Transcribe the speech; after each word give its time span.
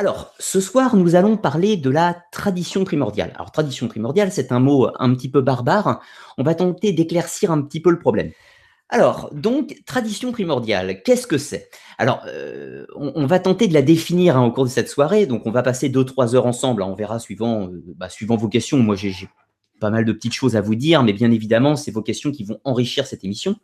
Alors, 0.00 0.32
ce 0.38 0.62
soir, 0.62 0.96
nous 0.96 1.14
allons 1.14 1.36
parler 1.36 1.76
de 1.76 1.90
la 1.90 2.16
tradition 2.32 2.84
primordiale. 2.84 3.32
Alors, 3.34 3.52
tradition 3.52 3.86
primordiale, 3.86 4.32
c'est 4.32 4.50
un 4.50 4.58
mot 4.58 4.88
un 4.98 5.14
petit 5.14 5.30
peu 5.30 5.42
barbare. 5.42 6.00
On 6.38 6.42
va 6.42 6.54
tenter 6.54 6.94
d'éclaircir 6.94 7.50
un 7.50 7.60
petit 7.60 7.80
peu 7.80 7.90
le 7.90 7.98
problème. 7.98 8.30
Alors, 8.88 9.28
donc, 9.34 9.76
tradition 9.84 10.32
primordiale, 10.32 11.02
qu'est-ce 11.02 11.26
que 11.26 11.36
c'est? 11.36 11.68
Alors, 11.98 12.22
euh, 12.28 12.86
on, 12.96 13.26
va 13.26 13.40
tenter 13.40 13.68
de 13.68 13.74
la 13.74 13.82
définir 13.82 14.38
hein, 14.38 14.46
au 14.46 14.52
cours 14.52 14.64
de 14.64 14.70
cette 14.70 14.88
soirée. 14.88 15.26
Donc, 15.26 15.42
on 15.44 15.50
va 15.50 15.62
passer 15.62 15.90
deux, 15.90 16.06
trois 16.06 16.34
heures 16.34 16.46
ensemble. 16.46 16.80
On 16.80 16.94
verra 16.94 17.18
suivant, 17.18 17.66
euh, 17.66 17.84
bah, 17.98 18.08
suivant 18.08 18.36
vos 18.36 18.48
questions. 18.48 18.78
Moi, 18.78 18.96
j'ai 18.96 19.28
pas 19.80 19.90
mal 19.90 20.06
de 20.06 20.12
petites 20.14 20.32
choses 20.32 20.56
à 20.56 20.62
vous 20.62 20.76
dire, 20.76 21.02
mais 21.02 21.12
bien 21.12 21.30
évidemment, 21.30 21.76
c'est 21.76 21.90
vos 21.90 22.00
questions 22.00 22.32
qui 22.32 22.44
vont 22.44 22.58
enrichir 22.64 23.06
cette 23.06 23.22
émission. 23.22 23.56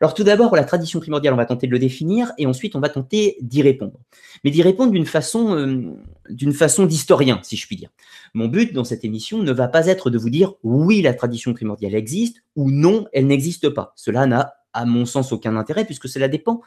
Alors 0.00 0.14
tout 0.14 0.24
d'abord, 0.24 0.54
la 0.56 0.64
tradition 0.64 1.00
primordiale, 1.00 1.34
on 1.34 1.36
va 1.36 1.46
tenter 1.46 1.66
de 1.66 1.72
le 1.72 1.78
définir 1.78 2.32
et 2.38 2.46
ensuite 2.46 2.76
on 2.76 2.80
va 2.80 2.88
tenter 2.88 3.36
d'y 3.40 3.62
répondre. 3.62 3.98
Mais 4.42 4.50
d'y 4.50 4.62
répondre 4.62 4.92
d'une 4.92 5.06
façon, 5.06 5.56
euh, 5.56 5.96
d'une 6.30 6.52
façon 6.52 6.86
d'historien, 6.86 7.40
si 7.42 7.56
je 7.56 7.66
puis 7.66 7.76
dire. 7.76 7.90
Mon 8.34 8.48
but 8.48 8.72
dans 8.72 8.84
cette 8.84 9.04
émission 9.04 9.38
ne 9.42 9.52
va 9.52 9.68
pas 9.68 9.86
être 9.86 10.10
de 10.10 10.18
vous 10.18 10.30
dire 10.30 10.54
oui, 10.62 11.02
la 11.02 11.14
tradition 11.14 11.54
primordiale 11.54 11.94
existe 11.94 12.42
ou 12.56 12.70
non, 12.70 13.06
elle 13.12 13.26
n'existe 13.26 13.68
pas. 13.68 13.92
Cela 13.96 14.26
n'a, 14.26 14.54
à 14.72 14.84
mon 14.84 15.04
sens, 15.06 15.32
aucun 15.32 15.56
intérêt 15.56 15.84
puisque 15.84 16.08
cela 16.08 16.28
dépend 16.28 16.60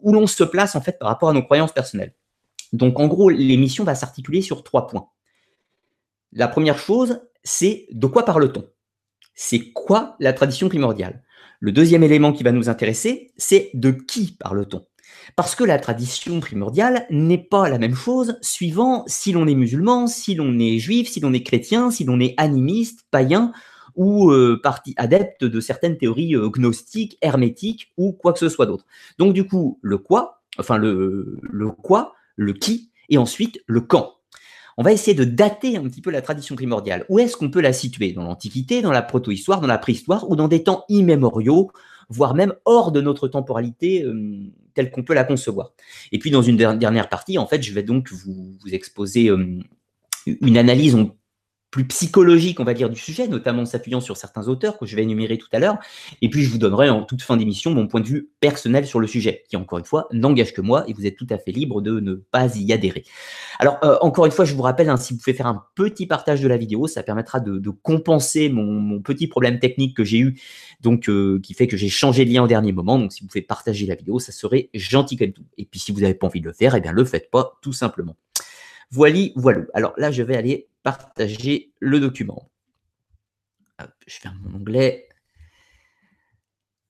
où 0.00 0.12
l'on 0.12 0.26
se 0.26 0.44
place 0.44 0.76
en 0.76 0.80
fait 0.80 0.98
par 0.98 1.08
rapport 1.08 1.28
à 1.28 1.32
nos 1.32 1.42
croyances 1.42 1.72
personnelles. 1.72 2.14
Donc 2.72 3.00
en 3.00 3.06
gros, 3.06 3.30
l'émission 3.30 3.84
va 3.84 3.94
s'articuler 3.94 4.42
sur 4.42 4.62
trois 4.62 4.86
points. 4.86 5.08
La 6.32 6.48
première 6.48 6.78
chose, 6.78 7.20
c'est 7.42 7.86
de 7.90 8.06
quoi 8.06 8.24
parle-t-on? 8.24 8.68
C'est 9.34 9.72
quoi 9.72 10.16
la 10.20 10.32
tradition 10.32 10.68
primordiale? 10.68 11.22
Le 11.60 11.72
deuxième 11.72 12.02
élément 12.02 12.32
qui 12.32 12.42
va 12.42 12.52
nous 12.52 12.68
intéresser, 12.68 13.32
c'est 13.36 13.70
de 13.74 13.90
qui 13.90 14.36
parle-t-on? 14.38 14.84
Parce 15.36 15.54
que 15.54 15.64
la 15.64 15.78
tradition 15.78 16.40
primordiale 16.40 17.06
n'est 17.10 17.38
pas 17.38 17.68
la 17.68 17.78
même 17.78 17.94
chose 17.94 18.38
suivant 18.40 19.04
si 19.06 19.32
l'on 19.32 19.46
est 19.46 19.54
musulman, 19.54 20.06
si 20.06 20.34
l'on 20.34 20.58
est 20.58 20.78
juif, 20.78 21.08
si 21.08 21.20
l'on 21.20 21.32
est 21.32 21.42
chrétien, 21.42 21.90
si 21.90 22.04
l'on 22.04 22.20
est 22.20 22.34
animiste, 22.36 23.04
païen 23.10 23.52
ou 23.94 24.30
euh, 24.30 24.60
parti 24.62 24.94
adepte 24.96 25.44
de 25.44 25.60
certaines 25.60 25.98
théories 25.98 26.36
euh, 26.36 26.48
gnostiques, 26.48 27.18
hermétiques 27.20 27.92
ou 27.96 28.12
quoi 28.12 28.32
que 28.32 28.38
ce 28.38 28.48
soit 28.48 28.66
d'autre. 28.66 28.86
Donc 29.18 29.32
du 29.34 29.44
coup, 29.44 29.78
le 29.82 29.98
quoi, 29.98 30.42
enfin 30.58 30.78
le, 30.78 31.38
le 31.42 31.70
quoi, 31.70 32.14
le 32.36 32.52
qui, 32.52 32.90
et 33.08 33.18
ensuite 33.18 33.60
le 33.66 33.80
quand 33.80 34.17
on 34.78 34.82
va 34.84 34.92
essayer 34.92 35.14
de 35.14 35.24
dater 35.24 35.76
un 35.76 35.82
petit 35.82 36.00
peu 36.00 36.10
la 36.10 36.22
tradition 36.22 36.54
primordiale. 36.54 37.04
Où 37.08 37.18
est-ce 37.18 37.36
qu'on 37.36 37.50
peut 37.50 37.60
la 37.60 37.72
situer? 37.72 38.12
Dans 38.12 38.22
l'Antiquité, 38.22 38.80
dans 38.80 38.92
la 38.92 39.02
protohistoire, 39.02 39.60
dans 39.60 39.66
la 39.66 39.76
préhistoire 39.76 40.30
ou 40.30 40.36
dans 40.36 40.46
des 40.46 40.62
temps 40.62 40.84
immémoriaux, 40.88 41.72
voire 42.08 42.36
même 42.36 42.54
hors 42.64 42.92
de 42.92 43.00
notre 43.00 43.26
temporalité 43.26 44.04
euh, 44.04 44.38
telle 44.74 44.92
qu'on 44.92 45.02
peut 45.02 45.14
la 45.14 45.24
concevoir? 45.24 45.72
Et 46.12 46.20
puis 46.20 46.30
dans 46.30 46.42
une 46.42 46.56
dernière 46.56 47.08
partie, 47.08 47.38
en 47.38 47.46
fait, 47.48 47.60
je 47.60 47.72
vais 47.72 47.82
donc 47.82 48.12
vous, 48.12 48.56
exposer 48.70 49.30
euh, 49.30 49.58
une 50.26 50.56
analyse 50.56 50.96
plus 51.70 51.86
psychologique, 51.86 52.60
on 52.60 52.64
va 52.64 52.72
dire, 52.72 52.88
du 52.88 52.98
sujet, 52.98 53.28
notamment 53.28 53.62
en 53.62 53.66
s'appuyant 53.66 54.00
sur 54.00 54.16
certains 54.16 54.48
auteurs 54.48 54.78
que 54.78 54.86
je 54.86 54.96
vais 54.96 55.02
énumérer 55.02 55.36
tout 55.36 55.48
à 55.52 55.58
l'heure. 55.58 55.78
Et 56.22 56.30
puis, 56.30 56.42
je 56.42 56.50
vous 56.50 56.58
donnerai 56.58 56.88
en 56.88 57.02
toute 57.02 57.20
fin 57.20 57.36
d'émission 57.36 57.72
mon 57.72 57.86
point 57.86 58.00
de 58.00 58.06
vue 58.06 58.30
personnel 58.40 58.86
sur 58.86 59.00
le 59.00 59.06
sujet, 59.06 59.44
qui, 59.48 59.56
encore 59.56 59.78
une 59.78 59.84
fois, 59.84 60.08
n'engage 60.10 60.54
que 60.54 60.62
moi 60.62 60.84
et 60.88 60.94
vous 60.94 61.06
êtes 61.06 61.16
tout 61.16 61.26
à 61.28 61.36
fait 61.36 61.52
libre 61.52 61.82
de 61.82 62.00
ne 62.00 62.14
pas 62.14 62.56
y 62.56 62.72
adhérer. 62.72 63.04
Alors, 63.58 63.78
euh, 63.84 63.98
encore 64.00 64.24
une 64.24 64.32
fois, 64.32 64.46
je 64.46 64.54
vous 64.54 64.62
rappelle, 64.62 64.88
hein, 64.88 64.96
si 64.96 65.12
vous 65.12 65.18
pouvez 65.18 65.34
faire 65.34 65.46
un 65.46 65.64
petit 65.74 66.06
partage 66.06 66.40
de 66.40 66.48
la 66.48 66.56
vidéo, 66.56 66.86
ça 66.86 67.02
permettra 67.02 67.40
de, 67.40 67.68
compenser 67.82 68.48
mon, 68.48 69.00
petit 69.02 69.26
problème 69.26 69.58
technique 69.58 69.96
que 69.96 70.04
j'ai 70.04 70.18
eu, 70.18 70.40
donc 70.80 71.08
euh, 71.08 71.38
qui 71.42 71.54
fait 71.54 71.66
que 71.66 71.76
j'ai 71.76 71.88
changé 71.88 72.24
de 72.24 72.32
lien 72.32 72.42
au 72.42 72.48
dernier 72.48 72.72
moment. 72.72 72.98
Donc, 72.98 73.12
si 73.12 73.20
vous 73.20 73.28
pouvez 73.28 73.42
partager 73.42 73.86
la 73.86 73.94
vidéo, 73.94 74.18
ça 74.18 74.32
serait 74.32 74.70
gentil 74.72 75.16
comme 75.16 75.32
tout. 75.32 75.44
Et 75.58 75.66
puis, 75.66 75.78
si 75.78 75.92
vous 75.92 76.00
n'avez 76.00 76.14
pas 76.14 76.26
envie 76.26 76.40
de 76.40 76.46
le 76.46 76.52
faire, 76.52 76.74
eh 76.74 76.80
bien, 76.80 76.92
le 76.92 77.04
faites 77.04 77.30
pas, 77.30 77.58
tout 77.60 77.72
simplement. 77.74 78.16
Voilà, 78.90 79.18
voilà. 79.36 79.64
Alors 79.74 79.94
là, 79.98 80.10
je 80.10 80.22
vais 80.22 80.36
aller 80.36 80.68
partager 80.82 81.72
le 81.80 82.00
document. 82.00 82.50
je 84.06 84.18
ferme 84.18 84.38
mon 84.42 84.58
onglet. 84.58 85.08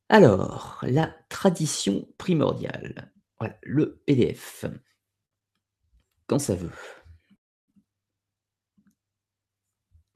Alors, 0.09 0.79
la 0.83 1.15
tradition 1.29 2.09
primordiale. 2.17 3.13
Voilà, 3.39 3.57
le 3.63 4.01
PDF. 4.07 4.65
Quand 6.27 6.39
ça 6.39 6.55
veut. 6.55 6.71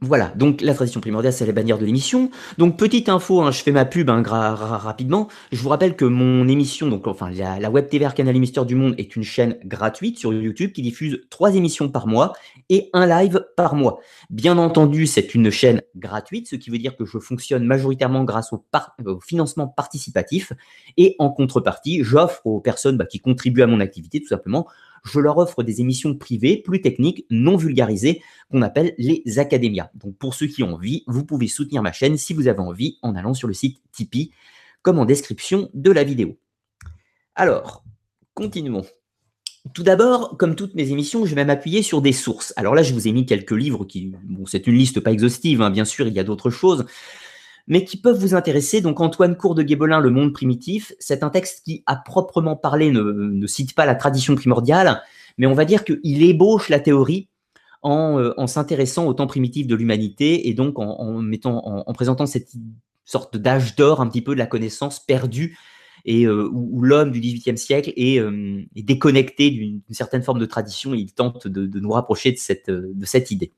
Voilà, 0.05 0.33
donc 0.35 0.63
la 0.63 0.75
tradition 0.75 1.01
primordiale, 1.01 1.33
c'est 1.33 1.47
la 1.47 1.53
bannière 1.53 1.79
de 1.79 1.85
l'émission. 1.85 2.29
Donc 2.59 2.77
petite 2.77 3.09
info, 3.09 3.41
hein, 3.41 3.53
je 3.53 3.63
fais 3.63 3.71
ma 3.71 3.85
pub 3.85 4.11
hein, 4.11 4.21
rapidement. 4.25 5.29
Je 5.53 5.63
vous 5.63 5.69
rappelle 5.69 5.95
que 5.95 6.05
mon 6.05 6.49
émission, 6.49 6.89
donc 6.89 7.07
enfin 7.07 7.31
la, 7.31 7.71
web 7.71 7.89
TV 7.89 8.09
Canal 8.13 8.37
Mystère 8.37 8.67
du 8.67 8.75
Monde, 8.75 8.97
est 8.99 9.15
une 9.15 9.23
chaîne 9.23 9.59
gratuite 9.65 10.19
sur 10.19 10.33
YouTube 10.33 10.73
qui 10.73 10.83
diffuse 10.83 11.21
trois 11.31 11.55
émissions 11.55 11.89
par 11.89 12.09
mois 12.09 12.33
et 12.69 12.91
un 12.93 13.07
live 13.07 13.47
par 13.57 13.77
mois. 13.77 14.01
Bien 14.29 14.59
entendu, 14.59 15.07
c'est 15.07 15.37
une 15.37 15.53
chaîne 15.53 15.83
gratuite, 15.95 16.49
ce 16.49 16.57
qui 16.57 16.71
veut 16.71 16.79
dire 16.79 16.97
que 16.97 17.05
je 17.05 17.21
fonctionne 17.21 17.65
majoritairement 17.65 18.25
grâce 18.25 18.53
au, 18.53 18.65
financement 19.21 19.69
participatif 19.69 20.53
et 20.97 21.15
en 21.21 21.31
contrepartie, 21.31 22.03
j'offre 22.03 22.45
aux 22.45 22.61
personnes 22.61 22.97
bah, 22.97 23.07
qui 23.07 23.21
contribuent 23.21 23.63
à 23.63 23.69
mon 23.69 23.79
activité 23.79 24.21
tout 24.21 24.27
simplement 24.27 24.67
je 25.05 25.21
leur 25.21 25.39
offre 25.39 25.63
des 25.63 25.81
émissions 25.81 26.17
privées 26.17 26.57
plus 26.57 26.81
techniques, 26.81 27.27
non 27.31 27.57
vulgarisées, 27.57 28.23
qu'on 28.51 28.63
appelle 28.63 28.95
les 28.99 29.23
académias. 29.39 29.91
Donc 29.95 30.17
pour 30.17 30.35
ceux 30.35 30.47
qui 30.47 30.63
ont 30.63 30.75
envie, 30.75 31.05
vous 31.07 31.25
pouvez 31.25 31.49
soutenir 31.49 31.83
ma 31.83 31.93
chaîne 31.93 32.17
si 32.17 32.35
vous 32.35 32.49
avez 32.49 32.61
envie 32.61 32.99
en 33.03 33.15
allant 33.15 33.35
sur 33.35 33.49
le 33.49 33.55
site 33.55 33.81
Tipeee, 33.93 34.33
comme 34.83 34.99
en 34.99 35.05
description 35.05 35.71
de 35.75 35.91
la 35.91 36.05
vidéo. 36.05 36.39
Alors, 37.35 37.85
continuons. 38.35 38.85
Tout 39.75 39.85
d'abord, 39.85 40.37
comme 40.39 40.57
toutes 40.57 40.75
mes 40.75 40.91
émissions, 40.91 41.25
je 41.25 41.35
vais 41.37 41.45
m'appuyer 41.45 41.83
sur 41.83 42.03
des 42.03 42.13
sources. 42.13 42.53
Alors 42.57 42.75
là, 42.75 42.83
je 42.83 42.93
vous 42.93 43.07
ai 43.07 43.13
mis 43.13 43.27
quelques 43.27 43.53
livres 43.53 43.85
qui, 43.85 44.13
bon, 44.25 44.45
c'est 44.45 44.67
une 44.67 44.75
liste 44.75 45.01
pas 45.01 45.13
exhaustive, 45.13 45.63
hein, 45.63 45.71
bien 45.71 45.85
sûr, 45.85 46.09
il 46.09 46.15
y 46.15 46.19
a 46.19 46.25
d'autres 46.25 46.51
choses, 46.51 46.85
mais 47.67 47.85
qui 47.85 47.97
peuvent 47.97 48.19
vous 48.19 48.35
intéresser. 48.35 48.81
Donc 48.81 49.01
Antoine 49.01 49.37
Cour 49.37 49.55
de 49.55 49.63
Guébelin, 49.63 50.01
Le 50.01 50.11
Monde 50.11 50.33
primitif, 50.33 50.93
c'est 50.99 51.23
un 51.23 51.31
texte 51.31 51.63
qui, 51.65 51.83
à 51.87 51.97
proprement 51.97 52.57
parler, 52.57 52.91
ne, 52.91 53.47
cite 53.47 53.75
pas 53.75 53.87
la 53.87 53.95
tradition 53.95 54.35
primordiale, 54.35 55.03
mais 55.39 55.47
on 55.47 55.55
va 55.55 55.65
dire 55.65 55.85
qu'il 55.85 56.23
ébauche 56.23 56.69
la 56.69 56.81
théorie 56.81 57.29
en, 57.83 58.19
euh, 58.19 58.47
s'intéressant 58.47 59.07
au 59.07 59.15
temps 59.15 59.27
primitif 59.27 59.67
de 59.67 59.75
l'humanité 59.75 60.49
et 60.49 60.55
donc 60.55 60.79
en, 60.79 61.15
mettant, 61.21 61.85
en, 61.87 61.93
présentant 61.93 62.27
cette 62.27 62.53
sorte 63.05 63.37
d'âge 63.37 63.75
d'or 63.77 64.01
un 64.01 64.09
petit 64.09 64.23
peu 64.23 64.35
de 64.35 64.39
la 64.39 64.47
connaissance 64.47 65.01
perdue 65.01 65.59
et 66.05 66.27
euh, 66.27 66.49
où, 66.53 66.83
l'homme 66.83 67.13
du 67.13 67.21
XVIIIe 67.21 67.59
siècle 67.59 67.93
euh, 67.99 68.63
est, 68.75 68.83
déconnecté 68.83 69.51
d'une 69.51 69.83
certaine 69.91 70.23
forme 70.23 70.39
de 70.39 70.47
tradition 70.47 70.95
et 70.95 70.99
il 70.99 71.13
tente 71.13 71.47
de, 71.47 71.79
nous 71.79 71.91
rapprocher 71.91 72.33
de 72.33 72.39
cette 72.39 73.31
idée. 73.31 73.53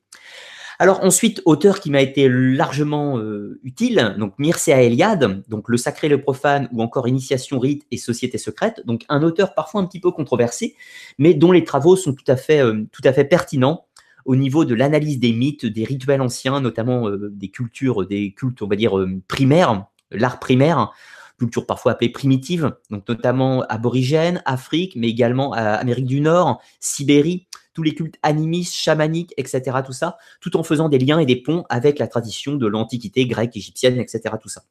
Alors 0.77 1.03
ensuite, 1.03 1.41
auteur 1.45 1.79
qui 1.79 1.89
m'a 1.89 2.01
été 2.01 2.27
largement 2.29 3.17
euh, 3.17 3.59
utile, 3.63 4.15
donc 4.19 4.33
Mircea 4.37 4.81
Eliade, 4.81 5.43
donc 5.47 5.69
Le 5.69 5.77
Sacré, 5.77 6.09
le 6.09 6.21
Profane, 6.21 6.67
ou 6.73 6.81
encore 6.81 7.07
Initiation, 7.07 7.59
Rite 7.59 7.85
et 7.91 7.97
Société 7.97 8.37
secrète, 8.37 8.81
donc 8.85 9.05
un 9.07 9.23
auteur 9.23 9.53
parfois 9.53 9.81
un 9.81 9.85
petit 9.85 10.01
peu 10.01 10.11
controversé, 10.11 10.75
mais 11.17 11.33
dont 11.33 11.53
les 11.53 11.63
travaux 11.63 11.95
sont 11.95 12.13
tout 12.13 12.25
à 12.27 12.35
fait, 12.35 12.59
euh, 12.59 12.83
pertinents 13.29 13.85
au 14.25 14.35
niveau 14.35 14.65
de 14.65 14.73
l'analyse 14.73 15.19
des 15.19 15.31
mythes, 15.31 15.65
des 15.65 15.83
rituels 15.83 16.21
anciens, 16.21 16.59
notamment 16.59 17.07
euh, 17.07 17.29
des 17.31 17.49
cultures, 17.49 18.05
des 18.05 18.33
cultes, 18.33 18.61
on 18.61 18.67
va 18.67 18.75
dire, 18.75 18.93
primaires, 19.27 19.85
l'art 20.11 20.39
primaire, 20.39 20.91
culture 21.37 21.65
parfois 21.65 21.93
appelée 21.93 22.09
primitive, 22.09 22.75
donc 22.89 23.07
notamment 23.07 23.63
aborigène, 23.69 24.41
Afrique, 24.45 24.95
mais 24.95 25.09
également 25.09 25.53
Amérique 25.53 26.05
du 26.05 26.21
Nord, 26.21 26.61
Sibérie, 26.79 27.47
tous 27.75 27.83
les 27.83 27.93
cultes 27.93 28.15
animistes, 28.23 28.73
chamaniques, 28.73 29.33
etc. 29.37 29.61
Tout 29.85 29.93
ça, 29.93 30.17
tout 30.41 30.57
en 30.57 30.63
faisant 30.63 30.89
des 30.89 30.97
liens 30.97 31.19
et 31.19 31.27
des 31.27 31.35
ponts 31.35 31.65
avec 31.69 31.99
la 31.99 32.07
tradition 32.07 32.55
de 32.55 32.65
l'Antiquité 32.65 33.27
grecque, 33.27 33.55
égyptienne, 33.55 33.99
etc. 33.99 34.35
Tout 34.41 34.49
ça. 34.49 34.63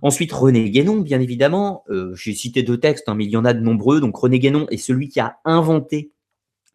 Ensuite, 0.00 0.32
René 0.32 0.70
Guénon, 0.70 1.00
bien 1.00 1.20
évidemment. 1.20 1.84
Euh, 1.90 2.14
j'ai 2.14 2.32
cité 2.32 2.62
deux 2.62 2.78
textes, 2.78 3.08
hein, 3.08 3.14
mais 3.14 3.24
il 3.24 3.30
y 3.30 3.36
en 3.36 3.44
a 3.44 3.52
de 3.52 3.60
nombreux. 3.60 4.00
Donc 4.00 4.16
René 4.16 4.38
Guénon 4.38 4.66
est 4.70 4.78
celui 4.78 5.08
qui 5.08 5.20
a 5.20 5.36
inventé 5.44 6.12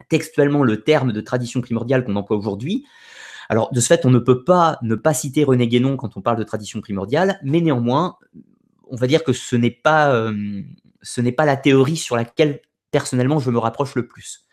textuellement 0.08 0.62
le 0.62 0.82
terme 0.82 1.12
de 1.12 1.20
tradition 1.20 1.60
primordiale 1.60 2.04
qu'on 2.04 2.16
emploie 2.16 2.36
aujourd'hui. 2.36 2.86
Alors, 3.48 3.72
de 3.72 3.80
ce 3.80 3.86
fait, 3.86 4.04
on 4.04 4.10
ne 4.10 4.18
peut 4.18 4.44
pas 4.44 4.78
ne 4.82 4.94
pas 4.94 5.14
citer 5.14 5.42
René 5.44 5.66
Guénon 5.66 5.96
quand 5.96 6.16
on 6.16 6.20
parle 6.20 6.38
de 6.38 6.44
tradition 6.44 6.80
primordiale, 6.80 7.40
mais 7.42 7.60
néanmoins, 7.60 8.18
on 8.90 8.96
va 8.96 9.06
dire 9.06 9.24
que 9.24 9.32
ce 9.32 9.56
n'est 9.56 9.70
pas, 9.70 10.14
euh, 10.14 10.62
ce 11.02 11.20
n'est 11.20 11.32
pas 11.32 11.46
la 11.46 11.56
théorie 11.56 11.96
sur 11.96 12.16
laquelle 12.16 12.60
personnellement 12.90 13.38
je 13.38 13.50
me 13.50 13.58
rapproche 13.58 13.94
le 13.94 14.06
plus. 14.06 14.47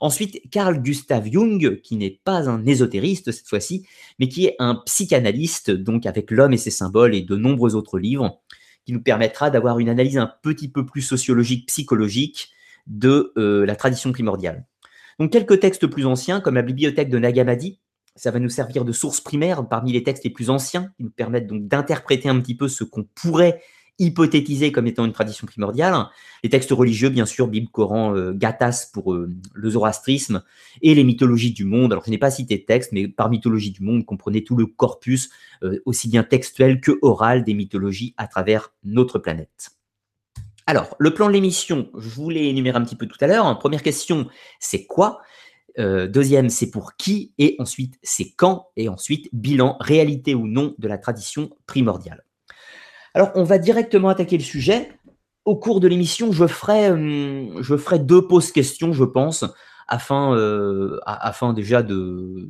Ensuite, 0.00 0.50
Carl 0.50 0.82
Gustav 0.82 1.30
Jung, 1.30 1.80
qui 1.82 1.96
n'est 1.96 2.18
pas 2.24 2.48
un 2.48 2.64
ésotériste 2.64 3.32
cette 3.32 3.46
fois-ci, 3.46 3.86
mais 4.18 4.28
qui 4.28 4.46
est 4.46 4.56
un 4.58 4.76
psychanalyste, 4.86 5.70
donc 5.70 6.06
avec 6.06 6.30
l'homme 6.30 6.54
et 6.54 6.58
ses 6.58 6.70
symboles 6.70 7.14
et 7.14 7.20
de 7.20 7.36
nombreux 7.36 7.74
autres 7.74 7.98
livres, 7.98 8.40
qui 8.86 8.94
nous 8.94 9.02
permettra 9.02 9.50
d'avoir 9.50 9.78
une 9.78 9.90
analyse 9.90 10.16
un 10.16 10.32
petit 10.42 10.70
peu 10.70 10.86
plus 10.86 11.02
sociologique, 11.02 11.66
psychologique 11.66 12.48
de 12.86 13.32
euh, 13.36 13.66
la 13.66 13.76
tradition 13.76 14.10
primordiale. 14.10 14.66
Donc 15.18 15.30
quelques 15.32 15.60
textes 15.60 15.86
plus 15.86 16.06
anciens, 16.06 16.40
comme 16.40 16.54
la 16.54 16.62
bibliothèque 16.62 17.10
de 17.10 17.18
Nagamadi, 17.18 17.78
ça 18.16 18.30
va 18.30 18.38
nous 18.38 18.48
servir 18.48 18.86
de 18.86 18.92
source 18.92 19.20
primaire 19.20 19.68
parmi 19.68 19.92
les 19.92 20.02
textes 20.02 20.24
les 20.24 20.30
plus 20.30 20.48
anciens, 20.48 20.92
qui 20.96 21.04
nous 21.04 21.10
permettent 21.10 21.46
donc 21.46 21.68
d'interpréter 21.68 22.30
un 22.30 22.40
petit 22.40 22.56
peu 22.56 22.68
ce 22.68 22.84
qu'on 22.84 23.04
pourrait 23.04 23.60
hypothétisée 24.00 24.72
comme 24.72 24.88
étant 24.88 25.04
une 25.04 25.12
tradition 25.12 25.46
primordiale. 25.46 26.06
Les 26.42 26.48
textes 26.48 26.72
religieux, 26.72 27.10
bien 27.10 27.26
sûr, 27.26 27.46
Bible, 27.46 27.68
Coran, 27.70 28.16
euh, 28.16 28.32
Gathas 28.32 28.88
pour 28.92 29.12
euh, 29.12 29.30
le 29.54 29.70
zoroastrisme, 29.70 30.42
et 30.82 30.94
les 30.94 31.04
mythologies 31.04 31.52
du 31.52 31.64
monde. 31.64 31.92
Alors, 31.92 32.04
je 32.04 32.10
n'ai 32.10 32.18
pas 32.18 32.30
cité 32.30 32.56
de 32.56 32.64
texte, 32.64 32.92
mais 32.92 33.06
par 33.06 33.28
mythologie 33.28 33.70
du 33.70 33.82
monde, 33.82 34.04
comprenez 34.04 34.42
tout 34.42 34.56
le 34.56 34.66
corpus, 34.66 35.30
euh, 35.62 35.80
aussi 35.84 36.08
bien 36.08 36.24
textuel 36.24 36.80
que 36.80 36.98
oral, 37.02 37.44
des 37.44 37.54
mythologies 37.54 38.14
à 38.16 38.26
travers 38.26 38.72
notre 38.82 39.18
planète. 39.18 39.70
Alors, 40.66 40.96
le 40.98 41.12
plan 41.12 41.28
de 41.28 41.32
l'émission, 41.32 41.90
je 41.98 42.08
vous 42.08 42.30
l'ai 42.30 42.48
énuméré 42.48 42.78
un 42.78 42.84
petit 42.84 42.96
peu 42.96 43.06
tout 43.06 43.18
à 43.20 43.26
l'heure. 43.26 43.58
Première 43.58 43.82
question, 43.82 44.28
c'est 44.58 44.86
quoi? 44.86 45.20
Deuxième, 45.78 46.50
c'est 46.50 46.70
pour 46.70 46.96
qui, 46.96 47.32
et 47.38 47.56
ensuite, 47.58 47.94
c'est 48.02 48.32
quand, 48.32 48.68
et 48.76 48.88
ensuite, 48.88 49.28
bilan, 49.32 49.76
réalité 49.80 50.34
ou 50.34 50.46
non 50.46 50.74
de 50.78 50.88
la 50.88 50.98
tradition 50.98 51.50
primordiale. 51.64 52.24
Alors, 53.14 53.30
on 53.34 53.44
va 53.44 53.58
directement 53.58 54.08
attaquer 54.08 54.38
le 54.38 54.44
sujet. 54.44 54.92
Au 55.44 55.56
cours 55.56 55.80
de 55.80 55.88
l'émission, 55.88 56.32
je 56.32 56.46
ferai, 56.46 56.90
hum, 56.90 57.62
je 57.62 57.76
ferai 57.76 57.98
deux 57.98 58.26
pauses 58.26 58.52
questions, 58.52 58.92
je 58.92 59.04
pense, 59.04 59.44
afin, 59.88 60.34
euh, 60.36 61.00
déjà 61.54 61.82
de, 61.82 62.48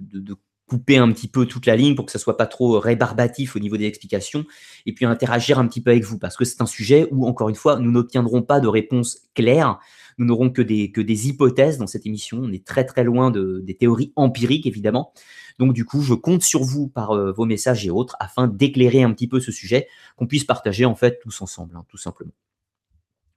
couper 0.71 0.99
un 0.99 1.11
petit 1.11 1.27
peu 1.27 1.47
toute 1.47 1.67
la 1.67 1.75
ligne 1.75 1.97
pour 1.97 2.07
que 2.07 2.13
ça 2.13 2.21
soit 2.21 2.37
pas 2.37 2.47
trop 2.47 2.79
rébarbatif 2.79 3.57
au 3.57 3.59
niveau 3.59 3.77
des 3.77 3.87
explications, 3.87 4.45
et 4.87 4.95
puis 4.95 5.05
interagir 5.05 5.59
un 5.59 5.67
petit 5.67 5.81
peu 5.81 5.91
avec 5.91 6.05
vous, 6.05 6.17
parce 6.17 6.37
que 6.37 6.45
c'est 6.45 6.63
un 6.63 6.67
sujet 6.67 7.09
où, 7.11 7.27
encore 7.27 7.49
une 7.49 7.57
fois, 7.57 7.77
nous 7.81 7.91
n'obtiendrons 7.91 8.43
pas 8.43 8.61
de 8.61 8.69
réponse 8.69 9.19
claire, 9.35 9.81
nous 10.19 10.27
n'aurons 10.27 10.49
que 10.51 10.63
des, 10.63 10.93
que 10.93 11.01
des 11.01 11.29
hypothèses 11.29 11.79
dans 11.79 11.89
cette 11.89 12.07
émission. 12.07 12.39
On 12.41 12.53
est 12.53 12.65
très 12.65 12.85
très 12.85 13.03
loin 13.03 13.33
de, 13.33 13.61
des 13.65 13.75
théories 13.75 14.13
empiriques, 14.15 14.67
évidemment. 14.67 15.13
Donc 15.59 15.73
du 15.73 15.85
coup, 15.85 16.03
je 16.03 16.15
compte 16.15 16.43
sur 16.43 16.63
vous 16.63 16.87
par 16.87 17.11
euh, 17.11 17.33
vos 17.33 17.47
messages 17.47 17.85
et 17.85 17.91
autres 17.91 18.17
afin 18.21 18.47
d'éclairer 18.47 19.03
un 19.03 19.13
petit 19.13 19.27
peu 19.27 19.41
ce 19.41 19.51
sujet, 19.51 19.89
qu'on 20.17 20.29
puisse 20.29 20.45
partager 20.45 20.85
en 20.85 20.95
fait 20.95 21.19
tous 21.21 21.43
ensemble, 21.43 21.75
hein, 21.77 21.85
tout 21.89 21.97
simplement. 21.97 22.33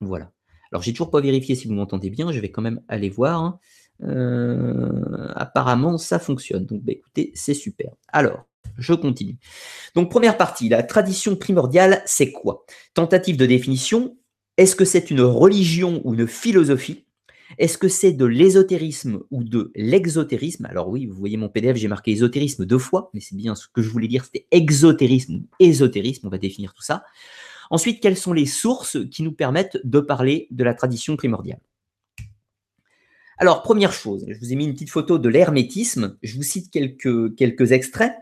Voilà. 0.02 0.32
Alors 0.72 0.84
j'ai 0.84 0.92
toujours 0.92 1.10
pas 1.10 1.22
vérifié 1.22 1.56
si 1.56 1.68
vous 1.68 1.74
m'entendez 1.74 2.10
bien, 2.10 2.32
je 2.32 2.40
vais 2.40 2.52
quand 2.52 2.62
même 2.62 2.82
aller 2.88 3.10
voir. 3.10 3.60
Euh, 4.04 5.30
apparemment, 5.36 5.98
ça 5.98 6.20
fonctionne. 6.20 6.66
Donc 6.66 6.84
bah, 6.84 6.94
écoutez, 6.94 7.32
c'est 7.36 7.54
super. 7.54 7.92
Alors, 8.10 8.46
je 8.78 8.94
continue. 8.94 9.38
Donc 9.96 10.10
première 10.10 10.38
partie, 10.38 10.70
la 10.70 10.84
tradition 10.84 11.36
primordiale, 11.36 12.02
c'est 12.06 12.32
quoi? 12.32 12.66
Tentative 12.94 13.38
de 13.38 13.46
définition, 13.46 14.18
est-ce 14.58 14.76
que 14.76 14.86
c'est 14.86 15.12
une 15.12 15.22
religion 15.22 16.02
ou 16.04 16.14
une 16.14 16.28
philosophie? 16.28 17.06
Est-ce 17.58 17.78
que 17.78 17.88
c'est 17.88 18.14
de 18.14 18.26
l'ésotérisme 18.26 19.22
ou 19.30 19.44
de 19.44 19.72
l'exotérisme? 19.76 20.66
Alors 20.66 20.90
oui, 20.90 21.06
vous 21.06 21.16
voyez 21.16 21.38
mon 21.38 21.50
PDF, 21.50 21.78
j'ai 21.78 21.88
marqué 21.88 22.12
ésotérisme 22.12 22.66
deux 22.66 22.80
fois, 22.80 23.12
mais 23.14 23.20
c'est 23.20 23.36
bien 23.36 23.54
ce 23.54 23.68
que 23.68 23.82
je 23.82 23.90
voulais 23.90 24.08
dire, 24.08 24.26
c'était 24.26 24.48
exotérisme 24.52 25.36
ou 25.36 25.48
ésotérisme, 25.60 26.28
on 26.28 26.30
va 26.32 26.40
définir 26.40 26.74
tout 26.74 26.82
ça. 26.82 27.04
Ensuite, 27.70 28.02
quelles 28.02 28.18
sont 28.18 28.34
les 28.34 28.46
sources 28.46 28.98
qui 29.12 29.24
nous 29.24 29.32
permettent 29.34 29.78
de 29.84 30.00
parler 30.00 30.48
de 30.52 30.64
la 30.64 30.74
tradition 30.74 31.16
primordiale? 31.16 31.60
Alors, 33.44 33.62
première 33.62 33.92
chose, 33.92 34.24
je 34.26 34.40
vous 34.40 34.54
ai 34.54 34.56
mis 34.56 34.64
une 34.64 34.72
petite 34.72 34.90
photo 34.90 35.18
de 35.18 35.28
l'hermétisme. 35.28 36.18
Je 36.24 36.38
vous 36.38 36.44
cite 36.44 36.72
quelques, 36.72 37.74
extraits. 37.74 38.14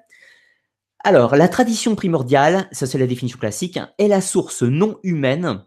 Alors, 1.03 1.35
la 1.35 1.47
tradition 1.47 1.94
primordiale, 1.94 2.68
ça 2.71 2.88
c'est 2.88 2.97
la 2.97 3.06
définition 3.06 3.38
classique, 3.38 3.77
hein, 3.77 3.91
est 4.00 4.07
la 4.07 4.19
source 4.19 4.63
non 4.63 4.97
humaine 5.03 5.63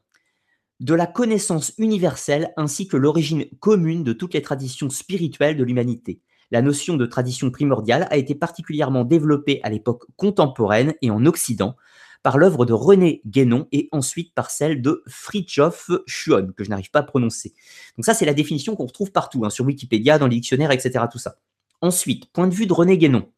de 0.81 0.93
la 0.93 1.07
connaissance 1.07 1.73
universelle 1.79 2.53
ainsi 2.57 2.89
que 2.89 2.97
l'origine 2.97 3.45
commune 3.61 4.03
de 4.03 4.13
toutes 4.13 4.35
les 4.35 4.43
traditions 4.43 4.91
spirituelles 4.91 5.57
de 5.57 5.63
l'humanité. 5.63 6.21
La 6.51 6.61
notion 6.61 6.97
de 6.97 7.07
tradition 7.07 7.53
primordiale 7.53 8.09
a 8.11 8.17
été 8.17 8.35
particulièrement 8.35 9.05
développée 9.05 9.61
à 9.63 9.71
l'époque 9.71 10.03
contemporaine 10.17 10.95
et 11.01 11.13
en 11.13 11.27
Occident 11.27 11.77
par 12.25 12.39
l'œuvre 12.39 12.65
de 12.65 12.73
René 12.73 13.21
Guénon 13.27 13.69
et 13.71 13.91
ensuite 13.93 14.35
par 14.35 14.51
celle 14.51 14.81
de 14.81 15.05
Fridtjof 15.07 15.91
Schuon, 16.07 16.53
que 16.57 16.65
je 16.65 16.71
n'arrive 16.71 16.91
pas 16.91 17.01
à 17.01 17.03
prononcer. 17.03 17.53
Donc 17.99 18.07
ça, 18.07 18.15
c'est 18.15 18.25
la 18.25 18.33
définition 18.33 18.75
qu'on 18.75 18.87
retrouve 18.87 19.13
partout, 19.13 19.45
hein, 19.45 19.51
sur 19.51 19.67
Wikipédia, 19.67 20.19
dans 20.19 20.27
les 20.27 20.37
dictionnaires, 20.37 20.73
etc. 20.73 21.05
Tout 21.13 21.19
ça. 21.19 21.37
Ensuite, 21.83 22.33
point 22.33 22.49
de 22.49 22.55
vue 22.55 22.67
de 22.67 22.73
René 22.73 22.97
Guénon. 22.97 23.31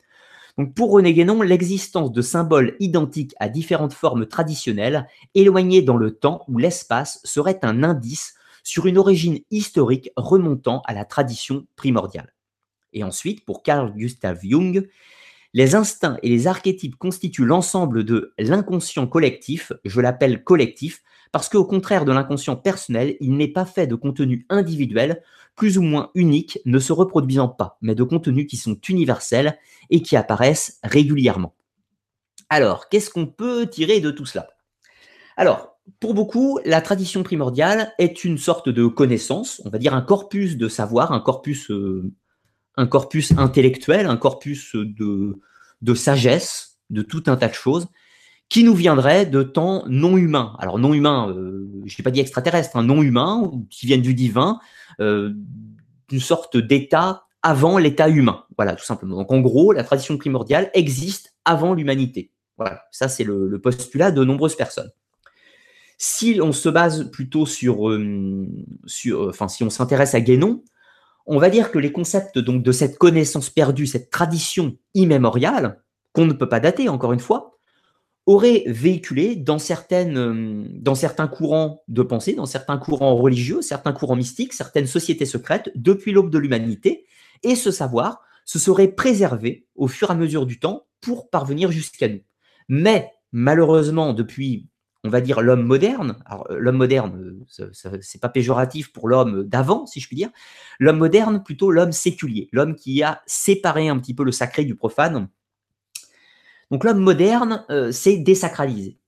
Donc 0.56 0.72
pour 0.72 0.92
René 0.92 1.12
Guénon, 1.12 1.42
l'existence 1.42 2.12
de 2.12 2.22
symboles 2.22 2.76
identiques 2.78 3.34
à 3.40 3.48
différentes 3.48 3.92
formes 3.92 4.26
traditionnelles, 4.26 5.08
éloignées 5.34 5.82
dans 5.82 5.96
le 5.96 6.12
temps 6.12 6.44
ou 6.46 6.56
l'espace, 6.56 7.20
serait 7.24 7.58
un 7.62 7.82
indice 7.82 8.34
sur 8.62 8.86
une 8.86 8.98
origine 8.98 9.40
historique 9.50 10.10
remontant 10.16 10.82
à 10.86 10.94
la 10.94 11.04
tradition 11.04 11.66
primordiale. 11.74 12.32
Et 12.92 13.02
ensuite, 13.02 13.44
pour 13.44 13.64
Carl 13.64 13.92
Gustav 13.96 14.38
Jung, 14.44 14.88
les 15.56 15.74
instincts 15.74 16.18
et 16.22 16.28
les 16.28 16.48
archétypes 16.48 16.96
constituent 16.96 17.46
l'ensemble 17.46 18.04
de 18.04 18.34
l'inconscient 18.38 19.06
collectif, 19.06 19.72
je 19.86 20.02
l'appelle 20.02 20.44
collectif, 20.44 21.02
parce 21.32 21.48
qu'au 21.48 21.64
contraire 21.64 22.04
de 22.04 22.12
l'inconscient 22.12 22.56
personnel, 22.56 23.16
il 23.20 23.38
n'est 23.38 23.48
pas 23.48 23.64
fait 23.64 23.86
de 23.86 23.94
contenu 23.94 24.44
individuel, 24.50 25.22
plus 25.54 25.78
ou 25.78 25.82
moins 25.82 26.10
unique, 26.14 26.58
ne 26.66 26.78
se 26.78 26.92
reproduisant 26.92 27.48
pas, 27.48 27.78
mais 27.80 27.94
de 27.94 28.02
contenus 28.02 28.46
qui 28.46 28.58
sont 28.58 28.78
universels 28.86 29.58
et 29.88 30.02
qui 30.02 30.14
apparaissent 30.14 30.78
régulièrement. 30.84 31.54
Alors, 32.50 32.90
qu'est-ce 32.90 33.08
qu'on 33.08 33.26
peut 33.26 33.66
tirer 33.66 34.00
de 34.00 34.10
tout 34.10 34.26
cela? 34.26 34.48
Alors, 35.38 35.78
pour 36.00 36.12
beaucoup, 36.12 36.60
la 36.66 36.82
tradition 36.82 37.22
primordiale 37.22 37.94
est 37.96 38.24
une 38.24 38.36
sorte 38.36 38.68
de 38.68 38.86
connaissance, 38.88 39.62
on 39.64 39.70
va 39.70 39.78
dire 39.78 39.94
un 39.94 40.02
corpus 40.02 40.58
de 40.58 40.68
savoir, 40.68 41.12
un 41.12 41.20
corpus, 41.20 41.70
euh, 41.70 42.12
un 42.76 42.86
corpus 42.86 43.32
intellectuel, 43.36 44.06
un 44.06 44.16
corpus 44.16 44.74
de, 44.74 45.94
sagesse, 45.94 46.78
de 46.90 47.02
tout 47.02 47.24
un 47.26 47.36
tas 47.36 47.48
de 47.48 47.54
choses, 47.54 47.88
qui 48.48 48.62
nous 48.62 48.74
viendrait 48.74 49.26
de 49.26 49.42
temps 49.42 49.84
non 49.88 50.16
humain. 50.16 50.54
Alors 50.58 50.78
non 50.78 50.94
humain, 50.94 51.30
euh, 51.30 51.68
je 51.84 51.96
n'ai 51.98 52.02
pas 52.02 52.10
dit 52.10 52.20
extraterrestre, 52.20 52.76
hein, 52.76 52.84
non 52.84 53.02
humain, 53.02 53.50
qui 53.70 53.86
viennent 53.86 54.02
du 54.02 54.14
divin, 54.14 54.60
euh, 55.00 55.32
d'une 56.08 56.20
sorte 56.20 56.56
d'état 56.56 57.24
avant 57.42 57.78
l'état 57.78 58.08
humain. 58.08 58.44
Voilà, 58.56 58.74
tout 58.76 58.84
simplement. 58.84 59.16
Donc 59.16 59.32
en 59.32 59.40
gros, 59.40 59.72
la 59.72 59.82
tradition 59.82 60.16
primordiale 60.16 60.70
existe 60.74 61.34
avant 61.44 61.74
l'humanité. 61.74 62.30
Voilà, 62.56 62.82
ça 62.90 63.08
c'est 63.08 63.24
le, 63.24 63.58
postulat 63.60 64.12
de 64.12 64.24
nombreuses 64.24 64.56
personnes. 64.56 64.90
Si 65.98 66.38
on 66.42 66.52
se 66.52 66.68
base 66.68 67.10
plutôt 67.10 67.46
sur, 67.46 67.88
euh, 67.88 68.46
sur 68.86 69.28
enfin 69.28 69.48
si 69.48 69.64
on 69.64 69.70
s'intéresse 69.70 70.14
à 70.14 70.20
Guénon, 70.20 70.62
on 71.26 71.38
va 71.38 71.50
dire 71.50 71.70
que 71.70 71.78
les 71.78 71.92
concepts 71.92 72.38
donc 72.38 72.62
de 72.62 72.72
cette 72.72 72.98
connaissance 72.98 73.50
perdue, 73.50 73.86
cette 73.86 74.10
tradition 74.10 74.76
immémoriale, 74.94 75.82
qu'on 76.12 76.26
ne 76.26 76.32
peut 76.32 76.48
pas 76.48 76.60
dater 76.60 76.88
encore 76.88 77.12
une 77.12 77.20
fois, 77.20 77.58
aurait 78.26 78.64
véhiculé 78.66 79.36
dans, 79.36 79.58
euh, 79.92 80.64
dans 80.72 80.94
certains 80.94 81.28
courants 81.28 81.82
de 81.86 82.02
pensée, 82.02 82.34
dans 82.34 82.46
certains 82.46 82.76
courants 82.76 83.14
religieux, 83.14 83.62
certains 83.62 83.92
courants 83.92 84.16
mystiques, 84.16 84.52
certaines 84.52 84.86
sociétés 84.86 85.26
secrètes 85.26 85.70
depuis 85.76 86.12
l'aube 86.12 86.30
de 86.30 86.38
l'humanité, 86.38 87.06
et 87.44 87.54
ce 87.54 87.70
savoir 87.70 88.20
se 88.44 88.58
serait 88.58 88.88
préservé 88.88 89.66
au 89.76 89.86
fur 89.86 90.10
et 90.10 90.12
à 90.12 90.16
mesure 90.16 90.46
du 90.46 90.58
temps 90.58 90.86
pour 91.00 91.30
parvenir 91.30 91.70
jusqu'à 91.70 92.08
nous. 92.08 92.22
Mais 92.68 93.12
malheureusement, 93.30 94.12
depuis, 94.12 94.68
on 95.06 95.10
va 95.10 95.20
dire, 95.20 95.40
l'homme 95.40 95.62
moderne, 95.62 96.16
alors 96.26 96.46
euh, 96.50 96.58
l'homme 96.58 96.76
moderne, 96.76 97.36
euh, 97.60 97.70
c'est 98.00 98.20
pas 98.20 98.28
péjoratif 98.28 98.92
pour 98.92 99.08
l'homme 99.08 99.44
d'avant, 99.44 99.86
si 99.86 100.00
je 100.00 100.06
puis 100.08 100.16
dire, 100.16 100.30
l'homme 100.78 100.98
moderne, 100.98 101.42
plutôt 101.42 101.70
l'homme 101.70 101.92
séculier, 101.92 102.48
l'homme 102.52 102.74
qui 102.74 103.02
a 103.02 103.22
séparé 103.26 103.88
un 103.88 103.98
petit 103.98 104.14
peu 104.14 104.24
le 104.24 104.32
sacré 104.32 104.64
du 104.64 104.74
profane, 104.74 105.28
donc 106.70 106.84
l'homme 106.84 106.98
moderne 106.98 107.64
euh, 107.70 107.92
s'est 107.92 108.16
désacralisé. 108.16 108.98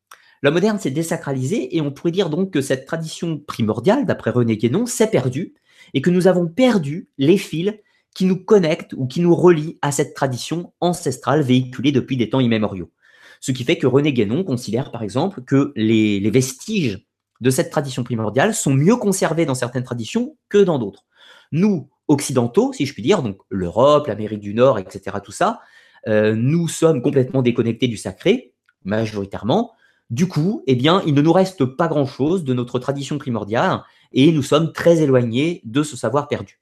L'homme 0.43 0.55
moderne 0.55 0.79
s'est 0.79 0.93
désacralisé 0.93 1.77
et 1.77 1.81
on 1.81 1.91
pourrait 1.91 2.13
dire 2.13 2.31
donc 2.31 2.53
que 2.53 2.61
cette 2.61 2.87
tradition 2.87 3.39
primordiale, 3.39 4.07
d'après 4.07 4.31
René 4.31 4.57
Guénon, 4.57 4.87
s'est 4.87 5.11
perdue 5.11 5.55
et 5.95 6.03
que 6.03 6.11
nous 6.11 6.29
avons 6.29 6.47
perdu 6.47 7.09
les 7.19 7.39
fils 7.39 7.75
qui 8.15 8.25
nous 8.25 8.37
connectent 8.37 8.95
ou 8.97 9.07
qui 9.07 9.21
nous 9.21 9.35
relient 9.35 9.79
à 9.83 9.91
cette 9.91 10.15
tradition 10.15 10.73
ancestrale 10.81 11.43
véhiculée 11.43 11.93
depuis 11.93 12.17
des 12.17 12.31
temps 12.31 12.41
immémoriaux. 12.41 12.91
Ce 13.41 13.53
qui 13.53 13.65
fait 13.65 13.79
que 13.79 13.87
René 13.87 14.13
Guénon 14.13 14.45
considère 14.45 14.91
par 14.91 15.03
exemple 15.03 15.43
que 15.43 15.73
les, 15.77 16.31
vestiges 16.31 17.07
de 17.41 17.51
cette 17.51 17.71
tradition 17.71 18.05
primordiale 18.05 18.55
sont 18.55 18.75
mieux 18.75 18.97
conservés 18.97 19.47
dans 19.47 19.55
certaines 19.55 19.85
traditions 19.85 20.37
que 20.49 20.59
dans 20.59 20.79
d'autres. 20.79 21.05
Nous, 21.53 21.89
occidentaux, 22.09 22.73
si 22.73 22.87
je 22.87 22.93
puis 22.93 23.03
dire, 23.03 23.23
donc 23.23 23.39
l'Europe, 23.49 24.07
l'Amérique 24.07 24.41
du 24.41 24.55
Nord, 24.55 24.79
etc., 24.79 25.17
tout 25.23 25.33
ça, 25.33 25.61
euh, 26.07 26.35
nous 26.35 26.69
sommes 26.69 27.03
complètement 27.03 27.43
déconnectés 27.43 27.89
du 27.89 27.97
sacré, 27.97 28.55
majoritairement. 28.85 29.73
Du 30.11 30.27
coup, 30.27 30.63
eh 30.67 30.75
bien, 30.75 31.03
il 31.07 31.15
ne 31.15 31.21
nous 31.21 31.33
reste 31.33 31.65
pas 31.65 31.87
grand-chose 31.87 32.45
de 32.45 32.55
notre 32.55 32.79
tradition 32.79 33.19
primordiale 33.19 33.83
et 34.13 34.33
nous 34.33 34.43
sommes 34.43 34.73
très 34.73 35.03
éloignés 35.03 35.61
de 35.65 35.83
ce 35.83 35.97
savoir 35.97 36.29
perdu. 36.29 36.61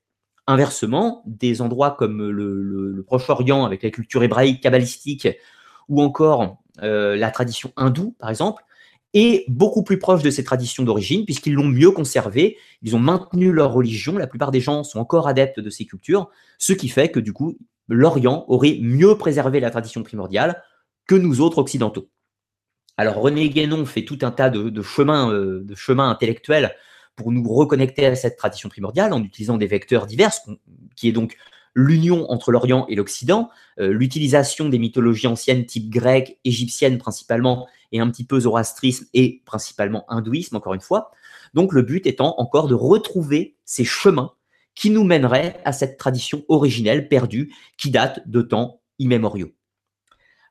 Inversement, 0.49 1.23
des 1.27 1.61
endroits 1.63 1.93
comme 1.93 2.29
le, 2.29 3.05
Proche-Orient 3.07 3.65
avec 3.65 3.83
la 3.83 3.91
culture 3.91 4.23
hébraïque, 4.23 4.63
kabbalistique 4.63 5.29
ou 5.89 6.03
encore 6.03 6.59
euh, 6.83 7.17
la 7.17 7.31
tradition 7.31 7.73
hindoue, 7.77 8.15
par 8.19 8.31
exemple, 8.31 8.63
est 9.15 9.45
beaucoup 9.49 9.83
plus 9.83 9.99
proche 9.99 10.23
de 10.23 10.31
ces 10.31 10.45
traditions 10.45 10.83
d'origine 10.83 11.25
puisqu'ils 11.25 11.55
l'ont 11.55 11.69
mieux 11.69 11.91
conservé, 11.91 12.59
ils 12.83 12.95
ont 12.95 12.99
maintenu 12.99 13.53
leur 13.53 13.73
religion, 13.73 14.19
la 14.19 14.27
plupart 14.27 14.51
des 14.51 14.61
gens 14.61 14.85
sont 14.85 14.99
encore 14.99 15.27
adeptes 15.27 15.61
de 15.61 15.71
ces 15.71 15.87
cultures, 15.87 16.29
ce 16.59 16.73
qui 16.73 16.89
fait 16.89 17.11
que 17.11 17.21
du 17.21 17.33
coup, 17.33 17.57
l'Orient 17.89 18.45
aurait 18.49 18.79
mieux 18.83 19.17
préservé 19.17 19.61
la 19.61 19.71
tradition 19.71 20.03
primordiale 20.03 20.63
que 21.07 21.15
nous 21.15 21.41
autres 21.41 21.59
occidentaux. 21.59 22.11
Alors 22.99 23.17
René 23.17 23.49
Guénon 23.49 23.87
fait 23.87 24.05
tout 24.05 24.19
un 24.23 24.31
tas 24.31 24.51
de, 24.51 24.59
euh, 24.59 25.61
de 25.65 25.75
chemins 25.75 26.11
intellectuels 26.11 26.75
pour 27.15 27.33
nous 27.33 27.47
reconnecter 27.51 28.07
à 28.07 28.15
cette 28.15 28.37
tradition 28.37 28.69
primordiale 28.69 29.13
en 29.13 29.23
utilisant 29.23 29.57
des 29.57 29.67
vecteurs 29.67 30.07
divers, 30.07 30.33
qui 30.95 31.09
est 31.09 31.13
donc 31.13 31.37
l'union 31.77 32.29
entre 32.33 32.51
l'Orient 32.51 32.87
et 32.89 32.97
l'Occident, 32.97 33.51
euh, 33.79 33.93
l'utilisation 33.93 34.69
des 34.69 34.79
mythologies 34.79 35.27
anciennes 35.27 35.67
type 35.67 35.91
grecque, 35.91 36.39
égyptienne 36.45 36.99
principalement, 36.99 37.69
et 37.93 38.01
un 38.01 38.11
petit 38.11 38.25
peu 38.25 38.41
zoroastrisme 38.41 39.07
et 39.15 39.43
principalement 39.45 40.05
hindouisme, 40.09 40.57
encore 40.57 40.75
une 40.75 40.81
fois. 40.81 41.13
Donc 41.55 41.73
le 41.73 41.83
but 41.83 42.07
étant 42.07 42.35
encore 42.39 42.67
de 42.67 42.75
retrouver 42.75 43.57
ces 43.65 43.85
chemins 43.85 44.33
qui 44.75 44.91
nous 44.91 45.05
mèneraient 45.05 45.61
à 45.65 45.73
cette 45.73 45.99
tradition 45.99 46.45
originelle 46.49 47.09
perdue 47.09 47.53
qui 47.77 47.91
date 47.91 48.27
de 48.27 48.43
temps 48.43 48.81
immémoriaux. 48.99 49.53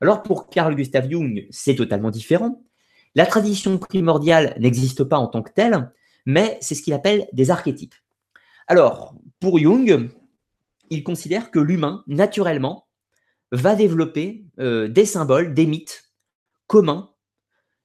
Alors 0.02 0.24
pour 0.24 0.48
Carl 0.50 0.76
Gustav 0.76 1.10
Jung, 1.10 1.48
c'est 1.50 1.76
totalement 1.76 2.12
différent. 2.12 2.64
La 3.16 3.26
tradition 3.26 3.78
primordiale 3.78 4.56
n'existe 4.60 5.04
pas 5.04 5.18
en 5.18 5.28
tant 5.28 5.42
que 5.42 5.52
telle, 5.52 5.92
mais 6.26 6.58
c'est 6.62 6.76
ce 6.76 6.84
qu'il 6.84 6.94
appelle 6.94 7.28
des 7.34 7.50
archétypes. 7.50 7.96
Alors, 8.68 9.16
pour 9.40 9.60
Jung, 9.60 10.10
il 10.90 11.04
considère 11.04 11.52
que 11.52 11.60
l'humain, 11.60 12.04
naturellement, 12.08 12.88
va 13.52 13.76
développer 13.76 14.46
euh, 14.60 14.88
des 14.88 15.06
symboles, 15.06 15.54
des 15.54 15.66
mythes 15.66 16.12
communs, 16.68 17.12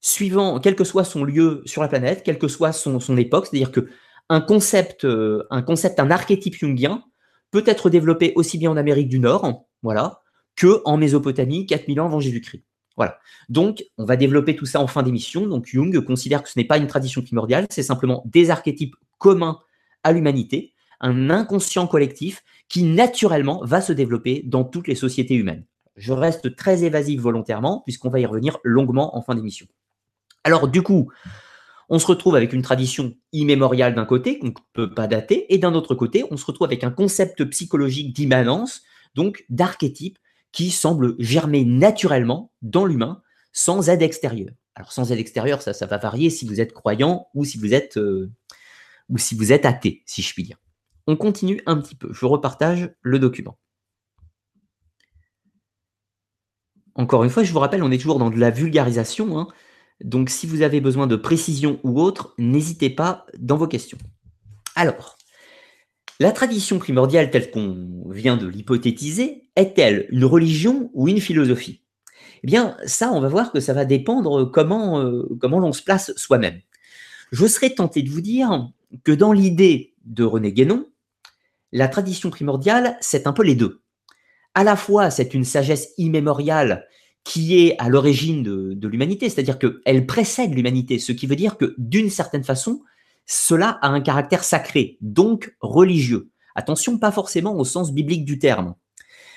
suivant, 0.01 0.59
quel 0.61 0.77
que 0.77 0.85
soit 0.85 1.05
son 1.05 1.25
lieu 1.25 1.63
sur 1.67 1.83
la 1.83 1.89
planète, 1.89 2.23
quelle 2.25 2.39
que 2.39 2.49
soit 2.49 2.73
son, 2.73 3.17
époque, 3.17 3.47
c'est-à-dire 3.47 3.73
que 3.73 3.89
un 4.29 4.41
concept, 4.41 5.05
euh, 5.05 5.45
un 5.51 5.63
concept, 5.63 6.01
un 6.01 6.11
archétype 6.11 6.55
jungien 6.55 7.05
peut 7.51 7.65
être 7.67 7.91
développé 7.91 8.33
aussi 8.37 8.59
bien 8.59 8.71
en 8.71 8.77
Amérique 8.77 9.09
du 9.09 9.19
Nord, 9.19 9.67
voilà, 9.83 10.21
que 10.57 10.81
en 10.85 10.97
Mésopotamie, 10.97 11.67
4000 11.67 12.01
ans 12.01 12.07
avant 12.07 12.21
Jésus-Christ. 12.21 12.65
Voilà. 12.97 13.19
Donc, 13.49 13.85
on 13.99 14.05
va 14.05 14.17
développer 14.17 14.57
tout 14.57 14.67
ça 14.67 14.81
en 14.81 14.87
fin 14.87 15.03
d'émission. 15.03 15.47
Donc, 15.47 15.67
Jung 15.67 15.99
considère 16.05 16.43
que 16.43 16.51
ce 16.51 16.59
n'est 16.59 16.67
pas 16.67 16.77
une 16.77 16.87
tradition 16.87 17.23
primordiale, 17.23 17.67
c'est 17.71 17.83
simplement 17.83 18.23
des 18.27 18.51
archétypes 18.51 18.95
communs 19.19 19.59
à 20.03 20.13
l'humanité, 20.13 20.75
un 21.01 21.31
inconscient 21.31 21.87
collectif 21.87 22.43
qui 22.71 22.85
naturellement 22.85 23.61
va 23.65 23.83
se 23.83 23.93
développer 23.93 24.43
dans 24.47 24.65
toutes 24.65 24.89
les 24.89 24.95
sociétés 24.95 25.35
humaines. 25.35 25.67
Je 25.97 26.13
reste 26.13 26.57
très 26.57 26.85
évasif 26.85 27.21
volontairement, 27.21 27.83
puisqu'on 27.85 28.09
va 28.09 28.21
y 28.21 28.27
revenir 28.27 28.57
longuement 28.65 29.19
en 29.19 29.23
fin 29.23 29.35
d'émission. 29.35 29.67
Alors, 30.45 30.69
du 30.69 30.81
coup, 30.81 31.11
on 31.91 31.99
se 31.99 32.07
retrouve 32.07 32.37
avec 32.37 32.53
une 32.53 32.63
tradition 32.63 33.13
immémoriale 33.33 33.95
d'un 33.95 34.07
côté, 34.07 34.39
qu'on 34.39 34.47
ne 34.47 34.53
peut 34.73 34.95
pas 34.95 35.09
dater, 35.09 35.53
et 35.53 35.59
d'un 35.59 35.75
autre 35.75 35.97
côté, 35.97 36.25
on 36.31 36.37
se 36.37 36.47
retrouve 36.47 36.67
avec 36.67 36.85
un 36.85 36.93
concept 36.93 37.45
psychologique 37.47 38.15
d'immanence, 38.15 38.83
donc 39.17 39.45
d'archétype, 39.51 40.19
qui 40.53 40.71
semble 40.71 41.17
germer 41.19 41.65
naturellement 41.65 42.53
dans 42.63 42.87
l'humain 42.87 43.21
sans 43.53 43.89
aide 43.89 44.03
extérieure. 44.03 44.55
Alors 44.77 44.93
sans 44.93 45.11
aide 45.11 45.19
extérieure, 45.19 45.61
ça, 45.61 45.73
ça 45.73 45.87
va 45.87 45.99
varier 45.99 46.31
si 46.31 46.47
vous 46.47 46.61
êtes 46.61 46.73
croyant 46.73 47.27
ou 47.35 47.45
si 47.45 47.59
vous 47.59 47.75
êtes, 47.75 47.97
euh, 47.97 48.31
ou 49.09 49.19
si 49.19 49.35
vous 49.35 49.53
êtes 49.53 49.67
athée, 49.67 50.03
si 50.07 50.23
je 50.23 50.33
puis 50.33 50.45
dire. 50.45 50.60
On 51.11 51.17
continue 51.17 51.61
un 51.67 51.77
petit 51.77 51.97
peu. 51.97 52.13
Je 52.13 52.25
repartage 52.25 52.93
le 53.03 53.19
document. 53.19 53.59
Encore 56.95 57.25
une 57.25 57.31
fois, 57.31 57.43
je 57.43 57.53
vous 57.53 57.59
rappelle, 57.59 57.83
on 57.83 57.91
est 57.91 57.99
toujours 57.99 58.21
dans 58.21 58.31
de 58.31 58.39
la 58.39 58.51
vulgarisation. 58.51 59.37
Hein. 59.37 59.49
donc 60.05 60.31
si 60.31 60.47
vous 60.47 60.63
avez 60.63 60.81
besoin 60.81 61.09
de 61.09 61.17
précision 61.17 61.81
ou 61.83 62.01
autre, 62.01 62.33
n'hésitez 62.39 62.91
pas 62.91 63.27
dans 63.37 63.57
vos 63.57 63.67
questions. 63.67 63.99
Alors, 64.77 65.19
la 66.21 66.31
tradition 66.31 66.79
primordiale 66.79 67.33
telle 67.33 67.51
qu'on 67.51 68.09
vient 68.09 68.37
de 68.37 68.47
l'hypothétiser 68.47 69.51
est-elle 69.57 70.07
une 70.11 70.25
religion 70.25 70.93
ou 70.95 71.09
une 71.09 71.21
philosophie? 71.21 71.83
Eh 72.45 72.47
bien, 72.47 72.77
ça, 72.87 73.11
on 73.11 73.21
va 73.21 73.29
voir 73.29 73.51
que 73.51 73.59
ça 73.59 73.73
va 73.73 73.85
dépendre 73.85 74.49
comment, 74.49 75.01
euh, 75.01 75.25
comment 75.41 75.59
l'on 75.59 75.73
se 75.73 75.83
place 75.83 76.13
soi-même. 76.15 76.61
Je 77.33 77.47
serais 77.47 77.71
tenté 77.71 78.03
de 78.03 78.11
vous 78.11 78.21
dire 78.21 78.71
que 79.03 79.11
dans 79.11 79.33
l'idée 79.33 79.97
de 80.05 80.23
René 80.23 80.53
Guénon, 80.53 80.87
la 81.73 81.89
tradition 81.89 82.31
primordiale, 82.31 82.97
c'est 83.01 83.27
un 83.27 83.33
peu 83.33 83.43
les 83.43 83.55
deux. 83.55 83.83
À 84.55 84.65
la 84.65 84.77
fois, 84.77 85.11
c'est 85.11 85.35
une 85.35 85.45
sagesse 85.45 85.91
immémoriale 85.97 86.87
qui 87.25 87.67
est 87.67 87.77
à 87.79 87.89
l'origine 87.89 88.43
de, 88.43 88.89
l'humanité, 88.89 89.29
c'est-à-dire 89.29 89.59
qu'elle 89.59 90.07
précède 90.07 90.55
l'humanité, 90.55 90.99
ce 90.99 91.13
qui 91.13 91.27
veut 91.27 91.37
dire 91.37 91.57
que 91.57 91.75
d'une 91.79 92.11
certaine 92.11 92.45
façon, 92.45 92.83
cela 93.27 93.79
a 93.83 93.89
un 93.89 94.01
caractère 94.01 94.43
sacré, 94.43 94.97
donc 95.01 95.55
religieux. 95.61 96.31
Attention, 96.55 96.99
pas 96.99 97.13
forcément 97.13 97.57
au 97.57 97.65
sens 97.65 97.93
biblique 97.93 98.25
du 98.25 98.39
terme. 98.39 98.75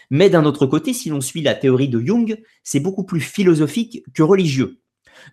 Mais 0.10 0.30
d'un 0.30 0.46
autre 0.46 0.66
côté, 0.66 0.94
si 0.94 1.10
l'on 1.10 1.22
suit 1.22 1.42
la 1.42 1.54
théorie 1.54 1.90
de 1.90 2.00
Jung, 2.00 2.42
c'est 2.64 2.80
beaucoup 2.80 3.04
plus 3.04 3.22
philosophique 3.22 4.04
que 4.14 4.24
religieux. 4.24 4.80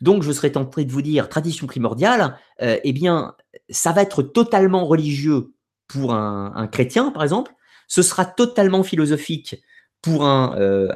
Donc, 0.00 0.22
je 0.22 0.32
serais 0.32 0.52
tenté 0.52 0.84
de 0.84 0.92
vous 0.92 1.02
dire, 1.02 1.28
tradition 1.28 1.66
primordiale, 1.66 2.36
euh, 2.62 2.78
eh 2.84 2.92
bien, 2.92 3.34
ça 3.70 3.92
va 3.92 4.02
être 4.02 4.22
totalement 4.22 4.86
religieux 4.86 5.52
pour 5.92 6.14
un, 6.14 6.68
chrétien, 6.68 7.10
par 7.10 7.22
exemple. 7.22 7.52
Ce 7.88 8.02
sera 8.02 8.24
totalement 8.24 8.82
philosophique 8.82 9.56
pour 10.02 10.24
un, 10.24 10.56
euh, 10.58 10.88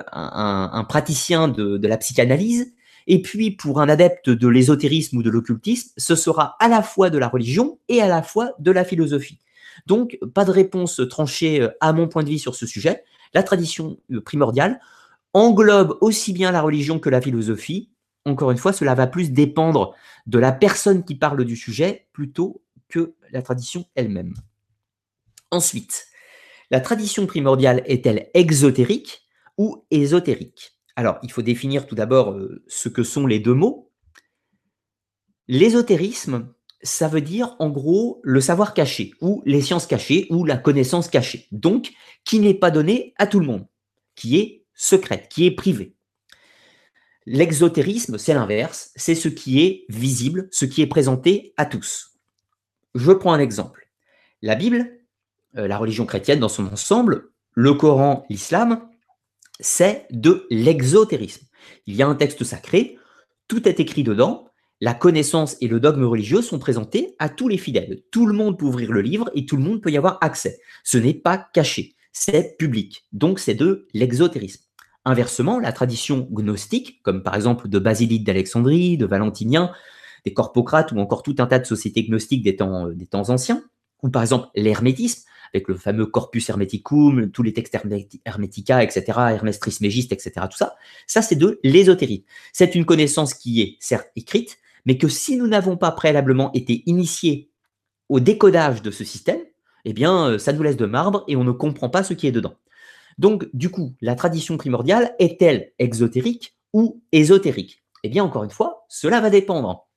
praticien 0.88 1.48
de, 1.48 1.86
la 1.86 1.98
psychanalyse. 1.98 2.72
Et 3.06 3.20
puis, 3.20 3.50
pour 3.50 3.80
un 3.80 3.88
adepte 3.88 4.30
de 4.30 4.48
l'ésotérisme 4.48 5.18
ou 5.18 5.22
de 5.22 5.30
l'occultisme, 5.30 5.90
ce 5.96 6.14
sera 6.14 6.56
à 6.60 6.68
la 6.68 6.82
fois 6.82 7.10
de 7.10 7.18
la 7.18 7.28
religion 7.28 7.78
et 7.88 8.00
à 8.00 8.08
la 8.08 8.22
fois 8.22 8.52
de 8.58 8.70
la 8.70 8.84
philosophie. 8.84 9.40
Donc, 9.86 10.18
pas 10.32 10.44
de 10.44 10.52
réponse 10.52 11.02
tranchée 11.10 11.60
euh, 11.60 11.68
à 11.80 11.92
mon 11.92 12.08
point 12.08 12.22
de 12.22 12.30
vue 12.30 12.38
sur 12.38 12.54
ce 12.54 12.66
sujet. 12.66 13.02
La 13.34 13.42
tradition 13.42 13.98
euh, 14.12 14.20
primordiale 14.20 14.80
englobe 15.32 15.98
aussi 16.00 16.32
bien 16.32 16.52
la 16.52 16.62
religion 16.62 17.00
que 17.00 17.10
la 17.10 17.20
philosophie. 17.20 17.90
Encore 18.24 18.52
une 18.52 18.56
fois, 18.56 18.72
cela 18.72 18.94
va 18.94 19.08
plus 19.08 19.32
dépendre 19.32 19.94
de 20.26 20.38
la 20.38 20.52
personne 20.52 21.04
qui 21.04 21.16
parle 21.16 21.44
du 21.44 21.56
sujet 21.56 22.06
plutôt 22.12 22.62
que 22.88 23.14
la 23.32 23.42
tradition 23.42 23.84
elle-même. 23.96 24.34
Ensuite, 25.50 26.06
la 26.70 26.80
tradition 26.80 27.26
primordiale 27.26 27.82
est-elle 27.86 28.30
exotérique 28.34 29.22
ou 29.58 29.84
ésotérique? 29.90 30.72
Alors, 30.96 31.18
il 31.22 31.32
faut 31.32 31.42
définir 31.42 31.86
tout 31.86 31.94
d'abord 31.94 32.32
euh, 32.32 32.64
ce 32.68 32.88
que 32.88 33.02
sont 33.02 33.26
les 33.26 33.38
deux 33.38 33.54
mots. 33.54 33.90
L'ésotérisme, 35.48 36.54
ça 36.82 37.08
veut 37.08 37.20
dire 37.20 37.56
en 37.58 37.70
gros 37.70 38.20
le 38.22 38.40
savoir 38.40 38.74
caché, 38.74 39.12
ou 39.20 39.42
les 39.44 39.60
sciences 39.60 39.86
cachées, 39.86 40.26
ou 40.30 40.44
la 40.44 40.56
connaissance 40.56 41.08
cachée. 41.08 41.48
Donc, 41.52 41.92
qui 42.24 42.38
n'est 42.38 42.54
pas 42.54 42.70
donné 42.70 43.14
à 43.18 43.26
tout 43.26 43.40
le 43.40 43.46
monde, 43.46 43.66
qui 44.14 44.38
est 44.38 44.64
secrète, 44.74 45.28
qui 45.28 45.46
est 45.46 45.54
privée. 45.54 45.96
L'exotérisme, 47.26 48.18
c'est 48.18 48.34
l'inverse, 48.34 48.92
c'est 48.96 49.14
ce 49.14 49.28
qui 49.28 49.62
est 49.62 49.86
visible, 49.88 50.48
ce 50.50 50.66
qui 50.66 50.82
est 50.82 50.86
présenté 50.86 51.54
à 51.56 51.64
tous. 51.64 52.18
Je 52.94 53.12
prends 53.12 53.32
un 53.32 53.40
exemple. 53.40 53.88
La 54.42 54.54
Bible, 54.54 55.03
la 55.54 55.78
religion 55.78 56.06
chrétienne 56.06 56.40
dans 56.40 56.48
son 56.48 56.66
ensemble, 56.66 57.30
le 57.54 57.74
Coran, 57.74 58.26
l'islam, 58.28 58.88
c'est 59.60 60.06
de 60.10 60.46
l'exotérisme. 60.50 61.46
Il 61.86 61.94
y 61.94 62.02
a 62.02 62.08
un 62.08 62.14
texte 62.14 62.44
sacré, 62.44 62.98
tout 63.48 63.68
est 63.68 63.80
écrit 63.80 64.02
dedans, 64.02 64.48
la 64.80 64.94
connaissance 64.94 65.56
et 65.60 65.68
le 65.68 65.80
dogme 65.80 66.04
religieux 66.04 66.42
sont 66.42 66.58
présentés 66.58 67.14
à 67.18 67.28
tous 67.28 67.48
les 67.48 67.58
fidèles. 67.58 68.02
Tout 68.10 68.26
le 68.26 68.34
monde 68.34 68.58
peut 68.58 68.66
ouvrir 68.66 68.92
le 68.92 69.00
livre 69.00 69.30
et 69.34 69.46
tout 69.46 69.56
le 69.56 69.62
monde 69.62 69.80
peut 69.80 69.90
y 69.90 69.96
avoir 69.96 70.18
accès. 70.20 70.58
Ce 70.82 70.98
n'est 70.98 71.14
pas 71.14 71.38
caché, 71.38 71.94
c'est 72.12 72.56
public. 72.58 73.06
Donc 73.12 73.38
c'est 73.38 73.54
de 73.54 73.86
l'exotérisme. 73.94 74.64
Inversement, 75.04 75.60
la 75.60 75.72
tradition 75.72 76.26
gnostique, 76.30 77.02
comme 77.02 77.22
par 77.22 77.34
exemple 77.34 77.68
de 77.68 77.78
Basilide 77.78 78.24
d'Alexandrie, 78.24 78.96
de 78.96 79.06
Valentinien, 79.06 79.70
des 80.24 80.32
Corpocrates 80.32 80.92
ou 80.92 80.98
encore 80.98 81.22
tout 81.22 81.36
un 81.38 81.46
tas 81.46 81.58
de 81.58 81.66
sociétés 81.66 82.04
gnostiques 82.04 82.42
des 82.42 82.56
temps, 82.56 82.88
des 82.88 83.06
temps 83.06 83.28
anciens, 83.28 83.62
ou 84.02 84.10
par 84.10 84.22
exemple 84.22 84.48
l'hermétisme, 84.54 85.24
avec 85.54 85.68
le 85.68 85.76
fameux 85.76 86.06
Corpus 86.06 86.48
Hermeticum, 86.48 87.30
tous 87.30 87.42
les 87.42 87.52
textes 87.52 87.76
Hermetica, 88.24 88.82
etc., 88.82 89.04
Hermès 89.30 89.58
Trismégiste, 89.60 90.12
etc., 90.12 90.32
tout 90.50 90.56
ça. 90.56 90.74
Ça, 91.06 91.22
c'est 91.22 91.36
de 91.36 91.60
l'ésotérisme. 91.62 92.24
C'est 92.52 92.74
une 92.74 92.84
connaissance 92.84 93.34
qui 93.34 93.62
est 93.62 93.76
certes 93.78 94.10
écrite, 94.16 94.58
mais 94.84 94.98
que 94.98 95.08
si 95.08 95.36
nous 95.36 95.46
n'avons 95.46 95.76
pas 95.76 95.92
préalablement 95.92 96.52
été 96.54 96.82
initiés 96.86 97.50
au 98.08 98.20
décodage 98.20 98.82
de 98.82 98.90
ce 98.90 99.04
système, 99.04 99.40
eh 99.84 99.92
bien, 99.92 100.30
euh, 100.30 100.38
ça 100.38 100.52
nous 100.52 100.62
laisse 100.62 100.76
de 100.76 100.86
marbre 100.86 101.24
et 101.28 101.36
on 101.36 101.44
ne 101.44 101.52
comprend 101.52 101.88
pas 101.88 102.02
ce 102.02 102.14
qui 102.14 102.26
est 102.26 102.32
dedans. 102.32 102.54
Donc, 103.18 103.48
du 103.54 103.70
coup, 103.70 103.94
la 104.00 104.16
tradition 104.16 104.56
primordiale 104.56 105.14
est-elle 105.18 105.72
exotérique 105.78 106.56
ou 106.72 107.02
ésotérique? 107.12 107.84
Eh 108.02 108.08
bien, 108.08 108.24
encore 108.24 108.44
une 108.44 108.50
fois, 108.50 108.84
cela 108.88 109.20
va 109.20 109.30
dépendre. 109.30 109.88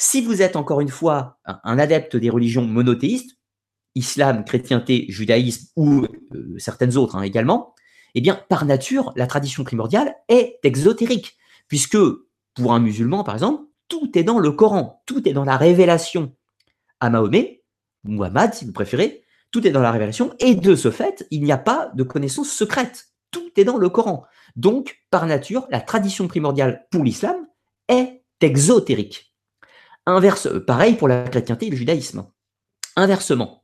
Si 0.00 0.22
vous 0.22 0.42
êtes 0.42 0.54
encore 0.54 0.80
une 0.80 0.90
fois 0.90 1.40
un 1.44 1.76
adepte 1.76 2.16
des 2.16 2.30
religions 2.30 2.64
monothéistes, 2.64 3.36
islam, 3.96 4.44
chrétienté, 4.44 5.06
judaïsme 5.08 5.66
ou 5.74 6.04
euh, 6.34 6.54
certaines 6.56 6.96
autres 6.96 7.16
hein, 7.16 7.22
également, 7.22 7.74
eh 8.14 8.20
bien, 8.20 8.40
par 8.48 8.64
nature, 8.64 9.12
la 9.16 9.26
tradition 9.26 9.64
primordiale 9.64 10.14
est 10.28 10.60
exotérique, 10.62 11.36
puisque 11.66 11.98
pour 12.54 12.72
un 12.72 12.78
musulman, 12.78 13.24
par 13.24 13.34
exemple, 13.34 13.64
tout 13.88 14.16
est 14.16 14.22
dans 14.22 14.38
le 14.38 14.52
Coran, 14.52 15.02
tout 15.04 15.28
est 15.28 15.32
dans 15.32 15.44
la 15.44 15.56
révélation. 15.56 16.32
À 17.00 17.10
Mahomet, 17.10 17.64
Muhammad, 18.04 18.54
si 18.54 18.64
vous 18.64 18.72
préférez, 18.72 19.24
tout 19.50 19.66
est 19.66 19.72
dans 19.72 19.82
la 19.82 19.90
révélation, 19.90 20.32
et 20.38 20.54
de 20.54 20.76
ce 20.76 20.92
fait, 20.92 21.26
il 21.32 21.42
n'y 21.42 21.52
a 21.52 21.58
pas 21.58 21.90
de 21.94 22.04
connaissance 22.04 22.50
secrète. 22.50 23.08
Tout 23.32 23.50
est 23.56 23.64
dans 23.64 23.78
le 23.78 23.88
Coran. 23.88 24.24
Donc, 24.54 25.00
par 25.10 25.26
nature, 25.26 25.66
la 25.70 25.80
tradition 25.80 26.28
primordiale 26.28 26.86
pour 26.92 27.02
l'islam 27.02 27.48
est 27.88 28.22
exotérique. 28.40 29.27
Inverse, 30.08 30.48
pareil 30.66 30.94
pour 30.94 31.06
la 31.06 31.28
chrétienté 31.28 31.66
et 31.66 31.70
le 31.70 31.76
judaïsme. 31.76 32.24
Inversement, 32.96 33.62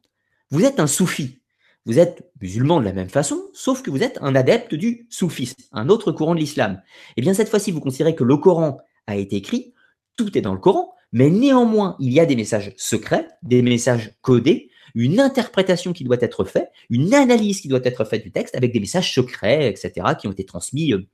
vous 0.50 0.62
êtes 0.66 0.78
un 0.78 0.86
soufi, 0.86 1.40
vous 1.86 1.98
êtes 1.98 2.30
musulman 2.38 2.80
de 2.80 2.84
la 2.84 2.92
même 2.92 3.08
façon, 3.08 3.48
sauf 3.54 3.80
que 3.80 3.90
vous 3.90 4.02
êtes 4.02 4.18
un 4.20 4.34
adepte 4.34 4.74
du 4.74 5.06
soufisme, 5.08 5.56
un 5.72 5.88
autre 5.88 6.12
courant 6.12 6.34
de 6.34 6.40
l'islam. 6.40 6.82
Et 6.82 7.12
eh 7.16 7.22
bien 7.22 7.32
cette 7.32 7.48
fois-ci, 7.48 7.70
vous 7.70 7.80
considérez 7.80 8.14
que 8.14 8.24
le 8.24 8.36
Coran 8.36 8.76
a 9.06 9.16
été 9.16 9.36
écrit, 9.36 9.72
tout 10.18 10.36
est 10.36 10.42
dans 10.42 10.52
le 10.52 10.60
Coran, 10.60 10.92
mais 11.12 11.30
néanmoins, 11.30 11.96
il 11.98 12.12
y 12.12 12.20
a 12.20 12.26
des 12.26 12.36
messages 12.36 12.74
secrets, 12.76 13.26
des 13.42 13.62
messages 13.62 14.12
codés, 14.20 14.68
une 14.94 15.20
interprétation 15.20 15.94
qui 15.94 16.04
doit 16.04 16.18
être 16.20 16.44
faite, 16.44 16.68
une 16.90 17.14
analyse 17.14 17.62
qui 17.62 17.68
doit 17.68 17.80
être 17.84 18.04
faite 18.04 18.22
du 18.22 18.32
texte 18.32 18.54
avec 18.54 18.70
des 18.70 18.80
messages 18.80 19.14
secrets, 19.14 19.70
etc., 19.70 20.08
qui 20.20 20.28
ont 20.28 20.32
été 20.32 20.44
transmis 20.44 20.92
euh, 20.92 21.08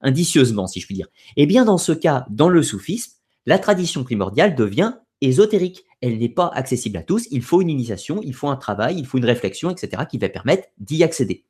indicieusement, 0.00 0.66
si 0.66 0.80
je 0.80 0.86
puis 0.86 0.96
dire. 0.96 1.06
Et 1.36 1.44
eh 1.44 1.46
bien 1.46 1.64
dans 1.64 1.78
ce 1.78 1.92
cas, 1.92 2.26
dans 2.30 2.48
le 2.48 2.64
soufisme, 2.64 3.12
la 3.46 3.58
tradition 3.58 4.04
primordiale 4.04 4.54
devient 4.54 4.94
ésotérique. 5.20 5.84
Elle 6.00 6.18
n'est 6.18 6.28
pas 6.28 6.48
accessible 6.48 6.98
à 6.98 7.02
tous. 7.02 7.26
Il 7.30 7.42
faut 7.42 7.62
une 7.62 7.70
initiation, 7.70 8.20
il 8.22 8.34
faut 8.34 8.48
un 8.48 8.56
travail, 8.56 8.98
il 8.98 9.06
faut 9.06 9.18
une 9.18 9.24
réflexion, 9.24 9.70
etc., 9.70 10.04
qui 10.08 10.18
va 10.18 10.28
permettre 10.28 10.68
d'y 10.78 11.02
accéder. 11.04 11.46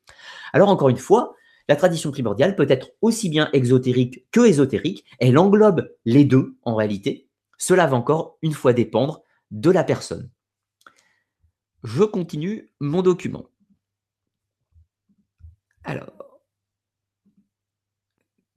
Alors 0.53 0.69
encore 0.69 0.89
une 0.89 0.97
fois, 0.97 1.35
la 1.67 1.75
tradition 1.75 2.11
primordiale 2.11 2.55
peut 2.55 2.67
être 2.69 2.91
aussi 3.01 3.29
bien 3.29 3.49
exotérique 3.53 4.25
que 4.31 4.45
ésotérique. 4.45 5.05
Elle 5.19 5.37
englobe 5.37 5.89
les 6.05 6.25
deux 6.25 6.55
en 6.63 6.75
réalité. 6.75 7.27
Cela 7.57 7.87
va 7.87 7.95
encore 7.95 8.37
une 8.41 8.53
fois 8.53 8.73
dépendre 8.73 9.23
de 9.51 9.71
la 9.71 9.83
personne. 9.83 10.29
Je 11.83 12.03
continue 12.03 12.71
mon 12.79 13.01
document. 13.01 13.45
Alors, 15.83 16.41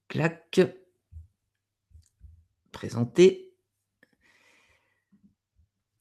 clac, 0.09 0.61
présenter. 2.76 3.54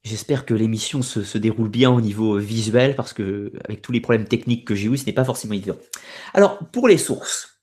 J'espère 0.04 0.46
que 0.46 0.54
l'émission 0.54 1.02
se, 1.02 1.38
déroule 1.38 1.70
bien 1.70 1.90
au 1.90 2.02
niveau 2.02 2.38
visuel 2.38 2.96
parce 2.96 3.14
que 3.14 3.54
avec 3.64 3.82
tous 3.82 3.92
les 3.92 4.02
problèmes 4.02 4.28
techniques 4.28 4.68
que 4.68 4.76
j'ai 4.76 4.88
eu, 4.88 4.98
ce 4.98 5.06
n'est 5.06 5.14
pas 5.14 5.24
forcément 5.24 5.54
évident. 5.54 5.78
Alors, 6.34 6.60
pour 6.74 6.88
les 6.88 6.98
sources, 6.98 7.62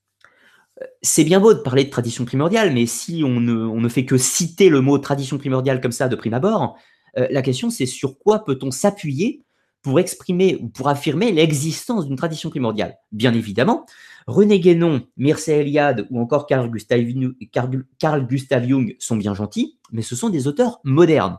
euh, 0.81 0.85
c'est 1.01 1.23
bien 1.23 1.39
beau 1.39 1.53
de 1.53 1.59
parler 1.59 1.85
de 1.85 1.89
tradition 1.89 2.25
primordiale, 2.25 2.73
mais 2.73 2.85
si 2.85 3.23
on 3.23 3.39
ne, 3.39 3.87
fait 3.87 4.03
que 4.03 4.17
citer 4.17 4.67
le 4.69 4.81
mot 4.81 4.97
tradition 4.97 5.37
primordiale 5.37 5.79
comme 5.79 5.93
ça 5.93 6.09
de 6.09 6.15
prime 6.15 6.33
abord, 6.33 6.75
euh, 7.17 7.27
la 7.29 7.43
question 7.43 7.69
c'est 7.69 7.85
sur 7.85 8.17
quoi 8.17 8.43
peut-on 8.43 8.71
s'appuyer 8.71 9.43
pour 9.83 9.99
exprimer 9.99 10.57
ou 10.59 10.69
pour 10.69 10.89
affirmer 10.89 11.31
l'existence 11.31 12.07
d'une 12.07 12.17
tradition 12.17 12.49
primordiale? 12.49 12.97
Bien 13.11 13.33
évidemment, 13.33 13.85
René 14.27 14.59
Guénon, 14.59 15.07
Mircea 15.17 15.61
Eliade 15.61 16.07
ou 16.09 16.19
encore 16.19 16.47
Carl 16.47 16.69
Gustav 16.69 18.67
Jung 18.67 18.95
sont 18.99 19.17
bien 19.17 19.33
gentils, 19.33 19.77
mais 19.91 20.01
ce 20.01 20.15
sont 20.15 20.29
des 20.29 20.47
auteurs 20.47 20.79
modernes. 20.83 21.37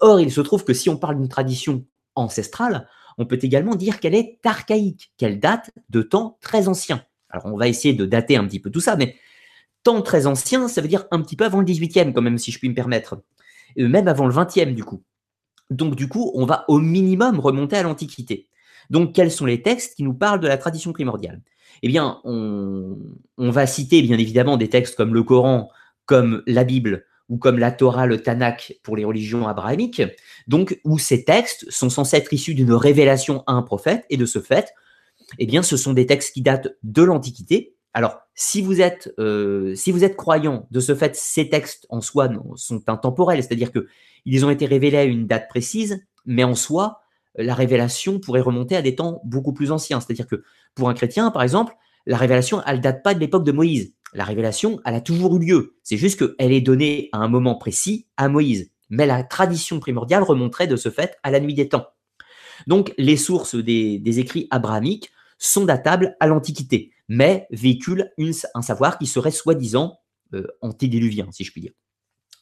Or, 0.00 0.20
il 0.20 0.32
se 0.32 0.40
trouve 0.40 0.64
que 0.64 0.72
si 0.72 0.88
on 0.88 0.96
parle 0.96 1.16
d'une 1.16 1.28
tradition 1.28 1.84
ancestrale, 2.14 2.88
on 3.18 3.26
peut 3.26 3.38
également 3.42 3.74
dire 3.74 4.00
qu'elle 4.00 4.14
est 4.14 4.38
archaïque, 4.44 5.12
qu'elle 5.18 5.40
date 5.40 5.70
de 5.90 6.02
temps 6.02 6.38
très 6.40 6.68
anciens. 6.68 7.04
Alors, 7.28 7.46
on 7.46 7.56
va 7.56 7.68
essayer 7.68 7.94
de 7.94 8.06
dater 8.06 8.36
un 8.36 8.46
petit 8.46 8.60
peu 8.60 8.70
tout 8.70 8.80
ça, 8.80 8.96
mais 8.96 9.16
temps 9.82 10.02
très 10.02 10.26
ancien, 10.26 10.68
ça 10.68 10.80
veut 10.80 10.88
dire 10.88 11.06
un 11.10 11.20
petit 11.20 11.36
peu 11.36 11.44
avant 11.44 11.60
le 11.60 11.66
18e, 11.66 12.12
quand 12.12 12.22
même, 12.22 12.38
si 12.38 12.50
je 12.50 12.58
puis 12.58 12.68
me 12.68 12.74
permettre. 12.74 13.22
même 13.76 14.08
avant 14.08 14.26
le 14.26 14.34
20e, 14.34 14.74
du 14.74 14.84
coup. 14.84 15.02
Donc, 15.70 15.94
du 15.94 16.08
coup, 16.08 16.32
on 16.34 16.46
va 16.46 16.64
au 16.68 16.78
minimum 16.78 17.38
remonter 17.38 17.76
à 17.76 17.82
l'Antiquité. 17.82 18.48
Donc, 18.88 19.14
quels 19.14 19.30
sont 19.30 19.46
les 19.46 19.62
textes 19.62 19.94
qui 19.96 20.02
nous 20.02 20.14
parlent 20.14 20.40
de 20.40 20.48
la 20.48 20.58
tradition 20.58 20.92
primordiale? 20.92 21.40
Eh 21.82 21.88
bien, 21.88 22.20
on, 22.24 22.96
va 23.38 23.66
citer, 23.66 24.02
bien 24.02 24.18
évidemment, 24.18 24.56
des 24.56 24.68
textes 24.68 24.96
comme 24.96 25.14
le 25.14 25.22
Coran, 25.22 25.70
comme 26.06 26.42
la 26.46 26.64
Bible, 26.64 27.04
ou 27.28 27.38
comme 27.38 27.58
la 27.58 27.70
Torah, 27.70 28.06
le 28.06 28.20
Tanakh 28.20 28.78
pour 28.82 28.96
les 28.96 29.04
religions 29.04 29.46
abrahamiques, 29.46 30.02
donc 30.48 30.80
où 30.84 30.98
ces 30.98 31.24
textes 31.24 31.70
sont 31.70 31.88
censés 31.88 32.16
être 32.16 32.32
issus 32.32 32.54
d'une 32.54 32.72
révélation 32.72 33.44
à 33.46 33.52
un 33.52 33.62
prophète, 33.62 34.04
et 34.10 34.16
de 34.16 34.26
ce 34.26 34.40
fait, 34.40 34.74
eh 35.38 35.46
bien, 35.46 35.62
ce 35.62 35.76
sont 35.76 35.92
des 35.92 36.06
textes 36.06 36.34
qui 36.34 36.42
datent 36.42 36.76
de 36.82 37.02
l'Antiquité. 37.02 37.74
Alors, 37.92 38.18
si 38.34 38.62
vous 38.62 38.80
êtes, 38.80 39.12
euh, 39.18 39.74
si 39.74 39.92
vous 39.92 40.04
êtes 40.04 40.16
croyant, 40.16 40.66
de 40.70 40.80
ce 40.80 40.94
fait, 40.94 41.14
ces 41.16 41.48
textes 41.48 41.86
en 41.88 42.00
soi 42.00 42.28
sont 42.56 42.88
intemporels, 42.88 43.42
c'est-à-dire 43.42 43.72
que 43.72 43.86
ils 44.24 44.44
ont 44.44 44.50
été 44.50 44.66
révélés 44.66 44.98
à 44.98 45.04
une 45.04 45.26
date 45.26 45.48
précise, 45.48 46.04
mais 46.26 46.44
en 46.44 46.54
soi, 46.54 47.00
la 47.42 47.54
révélation 47.54 48.20
pourrait 48.20 48.40
remonter 48.40 48.76
à 48.76 48.82
des 48.82 48.94
temps 48.94 49.20
beaucoup 49.24 49.52
plus 49.52 49.72
anciens. 49.72 50.00
C'est-à-dire 50.00 50.26
que 50.26 50.42
pour 50.74 50.88
un 50.88 50.94
chrétien, 50.94 51.30
par 51.30 51.42
exemple, 51.42 51.74
la 52.06 52.16
révélation, 52.16 52.62
elle 52.66 52.80
date 52.80 53.02
pas 53.02 53.14
de 53.14 53.20
l'époque 53.20 53.44
de 53.44 53.52
Moïse. 53.52 53.94
La 54.12 54.24
révélation, 54.24 54.80
elle 54.84 54.94
a 54.94 55.00
toujours 55.00 55.36
eu 55.36 55.46
lieu. 55.46 55.76
C'est 55.82 55.96
juste 55.96 56.18
qu'elle 56.18 56.52
est 56.52 56.60
donnée 56.60 57.08
à 57.12 57.18
un 57.18 57.28
moment 57.28 57.54
précis 57.56 58.06
à 58.16 58.28
Moïse. 58.28 58.70
Mais 58.88 59.06
la 59.06 59.22
tradition 59.22 59.78
primordiale 59.78 60.22
remonterait 60.22 60.66
de 60.66 60.76
ce 60.76 60.90
fait 60.90 61.16
à 61.22 61.30
la 61.30 61.40
nuit 61.40 61.54
des 61.54 61.68
temps. 61.68 61.86
Donc, 62.66 62.92
les 62.98 63.16
sources 63.16 63.54
des, 63.54 64.18
écrits 64.18 64.48
abrahamiques 64.50 65.10
sont 65.38 65.64
datables 65.64 66.16
à 66.20 66.26
l'Antiquité, 66.26 66.92
mais 67.08 67.46
véhiculent 67.50 68.10
un 68.54 68.62
savoir 68.62 68.98
qui 68.98 69.06
serait 69.06 69.30
soi-disant 69.30 69.98
euh, 70.34 70.46
antédiluvien, 70.60 71.28
si 71.30 71.44
je 71.44 71.52
puis 71.52 71.62
dire. 71.62 71.72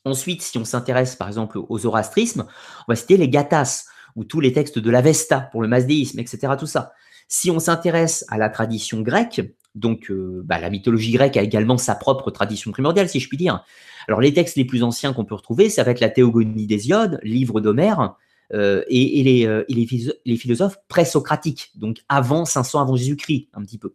Ensuite, 0.04 0.42
si 0.42 0.56
on 0.58 0.64
s'intéresse 0.64 1.16
par 1.16 1.28
exemple 1.28 1.58
au 1.58 1.78
zoroastrisme, 1.78 2.46
on 2.86 2.92
va 2.92 2.96
citer 2.96 3.16
les 3.16 3.28
Gathas, 3.28 3.84
ou 4.18 4.24
tous 4.24 4.40
les 4.40 4.52
textes 4.52 4.80
de 4.80 4.90
l'Avesta 4.90 5.48
pour 5.52 5.62
le 5.62 5.68
masdéisme, 5.68 6.18
etc. 6.18 6.54
Tout 6.58 6.66
ça. 6.66 6.92
Si 7.28 7.52
on 7.52 7.60
s'intéresse 7.60 8.24
à 8.28 8.36
la 8.36 8.48
tradition 8.48 9.00
grecque, 9.00 9.40
donc 9.76 10.10
euh, 10.10 10.42
bah, 10.44 10.58
la 10.58 10.70
mythologie 10.70 11.12
grecque 11.12 11.36
a 11.36 11.42
également 11.42 11.78
sa 11.78 11.94
propre 11.94 12.32
tradition 12.32 12.72
primordiale, 12.72 13.08
si 13.08 13.20
je 13.20 13.28
puis 13.28 13.36
dire. 13.36 13.64
Alors 14.08 14.20
les 14.20 14.34
textes 14.34 14.56
les 14.56 14.64
plus 14.64 14.82
anciens 14.82 15.12
qu'on 15.12 15.24
peut 15.24 15.36
retrouver, 15.36 15.70
ça 15.70 15.84
va 15.84 15.92
être 15.92 16.00
la 16.00 16.08
Théogonie 16.08 16.66
d'Hésiode, 16.66 17.20
livre 17.22 17.60
d'Homère, 17.60 18.16
euh, 18.54 18.82
et, 18.88 19.22
les, 19.22 19.46
euh, 19.46 19.64
les, 19.68 20.36
philosophes 20.36 20.78
présocratiques, 20.88 21.70
donc 21.76 21.98
avant 22.08 22.44
500 22.44 22.80
avant 22.80 22.96
Jésus-Christ, 22.96 23.48
un 23.54 23.62
petit 23.62 23.78
peu. 23.78 23.94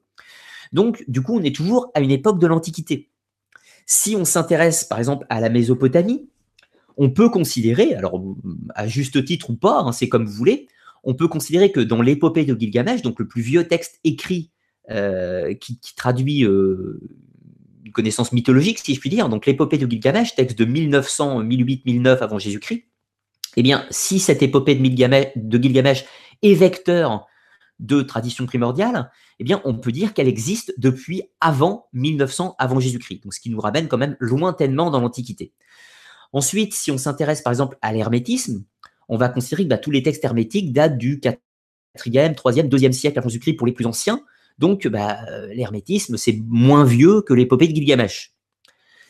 Donc 0.71 1.03
du 1.09 1.21
coup, 1.21 1.37
on 1.37 1.43
est 1.43 1.55
toujours 1.55 1.91
à 1.95 1.99
une 1.99 2.11
époque 2.11 2.39
de 2.39 2.47
l'Antiquité. 2.47 3.09
Si 3.87 4.15
on 4.15 4.23
s'intéresse 4.23 4.85
par 4.85 4.99
exemple 4.99 5.25
à 5.29 5.41
la 5.41 5.49
Mésopotamie, 5.49 6.29
on 6.97 7.09
peut 7.09 7.29
considérer, 7.29 7.95
alors 7.95 8.21
à 8.75 8.87
juste 8.87 9.23
titre 9.25 9.49
ou 9.49 9.55
pas, 9.55 9.79
hein, 9.79 9.91
c'est 9.91 10.09
comme 10.09 10.25
vous 10.25 10.33
voulez, 10.33 10.67
on 11.03 11.13
peut 11.13 11.27
considérer 11.27 11.71
que 11.71 11.79
dans 11.79 12.01
l'épopée 12.01 12.45
de 12.45 12.57
Gilgamesh, 12.57 13.01
donc 13.01 13.19
le 13.19 13.27
plus 13.27 13.41
vieux 13.41 13.67
texte 13.67 13.99
écrit 14.03 14.51
euh, 14.89 15.53
qui, 15.53 15.77
traduit 15.95 16.45
euh, 16.45 16.99
une 17.85 17.91
connaissance 17.91 18.31
mythologique, 18.31 18.79
si 18.79 18.95
je 18.95 18.99
puis 18.99 19.09
dire, 19.09 19.29
donc 19.29 19.45
l'épopée 19.45 19.77
de 19.77 19.89
Gilgamesh, 19.89 20.35
texte 20.35 20.57
de 20.57 20.65
1900, 20.65 21.39
1008, 21.39 21.85
1009 21.85 22.21
avant 22.21 22.39
Jésus-Christ, 22.39 22.85
eh 23.55 23.63
bien, 23.63 23.85
si 23.89 24.19
cette 24.19 24.41
épopée 24.41 24.75
de 24.75 24.83
Gilgamesh, 24.83 26.05
est 26.41 26.53
vecteur 26.53 27.27
de 27.79 28.01
tradition 28.01 28.45
primordiale, 28.45 29.11
eh 29.39 29.43
bien, 29.43 29.61
on 29.65 29.75
peut 29.75 29.91
dire 29.91 30.13
qu'elle 30.13 30.27
existe 30.27 30.73
depuis 30.77 31.23
avant 31.41 31.87
1900 31.93 32.55
avant 32.57 32.79
Jésus-Christ, 32.79 33.21
ce 33.29 33.39
qui 33.39 33.49
nous 33.49 33.59
ramène 33.59 33.87
quand 33.87 33.97
même 33.97 34.15
lointainement 34.19 34.89
dans 34.89 35.01
l'Antiquité. 35.01 35.53
Ensuite, 36.33 36.73
si 36.73 36.91
on 36.91 36.97
s'intéresse 36.97 37.41
par 37.41 37.53
exemple 37.53 37.77
à 37.81 37.93
l'hermétisme, 37.93 38.63
on 39.07 39.17
va 39.17 39.29
considérer 39.29 39.63
que 39.63 39.69
bah, 39.69 39.77
tous 39.77 39.91
les 39.91 40.03
textes 40.03 40.25
hermétiques 40.25 40.73
datent 40.73 40.97
du 40.97 41.19
4e, 41.19 42.33
3e, 42.35 42.67
2e 42.67 42.91
siècle 42.91 43.19
avant 43.19 43.29
Jésus-Christ 43.29 43.53
pour 43.53 43.67
les 43.67 43.73
plus 43.73 43.85
anciens. 43.85 44.21
Donc, 44.57 44.87
bah, 44.87 45.19
euh, 45.29 45.53
l'hermétisme, 45.53 46.17
c'est 46.17 46.39
moins 46.47 46.85
vieux 46.85 47.21
que 47.21 47.33
l'épopée 47.33 47.67
de 47.67 47.75
Gilgamesh. 47.75 48.33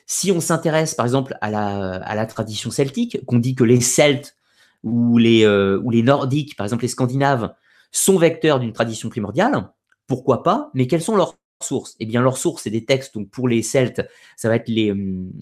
Si 0.06 0.32
on 0.32 0.42
s'intéresse, 0.42 0.96
par 0.96 1.06
exemple, 1.06 1.38
à 1.42 1.50
la, 1.50 2.26
tradition 2.26 2.72
celtique, 2.72 3.24
qu'on 3.26 3.40
dit 3.40 3.56
que 3.56 3.64
les 3.64 3.80
Celtes 3.80 4.36
ou 4.84 5.18
les, 5.18 5.46
euh, 5.46 5.80
ou 5.84 5.92
les 5.92 6.04
Nordiques, 6.04 6.58
par 6.58 6.66
exemple 6.66 6.84
les 6.84 6.90
Scandinaves, 6.90 7.54
sont 7.92 8.18
vecteurs 8.18 8.60
d'une 8.60 8.74
tradition 8.74 9.08
primordiale, 9.08 9.70
pourquoi 10.08 10.44
pas 10.44 10.72
Mais 10.74 10.88
quelles 10.88 11.02
sont 11.02 11.16
leurs 11.16 11.38
sources 11.64 11.96
Eh 12.00 12.06
bien, 12.06 12.22
leurs 12.22 12.38
sources, 12.38 12.64
c'est 12.64 12.70
des 12.70 12.86
textes, 12.86 13.14
donc 13.14 13.30
pour 13.30 13.48
les 13.48 13.62
Celtes, 13.62 14.02
ça 14.36 14.50
va 14.50 14.56
être 14.56 14.68
les, 14.68 14.94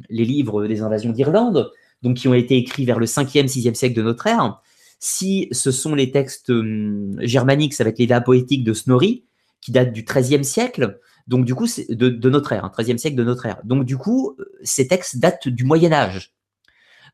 les 0.09 0.25
livres 0.25 0.67
des 0.67 0.81
invasions 0.81 1.11
d'Irlande, 1.11 1.71
donc 2.01 2.17
qui 2.17 2.27
ont 2.27 2.33
été 2.33 2.57
écrits 2.57 2.85
vers 2.85 2.99
le 2.99 3.05
5e, 3.05 3.47
6e 3.47 3.73
siècle 3.73 3.95
de 3.95 4.01
notre 4.01 4.27
ère. 4.27 4.61
Si 4.99 5.47
ce 5.51 5.71
sont 5.71 5.95
les 5.95 6.11
textes 6.11 6.49
hum, 6.49 7.15
germaniques, 7.19 7.73
ça 7.73 7.83
va 7.83 7.89
être 7.89 7.99
les 7.99 8.21
poétiques 8.23 8.63
de 8.63 8.73
Snorri, 8.73 9.25
qui 9.61 9.71
datent 9.71 9.93
du 9.93 10.03
13e 10.03 10.43
siècle, 10.43 10.99
donc 11.27 11.45
du 11.45 11.55
coup, 11.55 11.67
de, 11.89 12.09
de 12.09 12.29
notre 12.29 12.51
ère, 12.51 12.71
13e 12.75 12.93
hein, 12.93 12.97
siècle 12.97 13.15
de 13.15 13.23
notre 13.23 13.45
ère. 13.45 13.61
Donc 13.63 13.85
du 13.85 13.97
coup, 13.97 14.37
ces 14.63 14.87
textes 14.87 15.17
datent 15.17 15.47
du 15.47 15.63
Moyen 15.63 15.91
Âge. 15.91 16.33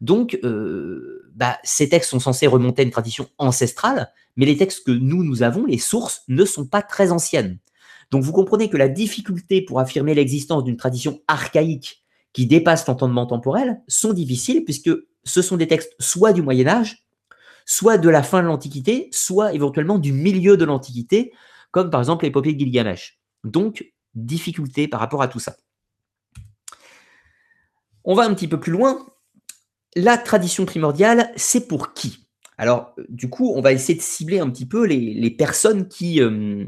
Donc, 0.01 0.39
euh, 0.43 1.29
bah, 1.35 1.57
ces 1.63 1.89
textes 1.89 2.11
sont 2.11 2.19
censés 2.19 2.47
remonter 2.47 2.81
à 2.81 2.85
une 2.85 2.91
tradition 2.91 3.29
ancestrale, 3.37 4.11
mais 4.35 4.45
les 4.45 4.57
textes 4.57 4.85
que 4.85 4.91
nous, 4.91 5.23
nous 5.23 5.43
avons, 5.43 5.65
les 5.65 5.77
sources, 5.77 6.23
ne 6.27 6.45
sont 6.45 6.65
pas 6.65 6.81
très 6.81 7.11
anciennes. 7.11 7.57
Donc 8.11 8.23
vous 8.23 8.31
comprenez 8.31 8.69
que 8.69 8.77
la 8.77 8.87
difficulté 8.87 9.61
pour 9.61 9.79
affirmer 9.79 10.13
l'existence 10.13 10.63
d'une 10.63 10.77
tradition 10.77 11.21
archaïque 11.27 12.03
qui 12.33 12.45
dépasse 12.45 12.87
l'entendement 12.87 13.25
temporel 13.25 13.81
sont 13.87 14.13
difficiles 14.13 14.63
puisque 14.63 14.91
ce 15.23 15.41
sont 15.41 15.57
des 15.57 15.67
textes 15.67 15.93
soit 15.99 16.33
du 16.33 16.41
Moyen 16.41 16.67
Âge, 16.67 17.05
soit 17.65 17.97
de 17.97 18.09
la 18.09 18.23
fin 18.23 18.41
de 18.41 18.47
l'Antiquité, 18.47 19.09
soit 19.11 19.53
éventuellement 19.53 19.99
du 19.99 20.13
milieu 20.13 20.55
de 20.55 20.63
l'Antiquité, 20.63 21.33
comme 21.71 21.89
par 21.89 21.99
exemple 21.99 22.25
l'épopée 22.25 22.53
de 22.53 22.59
Gilgamesh. 22.59 23.19
Donc, 23.43 23.91
difficulté 24.15 24.87
par 24.87 24.99
rapport 24.99 25.21
à 25.21 25.27
tout 25.27 25.39
ça. 25.39 25.57
On 28.05 28.15
va 28.15 28.23
un 28.23 28.33
petit 28.33 28.47
peu 28.47 28.59
plus 28.59 28.71
loin 28.71 29.05
la 29.97 30.17
tradition 30.17 30.65
primordiale, 30.65 31.31
c'est 31.35 31.67
pour 31.67 31.93
qui? 31.93 32.27
Alors, 32.57 32.93
du 33.09 33.29
coup, 33.29 33.53
on 33.55 33.61
va 33.61 33.73
essayer 33.73 33.97
de 33.97 34.03
cibler 34.03 34.39
un 34.39 34.49
petit 34.49 34.65
peu 34.65 34.85
les, 34.85 35.31
personnes 35.31 35.87
qui, 35.87 36.21
euh, 36.21 36.65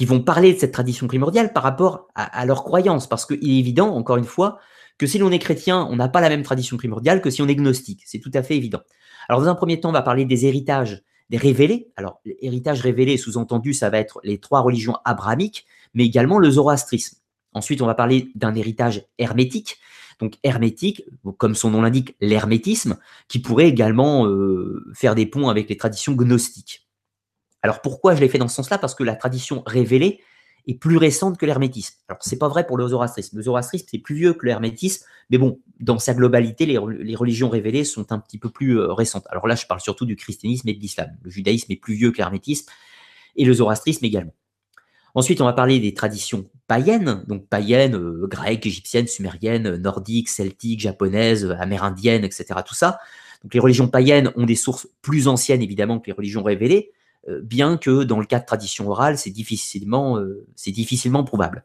qui 0.00 0.06
vont 0.06 0.22
parler 0.22 0.54
de 0.54 0.58
cette 0.58 0.72
tradition 0.72 1.06
primordiale 1.08 1.52
par 1.52 1.62
rapport 1.62 2.08
à, 2.14 2.46
leurs 2.46 2.64
croyances. 2.64 3.06
Parce 3.06 3.26
qu'il 3.26 3.50
est 3.50 3.58
évident, 3.58 3.94
encore 3.94 4.16
une 4.16 4.24
fois, 4.24 4.58
que 4.96 5.06
si 5.06 5.18
l'on 5.18 5.30
est 5.30 5.38
chrétien, 5.38 5.86
on 5.90 5.96
n'a 5.96 6.08
pas 6.08 6.22
la 6.22 6.30
même 6.30 6.42
tradition 6.42 6.78
primordiale 6.78 7.20
que 7.20 7.28
si 7.28 7.42
on 7.42 7.48
est 7.48 7.54
gnostique. 7.54 8.04
C'est 8.06 8.18
tout 8.18 8.30
à 8.32 8.42
fait 8.42 8.56
évident. 8.56 8.80
Alors, 9.28 9.42
dans 9.42 9.48
un 9.48 9.54
premier 9.54 9.78
temps, 9.78 9.90
on 9.90 9.92
va 9.92 10.00
parler 10.00 10.24
des 10.24 10.46
héritages, 10.46 11.02
révélés. 11.30 11.92
Alors, 11.96 12.22
l'héritage 12.24 12.80
révélé, 12.80 13.18
sous-entendu, 13.18 13.74
ça 13.74 13.90
va 13.90 13.98
être 13.98 14.20
les 14.24 14.40
trois 14.40 14.62
religions 14.62 14.96
abrahamiques, 15.04 15.66
mais 15.92 16.06
également 16.06 16.38
le 16.38 16.48
zoroastrisme. 16.48 17.18
Ensuite, 17.52 17.82
on 17.82 17.86
va 17.86 17.94
parler 17.94 18.30
d'un 18.34 18.54
héritage 18.54 19.04
hermétique. 19.18 19.80
Donc, 20.18 20.36
hermétique, 20.44 21.04
comme 21.36 21.54
son 21.54 21.72
nom 21.72 21.82
l'indique, 21.82 22.16
l'hermétisme, 22.22 22.96
qui 23.28 23.38
pourrait 23.38 23.68
également 23.68 24.26
euh, 24.26 24.82
faire 24.94 25.14
des 25.14 25.26
ponts 25.26 25.50
avec 25.50 25.68
les 25.68 25.76
traditions 25.76 26.14
gnostiques. 26.14 26.86
Alors, 27.62 27.82
pourquoi 27.82 28.14
je 28.14 28.20
l'ai 28.20 28.28
fait 28.28 28.38
dans 28.38 28.48
ce 28.48 28.56
sens-là? 28.56 28.78
Parce 28.78 28.94
que 28.94 29.04
la 29.04 29.16
tradition 29.16 29.62
révélée 29.66 30.20
est 30.66 30.74
plus 30.74 30.96
récente 30.96 31.38
que 31.38 31.46
l'hermétisme. 31.46 31.96
Alors, 32.08 32.22
c'est 32.22 32.38
pas 32.38 32.48
vrai 32.48 32.66
pour 32.66 32.76
le 32.76 32.88
zoroastrisme. 32.88 33.36
Le 33.36 33.42
zoroastrisme, 33.42 33.86
c'est 33.90 33.98
plus 33.98 34.14
vieux 34.14 34.34
que 34.34 34.46
l'hermétisme, 34.46 35.04
mais 35.30 35.38
bon, 35.38 35.60
dans 35.78 35.98
sa 35.98 36.14
globalité, 36.14 36.66
les, 36.66 36.78
religions 36.78 37.48
révélées 37.48 37.84
sont 37.84 38.12
un 38.12 38.18
petit 38.18 38.38
peu 38.38 38.50
plus 38.50 38.78
euh, 38.78 38.92
récentes. 38.92 39.26
Alors 39.30 39.46
là, 39.46 39.54
je 39.54 39.66
parle 39.66 39.80
surtout 39.80 40.04
du 40.04 40.16
christianisme 40.16 40.68
et 40.68 40.74
de 40.74 40.80
l'islam. 40.80 41.10
Le 41.22 41.30
judaïsme 41.30 41.72
est 41.72 41.76
plus 41.76 41.94
vieux 41.94 42.12
que 42.12 42.18
l'hermétisme, 42.18 42.70
et 43.36 43.44
le 43.44 43.52
zoroastrisme 43.52 44.04
également. 44.04 44.34
Ensuite, 45.14 45.40
on 45.40 45.44
va 45.44 45.52
parler 45.52 45.80
des 45.80 45.92
traditions 45.92 46.48
païennes, 46.68 47.24
donc 47.26 47.48
païennes, 47.48 47.96
euh, 47.96 48.26
grecques, 48.28 48.66
égyptiennes, 48.66 49.08
sumériennes, 49.08 49.76
nordiques, 49.76 50.28
celtiques, 50.28 50.80
japonaises, 50.80 51.56
amérindiennes, 51.58 52.24
etc. 52.24 52.60
Tout 52.66 52.74
ça. 52.74 52.98
Donc 53.42 53.54
les 53.54 53.60
religions 53.60 53.88
païennes 53.88 54.30
ont 54.36 54.44
des 54.44 54.54
sources 54.54 54.88
plus 55.02 55.26
anciennes, 55.26 55.62
évidemment, 55.62 55.98
que 55.98 56.06
les 56.06 56.12
religions 56.12 56.42
révélées, 56.42 56.92
euh, 56.92 56.99
bien 57.42 57.76
que 57.76 58.04
dans 58.04 58.18
le 58.18 58.26
cas 58.26 58.40
de 58.40 58.46
tradition 58.46 58.88
orale, 58.88 59.18
c'est 59.18 59.30
difficilement, 59.30 60.18
euh, 60.18 60.46
difficilement 60.66 61.24
proubable. 61.24 61.64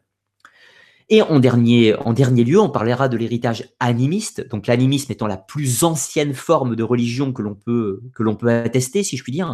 Et 1.08 1.22
en 1.22 1.38
dernier, 1.38 1.94
en 1.94 2.12
dernier 2.12 2.42
lieu, 2.42 2.60
on 2.60 2.68
parlera 2.68 3.08
de 3.08 3.16
l'héritage 3.16 3.72
animiste, 3.78 4.48
donc 4.48 4.66
l'animisme 4.66 5.12
étant 5.12 5.28
la 5.28 5.36
plus 5.36 5.84
ancienne 5.84 6.34
forme 6.34 6.74
de 6.74 6.82
religion 6.82 7.32
que 7.32 7.42
l'on 7.42 7.54
peut, 7.54 8.02
peut 8.12 8.50
attester, 8.50 9.04
si 9.04 9.16
je 9.16 9.22
puis 9.22 9.32
dire. 9.32 9.46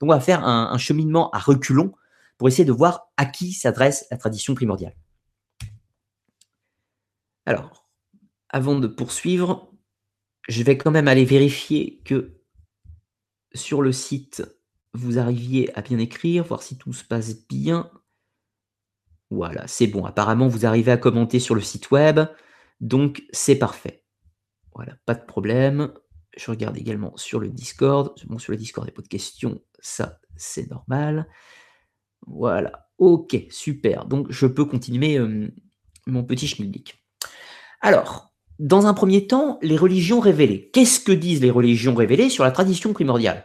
Donc 0.00 0.10
on 0.10 0.14
va 0.14 0.20
faire 0.20 0.44
un 0.44 0.76
cheminement 0.78 1.30
à 1.30 1.38
reculons 1.38 1.92
pour 2.38 2.48
essayer 2.48 2.64
de 2.64 2.72
voir 2.72 3.08
à 3.16 3.24
qui 3.24 3.52
s'adresse 3.52 4.06
la 4.10 4.16
tradition 4.16 4.54
primordiale. 4.54 4.94
Alors, 7.46 7.88
avant 8.48 8.78
de 8.78 8.88
poursuivre, 8.88 9.72
je 10.48 10.62
vais 10.62 10.76
quand 10.76 10.90
même 10.90 11.08
aller 11.08 11.24
vérifier 11.24 12.00
que 12.04 12.40
sur 13.54 13.82
le 13.82 13.92
site, 13.92 14.42
vous 14.96 15.18
arriviez 15.18 15.76
à 15.78 15.82
bien 15.82 15.98
écrire, 15.98 16.44
voir 16.44 16.62
si 16.62 16.76
tout 16.76 16.92
se 16.92 17.04
passe 17.04 17.46
bien. 17.46 17.90
Voilà, 19.30 19.66
c'est 19.66 19.86
bon. 19.86 20.04
Apparemment, 20.04 20.48
vous 20.48 20.66
arrivez 20.66 20.92
à 20.92 20.96
commenter 20.96 21.40
sur 21.40 21.54
le 21.54 21.60
site 21.60 21.90
web, 21.90 22.20
donc 22.80 23.24
c'est 23.32 23.56
parfait. 23.56 24.04
Voilà, 24.74 24.96
pas 25.06 25.14
de 25.14 25.24
problème. 25.24 25.92
Je 26.36 26.50
regarde 26.50 26.76
également 26.76 27.16
sur 27.16 27.40
le 27.40 27.48
Discord. 27.48 28.14
Bon, 28.26 28.38
sur 28.38 28.52
le 28.52 28.58
Discord, 28.58 28.86
il 28.86 28.90
n'y 28.90 28.94
a 28.94 28.96
pas 28.96 29.02
de 29.02 29.08
questions, 29.08 29.60
ça 29.80 30.20
c'est 30.36 30.70
normal. 30.70 31.28
Voilà. 32.26 32.88
Ok, 32.98 33.36
super. 33.50 34.06
Donc, 34.06 34.30
je 34.30 34.46
peux 34.46 34.64
continuer 34.64 35.18
euh, 35.18 35.48
mon 36.06 36.24
petit 36.24 36.46
schmilblick. 36.46 37.04
Alors, 37.80 38.32
dans 38.58 38.86
un 38.86 38.94
premier 38.94 39.26
temps, 39.26 39.58
les 39.62 39.76
religions 39.76 40.20
révélées. 40.20 40.70
Qu'est-ce 40.72 41.00
que 41.00 41.12
disent 41.12 41.42
les 41.42 41.50
religions 41.50 41.94
révélées 41.94 42.30
sur 42.30 42.44
la 42.44 42.50
tradition 42.50 42.92
primordiale? 42.92 43.44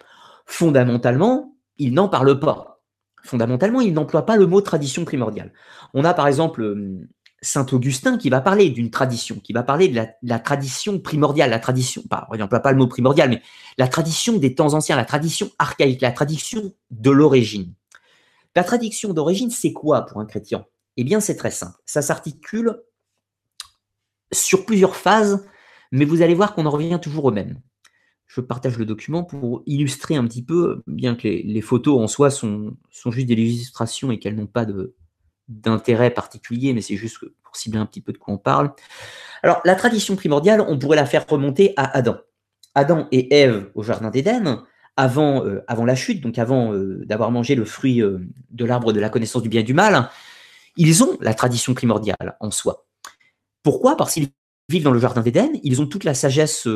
Fondamentalement, 0.52 1.56
ils 1.78 1.94
n'en 1.94 2.10
parlent 2.10 2.38
pas. 2.38 2.82
Fondamentalement, 3.24 3.80
ils 3.80 3.94
n'emploient 3.94 4.26
pas 4.26 4.36
le 4.36 4.48
mot 4.48 4.60
tradition 4.60 5.06
primordiale. 5.06 5.54
On 5.94 6.04
a 6.04 6.14
par 6.14 6.28
exemple 6.28 6.62
euh, 6.62 7.08
Saint 7.42 7.66
Augustin 7.72 8.18
qui 8.18 8.30
va 8.30 8.42
parler 8.42 8.70
d'une 8.70 8.92
tradition, 8.92 9.40
qui 9.40 9.54
va 9.54 9.64
parler 9.64 9.88
de 9.88 10.06
la, 10.22 10.40
tradition 10.40 11.00
primordiale, 11.00 11.52
la 11.52 11.60
tradition, 11.60 12.02
pas, 12.02 12.28
il 12.34 12.40
n'emploie 12.40 12.60
pas 12.60 12.74
le 12.74 12.78
mot 12.78 12.88
primordial, 12.88 13.30
mais 13.30 13.42
la 13.78 13.88
tradition 13.88 14.38
des 14.38 14.54
temps 14.54 14.74
anciens, 14.74 14.98
la 14.98 15.06
tradition 15.06 15.50
archaïque, 15.58 16.02
la 16.02 16.12
tradition 16.12 16.74
de 16.90 17.12
l'origine. 17.12 17.74
La 18.54 18.66
tradition 18.66 19.14
d'origine, 19.14 19.52
c'est 19.52 19.72
quoi 19.72 20.06
pour 20.06 20.20
un 20.20 20.26
chrétien? 20.26 20.66
Eh 20.98 21.06
bien, 21.06 21.22
c'est 21.22 21.38
très 21.38 21.52
simple. 21.52 21.78
Ça 21.86 22.02
s'articule 22.02 22.78
sur 24.34 24.66
plusieurs 24.66 24.98
phases, 24.98 25.48
mais 25.94 26.04
vous 26.04 26.22
allez 26.22 26.36
voir 26.36 26.54
qu'on 26.54 26.66
en 26.66 26.72
revient 26.72 27.00
toujours 27.02 27.24
au 27.24 27.32
même. 27.32 27.62
Je 28.34 28.40
partage 28.40 28.78
le 28.78 28.86
document 28.86 29.26
pour 29.26 29.62
illustrer 29.66 30.16
un 30.16 30.26
petit 30.26 30.42
peu, 30.42 30.84
bien 30.88 31.16
que 31.16 31.28
les, 31.28 31.62
photos 31.62 32.00
en 32.00 32.08
soi 32.08 32.30
sont, 32.30 32.78
sont 32.90 33.12
juste 33.12 33.28
des 33.28 33.34
illustrations 33.34 34.10
et 34.10 34.20
qu'elles 34.20 34.38
n'ont 34.38 34.48
pas 34.48 34.66
d'intérêt 35.50 36.12
particulier, 36.12 36.72
mais 36.72 36.80
c'est 36.80 36.96
juste 36.96 37.20
pour 37.44 37.58
cibler 37.58 37.80
un 37.80 37.86
petit 37.86 38.00
peu 38.00 38.14
de 38.14 38.18
quoi 38.18 38.34
on 38.34 38.38
parle. 38.38 38.72
Alors, 39.44 39.60
la 39.66 39.76
tradition 39.76 40.16
primordiale, 40.16 40.62
on 40.66 40.80
pourrait 40.80 40.96
la 40.96 41.06
faire 41.06 41.26
remonter 41.28 41.74
à 41.76 41.98
Adam. 41.98 42.20
Adam 42.74 43.10
et 43.12 43.36
Ève 43.36 43.70
au 43.76 43.84
Jardin 43.84 44.12
d'Éden, 44.12 44.64
avant, 44.96 45.46
euh, 45.46 45.86
la 45.86 45.96
chute, 45.96 46.22
donc 46.22 46.38
avant 46.40 46.74
euh, 46.74 47.04
d'avoir 47.06 47.32
mangé 47.32 47.56
le 47.56 47.66
fruit 47.66 48.02
euh, 48.02 48.20
de 48.50 48.64
l'arbre 48.64 48.94
de 48.94 49.02
la 49.02 49.10
connaissance 49.10 49.42
du 49.42 49.50
bien 49.50 49.60
et 49.60 49.66
du 49.66 49.74
mal, 49.74 50.10
ils 50.78 51.04
ont 51.04 51.18
la 51.20 51.34
tradition 51.34 51.74
primordiale 51.74 52.38
en 52.40 52.50
soi. 52.50 52.86
Pourquoi? 53.62 53.98
Parce 53.98 54.14
qu'ils 54.14 54.30
vivent 54.72 54.84
dans 54.84 54.92
le 54.92 55.00
jardin 55.00 55.22
d'Éden, 55.22 55.52
ils 55.64 55.82
ont 55.82 55.86
toute 55.86 56.04
la 56.04 56.14
sagesse 56.14 56.68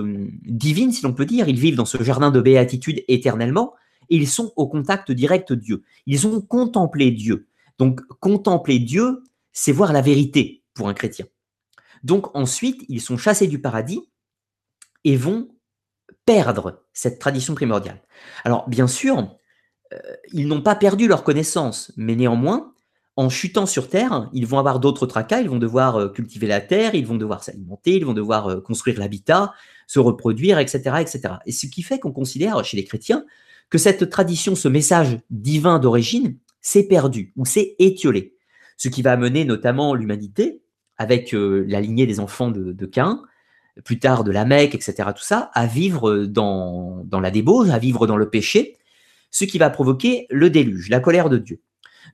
divine, 0.43 0.91
si 0.91 1.03
l'on 1.03 1.13
peut 1.13 1.25
dire, 1.25 1.47
ils 1.47 1.59
vivent 1.59 1.75
dans 1.75 1.85
ce 1.85 2.01
jardin 2.03 2.29
de 2.29 2.41
béatitude 2.41 3.03
éternellement, 3.07 3.73
et 4.09 4.17
ils 4.17 4.27
sont 4.27 4.53
au 4.55 4.67
contact 4.67 5.11
direct 5.11 5.51
de 5.53 5.59
Dieu. 5.59 5.83
Ils 6.05 6.27
ont 6.27 6.41
contemplé 6.41 7.11
Dieu. 7.11 7.47
Donc 7.79 8.01
contempler 8.19 8.79
Dieu, 8.79 9.23
c'est 9.51 9.71
voir 9.71 9.93
la 9.93 10.01
vérité 10.01 10.63
pour 10.73 10.89
un 10.89 10.93
chrétien. 10.93 11.25
Donc 12.03 12.35
ensuite, 12.35 12.85
ils 12.87 13.01
sont 13.01 13.17
chassés 13.17 13.47
du 13.47 13.59
paradis 13.59 14.01
et 15.03 15.17
vont 15.17 15.49
perdre 16.25 16.83
cette 16.93 17.19
tradition 17.19 17.55
primordiale. 17.55 18.01
Alors, 18.43 18.69
bien 18.69 18.87
sûr, 18.87 19.35
euh, 19.93 19.97
ils 20.33 20.47
n'ont 20.47 20.61
pas 20.61 20.75
perdu 20.75 21.07
leur 21.07 21.23
connaissance, 21.23 21.91
mais 21.97 22.15
néanmoins, 22.15 22.74
en 23.17 23.29
chutant 23.29 23.65
sur 23.65 23.87
Terre, 23.87 24.29
ils 24.33 24.45
vont 24.45 24.59
avoir 24.59 24.79
d'autres 24.79 25.05
tracas, 25.05 25.41
ils 25.41 25.49
vont 25.49 25.57
devoir 25.57 25.95
euh, 25.95 26.09
cultiver 26.09 26.47
la 26.47 26.59
terre, 26.59 26.95
ils 26.95 27.05
vont 27.05 27.15
devoir 27.15 27.43
s'alimenter, 27.43 27.95
ils 27.95 28.05
vont 28.05 28.13
devoir 28.13 28.47
euh, 28.47 28.61
construire 28.61 28.99
l'habitat, 28.99 29.53
se 29.87 29.99
reproduire, 29.99 30.59
etc., 30.59 30.97
etc. 30.99 31.35
Et 31.45 31.51
ce 31.51 31.67
qui 31.67 31.81
fait 31.81 31.99
qu'on 31.99 32.11
considère 32.11 32.63
chez 32.65 32.77
les 32.77 32.83
chrétiens 32.83 33.25
que 33.69 33.77
cette 33.77 34.09
tradition, 34.09 34.55
ce 34.55 34.67
message 34.67 35.17
divin 35.29 35.79
d'origine, 35.79 36.37
s'est 36.61 36.87
perdu 36.87 37.31
ou 37.35 37.45
s'est 37.45 37.75
étiolé. 37.79 38.35
Ce 38.77 38.89
qui 38.89 39.01
va 39.01 39.13
amener 39.13 39.45
notamment 39.45 39.95
l'humanité, 39.95 40.61
avec 40.97 41.31
la 41.33 41.81
lignée 41.81 42.05
des 42.05 42.19
enfants 42.19 42.51
de, 42.51 42.71
de 42.71 42.85
Cain, 42.85 43.21
plus 43.83 43.99
tard 43.99 44.23
de 44.23 44.31
la 44.31 44.45
Mecque, 44.45 44.75
etc., 44.75 45.09
tout 45.15 45.23
ça, 45.23 45.51
à 45.53 45.67
vivre 45.67 46.25
dans, 46.25 47.03
dans 47.05 47.19
la 47.19 47.31
débauche, 47.31 47.69
à 47.69 47.79
vivre 47.79 48.07
dans 48.07 48.17
le 48.17 48.29
péché, 48.29 48.77
ce 49.31 49.45
qui 49.45 49.57
va 49.57 49.69
provoquer 49.69 50.27
le 50.29 50.49
déluge, 50.49 50.89
la 50.89 50.99
colère 50.99 51.29
de 51.29 51.37
Dieu. 51.37 51.61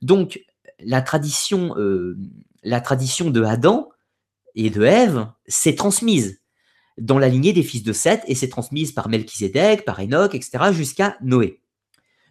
Donc, 0.02 0.42
la 0.84 1.02
tradition, 1.02 1.76
euh, 1.78 2.18
la 2.62 2.80
tradition 2.80 3.30
de 3.30 3.42
Adam 3.42 3.88
et 4.54 4.70
de 4.70 4.82
Ève 4.82 5.26
s'est 5.46 5.74
transmise 5.74 6.40
dans 6.98 7.18
la 7.18 7.28
lignée 7.28 7.52
des 7.52 7.62
fils 7.62 7.82
de 7.82 7.92
Seth 7.92 8.22
et 8.26 8.34
s'est 8.34 8.48
transmise 8.48 8.92
par 8.92 9.08
Melchizedek, 9.08 9.84
par 9.84 10.00
Enoch, 10.00 10.34
etc., 10.34 10.72
jusqu'à 10.72 11.16
Noé. 11.22 11.60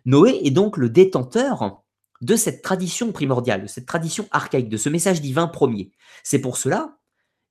Noé 0.05 0.39
est 0.43 0.51
donc 0.51 0.77
le 0.77 0.89
détenteur 0.89 1.83
de 2.21 2.35
cette 2.35 2.61
tradition 2.61 3.11
primordiale, 3.11 3.63
de 3.63 3.67
cette 3.67 3.87
tradition 3.87 4.27
archaïque, 4.31 4.69
de 4.69 4.77
ce 4.77 4.89
message 4.89 5.21
divin 5.21 5.47
premier. 5.47 5.91
C'est 6.23 6.39
pour 6.39 6.57
cela 6.57 6.97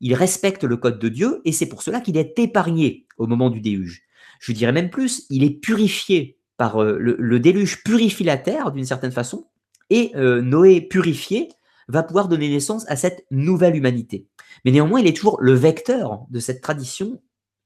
il 0.00 0.14
respecte 0.14 0.64
le 0.64 0.76
code 0.76 0.98
de 0.98 1.08
Dieu 1.08 1.40
et 1.44 1.52
c'est 1.52 1.66
pour 1.66 1.82
cela 1.82 2.00
qu'il 2.00 2.16
est 2.16 2.38
épargné 2.38 3.06
au 3.18 3.26
moment 3.26 3.50
du 3.50 3.60
déluge. 3.60 4.02
Je 4.40 4.52
dirais 4.52 4.72
même 4.72 4.90
plus, 4.90 5.26
il 5.28 5.44
est 5.44 5.60
purifié 5.60 6.38
par 6.56 6.82
euh, 6.82 6.96
le, 6.98 7.40
déluge 7.40 7.82
purifie 7.82 8.24
la 8.24 8.38
terre 8.38 8.72
d'une 8.72 8.84
certaine 8.84 9.12
façon 9.12 9.46
et 9.90 10.12
euh, 10.16 10.40
Noé 10.40 10.80
purifié 10.80 11.48
va 11.88 12.02
pouvoir 12.02 12.28
donner 12.28 12.48
naissance 12.48 12.88
à 12.88 12.96
cette 12.96 13.26
nouvelle 13.30 13.76
humanité. 13.76 14.28
Mais 14.64 14.70
néanmoins, 14.70 15.00
il 15.00 15.06
est 15.06 15.16
toujours 15.16 15.40
le 15.40 15.52
vecteur 15.52 16.24
de 16.30 16.38
cette 16.38 16.60
tradition 16.60 17.20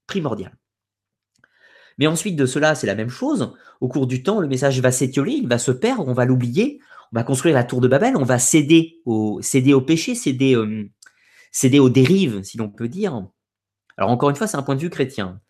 primordiale. 0.07 0.57
Mais 1.99 2.07
ensuite 2.07 2.37
de 2.37 2.47
cela, 2.47 2.75
c'est 2.75 2.87
la 2.87 2.95
même 2.95 3.11
chose. 3.11 3.55
Au 3.81 3.89
cours 3.89 4.07
du 4.07 4.23
temps, 4.23 4.41
le 4.41 4.49
message 4.49 4.81
va 4.81 4.91
s'étioler, 4.91 5.33
il 5.33 5.49
va 5.49 5.59
se 5.59 5.71
perdre, 5.71 6.09
on 6.09 6.15
va 6.15 6.25
l'oublier, 6.25 6.81
on 7.13 7.17
va 7.17 7.23
construire 7.23 7.55
la 7.55 7.65
tour 7.65 7.81
de 7.81 7.89
Babel, 7.89 8.17
on 8.17 8.25
va 8.25 8.39
céder 8.39 9.01
au, 9.05 9.41
péché, 9.87 10.15
céder, 10.15 10.57
euh, 10.57 10.91
céder 11.53 11.79
aux 11.79 11.91
dérives, 11.91 12.43
si 12.43 12.59
l'on 12.59 12.69
peut 12.69 12.89
dire. 12.89 13.27
Alors 13.97 14.11
encore 14.11 14.31
une 14.31 14.37
fois, 14.37 14.47
c'est 14.47 14.57
un 14.57 14.63
point 14.63 14.75
de 14.75 14.81
vue 14.81 14.91
chrétien. 14.91 15.41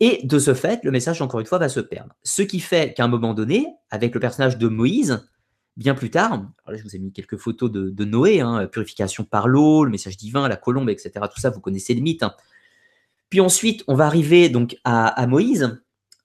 Et 0.00 0.20
de 0.24 0.38
ce 0.38 0.52
fait, 0.52 0.80
le 0.84 0.90
message, 0.90 1.22
encore 1.22 1.40
une 1.40 1.46
fois, 1.46 1.58
va 1.58 1.70
se 1.70 1.80
perdre. 1.80 2.14
Ce 2.22 2.42
qui 2.42 2.60
fait 2.60 2.92
qu'à 2.92 3.04
un 3.04 3.08
moment 3.08 3.32
donné, 3.32 3.66
avec 3.90 4.12
le 4.12 4.20
personnage 4.20 4.58
de 4.58 4.68
Moïse, 4.68 5.26
bien 5.76 5.94
plus 5.94 6.10
tard, 6.10 6.46
je 6.72 6.82
vous 6.82 6.96
ai 6.96 6.98
mis 6.98 7.12
quelques 7.12 7.36
photos 7.36 7.70
de, 7.70 8.04
Noé, 8.04 8.40
hein, 8.40 8.66
purification 8.66 9.24
par 9.24 9.48
l'eau, 9.48 9.84
le 9.84 9.90
message 9.90 10.16
divin, 10.16 10.48
la 10.48 10.56
colombe, 10.56 10.90
etc. 10.90 11.12
Tout 11.32 11.40
ça, 11.40 11.50
vous 11.50 11.60
connaissez 11.60 11.94
le 11.94 12.00
mythe. 12.00 12.22
Hein. 12.22 12.34
Puis 13.30 13.40
ensuite, 13.40 13.84
on 13.88 13.94
va 13.94 14.06
arriver 14.06 14.48
donc 14.48 14.76
à, 14.84 15.08
à 15.08 15.26
Moïse. 15.26 15.82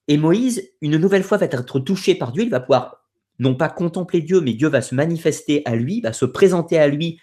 Et 0.08 0.16
Moïse, 0.16 0.70
une 0.80 0.96
nouvelle 0.96 1.22
fois, 1.22 1.38
va 1.38 1.46
être 1.46 1.80
touché 1.80 2.14
par 2.14 2.32
Dieu. 2.32 2.42
Il 2.44 2.50
va 2.50 2.60
pouvoir 2.60 3.02
non 3.38 3.54
pas 3.54 3.68
contempler 3.68 4.20
Dieu, 4.20 4.40
mais 4.40 4.54
Dieu 4.54 4.68
va 4.68 4.80
se 4.82 4.94
manifester 4.94 5.62
à 5.64 5.74
lui, 5.76 6.00
va 6.00 6.12
se 6.12 6.24
présenter 6.24 6.78
à 6.78 6.88
lui 6.88 7.18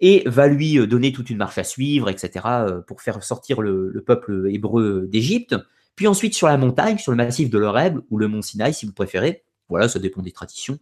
et 0.00 0.22
va 0.26 0.46
lui 0.46 0.78
euh, 0.78 0.86
donner 0.86 1.12
toute 1.12 1.30
une 1.30 1.38
marche 1.38 1.58
à 1.58 1.64
suivre, 1.64 2.10
etc., 2.10 2.44
euh, 2.46 2.80
pour 2.82 3.00
faire 3.00 3.22
sortir 3.22 3.62
le, 3.62 4.02
peuple 4.06 4.48
hébreu 4.50 5.06
d'Égypte. 5.08 5.56
Puis 5.94 6.06
ensuite 6.06 6.34
sur 6.34 6.48
la 6.48 6.58
montagne, 6.58 6.98
sur 6.98 7.12
le 7.12 7.16
massif 7.16 7.48
de 7.48 7.58
l'Oreb 7.58 8.00
ou 8.10 8.18
le 8.18 8.28
mont 8.28 8.42
Sinaï, 8.42 8.74
si 8.74 8.84
vous 8.84 8.92
préférez, 8.92 9.44
voilà, 9.68 9.88
ça 9.88 9.98
dépend 9.98 10.20
des 10.20 10.32
traditions, 10.32 10.78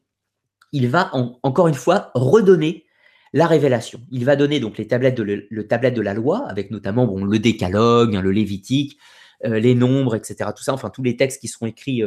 il 0.75 0.89
va 0.89 1.11
encore 1.43 1.69
une 1.69 1.75
fois 1.75 2.11
redonner 2.15 2.85
la 3.33 3.47
révélation. 3.47 4.01
Il 4.11 4.25
va 4.25 4.37
donner 4.37 4.61
donc 4.61 4.77
les 4.77 4.87
tablettes 4.87 5.17
de 5.17 5.23
le, 5.49 5.67
tablette 5.67 5.95
de 5.95 6.03
la 6.03 6.15
loi, 6.15 6.45
avec 6.49 6.71
notamment 6.71 7.07
le 7.17 7.39
décalogue, 7.39 8.15
le 8.15 8.31
lévitique, 8.31 8.99
euh, 9.45 9.59
les 9.59 9.75
nombres, 9.75 10.15
etc. 10.15 10.51
Tout 10.55 10.63
ça, 10.63 10.73
enfin 10.73 10.91
tous 10.91 11.03
les 11.03 11.17
textes 11.17 11.41
qui 11.41 11.49
seront 11.49 11.67
écrits 11.67 12.03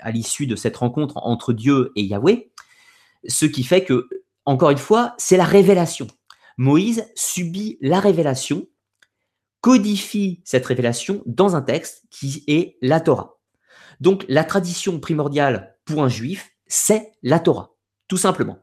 à 0.00 0.10
l'issue 0.10 0.46
de 0.46 0.56
cette 0.56 0.76
rencontre 0.76 1.16
entre 1.18 1.52
Dieu 1.52 1.92
et 1.96 2.02
Yahweh. 2.02 2.50
Ce 3.26 3.44
qui 3.44 3.64
fait 3.64 3.84
que 3.84 4.08
encore 4.44 4.70
une 4.70 4.78
fois, 4.78 5.14
c'est 5.18 5.36
la 5.36 5.44
révélation. 5.44 6.06
Moïse 6.56 7.06
subit 7.14 7.78
la 7.80 8.00
révélation, 8.00 8.66
codifie 9.60 10.40
cette 10.44 10.64
révélation 10.64 11.22
dans 11.26 11.54
un 11.54 11.62
texte 11.62 12.04
qui 12.10 12.44
est 12.46 12.78
la 12.80 13.00
Torah. 13.00 13.38
Donc 14.00 14.24
la 14.28 14.44
tradition 14.44 15.00
primordiale 15.00 15.76
pour 15.84 16.02
un 16.02 16.08
juif, 16.08 16.50
c'est 16.68 17.12
la 17.22 17.40
Torah, 17.40 17.74
tout 18.06 18.16
simplement. 18.16 18.58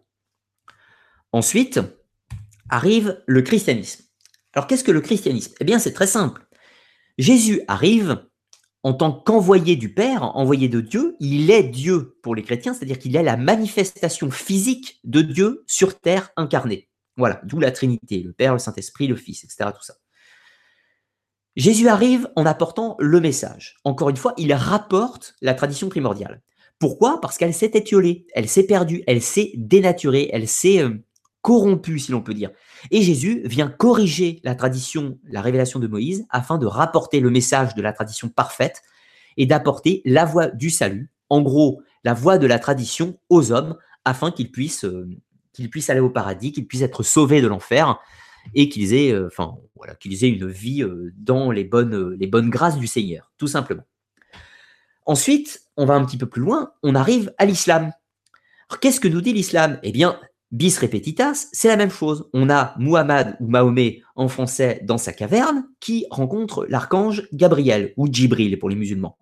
Ensuite, 1.31 1.79
arrive 2.69 3.21
le 3.25 3.41
christianisme. 3.41 4.03
Alors 4.53 4.67
qu'est-ce 4.67 4.83
que 4.83 4.91
le 4.91 5.01
christianisme? 5.01 5.53
Eh 5.59 5.65
bien 5.65 5.79
c'est 5.79 5.93
très 5.93 6.07
simple. 6.07 6.47
Jésus 7.17 7.61
arrive 7.67 8.25
en 8.83 8.93
tant 8.93 9.11
qu'envoyé 9.11 9.75
du 9.75 9.93
Père, 9.93 10.35
envoyé 10.37 10.69
de 10.69 10.79
Dieu, 10.79 11.15
il 11.19 11.49
est 11.49 11.63
Dieu 11.63 12.19
pour 12.21 12.35
les 12.35 12.43
chrétiens, 12.43 12.73
c'est-à-dire 12.73 12.99
qu'il 12.99 13.15
est 13.15 13.23
la 13.23 13.35
manifestation 13.35 14.29
physique 14.29 14.99
de 15.03 15.21
Dieu 15.21 15.63
sur 15.65 15.99
terre 15.99 16.29
incarnée. 16.37 16.87
Voilà, 17.17 17.41
d'où 17.45 17.59
la 17.59 17.71
Trinité, 17.71 18.21
le 18.21 18.31
Père, 18.31 18.53
le 18.53 18.59
Saint-Esprit, 18.59 19.07
le 19.07 19.15
Fils, 19.15 19.43
etc. 19.43 19.71
Tout 19.75 19.83
ça. 19.83 19.95
Jésus 21.55 21.87
arrive 21.87 22.29
en 22.35 22.45
apportant 22.45 22.95
le 22.99 23.19
message. 23.19 23.77
Encore 23.85 24.09
une 24.09 24.17
fois, 24.17 24.33
il 24.37 24.53
rapporte 24.53 25.35
la 25.41 25.55
tradition 25.55 25.89
primordiale. 25.89 26.43
Pourquoi? 26.85 27.19
Parce 27.19 27.39
qu'elle 27.39 27.55
s'est 27.55 27.71
étiolée, 27.73 28.27
elle 28.35 28.47
s'est 28.47 28.67
perdue, 28.67 29.03
elle 29.07 29.23
s'est 29.23 29.53
dénaturée, 29.55 30.29
elle 30.31 30.47
s'est 30.47 30.83
euh, 30.83 31.03
corrompue, 31.41 31.97
si 31.97 32.11
l'on 32.11 32.21
peut 32.21 32.35
dire. 32.35 32.51
Et 32.91 33.01
Jésus 33.01 33.41
vient 33.45 33.69
corriger 33.69 34.39
la 34.43 34.53
tradition, 34.53 35.17
la 35.27 35.41
révélation 35.41 35.79
de 35.79 35.87
Moïse, 35.87 36.27
afin 36.29 36.59
de 36.59 36.67
rapporter 36.67 37.21
le 37.21 37.31
message 37.31 37.73
de 37.73 37.81
la 37.81 37.91
tradition 37.91 38.29
parfaite 38.29 38.83
et 39.35 39.47
d'apporter 39.47 40.03
la 40.05 40.25
voie 40.25 40.45
du 40.45 40.69
salut, 40.69 41.09
en 41.31 41.41
gros, 41.41 41.81
la 42.03 42.13
voie 42.13 42.37
de 42.37 42.45
la 42.45 42.59
tradition 42.59 43.17
aux 43.29 43.51
hommes, 43.51 43.75
afin 44.03 44.29
qu'ils 44.29 44.51
puissent, 44.51 44.85
euh, 44.85 45.09
puissent 45.71 45.89
aller 45.89 46.01
au 46.01 46.11
paradis, 46.11 46.51
qu'ils 46.51 46.67
puissent 46.67 46.83
être 46.83 47.01
sauvés 47.01 47.41
de 47.41 47.47
l'enfer 47.47 47.99
et 48.53 48.69
qu'ils 48.69 48.93
aient, 48.93 49.11
euh, 49.11 49.25
enfin, 49.25 49.55
voilà, 49.75 49.95
une 50.05 50.47
vie 50.49 50.85
dans 51.17 51.49
les 51.49 51.63
bonnes, 51.63 52.13
les 52.13 52.27
bonnes 52.27 52.51
grâces 52.51 52.77
du 52.77 52.85
Seigneur, 52.85 53.31
tout 53.39 53.47
simplement. 53.47 53.85
Ensuite, 55.05 55.61
on 55.77 55.85
va 55.85 55.93
un 55.93 56.05
petit 56.05 56.17
peu 56.17 56.25
plus 56.25 56.41
loin, 56.41 56.71
on 56.83 56.95
arrive 56.95 57.33
à 57.37 57.45
l'islam. 57.45 57.91
Qu'est-ce 58.81 58.99
que 58.99 59.07
nous 59.07 59.21
dit 59.21 59.33
l'islam? 59.33 59.79
Eh 59.83 59.91
bien, 59.91 60.19
bis 60.51 60.77
repetitas, 60.79 61.47
c'est 61.51 61.67
la 61.67 61.77
même 61.77 61.91
chose. 61.91 62.29
On 62.33 62.49
a 62.49 62.73
Muhammad 62.79 63.37
ou 63.39 63.47
Mahomet 63.47 64.01
en 64.15 64.27
français 64.27 64.81
dans 64.83 64.97
sa 64.97 65.13
caverne 65.13 65.65
qui 65.79 66.05
rencontre 66.09 66.65
l'archange 66.69 67.27
Gabriel 67.33 67.93
ou 67.97 68.07
Djibril 68.11 68.57
pour 68.57 68.69
les 68.69 68.75
musulmans. 68.75 69.17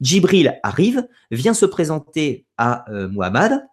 Djibril 0.00 0.58
arrive, 0.62 1.06
vient 1.30 1.54
se 1.54 1.66
présenter 1.66 2.46
à 2.58 2.90
euh, 2.90 3.08
Muhammad 3.08 3.66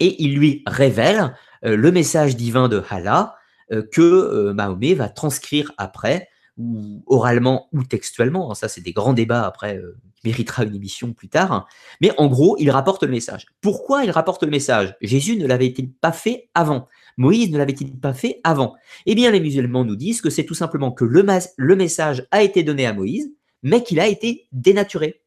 et 0.00 0.22
il 0.22 0.36
lui 0.36 0.62
révèle 0.66 1.34
euh, 1.64 1.76
le 1.76 1.90
message 1.90 2.36
divin 2.36 2.68
de 2.68 2.82
Allah 2.90 3.34
euh, 3.72 3.82
que 3.90 4.52
Mahomet 4.52 4.94
va 4.94 5.08
transcrire 5.08 5.72
après, 5.78 6.28
ou 6.56 7.02
oralement 7.06 7.68
ou 7.72 7.84
textuellement. 7.84 8.54
Ça, 8.54 8.68
c'est 8.68 8.80
des 8.80 8.92
grands 8.92 9.12
débats 9.12 9.46
après 9.46 9.80
méritera 10.28 10.64
une 10.64 10.74
émission 10.74 11.12
plus 11.12 11.28
tard. 11.28 11.68
Mais 12.00 12.12
en 12.18 12.26
gros, 12.26 12.56
il 12.58 12.70
rapporte 12.70 13.02
le 13.02 13.10
message. 13.10 13.46
Pourquoi 13.60 14.04
il 14.04 14.10
rapporte 14.10 14.42
le 14.42 14.50
message? 14.50 14.94
Jésus 15.00 15.36
ne 15.36 15.46
l'avait-il 15.46 15.90
pas 15.90 16.12
fait 16.12 16.50
avant? 16.54 16.88
Moïse 17.16 17.50
ne 17.50 17.58
l'avait-il 17.58 17.98
pas 17.98 18.14
fait 18.14 18.40
avant? 18.44 18.74
Eh 19.06 19.14
bien, 19.14 19.30
les 19.30 19.40
musulmans 19.40 19.84
nous 19.84 19.96
disent 19.96 20.20
que 20.20 20.30
c'est 20.30 20.44
tout 20.44 20.54
simplement 20.54 20.92
que 20.92 21.04
le, 21.04 21.74
message 21.74 22.26
a 22.30 22.42
été 22.42 22.62
donné 22.62 22.86
à 22.86 22.92
Moïse, 22.92 23.32
mais 23.62 23.82
qu'il 23.82 24.00
a 24.00 24.06
été 24.06 24.46
dénaturé. 24.52 25.22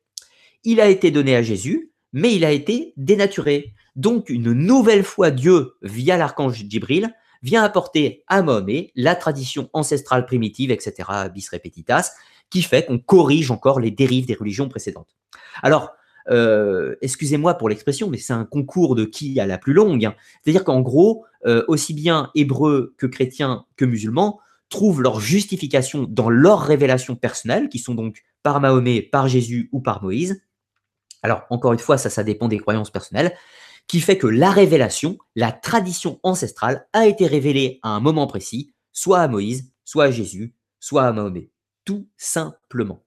Il 0.64 0.80
a 0.80 0.88
été 0.88 1.12
donné 1.12 1.36
à 1.36 1.42
Jésus, 1.42 1.92
mais 2.14 2.36
il 2.36 2.46
a 2.46 2.52
été 2.52 2.94
dénaturé. 2.98 3.74
Donc, 3.96 4.30
une 4.30 4.54
nouvelle 4.54 5.04
fois, 5.04 5.32
Dieu, 5.32 5.74
via 5.82 6.18
l'archange 6.18 6.64
Djibril, 6.70 7.14
vient 7.42 7.64
apporter 7.64 8.24
à 8.28 8.44
Mahomet 8.44 8.92
la 8.96 9.16
tradition 9.16 9.70
ancestrale 9.74 10.26
primitive, 10.26 10.72
etc., 10.72 11.10
bis 11.34 11.50
repetitas, 11.50 12.12
qui 12.52 12.62
fait 12.62 12.86
qu'on 12.86 13.00
corrige 13.00 13.50
encore 13.50 13.80
les 13.80 13.90
dérives 13.90 14.28
des 14.28 14.36
religions 14.36 14.70
précédentes. 14.70 15.16
Alors, 15.64 15.92
euh, 16.30 16.96
excusez-moi 17.02 17.56
pour 17.56 17.70
l'expression, 17.70 18.10
mais 18.10 18.18
c'est 18.18 18.34
un 18.34 18.46
concours 18.46 18.94
de 18.94 19.06
qui 19.06 19.40
a 19.40 19.48
la 19.48 19.58
plus 19.58 19.74
longue. 19.74 20.06
Hein. 20.06 20.16
C'est-à-dire 20.44 20.64
qu'en 20.64 20.82
gros, 20.82 21.26
euh, 21.48 21.64
aussi 21.68 21.94
bien 21.94 22.30
hébreux 22.36 22.94
que 22.98 23.08
chrétiens 23.08 23.66
que 23.78 23.86
musulmans 23.86 24.40
trouvent 24.70 25.02
leur 25.02 25.20
justification 25.20 26.06
dans 26.08 26.30
leurs 26.30 26.62
révélations 26.62 27.16
personnelles, 27.16 27.70
qui 27.70 27.80
sont 27.80 27.96
donc 27.96 28.22
par 28.44 28.62
Mahomet, 28.62 29.02
par 29.02 29.28
Jésus 29.28 29.70
ou 29.72 29.82
par 29.82 30.04
Moïse. 30.04 30.44
Alors, 31.24 31.44
encore 31.50 31.74
une 31.74 31.80
fois, 31.80 31.98
ça, 31.98 32.10
ça 32.10 32.24
dépend 32.24 32.48
des 32.48 32.60
croyances 32.60 32.92
personnelles, 32.92 33.34
qui 33.88 34.00
fait 34.00 34.18
que 34.18 34.28
la 34.28 34.52
révélation, 34.52 35.18
la 35.36 35.52
tradition 35.52 36.20
ancestrale, 36.24 36.88
a 36.94 37.08
été 37.08 37.28
révélée 37.28 37.80
à 37.84 37.90
un 37.90 38.00
moment 38.00 38.28
précis, 38.28 38.74
soit 38.94 39.20
à 39.20 39.28
Moïse, 39.28 39.72
soit 39.84 40.06
à 40.06 40.12
Jésus, 40.12 40.56
soit 40.80 41.04
à 41.04 41.12
Mahomet 41.12 41.50
tout 41.86 42.08
simplement. 42.17 43.04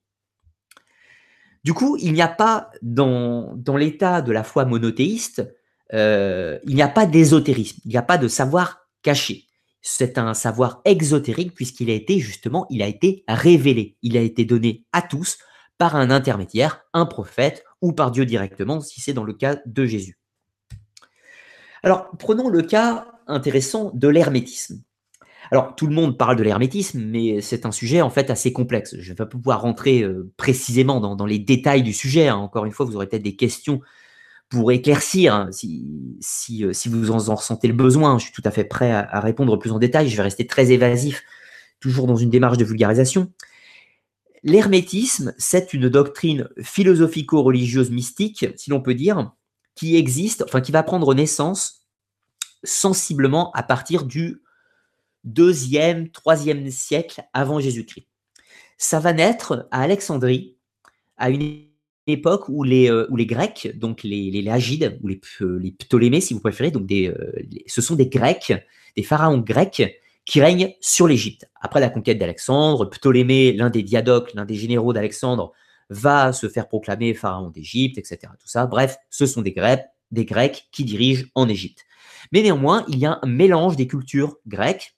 Du 1.65 1.73
coup, 1.73 1.97
il 1.99 2.13
n'y 2.13 2.23
a 2.23 2.29
pas 2.29 2.71
dans, 2.83 3.57
l'état 3.77 4.21
de 4.21 4.33
la 4.33 4.45
foi 4.45 4.67
monothéiste, 4.67 5.51
euh, 5.95 6.59
il 6.65 6.75
n'y 6.75 6.83
a 6.83 6.89
pas 6.89 7.07
d'ésotérisme, 7.07 7.81
il 7.85 7.91
n'y 7.91 7.97
a 7.97 8.03
pas 8.03 8.19
de 8.19 8.29
savoir 8.29 8.87
caché. 9.03 9.47
C'est 9.81 10.19
un 10.19 10.35
savoir 10.35 10.81
exotérique 10.85 11.55
puisqu'il 11.55 11.91
a 11.91 11.95
été 11.95 12.19
justement, 12.19 12.67
il 12.71 12.83
a 12.83 12.87
été 12.87 13.25
révélé, 13.29 13.97
il 14.03 14.17
a 14.17 14.21
été 14.21 14.45
donné 14.45 14.85
à 14.93 15.03
tous 15.03 15.39
par 15.79 15.97
un 15.97 16.11
intermédiaire, 16.11 16.83
un 16.93 17.07
prophète 17.07 17.65
ou 17.81 17.93
par 17.93 18.11
Dieu 18.11 18.27
directement, 18.27 18.81
si 18.81 19.01
c'est 19.01 19.13
dans 19.13 19.25
le 19.25 19.35
cas 19.35 19.59
de 19.67 19.87
Jésus. 19.87 20.19
Alors, 21.83 22.11
prenons 22.19 22.49
le 22.49 22.63
cas 22.63 23.07
intéressant 23.27 23.91
de 23.95 24.09
l'hermétisme. 24.09 24.83
Alors, 25.51 25.75
tout 25.77 25.87
le 25.87 25.95
monde 25.95 26.17
parle 26.17 26.37
de 26.37 26.43
l'hermétisme, 26.43 27.01
mais 27.01 27.41
c'est 27.41 27.67
un 27.67 27.73
sujet 27.73 28.01
en 28.01 28.11
fait 28.11 28.31
assez 28.31 28.53
complexe. 28.53 28.97
Je 28.99 29.03
ne 29.03 29.09
vais 29.09 29.15
pas 29.15 29.27
pouvoir 29.27 29.61
rentrer 29.61 30.03
euh, 30.03 30.33
précisément 30.37 31.01
dans, 31.01 31.27
les 31.27 31.39
détails 31.39 31.83
du 31.83 31.93
sujet. 31.93 32.29
Hein. 32.29 32.37
Encore 32.37 32.65
une 32.65 32.73
fois, 32.73 32.87
vous 32.87 32.97
aurez 32.97 33.07
peut-être 33.07 33.23
des 33.23 33.37
questions 33.37 33.81
pour 34.49 34.73
éclaircir 34.73 35.35
hein, 35.35 35.51
euh, 35.51 36.19
si, 36.21 36.89
vous 36.89 37.11
en, 37.11 37.35
ressentez 37.35 37.69
le 37.69 37.75
besoin. 37.75 38.19
Je 38.19 38.25
suis 38.25 38.33
tout 38.33 38.43
à 38.45 38.51
fait 38.51 38.65
prêt 38.65 38.93
à, 38.93 39.21
répondre 39.21 39.57
plus 39.59 39.73
en 39.73 39.79
détail. 39.79 40.09
Je 40.09 40.17
vais 40.17 40.23
rester 40.23 40.47
très 40.47 40.71
évasif, 40.71 41.23
toujours 41.81 42.07
dans 42.07 42.17
une 42.17 42.31
démarche 42.31 42.59
de 42.59 42.65
vulgarisation. 42.65 43.33
L'hermétisme, 44.43 45.35
c'est 45.39 45.73
une 45.73 45.89
doctrine 45.89 46.49
philosophico-religieuse 46.61 47.91
mystique, 47.91 48.47
si 48.57 48.71
l'on 48.71 48.83
peut 48.83 48.95
dire, 48.95 49.33
qui 49.75 49.97
existe, 49.97 50.43
enfin 50.43 50.61
qui 50.61 50.71
va 50.71 50.83
prendre 50.83 51.15
naissance 51.15 51.87
sensiblement 52.63 53.51
à 53.53 53.63
partir 53.63 54.05
du 54.05 54.44
deuxième, 55.25 56.11
troisième 56.11 56.71
siècle 56.71 57.23
avant 57.33 57.61
Jésus-Christ. 57.61 58.07
Ça 58.79 59.01
va 59.01 59.13
naître 59.13 59.69
à 59.71 59.83
Alexandrie, 59.83 60.57
à 61.17 61.31
une 61.31 61.65
époque 62.07 62.49
où 62.49 62.65
les, 62.65 62.91
euh, 62.91 63.07
où 63.11 63.17
les 63.17 63.27
Grecs, 63.27 63.71
donc 63.77 64.03
les, 64.03 64.31
les 64.31 64.41
ou 65.03 65.09
les, 65.09 65.21
les, 65.61 65.71
Ptolémées 65.73 66.21
si 66.21 66.35
vous 66.35 66.41
préférez, 66.41 66.71
donc 66.71 66.87
des, 66.87 67.09
euh, 67.09 67.33
ce 67.67 67.81
sont 67.81 67.95
des 67.95 68.09
Grecs, 68.09 68.53
des 68.97 69.03
pharaons 69.03 69.39
grecs 69.39 70.01
qui 70.25 70.41
règnent 70.41 70.75
sur 70.81 71.07
l'Égypte. 71.07 71.49
Après 71.61 71.81
la 71.81 71.91
conquête 71.91 72.19
d'Alexandre, 72.19 72.87
Ptolémée, 72.87 73.53
l'un 73.53 73.71
des 73.71 73.83
diadoques, 73.83 74.33
l'un 74.35 74.45
des 74.45 74.55
généraux 74.55 74.93
d'Alexandre, 74.93 75.53
va 75.91 76.33
se 76.33 76.49
faire 76.49 76.69
proclamer 76.69 77.15
pharaon 77.15 77.51
d'Égypte, 77.51 77.99
etc. 77.99 78.33
Tout 78.41 78.49
ça. 78.49 78.67
Bref, 78.67 78.97
ce 79.11 79.27
sont 79.27 79.43
des 79.43 79.53
Grecs, 79.53 79.85
des 80.11 80.25
Grecs 80.25 80.69
qui 80.73 80.85
dirigent 80.85 81.27
en 81.35 81.49
Égypte. 81.49 81.85
Mais 82.33 82.43
néanmoins, 82.43 82.85
il 82.89 82.99
y 82.99 83.07
a 83.07 83.19
un 83.21 83.27
mélange 83.27 83.77
des 83.77 83.87
cultures 83.87 84.39
grecques, 84.47 84.94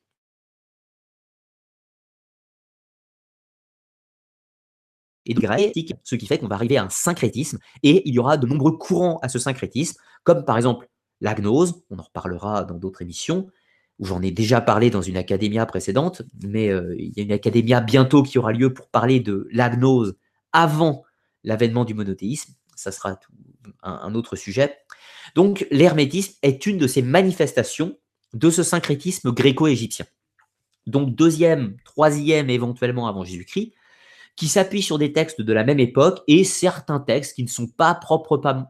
et 5.26 5.34
de 5.34 5.42
ce 6.04 6.14
qui 6.14 6.26
fait 6.26 6.38
qu'on 6.38 6.48
va 6.48 6.54
arriver 6.54 6.76
à 6.76 6.84
un 6.84 6.90
syncrétisme, 6.90 7.58
et 7.82 8.08
il 8.08 8.14
y 8.14 8.18
aura 8.18 8.36
de 8.36 8.46
nombreux 8.46 8.76
courants 8.78 9.18
à 9.22 9.28
ce 9.28 9.38
syncrétisme, 9.38 10.00
comme 10.24 10.44
par 10.44 10.56
exemple 10.56 10.88
la 11.20 11.34
gnose, 11.34 11.82
on 11.90 11.98
en 11.98 12.02
reparlera 12.02 12.64
dans 12.64 12.76
d'autres 12.76 13.02
émissions, 13.02 13.48
où 13.98 14.04
j'en 14.04 14.22
ai 14.22 14.30
déjà 14.30 14.60
parlé 14.60 14.90
dans 14.90 15.02
une 15.02 15.16
académia 15.16 15.64
précédente, 15.66 16.22
mais 16.42 16.68
euh, 16.68 16.94
il 16.98 17.16
y 17.16 17.20
a 17.20 17.22
une 17.22 17.32
académia 17.32 17.80
bientôt 17.80 18.22
qui 18.22 18.38
aura 18.38 18.52
lieu 18.52 18.72
pour 18.72 18.88
parler 18.88 19.20
de 19.20 19.48
la 19.50 19.70
gnose 19.70 20.16
avant 20.52 21.04
l'avènement 21.44 21.84
du 21.84 21.94
monothéisme. 21.94 22.52
Ça 22.74 22.92
sera 22.92 23.18
un, 23.82 24.14
autre 24.14 24.36
sujet. 24.36 24.76
Donc 25.34 25.66
l'hermétisme 25.70 26.34
est 26.42 26.66
une 26.66 26.76
de 26.76 26.86
ces 26.86 27.00
manifestations 27.00 27.96
de 28.34 28.50
ce 28.50 28.62
syncrétisme 28.62 29.32
gréco-égyptien. 29.32 30.04
Donc 30.86 31.14
deuxième, 31.14 31.76
troisième 31.84 32.50
éventuellement 32.50 33.08
avant 33.08 33.24
Jésus-Christ, 33.24 33.72
qui 34.37 34.49
s'appuie 34.49 34.83
sur 34.83 34.99
des 34.99 35.12
textes 35.12 35.40
de 35.40 35.53
la 35.53 35.64
même 35.64 35.81
époque 35.81 36.20
et 36.29 36.44
certains 36.44 37.01
textes 37.01 37.35
qui 37.35 37.42
ne 37.42 37.49
sont 37.49 37.66
pas, 37.66 37.94
proprement 37.94 38.66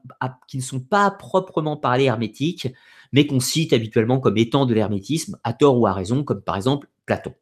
parlés 1.76 2.04
hermétiques, 2.04 2.68
mais 3.12 3.26
qu'on 3.26 3.40
cite 3.40 3.72
habituellement 3.72 4.20
comme 4.20 4.38
étant 4.38 4.64
de 4.64 4.74
l'hermétisme, 4.74 5.36
à 5.42 5.52
tort 5.52 5.78
ou 5.78 5.86
à 5.86 5.92
raison, 5.92 6.22
comme 6.22 6.40
par 6.40 6.56
exemple 6.56 6.88
Platon. 7.04 7.34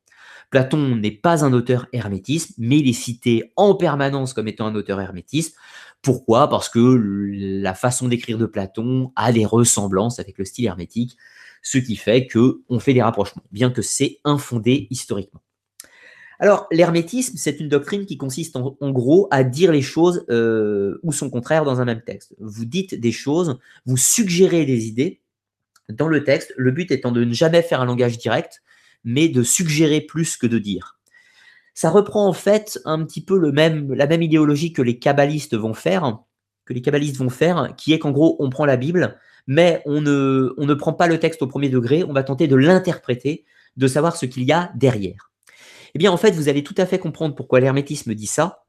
Platon 0.51 0.97
n'est 0.97 1.11
pas 1.11 1.45
un 1.45 1.53
auteur 1.53 1.87
hermétisme, 1.93 2.55
mais 2.59 2.79
il 2.79 2.89
est 2.89 2.93
cité 2.93 3.53
en 3.57 3.75
permanence 3.75 4.33
comme 4.33 4.49
étant 4.49 4.67
un 4.67 4.75
auteur 4.75 5.01
hermétiste. 5.01 5.57
Pourquoi? 6.01 6.49
Parce 6.49 6.69
que 6.69 7.61
la 7.61 7.75
façon 7.75 8.09
d'écrire 8.09 8.39
de 8.39 8.47
Platon 8.47 9.13
a 9.17 9.33
des 9.33 9.47
ressemblances 9.47 10.19
avec 10.19 10.39
le 10.39 10.45
style 10.45 10.67
hermétique, 10.67 11.17
ce 11.63 11.79
qui 11.79 11.97
fait 11.97 12.27
que 12.27 12.63
on 12.69 12.79
fait 12.79 12.95
des 12.95 13.03
rapprochements, 13.03 13.43
bien 13.53 13.71
que 13.71 13.83
c'est 13.83 14.19
infondé 14.25 14.87
historiquement. 14.91 15.41
Alors, 16.41 16.67
l'hermétisme, 16.73 17.37
c'est 17.37 17.61
une 17.61 17.69
doctrine 17.69 18.07
qui 18.07 18.17
consiste 18.17 18.57
en, 18.57 18.91
gros 18.91 19.29
à 19.31 19.45
dire 19.45 19.73
les 19.73 19.83
choses 19.83 20.25
euh, 20.31 20.99
ou 21.03 21.13
son 21.13 21.31
contraire 21.31 21.65
dans 21.65 21.81
un 21.81 21.85
même 21.85 22.03
texte. 22.03 22.35
Vous 22.39 22.65
dites 22.65 22.95
des 22.99 23.13
choses, 23.13 23.59
vous 23.87 23.97
suggérez 23.97 24.65
des 24.65 24.87
idées 24.87 25.21
dans 25.89 26.09
le 26.09 26.25
texte, 26.25 26.53
le 26.57 26.71
but 26.71 26.91
étant 26.91 27.13
de 27.13 27.25
ne 27.25 27.33
jamais 27.33 27.63
faire 27.63 27.81
un 27.81 27.85
langage 27.85 28.19
direct, 28.19 28.63
mais 29.05 29.29
de 29.29 29.43
suggérer 29.43 30.01
plus 30.01 30.37
que 30.37 30.47
de 30.47 30.59
dire. 30.59 30.99
Ça 31.75 31.91
reprend 31.91 32.27
en 32.27 32.33
fait 32.33 32.81
un 32.85 33.05
petit 33.05 33.23
peu 33.23 33.39
la 33.39 34.07
même 34.07 34.23
idéologie 34.23 34.73
que 34.73 34.83
les 34.83 34.99
kabbalistes 34.99 35.57
vont 35.57 35.75
faire, 35.75 36.19
que 36.65 36.73
les 36.73 36.83
kabbalistes 36.83 37.17
vont 37.17 37.31
faire, 37.31 37.75
qui 37.77 37.93
est 37.93 37.99
qu'en 37.99 38.13
gros, 38.13 38.37
on 38.39 38.49
prend 38.49 38.65
la 38.65 38.77
Bible, 38.77 39.19
mais 39.47 39.83
on 39.85 40.01
ne 40.01 40.75
prend 40.75 40.95
pas 40.95 41.07
le 41.07 41.19
texte 41.19 41.43
au 41.43 41.47
premier 41.47 41.69
degré, 41.69 42.05
on 42.05 42.13
va 42.13 42.23
tenter 42.23 42.49
de 42.49 42.57
l'interpréter, 42.57 43.45
de 43.77 43.87
savoir 43.89 44.17
ce 44.17 44.27
qu'il 44.27 44.45
y 44.45 44.53
a 44.53 44.71
derrière. 44.75 45.31
Eh 45.95 45.99
bien, 45.99 46.11
en 46.11 46.17
fait, 46.17 46.33
vous 46.33 46.49
allez 46.49 46.65
tout 46.65 46.75
à 46.77 46.87
fait 46.87 46.99
comprendre 46.99 47.35
pourquoi 47.35 47.61
l'hermétisme 47.61 48.15
dit 48.15 48.27
ça. 48.27 48.65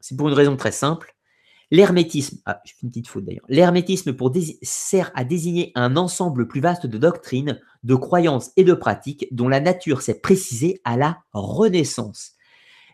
C'est 0.00 0.16
pour 0.16 0.28
une 0.28 0.34
raison 0.34 0.56
très 0.56 0.72
simple. 0.72 1.14
L'hermétisme, 1.72 2.38
ah, 2.46 2.60
je 2.64 2.72
fais 2.72 2.78
une 2.82 2.90
petite 2.90 3.08
faute 3.08 3.24
d'ailleurs. 3.24 3.44
L'hermétisme 3.48 4.16
sert 4.62 5.12
à 5.14 5.24
désigner 5.24 5.70
un 5.76 5.96
ensemble 5.96 6.48
plus 6.48 6.60
vaste 6.60 6.86
de 6.86 6.98
doctrines, 6.98 7.60
de 7.84 7.94
croyances 7.94 8.50
et 8.56 8.64
de 8.64 8.74
pratiques 8.74 9.26
dont 9.30 9.48
la 9.48 9.60
nature 9.60 10.02
s'est 10.02 10.20
précisée 10.20 10.80
à 10.84 10.96
la 10.96 11.18
Renaissance. 11.32 12.32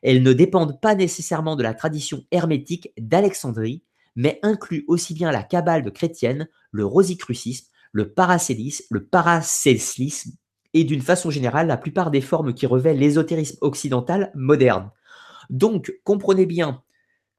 Elles 0.02 0.22
ne 0.22 0.32
dépendent 0.32 0.80
pas 0.80 0.94
nécessairement 0.94 1.56
de 1.56 1.62
la 1.62 1.72
tradition 1.72 2.24
hermétique 2.30 2.92
d'Alexandrie, 2.98 3.82
mais 4.14 4.38
incluent 4.42 4.84
aussi 4.88 5.14
bien 5.14 5.32
la 5.32 5.42
cabale 5.42 5.90
chrétienne, 5.92 6.48
le 6.70 6.84
rosicrucisme, 6.84 7.68
le 7.92 8.12
paracélisme, 8.12 8.84
le 8.90 9.06
paracélisme 9.06 10.32
et 10.76 10.84
d'une 10.84 11.00
façon 11.00 11.30
générale 11.30 11.68
la 11.68 11.78
plupart 11.78 12.10
des 12.10 12.20
formes 12.20 12.52
qui 12.52 12.66
révèlent 12.66 12.98
l'ésotérisme 12.98 13.56
occidental 13.62 14.30
moderne. 14.34 14.90
Donc, 15.48 15.94
comprenez 16.04 16.44
bien 16.44 16.82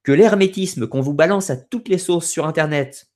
que 0.02 0.12
l'hermétisme 0.12 0.88
qu'on 0.88 1.02
vous 1.02 1.14
balance 1.14 1.52
à 1.52 1.56
toutes 1.56 1.88
les 1.88 2.00
sauces 2.00 2.28
sur 2.28 2.48
Internet 2.48 3.12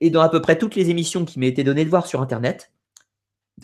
et 0.00 0.10
dans 0.10 0.20
à 0.20 0.28
peu 0.28 0.40
près 0.40 0.56
toutes 0.56 0.76
les 0.76 0.88
émissions 0.88 1.24
qui 1.24 1.40
m'ont 1.40 1.46
été 1.46 1.64
données 1.64 1.84
de 1.84 1.90
voir 1.90 2.06
sur 2.06 2.22
Internet, 2.22 2.70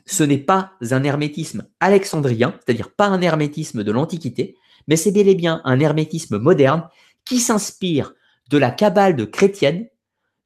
ce 0.06 0.24
n'est 0.24 0.38
pas 0.38 0.72
un 0.90 1.04
hermétisme 1.04 1.68
alexandrien, 1.78 2.58
c'est-à-dire 2.64 2.90
pas 2.90 3.06
un 3.06 3.20
hermétisme 3.20 3.84
de 3.84 3.92
l'Antiquité, 3.92 4.56
mais 4.88 4.96
c'est 4.96 5.12
bel 5.12 5.28
et 5.28 5.36
bien 5.36 5.60
un 5.64 5.78
hermétisme 5.78 6.38
moderne 6.38 6.88
qui 7.24 7.38
s'inspire 7.38 8.12
de 8.50 8.58
la 8.58 8.72
cabale 8.72 9.30
chrétienne, 9.30 9.86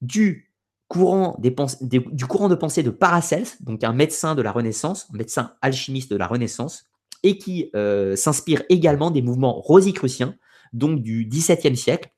du 0.03 0.50
courant, 0.90 1.40
du 1.40 2.26
courant 2.26 2.48
de 2.48 2.57
pensée 2.57 2.83
de 2.83 2.90
Paracels, 2.90 3.46
donc 3.61 3.85
un 3.85 3.92
médecin 3.92 4.35
de 4.35 4.42
la 4.42 4.50
Renaissance, 4.50 5.07
un 5.14 5.18
médecin 5.18 5.55
alchimiste 5.62 6.11
de 6.11 6.16
la 6.16 6.26
Renaissance, 6.26 6.90
et 7.22 7.38
qui 7.38 7.70
euh, 7.76 8.16
s'inspire 8.16 8.64
également 8.68 9.12
des 9.12 9.22
mouvements 9.22 9.61
rosicruciens, 9.61 10.35
donc 10.72 11.00
du 11.00 11.29
XVIIe 11.29 11.76
siècle, 11.76 12.11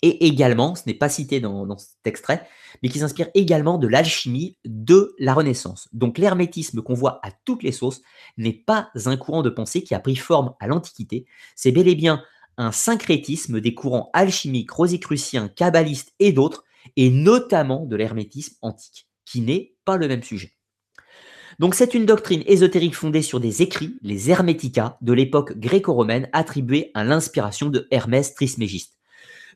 et 0.00 0.26
également, 0.26 0.74
ce 0.74 0.84
n'est 0.86 0.94
pas 0.94 1.10
cité 1.10 1.40
dans, 1.40 1.76
cet 1.76 2.06
extrait, 2.06 2.48
mais 2.82 2.88
qui 2.88 2.98
s'inspire 2.98 3.28
également 3.34 3.76
de 3.76 3.86
l'alchimie 3.88 4.56
de 4.64 5.14
la 5.18 5.34
Renaissance. 5.34 5.88
Donc 5.92 6.16
l'hermétisme 6.16 6.80
qu'on 6.80 6.94
voit 6.94 7.20
à 7.22 7.30
toutes 7.44 7.62
les 7.62 7.72
sauces 7.72 8.00
n'est 8.38 8.54
pas 8.54 8.88
un 9.04 9.18
courant 9.18 9.42
de 9.42 9.50
pensée 9.50 9.82
qui 9.82 9.94
a 9.94 10.00
pris 10.00 10.16
forme 10.16 10.54
à 10.60 10.66
l'Antiquité, 10.66 11.26
c'est 11.56 11.72
bel 11.72 11.88
et 11.88 11.94
bien 11.94 12.22
un 12.56 12.72
syncrétisme 12.72 13.60
des 13.60 13.74
courants 13.74 14.08
alchimiques, 14.14 14.70
rosicruciens, 14.70 15.48
kabbalistes 15.48 16.14
et 16.20 16.32
d'autres 16.32 16.64
et 16.96 17.10
notamment 17.10 17.86
de 17.86 17.96
l'hermétisme 17.96 18.56
antique, 18.62 19.08
qui 19.24 19.40
n'est 19.40 19.74
pas 19.84 19.96
le 19.96 20.08
même 20.08 20.22
sujet. 20.22 20.52
Donc 21.58 21.74
c'est 21.74 21.94
une 21.94 22.06
doctrine 22.06 22.44
ésotérique 22.46 22.94
fondée 22.94 23.22
sur 23.22 23.40
des 23.40 23.62
écrits, 23.62 23.96
les 24.02 24.30
Hermetica, 24.30 24.96
de 25.00 25.12
l'époque 25.12 25.58
gréco-romaine, 25.58 26.28
attribués 26.32 26.92
à 26.94 27.02
l'inspiration 27.02 27.68
de 27.68 27.88
Hermès 27.90 28.34
Trismégiste. 28.34 28.96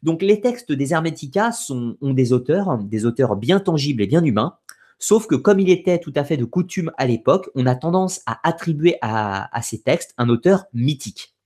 Donc 0.03 0.21
les 0.21 0.40
textes 0.40 0.73
des 0.73 0.92
Hermetica 0.92 1.51
ont 1.71 2.12
des 2.12 2.33
auteurs, 2.33 2.79
des 2.79 3.07
auteurs 3.07 3.37
bien 3.37 3.61
tangibles 3.61 4.03
et 4.03 4.09
bien 4.09 4.25
humains, 4.25 4.59
sauf 4.99 5.29
que 5.29 5.37
comme 5.37 5.61
il 5.61 5.71
était 5.71 6.01
tout 6.01 6.12
à 6.16 6.25
fait 6.25 6.37
de 6.37 6.45
coutume 6.45 6.90
à 6.97 7.07
l'époque, 7.07 7.51
on 7.55 7.66
a 7.66 7.77
tendance 7.77 8.21
à 8.27 8.40
attribuer 8.49 8.97
à 9.01 9.62
ces 9.62 9.81
textes 9.81 10.12
un 10.18 10.29
auteur 10.29 10.64
mythique. 10.73 11.37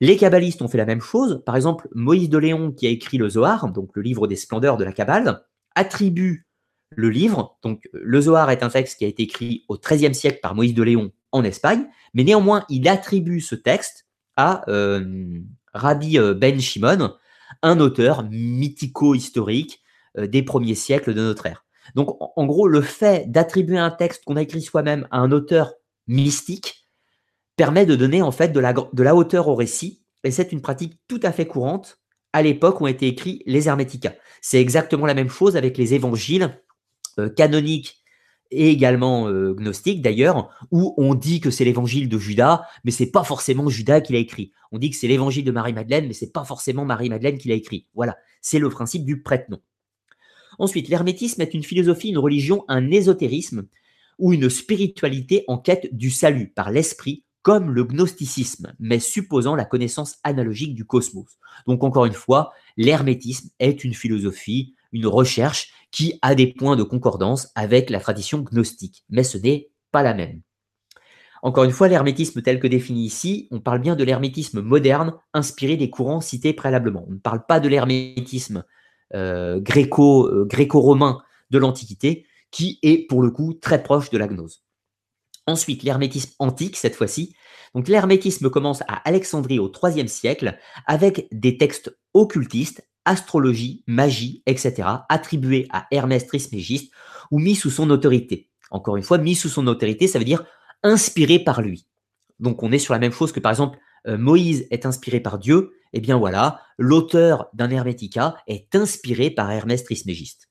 Les 0.00 0.16
kabbalistes 0.16 0.62
ont 0.62 0.68
fait 0.68 0.78
la 0.78 0.86
même 0.86 1.00
chose. 1.00 1.42
Par 1.44 1.56
exemple, 1.56 1.88
Moïse 1.94 2.28
de 2.28 2.38
Léon, 2.38 2.72
qui 2.72 2.86
a 2.86 2.90
écrit 2.90 3.18
le 3.18 3.28
Zohar, 3.28 3.70
donc 3.72 3.90
le 3.94 4.02
livre 4.02 4.26
des 4.26 4.36
splendeurs 4.36 4.76
de 4.76 4.84
la 4.84 4.92
Kabbale, 4.92 5.42
attribue 5.74 6.46
le 6.90 7.10
livre. 7.10 7.58
Donc, 7.62 7.88
le 7.92 8.20
Zohar 8.20 8.50
est 8.50 8.62
un 8.62 8.68
texte 8.68 8.98
qui 8.98 9.04
a 9.04 9.08
été 9.08 9.24
écrit 9.24 9.64
au 9.68 9.76
XIIIe 9.76 10.14
siècle 10.14 10.38
par 10.40 10.54
Moïse 10.54 10.74
de 10.74 10.82
Léon 10.82 11.12
en 11.32 11.44
Espagne, 11.44 11.86
mais 12.14 12.24
néanmoins, 12.24 12.64
il 12.68 12.88
attribue 12.88 13.40
ce 13.40 13.54
texte 13.54 14.06
à 14.36 14.68
euh, 14.70 15.40
Rabbi 15.74 16.18
euh, 16.18 16.32
Ben 16.32 16.60
Shimon, 16.60 17.14
un 17.62 17.80
auteur 17.80 18.24
mythico-historique 18.30 19.82
euh, 20.16 20.26
des 20.26 20.42
premiers 20.42 20.74
siècles 20.74 21.12
de 21.12 21.22
notre 21.22 21.46
ère. 21.46 21.64
Donc, 21.94 22.16
en 22.20 22.46
gros, 22.46 22.68
le 22.68 22.82
fait 22.82 23.30
d'attribuer 23.30 23.78
un 23.78 23.90
texte 23.90 24.24
qu'on 24.24 24.36
a 24.36 24.42
écrit 24.42 24.62
soi-même 24.62 25.08
à 25.10 25.18
un 25.18 25.32
auteur 25.32 25.72
mystique 26.06 26.87
permet 27.58 27.84
de 27.84 27.96
donner 27.96 28.22
en 28.22 28.32
fait 28.32 28.48
de 28.48 28.60
la, 28.60 28.72
de 28.72 29.02
la 29.02 29.14
hauteur 29.14 29.48
au 29.48 29.54
récit. 29.54 30.00
Et 30.24 30.30
c'est 30.30 30.52
une 30.52 30.62
pratique 30.62 30.98
tout 31.08 31.20
à 31.22 31.32
fait 31.32 31.46
courante 31.46 31.98
à 32.32 32.42
l'époque 32.42 32.80
où 32.80 32.84
ont 32.84 32.88
été 32.88 33.06
écrits 33.06 33.42
les 33.44 33.68
Hermetica. 33.68 34.14
C'est 34.40 34.60
exactement 34.60 35.04
la 35.04 35.14
même 35.14 35.28
chose 35.28 35.56
avec 35.56 35.76
les 35.76 35.92
évangiles 35.92 36.62
euh, 37.18 37.28
canoniques 37.28 38.02
et 38.50 38.70
également 38.70 39.28
euh, 39.28 39.52
gnostiques 39.54 40.00
d'ailleurs, 40.00 40.48
où 40.70 40.94
on 40.96 41.14
dit 41.14 41.40
que 41.40 41.50
c'est 41.50 41.64
l'évangile 41.64 42.08
de 42.08 42.18
Judas, 42.18 42.62
mais 42.84 42.90
c'est 42.90 43.10
pas 43.10 43.24
forcément 43.24 43.68
Judas 43.68 44.00
qui 44.00 44.14
l'a 44.14 44.20
écrit. 44.20 44.52
On 44.72 44.78
dit 44.78 44.90
que 44.90 44.96
c'est 44.96 45.08
l'évangile 45.08 45.44
de 45.44 45.50
Marie-Madeleine, 45.50 46.06
mais 46.06 46.14
c'est 46.14 46.32
pas 46.32 46.44
forcément 46.44 46.84
Marie-Madeleine 46.84 47.36
qui 47.36 47.48
l'a 47.48 47.56
écrit. 47.56 47.86
Voilà, 47.94 48.16
c'est 48.40 48.58
le 48.58 48.70
principe 48.70 49.04
du 49.04 49.20
prête-nom. 49.20 49.60
Ensuite, 50.58 50.88
l'hermétisme 50.88 51.42
est 51.42 51.54
une 51.54 51.62
philosophie, 51.62 52.08
une 52.08 52.18
religion, 52.18 52.64
un 52.68 52.90
ésotérisme 52.90 53.66
ou 54.18 54.32
une 54.32 54.48
spiritualité 54.48 55.44
en 55.46 55.58
quête 55.58 55.94
du 55.94 56.10
salut 56.10 56.48
par 56.48 56.70
l'esprit 56.70 57.24
comme 57.42 57.70
le 57.70 57.84
gnosticisme, 57.84 58.74
mais 58.78 58.98
supposant 58.98 59.54
la 59.54 59.64
connaissance 59.64 60.16
analogique 60.24 60.74
du 60.74 60.84
cosmos. 60.84 61.38
Donc 61.66 61.84
encore 61.84 62.06
une 62.06 62.12
fois, 62.12 62.52
l'hermétisme 62.76 63.50
est 63.58 63.84
une 63.84 63.94
philosophie, 63.94 64.74
une 64.92 65.06
recherche 65.06 65.72
qui 65.90 66.18
a 66.22 66.34
des 66.34 66.46
points 66.46 66.76
de 66.76 66.82
concordance 66.82 67.48
avec 67.54 67.90
la 67.90 68.00
tradition 68.00 68.40
gnostique, 68.40 69.04
mais 69.08 69.24
ce 69.24 69.38
n'est 69.38 69.70
pas 69.90 70.02
la 70.02 70.14
même. 70.14 70.42
Encore 71.42 71.64
une 71.64 71.70
fois, 71.70 71.88
l'hermétisme 71.88 72.42
tel 72.42 72.58
que 72.58 72.66
défini 72.66 73.04
ici, 73.04 73.48
on 73.50 73.60
parle 73.60 73.80
bien 73.80 73.94
de 73.94 74.04
l'hermétisme 74.04 74.60
moderne 74.60 75.14
inspiré 75.32 75.76
des 75.76 75.88
courants 75.88 76.20
cités 76.20 76.52
préalablement. 76.52 77.06
On 77.08 77.12
ne 77.12 77.18
parle 77.18 77.46
pas 77.46 77.60
de 77.60 77.68
l'hermétisme 77.68 78.64
euh, 79.14 79.60
euh, 79.60 80.44
gréco-romain 80.44 81.22
de 81.50 81.58
l'Antiquité, 81.58 82.26
qui 82.50 82.78
est 82.82 83.06
pour 83.06 83.22
le 83.22 83.30
coup 83.30 83.54
très 83.54 83.82
proche 83.82 84.10
de 84.10 84.18
la 84.18 84.26
gnose. 84.26 84.62
Ensuite, 85.48 85.82
l'hermétisme 85.82 86.34
antique, 86.40 86.76
cette 86.76 86.94
fois-ci. 86.94 87.34
Donc 87.74 87.88
l'hermétisme 87.88 88.50
commence 88.50 88.82
à 88.82 88.96
Alexandrie 89.08 89.58
au 89.58 89.72
IIIe 89.82 90.06
siècle 90.06 90.58
avec 90.86 91.26
des 91.32 91.56
textes 91.56 91.96
occultistes, 92.12 92.86
astrologie, 93.06 93.82
magie, 93.86 94.42
etc., 94.44 94.86
attribués 95.08 95.66
à 95.70 95.86
Hermès 95.90 96.26
Trismégiste 96.26 96.92
ou 97.30 97.38
mis 97.38 97.54
sous 97.54 97.70
son 97.70 97.88
autorité. 97.88 98.50
Encore 98.70 98.98
une 98.98 99.02
fois, 99.02 99.16
mis 99.16 99.34
sous 99.34 99.48
son 99.48 99.66
autorité, 99.68 100.06
ça 100.06 100.18
veut 100.18 100.26
dire 100.26 100.44
inspiré 100.82 101.38
par 101.38 101.62
lui. 101.62 101.86
Donc 102.40 102.62
on 102.62 102.70
est 102.70 102.78
sur 102.78 102.92
la 102.92 103.00
même 103.00 103.12
chose 103.12 103.32
que 103.32 103.40
par 103.40 103.52
exemple 103.52 103.78
euh, 104.06 104.18
Moïse 104.18 104.66
est 104.70 104.84
inspiré 104.84 105.18
par 105.20 105.38
Dieu. 105.38 105.72
Eh 105.94 106.00
bien 106.00 106.18
voilà, 106.18 106.60
l'auteur 106.76 107.48
d'un 107.54 107.70
Hermética 107.70 108.36
est 108.46 108.74
inspiré 108.74 109.30
par 109.30 109.50
Hermès 109.50 109.82
Trismégiste. 109.82 110.50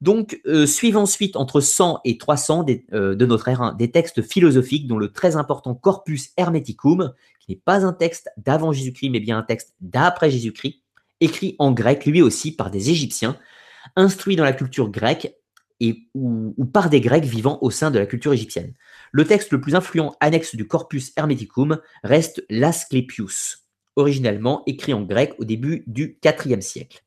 Donc, 0.00 0.40
euh, 0.46 0.66
suivent 0.66 0.98
ensuite 0.98 1.36
entre 1.36 1.60
100 1.60 2.00
et 2.04 2.18
300 2.18 2.66
euh, 2.92 3.14
de 3.14 3.26
notre 3.26 3.48
ère 3.48 3.74
des 3.74 3.90
textes 3.90 4.22
philosophiques, 4.22 4.86
dont 4.86 4.98
le 4.98 5.10
très 5.10 5.36
important 5.36 5.74
Corpus 5.74 6.32
Hermeticum, 6.36 7.14
qui 7.40 7.52
n'est 7.52 7.62
pas 7.64 7.86
un 7.86 7.92
texte 7.92 8.28
d'avant 8.36 8.72
Jésus-Christ, 8.72 9.10
mais 9.10 9.20
bien 9.20 9.38
un 9.38 9.42
texte 9.42 9.74
d'après 9.80 10.30
Jésus-Christ, 10.30 10.82
écrit 11.20 11.56
en 11.58 11.72
grec, 11.72 12.04
lui 12.04 12.20
aussi 12.20 12.54
par 12.54 12.70
des 12.70 12.90
Égyptiens, 12.90 13.38
instruit 13.94 14.36
dans 14.36 14.44
la 14.44 14.52
culture 14.52 14.90
grecque 14.90 15.34
ou, 16.14 16.64
par 16.72 16.90
des 16.90 17.00
Grecs 17.00 17.24
vivant 17.24 17.58
au 17.62 17.70
sein 17.70 17.90
de 17.90 17.98
la 17.98 18.06
culture 18.06 18.32
égyptienne. 18.32 18.74
Le 19.12 19.24
texte 19.24 19.52
le 19.52 19.60
plus 19.60 19.74
influent 19.74 20.14
annexe 20.20 20.54
du 20.54 20.66
Corpus 20.66 21.12
Hermeticum 21.16 21.80
reste 22.02 22.44
l'Asclepius, 22.48 23.66
originellement 23.94 24.62
écrit 24.66 24.94
en 24.94 25.02
grec 25.02 25.34
au 25.38 25.44
début 25.44 25.84
du 25.86 26.18
IVe 26.24 26.60
siècle. 26.60 27.05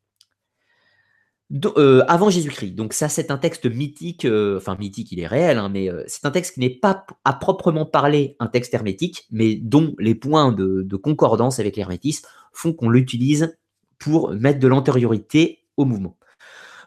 Euh, 1.52 2.04
avant 2.08 2.30
Jésus-Christ. 2.30 2.76
Donc 2.76 2.94
ça, 2.94 3.10
c'est 3.10 3.32
un 3.32 3.38
texte 3.40 3.66
mythique, 3.66 4.26
euh, 4.26 4.58
enfin 4.58 4.78
mythique, 4.80 5.12
il 5.12 5.20
est 5.20 5.26
réel, 5.26 5.58
hein, 5.58 5.68
mais 5.70 5.90
euh, 5.90 6.04
c'est 6.06 6.26
un 6.28 6.32
texte 6.32 6.54
qui 6.54 6.60
n'est 6.60 6.70
pas 6.70 7.08
à 7.26 7.34
proprement 7.34 7.88
parler 7.88 8.36
un 8.40 8.46
texte 8.46 8.72
hermétique, 8.76 9.26
mais 9.32 9.56
dont 9.56 9.96
les 9.98 10.14
points 10.14 10.52
de, 10.52 10.96
concordance 10.96 11.60
avec 11.60 11.76
l'hermétisme 11.76 12.28
font 12.54 12.74
qu'on 12.74 12.90
l'utilise 12.90 13.58
pour 13.98 14.32
mettre 14.32 14.60
de 14.60 14.68
l'antériorité 14.68 15.64
au 15.76 15.86
mouvement, 15.86 16.18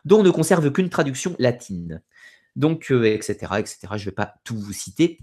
dont 0.05 0.21
on 0.21 0.23
ne 0.23 0.31
conserve 0.31 0.71
qu'une 0.71 0.91
traduction 0.91 1.35
latine. 1.41 2.01
Donc, 2.55 2.93
etc., 2.93 3.33
etc. 3.59 3.79
Je 3.95 3.95
ne 3.95 4.05
vais 4.05 4.11
pas 4.13 4.35
tout 4.45 4.57
vous 4.57 4.73
citer. 4.73 5.19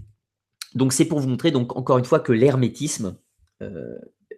Donc 0.74 0.92
c'est 0.92 1.06
pour 1.06 1.18
vous 1.18 1.28
montrer, 1.28 1.50
donc 1.50 1.76
encore 1.76 1.96
une 1.96 2.04
fois, 2.04 2.20
que 2.20 2.32
l'hermétisme 2.32 3.16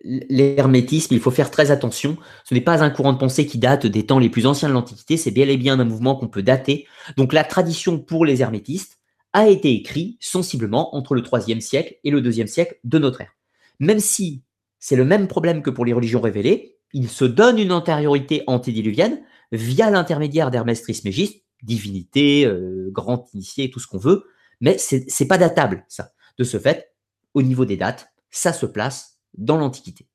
l'hermétisme, 0.05 1.14
il 1.14 1.20
faut 1.20 1.30
faire 1.30 1.50
très 1.50 1.70
attention. 1.70 2.16
Ce 2.44 2.55
n'est 2.55 2.61
pas 2.61 2.82
un 2.82 2.90
courant 2.90 3.12
de 3.12 3.18
pensée 3.18 3.46
qui 3.46 3.59
date 3.59 3.86
des 3.86 4.07
temps 4.07 4.18
les 4.18 4.30
plus 4.30 4.46
anciens 4.46 4.68
de 4.68 4.74
l'Antiquité, 4.74 5.16
c'est 5.16 5.30
bel 5.30 5.50
et 5.50 5.57
bien 5.57 5.78
un 5.78 5.84
mouvement 5.84 6.16
qu'on 6.16 6.28
peut 6.28 6.42
dater. 6.42 6.86
Donc 7.16 7.32
la 7.32 7.44
tradition 7.44 7.98
pour 7.98 8.24
les 8.24 8.42
hermétistes 8.42 8.98
a 9.32 9.48
été 9.48 9.72
écrite 9.72 10.18
sensiblement 10.20 10.94
entre 10.94 11.14
le 11.14 11.22
3 11.22 11.40
siècle 11.61 11.96
et 12.05 12.11
le 12.11 12.20
2 12.20 12.46
siècle 12.46 12.78
de 12.84 12.98
notre 12.98 13.22
ère. 13.22 13.32
Même 13.78 14.00
si 14.00 14.42
c'est 14.78 14.96
le 14.96 15.05
même 15.05 15.28
problème 15.28 15.62
que 15.62 15.70
pour 15.70 15.84
les 15.84 15.92
religions 15.92 16.20
révélées, 16.20 16.76
il 16.92 17.09
se 17.09 17.24
donne 17.24 17.59
une 17.59 17.72
antériorité 17.72 18.42
antédiluvienne 18.46 19.22
via 19.53 19.90
l'intermédiaire 19.90 20.50
d'Hermès 20.50 20.82
Trismégiste, 20.82 21.42
divinité, 21.62 22.44
euh, 22.44 22.90
grand 22.90 23.26
initié, 23.32 23.70
tout 23.70 23.80
ce 23.80 23.86
qu'on 23.86 23.98
veut, 23.98 24.24
mais 24.61 24.76
c'est 24.78 25.26
pas 25.26 25.38
datable, 25.38 25.84
ça. 25.88 26.12
De 26.38 26.44
ce 26.44 26.59
fait, 26.59 26.92
au 27.34 27.42
niveau 27.42 27.64
des 27.64 27.76
dates, 27.76 28.12
ça 28.30 28.53
se 28.53 28.66
place 28.66 29.11
dans 29.35 29.57
l'Antiquité. 29.57 30.07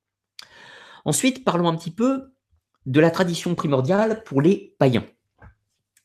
Ensuite, 1.05 1.43
parlons 1.43 1.69
un 1.69 1.75
petit 1.75 1.91
peu 1.91 2.33
de 2.85 2.99
la 2.99 3.11
tradition 3.11 3.55
primordiale 3.55 4.23
pour 4.23 4.41
les 4.41 4.75
païens. 4.79 5.05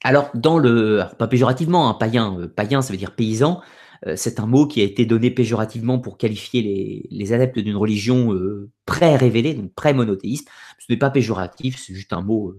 Alors, 0.04 0.30
dans 0.34 0.58
le, 0.58 1.02
pas 1.18 1.28
péjorativement, 1.28 1.88
un 1.88 1.94
païen, 1.94 2.38
euh, 2.38 2.48
païen, 2.48 2.82
ça 2.82 2.92
veut 2.92 2.98
dire 2.98 3.14
paysan. 3.14 3.62
Euh, 4.06 4.14
c'est 4.16 4.40
un 4.40 4.46
mot 4.46 4.66
qui 4.66 4.80
a 4.80 4.84
été 4.84 5.06
donné 5.06 5.30
péjorativement 5.30 6.00
pour 6.00 6.18
qualifier 6.18 7.08
les, 7.10 7.32
adeptes 7.32 7.60
d'une 7.60 7.76
religion 7.76 8.32
euh, 8.34 8.70
pré-révélée, 8.84 9.54
donc 9.54 9.72
pré-monothéiste. 9.74 10.48
Ce 10.78 10.86
n'est 10.90 10.98
pas 10.98 11.10
péjoratif, 11.10 11.78
c'est 11.78 11.94
juste 11.94 12.12
un 12.12 12.22
mot 12.22 12.54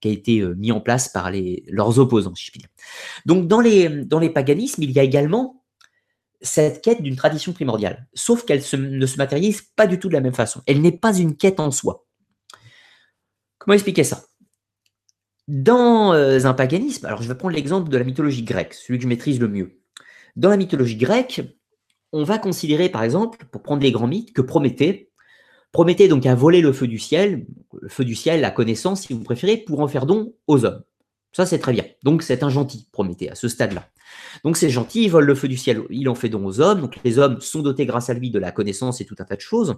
qui 0.00 0.08
a 0.08 0.10
été 0.10 0.44
mis 0.56 0.72
en 0.72 0.80
place 0.80 1.08
par 1.08 1.30
les, 1.30 1.62
leurs 1.68 2.00
opposants, 2.00 2.34
si 2.34 2.46
je 2.46 2.50
puis 2.50 2.58
dire. 2.58 2.68
Donc, 3.24 3.46
dans 3.46 3.60
les, 3.60 3.88
dans 4.04 4.18
les 4.18 4.30
paganismes, 4.30 4.82
il 4.82 4.90
y 4.90 4.98
a 4.98 5.04
également 5.04 5.61
cette 6.42 6.82
quête 6.82 7.02
d'une 7.02 7.16
tradition 7.16 7.52
primordiale, 7.52 8.06
sauf 8.14 8.44
qu'elle 8.44 8.62
ne 8.72 9.06
se 9.06 9.16
matérialise 9.16 9.62
pas 9.62 9.86
du 9.86 9.98
tout 9.98 10.08
de 10.08 10.12
la 10.12 10.20
même 10.20 10.34
façon. 10.34 10.60
Elle 10.66 10.80
n'est 10.80 10.96
pas 10.96 11.16
une 11.16 11.36
quête 11.36 11.60
en 11.60 11.70
soi. 11.70 12.04
Comment 13.58 13.74
expliquer 13.74 14.04
ça? 14.04 14.24
Dans 15.48 16.12
euh, 16.14 16.44
un 16.44 16.54
paganisme, 16.54 17.06
alors 17.06 17.22
je 17.22 17.28
vais 17.28 17.36
prendre 17.36 17.54
l'exemple 17.54 17.90
de 17.90 17.96
la 17.96 18.04
mythologie 18.04 18.42
grecque, 18.42 18.74
celui 18.74 18.98
que 18.98 19.04
je 19.04 19.08
maîtrise 19.08 19.40
le 19.40 19.48
mieux. 19.48 19.80
Dans 20.36 20.50
la 20.50 20.56
mythologie 20.56 20.96
grecque, 20.96 21.42
on 22.12 22.24
va 22.24 22.38
considérer 22.38 22.88
par 22.88 23.02
exemple, 23.02 23.46
pour 23.50 23.62
prendre 23.62 23.82
les 23.82 23.92
grands 23.92 24.06
mythes, 24.06 24.32
que 24.32 24.42
Prométhée, 24.42 25.10
Prométhée 25.72 26.08
donc 26.08 26.26
a 26.26 26.34
volé 26.34 26.60
le 26.60 26.72
feu 26.72 26.86
du 26.86 26.98
ciel, 26.98 27.46
le 27.80 27.88
feu 27.88 28.04
du 28.04 28.14
ciel, 28.14 28.40
la 28.40 28.50
connaissance 28.50 29.02
si 29.02 29.14
vous 29.14 29.22
préférez, 29.22 29.56
pour 29.56 29.80
en 29.80 29.88
faire 29.88 30.06
don 30.06 30.34
aux 30.46 30.64
hommes. 30.64 30.82
Ça 31.32 31.46
c'est 31.46 31.58
très 31.58 31.72
bien. 31.72 31.84
Donc 32.02 32.22
c'est 32.22 32.42
un 32.42 32.50
gentil 32.50 32.86
Prométhée 32.92 33.30
à 33.30 33.34
ce 33.34 33.48
stade-là. 33.48 33.88
Donc 34.44 34.56
c'est 34.56 34.70
gentil, 34.70 35.04
il 35.04 35.10
vole 35.10 35.24
le 35.24 35.34
feu 35.34 35.48
du 35.48 35.56
ciel, 35.56 35.82
il 35.90 36.08
en 36.08 36.14
fait 36.14 36.28
don 36.28 36.44
aux 36.44 36.60
hommes. 36.60 36.80
Donc 36.80 36.98
les 37.04 37.18
hommes 37.18 37.40
sont 37.40 37.62
dotés 37.62 37.86
grâce 37.86 38.10
à 38.10 38.14
lui 38.14 38.30
de 38.30 38.38
la 38.38 38.52
connaissance 38.52 39.00
et 39.00 39.06
tout 39.06 39.16
un 39.18 39.24
tas 39.24 39.36
de 39.36 39.40
choses 39.40 39.76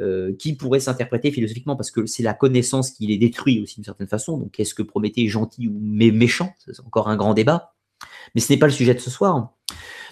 euh, 0.00 0.34
qui 0.38 0.54
pourraient 0.54 0.80
s'interpréter 0.80 1.30
philosophiquement 1.30 1.76
parce 1.76 1.90
que 1.90 2.06
c'est 2.06 2.22
la 2.22 2.34
connaissance 2.34 2.92
qui 2.92 3.06
les 3.06 3.18
détruit 3.18 3.60
aussi 3.60 3.76
d'une 3.76 3.84
certaine 3.84 4.08
façon. 4.08 4.38
Donc 4.38 4.58
est-ce 4.60 4.74
que 4.74 4.82
Prométhée 4.82 5.24
est 5.24 5.28
gentil 5.28 5.68
ou 5.68 5.78
méchant? 5.78 6.54
C'est 6.58 6.80
encore 6.80 7.08
un 7.08 7.16
grand 7.16 7.34
débat. 7.34 7.74
Mais 8.34 8.40
ce 8.40 8.52
n'est 8.52 8.58
pas 8.58 8.66
le 8.66 8.72
sujet 8.72 8.94
de 8.94 9.00
ce 9.00 9.10
soir. 9.10 9.52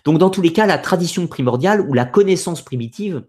Donc 0.05 0.19
dans 0.19 0.31
tous 0.31 0.43
les 0.43 0.53
cas, 0.53 0.67
la 0.67 0.79
tradition 0.79 1.27
primordiale 1.27 1.81
ou 1.83 1.95
la 1.95 2.05
connaissance 2.05 2.63
primitive, 2.63 3.25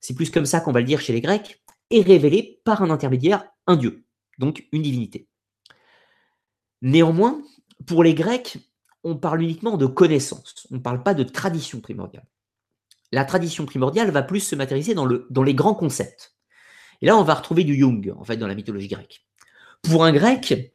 c'est 0.00 0.14
plus 0.14 0.30
comme 0.30 0.46
ça 0.46 0.60
qu'on 0.60 0.72
va 0.72 0.80
le 0.80 0.86
dire 0.86 1.00
chez 1.00 1.12
les 1.12 1.20
Grecs, 1.20 1.62
est 1.90 2.02
révélée 2.02 2.60
par 2.64 2.82
un 2.82 2.90
intermédiaire, 2.90 3.44
un 3.66 3.76
dieu, 3.76 4.04
donc 4.38 4.66
une 4.72 4.82
divinité. 4.82 5.28
Néanmoins, 6.84 7.42
pour 7.86 8.04
les 8.04 8.12
Grecs, 8.12 8.58
on 9.04 9.16
parle 9.16 9.42
uniquement 9.42 9.78
de 9.78 9.86
connaissance, 9.86 10.66
on 10.70 10.74
ne 10.74 10.80
parle 10.80 11.02
pas 11.02 11.14
de 11.14 11.22
tradition 11.22 11.80
primordiale. 11.80 12.26
La 13.10 13.24
tradition 13.24 13.64
primordiale 13.64 14.10
va 14.10 14.22
plus 14.22 14.40
se 14.40 14.54
matérialiser 14.54 14.92
dans, 14.92 15.06
le, 15.06 15.26
dans 15.30 15.42
les 15.42 15.54
grands 15.54 15.74
concepts. 15.74 16.36
Et 17.00 17.06
là, 17.06 17.16
on 17.16 17.22
va 17.22 17.34
retrouver 17.34 17.64
du 17.64 17.74
Jung, 17.74 18.14
en 18.18 18.24
fait, 18.24 18.36
dans 18.36 18.46
la 18.46 18.54
mythologie 18.54 18.88
grecque. 18.88 19.26
Pour 19.80 20.04
un 20.04 20.12
grec, 20.12 20.74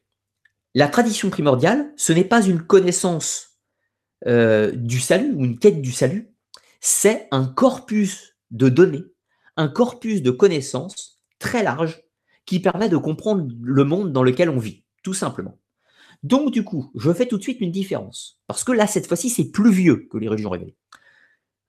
la 0.73 0.87
tradition 0.87 1.29
primordiale, 1.29 1.93
ce 1.95 2.11
n'est 2.11 2.23
pas 2.23 2.43
une 2.43 2.63
connaissance 2.63 3.59
euh, 4.25 4.71
du 4.71 4.99
salut 4.99 5.31
ou 5.35 5.45
une 5.45 5.59
quête 5.59 5.79
du 5.79 5.91
salut, 5.91 6.33
c'est 6.81 7.27
un 7.29 7.45
corpus 7.45 8.35
de 8.49 8.67
données, 8.67 9.05
un 9.57 9.67
corpus 9.67 10.23
de 10.23 10.31
connaissances 10.31 11.21
très 11.37 11.61
large 11.61 12.01
qui 12.47 12.59
permet 12.59 12.89
de 12.89 12.97
comprendre 12.97 13.47
le 13.61 13.83
monde 13.83 14.11
dans 14.11 14.23
lequel 14.23 14.49
on 14.49 14.57
vit, 14.57 14.83
tout 15.03 15.13
simplement. 15.13 15.59
Donc, 16.23 16.51
du 16.51 16.63
coup, 16.63 16.91
je 16.95 17.13
fais 17.13 17.27
tout 17.27 17.37
de 17.37 17.43
suite 17.43 17.61
une 17.61 17.71
différence. 17.71 18.39
Parce 18.47 18.63
que 18.63 18.71
là, 18.71 18.87
cette 18.87 19.07
fois-ci, 19.07 19.29
c'est 19.29 19.51
plus 19.51 19.71
vieux 19.71 20.07
que 20.11 20.17
les 20.17 20.27
religions 20.27 20.49
révélées. 20.49 20.75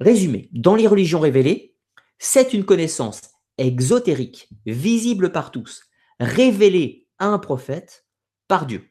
Résumé, 0.00 0.48
dans 0.52 0.74
les 0.74 0.86
religions 0.86 1.20
révélées, 1.20 1.76
c'est 2.18 2.52
une 2.52 2.64
connaissance 2.64 3.20
exotérique, 3.58 4.48
visible 4.66 5.32
par 5.32 5.50
tous, 5.50 5.82
révélée 6.18 7.06
à 7.18 7.26
un 7.26 7.38
prophète 7.38 8.06
par 8.48 8.66
Dieu. 8.66 8.90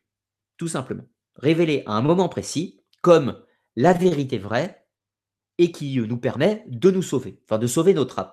Tout 0.57 0.67
simplement. 0.67 1.05
Révélée 1.35 1.83
à 1.85 1.93
un 1.93 2.01
moment 2.01 2.29
précis, 2.29 2.81
comme 3.01 3.41
la 3.75 3.93
vérité 3.93 4.37
vraie, 4.37 4.85
et 5.57 5.71
qui 5.71 5.99
nous 5.99 6.17
permet 6.17 6.63
de 6.67 6.89
nous 6.89 7.01
sauver, 7.01 7.41
enfin 7.43 7.57
de 7.57 7.67
sauver 7.67 7.93
notre 7.93 8.19
âme. 8.19 8.31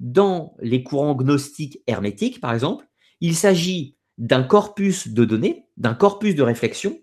Dans 0.00 0.56
les 0.60 0.82
courants 0.82 1.14
gnostiques 1.14 1.82
hermétiques, 1.86 2.40
par 2.40 2.52
exemple, 2.52 2.88
il 3.20 3.36
s'agit 3.36 3.95
d'un 4.18 4.42
corpus 4.42 5.08
de 5.08 5.24
données, 5.24 5.66
d'un 5.76 5.94
corpus 5.94 6.34
de 6.34 6.42
réflexion 6.42 6.98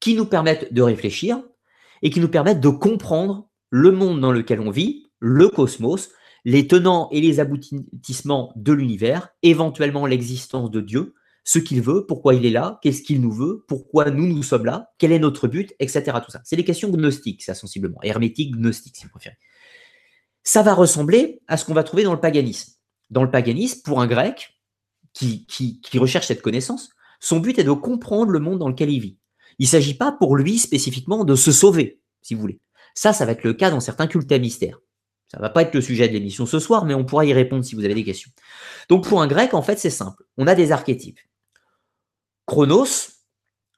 qui 0.00 0.14
nous 0.14 0.26
permettent 0.26 0.72
de 0.72 0.82
réfléchir 0.82 1.42
et 2.02 2.10
qui 2.10 2.20
nous 2.20 2.28
permettent 2.28 2.60
de 2.60 2.68
comprendre 2.68 3.48
le 3.70 3.92
monde 3.92 4.20
dans 4.20 4.32
lequel 4.32 4.60
on 4.60 4.70
vit, 4.70 5.06
le 5.18 5.48
cosmos, 5.48 6.10
les 6.44 6.66
tenants 6.66 7.08
et 7.10 7.20
les 7.20 7.40
aboutissements 7.40 8.52
de 8.56 8.72
l'univers, 8.72 9.28
éventuellement 9.42 10.06
l'existence 10.06 10.70
de 10.70 10.80
Dieu, 10.80 11.14
ce 11.44 11.58
qu'il 11.58 11.80
veut, 11.82 12.06
pourquoi 12.06 12.34
il 12.34 12.44
est 12.46 12.50
là, 12.50 12.78
qu'est-ce 12.82 13.02
qu'il 13.02 13.20
nous 13.20 13.32
veut, 13.32 13.64
pourquoi 13.68 14.10
nous 14.10 14.26
nous 14.26 14.42
sommes 14.42 14.64
là, 14.64 14.92
quel 14.98 15.12
est 15.12 15.18
notre 15.18 15.48
but, 15.48 15.74
etc. 15.78 16.02
Tout 16.24 16.30
ça. 16.30 16.40
C'est 16.44 16.56
des 16.56 16.64
questions 16.64 16.90
gnostiques, 16.90 17.42
ça 17.42 17.54
sensiblement, 17.54 18.00
hermétiques, 18.02 18.56
gnostiques 18.56 18.96
si 18.96 19.04
vous 19.04 19.10
préférez. 19.10 19.36
Ça 20.42 20.62
va 20.62 20.74
ressembler 20.74 21.40
à 21.48 21.56
ce 21.56 21.64
qu'on 21.64 21.74
va 21.74 21.84
trouver 21.84 22.02
dans 22.02 22.14
le 22.14 22.20
paganisme. 22.20 22.72
Dans 23.10 23.24
le 23.24 23.30
paganisme, 23.30 23.80
pour 23.84 24.00
un 24.00 24.06
grec, 24.06 24.59
qui, 25.12 25.80
recherche 25.98 26.26
cette 26.26 26.42
connaissance, 26.42 26.90
son 27.20 27.40
but 27.40 27.58
est 27.58 27.64
de 27.64 27.72
comprendre 27.72 28.30
le 28.30 28.38
monde 28.38 28.58
dans 28.58 28.68
lequel 28.68 28.90
il 28.90 29.00
vit. 29.00 29.18
Il 29.58 29.64
ne 29.64 29.68
s'agit 29.68 29.94
pas 29.94 30.12
pour 30.12 30.36
lui 30.36 30.58
spécifiquement 30.58 31.24
de 31.24 31.34
se 31.34 31.52
sauver, 31.52 32.00
si 32.22 32.34
vous 32.34 32.40
voulez. 32.40 32.60
Ça, 32.94 33.12
ça 33.12 33.26
va 33.26 33.32
être 33.32 33.44
le 33.44 33.52
cas 33.52 33.70
dans 33.70 33.80
certains 33.80 34.06
cultes 34.06 34.32
à 34.32 34.38
mystère. 34.38 34.80
Ça 35.30 35.38
ne 35.38 35.42
va 35.42 35.50
pas 35.50 35.62
être 35.62 35.74
le 35.74 35.80
sujet 35.80 36.08
de 36.08 36.12
l'émission 36.12 36.46
ce 36.46 36.58
soir, 36.58 36.84
mais 36.84 36.94
on 36.94 37.04
pourra 37.04 37.24
y 37.24 37.32
répondre 37.32 37.64
si 37.64 37.74
vous 37.74 37.84
avez 37.84 37.94
des 37.94 38.04
questions. 38.04 38.30
Donc 38.88 39.06
pour 39.06 39.22
un 39.22 39.26
grec, 39.26 39.54
en 39.54 39.62
fait, 39.62 39.78
c'est 39.78 39.90
simple. 39.90 40.24
On 40.36 40.46
a 40.46 40.54
des 40.54 40.72
archétypes. 40.72 41.20
Chronos, 42.46 43.10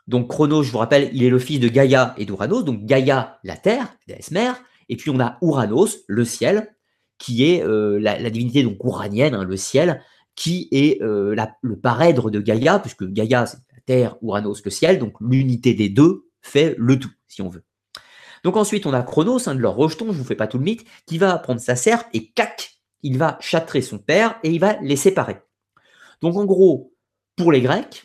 donc 0.06 0.28
Chronos, 0.28 0.62
je 0.62 0.72
vous 0.72 0.78
rappelle, 0.78 1.10
il 1.12 1.22
est 1.22 1.30
le 1.30 1.38
fils 1.38 1.60
de 1.60 1.68
Gaïa 1.68 2.14
et 2.16 2.24
d'Uranos. 2.24 2.64
Donc 2.64 2.84
Gaïa, 2.84 3.38
la 3.44 3.56
terre, 3.56 3.94
la 4.06 4.14
déesse 4.14 4.30
mère. 4.30 4.62
Et 4.88 4.96
puis 4.96 5.10
on 5.10 5.20
a 5.20 5.38
Uranos, 5.42 5.98
le 6.06 6.24
ciel, 6.24 6.74
qui 7.18 7.44
est 7.44 7.62
euh, 7.62 7.98
la, 8.00 8.30
divinité 8.30 8.62
donc 8.62 8.78
uranienne, 8.82 9.34
hein, 9.34 9.44
le 9.44 9.56
ciel, 9.56 10.02
qui 10.34 10.68
est 10.72 11.02
euh, 11.02 11.36
le 11.60 11.76
parèdre 11.78 12.30
de 12.30 12.40
Gaïa, 12.40 12.78
puisque 12.78 13.04
Gaïa, 13.04 13.46
c'est 13.46 13.58
la 13.74 13.80
Terre, 13.84 14.16
Uranos, 14.22 14.62
le 14.64 14.70
ciel, 14.70 14.98
donc 14.98 15.14
l'unité 15.20 15.74
des 15.74 15.88
deux 15.88 16.28
fait 16.40 16.74
le 16.78 16.98
tout, 16.98 17.10
si 17.28 17.42
on 17.42 17.48
veut. 17.48 17.64
Donc 18.44 18.56
ensuite, 18.56 18.86
on 18.86 18.92
a 18.92 19.02
Chronos, 19.02 19.48
un 19.48 19.54
de 19.54 19.60
leurs 19.60 19.76
rejetons, 19.76 20.06
je 20.06 20.12
ne 20.12 20.18
vous 20.18 20.24
fais 20.24 20.34
pas 20.34 20.46
tout 20.46 20.58
le 20.58 20.64
mythe, 20.64 20.84
qui 21.06 21.18
va 21.18 21.38
prendre 21.38 21.60
sa 21.60 21.76
serpe 21.76 22.08
et 22.12 22.30
cac, 22.30 22.78
il 23.02 23.18
va 23.18 23.38
châtrer 23.40 23.82
son 23.82 23.98
père 23.98 24.38
et 24.42 24.50
il 24.50 24.60
va 24.60 24.78
les 24.80 24.96
séparer. 24.96 25.36
Donc 26.20 26.36
en 26.36 26.44
gros, 26.44 26.94
pour 27.36 27.52
les 27.52 27.60
Grecs, 27.60 28.04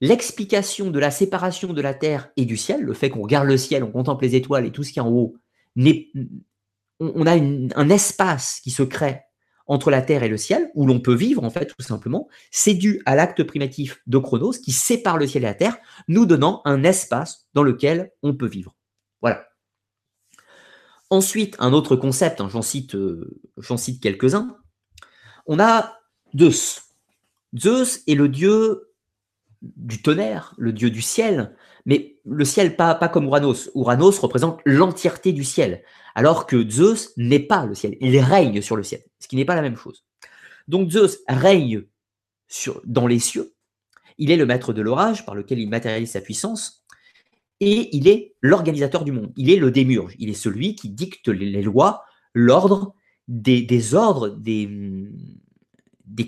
l'explication 0.00 0.90
de 0.90 0.98
la 0.98 1.10
séparation 1.10 1.72
de 1.72 1.80
la 1.80 1.94
Terre 1.94 2.30
et 2.36 2.44
du 2.44 2.56
ciel, 2.56 2.82
le 2.82 2.94
fait 2.94 3.10
qu'on 3.10 3.22
regarde 3.22 3.46
le 3.46 3.56
ciel, 3.56 3.84
on 3.84 3.92
contemple 3.92 4.24
les 4.24 4.36
étoiles 4.36 4.66
et 4.66 4.72
tout 4.72 4.82
ce 4.82 4.92
qui 4.92 4.98
est 4.98 5.02
en 5.02 5.10
haut, 5.10 5.36
on, 7.00 7.26
a 7.26 7.34
un 7.34 7.88
espace 7.88 8.60
qui 8.62 8.70
se 8.70 8.82
crée 8.82 9.20
entre 9.66 9.90
la 9.90 10.02
Terre 10.02 10.22
et 10.22 10.28
le 10.28 10.36
ciel, 10.36 10.70
où 10.74 10.86
l'on 10.86 11.00
peut 11.00 11.14
vivre, 11.14 11.44
en 11.44 11.50
fait, 11.50 11.66
tout 11.66 11.82
simplement, 11.82 12.28
c'est 12.50 12.74
dû 12.74 13.02
à 13.06 13.14
l'acte 13.14 13.42
primitif 13.44 14.00
de 14.06 14.18
Chronos 14.18 14.52
qui 14.52 14.72
sépare 14.72 15.18
le 15.18 15.26
ciel 15.26 15.44
et 15.44 15.46
la 15.46 15.54
Terre, 15.54 15.76
nous 16.08 16.26
donnant 16.26 16.62
un 16.64 16.84
espace 16.84 17.46
dans 17.54 17.62
lequel 17.62 18.12
on 18.22 18.34
peut 18.34 18.46
vivre. 18.46 18.74
Voilà. 19.20 19.46
Ensuite, 21.10 21.56
un 21.58 21.72
autre 21.72 21.96
concept, 21.96 22.40
hein, 22.40 22.48
j'en 22.48 22.60
euh, 22.60 23.76
cite 23.76 24.02
quelques-uns, 24.02 24.56
on 25.46 25.60
a 25.60 25.98
Zeus. 26.36 26.82
Zeus 27.56 28.02
est 28.06 28.14
le 28.14 28.28
dieu 28.28 28.92
du 29.60 30.02
tonnerre, 30.02 30.54
le 30.56 30.72
dieu 30.72 30.90
du 30.90 31.02
ciel, 31.02 31.54
mais 31.86 32.16
le 32.24 32.44
ciel 32.44 32.76
pas, 32.76 32.94
comme 33.08 33.26
Uranos. 33.26 33.70
Uranos 33.74 34.18
représente 34.18 34.60
l'entièreté 34.64 35.32
du 35.32 35.44
ciel, 35.44 35.82
alors 36.14 36.46
que 36.46 36.68
Zeus 36.68 37.12
n'est 37.16 37.40
pas 37.40 37.66
le 37.66 37.74
ciel, 37.74 37.96
il 38.00 38.18
règne 38.18 38.60
sur 38.60 38.76
le 38.76 38.82
ciel, 38.82 39.02
ce 39.18 39.28
qui 39.28 39.36
n'est 39.36 39.44
pas 39.44 39.54
la 39.54 39.62
même 39.62 39.76
chose. 39.76 40.04
Donc 40.68 40.90
Zeus 40.90 41.18
règne 41.28 41.84
dans 42.84 43.06
les 43.06 43.18
cieux, 43.18 43.54
il 44.18 44.30
est 44.30 44.36
le 44.36 44.46
maître 44.46 44.72
de 44.72 44.82
l'orage 44.82 45.24
par 45.24 45.34
lequel 45.34 45.58
il 45.58 45.68
matérialise 45.68 46.10
sa 46.10 46.20
puissance, 46.20 46.84
et 47.60 47.96
il 47.96 48.08
est 48.08 48.34
l'organisateur 48.40 49.04
du 49.04 49.12
monde, 49.12 49.32
il 49.36 49.50
est 49.50 49.56
le 49.56 49.70
démurge, 49.70 50.14
il 50.18 50.28
est 50.28 50.34
celui 50.34 50.74
qui 50.74 50.88
dicte 50.88 51.28
les, 51.28 51.62
lois, 51.62 52.04
l'ordre, 52.34 52.94
des, 53.28 53.94
ordres, 53.94 54.28
des 54.28 55.10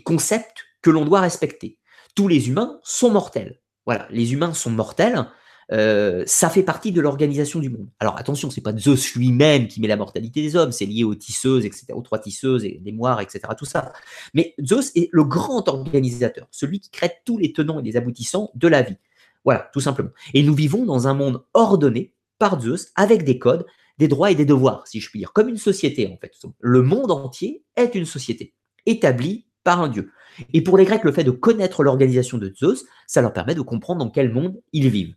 concepts 0.04 0.64
que 0.80 0.90
l'on 0.90 1.04
doit 1.04 1.20
respecter 1.20 1.78
tous 2.14 2.28
les 2.28 2.48
humains 2.48 2.78
sont 2.82 3.10
mortels. 3.10 3.60
Voilà, 3.86 4.06
les 4.10 4.32
humains 4.32 4.54
sont 4.54 4.70
mortels. 4.70 5.26
Euh, 5.74 6.22
ça 6.26 6.48
fait 6.50 6.62
partie 6.62 6.92
de 6.92 7.00
l'organisation 7.00 7.58
du 7.58 7.68
monde. 7.68 7.88
Alors 7.98 8.16
attention, 8.16 8.48
c'est 8.48 8.60
pas 8.60 8.76
Zeus 8.76 9.14
lui-même 9.14 9.66
qui 9.66 9.80
met 9.80 9.88
la 9.88 9.96
mortalité 9.96 10.40
des 10.40 10.54
hommes, 10.54 10.70
c'est 10.70 10.86
lié 10.86 11.02
aux 11.02 11.16
tisseuses, 11.16 11.64
etc., 11.64 11.86
aux 11.94 12.02
trois 12.02 12.20
tisseuses 12.20 12.64
et 12.64 12.80
les 12.84 12.92
moires, 12.92 13.20
etc., 13.20 13.40
tout 13.58 13.64
ça. 13.64 13.92
Mais 14.34 14.54
Zeus 14.64 14.92
est 14.94 15.08
le 15.10 15.24
grand 15.24 15.68
organisateur, 15.68 16.46
celui 16.50 16.78
qui 16.80 16.90
crée 16.90 17.10
tous 17.24 17.38
les 17.38 17.52
tenants 17.52 17.80
et 17.80 17.82
les 17.82 17.96
aboutissants 17.96 18.50
de 18.54 18.68
la 18.68 18.82
vie. 18.82 18.96
Voilà, 19.44 19.68
tout 19.72 19.80
simplement. 19.80 20.10
Et 20.32 20.42
nous 20.42 20.54
vivons 20.54 20.84
dans 20.84 21.08
un 21.08 21.14
monde 21.14 21.42
ordonné 21.54 22.14
par 22.38 22.60
Zeus, 22.60 22.92
avec 22.94 23.24
des 23.24 23.38
codes, 23.38 23.66
des 23.98 24.08
droits 24.08 24.30
et 24.30 24.34
des 24.34 24.44
devoirs, 24.44 24.86
si 24.86 25.00
je 25.00 25.10
puis 25.10 25.18
dire, 25.18 25.32
comme 25.32 25.48
une 25.48 25.56
société 25.56 26.06
en 26.06 26.16
fait. 26.18 26.32
Le 26.60 26.82
monde 26.82 27.10
entier 27.10 27.64
est 27.76 27.94
une 27.94 28.06
société 28.06 28.54
établie 28.86 29.46
par 29.64 29.80
un 29.80 29.88
dieu. 29.88 30.12
Et 30.52 30.62
pour 30.62 30.76
les 30.76 30.84
Grecs, 30.84 31.04
le 31.04 31.12
fait 31.12 31.24
de 31.24 31.30
connaître 31.30 31.82
l'organisation 31.82 32.38
de 32.38 32.52
Zeus, 32.54 32.84
ça 33.06 33.22
leur 33.22 33.32
permet 33.32 33.54
de 33.54 33.60
comprendre 33.60 34.04
dans 34.04 34.10
quel 34.10 34.32
monde 34.32 34.60
ils 34.72 34.90
vivent. 34.90 35.14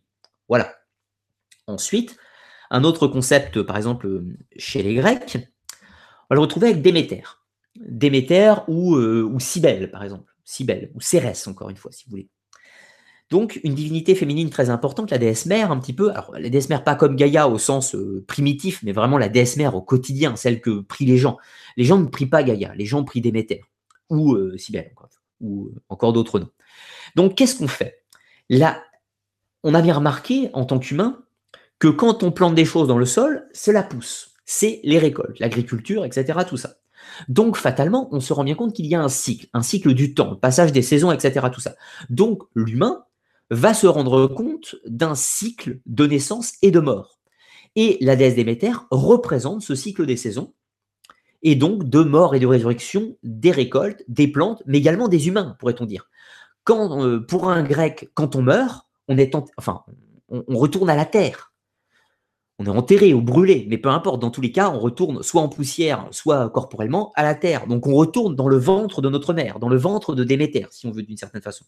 Voilà. 0.47 0.75
Ensuite, 1.67 2.17
un 2.69 2.83
autre 2.83 3.07
concept, 3.07 3.61
par 3.61 3.77
exemple, 3.77 4.23
chez 4.57 4.83
les 4.83 4.95
Grecs, 4.95 5.37
on 6.29 6.33
va 6.33 6.35
le 6.35 6.41
retrouver 6.41 6.69
avec 6.69 6.81
Déméter. 6.81 7.23
Déméter 7.75 8.53
ou, 8.67 8.95
euh, 8.95 9.33
Cybèle, 9.39 9.91
par 9.91 10.03
exemple. 10.03 10.33
Cybèle, 10.43 10.91
ou 10.95 11.01
Cérès, 11.01 11.47
encore 11.47 11.69
une 11.69 11.77
fois, 11.77 11.91
si 11.91 12.05
vous 12.05 12.11
voulez. 12.11 12.29
Donc, 13.29 13.59
une 13.65 13.75
divinité 13.75 14.15
féminine 14.15 14.49
très 14.49 14.69
importante, 14.69 15.11
la 15.11 15.17
déesse 15.17 15.45
mère, 15.45 15.71
un 15.71 15.79
petit 15.79 15.91
peu. 15.91 16.11
Alors, 16.11 16.31
la 16.37 16.49
déesse 16.49 16.69
mère, 16.69 16.85
pas 16.85 16.95
comme 16.95 17.17
Gaïa 17.17 17.49
au 17.49 17.57
sens 17.57 17.93
euh, 17.95 18.23
primitif, 18.25 18.81
mais 18.83 18.93
vraiment 18.93 19.17
la 19.17 19.27
déesse 19.27 19.57
mère 19.57 19.75
au 19.75 19.81
quotidien, 19.81 20.37
celle 20.37 20.61
que 20.61 20.79
prient 20.79 21.05
les 21.05 21.17
gens. 21.17 21.37
Les 21.75 21.83
gens 21.83 21.97
ne 21.97 22.07
prient 22.07 22.27
pas 22.27 22.43
Gaïa, 22.43 22.73
les 22.75 22.85
gens 22.85 23.03
prient 23.03 23.21
Déméter 23.21 23.63
ou 24.09 24.35
euh, 24.35 24.55
ou 25.41 25.71
encore 25.89 26.13
d'autres 26.13 26.39
noms. 26.39 26.49
Donc, 27.15 27.35
qu'est-ce 27.35 27.57
qu'on 27.57 27.67
fait? 27.67 28.01
On 29.67 29.73
a 29.73 29.81
bien 29.81 29.95
remarqué 29.95 30.49
en 30.53 30.63
tant 30.63 30.79
qu'humain 30.79 31.19
que 31.77 31.89
quand 31.89 32.23
on 32.23 32.31
plante 32.31 32.55
des 32.55 32.63
choses 32.63 32.87
dans 32.87 32.97
le 32.97 33.05
sol, 33.05 33.49
cela 33.53 33.83
pousse. 33.83 34.31
C'est 34.45 34.79
les 34.85 34.97
récoltes, 34.97 35.39
l'agriculture, 35.39 36.05
etc. 36.05 36.39
Tout 36.47 36.55
ça. 36.55 36.75
Donc, 37.27 37.57
fatalement, 37.57 38.07
on 38.11 38.21
se 38.21 38.31
rend 38.31 38.45
bien 38.45 38.55
compte 38.55 38.73
qu'il 38.73 38.85
y 38.85 38.95
a 38.95 39.01
un 39.01 39.09
cycle, 39.09 39.47
un 39.53 39.61
cycle 39.61 39.93
du 39.93 40.13
temps, 40.13 40.31
le 40.31 40.39
passage 40.39 40.71
des 40.71 40.81
saisons, 40.81 41.11
etc. 41.11 41.47
Tout 41.53 41.59
ça. 41.59 41.75
Donc, 42.09 42.43
l'humain 42.55 43.03
va 43.51 43.73
se 43.73 43.87
rendre 43.87 44.27
compte 44.27 44.77
d'un 44.85 45.15
cycle 45.15 45.79
de 45.85 46.07
naissance 46.07 46.53
et 46.61 46.71
de 46.71 46.79
mort. 46.79 47.19
Et 47.75 47.97
la 47.99 48.15
déesse 48.15 48.35
Déméter 48.35 48.71
représente 48.89 49.63
ce 49.63 49.75
cycle 49.75 50.05
des 50.05 50.17
saisons 50.17 50.53
et 51.43 51.55
donc 51.55 51.83
de 51.83 51.99
mort 51.99 52.35
et 52.35 52.39
de 52.39 52.47
résurrection 52.47 53.17
des 53.21 53.51
récoltes, 53.51 54.03
des 54.07 54.29
plantes, 54.29 54.63
mais 54.65 54.77
également 54.77 55.09
des 55.09 55.27
humains, 55.27 55.57
pourrait-on 55.59 55.85
dire. 55.85 56.09
Quand, 56.63 57.03
euh, 57.03 57.19
pour 57.19 57.49
un 57.49 57.63
grec, 57.63 58.09
quand 58.13 58.35
on 58.35 58.41
meurt, 58.41 58.86
on 59.07 60.57
retourne 60.57 60.89
à 60.89 60.95
la 60.95 61.05
terre. 61.05 61.53
On 62.59 62.65
est 62.65 62.69
enterré 62.69 63.13
ou 63.13 63.21
brûlé, 63.21 63.67
mais 63.69 63.77
peu 63.77 63.89
importe, 63.89 64.19
dans 64.19 64.31
tous 64.31 64.41
les 64.41 64.51
cas, 64.51 64.71
on 64.71 64.79
retourne 64.79 65.21
soit 65.21 65.41
en 65.41 65.49
poussière, 65.49 66.07
soit 66.09 66.49
corporellement 66.49 67.11
à 67.15 67.21
la 67.21 67.35
terre. 67.35 67.67
Donc 67.67 67.85
on 67.85 67.93
retourne 67.93 68.35
dans 68.35 68.47
le 68.47 68.57
ventre 68.57 69.01
de 69.01 69.09
notre 69.09 69.33
mère, 69.33 69.59
dans 69.59 69.69
le 69.69 69.77
ventre 69.77 70.15
de 70.15 70.23
Déméter, 70.23 70.65
si 70.71 70.87
on 70.87 70.91
veut 70.91 71.03
d'une 71.03 71.17
certaine 71.17 71.43
façon. 71.43 71.65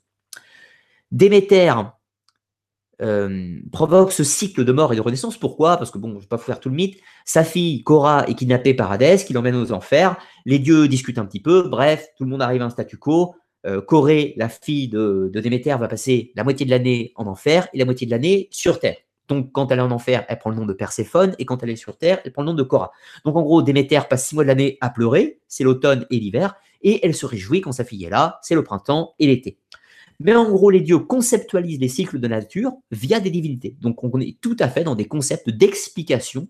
Déméter, 1.11 1.71
euh, 3.01 3.59
provoque 3.71 4.11
ce 4.11 4.23
cycle 4.23 4.65
de 4.65 4.71
mort 4.71 4.91
et 4.91 4.95
de 4.95 5.01
renaissance. 5.01 5.37
Pourquoi? 5.37 5.77
Parce 5.77 5.91
que, 5.91 5.97
bon, 5.97 6.09
je 6.09 6.15
ne 6.15 6.19
vais 6.21 6.27
pas 6.27 6.35
vous 6.37 6.43
faire 6.43 6.59
tout 6.59 6.69
le 6.69 6.75
mythe. 6.75 6.99
Sa 7.23 7.43
fille, 7.43 7.83
Cora, 7.83 8.27
est 8.27 8.33
kidnappée 8.33 8.73
par 8.73 8.91
Hadès, 8.91 9.23
qui 9.25 9.33
l'emmène 9.33 9.55
aux 9.55 9.71
enfers. 9.71 10.17
Les 10.45 10.59
dieux 10.59 10.87
discutent 10.87 11.19
un 11.19 11.25
petit 11.25 11.39
peu. 11.39 11.69
Bref, 11.69 12.07
tout 12.17 12.25
le 12.25 12.29
monde 12.29 12.41
arrive 12.41 12.61
à 12.61 12.65
un 12.65 12.69
statu 12.69 12.97
quo. 12.97 13.35
Euh, 13.66 13.82
Corée, 13.82 14.34
la 14.38 14.49
fille 14.49 14.88
de, 14.88 15.30
Déméter, 15.34 15.76
va 15.78 15.88
passer 15.88 16.32
la 16.36 16.43
moitié 16.43 16.66
de 16.66 16.72
l'année 16.72 17.12
en 17.16 17.28
enfer 17.28 17.68
et 17.74 17.78
la 17.78 17.86
moitié 17.86 18.05
de 18.05 18.12
l'année 18.12 18.47
sur 18.51 18.80
Terre. 18.80 18.97
Donc, 19.28 19.51
quand 19.51 19.72
elle 19.72 19.80
est 19.80 19.84
en 19.84 19.91
enfer, 19.91 20.26
elle 20.28 20.39
prend 20.39 20.49
le 20.49 20.55
nom 20.55 20.66
de 20.66 20.74
Perséphone, 20.74 21.36
et 21.38 21.45
quand 21.45 21.62
elle 21.62 21.70
est 21.70 21.76
sur 21.76 21.97
Terre, 21.97 22.20
elle 22.26 22.32
prend 22.32 22.41
le 22.41 22.47
nom 22.47 22.55
de 22.55 22.64
Cora. 22.64 22.91
Donc, 23.26 23.36
en 23.36 23.41
gros, 23.43 23.62
Déméter 23.62 23.99
passe 24.10 24.28
six 24.28 24.36
mois 24.36 24.43
de 24.43 24.47
l'année 24.47 24.78
à 24.82 24.89
pleurer, 24.89 25.39
c'est 25.47 25.64
l'automne 25.64 26.05
et 26.10 26.20
l'hiver, 26.20 26.55
et 26.82 27.05
elle 27.05 27.14
se 27.14 27.26
réjouit 27.26 27.62
quand 27.62 27.72
sa 27.72 27.84
fille 27.84 28.05
est 28.05 28.10
là, 28.10 28.39
c'est 28.41 28.55
le 28.55 28.64
printemps 28.64 29.14
et 29.20 29.28
l'été. 29.28 29.60
Mais 30.20 30.36
en 30.36 30.49
gros, 30.49 30.70
les 30.70 30.82
dieux 30.82 30.99
conceptualisent 30.99 31.80
les 31.80 31.88
cycles 31.88 32.20
de 32.20 32.28
nature 32.28 32.74
via 32.91 33.20
des 33.20 33.30
divinités. 33.30 33.78
Donc 33.80 34.03
on 34.03 34.20
est 34.20 34.38
tout 34.41 34.57
à 34.60 34.68
fait 34.68 34.84
dans 34.84 34.95
des 34.95 35.07
concepts 35.07 35.49
d'explication 35.49 36.47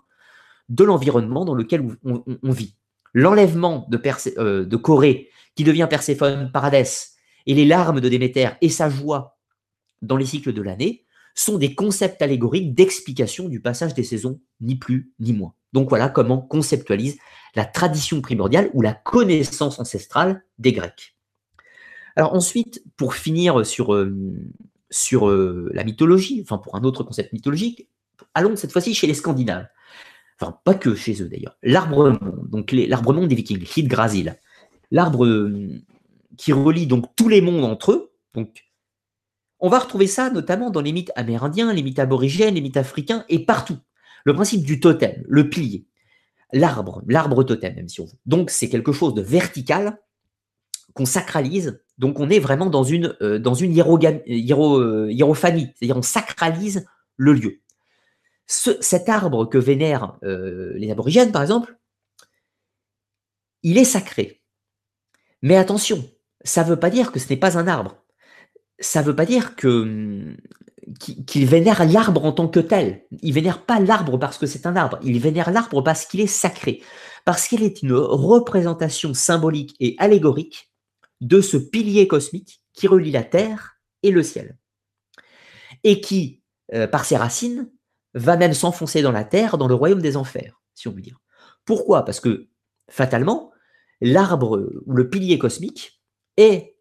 de 0.70 0.84
l'environnement 0.84 1.46
dans 1.46 1.54
lequel 1.54 1.86
on, 2.04 2.52
vit. 2.52 2.76
L'enlèvement 3.14 3.88
de, 3.90 4.00
euh, 4.38 4.66
de, 4.66 4.76
Corée, 4.76 5.30
qui 5.56 5.64
devient 5.64 5.88
Perséphone, 5.90 6.52
Paradès, 6.52 7.12
et 7.46 7.54
les 7.54 7.66
larmes 7.66 8.02
de 8.02 8.10
Déméter 8.10 8.50
et 8.62 8.70
sa 8.70 8.90
joie 8.90 9.38
dans 10.02 10.18
les 10.18 10.26
cycles 10.26 10.54
de 10.54 10.62
l'année, 10.62 11.06
sont 11.36 11.58
des 11.58 11.76
concepts 11.76 12.22
allégoriques 12.22 12.74
d'explication 12.74 13.48
du 13.48 13.62
passage 13.62 13.94
des 13.94 14.04
saisons, 14.04 14.40
ni 14.62 14.76
plus 14.76 15.12
ni 15.20 15.34
moins. 15.34 15.54
Donc 15.74 15.90
voilà 15.90 16.10
comment 16.10 16.40
conceptualise 16.40 17.18
la 17.56 17.66
tradition 17.66 18.22
primordiale 18.22 18.70
ou 18.74 18.82
la 18.82 18.94
connaissance 18.94 19.80
ancestrale 19.80 20.44
des 20.58 20.74
Grecs. 20.74 21.16
Alors 22.16 22.34
ensuite, 22.34 22.84
pour 22.98 23.14
finir 23.14 23.66
sur, 23.66 23.94
euh, 23.94 24.14
euh, 25.14 25.70
la 25.74 25.84
mythologie, 25.84 26.42
enfin 26.44 26.58
pour 26.58 26.76
un 26.76 26.84
autre 26.84 27.04
concept 27.04 27.32
mythologique, 27.34 27.88
allons 28.34 28.56
cette 28.56 28.72
fois-ci 28.72 28.94
chez 28.94 29.08
les 29.08 29.14
Scandinaves. 29.14 29.68
Enfin, 30.42 30.58
pas 30.64 30.74
que 30.74 30.96
chez 30.96 31.22
eux 31.22 31.28
d'ailleurs. 31.28 31.58
L'arbre-monde, 31.64 32.48
donc 32.50 32.72
l'arbre-monde 32.72 33.28
des 33.28 33.36
Vikings, 33.36 33.66
Hidgrasil. 33.76 34.38
L'arbre 34.92 35.26
euh, 35.26 35.70
qui 36.38 36.54
relie 36.54 36.88
donc 36.88 37.06
tous 37.16 37.30
les 37.30 37.42
mondes 37.42 37.64
entre 37.64 37.92
eux. 37.92 38.12
On 39.60 39.70
va 39.70 39.80
retrouver 39.80 40.08
ça 40.08 40.30
notamment 40.30 40.70
dans 40.70 40.82
les 40.82 40.94
mythes 40.94 41.12
amérindiens, 41.16 41.74
les 41.74 41.84
mythes 41.84 42.00
aborigènes, 42.00 42.56
les 42.56 42.62
mythes 42.62 42.78
africains 42.78 43.26
et 43.30 43.46
partout. 43.46 43.78
Le 44.24 44.34
principe 44.34 44.64
du 44.64 44.80
totem, 44.80 45.24
le 45.28 45.50
pilier, 45.50 45.86
l'arbre, 46.54 47.04
l'arbre 47.08 47.44
totem, 47.44 47.76
même 47.76 47.90
si 47.90 48.02
on 48.02 48.06
veut. 48.06 48.18
Donc, 48.26 48.50
c'est 48.50 48.70
quelque 48.70 48.92
chose 48.92 49.14
de 49.14 49.22
vertical 49.22 50.00
qu'on 50.94 51.06
sacralise 51.06 51.80
donc 52.00 52.20
on 52.20 52.30
est 52.30 52.40
vraiment 52.40 52.70
dans 52.70 52.84
une, 52.84 53.16
euh, 53.22 53.38
dans 53.38 53.54
une 53.54 53.78
euh, 53.78 55.12
hiérophanie, 55.12 55.74
c'est-à-dire 55.76 55.98
on 55.98 56.02
sacralise 56.02 56.88
le 57.18 57.34
lieu. 57.34 57.60
cet 58.48 59.10
arbre 59.10 59.46
que 59.46 59.58
vénèrent 59.58 60.18
euh, 60.24 60.74
les 60.76 60.90
aborigènes, 60.90 61.32
par 61.32 61.42
exemple, 61.42 61.78
il 63.62 63.78
est 63.78 63.84
sacré. 63.84 64.39
Mais 65.42 65.56
attention, 65.56 66.10
ça 66.44 66.64
ne 66.64 66.70
veut 66.70 66.80
pas 66.80 66.90
dire 66.90 67.12
que 67.12 67.20
ce 67.20 67.30
n'est 67.30 67.40
pas 67.40 67.58
un 67.58 67.68
arbre. 67.68 67.98
Ça 68.80 69.02
ne 69.02 69.08
veut 69.08 69.16
pas 69.16 69.26
dire 69.26 69.56
que 69.56 70.36
qu'il 70.98 71.46
vénère 71.46 71.86
l'arbre 71.86 72.26
en 72.26 72.32
tant 72.32 72.48
que 72.48 72.60
tel. 72.60 73.06
Il 73.22 73.34
vénère 73.34 73.64
pas 73.66 73.80
l'arbre 73.80 74.18
parce 74.18 74.38
que 74.38 74.46
c'est 74.46 74.66
un 74.66 74.76
arbre. 74.76 75.00
Il 75.04 75.20
vénère 75.20 75.52
l'arbre 75.52 75.82
parce 75.82 76.06
qu'il 76.06 76.22
est 76.22 76.28
sacré, 76.28 76.82
parce 77.26 77.48
qu'il 77.48 77.64
est 77.64 77.84
une 77.84 77.94
représentation 77.94 79.14
symbolique 79.14 79.76
et 79.80 79.96
allégorique 80.00 80.72
de 81.22 81.42
ce 81.42 81.58
pilier 81.58 82.08
cosmique 82.08 82.62
qui 82.74 82.88
relie 82.88 83.12
la 83.12 83.24
Terre 83.24 83.78
et 84.04 84.12
le 84.12 84.24
ciel. 84.24 84.58
Et 85.84 86.02
qui, 86.02 86.42
euh, 86.74 86.88
par 86.88 87.06
ses 87.06 87.18
racines, 87.18 87.70
va 88.14 88.38
même 88.38 88.54
s'enfoncer 88.54 89.02
dans 89.02 89.12
la 89.12 89.24
Terre, 89.24 89.58
dans 89.58 89.68
le 89.68 89.76
royaume 89.76 90.02
des 90.02 90.18
enfers, 90.18 90.62
si 90.74 90.88
on 90.88 90.92
veut 90.92 91.02
dire. 91.02 91.20
Pourquoi? 91.66 92.04
Parce 92.04 92.20
que, 92.20 92.48
fatalement, 92.90 93.49
l'arbre 94.02 94.82
ou 94.86 94.94
le 94.94 95.10
pilier 95.10 95.38
cosmique 95.38 96.02
est 96.38 96.76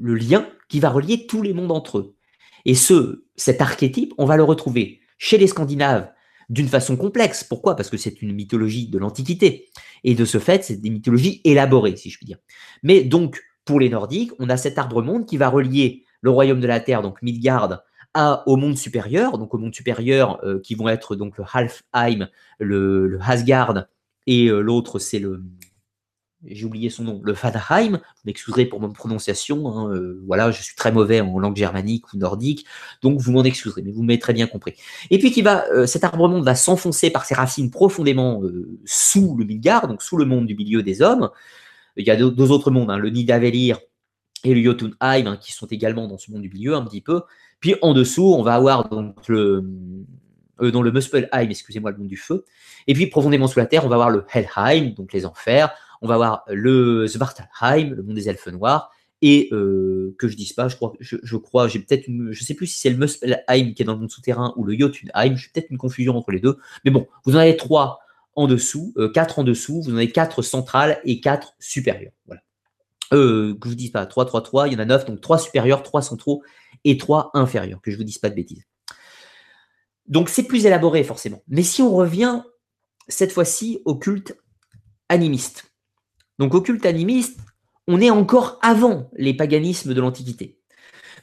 le 0.00 0.14
lien 0.14 0.48
qui 0.68 0.80
va 0.80 0.90
relier 0.90 1.26
tous 1.26 1.42
les 1.42 1.52
mondes 1.52 1.72
entre 1.72 1.98
eux. 1.98 2.16
Et 2.64 2.74
ce, 2.74 3.24
cet 3.36 3.60
archétype, 3.60 4.12
on 4.18 4.26
va 4.26 4.36
le 4.36 4.44
retrouver 4.44 5.00
chez 5.18 5.38
les 5.38 5.46
Scandinaves 5.46 6.10
d'une 6.48 6.68
façon 6.68 6.96
complexe. 6.96 7.44
Pourquoi? 7.44 7.76
Parce 7.76 7.90
que 7.90 7.96
c'est 7.96 8.22
une 8.22 8.32
mythologie 8.32 8.88
de 8.88 8.98
l'Antiquité. 8.98 9.68
Et 10.04 10.14
de 10.14 10.24
ce 10.24 10.38
fait, 10.38 10.64
c'est 10.64 10.76
des 10.76 10.90
mythologies 10.90 11.40
élaborées, 11.44 11.96
si 11.96 12.10
je 12.10 12.16
puis 12.16 12.26
dire. 12.26 12.38
Mais 12.82 13.02
donc, 13.04 13.40
pour 13.64 13.80
les 13.80 13.88
Nordiques, 13.88 14.32
on 14.38 14.48
a 14.48 14.56
cet 14.56 14.78
arbre-monde 14.78 15.26
qui 15.26 15.36
va 15.36 15.48
relier 15.48 16.04
le 16.22 16.30
royaume 16.30 16.60
de 16.60 16.66
la 16.66 16.80
Terre, 16.80 17.02
donc 17.02 17.22
Midgard, 17.22 17.82
à, 18.14 18.42
au 18.48 18.56
monde 18.56 18.76
supérieur, 18.76 19.38
donc 19.38 19.54
au 19.54 19.58
monde 19.58 19.74
supérieur 19.74 20.40
euh, 20.44 20.58
qui 20.60 20.74
vont 20.74 20.88
être 20.88 21.14
donc 21.14 21.38
le 21.38 21.44
Halfheim, 21.50 22.28
le, 22.58 23.06
le 23.06 23.18
Asgard, 23.22 23.86
et 24.26 24.48
euh, 24.48 24.60
l'autre 24.60 24.98
c'est 24.98 25.20
le, 25.20 25.42
j'ai 26.44 26.64
oublié 26.64 26.88
son 26.88 27.04
nom, 27.04 27.20
le 27.22 27.34
Fadheim, 27.34 27.92
vous 27.92 27.98
m'excuserez 28.24 28.64
pour 28.64 28.80
mon 28.80 28.90
prononciation, 28.92 29.68
hein, 29.68 29.92
euh, 29.92 30.22
voilà, 30.26 30.50
je 30.50 30.62
suis 30.62 30.74
très 30.74 30.90
mauvais 30.90 31.20
en 31.20 31.38
langue 31.38 31.56
germanique 31.56 32.12
ou 32.12 32.16
nordique, 32.16 32.66
donc 33.02 33.20
vous 33.20 33.32
m'en 33.32 33.44
excuserez, 33.44 33.82
mais 33.82 33.90
vous 33.90 34.02
m'avez 34.02 34.18
très 34.18 34.32
bien 34.32 34.46
compris. 34.46 34.74
Et 35.10 35.18
puis 35.18 35.32
qui 35.32 35.42
va, 35.42 35.66
euh, 35.70 35.86
cet 35.86 36.04
arbre-monde 36.04 36.44
va 36.44 36.54
s'enfoncer 36.54 37.10
par 37.10 37.24
ses 37.24 37.34
racines 37.34 37.70
profondément 37.70 38.42
euh, 38.42 38.78
sous 38.86 39.36
le 39.36 39.44
Midgard, 39.44 39.86
donc 39.86 40.02
sous 40.02 40.16
le 40.16 40.24
monde 40.24 40.46
du 40.46 40.54
milieu 40.54 40.82
des 40.82 41.02
hommes. 41.02 41.30
Il 41.96 42.06
y 42.06 42.10
a 42.10 42.16
deux, 42.16 42.50
autres 42.50 42.70
mondes, 42.70 42.90
hein, 42.90 42.98
le 42.98 43.10
Nidavellir 43.10 43.78
et 44.44 44.54
le 44.54 44.62
Jotunheim, 44.62 44.94
hein, 45.00 45.36
qui 45.36 45.52
sont 45.52 45.66
également 45.66 46.08
dans 46.08 46.16
ce 46.16 46.30
monde 46.30 46.42
du 46.42 46.48
milieu 46.48 46.74
un 46.74 46.84
petit 46.84 47.02
peu. 47.02 47.22
Puis 47.58 47.74
en 47.82 47.92
dessous, 47.92 48.32
on 48.32 48.42
va 48.42 48.54
avoir 48.54 48.88
donc 48.88 49.28
le, 49.28 49.62
dans 50.58 50.80
le 50.80 50.90
Muspelheim, 50.90 51.50
excusez-moi, 51.50 51.90
le 51.90 51.98
monde 51.98 52.08
du 52.08 52.16
feu. 52.16 52.46
Et 52.86 52.94
puis 52.94 53.08
profondément 53.08 53.48
sous 53.48 53.58
la 53.58 53.66
terre, 53.66 53.84
on 53.84 53.88
va 53.88 53.96
avoir 53.96 54.08
le 54.08 54.24
Helheim, 54.32 54.94
donc 54.94 55.12
les 55.12 55.26
enfers 55.26 55.74
on 56.02 56.08
va 56.08 56.16
voir 56.16 56.44
le 56.48 57.06
Svartalheim, 57.06 57.94
le 57.94 58.02
monde 58.02 58.16
des 58.16 58.28
elfes 58.28 58.48
noirs, 58.48 58.90
et 59.22 59.48
euh, 59.52 60.14
que 60.18 60.28
je 60.28 60.36
dise 60.36 60.52
pas, 60.52 60.68
je 60.68 60.76
crois, 60.76 60.94
je, 61.00 61.36
crois, 61.36 61.68
j'ai 61.68 61.78
peut-être 61.78 62.06
je 62.08 62.44
sais 62.44 62.54
plus 62.54 62.66
si 62.66 62.80
c'est 62.80 62.90
le 62.90 62.96
Muspelheim 62.96 63.74
qui 63.74 63.82
est 63.82 63.84
dans 63.84 63.92
le 63.92 63.98
monde 63.98 64.10
souterrain 64.10 64.54
ou 64.56 64.64
le 64.64 64.78
Jotunheim, 64.78 65.36
j'ai 65.36 65.48
peut-être 65.52 65.70
une 65.70 65.78
confusion 65.78 66.16
entre 66.16 66.32
les 66.32 66.40
deux, 66.40 66.56
mais 66.84 66.90
bon, 66.90 67.06
vous 67.24 67.36
en 67.36 67.38
avez 67.38 67.56
trois 67.56 68.00
en 68.34 68.46
dessous, 68.46 68.94
euh, 68.96 69.10
quatre 69.10 69.38
en 69.38 69.44
dessous, 69.44 69.82
vous 69.82 69.92
en 69.92 69.96
avez 69.96 70.10
quatre 70.10 70.42
centrales 70.42 71.00
et 71.04 71.20
quatre 71.20 71.54
supérieures, 71.58 72.12
voilà. 72.26 72.42
Euh, 73.12 73.54
que 73.54 73.66
je 73.66 73.70
vous 73.70 73.76
dise 73.76 73.90
pas, 73.90 74.06
3, 74.06 74.24
3, 74.24 74.40
3, 74.40 74.68
il 74.68 74.74
y 74.74 74.76
en 74.76 74.78
a 74.78 74.84
9, 74.84 75.04
donc 75.06 75.20
3 75.20 75.38
supérieurs, 75.38 75.82
3 75.82 76.00
centraux 76.00 76.44
et 76.84 76.96
3 76.96 77.32
inférieurs, 77.34 77.80
que 77.82 77.90
je 77.90 77.96
vous 77.96 78.04
dise 78.04 78.18
pas 78.18 78.30
de 78.30 78.36
bêtises. 78.36 78.64
Donc 80.06 80.28
c'est 80.28 80.44
plus 80.44 80.64
élaboré 80.64 81.02
forcément. 81.02 81.42
Mais 81.48 81.64
si 81.64 81.82
on 81.82 81.92
revient 81.92 82.42
cette 83.08 83.32
fois-ci 83.32 83.82
au 83.84 83.96
culte 83.96 84.36
animiste, 85.08 85.69
donc 86.40 86.54
au 86.54 86.62
culte 86.62 86.86
animiste, 86.86 87.38
on 87.86 88.00
est 88.00 88.10
encore 88.10 88.58
avant 88.62 89.10
les 89.12 89.34
paganismes 89.34 89.92
de 89.92 90.00
l'Antiquité. 90.00 90.58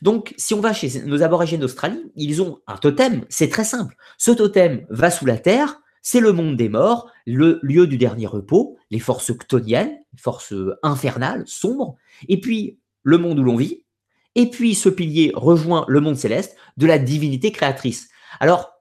Donc, 0.03 0.35
si 0.37 0.53
on 0.53 0.61
va 0.61 0.73
chez 0.73 1.01
nos 1.05 1.23
aborigènes 1.23 1.61
d'Australie, 1.61 2.11
ils 2.15 2.39
ont 2.43 2.59
un 2.67 2.77
totem, 2.77 3.25
c'est 3.27 3.49
très 3.49 3.63
simple. 3.63 3.95
Ce 4.19 4.29
totem 4.29 4.85
va 4.91 5.09
sous 5.09 5.25
la 5.25 5.37
terre, 5.37 5.81
c'est 6.03 6.19
le 6.19 6.33
monde 6.33 6.55
des 6.55 6.69
morts, 6.69 7.11
le 7.25 7.59
lieu 7.63 7.87
du 7.87 7.97
dernier 7.97 8.27
repos, 8.27 8.77
les 8.91 8.99
forces 8.99 9.35
ctoniennes, 9.35 9.97
les 10.13 10.21
forces 10.21 10.53
infernales, 10.83 11.43
sombres, 11.47 11.95
et 12.29 12.39
puis 12.39 12.77
le 13.01 13.17
monde 13.17 13.39
où 13.39 13.43
l'on 13.43 13.55
vit, 13.55 13.85
et 14.35 14.51
puis 14.51 14.75
ce 14.75 14.87
pilier 14.87 15.31
rejoint 15.33 15.83
le 15.87 15.99
monde 15.99 16.15
céleste 16.15 16.55
de 16.77 16.85
la 16.85 16.99
divinité 16.99 17.51
créatrice. 17.51 18.09
Alors, 18.39 18.71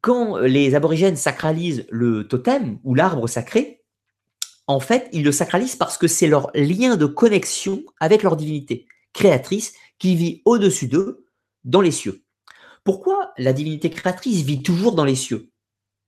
quand 0.00 0.38
les 0.38 0.74
aborigènes 0.74 1.16
sacralisent 1.16 1.84
le 1.90 2.26
totem 2.26 2.78
ou 2.84 2.94
l'arbre 2.94 3.28
sacré, 3.28 3.79
en 4.70 4.78
fait, 4.78 5.08
ils 5.12 5.24
le 5.24 5.32
sacralisent 5.32 5.74
parce 5.74 5.98
que 5.98 6.06
c'est 6.06 6.28
leur 6.28 6.50
lien 6.54 6.96
de 6.96 7.06
connexion 7.06 7.82
avec 7.98 8.22
leur 8.22 8.36
divinité 8.36 8.86
créatrice 9.12 9.74
qui 9.98 10.14
vit 10.14 10.42
au-dessus 10.44 10.86
d'eux, 10.86 11.26
dans 11.64 11.80
les 11.80 11.90
cieux. 11.90 12.22
Pourquoi 12.84 13.32
la 13.36 13.52
divinité 13.52 13.90
créatrice 13.90 14.42
vit 14.42 14.62
toujours 14.62 14.94
dans 14.94 15.04
les 15.04 15.16
cieux? 15.16 15.50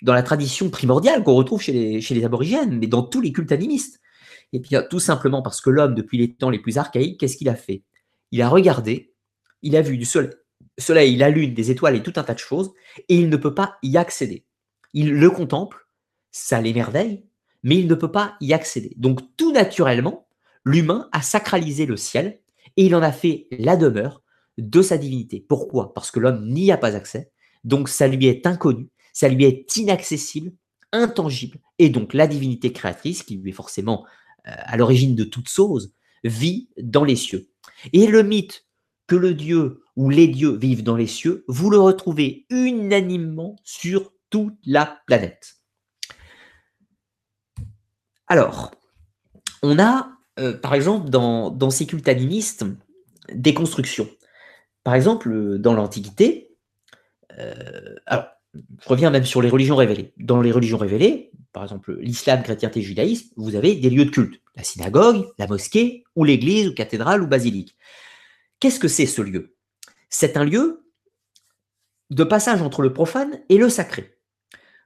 Dans 0.00 0.14
la 0.14 0.22
tradition 0.22 0.70
primordiale 0.70 1.24
qu'on 1.24 1.34
retrouve 1.34 1.60
chez 1.60 1.72
les, 1.72 2.24
aborigènes, 2.24 2.78
mais 2.78 2.86
dans 2.86 3.02
tous 3.02 3.20
les 3.20 3.32
cultes 3.32 3.50
animistes. 3.50 4.00
Et 4.52 4.60
bien, 4.60 4.82
tout 4.82 5.00
simplement 5.00 5.42
parce 5.42 5.60
que 5.60 5.70
l'homme, 5.70 5.96
depuis 5.96 6.16
les 6.16 6.32
temps 6.32 6.50
les 6.50 6.60
plus 6.60 6.78
archaïques, 6.78 7.18
qu'est-ce 7.18 7.36
qu'il 7.36 7.48
a 7.48 7.56
fait? 7.56 7.82
Il 8.30 8.42
a 8.42 8.48
regardé, 8.48 9.12
il 9.62 9.74
a 9.74 9.82
vu 9.82 9.98
du 9.98 10.06
soleil, 10.78 11.16
la 11.16 11.30
lune, 11.30 11.52
des 11.52 11.72
étoiles 11.72 11.96
et 11.96 12.02
tout 12.02 12.12
un 12.14 12.22
tas 12.22 12.34
de 12.34 12.38
choses, 12.38 12.72
et 13.08 13.16
il 13.16 13.28
ne 13.28 13.36
peut 13.36 13.54
pas 13.54 13.76
y 13.82 13.96
accéder. 13.96 14.46
Il 14.94 15.14
le 15.14 15.30
contemple, 15.30 15.88
ça 16.30 16.60
l'émerveille, 16.60 17.24
mais 17.62 17.76
il 17.76 17.86
ne 17.86 17.94
peut 17.94 18.12
pas 18.12 18.36
y 18.40 18.52
accéder. 18.52 18.92
Donc 18.96 19.20
tout 19.36 19.52
naturellement, 19.52 20.26
l'humain 20.64 21.08
a 21.12 21.22
sacralisé 21.22 21.86
le 21.86 21.96
ciel 21.96 22.40
et 22.76 22.86
il 22.86 22.94
en 22.94 23.02
a 23.02 23.12
fait 23.12 23.46
la 23.50 23.76
demeure 23.76 24.22
de 24.58 24.82
sa 24.82 24.98
divinité. 24.98 25.44
Pourquoi? 25.46 25.94
Parce 25.94 26.10
que 26.10 26.20
l'homme 26.20 26.48
n'y 26.48 26.70
a 26.72 26.76
pas 26.76 26.94
accès, 26.94 27.30
donc 27.64 27.88
ça 27.88 28.06
lui 28.08 28.26
est 28.26 28.46
inconnu, 28.46 28.90
ça 29.12 29.28
lui 29.28 29.44
est 29.44 29.76
inaccessible, 29.76 30.52
intangible, 30.92 31.58
et 31.78 31.88
donc 31.88 32.14
la 32.14 32.26
divinité 32.26 32.72
créatrice, 32.72 33.22
qui 33.22 33.36
lui 33.36 33.50
est 33.50 33.54
forcément 33.54 34.04
euh, 34.46 34.52
à 34.56 34.76
l'origine 34.76 35.14
de 35.14 35.24
toute 35.24 35.48
chose, 35.48 35.94
vit 36.24 36.68
dans 36.80 37.04
les 37.04 37.16
cieux. 37.16 37.48
Et 37.92 38.06
le 38.06 38.22
mythe 38.22 38.66
que 39.06 39.16
le 39.16 39.34
dieu 39.34 39.82
ou 39.96 40.10
les 40.10 40.28
dieux 40.28 40.56
vivent 40.56 40.82
dans 40.82 40.96
les 40.96 41.06
cieux, 41.06 41.44
vous 41.48 41.70
le 41.70 41.78
retrouvez 41.78 42.46
unanimement 42.50 43.56
sur 43.64 44.12
toute 44.30 44.58
la 44.64 45.00
planète. 45.06 45.61
Alors, 48.32 48.70
on 49.62 49.78
a, 49.78 50.10
euh, 50.38 50.56
par 50.56 50.72
exemple, 50.72 51.10
dans, 51.10 51.68
ces 51.68 51.84
cultes 51.84 52.08
animistes, 52.08 52.64
des 53.30 53.52
constructions. 53.52 54.08
Par 54.84 54.94
exemple, 54.94 55.58
dans 55.58 55.74
l'Antiquité, 55.74 56.56
euh, 57.38 57.52
je 58.10 58.88
reviens 58.88 59.10
même 59.10 59.26
sur 59.26 59.42
les 59.42 59.50
religions 59.50 59.76
révélées. 59.76 60.14
Dans 60.16 60.40
les 60.40 60.50
religions 60.50 60.78
révélées, 60.78 61.30
par 61.52 61.62
exemple 61.62 61.94
l'islam, 62.00 62.42
chrétienté, 62.42 62.80
judaïsme, 62.80 63.28
vous 63.36 63.54
avez 63.54 63.74
des 63.74 63.90
lieux 63.90 64.06
de 64.06 64.10
culte. 64.10 64.40
La 64.56 64.62
synagogue, 64.62 65.26
la 65.36 65.46
mosquée, 65.46 66.02
ou 66.16 66.24
l'église, 66.24 66.68
ou 66.68 66.74
cathédrale, 66.74 67.22
ou 67.22 67.26
basilique. 67.26 67.76
Qu'est-ce 68.60 68.80
que 68.80 68.88
c'est 68.88 69.04
ce 69.04 69.20
lieu? 69.20 69.56
C'est 70.08 70.38
un 70.38 70.44
lieu 70.46 70.86
de 72.08 72.24
passage 72.24 72.62
entre 72.62 72.80
le 72.80 72.94
profane 72.94 73.42
et 73.50 73.58
le 73.58 73.68
sacré. 73.68 74.16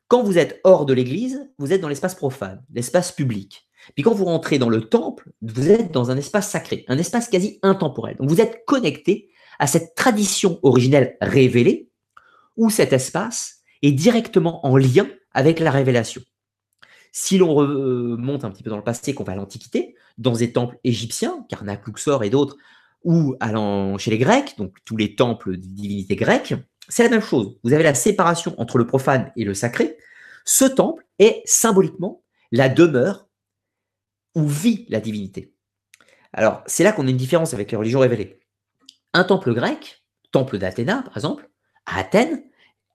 Quand 0.09 0.22
vous 0.22 0.38
êtes 0.38 0.61
hors 0.62 0.86
de 0.86 0.92
l'église, 0.92 1.50
vous 1.59 1.72
êtes 1.72 1.80
dans 1.80 1.88
l'espace 1.88 2.14
profane, 2.14 2.62
l'espace 2.72 3.11
public. 3.11 3.68
Puis 3.94 4.04
quand 4.04 4.14
vous 4.14 4.24
rentrez 4.24 4.59
dans 4.59 4.68
le 4.68 4.88
temple, 4.88 5.30
vous 5.42 5.70
êtes 5.70 5.92
dans 5.92 6.11
un 6.11 6.16
espace 6.16 6.48
sacré, 6.48 6.84
un 6.88 6.98
espace 6.98 7.28
quasi 7.28 7.59
intemporel. 7.62 8.16
Donc 8.16 8.28
vous 8.28 8.40
êtes 8.40 8.64
connecté 8.66 9.30
à 9.59 9.66
cette 9.66 9.94
tradition 9.94 10.61
originelle 10.62 11.16
révélée, 11.20 11.90
où 12.57 12.70
cet 12.70 12.92
espace 12.92 13.62
est 13.82 13.92
directement 13.92 14.64
en 14.64 14.76
lien 14.76 15.09
avec 15.32 15.59
la 15.59 15.70
révélation. 15.70 16.22
Si 17.11 17.38
l'on 17.38 17.54
remonte 17.54 18.44
un 18.44 18.50
petit 18.50 18.62
peu 18.62 18.70
dans 18.70 18.76
le 18.76 18.84
passé, 18.84 19.14
qu'on 19.14 19.24
va 19.24 19.32
à 19.32 19.36
l'Antiquité, 19.36 19.96
dans 20.18 20.32
des 20.32 20.52
temples 20.52 20.78
égyptiens, 20.84 21.44
Karnak, 21.48 21.86
Luxor 21.86 22.22
et 22.24 22.30
d'autres, 22.30 22.57
ou 23.04 23.34
allant 23.40 23.98
chez 23.98 24.11
les 24.11 24.18
Grecs, 24.18 24.54
donc 24.59 24.76
tous 24.84 24.96
les 24.96 25.14
temples 25.14 25.57
de 25.57 25.66
divinités 25.66 26.16
grecques, 26.16 26.54
c'est 26.89 27.03
la 27.03 27.09
même 27.09 27.22
chose. 27.22 27.59
Vous 27.64 27.72
avez 27.72 27.82
la 27.82 27.95
séparation 27.95 28.55
entre 28.59 28.78
le 28.78 28.87
profane 28.87 29.32
et 29.37 29.45
le 29.45 29.55
sacré. 29.55 29.97
Ce 30.45 30.64
temple 30.64 31.05
est 31.18 31.43
symboliquement 31.45 32.22
la 32.53 32.68
demeure 32.68 33.28
où 34.34 34.47
vit 34.47 34.87
la 34.89 35.01
divinité. 35.01 35.55
Alors, 36.32 36.62
c'est 36.66 36.84
là 36.84 36.93
qu'on 36.93 37.07
a 37.07 37.11
une 37.11 37.16
différence 37.16 37.55
avec 37.55 37.70
les 37.70 37.76
religions 37.76 38.01
révélées. 38.01 38.41
Un 39.14 39.24
temple 39.24 39.55
grec, 39.55 40.05
temple 40.30 40.59
d'Athéna 40.59 41.03
par 41.03 41.16
exemple, 41.16 41.49
à 41.87 42.01
Athènes, 42.01 42.43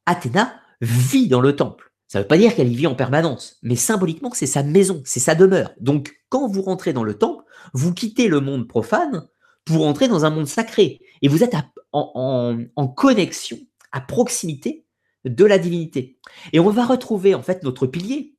Athéna 0.05 0.61
vit 0.81 1.27
dans 1.27 1.41
le 1.41 1.55
temple. 1.55 1.91
Ça 2.07 2.19
ne 2.19 2.23
veut 2.23 2.27
pas 2.27 2.37
dire 2.37 2.53
qu'elle 2.55 2.71
y 2.71 2.75
vit 2.75 2.87
en 2.87 2.95
permanence, 2.95 3.57
mais 3.63 3.75
symboliquement, 3.75 4.31
c'est 4.33 4.45
sa 4.45 4.63
maison, 4.63 5.01
c'est 5.05 5.19
sa 5.19 5.33
demeure. 5.33 5.71
Donc, 5.79 6.13
quand 6.29 6.47
vous 6.47 6.61
rentrez 6.61 6.93
dans 6.93 7.03
le 7.03 7.17
temple, 7.17 7.43
vous 7.73 7.93
quittez 7.93 8.27
le 8.27 8.41
monde 8.41 8.67
profane 8.67 9.27
pour 9.65 9.87
entrer 9.87 10.07
dans 10.07 10.25
un 10.25 10.29
monde 10.29 10.47
sacré. 10.47 10.99
Et 11.21 11.29
vous 11.29 11.43
êtes 11.43 11.55
en 11.93 12.87
connexion 12.95 13.57
à 13.91 14.01
proximité 14.01 14.85
de 15.25 15.45
la 15.45 15.57
divinité. 15.57 16.17
Et 16.53 16.59
on 16.59 16.69
va 16.69 16.85
retrouver 16.85 17.35
en 17.35 17.41
fait 17.41 17.63
notre 17.63 17.87
pilier. 17.87 18.35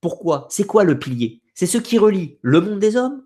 Pourquoi? 0.00 0.46
C'est 0.50 0.66
quoi 0.66 0.84
le 0.84 0.98
pilier? 0.98 1.42
C'est 1.54 1.66
ce 1.66 1.78
qui 1.78 1.98
relie 1.98 2.38
le 2.42 2.60
monde 2.60 2.78
des 2.78 2.96
hommes 2.96 3.24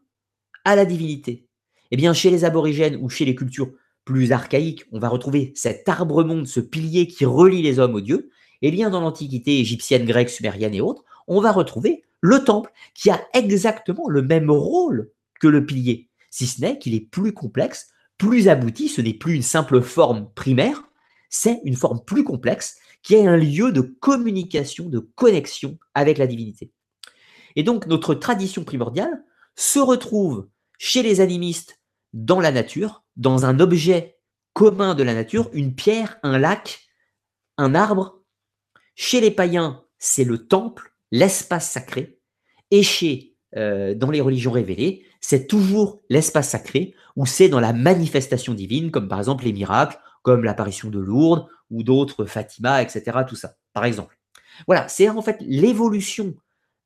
à 0.64 0.76
la 0.76 0.84
divinité. 0.84 1.48
Eh 1.90 1.96
bien, 1.96 2.12
chez 2.12 2.30
les 2.30 2.44
aborigènes 2.44 2.96
ou 2.96 3.08
chez 3.08 3.24
les 3.24 3.34
cultures 3.34 3.72
plus 4.04 4.32
archaïques, 4.32 4.84
on 4.92 4.98
va 4.98 5.08
retrouver 5.08 5.52
cet 5.54 5.88
arbre-monde, 5.88 6.46
ce 6.46 6.60
pilier 6.60 7.06
qui 7.06 7.24
relie 7.24 7.62
les 7.62 7.78
hommes 7.78 7.94
aux 7.94 8.00
dieux. 8.00 8.30
Eh 8.62 8.70
bien, 8.70 8.90
dans 8.90 9.00
l'Antiquité 9.00 9.58
égyptienne, 9.58 10.04
grecque, 10.04 10.30
sumérienne 10.30 10.74
et 10.74 10.80
autres, 10.80 11.04
on 11.26 11.40
va 11.40 11.52
retrouver 11.52 12.02
le 12.20 12.44
temple 12.44 12.72
qui 12.94 13.10
a 13.10 13.20
exactement 13.34 14.08
le 14.08 14.22
même 14.22 14.50
rôle 14.50 15.10
que 15.40 15.48
le 15.48 15.64
pilier, 15.64 16.10
si 16.30 16.46
ce 16.46 16.60
n'est 16.60 16.78
qu'il 16.78 16.94
est 16.94 17.00
plus 17.10 17.32
complexe, 17.32 17.88
plus 18.18 18.48
abouti, 18.48 18.88
ce 18.88 19.00
n'est 19.00 19.14
plus 19.14 19.34
une 19.34 19.42
simple 19.42 19.80
forme 19.80 20.30
primaire, 20.34 20.82
c'est 21.30 21.60
une 21.64 21.76
forme 21.76 22.04
plus 22.04 22.24
complexe 22.24 22.76
qui 23.02 23.14
est 23.14 23.26
un 23.26 23.36
lieu 23.36 23.72
de 23.72 23.80
communication, 23.80 24.88
de 24.88 24.98
connexion 24.98 25.78
avec 25.94 26.18
la 26.18 26.26
divinité. 26.26 26.70
Et 27.56 27.62
donc 27.62 27.86
notre 27.86 28.14
tradition 28.14 28.64
primordiale 28.64 29.24
se 29.56 29.78
retrouve 29.78 30.48
chez 30.78 31.02
les 31.02 31.20
animistes 31.20 31.80
dans 32.12 32.40
la 32.40 32.52
nature, 32.52 33.04
dans 33.16 33.44
un 33.44 33.60
objet 33.60 34.18
commun 34.52 34.94
de 34.94 35.02
la 35.02 35.14
nature, 35.14 35.48
une 35.52 35.74
pierre, 35.74 36.18
un 36.22 36.38
lac, 36.38 36.80
un 37.56 37.74
arbre. 37.74 38.20
Chez 38.94 39.20
les 39.20 39.30
païens, 39.30 39.84
c'est 39.98 40.24
le 40.24 40.46
temple, 40.46 40.94
l'espace 41.10 41.70
sacré. 41.70 42.18
Et 42.70 42.82
euh, 43.56 43.94
dans 43.94 44.10
les 44.10 44.20
religions 44.20 44.52
révélées, 44.52 45.04
c'est 45.20 45.46
toujours 45.46 46.02
l'espace 46.08 46.50
sacré, 46.50 46.94
où 47.16 47.26
c'est 47.26 47.48
dans 47.48 47.60
la 47.60 47.72
manifestation 47.72 48.54
divine, 48.54 48.90
comme 48.90 49.08
par 49.08 49.18
exemple 49.18 49.44
les 49.44 49.52
miracles, 49.52 49.98
comme 50.22 50.44
l'apparition 50.44 50.90
de 50.90 50.98
Lourdes, 50.98 51.46
ou 51.70 51.82
d'autres 51.82 52.24
Fatima, 52.24 52.82
etc. 52.82 53.18
Tout 53.28 53.36
ça, 53.36 53.56
par 53.72 53.84
exemple. 53.84 54.18
Voilà, 54.66 54.88
c'est 54.88 55.08
en 55.08 55.22
fait 55.22 55.38
l'évolution 55.40 56.34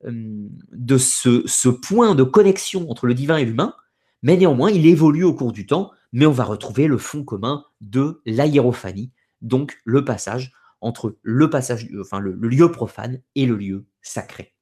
de 0.03 0.99
ce, 0.99 1.69
point 1.69 2.15
de 2.15 2.23
connexion 2.23 2.91
entre 2.91 3.07
le 3.07 3.15
divin 3.15 3.39
et 3.39 3.45
l'humain, 3.45 3.75
mais 4.23 4.37
néanmoins, 4.37 4.71
il 4.71 4.87
évolue 4.87 5.25
au 5.25 5.35
cours 5.35 5.53
du 5.53 5.67
temps, 5.67 5.93
mais 6.13 6.27
on 6.27 6.33
va 6.33 6.45
retrouver 6.45 6.87
le 6.87 6.99
fond 6.99 7.25
commun 7.25 7.65
de 7.81 8.23
l'aérophanie, 8.27 9.13
donc 9.41 9.81
le 9.85 10.05
passage 10.05 10.53
entre 10.81 11.17
le 11.23 11.49
passage, 11.49 11.89
le, 11.89 12.49
lieu 12.49 12.71
profane 12.71 13.23
et 13.35 13.47
le 13.47 13.57
lieu 13.57 13.87
sacré. 14.03 14.54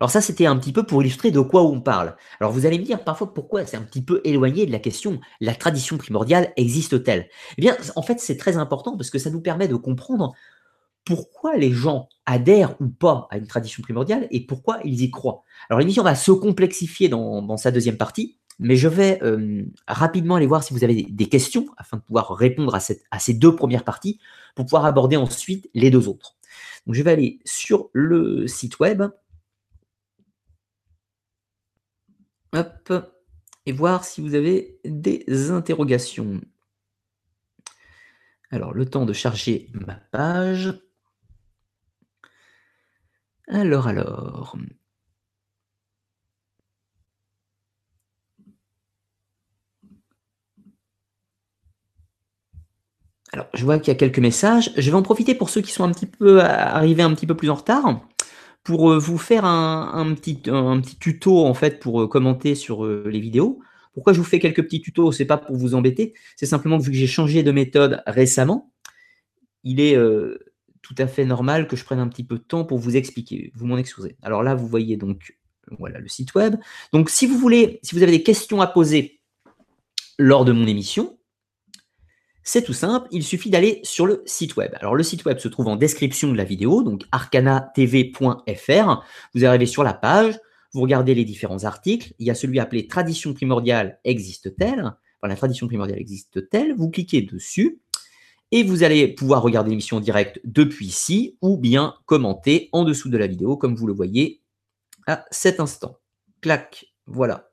Alors 0.00 0.10
ça, 0.10 0.20
c'était 0.20 0.46
un 0.46 0.56
petit 0.56 0.72
peu 0.72 0.84
pour 0.84 1.02
illustrer 1.02 1.30
de 1.30 1.40
quoi 1.40 1.62
on 1.62 1.80
parle. 1.80 2.16
Alors 2.40 2.52
vous 2.52 2.66
allez 2.66 2.78
me 2.78 2.84
dire 2.84 3.02
parfois 3.02 3.34
pourquoi 3.34 3.66
c'est 3.66 3.76
un 3.76 3.82
petit 3.82 4.02
peu 4.02 4.20
éloigné 4.24 4.66
de 4.66 4.72
la 4.72 4.78
question 4.78 5.20
la 5.40 5.54
tradition 5.54 5.98
primordiale 5.98 6.52
existe-t-elle? 6.56 7.28
Eh 7.56 7.60
bien, 7.60 7.76
en 7.96 8.02
fait, 8.02 8.20
c'est 8.20 8.36
très 8.36 8.56
important 8.56 8.96
parce 8.96 9.10
que 9.10 9.18
ça 9.18 9.30
nous 9.30 9.40
permet 9.40 9.68
de 9.68 9.74
comprendre 9.74 10.34
pourquoi 11.04 11.56
les 11.56 11.72
gens 11.72 12.08
adhèrent 12.26 12.76
ou 12.80 12.88
pas 12.88 13.26
à 13.30 13.38
une 13.38 13.46
tradition 13.46 13.82
primordiale 13.82 14.28
et 14.30 14.44
pourquoi 14.44 14.78
ils 14.84 15.02
y 15.02 15.10
croient. 15.10 15.42
Alors 15.70 15.80
l'émission 15.80 16.02
va 16.02 16.14
se 16.14 16.30
complexifier 16.30 17.08
dans, 17.08 17.56
sa 17.56 17.70
deuxième 17.70 17.96
partie, 17.96 18.36
mais 18.58 18.76
je 18.76 18.88
vais 18.88 19.18
rapidement 19.86 20.34
aller 20.34 20.46
voir 20.46 20.62
si 20.62 20.74
vous 20.74 20.84
avez 20.84 21.06
des, 21.08 21.28
questions 21.28 21.66
afin 21.78 21.96
de 21.96 22.02
pouvoir 22.02 22.34
répondre 22.34 22.74
à, 22.74 22.80
à, 23.10 23.18
ces 23.18 23.32
deux 23.32 23.56
premières 23.56 23.84
parties 23.84 24.20
pour 24.54 24.66
pouvoir 24.66 24.84
aborder 24.84 25.16
ensuite 25.16 25.70
les 25.72 25.90
deux 25.90 26.08
autres. 26.08 26.36
Donc 26.86 26.94
je 26.94 27.02
vais 27.02 27.12
aller 27.12 27.38
sur 27.46 27.88
le 27.94 28.46
site 28.46 28.78
web. 28.78 29.02
Et 33.66 33.72
voir 33.72 34.04
si 34.04 34.20
vous 34.20 34.34
avez 34.34 34.80
des 34.84 35.50
interrogations. 35.50 36.40
Alors, 38.50 38.72
le 38.72 38.86
temps 38.86 39.04
de 39.04 39.12
charger 39.12 39.70
ma 39.74 39.94
page. 39.94 40.80
Alors, 43.46 43.88
alors. 43.88 44.56
Alors, 53.32 53.46
je 53.52 53.64
vois 53.64 53.78
qu'il 53.78 53.88
y 53.88 53.90
a 53.90 53.98
quelques 53.98 54.18
messages. 54.18 54.72
Je 54.76 54.90
vais 54.90 54.96
en 54.96 55.02
profiter 55.02 55.34
pour 55.34 55.50
ceux 55.50 55.60
qui 55.60 55.70
sont 55.72 55.84
un 55.84 55.92
petit 55.92 56.06
peu 56.06 56.40
arrivés 56.40 57.02
un 57.02 57.14
petit 57.14 57.26
peu 57.26 57.36
plus 57.36 57.50
en 57.50 57.54
retard 57.54 58.00
pour 58.68 58.90
euh, 58.90 58.98
vous 58.98 59.16
faire 59.16 59.46
un, 59.46 60.14
petit, 60.14 60.42
tuto 61.00 61.46
en 61.46 61.54
fait 61.54 61.80
pour 61.80 62.02
euh, 62.02 62.06
commenter 62.06 62.54
sur 62.54 62.84
euh, 62.84 63.08
les 63.10 63.18
vidéos. 63.18 63.60
Pourquoi 63.94 64.12
je 64.12 64.18
vous 64.18 64.26
fais 64.26 64.38
quelques 64.38 64.62
petits 64.62 64.82
tutos 64.82 65.10
C'est 65.10 65.24
pas 65.24 65.38
pour 65.38 65.56
vous 65.56 65.74
embêter, 65.74 66.12
c'est 66.36 66.44
simplement 66.44 66.76
que 66.76 66.84
vu 66.84 66.90
que 66.90 66.96
j'ai 66.98 67.06
changé 67.06 67.42
de 67.42 67.50
méthode 67.50 68.02
récemment, 68.06 68.70
il 69.64 69.80
est 69.80 69.96
tout 70.82 70.94
à 70.98 71.06
fait 71.06 71.24
normal 71.24 71.66
que 71.66 71.76
je 71.76 71.84
prenne 71.84 71.98
un 71.98 72.06
petit 72.08 72.22
peu 72.22 72.36
de 72.36 72.42
temps 72.42 72.64
pour 72.64 72.78
vous 72.78 72.94
expliquer. 72.94 73.50
Vous 73.56 73.66
m'en 73.66 73.78
excusez. 73.78 74.16
Alors 74.22 74.42
là, 74.42 74.54
vous 74.54 74.68
voyez 74.68 74.96
donc 74.96 75.36
voilà 75.78 75.98
le 75.98 76.06
site 76.06 76.34
web. 76.34 76.56
Donc 76.92 77.10
si 77.10 77.26
vous 77.26 77.38
voulez, 77.38 77.80
si 77.82 77.96
vous 77.96 78.02
avez 78.02 78.12
des 78.12 78.22
questions 78.22 78.60
à 78.60 78.66
poser 78.66 79.18
lors 80.18 80.44
de 80.44 80.52
mon 80.52 80.66
émission, 80.66 81.17
c'est 82.48 82.62
tout 82.62 82.72
simple, 82.72 83.06
il 83.10 83.22
suffit 83.22 83.50
d'aller 83.50 83.78
sur 83.82 84.06
le 84.06 84.22
site 84.24 84.56
web. 84.56 84.72
Alors 84.80 84.94
le 84.94 85.02
site 85.02 85.26
web 85.26 85.38
se 85.38 85.48
trouve 85.48 85.68
en 85.68 85.76
description 85.76 86.32
de 86.32 86.36
la 86.38 86.44
vidéo, 86.44 86.82
donc 86.82 87.04
arcanatv.fr. 87.12 89.04
Vous 89.34 89.44
arrivez 89.44 89.66
sur 89.66 89.84
la 89.84 89.92
page, 89.92 90.40
vous 90.72 90.80
regardez 90.80 91.14
les 91.14 91.26
différents 91.26 91.64
articles. 91.64 92.14
Il 92.18 92.26
y 92.26 92.30
a 92.30 92.34
celui 92.34 92.58
appelé 92.58 92.86
Tradition 92.86 93.34
primordiale 93.34 94.00
existe-t-elle 94.02 94.94
La 95.22 95.36
tradition 95.36 95.66
primordiale 95.66 95.98
existe-t-elle? 95.98 96.74
Vous 96.74 96.88
cliquez 96.88 97.20
dessus 97.20 97.82
et 98.50 98.62
vous 98.62 98.82
allez 98.82 99.08
pouvoir 99.08 99.42
regarder 99.42 99.68
l'émission 99.68 99.98
en 99.98 100.00
direct 100.00 100.40
depuis 100.42 100.86
ici 100.86 101.36
ou 101.42 101.58
bien 101.58 101.96
commenter 102.06 102.70
en 102.72 102.84
dessous 102.84 103.10
de 103.10 103.18
la 103.18 103.26
vidéo 103.26 103.58
comme 103.58 103.74
vous 103.74 103.86
le 103.86 103.92
voyez 103.92 104.40
à 105.06 105.26
cet 105.30 105.60
instant. 105.60 105.98
Clac, 106.40 106.86
voilà. 107.04 107.50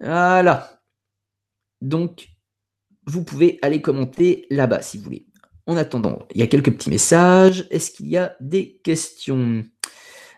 Voilà. 0.00 0.80
Donc, 1.82 2.30
vous 3.06 3.24
pouvez 3.24 3.58
aller 3.62 3.80
commenter 3.80 4.46
là-bas 4.50 4.82
si 4.82 4.98
vous 4.98 5.04
voulez. 5.04 5.26
En 5.66 5.76
attendant, 5.76 6.26
il 6.34 6.40
y 6.40 6.42
a 6.42 6.46
quelques 6.46 6.72
petits 6.72 6.90
messages. 6.90 7.66
Est-ce 7.70 7.90
qu'il 7.90 8.08
y 8.08 8.16
a 8.16 8.36
des 8.40 8.80
questions? 8.82 9.64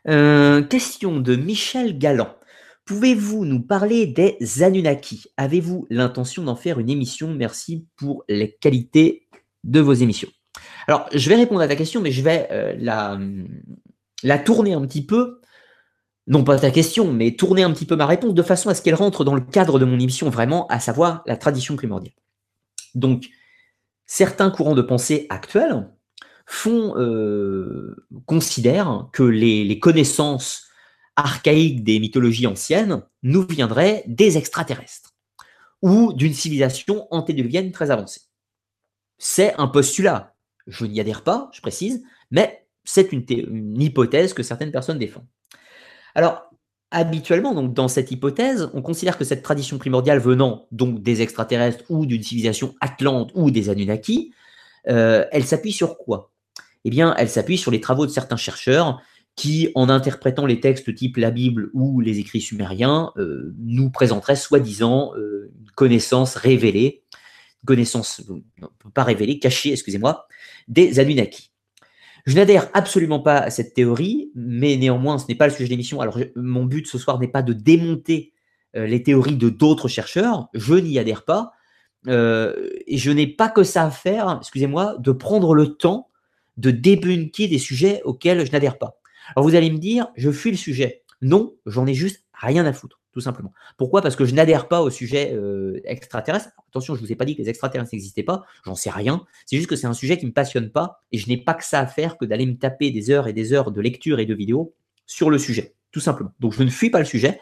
Euh, 0.08 0.62
Question 0.62 1.20
de 1.20 1.36
Michel 1.36 1.98
Galland. 1.98 2.34
Pouvez-vous 2.84 3.44
nous 3.44 3.62
parler 3.62 4.06
des 4.06 4.36
Anunnaki? 4.62 5.24
Avez-vous 5.36 5.86
l'intention 5.88 6.42
d'en 6.42 6.56
faire 6.56 6.80
une 6.80 6.90
émission? 6.90 7.32
Merci 7.32 7.86
pour 7.96 8.24
les 8.28 8.56
qualités 8.60 9.28
de 9.64 9.80
vos 9.80 9.94
émissions. 9.94 10.28
Alors, 10.88 11.08
je 11.14 11.28
vais 11.28 11.36
répondre 11.36 11.60
à 11.60 11.68
ta 11.68 11.76
question, 11.76 12.00
mais 12.00 12.10
je 12.10 12.22
vais 12.22 12.48
euh, 12.50 12.74
la, 12.78 13.18
la 14.24 14.38
tourner 14.38 14.74
un 14.74 14.82
petit 14.82 15.06
peu. 15.06 15.40
Non 16.26 16.44
pas 16.44 16.58
ta 16.58 16.70
question, 16.70 17.12
mais 17.12 17.36
tourner 17.36 17.62
un 17.62 17.72
petit 17.72 17.86
peu 17.86 17.96
ma 17.96 18.06
réponse 18.06 18.34
de 18.34 18.42
façon 18.42 18.68
à 18.68 18.74
ce 18.74 18.82
qu'elle 18.82 18.94
rentre 18.94 19.24
dans 19.24 19.34
le 19.34 19.40
cadre 19.40 19.78
de 19.78 19.84
mon 19.84 19.98
émission 19.98 20.30
vraiment, 20.30 20.66
à 20.68 20.78
savoir 20.78 21.22
la 21.26 21.36
tradition 21.36 21.76
primordiale. 21.76 22.14
Donc, 22.94 23.28
certains 24.06 24.50
courants 24.50 24.74
de 24.74 24.82
pensée 24.82 25.26
actuels 25.30 25.88
euh, 26.66 28.06
considèrent 28.26 29.08
que 29.12 29.22
les 29.22 29.78
connaissances 29.78 30.66
archaïque 31.16 31.84
des 31.84 32.00
mythologies 32.00 32.46
anciennes 32.46 33.02
nous 33.22 33.46
viendrait 33.46 34.04
des 34.06 34.38
extraterrestres 34.38 35.14
ou 35.82 36.12
d'une 36.12 36.32
civilisation 36.32 37.06
antédiluvienne 37.10 37.72
très 37.72 37.90
avancée. 37.90 38.22
C'est 39.18 39.54
un 39.58 39.66
postulat. 39.66 40.34
Je 40.66 40.86
n'y 40.86 41.00
adhère 41.00 41.24
pas, 41.24 41.50
je 41.52 41.60
précise, 41.60 42.02
mais 42.30 42.66
c'est 42.84 43.12
une, 43.12 43.24
hypothèse 43.80 44.32
que 44.32 44.42
certaines 44.42 44.70
personnes 44.70 44.98
défendent. 44.98 45.26
Alors, 46.14 46.50
habituellement, 46.92 47.54
donc, 47.54 47.74
dans 47.74 47.88
cette 47.88 48.10
hypothèse, 48.10 48.68
on 48.74 48.82
considère 48.82 49.18
que 49.18 49.24
cette 49.24 49.42
tradition 49.42 49.78
primordiale 49.78 50.18
venant 50.18 50.66
donc 50.70 51.02
des 51.02 51.22
extraterrestres 51.22 51.84
ou 51.88 52.06
d'une 52.06 52.22
civilisation 52.22 52.74
atlante 52.80 53.32
ou 53.34 53.50
des 53.50 53.70
Anunnaki, 53.70 54.32
euh, 54.88 55.24
elle 55.32 55.44
s'appuie 55.44 55.72
sur 55.72 55.98
quoi? 55.98 56.30
Eh 56.84 56.90
bien, 56.90 57.14
elle 57.16 57.28
s'appuie 57.28 57.58
sur 57.58 57.70
les 57.70 57.80
travaux 57.80 58.06
de 58.06 58.10
certains 58.10 58.36
chercheurs 58.36 59.00
qui, 59.34 59.70
en 59.74 59.88
interprétant 59.88 60.44
les 60.44 60.60
textes 60.60 60.94
type 60.94 61.16
la 61.16 61.30
Bible 61.30 61.70
ou 61.72 62.00
les 62.00 62.18
écrits 62.18 62.40
sumériens, 62.40 63.12
euh, 63.16 63.54
nous 63.58 63.90
présenterait 63.90 64.36
soi-disant 64.36 65.12
euh, 65.16 65.50
une 65.58 65.70
connaissance 65.74 66.34
révélée, 66.34 67.02
connaissance, 67.64 68.22
pas 68.92 69.04
révélée, 69.04 69.38
cachée, 69.38 69.72
excusez-moi, 69.72 70.26
des 70.68 71.00
Anunnaki. 71.00 71.51
Je 72.24 72.36
n'adhère 72.36 72.68
absolument 72.74 73.20
pas 73.20 73.38
à 73.38 73.50
cette 73.50 73.74
théorie, 73.74 74.30
mais 74.34 74.76
néanmoins, 74.76 75.18
ce 75.18 75.26
n'est 75.28 75.34
pas 75.34 75.46
le 75.46 75.52
sujet 75.52 75.64
de 75.64 75.70
l'émission. 75.70 76.00
Alors, 76.00 76.18
mon 76.36 76.64
but 76.64 76.86
ce 76.86 76.98
soir 76.98 77.18
n'est 77.18 77.28
pas 77.28 77.42
de 77.42 77.52
démonter 77.52 78.32
euh, 78.76 78.86
les 78.86 79.02
théories 79.02 79.36
de 79.36 79.48
d'autres 79.48 79.88
chercheurs, 79.88 80.48
je 80.54 80.74
n'y 80.74 80.98
adhère 80.98 81.24
pas, 81.24 81.52
et 82.08 82.98
je 82.98 83.12
n'ai 83.12 83.28
pas 83.28 83.48
que 83.48 83.62
ça 83.62 83.84
à 83.84 83.90
faire, 83.90 84.38
excusez-moi, 84.40 84.96
de 84.98 85.12
prendre 85.12 85.54
le 85.54 85.76
temps 85.76 86.08
de 86.56 86.70
débunker 86.70 87.48
des 87.48 87.58
sujets 87.58 88.02
auxquels 88.04 88.44
je 88.44 88.52
n'adhère 88.52 88.78
pas. 88.78 88.98
Alors 89.34 89.48
vous 89.48 89.54
allez 89.54 89.70
me 89.70 89.78
dire, 89.78 90.08
je 90.16 90.30
fuis 90.30 90.50
le 90.50 90.56
sujet. 90.56 91.02
Non, 91.20 91.54
j'en 91.66 91.86
ai 91.86 91.94
juste 91.94 92.24
rien 92.32 92.66
à 92.66 92.72
foutre, 92.72 93.00
tout 93.12 93.20
simplement. 93.20 93.52
Pourquoi? 93.76 94.02
Parce 94.02 94.16
que 94.16 94.24
je 94.24 94.34
n'adhère 94.34 94.68
pas 94.68 94.82
au 94.82 94.90
sujet 94.90 95.32
euh, 95.34 95.80
extraterrestre. 95.84 96.50
Attention, 96.68 96.94
je 96.94 97.00
ne 97.00 97.06
vous 97.06 97.12
ai 97.12 97.16
pas 97.16 97.24
dit 97.24 97.36
que 97.36 97.42
les 97.42 97.48
extraterrestres 97.48 97.92
n'existaient 97.92 98.22
pas, 98.22 98.44
j'en 98.64 98.74
sais 98.74 98.90
rien. 98.90 99.24
C'est 99.46 99.56
juste 99.56 99.68
que 99.68 99.76
c'est 99.76 99.86
un 99.86 99.94
sujet 99.94 100.16
qui 100.16 100.24
ne 100.24 100.30
me 100.30 100.34
passionne 100.34 100.70
pas 100.70 101.02
et 101.12 101.18
je 101.18 101.28
n'ai 101.28 101.36
pas 101.36 101.54
que 101.54 101.64
ça 101.64 101.80
à 101.80 101.86
faire 101.86 102.16
que 102.16 102.24
d'aller 102.24 102.46
me 102.46 102.56
taper 102.56 102.90
des 102.90 103.10
heures 103.10 103.28
et 103.28 103.32
des 103.32 103.52
heures 103.52 103.70
de 103.70 103.80
lecture 103.80 104.18
et 104.18 104.26
de 104.26 104.34
vidéos 104.34 104.74
sur 105.06 105.30
le 105.30 105.38
sujet, 105.38 105.74
tout 105.90 106.00
simplement. 106.00 106.32
Donc 106.40 106.54
je 106.54 106.62
ne 106.62 106.70
fuis 106.70 106.90
pas 106.90 106.98
le 106.98 107.04
sujet. 107.04 107.38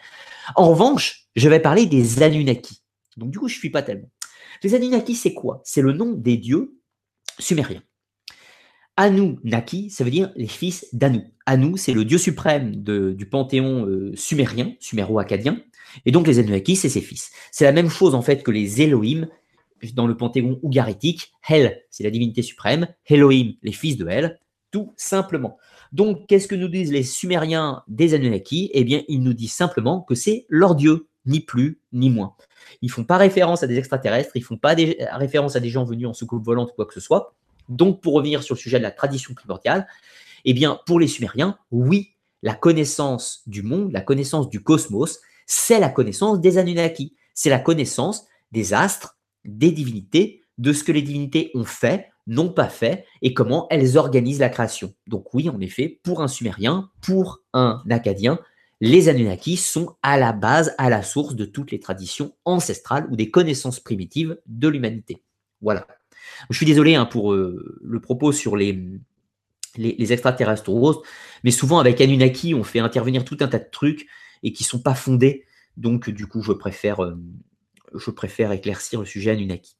En 0.56 0.68
revanche, 0.68 1.28
je 1.36 1.48
vais 1.48 1.60
parler 1.60 1.86
des 1.86 2.22
Anunnaki. 2.22 2.82
Donc 3.16 3.30
du 3.30 3.38
coup, 3.38 3.48
je 3.48 3.54
ne 3.54 3.60
fuis 3.60 3.70
pas 3.70 3.82
tellement. 3.82 4.10
Les 4.62 4.74
Anunnaki, 4.74 5.14
c'est 5.14 5.34
quoi? 5.34 5.60
C'est 5.64 5.82
le 5.82 5.92
nom 5.92 6.12
des 6.12 6.36
dieux 6.36 6.76
sumériens. 7.38 7.82
Anunnaki, 9.00 9.88
ça 9.88 10.04
veut 10.04 10.10
dire 10.10 10.30
les 10.36 10.46
fils 10.46 10.86
d'Anu. 10.92 11.22
Anu, 11.46 11.78
c'est 11.78 11.94
le 11.94 12.04
dieu 12.04 12.18
suprême 12.18 12.76
du 12.76 13.26
panthéon 13.26 13.86
euh, 13.86 14.12
sumérien, 14.14 14.74
suméro-acadien. 14.78 15.58
Et 16.04 16.12
donc 16.12 16.26
les 16.26 16.38
Anunnaki, 16.38 16.76
c'est 16.76 16.90
ses 16.90 17.00
fils. 17.00 17.30
C'est 17.50 17.64
la 17.64 17.72
même 17.72 17.88
chose 17.88 18.14
en 18.14 18.20
fait 18.20 18.42
que 18.42 18.50
les 18.50 18.82
Elohim 18.82 19.26
dans 19.94 20.06
le 20.06 20.18
panthéon 20.18 20.60
ougaritique. 20.62 21.32
Hel, 21.48 21.80
c'est 21.88 22.04
la 22.04 22.10
divinité 22.10 22.42
suprême. 22.42 22.88
Elohim, 23.06 23.54
les 23.62 23.72
fils 23.72 23.96
de 23.96 24.06
Hel, 24.06 24.38
tout 24.70 24.92
simplement. 24.98 25.56
Donc, 25.92 26.26
qu'est-ce 26.26 26.46
que 26.46 26.54
nous 26.54 26.68
disent 26.68 26.92
les 26.92 27.02
Sumériens 27.02 27.82
des 27.88 28.12
Anunnaki? 28.12 28.70
Eh 28.74 28.84
bien, 28.84 29.02
ils 29.08 29.22
nous 29.22 29.32
disent 29.32 29.54
simplement 29.54 30.02
que 30.02 30.14
c'est 30.14 30.44
leur 30.50 30.74
dieu, 30.74 31.08
ni 31.24 31.40
plus, 31.40 31.80
ni 31.92 32.10
moins. 32.10 32.34
Ils 32.82 32.90
font 32.90 33.04
pas 33.04 33.16
référence 33.16 33.62
à 33.62 33.66
des 33.66 33.78
extraterrestres, 33.78 34.32
ils 34.34 34.44
font 34.44 34.58
pas 34.58 34.76
référence 35.12 35.56
à 35.56 35.60
des 35.60 35.70
gens 35.70 35.84
venus 35.84 36.06
en 36.06 36.12
soucoupe 36.12 36.44
volante 36.44 36.70
ou 36.72 36.74
quoi 36.74 36.84
que 36.84 36.94
ce 36.94 37.00
soit. 37.00 37.34
Donc, 37.70 38.02
pour 38.02 38.14
revenir 38.14 38.42
sur 38.42 38.54
le 38.56 38.60
sujet 38.60 38.78
de 38.78 38.82
la 38.82 38.90
tradition 38.90 39.32
primordiale, 39.32 39.86
eh 40.44 40.52
bien, 40.52 40.80
pour 40.86 41.00
les 41.00 41.06
Sumériens, 41.06 41.58
oui, 41.70 42.14
la 42.42 42.54
connaissance 42.54 43.42
du 43.46 43.62
monde, 43.62 43.92
la 43.92 44.00
connaissance 44.00 44.48
du 44.48 44.62
cosmos, 44.62 45.20
c'est 45.46 45.80
la 45.80 45.88
connaissance 45.88 46.40
des 46.40 46.58
Anunnaki, 46.58 47.14
c'est 47.34 47.50
la 47.50 47.58
connaissance 47.58 48.26
des 48.52 48.74
astres, 48.74 49.18
des 49.44 49.70
divinités, 49.70 50.42
de 50.58 50.72
ce 50.72 50.84
que 50.84 50.92
les 50.92 51.02
divinités 51.02 51.50
ont 51.54 51.64
fait, 51.64 52.10
n'ont 52.26 52.50
pas 52.50 52.68
fait, 52.68 53.06
et 53.22 53.32
comment 53.32 53.66
elles 53.70 53.96
organisent 53.96 54.40
la 54.40 54.50
création. 54.50 54.94
Donc 55.06 55.32
oui, 55.32 55.48
en 55.48 55.60
effet, 55.60 56.00
pour 56.02 56.22
un 56.22 56.28
Sumérien, 56.28 56.90
pour 57.00 57.40
un 57.54 57.82
Acadien, 57.88 58.38
les 58.80 59.08
Anunnaki 59.08 59.56
sont 59.56 59.96
à 60.02 60.18
la 60.18 60.32
base, 60.32 60.74
à 60.78 60.90
la 60.90 61.02
source 61.02 61.34
de 61.34 61.44
toutes 61.44 61.70
les 61.70 61.80
traditions 61.80 62.34
ancestrales 62.44 63.06
ou 63.10 63.16
des 63.16 63.30
connaissances 63.30 63.80
primitives 63.80 64.38
de 64.46 64.68
l'humanité. 64.68 65.22
Voilà. 65.60 65.86
Je 66.48 66.56
suis 66.56 66.66
désolé 66.66 66.94
hein, 66.94 67.06
pour 67.06 67.32
euh, 67.32 67.78
le 67.82 68.00
propos 68.00 68.32
sur 68.32 68.56
les, 68.56 68.78
extraterrestres 69.76 70.70
mais 71.44 71.50
souvent 71.50 71.78
avec 71.78 72.00
Anunnaki, 72.00 72.54
on 72.54 72.64
fait 72.64 72.80
intervenir 72.80 73.24
tout 73.24 73.36
un 73.40 73.48
tas 73.48 73.58
de 73.58 73.68
trucs 73.70 74.06
et 74.42 74.52
qui 74.52 74.64
sont 74.64 74.80
pas 74.80 74.94
fondés. 74.94 75.44
Donc 75.76 76.10
du 76.10 76.26
coup, 76.26 76.42
je 76.42 76.52
préfère, 76.52 77.02
euh, 77.04 77.16
je 77.94 78.10
préfère 78.10 78.52
éclaircir 78.52 79.00
le 79.00 79.06
sujet 79.06 79.30
Anunnaki. 79.30 79.76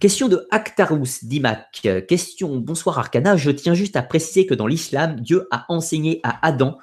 Question 0.00 0.28
de 0.28 0.46
Actarus 0.50 1.24
Dimak. 1.24 1.86
Question, 2.08 2.56
bonsoir 2.56 2.98
Arcana. 2.98 3.36
Je 3.36 3.50
tiens 3.50 3.74
juste 3.74 3.96
à 3.96 4.02
préciser 4.02 4.46
que 4.46 4.54
dans 4.54 4.66
l'islam, 4.66 5.20
Dieu 5.20 5.46
a 5.50 5.66
enseigné 5.68 6.20
à 6.22 6.44
Adam 6.46 6.78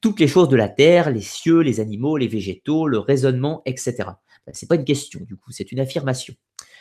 toutes 0.00 0.20
les 0.20 0.28
choses 0.28 0.48
de 0.48 0.56
la 0.56 0.68
terre, 0.68 1.10
les 1.10 1.22
cieux, 1.22 1.60
les 1.60 1.80
animaux, 1.80 2.16
les 2.16 2.28
végétaux, 2.28 2.86
le 2.86 2.98
raisonnement, 2.98 3.62
etc. 3.64 4.10
C'est 4.52 4.68
pas 4.68 4.76
une 4.76 4.84
question, 4.84 5.20
du 5.24 5.36
coup, 5.36 5.50
c'est 5.50 5.72
une 5.72 5.80
affirmation. 5.80 6.34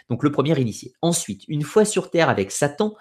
Donc 0.10 0.24
le 0.24 0.32
premier 0.32 0.60
initié. 0.60 0.94
Ensuite, 1.02 1.44
une 1.48 1.64
fois 1.64 1.86
sur 1.86 2.12
terre 2.12 2.30
avec 2.30 2.52
Satan, 2.52 2.96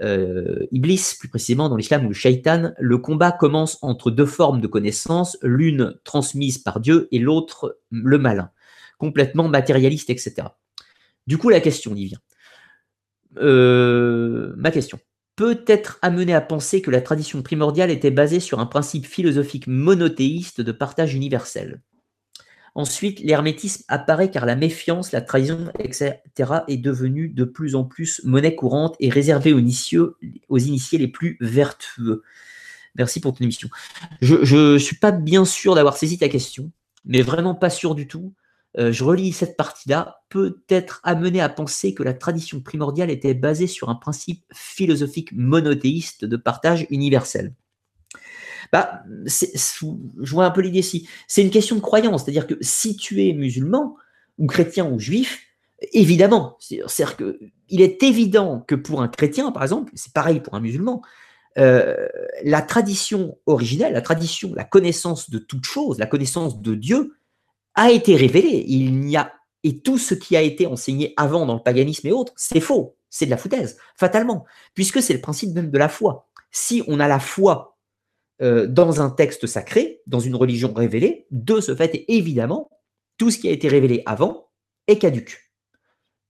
euh, 0.00 0.66
Iblis, 0.70 1.14
plus 1.18 1.28
précisément 1.28 1.68
dans 1.68 1.76
l'islam 1.76 2.04
ou 2.04 2.08
le 2.08 2.14
shaitan, 2.14 2.72
le 2.78 2.98
combat 2.98 3.32
commence 3.32 3.78
entre 3.82 4.10
deux 4.10 4.26
formes 4.26 4.60
de 4.60 4.66
connaissances, 4.66 5.36
l'une 5.42 5.94
transmise 6.04 6.58
par 6.58 6.80
Dieu 6.80 7.08
et 7.10 7.18
l'autre 7.18 7.78
le 7.90 8.18
malin, 8.18 8.50
complètement 8.98 9.48
matérialiste, 9.48 10.10
etc. 10.10 10.48
Du 11.26 11.38
coup, 11.38 11.48
la 11.48 11.60
question 11.60 11.94
y 11.94 12.06
vient. 12.06 12.20
Euh, 13.36 14.52
ma 14.56 14.70
question 14.70 14.98
peut 15.36 15.62
être 15.68 15.98
amené 16.02 16.34
à 16.34 16.40
penser 16.40 16.82
que 16.82 16.90
la 16.90 17.00
tradition 17.00 17.42
primordiale 17.42 17.92
était 17.92 18.10
basée 18.10 18.40
sur 18.40 18.58
un 18.58 18.66
principe 18.66 19.06
philosophique 19.06 19.68
monothéiste 19.68 20.60
de 20.60 20.72
partage 20.72 21.14
universel. 21.14 21.80
Ensuite, 22.74 23.20
l'hermétisme 23.20 23.84
apparaît 23.88 24.30
car 24.30 24.46
la 24.46 24.56
méfiance, 24.56 25.12
la 25.12 25.20
trahison, 25.20 25.70
etc. 25.78 26.12
est 26.68 26.76
devenue 26.76 27.28
de 27.28 27.44
plus 27.44 27.74
en 27.74 27.84
plus 27.84 28.20
monnaie 28.24 28.54
courante 28.54 28.96
et 29.00 29.10
réservée 29.10 29.52
aux 29.52 29.58
initiés, 29.58 30.98
les 30.98 31.08
plus 31.08 31.36
vertueux. 31.40 32.22
Merci 32.96 33.20
pour 33.20 33.34
ton 33.34 33.44
émission. 33.44 33.68
Je 34.20 34.72
ne 34.74 34.78
suis 34.78 34.96
pas 34.96 35.12
bien 35.12 35.44
sûr 35.44 35.74
d'avoir 35.74 35.96
saisi 35.96 36.18
ta 36.18 36.28
question, 36.28 36.70
mais 37.04 37.22
vraiment 37.22 37.54
pas 37.54 37.70
sûr 37.70 37.94
du 37.94 38.06
tout. 38.06 38.34
Euh, 38.78 38.92
je 38.92 39.02
relis 39.02 39.32
cette 39.32 39.56
partie-là, 39.56 40.20
peut 40.28 40.62
être 40.68 41.00
amené 41.02 41.40
à 41.40 41.48
penser 41.48 41.94
que 41.94 42.02
la 42.02 42.12
tradition 42.12 42.60
primordiale 42.60 43.10
était 43.10 43.34
basée 43.34 43.66
sur 43.66 43.88
un 43.88 43.94
principe 43.94 44.44
philosophique 44.52 45.32
monothéiste 45.32 46.24
de 46.24 46.36
partage 46.36 46.86
universel. 46.90 47.54
Bah, 48.72 49.02
je 49.26 50.30
vois 50.30 50.46
un 50.46 50.50
peu 50.50 50.60
l'idée 50.60 50.80
ici. 50.80 51.08
C'est 51.26 51.42
une 51.42 51.50
question 51.50 51.76
de 51.76 51.80
croyance, 51.80 52.24
c'est-à-dire 52.24 52.46
que 52.46 52.54
si 52.60 52.96
tu 52.96 53.26
es 53.26 53.32
musulman 53.32 53.96
ou 54.38 54.46
chrétien 54.46 54.90
ou 54.90 54.98
juif, 54.98 55.40
évidemment, 55.92 56.56
c'est-à-dire 56.60 57.16
que 57.16 57.38
il 57.68 57.80
est 57.80 58.02
évident 58.02 58.64
que 58.66 58.74
pour 58.74 59.02
un 59.02 59.08
chrétien, 59.08 59.52
par 59.52 59.62
exemple, 59.62 59.92
c'est 59.94 60.12
pareil 60.12 60.40
pour 60.40 60.54
un 60.54 60.60
musulman, 60.60 61.02
euh, 61.58 62.08
la 62.44 62.62
tradition 62.62 63.36
originelle, 63.46 63.92
la 63.92 64.02
tradition, 64.02 64.52
la 64.54 64.64
connaissance 64.64 65.30
de 65.30 65.38
toute 65.38 65.64
chose, 65.64 65.98
la 65.98 66.06
connaissance 66.06 66.60
de 66.60 66.74
Dieu, 66.74 67.14
a 67.74 67.90
été 67.90 68.16
révélé. 68.16 68.64
Il 68.68 69.00
n'y 69.00 69.16
a 69.16 69.32
et 69.64 69.80
tout 69.80 69.98
ce 69.98 70.14
qui 70.14 70.36
a 70.36 70.42
été 70.42 70.66
enseigné 70.66 71.14
avant 71.16 71.46
dans 71.46 71.54
le 71.54 71.62
paganisme 71.62 72.06
et 72.06 72.12
autres, 72.12 72.32
c'est 72.36 72.60
faux, 72.60 72.96
c'est 73.10 73.26
de 73.26 73.30
la 73.30 73.36
foutaise, 73.36 73.76
fatalement, 73.96 74.44
puisque 74.74 75.02
c'est 75.02 75.14
le 75.14 75.20
principe 75.20 75.54
même 75.54 75.70
de 75.70 75.78
la 75.78 75.88
foi. 75.88 76.28
Si 76.50 76.82
on 76.86 77.00
a 77.00 77.08
la 77.08 77.18
foi 77.18 77.77
euh, 78.42 78.66
dans 78.66 79.00
un 79.00 79.10
texte 79.10 79.46
sacré, 79.46 80.00
dans 80.06 80.20
une 80.20 80.34
religion 80.34 80.72
révélée, 80.72 81.26
de 81.30 81.60
ce 81.60 81.74
fait, 81.74 82.04
évidemment, 82.08 82.70
tout 83.16 83.30
ce 83.30 83.38
qui 83.38 83.48
a 83.48 83.52
été 83.52 83.68
révélé 83.68 84.02
avant 84.06 84.50
est 84.86 84.98
caduque. 84.98 85.50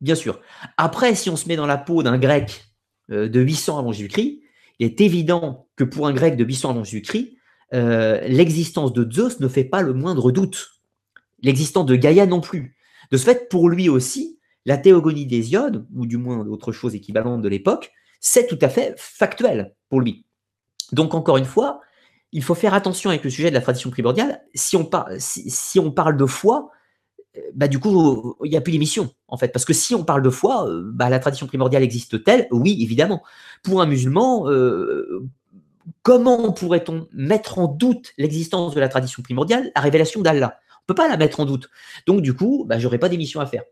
Bien 0.01 0.15
sûr. 0.15 0.41
Après, 0.77 1.15
si 1.15 1.29
on 1.31 1.37
se 1.37 1.49
met 1.49 1.57
dans 1.57 1.67
la 1.67 1.79
peau 1.79 2.03
d'un 2.03 2.19
grec 2.19 2.65
euh, 3.11 3.29
de 3.29 3.41
800 3.41 3.79
avant 3.79 3.93
Jésus-Christ, 3.93 4.41
il 4.79 4.87
est 4.87 5.01
évident 5.01 5.69
que 5.77 5.85
pour 5.85 6.07
un 6.07 6.13
grec 6.13 6.37
de 6.37 6.45
800 6.45 6.71
avant 6.71 6.85
Jésus-Christ, 6.85 7.37
euh, 7.75 8.21
l'existence 8.29 8.93
de 8.93 9.11
Zeus 9.11 9.41
ne 9.41 9.49
fait 9.49 9.65
pas 9.65 9.83
le 9.83 9.93
moindre 9.93 10.31
doute 10.31 10.79
l'existence 11.43 11.87
de 11.87 11.97
Gaïa 11.97 12.27
non 12.27 12.41
plus. 12.41 12.77
De 13.11 13.17
ce 13.17 13.25
fait, 13.25 13.49
pour 13.49 13.69
lui 13.69 13.89
aussi, 13.89 14.39
la 14.65 14.77
théogonie 14.77 15.27
des 15.27 15.53
iodes, 15.53 15.87
ou 15.95 16.07
du 16.07 16.17
moins 16.17 16.45
d'autres 16.45 16.73
choses 16.73 16.95
équivalentes 16.95 17.43
de 17.43 17.49
l'époque, 17.49 17.93
c'est 18.21 18.47
tout 18.47 18.59
à 18.61 18.69
fait 18.69 18.95
factuel 18.97 19.75
pour 19.89 20.01
lui. 20.01 20.27
Donc 20.93 21.15
encore 21.15 21.37
une 21.37 21.45
fois, 21.45 21.81
il 22.33 22.43
faut 22.43 22.55
faire 22.55 22.74
attention 22.74 23.11
avec 23.11 23.24
le 23.24 23.31
sujet 23.31 23.51
de 23.51 23.55
la 23.55 23.61
tradition 23.61 23.91
primordiale. 23.91 24.43
Si 24.55 24.76
on, 24.76 24.89
on 25.76 25.91
parle 25.91 26.16
de 26.16 26.26
foi, 26.26 26.70
euh, 27.37 27.41
bah 27.55 27.68
du 27.68 27.79
coup, 27.79 28.37
il 28.45 28.51
n'y 28.51 28.57
a 28.57 28.61
plus 28.61 28.72
d'émission, 28.72 29.11
en 29.29 29.37
fait. 29.37 29.49
Parce 29.49 29.64
que 29.64 29.72
si 29.72 29.95
on 29.95 30.05
parle 30.05 30.22
de 30.22 30.31
foi, 30.31 30.68
euh, 30.68 30.83
bah, 30.93 31.09
la 31.09 31.18
tradition 31.18 31.47
primordiale 31.47 31.83
existe-t-elle 31.83 32.49
Oui, 32.51 32.79
évidemment. 32.83 33.22
Pour 33.62 33.81
un 33.81 33.87
musulman, 33.87 34.49
euh, 34.49 35.26
comment 36.03 36.53
pourrait-on 36.53 37.09
mettre 37.12 37.59
en 37.59 37.68
doute 37.68 38.12
l'existence 38.18 38.74
de 38.74 38.81
la 38.81 38.89
tradition 38.89 39.22
primordiale? 39.22 39.70
La 39.74 39.83
révélation 39.83 40.20
d'Allah 40.20 40.59
peut 40.87 40.95
pas 40.95 41.09
la 41.09 41.16
mettre 41.16 41.41
en 41.41 41.45
doute. 41.45 41.68
Donc, 42.07 42.22
du 42.22 42.35
coup, 42.35 42.64
bah, 42.66 42.79
j'aurais 42.79 42.99
pas 42.99 43.09
d'émission 43.09 43.41
à 43.41 43.47
faire. 43.47 43.62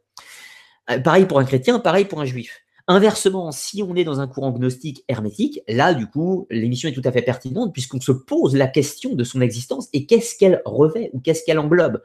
Pareil 1.02 1.26
pour 1.26 1.40
un 1.40 1.44
chrétien, 1.44 1.80
pareil 1.80 2.04
pour 2.04 2.20
un 2.20 2.26
juif. 2.26 2.60
Inversement, 2.88 3.50
si 3.50 3.82
on 3.82 3.96
est 3.96 4.04
dans 4.04 4.20
un 4.20 4.28
courant 4.28 4.52
gnostique 4.52 5.04
hermétique, 5.08 5.60
là, 5.66 5.92
du 5.92 6.06
coup, 6.06 6.46
l'émission 6.50 6.88
est 6.88 6.92
tout 6.92 7.02
à 7.04 7.10
fait 7.10 7.22
pertinente 7.22 7.72
puisqu'on 7.72 8.00
se 8.00 8.12
pose 8.12 8.54
la 8.54 8.68
question 8.68 9.14
de 9.16 9.24
son 9.24 9.40
existence 9.40 9.88
et 9.92 10.06
qu'est-ce 10.06 10.36
qu'elle 10.38 10.62
revêt 10.64 11.10
ou 11.12 11.18
qu'est-ce 11.18 11.42
qu'elle 11.44 11.58
englobe. 11.58 12.00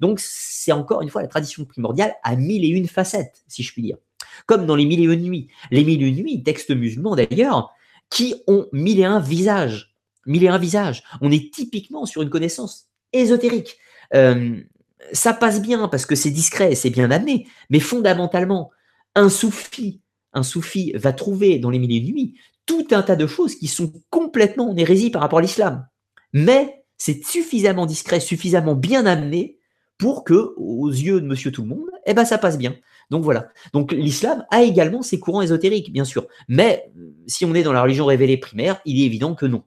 Donc, 0.00 0.20
c'est 0.20 0.72
encore 0.72 1.00
une 1.00 1.08
fois 1.08 1.22
la 1.22 1.28
tradition 1.28 1.64
primordiale 1.64 2.14
à 2.22 2.36
mille 2.36 2.64
et 2.64 2.68
une 2.68 2.86
facettes, 2.86 3.44
si 3.48 3.62
je 3.62 3.72
puis 3.72 3.80
dire. 3.80 3.96
Comme 4.44 4.66
dans 4.66 4.76
les 4.76 4.84
mille 4.84 5.00
et 5.00 5.04
une 5.04 5.22
nuits. 5.22 5.48
Les 5.70 5.84
mille 5.84 6.02
et 6.02 6.08
une 6.08 6.16
nuits, 6.16 6.42
textes 6.42 6.70
musulmans 6.70 7.16
d'ailleurs, 7.16 7.72
qui 8.10 8.34
ont 8.46 8.66
mille 8.72 9.00
et 9.00 9.04
un 9.04 9.20
visages. 9.20 9.94
Mille 10.26 10.44
et 10.44 10.48
un 10.48 10.58
visages. 10.58 11.02
On 11.22 11.32
est 11.32 11.50
typiquement 11.50 12.04
sur 12.04 12.20
une 12.20 12.30
connaissance 12.30 12.88
ésotérique. 13.14 13.78
Euh, 14.14 14.60
ça 15.12 15.32
passe 15.32 15.62
bien 15.62 15.88
parce 15.88 16.04
que 16.04 16.14
c'est 16.14 16.30
discret, 16.30 16.74
c'est 16.74 16.90
bien 16.90 17.10
amené, 17.10 17.46
mais 17.70 17.80
fondamentalement, 17.80 18.70
un 19.14 19.30
soufi, 19.30 20.02
un 20.36 20.42
soufi 20.42 20.92
va 20.94 21.12
trouver 21.12 21.58
dans 21.58 21.70
les 21.70 21.78
mille 21.78 21.92
et 21.92 22.00
nuits 22.00 22.34
tout 22.66 22.86
un 22.90 23.02
tas 23.02 23.16
de 23.16 23.26
choses 23.26 23.54
qui 23.56 23.68
sont 23.68 23.92
complètement 24.10 24.70
en 24.70 24.76
hérésie 24.76 25.10
par 25.10 25.22
rapport 25.22 25.38
à 25.38 25.42
l'islam. 25.42 25.86
Mais 26.32 26.84
c'est 26.98 27.24
suffisamment 27.24 27.86
discret, 27.86 28.20
suffisamment 28.20 28.74
bien 28.74 29.06
amené 29.06 29.58
pour 29.98 30.24
que, 30.24 30.52
aux 30.56 30.88
yeux 30.88 31.20
de 31.20 31.26
monsieur 31.26 31.50
tout 31.50 31.62
le 31.62 31.68
monde, 31.68 31.90
eh 32.06 32.12
ben, 32.12 32.24
ça 32.24 32.38
passe 32.38 32.58
bien. 32.58 32.76
Donc 33.10 33.22
voilà. 33.22 33.48
Donc 33.72 33.92
l'islam 33.92 34.44
a 34.50 34.62
également 34.62 35.02
ses 35.02 35.18
courants 35.18 35.42
ésotériques, 35.42 35.92
bien 35.92 36.04
sûr. 36.04 36.26
Mais 36.48 36.90
si 37.26 37.44
on 37.44 37.54
est 37.54 37.62
dans 37.62 37.72
la 37.72 37.82
religion 37.82 38.04
révélée 38.04 38.36
primaire, 38.36 38.80
il 38.84 39.00
est 39.00 39.06
évident 39.06 39.34
que 39.34 39.46
non. 39.46 39.62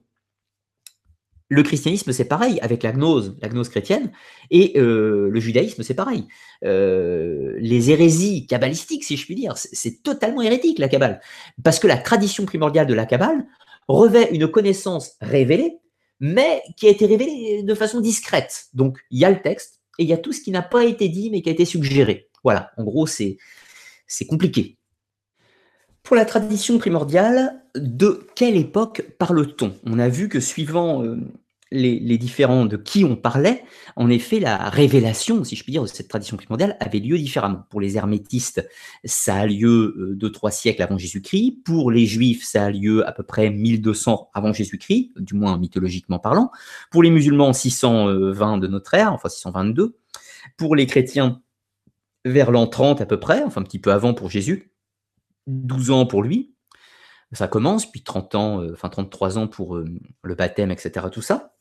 Le 1.52 1.64
christianisme, 1.64 2.12
c'est 2.12 2.26
pareil 2.26 2.60
avec 2.60 2.84
la 2.84 2.92
gnose, 2.92 3.36
la 3.42 3.48
gnose 3.48 3.68
chrétienne, 3.68 4.12
et 4.52 4.78
euh, 4.78 5.28
le 5.30 5.40
judaïsme, 5.40 5.82
c'est 5.82 5.94
pareil. 5.94 6.28
Euh, 6.64 7.56
les 7.58 7.90
hérésies 7.90 8.46
kabbalistiques, 8.46 9.02
si 9.02 9.16
je 9.16 9.26
puis 9.26 9.34
dire, 9.34 9.54
c'est 9.56 10.04
totalement 10.04 10.42
hérétique, 10.42 10.78
la 10.78 10.88
Kabbale. 10.88 11.20
Parce 11.64 11.80
que 11.80 11.88
la 11.88 11.98
tradition 11.98 12.46
primordiale 12.46 12.86
de 12.86 12.94
la 12.94 13.04
Kabbale 13.04 13.44
revêt 13.88 14.30
une 14.32 14.46
connaissance 14.46 15.16
révélée, 15.20 15.78
mais 16.20 16.62
qui 16.76 16.86
a 16.86 16.90
été 16.90 17.06
révélée 17.06 17.64
de 17.64 17.74
façon 17.74 18.00
discrète. 18.00 18.66
Donc, 18.72 18.98
il 19.10 19.18
y 19.18 19.24
a 19.24 19.30
le 19.30 19.42
texte, 19.42 19.80
et 19.98 20.04
il 20.04 20.08
y 20.08 20.12
a 20.12 20.18
tout 20.18 20.32
ce 20.32 20.42
qui 20.42 20.52
n'a 20.52 20.62
pas 20.62 20.84
été 20.84 21.08
dit, 21.08 21.30
mais 21.30 21.42
qui 21.42 21.48
a 21.48 21.52
été 21.52 21.64
suggéré. 21.64 22.28
Voilà, 22.44 22.70
en 22.76 22.84
gros, 22.84 23.08
c'est 23.08 23.38
compliqué. 24.28 24.78
Pour 26.10 26.16
la 26.16 26.24
tradition 26.24 26.76
primordiale, 26.78 27.62
de 27.76 28.26
quelle 28.34 28.56
époque 28.56 29.06
parle-t-on? 29.16 29.76
On 29.86 30.00
a 30.00 30.08
vu 30.08 30.28
que 30.28 30.40
suivant 30.40 31.04
euh, 31.04 31.16
les, 31.70 32.18
différents 32.18 32.66
de 32.66 32.76
qui 32.76 33.04
on 33.04 33.14
parlait, 33.14 33.62
en 33.94 34.10
effet, 34.10 34.40
la 34.40 34.70
révélation, 34.70 35.44
si 35.44 35.54
je 35.54 35.62
puis 35.62 35.70
dire, 35.70 35.82
de 35.82 35.86
cette 35.86 36.08
tradition 36.08 36.36
primordiale 36.36 36.76
avait 36.80 36.98
lieu 36.98 37.16
différemment. 37.16 37.64
Pour 37.70 37.80
les 37.80 37.96
hermétistes, 37.96 38.68
ça 39.04 39.36
a 39.36 39.46
lieu 39.46 39.94
euh, 39.96 40.16
deux, 40.16 40.32
trois 40.32 40.50
siècles 40.50 40.82
avant 40.82 40.98
Jésus-Christ. 40.98 41.62
Pour 41.64 41.92
les 41.92 42.06
juifs, 42.06 42.44
ça 42.44 42.64
a 42.64 42.70
lieu 42.72 43.06
à 43.06 43.12
peu 43.12 43.22
près 43.22 43.48
1200 43.48 44.30
avant 44.34 44.52
Jésus-Christ, 44.52 45.12
du 45.16 45.34
moins 45.34 45.58
mythologiquement 45.58 46.18
parlant. 46.18 46.50
Pour 46.90 47.04
les 47.04 47.10
musulmans, 47.10 47.52
620 47.52 48.58
de 48.58 48.66
notre 48.66 48.94
ère, 48.94 49.12
enfin 49.12 49.28
622. 49.28 49.96
pour 50.56 50.74
les 50.74 50.86
chrétiens 50.86 51.40
vers 52.24 52.50
l'an 52.50 52.66
30 52.66 53.00
à 53.00 53.06
peu 53.06 53.20
près, 53.20 53.44
enfin 53.44 53.60
un 53.60 53.64
petit 53.64 53.78
peu 53.78 53.92
avant 53.92 54.12
pour 54.12 54.28
Jésus, 54.28 54.70
12 55.50 55.90
ans 55.90 56.06
pour 56.06 56.22
lui, 56.22 56.54
ça 57.32 57.48
commence, 57.48 57.90
puis 57.90 58.02
30 58.02 58.34
ans, 58.34 58.60
euh, 58.60 58.72
enfin 58.72 58.88
33 58.88 59.38
ans 59.38 59.46
pour 59.46 59.76
euh, 59.76 59.84
le 60.22 60.34
baptême, 60.34 60.70
etc. 60.70 61.06
Tout 61.12 61.22
ça. 61.22 61.54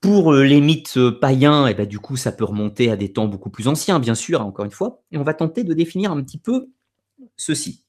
Pour 0.00 0.32
euh, 0.32 0.44
les 0.44 0.60
mythes 0.60 0.98
païens, 1.20 1.66
et 1.66 1.72
eh 1.72 1.74
ben, 1.74 1.86
du 1.86 1.98
coup, 1.98 2.16
ça 2.16 2.30
peut 2.30 2.44
remonter 2.44 2.90
à 2.90 2.96
des 2.96 3.12
temps 3.12 3.26
beaucoup 3.26 3.50
plus 3.50 3.66
anciens, 3.66 3.98
bien 3.98 4.14
sûr, 4.14 4.40
encore 4.40 4.64
une 4.64 4.70
fois. 4.70 5.02
Et 5.10 5.18
on 5.18 5.24
va 5.24 5.34
tenter 5.34 5.64
de 5.64 5.74
définir 5.74 6.12
un 6.12 6.22
petit 6.22 6.38
peu 6.38 6.68
ceci. 7.36 7.84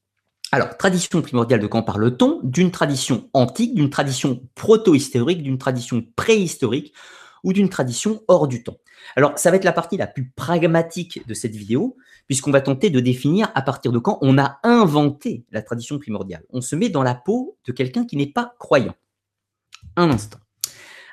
Alors, 0.52 0.76
tradition 0.78 1.22
primordiale, 1.22 1.60
de 1.60 1.68
quand 1.68 1.84
parle-t-on 1.84 2.40
D'une 2.42 2.72
tradition 2.72 3.30
antique, 3.34 3.76
d'une 3.76 3.92
tradition 3.92 4.42
proto-historique, 4.56 5.44
d'une 5.44 5.60
tradition 5.60 6.04
préhistorique 6.16 6.96
ou 7.44 7.54
d'une 7.54 7.70
tradition 7.70 8.24
hors 8.28 8.48
du 8.48 8.64
temps. 8.64 8.78
Alors, 9.16 9.38
ça 9.38 9.52
va 9.52 9.58
être 9.58 9.64
la 9.64 9.74
partie 9.74 9.96
la 9.96 10.08
plus 10.08 10.32
pragmatique 10.32 11.26
de 11.28 11.34
cette 11.36 11.56
vidéo, 11.56 11.96
puisqu'on 12.30 12.52
va 12.52 12.62
tenter 12.62 12.92
de 12.92 13.00
définir 13.00 13.52
à 13.56 13.64
partir 13.64 13.92
de 13.92 13.98
quand 13.98 14.20
on 14.22 14.38
a 14.38 14.60
inventé 14.62 15.46
la 15.50 15.64
tradition 15.64 15.98
primordiale. 15.98 16.44
On 16.52 16.62
se 16.62 16.76
met 16.76 16.90
dans 16.90 17.02
la 17.02 17.16
peau 17.16 17.58
de 17.66 17.72
quelqu'un 17.72 18.06
qui 18.06 18.18
n'est 18.18 18.32
pas 18.32 18.54
croyant. 18.60 18.94
Un 19.96 20.12
instant. 20.12 20.38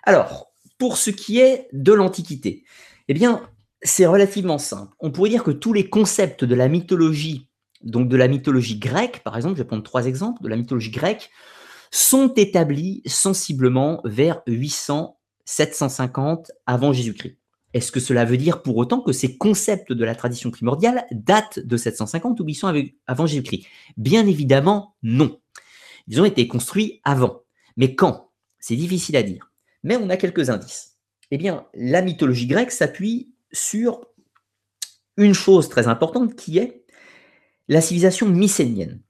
Alors, 0.03 0.53
pour 0.77 0.99
ce 0.99 1.09
qui 1.09 1.41
est 1.41 1.69
de 1.73 1.95
l'Antiquité, 1.95 2.65
eh 3.09 3.15
bien, 3.15 3.49
c'est 3.81 4.05
relativement 4.05 4.59
simple. 4.59 4.95
On 5.01 5.11
pourrait 5.11 5.31
dire 5.31 5.43
que 5.43 5.53
tous 5.53 5.73
les 5.73 5.89
concepts 5.89 6.45
de 6.45 6.55
la 6.55 6.69
mythologie, 6.69 7.49
donc 7.83 8.11
de 8.11 8.17
la 8.19 8.29
mythologie 8.29 8.79
grecque, 8.79 9.23
par 9.25 9.37
exemple, 9.37 9.57
je 9.57 9.63
vais 9.63 9.67
prendre 9.67 9.85
trois 9.85 10.05
exemples, 10.05 10.43
de 10.43 10.49
la 10.49 10.57
mythologie 10.57 10.91
grecque, 10.91 11.31
sont 11.91 12.35
établis 12.35 13.01
sensiblement 13.07 14.03
vers 14.05 14.43
800 14.47 15.19
750 15.47 16.51
avant 16.67 16.93
Jésus-Christ. 16.93 17.39
Est-ce 17.77 17.93
que 17.93 18.01
cela 18.01 18.25
veut 18.25 18.39
dire 18.39 18.63
pour 18.63 18.79
autant 18.79 19.03
que 19.03 19.13
ces 19.13 19.37
concepts 19.37 19.93
de 19.93 20.03
la 20.03 20.15
tradition 20.15 20.51
primordiale 20.51 21.05
datent 21.11 21.59
de 21.59 21.77
750 21.77 22.41
ou 22.41 22.45
800 22.45 22.73
avant 23.07 23.27
Jésus-Christ? 23.27 23.67
Bien 23.99 24.27
évidemment, 24.27 24.97
non. 25.03 25.39
Ils 26.09 26.19
ont 26.19 26.25
été 26.25 26.49
construits 26.49 27.03
avant. 27.05 27.43
Mais 27.77 27.95
quand? 27.95 28.31
C'est 28.61 28.77
difficile 28.77 29.15
à 29.19 29.23
dire. 29.23 29.53
Mais 29.83 29.99
on 29.99 30.09
a 30.09 30.17
quelques 30.17 30.49
indices. 30.49 30.97
Eh 31.31 31.37
bien, 31.37 31.67
la 31.75 32.01
mythologie 32.01 32.47
grecque 32.47 32.71
s'appuie 32.71 33.35
sur 33.53 34.07
une 35.19 35.35
chose 35.35 35.69
très 35.69 35.87
importante 35.87 36.35
qui 36.35 36.57
est 36.57 36.83
la 37.69 37.83
civilisation 37.83 38.27
mycénienne. 38.27 39.03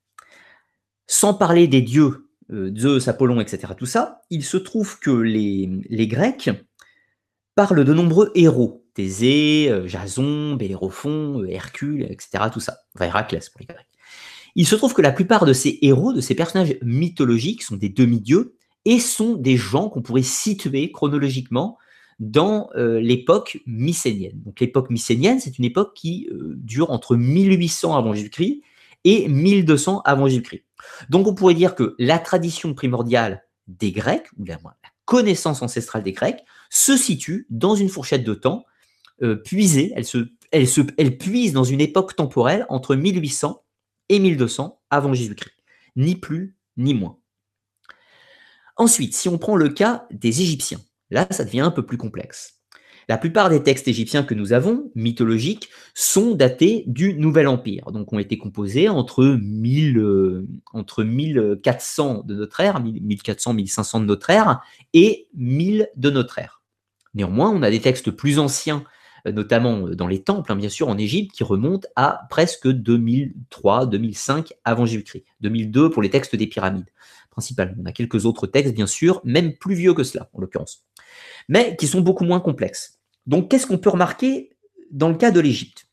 Sans 1.06 1.34
parler 1.34 1.68
des 1.68 1.82
dieux 1.82 2.26
euh, 2.50 2.74
Zeus, 2.76 3.06
Apollon, 3.06 3.40
etc., 3.40 3.74
tout 3.78 3.86
ça, 3.86 4.22
il 4.30 4.44
se 4.44 4.56
trouve 4.56 4.98
que 4.98 5.12
les, 5.12 6.06
Grecs 6.08 6.50
parlent 7.56 7.84
de 7.84 7.92
nombreux 7.92 8.30
héros. 8.36 8.84
Thésée, 8.94 9.66
euh, 9.68 9.88
Jason, 9.88 10.54
Bellérophon, 10.54 11.42
euh, 11.42 11.50
Hercule, 11.50 12.04
etc., 12.04 12.44
tout 12.52 12.60
ça. 12.60 12.78
Enfin, 12.94 13.06
Héraclès 13.06 13.50
pour 13.50 13.60
les 13.60 13.66
Grecs. 13.66 13.86
Il 14.54 14.66
se 14.66 14.76
trouve 14.76 14.94
que 14.94 15.02
la 15.02 15.12
plupart 15.12 15.44
de 15.44 15.52
ces 15.52 15.78
héros, 15.82 16.12
de 16.12 16.20
ces 16.20 16.34
personnages 16.34 16.78
mythologiques, 16.82 17.62
sont 17.62 17.76
des 17.76 17.88
demi-dieux 17.88 18.54
et 18.84 19.00
sont 19.00 19.34
des 19.34 19.56
gens 19.56 19.88
qu'on 19.88 20.00
pourrait 20.00 20.22
situer 20.22 20.92
chronologiquement 20.92 21.76
dans 22.20 22.70
l'époque 22.74 23.58
mycénienne. 23.66 24.40
Donc 24.42 24.60
l'époque 24.60 24.88
mycénienne, 24.88 25.40
c'est 25.40 25.58
une 25.58 25.66
époque 25.66 25.92
qui 25.94 26.30
dure 26.54 26.90
entre 26.90 27.16
1800 27.16 27.94
avant 27.94 28.14
Jésus-Christ 28.14 28.62
et 29.04 29.28
1200 29.28 30.00
avant 30.06 30.26
Jésus-Christ. 30.26 30.64
Donc 31.10 31.26
on 31.26 31.34
pourrait 31.34 31.52
dire 31.52 31.74
que 31.74 31.94
la 31.98 32.18
tradition 32.18 32.72
primordiale 32.72 33.42
des 33.68 33.92
Grecs, 33.92 34.28
ou 34.38 34.46
la, 34.46 34.56
connaissance 35.04 35.62
ancestrale 35.62 36.02
des 36.02 36.12
Grecs, 36.12 36.44
se 36.70 36.96
situe 36.96 37.46
dans 37.50 37.74
une 37.74 37.88
fourchette 37.88 38.24
de 38.24 38.34
temps 38.34 38.64
euh, 39.22 39.36
puisée, 39.36 39.92
elle, 39.96 40.04
se, 40.04 40.28
elle, 40.50 40.68
se, 40.68 40.82
elle 40.98 41.16
puise 41.16 41.52
dans 41.52 41.64
une 41.64 41.80
époque 41.80 42.16
temporelle 42.16 42.66
entre 42.68 42.94
1800 42.94 43.62
et 44.08 44.18
1200 44.18 44.80
avant 44.90 45.14
Jésus-Christ. 45.14 45.54
Ni 45.96 46.16
plus, 46.16 46.56
ni 46.76 46.94
moins. 46.94 47.18
Ensuite, 48.76 49.14
si 49.14 49.28
on 49.28 49.38
prend 49.38 49.56
le 49.56 49.70
cas 49.70 50.06
des 50.10 50.42
Égyptiens, 50.42 50.80
là, 51.10 51.26
ça 51.30 51.44
devient 51.44 51.60
un 51.60 51.70
peu 51.70 51.86
plus 51.86 51.96
complexe. 51.96 52.56
La 53.08 53.18
plupart 53.18 53.50
des 53.50 53.62
textes 53.62 53.86
égyptiens 53.86 54.24
que 54.24 54.34
nous 54.34 54.52
avons, 54.52 54.90
mythologiques, 54.96 55.68
sont 55.94 56.34
datés 56.34 56.82
du 56.88 57.14
Nouvel 57.14 57.46
Empire, 57.46 57.92
donc 57.92 58.12
ont 58.12 58.18
été 58.18 58.36
composés 58.36 58.88
entre, 58.88 59.24
1000, 59.24 59.98
euh, 59.98 60.48
entre 60.72 61.04
1400 61.04 62.24
de 62.26 62.34
notre 62.34 62.58
ère, 62.60 62.82
1400-1500 62.82 64.00
de 64.00 64.06
notre 64.06 64.30
ère, 64.30 64.60
et 64.92 65.28
1000 65.34 65.88
de 65.94 66.10
notre 66.10 66.40
ère. 66.40 66.55
Néanmoins, 67.16 67.50
on 67.50 67.62
a 67.62 67.70
des 67.70 67.80
textes 67.80 68.10
plus 68.10 68.38
anciens, 68.38 68.84
euh, 69.26 69.32
notamment 69.32 69.88
euh, 69.88 69.94
dans 69.94 70.06
les 70.06 70.22
temples, 70.22 70.52
hein, 70.52 70.56
bien 70.56 70.68
sûr, 70.68 70.88
en 70.88 70.98
Égypte, 70.98 71.34
qui 71.34 71.44
remontent 71.44 71.88
à 71.96 72.26
presque 72.28 72.66
2003-2005 72.66 74.52
avant 74.64 74.84
Jésus-Christ. 74.84 75.24
2002 75.40 75.90
pour 75.90 76.02
les 76.02 76.10
textes 76.10 76.36
des 76.36 76.46
pyramides, 76.46 76.90
principalement. 77.30 77.74
On 77.82 77.86
a 77.86 77.92
quelques 77.92 78.26
autres 78.26 78.46
textes, 78.46 78.74
bien 78.74 78.86
sûr, 78.86 79.22
même 79.24 79.56
plus 79.56 79.74
vieux 79.74 79.94
que 79.94 80.04
cela, 80.04 80.28
en 80.34 80.40
l'occurrence, 80.42 80.84
mais 81.48 81.74
qui 81.76 81.86
sont 81.86 82.02
beaucoup 82.02 82.24
moins 82.24 82.40
complexes. 82.40 83.00
Donc, 83.26 83.50
qu'est-ce 83.50 83.66
qu'on 83.66 83.78
peut 83.78 83.90
remarquer 83.90 84.50
dans 84.90 85.08
le 85.08 85.16
cas 85.16 85.30
de 85.30 85.40
l'Égypte? 85.40 85.86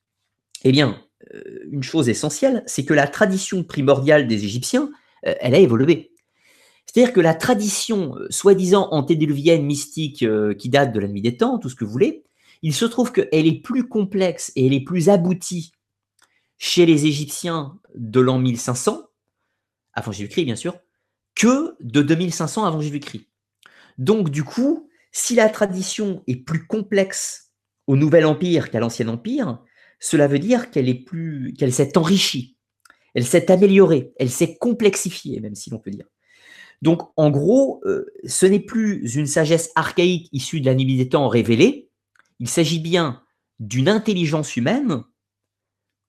Eh 0.65 0.74
bien, 0.74 1.01
euh, 1.34 1.41
une 1.71 1.84
chose 1.84 2.09
essentielle, 2.09 2.63
c'est 2.65 2.84
que 2.84 2.93
la 2.93 3.07
tradition 3.07 3.63
primordiale 3.63 4.28
des 4.28 4.43
Égyptiens, 4.43 4.91
elle 5.21 5.55
a 5.55 5.59
évolué. 5.59 6.12
C'est-à-dire 6.86 7.13
que 7.13 7.21
la 7.21 7.34
tradition 7.34 8.15
euh, 8.17 8.27
soi-disant 8.29 8.89
antédiluvienne, 8.91 9.65
mystique, 9.65 10.25
qui 10.57 10.69
date 10.69 10.93
de 10.93 10.99
la 10.99 11.07
nuit 11.07 11.21
des 11.21 11.38
temps, 11.38 11.59
tout 11.59 11.69
ce 11.69 11.75
que 11.75 11.86
vous 11.86 11.91
voulez, 11.91 12.23
il 12.61 12.73
se 12.73 12.86
trouve 12.86 13.11
qu'elle 13.11 13.47
est 13.47 13.61
plus 13.61 13.88
complexe 13.88 14.51
et 14.55 14.65
elle 14.65 14.73
est 14.73 14.84
plus 14.84 15.09
aboutie 15.09 15.73
chez 16.57 16.86
les 16.86 17.05
Égyptiens 17.05 17.77
de 17.95 18.21
l'an 18.21 18.39
1500, 18.39 19.03
avant 19.93 20.11
Jésus-Christ 20.11 20.45
bien 20.45 20.55
sûr, 20.55 20.79
que 21.36 21.75
de 21.81 22.01
2500 22.01 22.63
avant 22.63 22.79
Jésus-Christ. 22.79 23.27
Donc 23.97 24.29
du 24.29 24.43
coup, 24.43 24.89
si 25.11 25.36
la 25.36 25.49
tradition 25.49 26.23
est 26.27 26.38
plus 26.38 26.65
complexe 26.65 27.51
au 27.88 27.97
Nouvel 27.97 28.25
Empire 28.25 28.71
qu'à 28.71 28.79
l'Ancien 28.79 29.09
Empire, 29.09 29.59
cela 29.99 30.27
veut 30.27 30.39
dire 30.39 30.71
qu'elle 30.71 30.89
est 30.89 31.03
plus, 31.03 31.53
qu'elle 31.57 31.73
s'est 31.73 31.97
enrichie, 31.97 32.57
elle 33.13 33.25
s'est 33.25 33.51
améliorée, 33.51 34.13
elle 34.17 34.31
s'est 34.31 34.57
complexifiée, 34.57 35.39
même 35.39 35.55
si 35.55 35.69
l'on 35.69 35.79
peut 35.79 35.91
dire. 35.91 36.07
Donc, 36.84 37.01
en 37.15 37.31
gros, 37.31 37.81
euh, 37.86 38.05
ce 38.27 38.45
n'est 38.45 38.59
plus 38.59 39.15
une 39.15 39.25
sagesse 39.25 39.71
archaïque 39.75 40.27
issue 40.34 40.59
de 40.59 40.65
la 40.65 40.75
nuit 40.75 40.97
des 40.97 41.07
temps 41.07 41.29
révélée, 41.29 41.89
il 42.39 42.49
s'agit 42.49 42.79
bien 42.79 43.23
d'une 43.61 43.88
intelligence 43.88 44.57
humaine 44.57 45.05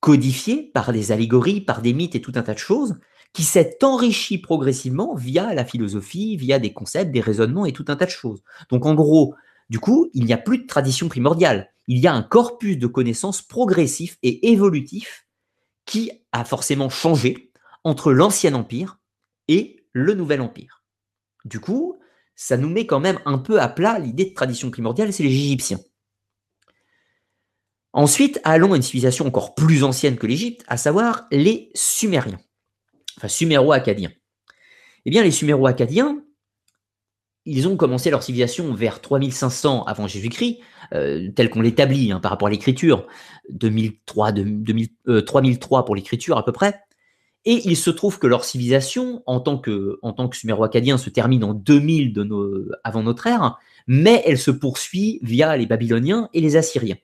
codifiée 0.00 0.72
par 0.74 0.92
des 0.92 1.12
allégories, 1.12 1.60
par 1.60 1.80
des 1.80 1.92
mythes 1.92 2.16
et 2.16 2.20
tout 2.20 2.32
un 2.34 2.42
tas 2.42 2.54
de 2.54 2.58
choses, 2.58 2.96
qui 3.32 3.44
s'est 3.44 3.78
enrichi 3.84 4.38
progressivement 4.38 5.14
via 5.14 5.54
la 5.54 5.64
philosophie, 5.64 6.36
via 6.36 6.58
des 6.58 6.72
concepts, 6.72 7.12
des 7.12 7.20
raisonnements 7.20 7.66
et 7.66 7.72
tout 7.72 7.84
un 7.86 7.94
tas 7.94 8.06
de 8.06 8.10
choses. 8.10 8.42
Donc 8.68 8.84
en 8.84 8.96
gros, 8.96 9.36
du 9.70 9.78
coup, 9.78 10.10
il 10.12 10.24
n'y 10.24 10.32
a 10.32 10.38
plus 10.38 10.58
de 10.58 10.66
tradition 10.66 11.08
primordiale. 11.08 11.70
Il 11.86 12.00
y 12.00 12.08
a 12.08 12.12
un 12.12 12.24
corpus 12.24 12.78
de 12.78 12.88
connaissances 12.88 13.42
progressif 13.42 14.18
et 14.24 14.50
évolutif 14.50 15.28
qui 15.86 16.10
a 16.32 16.44
forcément 16.44 16.88
changé 16.88 17.52
entre 17.84 18.12
l'Ancien 18.12 18.54
Empire 18.54 18.98
et 19.46 19.83
le 19.94 20.12
Nouvel 20.12 20.42
Empire. 20.42 20.84
Du 21.46 21.60
coup, 21.60 21.98
ça 22.36 22.58
nous 22.58 22.68
met 22.68 22.86
quand 22.86 23.00
même 23.00 23.18
un 23.24 23.38
peu 23.38 23.58
à 23.58 23.68
plat 23.68 23.98
l'idée 23.98 24.26
de 24.26 24.34
tradition 24.34 24.70
primordiale, 24.70 25.14
c'est 25.14 25.22
les 25.22 25.30
Égyptiens. 25.30 25.80
Ensuite, 27.94 28.40
allons 28.44 28.74
à 28.74 28.76
une 28.76 28.82
civilisation 28.82 29.26
encore 29.26 29.54
plus 29.54 29.84
ancienne 29.84 30.16
que 30.16 30.26
l'Égypte, 30.26 30.64
à 30.68 30.76
savoir 30.76 31.26
les 31.30 31.70
Sumériens 31.74 32.38
enfin 33.16 33.28
suméro-acadiens. 33.28 34.12
Eh 35.04 35.10
bien, 35.10 35.22
les 35.22 35.30
suméro-acadiens, 35.30 36.22
ils 37.44 37.68
ont 37.68 37.76
commencé 37.76 38.10
leur 38.10 38.22
civilisation 38.22 38.72
vers 38.72 39.00
3500 39.00 39.84
avant 39.84 40.08
Jésus-Christ, 40.08 40.60
euh, 40.94 41.30
tel 41.34 41.50
qu'on 41.50 41.60
l'établit 41.60 42.10
hein, 42.10 42.20
par 42.20 42.30
rapport 42.30 42.48
à 42.48 42.50
l'écriture, 42.50 43.06
2003, 43.50 44.32
3003 45.26 45.80
euh, 45.80 45.82
pour 45.82 45.94
l'écriture 45.94 46.38
à 46.38 46.44
peu 46.44 46.52
près. 46.52 46.80
Et 47.46 47.60
il 47.68 47.76
se 47.76 47.90
trouve 47.90 48.18
que 48.18 48.26
leur 48.26 48.44
civilisation, 48.44 49.22
en 49.26 49.40
tant 49.40 49.58
que, 49.58 49.98
suméro-acadien, 50.32 50.96
se 50.96 51.10
termine 51.10 51.44
en 51.44 51.52
2000 51.52 52.12
de 52.12 52.24
nos, 52.24 52.64
avant 52.84 53.02
notre 53.02 53.26
ère, 53.26 53.58
mais 53.86 54.22
elle 54.24 54.38
se 54.38 54.50
poursuit 54.50 55.18
via 55.22 55.56
les 55.56 55.66
Babyloniens 55.66 56.30
et 56.32 56.40
les 56.40 56.56
Assyriens. 56.56 56.96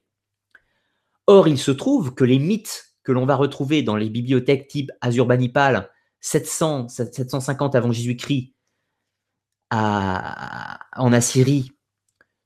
Or, 1.26 1.46
il 1.46 1.58
se 1.58 1.70
trouve 1.70 2.14
que 2.14 2.24
les 2.24 2.38
mythes 2.38 2.94
que 3.02 3.12
l'on 3.12 3.26
va 3.26 3.36
retrouver 3.36 3.82
dans 3.82 3.96
les 3.96 4.08
bibliothèques 4.08 4.68
type 4.68 4.90
Azurbanipal, 5.00 5.90
700, 6.20 6.88
750 6.88 7.74
avant 7.74 7.92
Jésus-Christ 7.92 8.54
en 9.70 11.12
Assyrie 11.12 11.72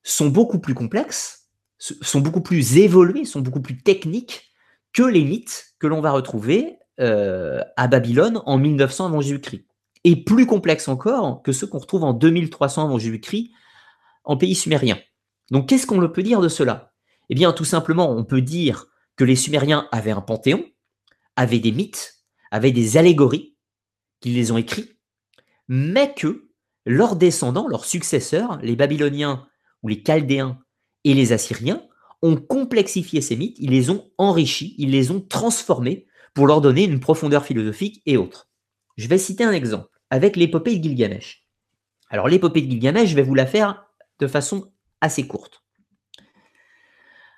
sont 0.02 0.28
beaucoup 0.28 0.58
plus 0.58 0.74
complexes, 0.74 1.48
sont 1.78 2.20
beaucoup 2.20 2.42
plus 2.42 2.76
évolués, 2.76 3.24
sont 3.24 3.40
beaucoup 3.40 3.62
plus 3.62 3.82
techniques 3.82 4.52
que 4.92 5.02
les 5.02 5.24
mythes 5.24 5.74
que 5.78 5.86
l'on 5.86 6.00
va 6.00 6.12
retrouver 6.12 6.76
euh, 7.00 7.60
à 7.76 7.88
Babylone 7.88 8.40
en 8.46 8.58
1900 8.58 9.06
avant 9.06 9.20
Jésus-Christ. 9.20 9.66
Et 10.04 10.22
plus 10.22 10.46
complexes 10.46 10.88
encore 10.88 11.42
que 11.42 11.52
ceux 11.52 11.66
qu'on 11.66 11.78
retrouve 11.78 12.04
en 12.04 12.12
2300 12.12 12.84
avant 12.84 12.98
Jésus-Christ 12.98 13.50
en 14.24 14.36
pays 14.36 14.54
sumérien. 14.54 14.98
Donc 15.50 15.68
qu'est-ce 15.68 15.86
qu'on 15.86 16.06
peut 16.08 16.22
dire 16.22 16.40
de 16.40 16.48
cela? 16.48 16.92
Eh 17.30 17.34
bien, 17.34 17.52
tout 17.52 17.64
simplement, 17.64 18.10
on 18.10 18.24
peut 18.24 18.42
dire 18.42 18.86
que 19.16 19.24
les 19.24 19.36
Sumériens 19.36 19.88
avaient 19.92 20.10
un 20.10 20.20
panthéon, 20.20 20.64
avaient 21.36 21.58
des 21.58 21.72
mythes, 21.72 22.14
avaient 22.50 22.72
des 22.72 22.96
allégories, 22.96 23.56
qu'ils 24.20 24.34
les 24.34 24.52
ont 24.52 24.58
écrits, 24.58 24.98
mais 25.68 26.14
que 26.14 26.50
leurs 26.84 27.16
descendants, 27.16 27.68
leurs 27.68 27.84
successeurs, 27.84 28.58
les 28.62 28.76
Babyloniens 28.76 29.46
ou 29.82 29.88
les 29.88 30.02
Chaldéens 30.02 30.58
et 31.04 31.14
les 31.14 31.32
Assyriens, 31.32 31.82
ont 32.22 32.36
complexifié 32.36 33.20
ces 33.20 33.36
mythes, 33.36 33.56
ils 33.58 33.70
les 33.70 33.90
ont 33.90 34.10
enrichis, 34.18 34.74
ils 34.78 34.90
les 34.90 35.10
ont 35.10 35.20
transformés 35.20 36.06
pour 36.34 36.46
leur 36.46 36.60
donner 36.60 36.84
une 36.84 37.00
profondeur 37.00 37.44
philosophique 37.44 38.02
et 38.06 38.16
autres. 38.16 38.48
Je 38.96 39.08
vais 39.08 39.18
citer 39.18 39.44
un 39.44 39.52
exemple 39.52 39.88
avec 40.10 40.36
l'épopée 40.36 40.76
de 40.76 40.82
Gilgamesh. 40.82 41.46
Alors 42.10 42.28
l'épopée 42.28 42.62
de 42.62 42.70
Gilgamesh, 42.70 43.08
je 43.08 43.16
vais 43.16 43.22
vous 43.22 43.34
la 43.34 43.46
faire 43.46 43.86
de 44.18 44.26
façon 44.26 44.72
assez 45.00 45.26
courte. 45.26 45.62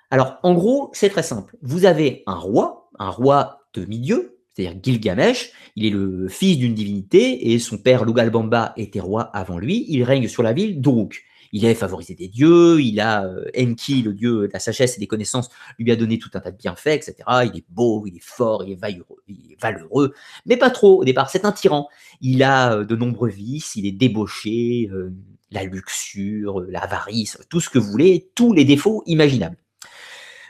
Alors 0.09 0.37
en 0.43 0.53
gros, 0.53 0.89
c'est 0.93 1.09
très 1.09 1.23
simple. 1.23 1.55
Vous 1.61 1.85
avez 1.85 2.23
un 2.27 2.35
roi, 2.35 2.89
un 2.97 3.09
roi 3.09 3.61
de 3.73 3.85
milieu, 3.85 4.39
c'est-à-dire 4.53 4.79
Gilgamesh, 4.81 5.51
il 5.75 5.85
est 5.85 5.91
le 5.91 6.27
fils 6.29 6.57
d'une 6.57 6.73
divinité 6.73 7.51
et 7.51 7.59
son 7.59 7.77
père 7.77 8.05
Lugalbamba 8.05 8.73
était 8.77 8.99
roi 8.99 9.23
avant 9.23 9.59
lui, 9.59 9.85
il 9.89 10.03
règne 10.03 10.27
sur 10.27 10.43
la 10.43 10.53
ville 10.53 10.81
d'Uruk 10.81 11.23
il 11.51 11.65
est 11.65 11.75
favorisé 11.75 12.15
des 12.15 12.27
dieux, 12.27 12.81
il 12.81 12.99
a 12.99 13.25
euh, 13.25 13.45
Enki, 13.57 14.01
le 14.01 14.13
dieu 14.13 14.47
de 14.47 14.53
la 14.53 14.59
sagesse 14.59 14.97
et 14.97 14.99
des 14.99 15.07
connaissances, 15.07 15.49
lui 15.79 15.91
a 15.91 15.95
donné 15.95 16.19
tout 16.19 16.29
un 16.33 16.39
tas 16.39 16.51
de 16.51 16.57
bienfaits, 16.57 16.87
etc. 16.87 17.15
Il 17.45 17.57
est 17.57 17.65
beau, 17.69 18.05
il 18.07 18.15
est 18.15 18.23
fort, 18.23 18.63
il 18.63 18.71
est 18.71 18.79
valeureux, 18.79 19.23
il 19.27 19.51
est 19.51 19.61
valeureux 19.61 20.13
mais 20.45 20.57
pas 20.57 20.69
trop 20.69 21.01
au 21.01 21.03
départ. 21.03 21.29
C'est 21.29 21.45
un 21.45 21.51
tyran. 21.51 21.87
Il 22.21 22.43
a 22.43 22.73
euh, 22.73 22.85
de 22.85 22.95
nombreux 22.95 23.29
vices, 23.29 23.75
il 23.75 23.85
est 23.85 23.91
débauché, 23.91 24.89
euh, 24.91 25.13
la 25.51 25.63
luxure, 25.63 26.61
l'avarice, 26.61 27.37
tout 27.49 27.59
ce 27.59 27.69
que 27.69 27.79
vous 27.79 27.89
voulez, 27.89 28.29
tous 28.35 28.53
les 28.53 28.65
défauts 28.65 29.03
imaginables. 29.05 29.57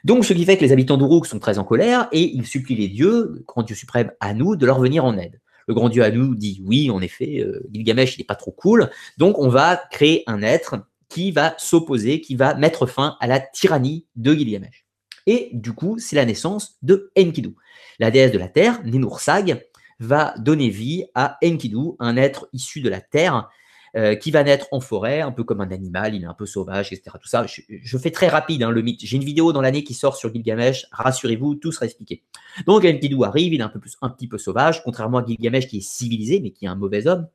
Donc, 0.03 0.25
ce 0.25 0.33
qui 0.33 0.45
fait 0.45 0.57
que 0.57 0.63
les 0.63 0.71
habitants 0.71 0.97
d'Uruk 0.97 1.25
sont 1.25 1.39
très 1.39 1.59
en 1.59 1.63
colère 1.63 2.07
et 2.11 2.23
ils 2.35 2.45
supplient 2.45 2.75
les 2.75 2.87
dieux, 2.87 3.43
grand 3.45 3.63
dieu 3.63 3.75
suprême 3.75 4.11
à 4.19 4.33
nous, 4.33 4.55
de 4.55 4.65
leur 4.65 4.79
venir 4.79 5.05
en 5.05 5.17
aide. 5.17 5.39
Le 5.67 5.73
grand 5.73 5.89
dieu 5.89 6.03
Anu 6.03 6.35
dit 6.35 6.61
oui, 6.65 6.89
en 6.89 7.01
effet, 7.01 7.39
euh, 7.39 7.61
Gilgamesh, 7.71 8.15
il 8.15 8.21
n'est 8.21 8.25
pas 8.25 8.35
trop 8.35 8.51
cool. 8.51 8.89
Donc, 9.17 9.37
on 9.37 9.49
va 9.49 9.75
créer 9.91 10.23
un 10.27 10.41
être 10.41 10.75
qui 11.09 11.31
va 11.31 11.55
s'opposer, 11.57 12.21
qui 12.21 12.35
va 12.35 12.55
mettre 12.55 12.85
fin 12.85 13.17
à 13.19 13.27
la 13.27 13.39
tyrannie 13.39 14.05
de 14.15 14.33
Gilgamesh. 14.33 14.85
Et 15.25 15.49
du 15.53 15.73
coup, 15.73 15.99
c'est 15.99 16.15
la 16.15 16.25
naissance 16.25 16.77
de 16.81 17.11
Enkidu. 17.17 17.55
La 17.99 18.11
déesse 18.11 18.31
de 18.31 18.37
la 18.37 18.47
terre, 18.47 18.81
Ninursag, 18.85 19.65
va 19.99 20.33
donner 20.37 20.69
vie 20.69 21.05
à 21.15 21.37
Enkidu, 21.43 21.95
un 21.99 22.15
être 22.17 22.47
issu 22.53 22.81
de 22.81 22.89
la 22.89 23.01
terre 23.01 23.49
euh, 23.97 24.13
qui 24.13 24.29
va 24.29 24.43
naître 24.43 24.67
en 24.71 24.79
forêt, 24.79 25.21
un 25.21 25.31
peu 25.31 25.43
comme 25.43 25.59
un 25.59 25.71
animal, 25.71 26.13
il 26.13 26.21
est 26.21 26.27
un 26.27 26.35
peu 26.35 26.45
sauvage, 26.45 26.93
etc. 26.93 27.17
Tout 27.19 27.27
ça, 27.27 27.47
je, 27.47 27.97
fais 27.97 28.11
très 28.11 28.27
rapide 28.27 28.61
hein, 28.61 28.69
le 28.69 28.83
mythe. 28.83 28.99
J'ai 29.03 29.17
une 29.17 29.23
vidéo 29.23 29.53
dans 29.53 29.61
l'année 29.61 29.83
qui 29.83 29.95
sort 29.95 30.17
sur 30.17 30.31
Gilgamesh, 30.31 30.85
rassurez-vous, 30.91 31.55
tout 31.55 31.71
sera 31.71 31.87
expliqué. 31.87 32.23
Donc 32.67 32.85
Enkidu 32.85 33.23
arrive, 33.23 33.55
il 33.55 33.59
est 33.59 33.63
un, 33.63 33.69
peu 33.69 33.79
petit 33.79 34.27
peu 34.27 34.37
sauvage, 34.37 34.83
contrairement 34.83 35.17
à 35.17 35.25
Gilgamesh 35.25 35.67
qui 35.67 35.77
est 35.77 35.81
civilisé, 35.81 36.39
mais 36.41 36.51
qui 36.51 36.65
est 36.65 36.67
un 36.67 36.75
mauvais 36.75 37.07
homme. 37.07 37.27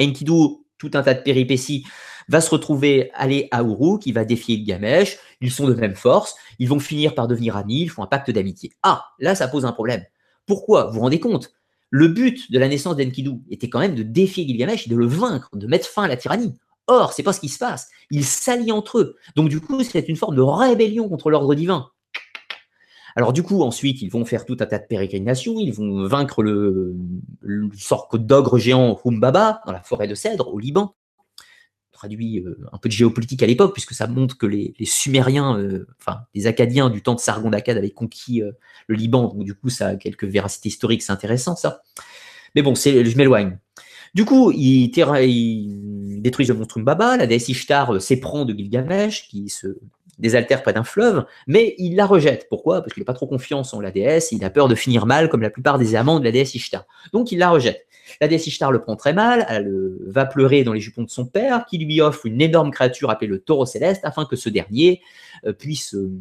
Enkidu, 0.00 0.32
tout 0.78 0.90
un 0.94 1.02
tas 1.02 1.12
de 1.12 1.20
péripéties, 1.20 1.84
va 2.26 2.40
se 2.40 2.48
retrouver 2.48 3.10
aller 3.12 3.48
à 3.50 3.62
Uru, 3.62 3.98
qui 3.98 4.12
va 4.12 4.24
défier 4.24 4.56
Gilgamesh. 4.56 5.18
Ils 5.42 5.50
sont 5.50 5.68
de 5.68 5.74
même 5.74 5.94
force, 5.94 6.36
ils 6.58 6.70
vont 6.70 6.80
finir 6.80 7.14
par 7.14 7.28
devenir 7.28 7.54
amis, 7.54 7.82
ils 7.82 7.90
font 7.90 8.02
un 8.02 8.06
pacte 8.06 8.30
d'amitié. 8.30 8.72
Ah, 8.82 9.04
là, 9.18 9.34
ça 9.34 9.46
pose 9.46 9.66
un 9.66 9.72
problème. 9.72 10.04
Pourquoi? 10.46 10.86
Vous 10.86 10.94
vous 10.94 11.00
rendez 11.00 11.20
compte? 11.20 11.52
Le 11.92 12.08
but 12.08 12.50
de 12.50 12.58
la 12.58 12.68
naissance 12.68 12.96
d'Enkidu 12.96 13.42
était 13.50 13.68
quand 13.68 13.78
même 13.78 13.94
de 13.94 14.02
défier 14.02 14.46
Gilgamesh 14.46 14.86
et 14.86 14.90
de 14.90 14.96
le 14.96 15.06
vaincre, 15.06 15.50
de 15.52 15.66
mettre 15.66 15.86
fin 15.86 16.04
à 16.04 16.08
la 16.08 16.16
tyrannie. 16.16 16.54
Or, 16.86 17.12
c'est 17.12 17.22
pas 17.22 17.34
ce 17.34 17.40
qui 17.40 17.50
se 17.50 17.58
passe. 17.58 17.90
Ils 18.10 18.24
s'allient 18.24 18.72
entre 18.72 18.98
eux. 18.98 19.16
Donc, 19.36 19.50
du 19.50 19.60
coup, 19.60 19.84
c'est 19.84 20.08
une 20.08 20.16
forme 20.16 20.34
de 20.34 20.40
rébellion 20.40 21.08
contre 21.10 21.30
l'ordre 21.30 21.54
divin. 21.54 21.90
Alors, 23.14 23.34
du 23.34 23.42
coup, 23.42 23.62
ensuite, 23.62 24.00
ils 24.00 24.10
vont 24.10 24.24
faire 24.24 24.46
tout 24.46 24.56
un 24.60 24.66
tas 24.66 24.78
de 24.78 24.86
pérégrinations. 24.86 25.58
Ils 25.58 25.74
vont 25.74 26.06
vaincre 26.06 26.42
le, 26.42 26.96
le 27.40 27.68
d'ogre 28.18 28.58
géant 28.58 28.98
Humbaba 29.04 29.60
dans 29.66 29.72
la 29.72 29.82
forêt 29.82 30.08
de 30.08 30.14
cèdre 30.14 30.48
au 30.52 30.58
Liban 30.58 30.94
traduit 32.02 32.40
euh, 32.40 32.58
un 32.72 32.78
peu 32.78 32.88
de 32.88 32.92
géopolitique 32.92 33.44
à 33.44 33.46
l'époque, 33.46 33.72
puisque 33.72 33.94
ça 33.94 34.08
montre 34.08 34.36
que 34.36 34.46
les, 34.46 34.74
Sumériens, 34.84 35.56
euh, 35.56 35.86
enfin 36.00 36.22
les 36.34 36.48
Acadiens 36.48 36.90
du 36.90 37.00
temps 37.00 37.14
de 37.14 37.20
Sargon 37.20 37.50
d'Akkad 37.50 37.78
avaient 37.78 37.90
conquis 37.90 38.42
euh, 38.42 38.50
le 38.88 38.96
Liban, 38.96 39.32
donc 39.32 39.44
du 39.44 39.54
coup 39.54 39.68
ça 39.68 39.88
a 39.88 39.96
quelques 39.96 40.24
véracités 40.24 40.68
historiques, 40.68 41.02
c'est 41.02 41.12
intéressant 41.12 41.54
ça. 41.54 41.82
Mais 42.56 42.62
bon, 42.62 42.74
je 42.74 43.16
m'éloigne. 43.16 43.56
Du 44.14 44.24
coup, 44.24 44.50
ils, 44.52 44.90
détruisent 46.20 46.48
le 46.48 46.54
monstre 46.54 46.80
Baba, 46.80 47.16
la 47.16 47.26
déesse 47.26 47.48
Ishtar 47.48 48.02
s'éprend 48.02 48.44
de 48.44 48.52
Gilgamesh, 48.52 49.28
qui 49.28 49.48
se 49.48 49.78
désaltère 50.18 50.62
près 50.62 50.74
d'un 50.74 50.84
fleuve, 50.84 51.24
mais 51.46 51.74
il 51.78 51.96
la 51.96 52.04
rejette. 52.04 52.46
Pourquoi? 52.50 52.82
Parce 52.82 52.92
qu'il 52.92 53.00
n'a 53.00 53.06
pas 53.06 53.14
trop 53.14 53.26
confiance 53.26 53.72
en 53.72 53.80
la 53.80 53.90
déesse, 53.90 54.32
il 54.32 54.44
a 54.44 54.50
peur 54.50 54.68
de 54.68 54.74
finir 54.74 55.06
mal, 55.06 55.30
comme 55.30 55.40
la 55.40 55.50
plupart 55.50 55.78
des 55.78 55.94
amants 55.94 56.18
de 56.18 56.24
la 56.24 56.32
déesse 56.32 56.54
Ishtar. 56.54 56.84
Donc 57.12 57.32
il 57.32 57.38
la 57.38 57.48
rejette. 57.48 57.86
La 58.20 58.28
déesse 58.28 58.46
Ishtar 58.46 58.72
le 58.72 58.80
prend 58.80 58.96
très 58.96 59.12
mal, 59.12 59.46
elle 59.48 59.70
va 60.06 60.26
pleurer 60.26 60.64
dans 60.64 60.72
les 60.72 60.80
jupons 60.80 61.02
de 61.02 61.10
son 61.10 61.26
père, 61.26 61.66
qui 61.66 61.78
lui 61.78 62.00
offre 62.00 62.26
une 62.26 62.40
énorme 62.40 62.70
créature 62.70 63.10
appelée 63.10 63.28
le 63.28 63.40
taureau 63.40 63.66
céleste, 63.66 64.04
afin 64.04 64.24
que 64.24 64.36
ce 64.36 64.48
dernier 64.48 65.00
euh, 65.46 65.52
puisse 65.52 65.94
euh, 65.94 66.12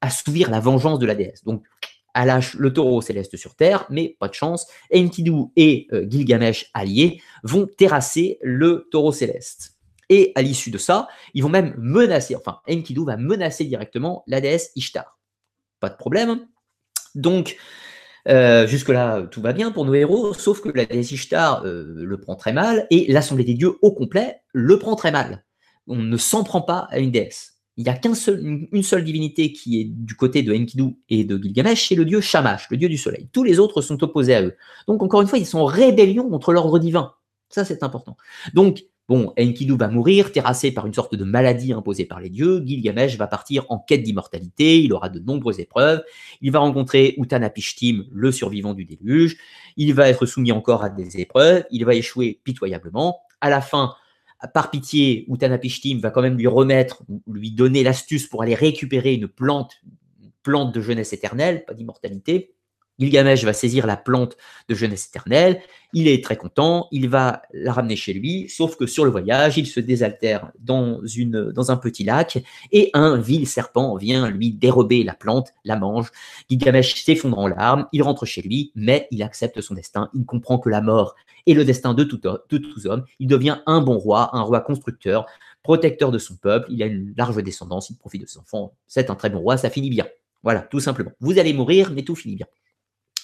assouvir 0.00 0.50
la 0.50 0.60
vengeance 0.60 0.98
de 0.98 1.06
la 1.06 1.14
déesse. 1.14 1.44
Donc, 1.44 1.64
elle 2.14 2.28
lâche 2.28 2.54
le 2.54 2.72
taureau 2.72 3.00
céleste 3.02 3.36
sur 3.36 3.56
Terre, 3.56 3.86
mais 3.90 4.16
pas 4.20 4.28
de 4.28 4.34
chance. 4.34 4.68
Enkidu 4.94 5.32
et 5.56 5.88
euh, 5.92 6.06
Gilgamesh 6.08 6.70
alliés 6.72 7.20
vont 7.42 7.66
terrasser 7.66 8.38
le 8.40 8.88
taureau 8.90 9.12
céleste. 9.12 9.72
Et 10.10 10.32
à 10.34 10.42
l'issue 10.42 10.70
de 10.70 10.78
ça, 10.78 11.08
ils 11.32 11.42
vont 11.42 11.48
même 11.48 11.74
menacer, 11.76 12.36
enfin, 12.36 12.60
Enkidu 12.68 13.04
va 13.04 13.16
menacer 13.16 13.64
directement 13.64 14.22
la 14.26 14.40
déesse 14.40 14.70
Ishtar. 14.76 15.18
Pas 15.80 15.88
de 15.88 15.96
problème. 15.96 16.46
Donc, 17.14 17.56
euh, 18.28 18.66
jusque-là, 18.66 19.22
tout 19.30 19.40
va 19.40 19.52
bien 19.52 19.70
pour 19.70 19.84
nos 19.84 19.94
héros, 19.94 20.32
sauf 20.32 20.60
que 20.60 20.70
la 20.70 20.86
déesse 20.86 21.12
Ishtar 21.12 21.64
euh, 21.64 21.84
le 21.96 22.18
prend 22.18 22.36
très 22.36 22.52
mal 22.52 22.86
et 22.90 23.10
l'Assemblée 23.12 23.44
des 23.44 23.54
dieux 23.54 23.74
au 23.82 23.92
complet 23.92 24.40
le 24.52 24.78
prend 24.78 24.96
très 24.96 25.12
mal. 25.12 25.44
On 25.86 25.96
ne 25.96 26.16
s'en 26.16 26.44
prend 26.44 26.62
pas 26.62 26.88
à 26.90 26.98
une 26.98 27.10
déesse. 27.10 27.58
Il 27.76 27.84
n'y 27.84 27.90
a 27.90 27.94
qu'une 27.94 28.14
seul, 28.14 28.40
une 28.70 28.82
seule 28.82 29.04
divinité 29.04 29.52
qui 29.52 29.80
est 29.80 29.84
du 29.84 30.14
côté 30.14 30.42
de 30.42 30.54
Enkidu 30.54 30.96
et 31.08 31.24
de 31.24 31.36
Gilgamesh, 31.36 31.88
c'est 31.88 31.96
le 31.96 32.04
dieu 32.04 32.20
Shamash, 32.20 32.70
le 32.70 32.76
dieu 32.76 32.88
du 32.88 32.96
soleil. 32.96 33.28
Tous 33.32 33.42
les 33.42 33.58
autres 33.58 33.82
sont 33.82 34.02
opposés 34.02 34.34
à 34.34 34.42
eux. 34.42 34.56
Donc, 34.86 35.02
encore 35.02 35.20
une 35.20 35.26
fois, 35.26 35.38
ils 35.38 35.46
sont 35.46 35.58
en 35.58 35.64
rébellion 35.64 36.30
contre 36.30 36.52
l'ordre 36.52 36.78
divin. 36.78 37.14
Ça, 37.48 37.64
c'est 37.64 37.82
important. 37.82 38.16
Donc, 38.54 38.84
Bon, 39.06 39.34
Enkidu 39.38 39.76
va 39.76 39.88
mourir, 39.88 40.32
terrassé 40.32 40.72
par 40.72 40.86
une 40.86 40.94
sorte 40.94 41.14
de 41.14 41.24
maladie 41.24 41.74
imposée 41.74 42.06
par 42.06 42.20
les 42.20 42.30
dieux. 42.30 42.62
Gilgamesh 42.64 43.18
va 43.18 43.26
partir 43.26 43.66
en 43.68 43.78
quête 43.78 44.02
d'immortalité. 44.02 44.80
Il 44.82 44.94
aura 44.94 45.10
de 45.10 45.18
nombreuses 45.18 45.60
épreuves. 45.60 46.02
Il 46.40 46.50
va 46.52 46.60
rencontrer 46.60 47.14
Utanapishtim, 47.18 48.06
le 48.10 48.32
survivant 48.32 48.72
du 48.72 48.86
déluge. 48.86 49.36
Il 49.76 49.92
va 49.92 50.08
être 50.08 50.24
soumis 50.24 50.52
encore 50.52 50.84
à 50.84 50.88
des 50.88 51.20
épreuves. 51.20 51.64
Il 51.70 51.84
va 51.84 51.94
échouer 51.94 52.40
pitoyablement. 52.44 53.20
À 53.42 53.50
la 53.50 53.60
fin, 53.60 53.94
par 54.54 54.70
pitié, 54.70 55.26
Utanapishtim 55.28 55.98
va 56.00 56.10
quand 56.10 56.22
même 56.22 56.38
lui 56.38 56.46
remettre, 56.46 57.02
lui 57.26 57.50
donner 57.50 57.82
l'astuce 57.82 58.26
pour 58.26 58.42
aller 58.42 58.54
récupérer 58.54 59.12
une 59.12 59.28
plante, 59.28 59.82
une 60.22 60.30
plante 60.42 60.74
de 60.74 60.80
jeunesse 60.80 61.12
éternelle, 61.12 61.66
pas 61.66 61.74
d'immortalité. 61.74 62.53
Gilgamesh 62.98 63.44
va 63.44 63.52
saisir 63.52 63.86
la 63.86 63.96
plante 63.96 64.36
de 64.68 64.74
jeunesse 64.74 65.08
éternelle, 65.08 65.60
il 65.92 66.08
est 66.08 66.22
très 66.22 66.36
content, 66.36 66.88
il 66.90 67.08
va 67.08 67.42
la 67.52 67.72
ramener 67.72 67.96
chez 67.96 68.12
lui, 68.12 68.48
sauf 68.48 68.76
que 68.76 68.86
sur 68.86 69.04
le 69.04 69.10
voyage, 69.10 69.58
il 69.58 69.66
se 69.66 69.80
désaltère 69.80 70.50
dans, 70.58 71.00
un 71.70 71.76
petit 71.76 72.04
lac 72.04 72.42
et 72.72 72.90
un 72.94 73.16
vil 73.16 73.46
serpent 73.46 73.96
vient 73.96 74.28
lui 74.28 74.52
dérober 74.52 75.04
la 75.04 75.14
plante, 75.14 75.52
la 75.64 75.76
mange. 75.76 76.10
Gilgamesh 76.50 77.04
s'effondre 77.04 77.38
en 77.38 77.48
larmes, 77.48 77.86
il 77.92 78.02
rentre 78.02 78.26
chez 78.26 78.42
lui, 78.42 78.72
mais 78.74 79.06
il 79.10 79.22
accepte 79.22 79.60
son 79.60 79.74
destin, 79.74 80.10
il 80.14 80.24
comprend 80.24 80.58
que 80.58 80.68
la 80.68 80.80
mort 80.80 81.14
est 81.46 81.54
le 81.54 81.64
destin 81.64 81.94
de, 81.94 82.04
tout, 82.04 82.18
de 82.18 82.58
tous 82.58 82.86
hommes, 82.86 83.04
il 83.18 83.28
devient 83.28 83.58
un 83.66 83.80
bon 83.80 83.98
roi, 83.98 84.30
un 84.32 84.42
roi 84.42 84.60
constructeur, 84.60 85.26
protecteur 85.62 86.10
de 86.10 86.18
son 86.18 86.36
peuple, 86.36 86.66
il 86.70 86.82
a 86.82 86.86
une 86.86 87.14
large 87.16 87.42
descendance, 87.42 87.90
il 87.90 87.96
profite 87.96 88.22
de 88.22 88.26
ses 88.26 88.38
enfants, 88.38 88.74
c'est 88.86 89.10
un 89.10 89.14
très 89.14 89.30
bon 89.30 89.40
roi, 89.40 89.56
ça 89.56 89.70
finit 89.70 89.90
bien. 89.90 90.06
Voilà, 90.42 90.60
tout 90.60 90.80
simplement. 90.80 91.12
Vous 91.20 91.38
allez 91.38 91.54
mourir, 91.54 91.90
mais 91.90 92.02
tout 92.02 92.14
finit 92.14 92.36
bien. 92.36 92.46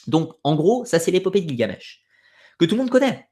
Donc, 0.07 0.33
en 0.45 0.55
gros, 0.55 0.85
ça, 0.85 0.99
c'est 0.99 1.11
l'épopée 1.11 1.41
de 1.41 1.49
Gilgamesh, 1.49 2.03
que 2.59 2.65
tout 2.65 2.75
le 2.75 2.83
monde 2.83 2.91
connaît. 2.91 3.29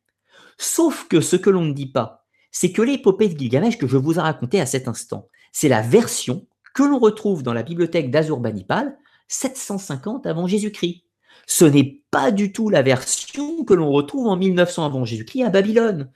Sauf 0.59 1.07
que 1.09 1.21
ce 1.21 1.37
que 1.37 1.51
l'on 1.51 1.65
ne 1.65 1.73
dit 1.73 1.91
pas, 1.91 2.27
c'est 2.51 2.73
que 2.73 2.83
l'épopée 2.83 3.29
de 3.29 3.39
Gilgamesh 3.39 3.79
que 3.79 3.87
je 3.87 3.97
vous 3.97 4.19
ai 4.19 4.21
racontée 4.21 4.61
à 4.61 4.67
cet 4.67 4.89
instant, 4.89 5.29
c'est 5.53 5.69
la 5.69 5.83
version 5.83 6.47
que 6.75 6.83
l'on 6.83 6.99
retrouve 6.99 7.43
dans 7.43 7.53
la 7.53 7.63
bibliothèque 7.63 8.11
d'Azurbanipal, 8.11 8.97
750 9.29 10.27
avant 10.27 10.47
Jésus-Christ. 10.47 11.05
Ce 11.47 11.65
n'est 11.65 12.03
pas 12.11 12.31
du 12.31 12.53
tout 12.53 12.69
la 12.69 12.83
version 12.83 13.65
que 13.65 13.75
l'on 13.75 13.91
retrouve 13.91 14.27
en 14.27 14.37
1900 14.37 14.85
avant 14.85 15.05
Jésus-Christ 15.05 15.45
à 15.45 15.51
Babylone. 15.51 16.11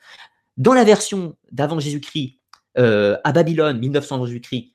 Dans 0.56 0.74
la 0.74 0.84
version 0.84 1.36
d'avant 1.50 1.80
Jésus-Christ 1.80 2.38
euh, 2.78 3.16
à 3.24 3.32
Babylone, 3.32 3.78
1900 3.78 4.14
avant 4.16 4.26
Jésus-Christ, 4.26 4.72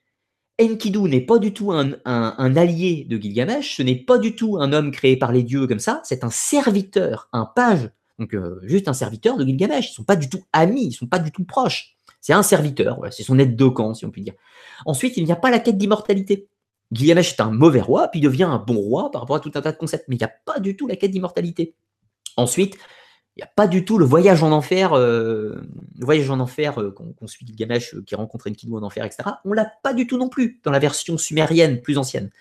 Enkidu 0.59 1.01
n'est 1.01 1.21
pas 1.21 1.37
du 1.37 1.53
tout 1.53 1.71
un, 1.71 1.93
allié 2.05 3.05
de 3.07 3.17
Gilgamesh, 3.17 3.77
ce 3.77 3.83
n'est 3.83 3.95
pas 3.95 4.17
du 4.17 4.35
tout 4.35 4.57
un 4.57 4.73
homme 4.73 4.91
créé 4.91 5.15
par 5.15 5.31
les 5.31 5.43
dieux 5.43 5.67
comme 5.67 5.79
ça, 5.79 6.01
c'est 6.03 6.23
un 6.23 6.31
serviteur, 6.31 7.29
un 7.31 7.45
page, 7.45 7.91
donc 8.17 8.33
euh, 8.33 8.59
juste 8.63 8.87
un 8.87 8.93
serviteur 8.93 9.37
de 9.37 9.45
Gilgamesh. 9.45 9.89
Ils 9.89 9.91
ne 9.91 9.95
sont 9.95 10.03
pas 10.03 10.15
du 10.15 10.29
tout 10.29 10.41
amis, 10.53 10.85
ils 10.85 10.89
ne 10.89 10.93
sont 10.93 11.07
pas 11.07 11.19
du 11.19 11.31
tout 11.31 11.43
proches. 11.43 11.95
C'est 12.21 12.33
un 12.33 12.41
serviteur, 12.41 12.99
c'est 13.11 13.23
son 13.23 13.37
aide 13.37 13.55
de 13.55 13.67
camp, 13.67 13.93
si 13.93 14.05
on 14.05 14.11
peut 14.11 14.21
dire. 14.21 14.33
Ensuite, 14.85 15.17
il 15.17 15.25
n'y 15.25 15.31
a 15.31 15.35
pas 15.35 15.51
la 15.51 15.59
quête 15.59 15.77
d'immortalité. 15.77 16.47
Gilgamesh 16.91 17.33
est 17.33 17.41
un 17.41 17.51
mauvais 17.51 17.81
roi, 17.81 18.07
puis 18.07 18.19
il 18.19 18.23
devient 18.23 18.43
un 18.43 18.57
bon 18.57 18.77
roi 18.77 19.11
par 19.11 19.21
rapport 19.21 19.35
à 19.35 19.39
tout 19.39 19.51
un 19.53 19.61
tas 19.61 19.71
de 19.71 19.77
concepts. 19.77 20.05
Mais 20.07 20.15
il 20.15 20.19
n'y 20.19 20.25
a 20.25 20.33
pas 20.45 20.59
du 20.59 20.75
tout 20.75 20.87
la 20.87 20.95
quête 20.95 21.11
d'immortalité. 21.11 21.75
Ensuite, 22.35 22.77
il 23.37 23.41
n'y 23.41 23.43
a 23.43 23.51
pas 23.55 23.67
du 23.67 23.85
tout 23.85 23.99
le 23.99 24.05
voyage 24.05 24.41
en 24.41 24.51
enfer, 24.51 24.93
euh, 24.93 25.61
le 25.99 26.05
voyage 26.05 26.27
en 26.31 26.39
enfer 26.39 26.81
euh, 26.81 26.91
qu'on 26.91 27.27
suit 27.27 27.45
Gilgamesh 27.45 27.93
euh, 27.93 28.03
qui 28.03 28.15
rencontre 28.15 28.49
Enkidu 28.49 28.73
en 28.73 28.81
enfer, 28.81 29.05
etc. 29.05 29.29
On 29.45 29.53
l'a 29.53 29.71
pas 29.83 29.93
du 29.93 30.07
tout 30.07 30.17
non 30.17 30.27
plus 30.27 30.59
dans 30.63 30.71
la 30.71 30.79
version 30.79 31.19
sumérienne 31.19 31.81
plus 31.83 31.99
ancienne. 31.99 32.31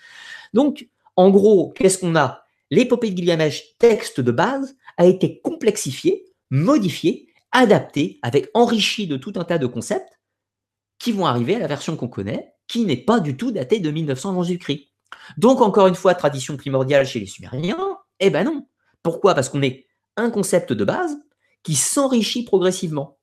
Donc, 0.53 0.89
en 1.15 1.29
gros, 1.29 1.71
qu'est-ce 1.75 1.99
qu'on 1.99 2.15
a? 2.15 2.45
L'épopée 2.71 3.11
de 3.11 3.17
Gilgamesh, 3.17 3.77
texte 3.77 4.21
de 4.21 4.31
base, 4.31 4.75
a 4.97 5.05
été 5.05 5.39
complexifié, 5.41 6.25
modifié, 6.49 7.27
adapté, 7.51 8.17
avec 8.23 8.49
enrichi 8.55 9.05
de 9.05 9.17
tout 9.17 9.33
un 9.35 9.43
tas 9.43 9.59
de 9.59 9.67
concepts 9.67 10.19
qui 10.97 11.11
vont 11.11 11.27
arriver 11.27 11.55
à 11.55 11.59
la 11.59 11.67
version 11.67 11.95
qu'on 11.95 12.07
connaît, 12.07 12.53
qui 12.67 12.85
n'est 12.85 12.97
pas 12.97 13.19
du 13.19 13.37
tout 13.37 13.51
datée 13.51 13.79
de 13.79 13.91
1900 13.91 14.31
avant 14.31 14.43
Jésus-Christ. 14.43 14.87
Donc, 15.37 15.61
encore 15.61 15.85
une 15.85 15.95
fois, 15.95 16.15
tradition 16.15 16.57
primordiale 16.57 17.05
chez 17.05 17.19
les 17.19 17.27
Sumériens 17.27 17.99
Eh 18.19 18.31
ben 18.31 18.43
non. 18.43 18.65
Pourquoi? 19.03 19.35
Parce 19.35 19.49
qu'on 19.49 19.61
est 19.61 19.86
un 20.17 20.29
concept 20.29 20.73
de 20.73 20.83
base 20.83 21.17
qui 21.63 21.75
s'enrichit 21.75 22.43
progressivement. 22.43 23.17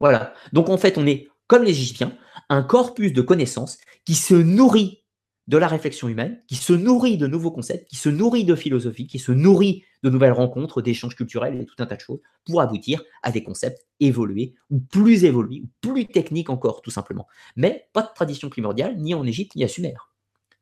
Voilà. 0.00 0.34
Donc, 0.52 0.68
en 0.68 0.78
fait, 0.78 0.98
on 0.98 1.06
est, 1.06 1.28
comme 1.46 1.64
les 1.64 1.70
Égyptiens, 1.70 2.16
un 2.48 2.62
corpus 2.62 3.12
de 3.12 3.22
connaissances 3.22 3.78
qui 4.04 4.14
se 4.14 4.34
nourrit 4.34 5.02
de 5.46 5.58
la 5.58 5.68
réflexion 5.68 6.08
humaine, 6.08 6.42
qui 6.48 6.56
se 6.56 6.72
nourrit 6.72 7.18
de 7.18 7.26
nouveaux 7.26 7.52
concepts, 7.52 7.88
qui 7.88 7.96
se 7.96 8.08
nourrit 8.08 8.44
de 8.44 8.54
philosophie, 8.54 9.06
qui 9.06 9.18
se 9.18 9.30
nourrit 9.30 9.84
de 10.02 10.10
nouvelles 10.10 10.32
rencontres, 10.32 10.82
d'échanges 10.82 11.14
culturels 11.14 11.60
et 11.60 11.66
tout 11.66 11.76
un 11.78 11.86
tas 11.86 11.94
de 11.96 12.00
choses 12.00 12.20
pour 12.44 12.60
aboutir 12.60 13.02
à 13.22 13.30
des 13.30 13.44
concepts 13.44 13.86
évolués 14.00 14.54
ou 14.70 14.80
plus 14.80 15.24
évolués 15.24 15.64
plus 15.80 16.06
techniques 16.06 16.50
encore, 16.50 16.82
tout 16.82 16.90
simplement. 16.90 17.26
Mais 17.54 17.88
pas 17.92 18.02
de 18.02 18.08
tradition 18.14 18.50
primordiale 18.50 18.96
ni 18.96 19.14
en 19.14 19.24
Égypte 19.24 19.54
ni 19.54 19.62
à 19.62 19.68
Sumer, 19.68 19.94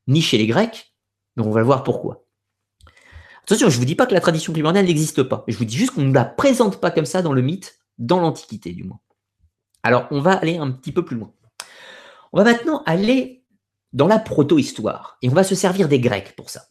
ni 0.07 0.21
chez 0.21 0.37
les 0.37 0.47
Grecs, 0.47 0.95
mais 1.37 1.43
on 1.43 1.51
va 1.51 1.63
voir 1.63 1.83
pourquoi. 1.83 2.24
Attention, 3.45 3.69
je 3.69 3.75
ne 3.75 3.81
vous 3.81 3.85
dis 3.85 3.95
pas 3.95 4.07
que 4.07 4.15
la 4.15 4.21
tradition 4.21 4.55
primordiale 4.55 4.87
n'existe 4.87 5.23
pas, 5.23 5.45
je 5.47 5.57
vous 5.57 5.67
dis 5.67 5.77
juste 5.77 5.91
qu'on 5.91 6.03
ne 6.03 6.15
la 6.15 6.25
présente 6.25 6.81
pas 6.81 6.91
comme 6.91 7.05
ça 7.05 7.21
dans 7.21 7.35
le 7.35 7.43
mythe, 7.43 7.79
dans 7.99 8.19
l'Antiquité 8.19 8.73
du 8.73 8.85
moins. 8.85 9.01
Alors, 9.83 10.07
on 10.11 10.21
va 10.21 10.33
aller 10.33 10.57
un 10.57 10.71
petit 10.71 10.93
peu 10.93 11.05
plus 11.05 11.17
loin. 11.17 11.31
On 12.33 12.39
va 12.39 12.45
maintenant 12.45 12.83
aller 12.87 13.45
dans 13.93 14.07
la 14.07 14.19
proto-histoire. 14.19 15.19
Et 15.21 15.29
on 15.29 15.35
va 15.35 15.45
se 15.45 15.55
servir 15.55 15.89
des 15.89 16.01
Grecs 16.01 16.35
pour 16.37 16.49
ça. 16.49 16.63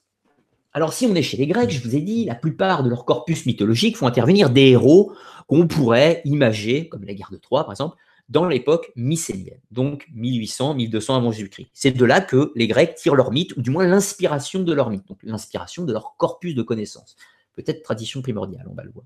Alors, 0.74 0.94
si 0.94 1.06
on 1.06 1.14
est 1.14 1.22
chez 1.22 1.38
les 1.38 1.46
Grecs, 1.46 1.70
je 1.70 1.88
vous 1.88 1.96
ai 1.96 2.02
dit, 2.02 2.26
la 2.26 2.34
plupart 2.34 2.82
de 2.82 2.90
leur 2.90 3.06
corpus 3.06 3.46
mythologique 3.46 3.96
font 3.96 4.08
intervenir 4.08 4.50
des 4.50 4.72
héros 4.72 5.14
qu'on 5.48 5.68
pourrait 5.68 6.24
imager, 6.26 6.90
comme 6.90 7.04
la 7.04 7.14
guerre 7.14 7.30
de 7.32 7.38
Troie 7.38 7.64
par 7.64 7.74
exemple, 7.74 7.98
dans 8.30 8.48
l'époque 8.48 8.92
mycénienne, 8.96 9.60
donc 9.72 10.08
1800, 10.14 10.76
1200 10.76 11.16
avant 11.16 11.32
Jésus-Christ. 11.32 11.68
C'est 11.74 11.92
de 11.92 12.06
là 12.06 12.22
que 12.22 12.52
les 12.56 12.68
Grecs 12.68 12.96
tirent 12.96 13.16
leur 13.16 13.32
mythe, 13.32 13.56
ou 13.58 13.62
du 13.62 13.70
moins 13.70 13.86
l'inspiration 13.86 14.64
de 14.64 14.74
leur 14.74 14.90
mythe, 14.90 15.08
donc 15.08 15.20
l'inspiration 15.24 15.84
de 15.84 15.94
leur 15.94 16.16
corpus 16.18 16.56
de 16.56 16.64
connaissances. 16.64 17.16
Peut-être 17.54 17.84
tradition 17.84 18.22
primordiale, 18.22 18.66
on 18.70 18.74
va 18.74 18.84
le 18.84 18.92
voir. 18.92 19.06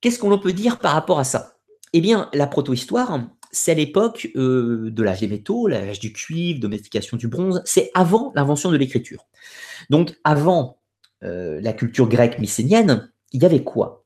Qu'est-ce 0.00 0.18
qu'on 0.18 0.38
peut 0.38 0.52
dire 0.52 0.78
par 0.78 0.92
rapport 0.92 1.18
à 1.18 1.24
ça? 1.24 1.56
Eh 1.92 2.00
bien, 2.00 2.30
la 2.32 2.46
proto-histoire, 2.46 3.20
c'est 3.50 3.74
l'époque 3.74 4.30
euh, 4.36 4.90
de 4.90 5.02
l'âge 5.02 5.20
des 5.20 5.28
métaux, 5.28 5.66
l'âge 5.66 5.98
du 5.98 6.12
cuivre, 6.12 6.60
domestication 6.60 7.16
du 7.16 7.28
bronze, 7.28 7.62
c'est 7.64 7.90
avant 7.94 8.32
l'invention 8.34 8.70
de 8.70 8.76
l'écriture. 8.76 9.26
Donc 9.88 10.16
avant 10.24 10.78
euh, 11.24 11.60
la 11.60 11.72
culture 11.72 12.08
grecque 12.08 12.38
mycénienne, 12.38 13.10
il 13.32 13.42
y 13.42 13.46
avait 13.46 13.64
quoi? 13.64 14.04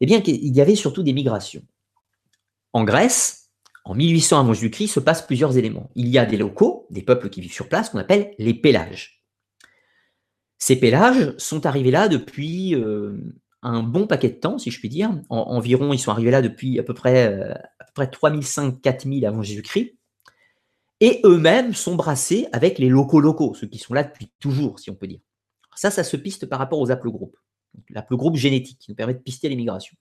Eh 0.00 0.06
bien, 0.06 0.22
il 0.26 0.54
y 0.54 0.60
avait 0.60 0.74
surtout 0.76 1.02
des 1.02 1.12
migrations. 1.12 1.62
En 2.74 2.82
Grèce, 2.82 3.52
en 3.84 3.94
1800 3.94 4.40
avant 4.40 4.52
Jésus-Christ, 4.52 4.88
se 4.88 5.00
passent 5.00 5.24
plusieurs 5.24 5.56
éléments. 5.56 5.90
Il 5.94 6.08
y 6.08 6.18
a 6.18 6.26
des 6.26 6.36
locaux, 6.36 6.88
des 6.90 7.02
peuples 7.02 7.30
qui 7.30 7.40
vivent 7.40 7.52
sur 7.52 7.68
place, 7.68 7.90
qu'on 7.90 7.98
appelle 7.98 8.34
les 8.38 8.52
pélages. 8.52 9.24
Ces 10.58 10.76
pélages 10.76 11.36
sont 11.38 11.66
arrivés 11.66 11.92
là 11.92 12.08
depuis 12.08 12.74
euh, 12.74 13.16
un 13.62 13.84
bon 13.84 14.08
paquet 14.08 14.28
de 14.28 14.34
temps, 14.34 14.58
si 14.58 14.72
je 14.72 14.80
puis 14.80 14.88
dire. 14.88 15.12
environ, 15.28 15.92
ils 15.92 16.00
sont 16.00 16.10
arrivés 16.10 16.32
là 16.32 16.42
depuis 16.42 16.80
à 16.80 16.82
peu 16.82 16.94
près, 16.94 17.28
euh, 17.28 17.54
à 17.78 17.84
peu 17.84 17.92
près 17.94 18.06
3005-4000 18.06 19.24
avant 19.24 19.42
Jésus-Christ. 19.42 19.96
Et 20.98 21.20
eux-mêmes 21.24 21.74
sont 21.74 21.94
brassés 21.94 22.48
avec 22.52 22.80
les 22.80 22.88
locaux 22.88 23.20
locaux, 23.20 23.54
ceux 23.54 23.68
qui 23.68 23.78
sont 23.78 23.94
là 23.94 24.02
depuis 24.02 24.32
toujours, 24.40 24.80
si 24.80 24.90
on 24.90 24.96
peut 24.96 25.06
dire. 25.06 25.20
Ça, 25.76 25.92
ça 25.92 26.02
se 26.02 26.16
piste 26.16 26.46
par 26.46 26.58
rapport 26.58 26.80
aux 26.80 26.90
haplogroupes. 26.90 27.36
L'haplogroupe 27.90 28.36
génétique 28.36 28.80
qui 28.80 28.90
nous 28.90 28.96
permet 28.96 29.14
de 29.14 29.18
pister 29.18 29.48
les 29.48 29.56
migrations. 29.56 29.96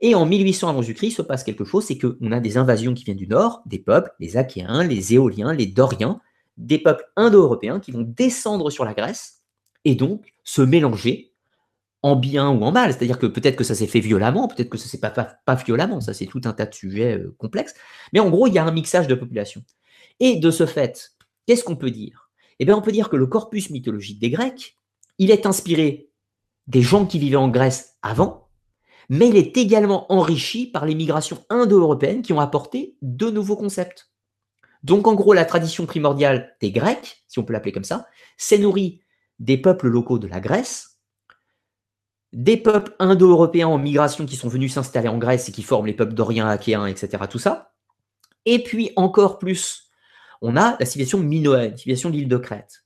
Et 0.00 0.14
en 0.14 0.26
1800 0.26 0.68
avant 0.68 0.82
Jésus-Christ, 0.82 1.16
se 1.16 1.22
passe 1.22 1.42
quelque 1.42 1.64
chose, 1.64 1.84
c'est 1.84 1.98
qu'on 1.98 2.32
a 2.32 2.40
des 2.40 2.56
invasions 2.56 2.94
qui 2.94 3.04
viennent 3.04 3.16
du 3.16 3.26
nord, 3.26 3.62
des 3.66 3.78
peuples, 3.78 4.12
les 4.20 4.36
Achéens, 4.36 4.84
les 4.84 5.14
Éoliens, 5.14 5.52
les 5.52 5.66
Doriens, 5.66 6.20
des 6.56 6.78
peuples 6.78 7.04
indo-européens 7.16 7.80
qui 7.80 7.90
vont 7.90 8.02
descendre 8.02 8.70
sur 8.70 8.84
la 8.84 8.94
Grèce 8.94 9.42
et 9.84 9.94
donc 9.94 10.32
se 10.44 10.62
mélanger 10.62 11.32
en 12.02 12.16
bien 12.16 12.48
ou 12.50 12.62
en 12.62 12.72
mal. 12.72 12.92
C'est-à-dire 12.92 13.18
que 13.18 13.26
peut-être 13.26 13.56
que 13.56 13.64
ça 13.64 13.74
s'est 13.74 13.86
fait 13.86 14.00
violemment, 14.00 14.48
peut-être 14.48 14.68
que 14.68 14.78
ça 14.78 14.88
s'est 14.88 15.00
pas, 15.00 15.10
pas, 15.10 15.54
violemment, 15.54 16.00
ça 16.00 16.14
c'est 16.14 16.26
tout 16.26 16.40
un 16.44 16.52
tas 16.52 16.66
de 16.66 16.74
sujets 16.74 17.18
euh, 17.18 17.34
complexes. 17.38 17.74
Mais 18.12 18.20
en 18.20 18.30
gros, 18.30 18.46
il 18.46 18.54
y 18.54 18.58
a 18.58 18.64
un 18.64 18.70
mixage 18.70 19.08
de 19.08 19.14
population. 19.14 19.62
Et 20.20 20.36
de 20.36 20.50
ce 20.50 20.66
fait, 20.66 21.12
qu'est-ce 21.46 21.64
qu'on 21.64 21.76
peut 21.76 21.90
dire? 21.90 22.30
Eh 22.60 22.64
bien, 22.64 22.76
on 22.76 22.82
peut 22.82 22.92
dire 22.92 23.08
que 23.08 23.16
le 23.16 23.26
corpus 23.26 23.70
mythologique 23.70 24.18
des 24.18 24.30
Grecs, 24.30 24.76
il 25.18 25.30
est 25.30 25.46
inspiré 25.46 26.10
des 26.66 26.82
gens 26.82 27.06
qui 27.06 27.18
vivaient 27.18 27.36
en 27.36 27.48
Grèce 27.48 27.96
avant, 28.02 28.47
mais 29.08 29.28
il 29.28 29.36
est 29.36 29.56
également 29.56 30.10
enrichi 30.12 30.66
par 30.66 30.84
les 30.84 30.94
migrations 30.94 31.44
indo-européennes 31.50 32.22
qui 32.22 32.32
ont 32.32 32.40
apporté 32.40 32.96
de 33.02 33.30
nouveaux 33.30 33.56
concepts. 33.56 34.10
Donc 34.82 35.06
en 35.06 35.14
gros, 35.14 35.32
la 35.32 35.44
tradition 35.44 35.86
primordiale 35.86 36.56
des 36.60 36.70
Grecs, 36.70 37.24
si 37.26 37.38
on 37.38 37.44
peut 37.44 37.52
l'appeler 37.52 37.72
comme 37.72 37.84
ça, 37.84 38.06
s'est 38.36 38.58
nourrie 38.58 39.00
des 39.38 39.56
peuples 39.56 39.88
locaux 39.88 40.18
de 40.18 40.26
la 40.26 40.40
Grèce, 40.40 40.98
des 42.32 42.56
peuples 42.56 42.94
indo-européens 42.98 43.68
en 43.68 43.78
migration 43.78 44.26
qui 44.26 44.36
sont 44.36 44.48
venus 44.48 44.74
s'installer 44.74 45.08
en 45.08 45.18
Grèce 45.18 45.48
et 45.48 45.52
qui 45.52 45.62
forment 45.62 45.86
les 45.86 45.94
peuples 45.94 46.14
doriens, 46.14 46.48
achéens, 46.48 46.86
etc. 46.86 47.24
Tout 47.30 47.38
ça. 47.38 47.72
Et 48.44 48.62
puis 48.62 48.92
encore 48.96 49.38
plus, 49.38 49.90
on 50.42 50.56
a 50.56 50.76
la 50.78 50.86
civilisation 50.86 51.18
minoenne, 51.18 51.76
civilisation 51.76 52.10
de 52.10 52.16
l'île 52.16 52.28
de 52.28 52.36
Crète. 52.36 52.84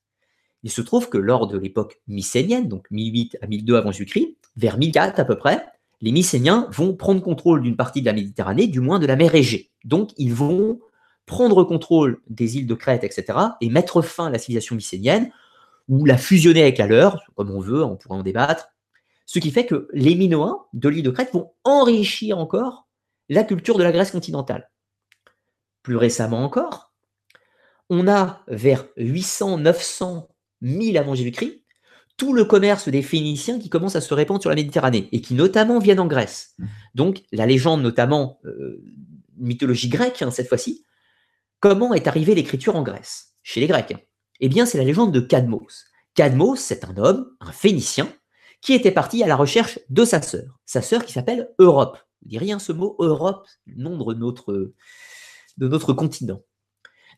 Il 0.62 0.70
se 0.70 0.80
trouve 0.80 1.08
que 1.08 1.18
lors 1.18 1.48
de 1.48 1.58
l'époque 1.58 2.00
mycénienne, 2.06 2.68
donc 2.68 2.88
1008 2.90 3.38
à 3.42 3.46
1002 3.48 3.76
avant 3.76 3.90
Jésus-Christ, 3.90 4.36
vers 4.56 4.78
1004 4.78 5.18
à 5.18 5.24
peu 5.24 5.36
près, 5.36 5.66
les 6.02 6.12
Mycéniens 6.12 6.68
vont 6.70 6.94
prendre 6.94 7.22
contrôle 7.22 7.62
d'une 7.62 7.76
partie 7.76 8.00
de 8.00 8.06
la 8.06 8.12
Méditerranée, 8.12 8.66
du 8.66 8.80
moins 8.80 8.98
de 8.98 9.06
la 9.06 9.16
mer 9.16 9.34
Égée. 9.34 9.70
Donc 9.84 10.10
ils 10.18 10.34
vont 10.34 10.80
prendre 11.26 11.62
contrôle 11.64 12.20
des 12.28 12.58
îles 12.58 12.66
de 12.66 12.74
Crète, 12.74 13.04
etc., 13.04 13.38
et 13.60 13.70
mettre 13.70 14.02
fin 14.02 14.26
à 14.26 14.30
la 14.30 14.38
civilisation 14.38 14.74
mycénienne, 14.74 15.30
ou 15.88 16.04
la 16.04 16.18
fusionner 16.18 16.62
avec 16.62 16.78
la 16.78 16.86
leur, 16.86 17.22
comme 17.36 17.50
on 17.50 17.60
veut, 17.60 17.84
on 17.84 17.96
pourrait 17.96 18.18
en 18.18 18.22
débattre, 18.22 18.68
ce 19.26 19.38
qui 19.38 19.52
fait 19.52 19.64
que 19.64 19.88
les 19.92 20.16
Minoens 20.16 20.66
de 20.72 20.88
l'île 20.88 21.04
de 21.04 21.10
Crète 21.10 21.32
vont 21.32 21.52
enrichir 21.64 22.38
encore 22.38 22.88
la 23.28 23.44
culture 23.44 23.78
de 23.78 23.84
la 23.84 23.92
Grèce 23.92 24.10
continentale. 24.10 24.70
Plus 25.82 25.96
récemment 25.96 26.44
encore, 26.44 26.92
on 27.88 28.08
a 28.08 28.42
vers 28.48 28.86
800, 28.96 29.58
900, 29.58 30.28
1000 30.60 30.98
avant 30.98 31.14
Jésus-Christ, 31.14 31.61
tout 32.16 32.32
le 32.32 32.44
commerce 32.44 32.88
des 32.88 33.02
Phéniciens 33.02 33.58
qui 33.58 33.68
commence 33.68 33.96
à 33.96 34.00
se 34.00 34.14
répandre 34.14 34.40
sur 34.40 34.50
la 34.50 34.56
Méditerranée 34.56 35.08
et 35.12 35.20
qui 35.20 35.34
notamment 35.34 35.78
viennent 35.78 36.00
en 36.00 36.06
Grèce. 36.06 36.54
Mmh. 36.58 36.66
Donc 36.94 37.22
la 37.32 37.46
légende 37.46 37.82
notamment, 37.82 38.40
euh, 38.44 38.82
mythologie 39.36 39.88
grecque 39.88 40.22
hein, 40.22 40.30
cette 40.30 40.48
fois-ci, 40.48 40.84
comment 41.60 41.94
est 41.94 42.06
arrivée 42.06 42.34
l'écriture 42.34 42.76
en 42.76 42.82
Grèce, 42.82 43.34
chez 43.42 43.60
les 43.60 43.66
Grecs? 43.66 43.96
Eh 44.40 44.48
bien 44.48 44.66
c'est 44.66 44.78
la 44.78 44.84
légende 44.84 45.12
de 45.12 45.20
Cadmos. 45.20 45.84
Cadmos, 46.14 46.60
c'est 46.60 46.84
un 46.84 46.96
homme, 46.98 47.30
un 47.40 47.52
Phénicien, 47.52 48.12
qui 48.60 48.74
était 48.74 48.92
parti 48.92 49.22
à 49.22 49.26
la 49.26 49.36
recherche 49.36 49.78
de 49.88 50.04
sa 50.04 50.22
sœur. 50.22 50.60
Sa 50.66 50.82
sœur 50.82 51.04
qui 51.04 51.12
s'appelle 51.12 51.50
Europe. 51.58 51.98
Vous 52.22 52.28
dit 52.28 52.38
rien 52.38 52.58
ce 52.58 52.72
mot 52.72 52.96
Europe, 53.00 53.46
le 53.66 53.82
nom 53.82 53.96
de 53.96 54.14
notre, 54.14 54.72
de 55.56 55.68
notre 55.68 55.92
continent. 55.92 56.42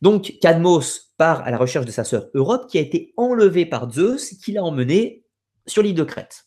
Donc 0.02 0.34
Cadmos 0.40 1.12
part 1.16 1.42
à 1.42 1.50
la 1.50 1.58
recherche 1.58 1.86
de 1.86 1.90
sa 1.90 2.04
sœur 2.04 2.28
Europe 2.34 2.66
qui 2.68 2.78
a 2.78 2.80
été 2.80 3.12
enlevée 3.16 3.66
par 3.66 3.90
Zeus 3.90 4.34
qui 4.42 4.52
l'a 4.52 4.64
emmenée 4.64 5.24
sur 5.66 5.82
l'île 5.82 5.94
de 5.94 6.04
Crète. 6.04 6.46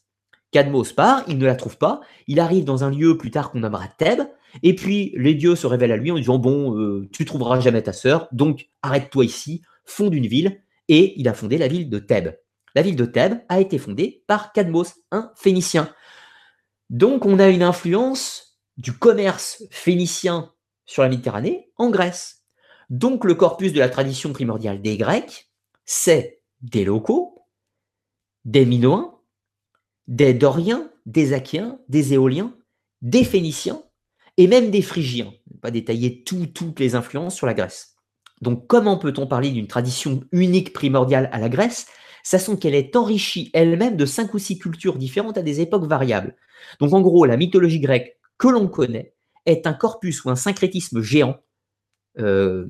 Cadmos 0.51 0.93
part, 0.93 1.23
il 1.27 1.37
ne 1.37 1.45
la 1.45 1.55
trouve 1.55 1.77
pas, 1.77 2.01
il 2.27 2.39
arrive 2.39 2.63
dans 2.63 2.83
un 2.83 2.89
lieu 2.89 3.17
plus 3.17 3.31
tard 3.31 3.51
qu'on 3.51 3.59
nommera 3.59 3.87
Thèbes, 3.97 4.27
et 4.63 4.75
puis 4.75 5.13
les 5.17 5.33
dieux 5.33 5.55
se 5.55 5.67
révèlent 5.67 5.91
à 5.91 5.97
lui 5.97 6.11
en 6.11 6.15
disant 6.15 6.37
Bon, 6.37 6.77
euh, 6.77 7.09
tu 7.11 7.25
trouveras 7.25 7.59
jamais 7.59 7.81
ta 7.81 7.93
sœur, 7.93 8.27
donc 8.31 8.69
arrête-toi 8.81 9.25
ici, 9.25 9.61
fonde 9.85 10.13
une 10.13 10.27
ville, 10.27 10.61
et 10.87 11.19
il 11.19 11.27
a 11.27 11.33
fondé 11.33 11.57
la 11.57 11.67
ville 11.67 11.89
de 11.89 11.99
Thèbes 11.99 12.35
la 12.77 12.83
ville 12.83 12.95
de 12.95 13.05
Thèbes 13.05 13.41
a 13.49 13.59
été 13.59 13.79
fondée 13.79 14.23
par 14.27 14.51
Cadmos, 14.51 14.93
un 15.09 15.31
Phénicien. 15.35 15.91
Donc 16.91 17.25
on 17.25 17.39
a 17.39 17.47
une 17.47 17.63
influence 17.63 18.59
du 18.77 18.93
commerce 18.93 19.63
phénicien 19.71 20.53
sur 20.85 21.01
la 21.01 21.09
Méditerranée 21.09 21.71
en 21.77 21.89
Grèce. 21.89 22.36
Donc 22.89 23.25
le 23.25 23.35
corpus 23.35 23.73
de 23.73 23.79
la 23.79 23.89
tradition 23.89 24.31
primordiale 24.31 24.81
des 24.81 24.97
Grecs, 24.97 25.49
c'est 25.85 26.41
des 26.61 26.85
locaux, 26.85 27.45
des 28.45 28.65
Minoens, 28.65 29.19
des 30.07 30.33
Doriens, 30.33 30.89
des 31.05 31.33
Achéens, 31.33 31.79
des 31.89 32.13
Éoliens, 32.13 32.55
des 33.01 33.23
Phéniciens 33.23 33.81
et 34.37 34.47
même 34.47 34.71
des 34.71 34.81
Phrygiens. 34.81 35.33
pas 35.61 35.71
détailler 35.71 36.23
toutes 36.23 36.79
les 36.79 36.95
influences 36.95 37.35
sur 37.35 37.47
la 37.47 37.53
Grèce. 37.53 37.95
Donc, 38.41 38.67
comment 38.67 38.97
peut-on 38.97 39.25
parler 39.27 39.49
d'une 39.49 39.67
tradition 39.67 40.21
unique 40.31 40.71
primordiale 40.73 41.29
à 41.31 41.39
la 41.39 41.49
Grèce 41.49 41.87
Sachant 42.23 42.57
qu'elle 42.57 42.75
est 42.75 42.95
enrichie 42.95 43.49
elle-même 43.53 43.95
de 43.95 44.05
cinq 44.05 44.33
ou 44.33 44.39
six 44.39 44.59
cultures 44.59 44.97
différentes 44.97 45.37
à 45.37 45.41
des 45.41 45.61
époques 45.61 45.87
variables? 45.87 46.35
Donc, 46.79 46.93
en 46.93 47.01
gros, 47.01 47.25
la 47.25 47.37
mythologie 47.37 47.79
grecque 47.79 48.17
que 48.37 48.47
l'on 48.47 48.67
connaît 48.67 49.15
est 49.45 49.65
un 49.65 49.73
corpus 49.73 50.23
ou 50.23 50.29
un 50.29 50.35
syncrétisme 50.35 51.01
géant, 51.01 51.37
euh, 52.19 52.67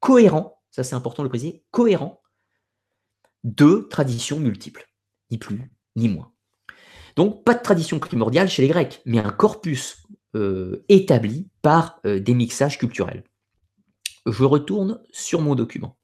cohérent, 0.00 0.60
ça 0.70 0.84
c'est 0.84 0.94
important 0.94 1.22
de 1.22 1.26
le 1.26 1.30
préciser, 1.30 1.64
cohérent, 1.70 2.20
de 3.44 3.86
traditions 3.90 4.38
multiples, 4.38 4.86
ni 5.30 5.38
plus 5.38 5.70
ni 5.96 6.08
moins. 6.08 6.32
Donc, 7.16 7.44
pas 7.44 7.54
de 7.54 7.62
tradition 7.62 7.98
primordiale 7.98 8.48
chez 8.48 8.62
les 8.62 8.68
Grecs, 8.68 9.02
mais 9.04 9.18
un 9.18 9.30
corpus 9.30 10.04
euh, 10.36 10.84
établi 10.88 11.48
par 11.62 11.98
euh, 12.06 12.20
des 12.20 12.34
mixages 12.34 12.78
culturels. 12.78 13.24
Je 14.26 14.44
retourne 14.44 15.00
sur 15.10 15.40
mon 15.40 15.56
document. 15.56 15.96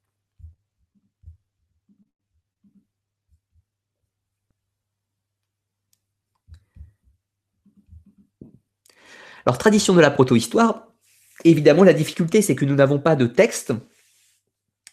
Alors, 9.46 9.58
tradition 9.58 9.94
de 9.94 10.00
la 10.00 10.10
proto-histoire, 10.10 10.93
évidemment, 11.44 11.84
la 11.84 11.92
difficulté, 11.92 12.42
c'est 12.42 12.54
que 12.54 12.64
nous 12.64 12.74
n'avons 12.74 12.98
pas 12.98 13.16
de 13.16 13.26
texte, 13.26 13.72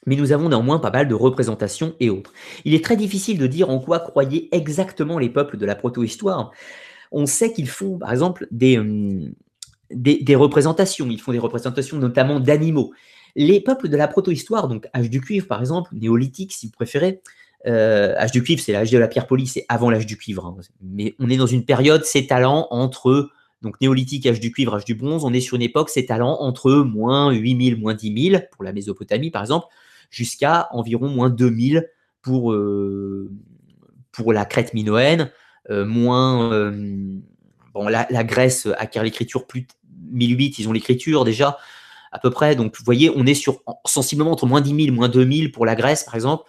mais 0.05 0.15
nous 0.15 0.31
avons 0.31 0.49
néanmoins 0.49 0.79
pas 0.79 0.91
mal 0.91 1.07
de 1.07 1.13
représentations 1.13 1.95
et 1.99 2.09
autres. 2.09 2.33
Il 2.65 2.73
est 2.73 2.83
très 2.83 2.97
difficile 2.97 3.37
de 3.37 3.47
dire 3.47 3.69
en 3.69 3.79
quoi 3.79 3.99
croyaient 3.99 4.49
exactement 4.51 5.19
les 5.19 5.29
peuples 5.29 5.57
de 5.57 5.65
la 5.65 5.75
proto-histoire. 5.75 6.51
On 7.11 7.25
sait 7.25 7.53
qu'ils 7.53 7.69
font, 7.69 7.97
par 7.97 8.11
exemple, 8.11 8.47
des, 8.51 8.79
des, 9.91 10.35
représentations. 10.35 11.07
Ils 11.09 11.21
font 11.21 11.31
des 11.31 11.39
représentations 11.39 11.97
notamment 11.97 12.39
d'animaux. 12.39 12.91
Les 13.35 13.61
peuples 13.61 13.89
de 13.89 13.97
la 13.97 14.07
proto-histoire, 14.07 14.67
donc 14.67 14.87
âge 14.95 15.09
du 15.09 15.21
cuivre 15.21 15.47
par 15.47 15.59
exemple, 15.59 15.91
néolithique 15.93 16.51
si 16.51 16.67
vous 16.67 16.73
préférez, 16.73 17.21
euh, 17.67 18.15
âge 18.17 18.31
du 18.31 18.43
cuivre, 18.43 18.61
c'est 18.61 18.73
l'âge 18.73 18.91
de 18.91 18.97
la 18.97 19.07
pierre 19.07 19.27
polie, 19.27 19.47
c'est 19.47 19.65
avant 19.69 19.89
l'âge 19.89 20.05
du 20.05 20.17
cuivre. 20.17 20.45
Hein. 20.45 20.57
Mais 20.81 21.15
on 21.19 21.29
est 21.29 21.37
dans 21.37 21.47
une 21.47 21.63
période 21.63 22.03
s'étalant 22.03 22.67
entre 22.71 23.29
donc 23.61 23.79
néolithique, 23.79 24.25
âge 24.25 24.39
du 24.39 24.51
cuivre, 24.51 24.75
âge 24.75 24.85
du 24.85 24.95
bronze. 24.95 25.23
On 25.23 25.33
est 25.33 25.41
sur 25.41 25.55
une 25.55 25.61
époque 25.61 25.89
s'étalant 25.89 26.37
entre 26.41 26.71
moins 26.71 27.31
8000, 27.31 27.77
moins 27.79 27.93
10 27.93 28.29
000 28.31 28.43
pour 28.51 28.63
la 28.63 28.73
Mésopotamie 28.73 29.31
par 29.31 29.41
exemple, 29.41 29.67
jusqu'à 30.09 30.67
environ 30.71 31.09
moins 31.09 31.29
2000 31.29 31.87
pour, 32.21 32.53
euh, 32.53 33.29
pour 34.11 34.33
la 34.33 34.45
Crète 34.45 34.73
minoenne, 34.73 35.31
euh, 35.69 35.85
moins. 35.85 36.51
Euh, 36.53 37.19
la, 37.75 38.23
Grèce 38.23 38.67
acquiert 38.77 39.03
l'écriture 39.03 39.47
plus 39.47 39.65
1008, 40.11 40.59
ils 40.59 40.67
ont 40.67 40.73
l'écriture 40.73 41.23
déjà 41.23 41.57
à 42.11 42.19
peu 42.19 42.29
près. 42.29 42.55
Donc, 42.55 42.77
vous 42.77 42.83
voyez, 42.83 43.09
on 43.15 43.25
est 43.25 43.33
sur 43.33 43.61
sensiblement 43.85 44.31
entre 44.31 44.45
moins 44.45 44.59
10 44.59 44.85
000, 44.85 44.95
moins 44.95 45.07
2000 45.07 45.51
pour 45.51 45.65
la 45.65 45.75
Grèce, 45.75 46.03
par 46.03 46.15
exemple. 46.15 46.43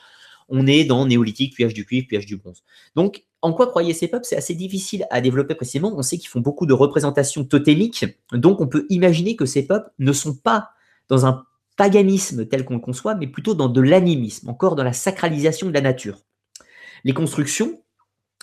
On 0.49 0.67
est 0.67 0.85
dans 0.85 1.07
néolithique, 1.07 1.55
puis 1.55 1.65
âge 1.65 1.75
du 1.75 1.87
cuivre, 1.87 2.07
puis 2.09 2.17
âge 2.17 2.27
du 2.27 2.37
bronze. 2.37 2.65
Donc, 2.97 3.23
en 3.43 3.53
quoi 3.53 3.67
croyaient 3.67 3.93
ces 3.93 4.09
peuples 4.09 4.25
C'est 4.25 4.37
assez 4.37 4.55
difficile 4.55 5.07
à 5.11 5.21
développer 5.21 5.55
précisément. 5.55 5.93
On 5.97 6.03
sait 6.03 6.17
qu'ils 6.17 6.29
font 6.29 6.41
beaucoup 6.41 6.65
de 6.65 6.73
représentations 6.73 7.45
totémiques. 7.45 8.07
Donc, 8.33 8.61
on 8.61 8.69
peut 8.69 8.87
imaginer 8.89 9.37
que 9.37 9.47
ces 9.47 9.67
peuples 9.67 9.91
ne 9.99 10.13
sont 10.13 10.35
pas 10.35 10.71
dans 11.09 11.27
un 11.27 11.45
paganisme 11.77 12.47
tel 12.47 12.65
qu'on 12.65 12.75
le 12.75 12.81
conçoit, 12.81 13.15
mais 13.15 13.27
plutôt 13.27 13.55
dans 13.55 13.69
de 13.69 13.81
l'animisme, 13.81 14.49
encore 14.49 14.77
dans 14.77 14.85
la 14.85 14.93
sacralisation 14.93 15.69
de 15.69 15.75
la 15.75 15.81
nature. 15.81 16.21
Les 17.05 17.13
constructions, 17.13 17.83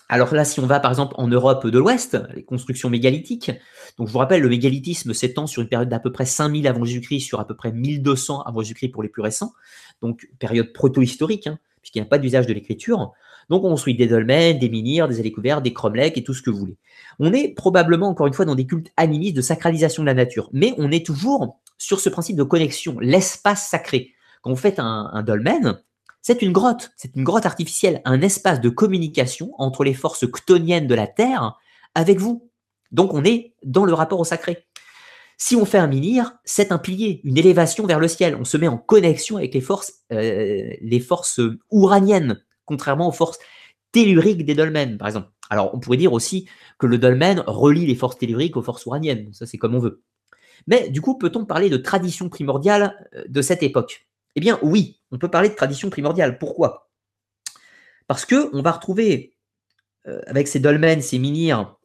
alors 0.10 0.34
là, 0.34 0.44
si 0.44 0.60
on 0.60 0.66
va 0.66 0.80
par 0.80 0.92
exemple 0.92 1.14
en 1.18 1.28
Europe 1.28 1.68
de 1.68 1.78
l'Ouest, 1.78 2.18
les 2.36 2.44
constructions 2.44 2.90
mégalithiques, 2.90 3.52
donc 3.98 4.08
je 4.08 4.14
vous 4.14 4.20
rappelle, 4.20 4.42
le 4.42 4.50
mégalithisme 4.50 5.14
s'étend 5.14 5.48
sur 5.48 5.62
une 5.62 5.70
période 5.70 5.88
d'à 5.88 6.00
peu 6.00 6.12
près 6.12 6.26
5000 6.26 6.68
avant 6.68 6.84
Jésus-Christ, 6.84 7.22
sur 7.22 7.40
à 7.40 7.48
peu 7.48 7.56
près 7.56 7.72
1200 7.72 8.42
avant 8.42 8.62
Jésus-Christ 8.62 8.90
pour 8.90 9.04
les 9.04 9.10
plus 9.10 9.22
récents, 9.22 9.54
donc 10.02 10.28
période 10.40 10.74
proto-historique, 10.74 11.48
hein, 11.48 11.60
puisqu'il 11.82 12.00
n'y 12.00 12.08
a 12.08 12.10
pas 12.10 12.18
d'usage 12.18 12.48
de 12.48 12.54
l'écriture. 12.54 13.14
Donc 13.50 13.64
on 13.64 13.70
construit 13.70 13.96
des 13.96 14.08
dolmens, 14.08 14.60
des 14.60 14.70
menhirs, 14.70 15.08
des 15.08 15.20
allées 15.20 15.32
couvertes, 15.32 15.64
des 15.64 15.74
cromlechs 15.74 16.18
et 16.18 16.24
tout 16.24 16.34
ce 16.34 16.42
que 16.42 16.50
vous 16.50 16.60
voulez. 16.60 16.78
On 17.20 17.34
est 17.34 17.50
probablement, 17.50 18.08
encore 18.08 18.28
une 18.28 18.34
fois, 18.34 18.46
dans 18.46 18.56
des 18.56 18.66
cultes 18.66 18.92
animistes 18.96 19.36
de 19.36 19.42
sacralisation 19.42 20.04
de 20.04 20.08
la 20.08 20.14
nature, 20.14 20.50
mais 20.54 20.74
on 20.78 20.92
est 20.92 21.06
toujours 21.06 21.60
sur 21.78 22.00
ce 22.00 22.10
principe 22.10 22.36
de 22.36 22.44
connexion, 22.44 23.00
l'espace 23.00 23.68
sacré. 23.68 24.14
Quand 24.42 24.52
vous 24.52 24.56
faites 24.56 24.80
un, 24.80 25.24
dolmen, 25.24 25.80
c'est 26.22 26.42
une 26.42 26.52
grotte, 26.52 26.92
c'est 26.96 27.16
une 27.16 27.24
grotte 27.24 27.46
artificielle, 27.46 28.02
un 28.06 28.22
espace 28.22 28.62
de 28.62 28.70
communication 28.70 29.52
entre 29.58 29.84
les 29.84 29.94
forces 29.94 30.26
ctoniennes 30.30 30.88
de 30.88 30.96
la 30.96 31.08
Terre 31.08 31.58
avec 31.96 32.20
vous. 32.20 32.50
Donc 32.92 33.14
on 33.14 33.24
est 33.24 33.54
dans 33.64 33.86
le 33.86 33.94
rapport 33.94 34.20
au 34.20 34.26
sacré. 34.26 34.66
Si 35.38 35.56
on 35.56 35.66
fait 35.66 35.78
un 35.78 35.88
menhir, 35.88 36.34
c'est 36.44 36.74
un 36.74 36.78
pilier, 36.78 37.22
une 37.24 37.38
élévation 37.38 37.86
vers 37.86 38.00
le 38.00 38.10
ciel. 38.10 38.36
On 38.36 38.44
se 38.44 38.58
met 38.58 38.68
en 38.68 38.78
connexion 38.78 39.38
avec 39.38 39.54
les 39.54 39.62
forces, 39.62 39.94
euh, 40.12 40.70
les 40.82 41.00
forces 41.00 41.40
ouraniennes, 41.72 42.42
contrairement 42.70 43.10
aux 43.10 43.12
forces 43.12 43.40
telluriques 43.92 44.46
des 44.46 44.54
dolmens, 44.54 44.98
par 44.98 45.08
exemple. 45.08 45.30
Alors, 45.50 45.74
on 45.74 45.80
pourrait 45.80 45.98
dire 45.98 46.14
aussi 46.14 46.48
que 46.78 46.86
le 46.86 47.00
dolmen 47.00 47.44
relie 47.48 47.88
les 47.88 47.96
forces 47.96 48.20
telluriques 48.20 48.56
aux 48.56 48.62
forces 48.62 48.86
ouraniennes. 48.86 49.34
Ça, 49.34 49.48
c'est 49.48 49.58
comme 49.58 49.74
on 49.74 49.80
veut. 49.80 50.04
Mais 50.68 50.90
du 50.90 51.02
coup, 51.02 51.18
peut-on 51.18 51.46
parler 51.46 51.70
de 51.70 51.78
tradition 51.78 52.30
primordiale 52.30 53.10
euh, 53.16 53.24
de 53.28 53.42
cette 53.42 53.64
époque? 53.64 54.08
Eh 54.36 54.40
bien, 54.40 54.60
oui, 54.62 55.02
on 55.12 55.18
peut 55.18 55.32
parler 55.32 55.50
de 55.50 55.56
tradition 55.56 55.90
primordiale. 55.90 56.38
Pourquoi? 56.38 56.92
Parce 58.08 58.26
que 58.26 58.50
on 58.54 58.62
va 58.62 58.72
retrouver, 58.72 59.36
euh, 60.08 60.22
avec 60.28 60.48
ces 60.48 60.60
dolmens, 60.60 61.02
ces 61.02 61.18
menhirs 61.18 61.76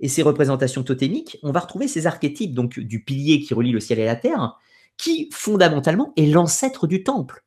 et 0.00 0.08
ces 0.08 0.22
représentations 0.22 0.82
totémiques, 0.82 1.38
on 1.44 1.52
va 1.52 1.60
retrouver 1.60 1.86
ces 1.86 2.08
archétypes 2.08 2.54
donc 2.54 2.80
du 2.80 3.04
pilier 3.04 3.40
qui 3.40 3.54
relie 3.54 3.70
le 3.70 3.78
ciel 3.78 4.00
et 4.00 4.04
la 4.04 4.16
terre, 4.16 4.58
qui 4.96 5.30
fondamentalement 5.32 6.12
est 6.16 6.26
l'ancêtre 6.26 6.88
du 6.88 7.04
temple. 7.04 7.44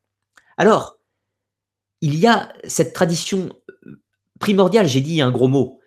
Alors, 0.55 0.94
il 2.01 2.15
y 2.15 2.27
a 2.27 2.53
cette 2.65 2.93
tradition 2.93 3.49
euh, 3.87 4.01
primordiale, 4.39 4.87
j'ai 4.87 5.01
dit 5.01 5.21
un 5.21 5.31
gros 5.31 5.47
mot, 5.47 5.79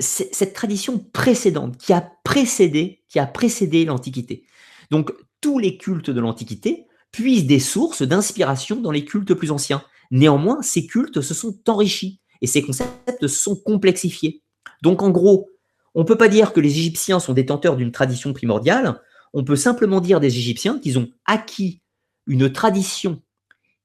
cette 0.00 0.54
tradition 0.54 0.98
précédente 0.98 1.76
qui 1.76 1.92
a 1.92 2.12
précédé, 2.24 3.02
qui 3.08 3.18
a 3.18 3.26
précédé 3.26 3.84
l'Antiquité. 3.84 4.44
Donc 4.90 5.12
tous 5.40 5.58
les 5.58 5.76
cultes 5.76 6.10
de 6.10 6.20
l'Antiquité 6.20 6.86
puisent 7.10 7.46
des 7.46 7.60
sources 7.60 8.02
d'inspiration 8.02 8.80
dans 8.80 8.90
les 8.90 9.04
cultes 9.04 9.34
plus 9.34 9.50
anciens. 9.50 9.82
Néanmoins, 10.10 10.62
ces 10.62 10.86
cultes 10.86 11.20
se 11.20 11.34
sont 11.34 11.58
enrichis 11.68 12.20
et 12.40 12.46
ces 12.46 12.62
concepts 12.62 13.26
se 13.26 13.28
sont 13.28 13.56
complexifiés. 13.56 14.42
Donc 14.82 15.02
en 15.02 15.10
gros, 15.10 15.50
on 15.94 16.00
ne 16.00 16.06
peut 16.06 16.16
pas 16.16 16.28
dire 16.28 16.52
que 16.52 16.60
les 16.60 16.78
Égyptiens 16.78 17.20
sont 17.20 17.34
détenteurs 17.34 17.76
d'une 17.76 17.92
tradition 17.92 18.32
primordiale, 18.32 19.00
on 19.34 19.44
peut 19.44 19.56
simplement 19.56 20.00
dire 20.00 20.20
des 20.20 20.38
Égyptiens 20.38 20.78
qu'ils 20.78 20.98
ont 20.98 21.08
acquis 21.26 21.82
une 22.26 22.50
tradition 22.50 23.22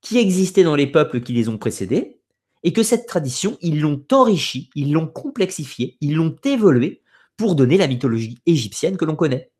qui 0.08 0.20
existait 0.20 0.64
dans 0.64 0.76
les 0.76 0.88
peuples 0.88 1.20
qui 1.20 1.34
les 1.34 1.50
ont 1.50 1.58
précédés, 1.58 2.22
et 2.64 2.72
que 2.72 2.82
cette 2.82 3.08
tradition, 3.08 3.58
ils 3.62 3.82
l'ont 3.82 4.02
enrichie, 4.12 4.70
ils 4.74 4.94
l'ont 4.94 5.08
complexifiée, 5.08 5.98
ils 6.00 6.16
l'ont 6.16 6.36
évoluée 6.46 7.02
pour 7.36 7.56
donner 7.56 7.78
la 7.78 7.88
mythologie 7.88 8.40
égyptienne 8.46 8.96
que 8.96 9.04
l'on 9.04 9.18
connaît. 9.18 9.52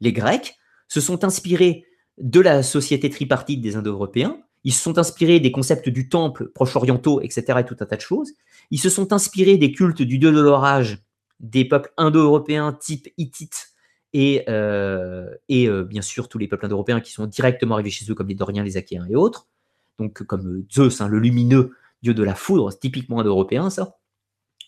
Les 0.00 0.12
Grecs 0.12 0.56
se 0.88 1.00
sont 1.00 1.22
inspirés 1.24 1.86
de 2.18 2.40
la 2.40 2.64
société 2.64 3.10
tripartite 3.10 3.60
des 3.60 3.76
Indo-Européens, 3.76 4.38
ils 4.64 4.72
se 4.72 4.82
sont 4.82 4.98
inspirés 4.98 5.38
des 5.38 5.52
concepts 5.52 5.88
du 5.88 6.08
temple 6.08 6.48
proche-orientaux, 6.48 7.20
etc., 7.20 7.60
et 7.60 7.64
tout 7.64 7.76
un 7.78 7.86
tas 7.86 7.96
de 7.96 8.00
choses. 8.00 8.32
Ils 8.70 8.80
se 8.80 8.90
sont 8.90 9.12
inspirés 9.12 9.56
des 9.56 9.70
cultes 9.70 10.02
du 10.02 10.18
dieu 10.18 10.32
de 10.32 10.40
l'orage 10.40 10.98
des 11.38 11.64
peuples 11.64 11.92
indo-européens 11.96 12.72
type 12.72 13.08
hittite 13.18 13.68
et, 14.12 14.44
euh, 14.48 15.30
euh, 15.50 15.84
bien 15.84 16.02
sûr 16.02 16.28
tous 16.28 16.38
les 16.38 16.48
peuples 16.48 16.66
indo-européens 16.66 17.00
qui 17.00 17.12
sont 17.12 17.26
directement 17.26 17.74
arrivés 17.74 17.90
chez 17.90 18.10
eux, 18.10 18.14
comme 18.14 18.28
les 18.28 18.34
Doriens, 18.34 18.64
les 18.64 18.76
Achéens 18.76 19.06
et 19.08 19.14
autres. 19.14 19.48
Donc 19.98 20.22
comme 20.22 20.64
Zeus, 20.72 21.00
hein, 21.00 21.08
le 21.08 21.18
lumineux, 21.18 21.74
dieu 22.02 22.14
de 22.14 22.22
la 22.22 22.34
foudre, 22.34 22.76
typiquement 22.78 23.22
européen 23.22 23.70
ça. 23.70 23.96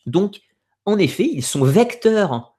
Donc, 0.06 0.40
en 0.84 0.98
effet, 0.98 1.28
ils 1.30 1.42
sont 1.42 1.64
vecteurs, 1.64 2.58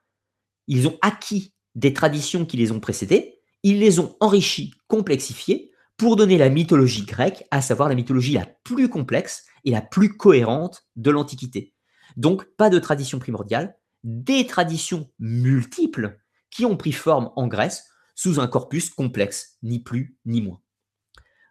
ils 0.67 0.87
ont 0.87 0.97
acquis 1.01 1.53
des 1.75 1.93
traditions 1.93 2.45
qui 2.45 2.57
les 2.57 2.71
ont 2.71 2.79
précédées, 2.79 3.39
ils 3.63 3.79
les 3.79 3.99
ont 3.99 4.15
enrichies, 4.19 4.73
complexifiées, 4.87 5.71
pour 5.97 6.15
donner 6.15 6.37
la 6.37 6.49
mythologie 6.49 7.05
grecque, 7.05 7.45
à 7.51 7.61
savoir 7.61 7.87
la 7.87 7.95
mythologie 7.95 8.33
la 8.33 8.47
plus 8.63 8.89
complexe 8.89 9.45
et 9.63 9.71
la 9.71 9.81
plus 9.81 10.17
cohérente 10.17 10.85
de 10.95 11.11
l'Antiquité. 11.11 11.73
Donc, 12.17 12.45
pas 12.57 12.69
de 12.69 12.79
tradition 12.79 13.19
primordiale, 13.19 13.77
des 14.03 14.45
traditions 14.45 15.09
multiples 15.19 16.17
qui 16.49 16.65
ont 16.65 16.77
pris 16.77 16.91
forme 16.91 17.31
en 17.35 17.47
Grèce 17.47 17.85
sous 18.13 18.39
un 18.39 18.47
corpus 18.47 18.89
complexe, 18.89 19.57
ni 19.63 19.79
plus 19.79 20.17
ni 20.25 20.41
moins. 20.41 20.61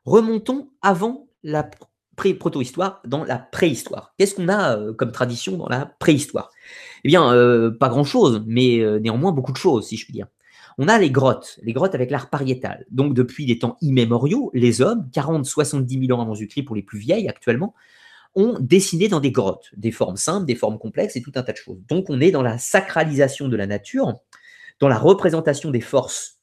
Remontons 0.04 0.70
avant 0.82 1.28
la 1.42 1.68
pré-proto-histoire 2.16 3.00
dans 3.06 3.24
la 3.24 3.38
préhistoire. 3.38 4.14
Qu'est-ce 4.18 4.34
qu'on 4.34 4.48
a 4.48 4.76
euh, 4.76 4.92
comme 4.92 5.12
tradition 5.12 5.56
dans 5.56 5.68
la 5.68 5.86
préhistoire? 5.86 6.50
Eh 7.04 7.08
bien, 7.08 7.32
euh, 7.32 7.70
pas 7.70 7.88
grand-chose, 7.88 8.42
mais 8.46 8.80
euh, 8.80 8.98
néanmoins 8.98 9.32
beaucoup 9.32 9.52
de 9.52 9.56
choses, 9.56 9.88
si 9.88 9.96
je 9.96 10.04
puis 10.04 10.12
dire. 10.12 10.26
On 10.76 10.88
a 10.88 10.98
les 10.98 11.10
grottes, 11.10 11.58
les 11.62 11.72
grottes 11.72 11.94
avec 11.94 12.10
l'art 12.10 12.30
pariétal. 12.30 12.84
Donc, 12.90 13.14
depuis 13.14 13.46
des 13.46 13.58
temps 13.58 13.76
immémoriaux, 13.80 14.50
les 14.54 14.82
hommes, 14.82 15.08
40-70 15.12 16.06
000 16.06 16.18
ans 16.18 16.22
avant 16.22 16.34
Jésus-Christ 16.34 16.64
pour 16.64 16.76
les 16.76 16.82
plus 16.82 16.98
vieilles 16.98 17.28
actuellement, 17.28 17.74
ont 18.34 18.56
dessiné 18.58 19.08
dans 19.08 19.20
des 19.20 19.30
grottes, 19.30 19.70
des 19.76 19.92
formes 19.92 20.16
simples, 20.16 20.46
des 20.46 20.56
formes 20.56 20.78
complexes 20.78 21.14
et 21.16 21.22
tout 21.22 21.32
un 21.36 21.42
tas 21.42 21.52
de 21.52 21.56
choses. 21.56 21.78
Donc, 21.88 22.10
on 22.10 22.20
est 22.20 22.32
dans 22.32 22.42
la 22.42 22.58
sacralisation 22.58 23.48
de 23.48 23.56
la 23.56 23.66
nature, 23.66 24.14
dans 24.80 24.88
la 24.88 24.98
représentation 24.98 25.70
des 25.70 25.80
forces 25.80 26.40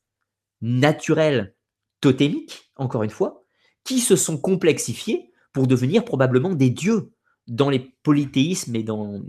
naturelles 0.61 1.53
totémiques, 1.99 2.71
encore 2.77 3.03
une 3.03 3.09
fois, 3.09 3.40
qui 3.83 3.99
se 3.99 4.15
sont 4.15 4.37
complexifiés 4.37 5.31
pour 5.53 5.67
devenir 5.67 6.05
probablement 6.05 6.53
des 6.53 6.69
dieux 6.69 7.11
dans 7.47 7.69
les 7.69 7.79
polythéismes 8.03 8.75
et 8.75 8.83
dans, 8.83 9.21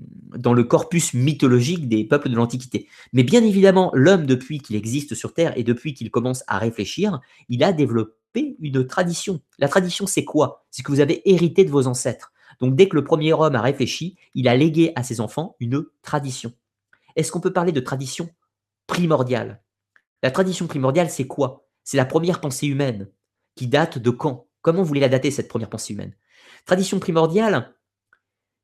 le 0.55 0.65
corpus 0.65 1.15
mythologique 1.15 1.89
des 1.89 2.05
peuples 2.05 2.29
de 2.29 2.37
l'Antiquité. 2.37 2.89
Mais 3.13 3.25
bien 3.25 3.43
évidemment, 3.43 3.91
l'homme, 3.95 4.27
depuis 4.27 4.61
qu'il 4.61 4.77
existe 4.77 5.15
sur 5.15 5.35
Terre 5.35 5.57
et 5.57 5.65
depuis 5.65 5.95
qu'il 5.95 6.11
commence 6.11 6.45
à 6.47 6.59
réfléchir, 6.59 7.21
il 7.49 7.65
a 7.65 7.73
développé 7.73 8.57
une 8.61 8.87
tradition. 8.87 9.41
La 9.59 9.69
tradition, 9.69 10.07
c'est 10.07 10.25
quoi? 10.25 10.65
C'est 10.71 10.83
que 10.83 10.93
vous 10.93 11.01
avez 11.01 11.29
hérité 11.29 11.65
de 11.65 11.71
vos 11.71 11.87
ancêtres. 11.87 12.33
Donc 12.61 12.77
dès 12.77 12.89
que 12.89 12.97
le 12.97 13.05
premier 13.05 13.33
homme 13.33 13.57
a 13.57 13.61
réfléchi, 13.61 14.17
il 14.35 14.47
a 14.47 14.57
légué 14.57 14.93
à 14.95 15.03
ses 15.03 15.21
enfants 15.21 15.57
une 15.59 15.85
tradition. 16.03 16.53
Est-ce 17.17 17.33
qu'on 17.33 17.41
peut 17.41 17.53
parler 17.53 17.73
de 17.73 17.81
tradition 17.81 18.29
primordiale? 18.87 19.63
La 20.23 20.31
tradition 20.31 20.67
primordiale, 20.67 21.11
c'est 21.11 21.27
quoi? 21.27 21.67
C'est 21.83 21.97
la 21.97 22.05
première 22.05 22.41
pensée 22.41 22.69
humaine 22.69 23.09
qui 23.55 23.67
date 23.67 23.99
de 23.99 24.11
quand? 24.11 24.47
Comment 24.63 24.83
vous 24.83 24.95
la 24.95 25.09
dater, 25.09 25.31
cette 25.31 25.49
première 25.49 25.71
pensée 25.71 25.93
humaine? 25.93 26.15
Tradition 26.67 26.99
primordiale, 27.01 27.75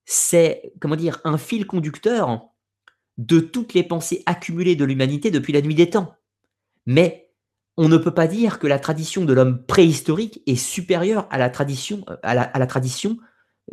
c'est, 0.05 0.73
comment 0.81 0.97
dire, 0.97 1.21
un 1.25 1.39
fil 1.39 1.67
conducteur 1.67 2.49
de 3.19 3.41
toutes 3.41 3.75
les 3.75 3.83
pensées 3.83 4.23
accumulées 4.27 4.77
de 4.77 4.85
l'humanité 4.85 5.31
depuis 5.31 5.53
la 5.53 5.61
nuit 5.61 5.75
des 5.75 5.91
temps. 5.91 6.15
Mais 6.87 7.31
on 7.77 7.89
ne 7.89 7.97
peut 7.97 8.15
pas 8.15 8.27
dire 8.27 8.59
que 8.59 8.67
la 8.67 8.79
tradition 8.79 9.25
de 9.25 9.33
l'homme 9.33 9.65
préhistorique 9.67 10.43
est 10.47 10.57
supérieure 10.57 11.27
à 11.31 11.39
la 11.39 11.51
tradition, 11.51 12.05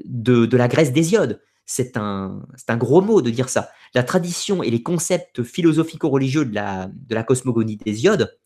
de, 0.04 0.58
la 0.58 0.68
Grèce 0.68 0.92
d'Hésiode. 0.92 1.42
C'est 1.66 1.98
un, 1.98 2.46
un, 2.68 2.78
gros 2.78 3.02
mot 3.02 3.22
de 3.22 3.30
dire 3.30 3.50
ça. 3.50 3.70
La 3.94 4.04
tradition 4.04 4.62
et 4.62 4.70
les 4.70 4.84
concepts 4.84 5.42
philosophico-religieux 5.42 6.46
de 6.46 6.54
la, 6.54 6.90
de 6.94 7.16
la 7.16 7.24
cosmogonie 7.24 7.78
d'Hésiode 7.78 8.38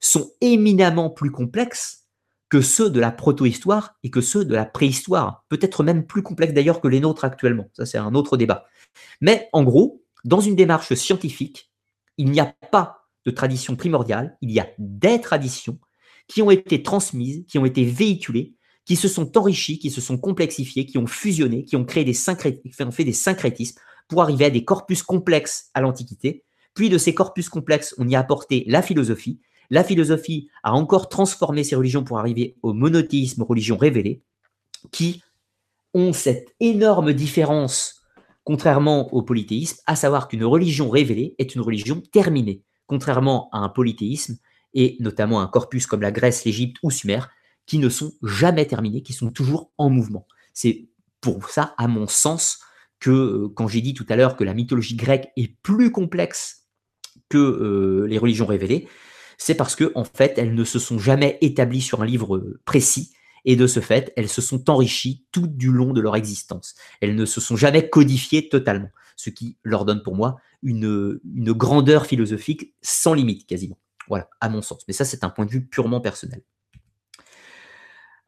sont 0.00 0.30
éminemment 0.40 1.10
plus 1.10 1.30
complexes 1.30 2.01
que 2.52 2.60
ceux 2.60 2.90
de 2.90 3.00
la 3.00 3.10
protohistoire 3.10 3.96
et 4.02 4.10
que 4.10 4.20
ceux 4.20 4.44
de 4.44 4.54
la 4.54 4.66
préhistoire, 4.66 5.46
peut-être 5.48 5.82
même 5.82 6.04
plus 6.06 6.22
complexes 6.22 6.52
d'ailleurs 6.52 6.82
que 6.82 6.88
les 6.88 7.00
nôtres 7.00 7.24
actuellement. 7.24 7.70
Ça, 7.72 7.86
c'est 7.86 7.96
un 7.96 8.14
autre 8.14 8.36
débat. 8.36 8.66
Mais 9.22 9.48
en 9.54 9.64
gros, 9.64 10.04
dans 10.24 10.40
une 10.40 10.54
démarche 10.54 10.92
scientifique, 10.92 11.72
il 12.18 12.30
n'y 12.30 12.40
a 12.40 12.54
pas 12.70 13.08
de 13.24 13.30
tradition 13.30 13.74
primordiale, 13.74 14.36
il 14.42 14.50
y 14.50 14.60
a 14.60 14.68
des 14.76 15.18
traditions 15.22 15.78
qui 16.28 16.42
ont 16.42 16.50
été 16.50 16.82
transmises, 16.82 17.46
qui 17.48 17.56
ont 17.58 17.64
été 17.64 17.86
véhiculées, 17.86 18.54
qui 18.84 18.96
se 18.96 19.08
sont 19.08 19.38
enrichies, 19.38 19.78
qui 19.78 19.90
se 19.90 20.02
sont 20.02 20.18
complexifiées, 20.18 20.84
qui 20.84 20.98
ont 20.98 21.06
fusionné, 21.06 21.64
qui 21.64 21.76
ont 21.76 21.86
créé 21.86 22.04
des 22.04 22.12
syncrétismes, 22.12 22.92
fait 22.92 23.04
des 23.04 23.14
syncrétismes 23.14 23.80
pour 24.08 24.20
arriver 24.20 24.44
à 24.44 24.50
des 24.50 24.66
corpus 24.66 25.02
complexes 25.02 25.70
à 25.72 25.80
l'Antiquité. 25.80 26.44
Puis 26.74 26.90
de 26.90 26.98
ces 26.98 27.14
corpus 27.14 27.48
complexes, 27.48 27.94
on 27.96 28.06
y 28.06 28.14
a 28.14 28.20
apporté 28.20 28.64
la 28.66 28.82
philosophie, 28.82 29.40
la 29.72 29.82
philosophie 29.82 30.50
a 30.62 30.74
encore 30.74 31.08
transformé 31.08 31.64
ces 31.64 31.76
religions 31.76 32.04
pour 32.04 32.18
arriver 32.18 32.56
au 32.62 32.74
monothéisme, 32.74 33.42
religion 33.42 33.78
révélée, 33.78 34.22
qui 34.90 35.22
ont 35.94 36.12
cette 36.12 36.54
énorme 36.60 37.14
différence, 37.14 38.02
contrairement 38.44 39.12
au 39.14 39.22
polythéisme, 39.22 39.78
à 39.86 39.96
savoir 39.96 40.28
qu'une 40.28 40.44
religion 40.44 40.90
révélée 40.90 41.34
est 41.38 41.54
une 41.54 41.62
religion 41.62 42.02
terminée, 42.12 42.62
contrairement 42.86 43.48
à 43.50 43.60
un 43.60 43.70
polythéisme, 43.70 44.36
et 44.74 44.98
notamment 45.00 45.40
un 45.40 45.46
corpus 45.46 45.86
comme 45.86 46.02
la 46.02 46.12
Grèce, 46.12 46.44
l'Égypte 46.44 46.76
ou 46.82 46.90
Sumer, 46.90 47.20
qui 47.64 47.78
ne 47.78 47.88
sont 47.88 48.12
jamais 48.22 48.66
terminés, 48.66 49.02
qui 49.02 49.14
sont 49.14 49.30
toujours 49.30 49.70
en 49.78 49.88
mouvement. 49.88 50.26
C'est 50.52 50.90
pour 51.22 51.48
ça, 51.48 51.74
à 51.78 51.88
mon 51.88 52.06
sens, 52.06 52.60
que 53.00 53.10
euh, 53.10 53.48
quand 53.54 53.68
j'ai 53.68 53.80
dit 53.80 53.94
tout 53.94 54.06
à 54.10 54.16
l'heure 54.16 54.36
que 54.36 54.44
la 54.44 54.52
mythologie 54.52 54.96
grecque 54.96 55.30
est 55.38 55.56
plus 55.62 55.90
complexe 55.90 56.66
que 57.30 57.38
euh, 57.38 58.06
les 58.06 58.18
religions 58.18 58.44
révélées, 58.44 58.86
c'est 59.42 59.56
parce 59.56 59.74
que 59.74 59.90
en 59.96 60.04
fait, 60.04 60.38
elles 60.38 60.54
ne 60.54 60.62
se 60.62 60.78
sont 60.78 61.00
jamais 61.00 61.36
établies 61.40 61.80
sur 61.80 62.00
un 62.00 62.06
livre 62.06 62.60
précis 62.64 63.12
et 63.44 63.56
de 63.56 63.66
ce 63.66 63.80
fait, 63.80 64.12
elles 64.16 64.28
se 64.28 64.40
sont 64.40 64.70
enrichies 64.70 65.24
tout 65.32 65.48
du 65.48 65.72
long 65.72 65.92
de 65.92 66.00
leur 66.00 66.14
existence. 66.14 66.76
Elles 67.00 67.16
ne 67.16 67.24
se 67.24 67.40
sont 67.40 67.56
jamais 67.56 67.88
codifiées 67.88 68.48
totalement, 68.48 68.90
ce 69.16 69.30
qui 69.30 69.56
leur 69.64 69.84
donne 69.84 70.04
pour 70.04 70.14
moi 70.14 70.36
une, 70.62 71.18
une 71.34 71.52
grandeur 71.52 72.06
philosophique 72.06 72.72
sans 72.82 73.14
limite 73.14 73.44
quasiment. 73.48 73.78
Voilà, 74.06 74.28
à 74.40 74.48
mon 74.48 74.62
sens. 74.62 74.84
Mais 74.86 74.94
ça, 74.94 75.04
c'est 75.04 75.24
un 75.24 75.28
point 75.28 75.44
de 75.44 75.50
vue 75.50 75.66
purement 75.66 76.00
personnel. 76.00 76.42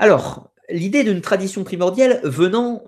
Alors, 0.00 0.50
l'idée 0.68 1.04
d'une 1.04 1.20
tradition 1.20 1.62
primordiale 1.62 2.20
venant 2.24 2.82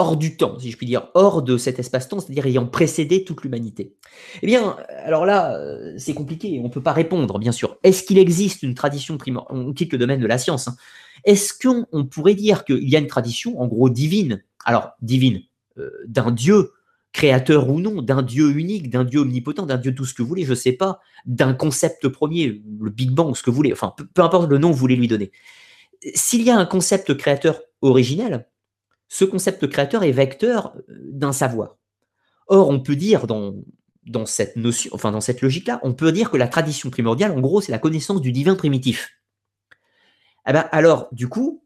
hors 0.00 0.16
du 0.16 0.38
temps, 0.38 0.58
si 0.58 0.70
je 0.70 0.78
puis 0.78 0.86
dire, 0.86 1.08
hors 1.12 1.42
de 1.42 1.58
cet 1.58 1.78
espace-temps, 1.78 2.20
c'est-à-dire 2.20 2.46
ayant 2.46 2.66
précédé 2.66 3.22
toute 3.22 3.42
l'humanité 3.42 3.94
Eh 4.40 4.46
bien, 4.46 4.78
alors 5.04 5.26
là, 5.26 5.58
euh, 5.58 5.92
c'est 5.98 6.14
compliqué, 6.14 6.58
on 6.58 6.68
ne 6.68 6.72
peut 6.72 6.82
pas 6.82 6.94
répondre, 6.94 7.38
bien 7.38 7.52
sûr. 7.52 7.76
Est-ce 7.82 8.02
qu'il 8.02 8.16
existe 8.16 8.62
une 8.62 8.74
tradition 8.74 9.18
primordiale 9.18 9.58
On 9.58 9.74
quitte 9.74 9.92
le 9.92 9.98
domaine 9.98 10.18
de 10.18 10.26
la 10.26 10.38
science. 10.38 10.68
Hein. 10.68 10.76
Est-ce 11.24 11.52
qu'on 11.52 12.06
pourrait 12.06 12.34
dire 12.34 12.64
qu'il 12.64 12.88
y 12.88 12.96
a 12.96 12.98
une 12.98 13.08
tradition, 13.08 13.60
en 13.60 13.66
gros, 13.66 13.90
divine? 13.90 14.42
Alors, 14.64 14.92
divine, 15.02 15.42
euh, 15.76 15.90
d'un 16.06 16.30
Dieu, 16.30 16.72
créateur 17.12 17.68
ou 17.68 17.78
non, 17.78 18.00
d'un 18.00 18.22
Dieu 18.22 18.56
unique, 18.56 18.88
d'un 18.88 19.04
Dieu 19.04 19.20
omnipotent, 19.20 19.66
d'un 19.66 19.76
Dieu 19.76 19.94
tout 19.94 20.06
ce 20.06 20.14
que 20.14 20.22
vous 20.22 20.28
voulez, 20.28 20.44
je 20.44 20.50
ne 20.50 20.54
sais 20.54 20.72
pas, 20.72 21.00
d'un 21.26 21.52
concept 21.52 22.08
premier, 22.08 22.62
le 22.80 22.90
Big 22.90 23.10
Bang, 23.10 23.36
ce 23.36 23.42
que 23.42 23.50
vous 23.50 23.56
voulez, 23.56 23.72
enfin, 23.72 23.94
peu 24.14 24.22
importe 24.22 24.48
le 24.48 24.56
nom 24.56 24.68
que 24.68 24.74
vous 24.74 24.80
voulez 24.80 24.96
lui 24.96 25.08
donner. 25.08 25.30
S'il 26.14 26.40
y 26.42 26.48
a 26.48 26.56
un 26.56 26.64
concept 26.64 27.14
créateur 27.18 27.60
originel, 27.82 28.46
ce 29.10 29.24
concept 29.24 29.66
créateur 29.66 30.04
est 30.04 30.12
vecteur 30.12 30.72
euh, 30.76 30.82
d'un 30.88 31.32
savoir. 31.32 31.76
Or, 32.46 32.70
on 32.70 32.80
peut 32.80 32.96
dire 32.96 33.26
dans, 33.26 33.56
dans 34.06 34.24
cette 34.24 34.56
enfin 34.92 35.12
dans 35.12 35.20
cette 35.20 35.42
logique-là, 35.42 35.80
on 35.82 35.92
peut 35.92 36.12
dire 36.12 36.30
que 36.30 36.36
la 36.36 36.48
tradition 36.48 36.90
primordiale, 36.90 37.32
en 37.32 37.40
gros, 37.40 37.60
c'est 37.60 37.72
la 37.72 37.78
connaissance 37.78 38.22
du 38.22 38.32
divin 38.32 38.54
primitif. 38.54 39.10
Eh 40.48 40.52
ben, 40.52 40.68
alors, 40.72 41.08
du 41.12 41.28
coup, 41.28 41.64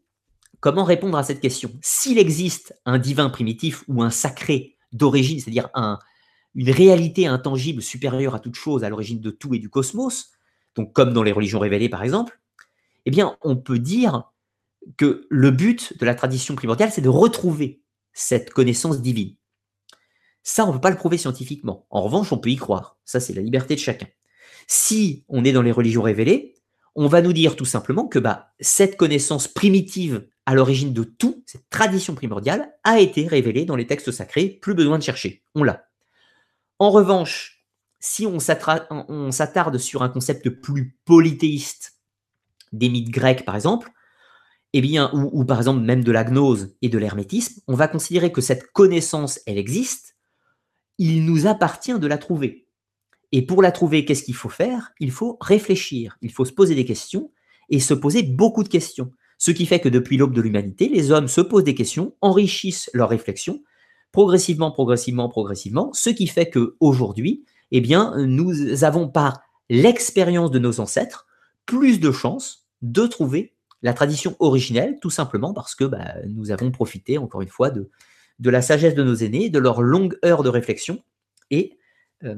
comment 0.61 0.85
répondre 0.85 1.17
à 1.17 1.23
cette 1.23 1.41
question? 1.41 1.71
S'il 1.81 2.19
existe 2.19 2.81
un 2.87 2.99
divin 2.99 3.29
primitif 3.29 3.85
ou 3.89 4.03
un 4.03 4.11
sacré 4.11 4.77
d'origine, 4.93 5.39
c'est-à-dire 5.39 5.69
un, 5.75 5.99
une 6.55 6.71
réalité 6.71 7.27
intangible 7.27 7.83
supérieure 7.83 8.35
à 8.35 8.41
toute 8.41 8.57
chose, 8.57 8.85
à 8.85 8.89
l'origine 8.89 9.21
de 9.21 9.31
tout 9.31 9.55
et 9.55 9.59
du 9.59 9.69
cosmos, 9.69 10.31
comme 10.93 11.13
dans 11.13 11.23
les 11.23 11.33
religions 11.33 11.61
révélées 11.61 11.91
par 11.91 12.03
exemple, 12.03 12.41
eh 13.05 13.11
bien, 13.11 13.37
on 13.43 13.57
peut 13.57 13.79
dire 13.79 14.33
que 14.97 15.27
le 15.29 15.51
but 15.51 15.99
de 15.99 16.07
la 16.07 16.15
tradition 16.15 16.55
primordiale, 16.55 16.91
c'est 16.93 17.01
de 17.01 17.09
retrouver 17.09 17.83
cette 18.13 18.51
connaissance 18.51 19.01
divine. 19.01 19.37
Ça, 20.43 20.65
on 20.65 20.69
ne 20.69 20.73
peut 20.75 20.81
pas 20.81 20.91
le 20.91 20.97
prouver 20.97 21.19
scientifiquement. 21.19 21.87
En 21.91 22.03
revanche, 22.03 22.33
on 22.33 22.39
peut 22.39 22.51
y 22.51 22.57
croire. 22.57 22.99
Ça, 23.05 23.19
c'est 23.19 23.33
la 23.33 23.43
liberté 23.43 23.75
de 23.75 23.81
chacun. 23.81 24.07
Si 24.67 25.25
on 25.29 25.45
est 25.45 25.53
dans 25.53 25.63
les 25.63 25.73
religions 25.73 26.03
révélées, 26.03 26.55
on 26.95 27.09
va 27.09 27.23
nous 27.23 27.33
dire 27.33 27.57
tout 27.57 27.65
simplement 27.65 28.07
que 28.07 28.19
bah, 28.19 28.53
cette 28.61 28.97
connaissance 28.97 29.49
primitive 29.49 30.27
à 30.47 30.55
l'origine 30.55 30.93
de 30.93 31.03
tout, 31.03 31.43
cette 31.47 31.69
tradition 31.71 32.15
primordiale, 32.15 32.75
a 32.85 33.01
été 33.01 33.27
révélée 33.27 33.65
dans 33.65 33.77
les 33.77 33.87
textes 33.87 34.13
sacrés, 34.13 34.49
plus 34.49 34.75
besoin 34.75 34.99
de 34.99 35.03
chercher, 35.03 35.43
on 35.55 35.65
l'a. 35.65 35.87
En 36.79 36.91
revanche, 36.91 37.65
si 37.99 38.27
on 38.27 38.39
s'attarde 38.39 39.79
sur 39.79 40.03
un 40.03 40.09
concept 40.11 40.51
plus 40.51 40.99
polythéiste 41.07 41.99
des 42.73 42.91
mythes 42.91 43.11
grecs, 43.11 43.45
par 43.47 43.55
exemple, 43.55 43.91
eh 44.77 45.01
ou, 45.13 45.45
par 45.45 45.59
exemple 45.59 45.83
même 45.83 46.03
de 46.03 46.11
la 46.11 46.25
gnose 46.25 46.75
et 46.83 46.89
de 46.89 46.99
l'hermétisme, 46.99 47.61
on 47.69 47.75
va 47.75 47.87
considérer 47.87 48.33
que 48.33 48.41
cette 48.41 48.73
connaissance, 48.73 49.39
elle 49.47 49.57
existe, 49.57 50.17
il 50.99 51.25
nous 51.25 51.47
appartient 51.47 51.97
de 51.99 52.07
la 52.07 52.19
trouver. 52.19 52.67
Et 53.31 53.43
pour 53.43 53.63
la 53.63 53.71
trouver, 53.71 54.05
qu'est-ce 54.05 54.25
qu'il 54.25 54.35
faut 54.35 54.49
faire? 54.49 54.93
Il 54.99 55.13
faut 55.13 55.39
réfléchir, 55.41 56.19
il 56.23 56.33
faut 56.33 56.45
se 56.45 56.53
poser 56.53 56.75
des 56.75 56.85
questions 56.85 57.31
et 57.69 57.79
se 57.79 57.95
poser 57.95 58.25
beaucoup 58.25 58.65
de 58.65 58.69
questions. 58.69 59.13
Ce 59.39 59.53
qui 59.53 59.67
fait 59.67 59.81
que 59.81 59.89
depuis 59.89 60.17
l'aube 60.17 60.35
de 60.35 60.41
l'humanité, 60.41 60.89
les 60.89 61.13
hommes 61.13 61.29
se 61.29 61.41
posent 61.41 61.65
des 61.65 61.75
questions, 61.75 62.15
enrichissent 62.21 62.91
leurs 62.95 63.09
réflexions, 63.09 63.63
progressivement, 64.11 64.71
progressivement, 64.73 65.29
progressivement, 65.29 65.93
ce 65.93 66.11
qui 66.11 66.27
fait 66.27 66.51
qu'aujourd'hui, 66.51 67.45
eh 67.71 67.81
bien, 67.81 68.15
nous 68.27 68.85
avons 68.85 69.09
par 69.09 69.41
l'expérience 69.71 70.51
de 70.51 70.59
nos 70.59 70.81
ancêtres 70.81 71.27
plus 71.67 72.01
de 72.01 72.13
chances 72.13 72.67
de 72.83 73.07
trouver 73.07 73.54
la 73.85 73.93
tradition 73.93 74.35
originelle, 74.39 74.99
tout 75.01 75.11
simplement 75.11 75.53
parce 75.53 75.75
que 75.75 75.85
bah, 75.85 76.15
nous 76.27 76.51
avons 76.51 76.71
profité, 76.71 77.19
encore 77.19 77.43
une 77.43 77.51
fois, 77.51 77.71
de, 77.71 77.91
la 78.41 78.63
sagesse 78.63 78.95
de 78.95 79.05
nos 79.05 79.15
aînés, 79.15 79.51
de 79.51 79.59
leur 79.59 79.83
longue 79.83 80.19
heure 80.25 80.43
de 80.43 80.49
réflexion. 80.49 81.05
Et 81.51 81.79
euh, 82.25 82.35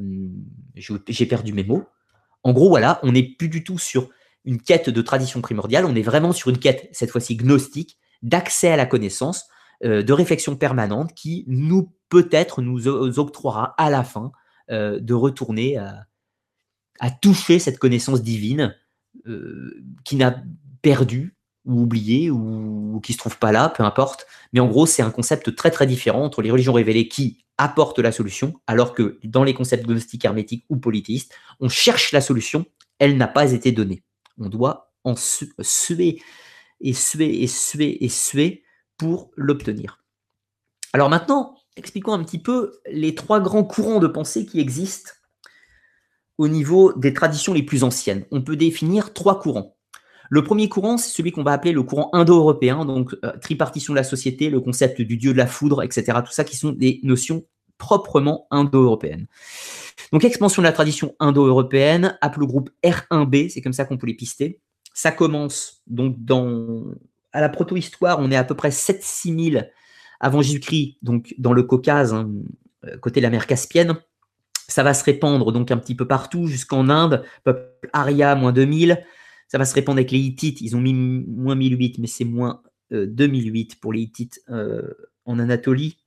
j'ai 0.74 1.26
perdu 1.26 1.52
mes 1.52 1.62
mots. 1.62 1.84
En 2.42 2.52
gros, 2.52 2.68
voilà, 2.68 2.98
on 3.04 3.12
n'est 3.12 3.22
plus 3.22 3.48
du 3.48 3.62
tout 3.62 3.78
sur 3.78 4.10
une 4.44 4.60
quête 4.60 4.90
de 4.90 5.02
tradition 5.02 5.40
primordiale, 5.40 5.84
on 5.84 5.94
est 5.94 6.02
vraiment 6.02 6.32
sur 6.32 6.50
une 6.50 6.58
quête, 6.58 6.88
cette 6.90 7.10
fois-ci 7.10 7.36
gnostique, 7.36 7.96
d'accès 8.22 8.72
à 8.72 8.76
la 8.76 8.86
connaissance, 8.86 9.44
euh, 9.84 10.02
de 10.02 10.12
réflexion 10.12 10.56
permanente 10.56 11.14
qui 11.14 11.44
nous, 11.46 11.92
peut-être, 12.08 12.60
nous 12.60 12.88
octroiera 12.88 13.74
à 13.78 13.88
la 13.88 14.02
fin 14.02 14.32
euh, 14.70 14.98
de 14.98 15.14
retourner 15.14 15.76
à, 15.76 16.06
à, 16.98 17.12
toucher 17.12 17.60
cette 17.60 17.78
connaissance 17.78 18.22
divine 18.22 18.74
qui 20.04 20.16
n'a 20.16 20.42
perdu 20.82 21.35
ou 21.66 21.82
oublié 21.82 22.30
ou, 22.30 23.00
qui 23.02 23.12
se 23.12 23.18
trouve 23.18 23.38
pas 23.38 23.52
là, 23.52 23.68
peu 23.68 23.82
importe. 23.82 24.26
Mais 24.52 24.60
en 24.60 24.68
gros, 24.68 24.86
c'est 24.86 25.02
un 25.02 25.10
concept 25.10 25.54
très 25.54 25.70
très 25.70 25.86
différent 25.86 26.24
entre 26.24 26.42
les 26.42 26.50
religions 26.50 26.72
révélées 26.72 27.08
qui 27.08 27.44
apportent 27.58 27.98
la 27.98 28.12
solution, 28.12 28.54
alors 28.66 28.94
que 28.94 29.18
dans 29.24 29.44
les 29.44 29.54
concepts 29.54 29.86
gnostiques, 29.86 30.24
hermétiques 30.24 30.64
ou 30.68 30.76
polythéistes, 30.76 31.34
on 31.60 31.68
cherche 31.68 32.12
la 32.12 32.20
solution, 32.20 32.66
elle 32.98 33.16
n'a 33.16 33.28
pas 33.28 33.52
été 33.52 33.72
donnée. 33.72 34.02
On 34.38 34.48
doit 34.48 34.92
en 35.04 35.14
suer 35.16 36.20
et 36.80 36.92
suer 36.92 37.42
et 37.42 37.46
suer 37.46 38.04
et 38.04 38.08
suer 38.08 38.64
pour 38.98 39.30
l'obtenir. 39.36 40.02
Alors 40.92 41.08
maintenant, 41.08 41.56
expliquons 41.76 42.12
un 42.12 42.24
petit 42.24 42.38
peu 42.38 42.80
les 42.90 43.14
trois 43.14 43.40
grands 43.40 43.64
courants 43.64 44.00
de 44.00 44.06
pensée 44.06 44.46
qui 44.46 44.60
existent 44.60 45.12
au 46.38 46.48
niveau 46.48 46.92
des 46.94 47.14
traditions 47.14 47.54
les 47.54 47.62
plus 47.62 47.84
anciennes. 47.84 48.26
On 48.30 48.42
peut 48.42 48.56
définir 48.56 49.14
trois 49.14 49.40
courants. 49.40 49.75
Le 50.30 50.42
premier 50.42 50.68
courant, 50.68 50.96
c'est 50.98 51.10
celui 51.10 51.32
qu'on 51.32 51.42
va 51.42 51.52
appeler 51.52 51.72
le 51.72 51.82
courant 51.82 52.10
indo-européen, 52.12 52.84
donc 52.84 53.14
euh, 53.24 53.32
tripartition 53.40 53.92
de 53.92 53.96
la 53.96 54.04
société, 54.04 54.50
le 54.50 54.60
concept 54.60 55.00
du 55.00 55.16
dieu 55.16 55.32
de 55.32 55.38
la 55.38 55.46
foudre, 55.46 55.82
etc. 55.82 56.18
Tout 56.24 56.32
ça 56.32 56.44
qui 56.44 56.56
sont 56.56 56.72
des 56.72 57.00
notions 57.02 57.44
proprement 57.78 58.46
indo-européennes. 58.50 59.26
Donc 60.12 60.24
expansion 60.24 60.62
de 60.62 60.66
la 60.66 60.72
tradition 60.72 61.14
indo-européenne, 61.20 62.18
groupe 62.38 62.70
R1b, 62.84 63.50
c'est 63.50 63.60
comme 63.60 63.72
ça 63.72 63.84
qu'on 63.84 63.98
peut 63.98 64.06
les 64.06 64.14
pister. 64.14 64.60
Ça 64.94 65.12
commence 65.12 65.82
donc 65.86 66.16
dans 66.18 66.84
à 67.32 67.40
la 67.42 67.50
proto-histoire, 67.50 68.18
on 68.18 68.30
est 68.30 68.36
à 68.36 68.44
peu 68.44 68.54
près 68.54 68.70
7-6 68.70 69.52
000 69.52 69.64
avant 70.20 70.40
Jésus-Christ, 70.40 70.96
donc 71.02 71.34
dans 71.36 71.52
le 71.52 71.62
Caucase, 71.62 72.14
hein, 72.14 72.30
euh, 72.86 72.96
côté 72.96 73.20
de 73.20 73.24
la 73.24 73.30
mer 73.30 73.46
Caspienne. 73.46 73.96
Ça 74.68 74.82
va 74.82 74.94
se 74.94 75.04
répandre 75.04 75.52
donc 75.52 75.70
un 75.70 75.76
petit 75.76 75.94
peu 75.94 76.08
partout, 76.08 76.46
jusqu'en 76.46 76.88
Inde, 76.88 77.22
peuple 77.44 77.90
Arya, 77.92 78.34
moins 78.34 78.52
2000. 78.52 79.04
Ça 79.48 79.58
va 79.58 79.64
se 79.64 79.74
répandre 79.74 79.98
avec 79.98 80.10
les 80.10 80.18
Hittites, 80.18 80.60
ils 80.60 80.76
ont 80.76 80.80
mis 80.80 80.94
moins 80.94 81.54
1008, 81.54 81.98
mais 81.98 82.06
c'est 82.06 82.24
moins 82.24 82.62
2008 82.90 83.72
euh, 83.72 83.76
pour 83.80 83.92
les 83.92 84.02
Hittites 84.02 84.40
euh, 84.50 84.82
en 85.24 85.38
Anatolie. 85.38 85.98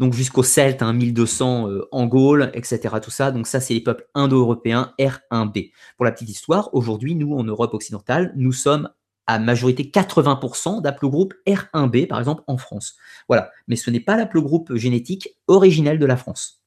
Donc 0.00 0.12
jusqu'aux 0.12 0.42
Celtes, 0.42 0.82
hein, 0.82 0.92
1200 0.92 1.68
en 1.92 2.06
Gaule, 2.06 2.50
etc. 2.54 2.96
Tout 3.00 3.12
ça. 3.12 3.30
Donc 3.30 3.46
ça, 3.46 3.60
c'est 3.60 3.74
les 3.74 3.80
peuples 3.80 4.08
indo-européens 4.14 4.92
R1b. 4.98 5.70
Pour 5.96 6.04
la 6.04 6.10
petite 6.10 6.30
histoire, 6.30 6.74
aujourd'hui, 6.74 7.14
nous, 7.14 7.36
en 7.36 7.44
Europe 7.44 7.74
occidentale, 7.74 8.32
nous 8.34 8.52
sommes 8.52 8.90
à 9.26 9.38
majorité 9.38 9.84
80% 9.84 10.82
d'aplogroupe 10.82 11.34
R1b, 11.46 12.06
par 12.06 12.18
exemple, 12.18 12.42
en 12.46 12.56
France. 12.56 12.96
Voilà. 13.28 13.50
Mais 13.68 13.76
ce 13.76 13.90
n'est 13.90 14.00
pas 14.00 14.16
l'aplogroupe 14.16 14.74
génétique 14.74 15.28
originel 15.46 15.98
de 15.98 16.06
la 16.06 16.16
France. 16.16 16.63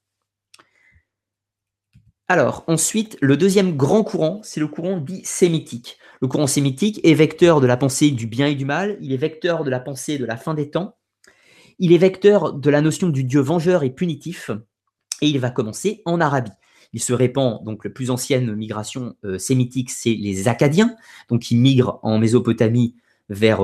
Alors, 2.30 2.66
ensuite, 2.68 3.18
le 3.22 3.38
deuxième 3.38 3.78
grand 3.78 4.04
courant, 4.04 4.42
c'est 4.44 4.60
le 4.60 4.68
courant 4.68 4.98
dit 4.98 5.22
sémitique. 5.24 5.98
Le 6.22 6.28
courant 6.28 6.48
sémitique 6.48 7.00
est 7.04 7.14
vecteur 7.14 7.62
de 7.62 7.68
la 7.68 7.78
pensée 7.78 8.12
du 8.12 8.28
bien 8.28 8.48
et 8.48 8.56
du 8.56 8.66
mal, 8.66 8.98
il 9.00 9.14
est 9.14 9.18
vecteur 9.18 9.64
de 9.64 9.70
la 9.70 9.80
pensée 9.80 10.18
de 10.18 10.26
la 10.26 10.36
fin 10.36 10.54
des 10.54 10.70
temps, 10.70 10.98
il 11.80 11.94
est 11.94 11.98
vecteur 11.98 12.52
de 12.52 12.70
la 12.70 12.82
notion 12.82 13.08
du 13.08 13.24
Dieu 13.24 13.40
vengeur 13.40 13.84
et 13.84 13.92
punitif, 13.92 14.52
et 15.22 15.28
il 15.28 15.40
va 15.40 15.52
commencer 15.52 16.02
en 16.04 16.20
Arabie. 16.20 16.52
Il 16.92 17.02
se 17.02 17.14
répand, 17.14 17.64
donc 17.64 17.86
la 17.86 17.92
plus 17.92 18.10
ancienne 18.10 18.54
migration 18.56 19.16
euh, 19.24 19.38
sémitique, 19.38 19.90
c'est 19.90 20.14
les 20.14 20.50
Acadiens, 20.50 20.96
donc 21.30 21.50
ils 21.50 21.58
migrent 21.58 22.00
en 22.04 22.18
Mésopotamie 22.18 22.96
vers 23.30 23.60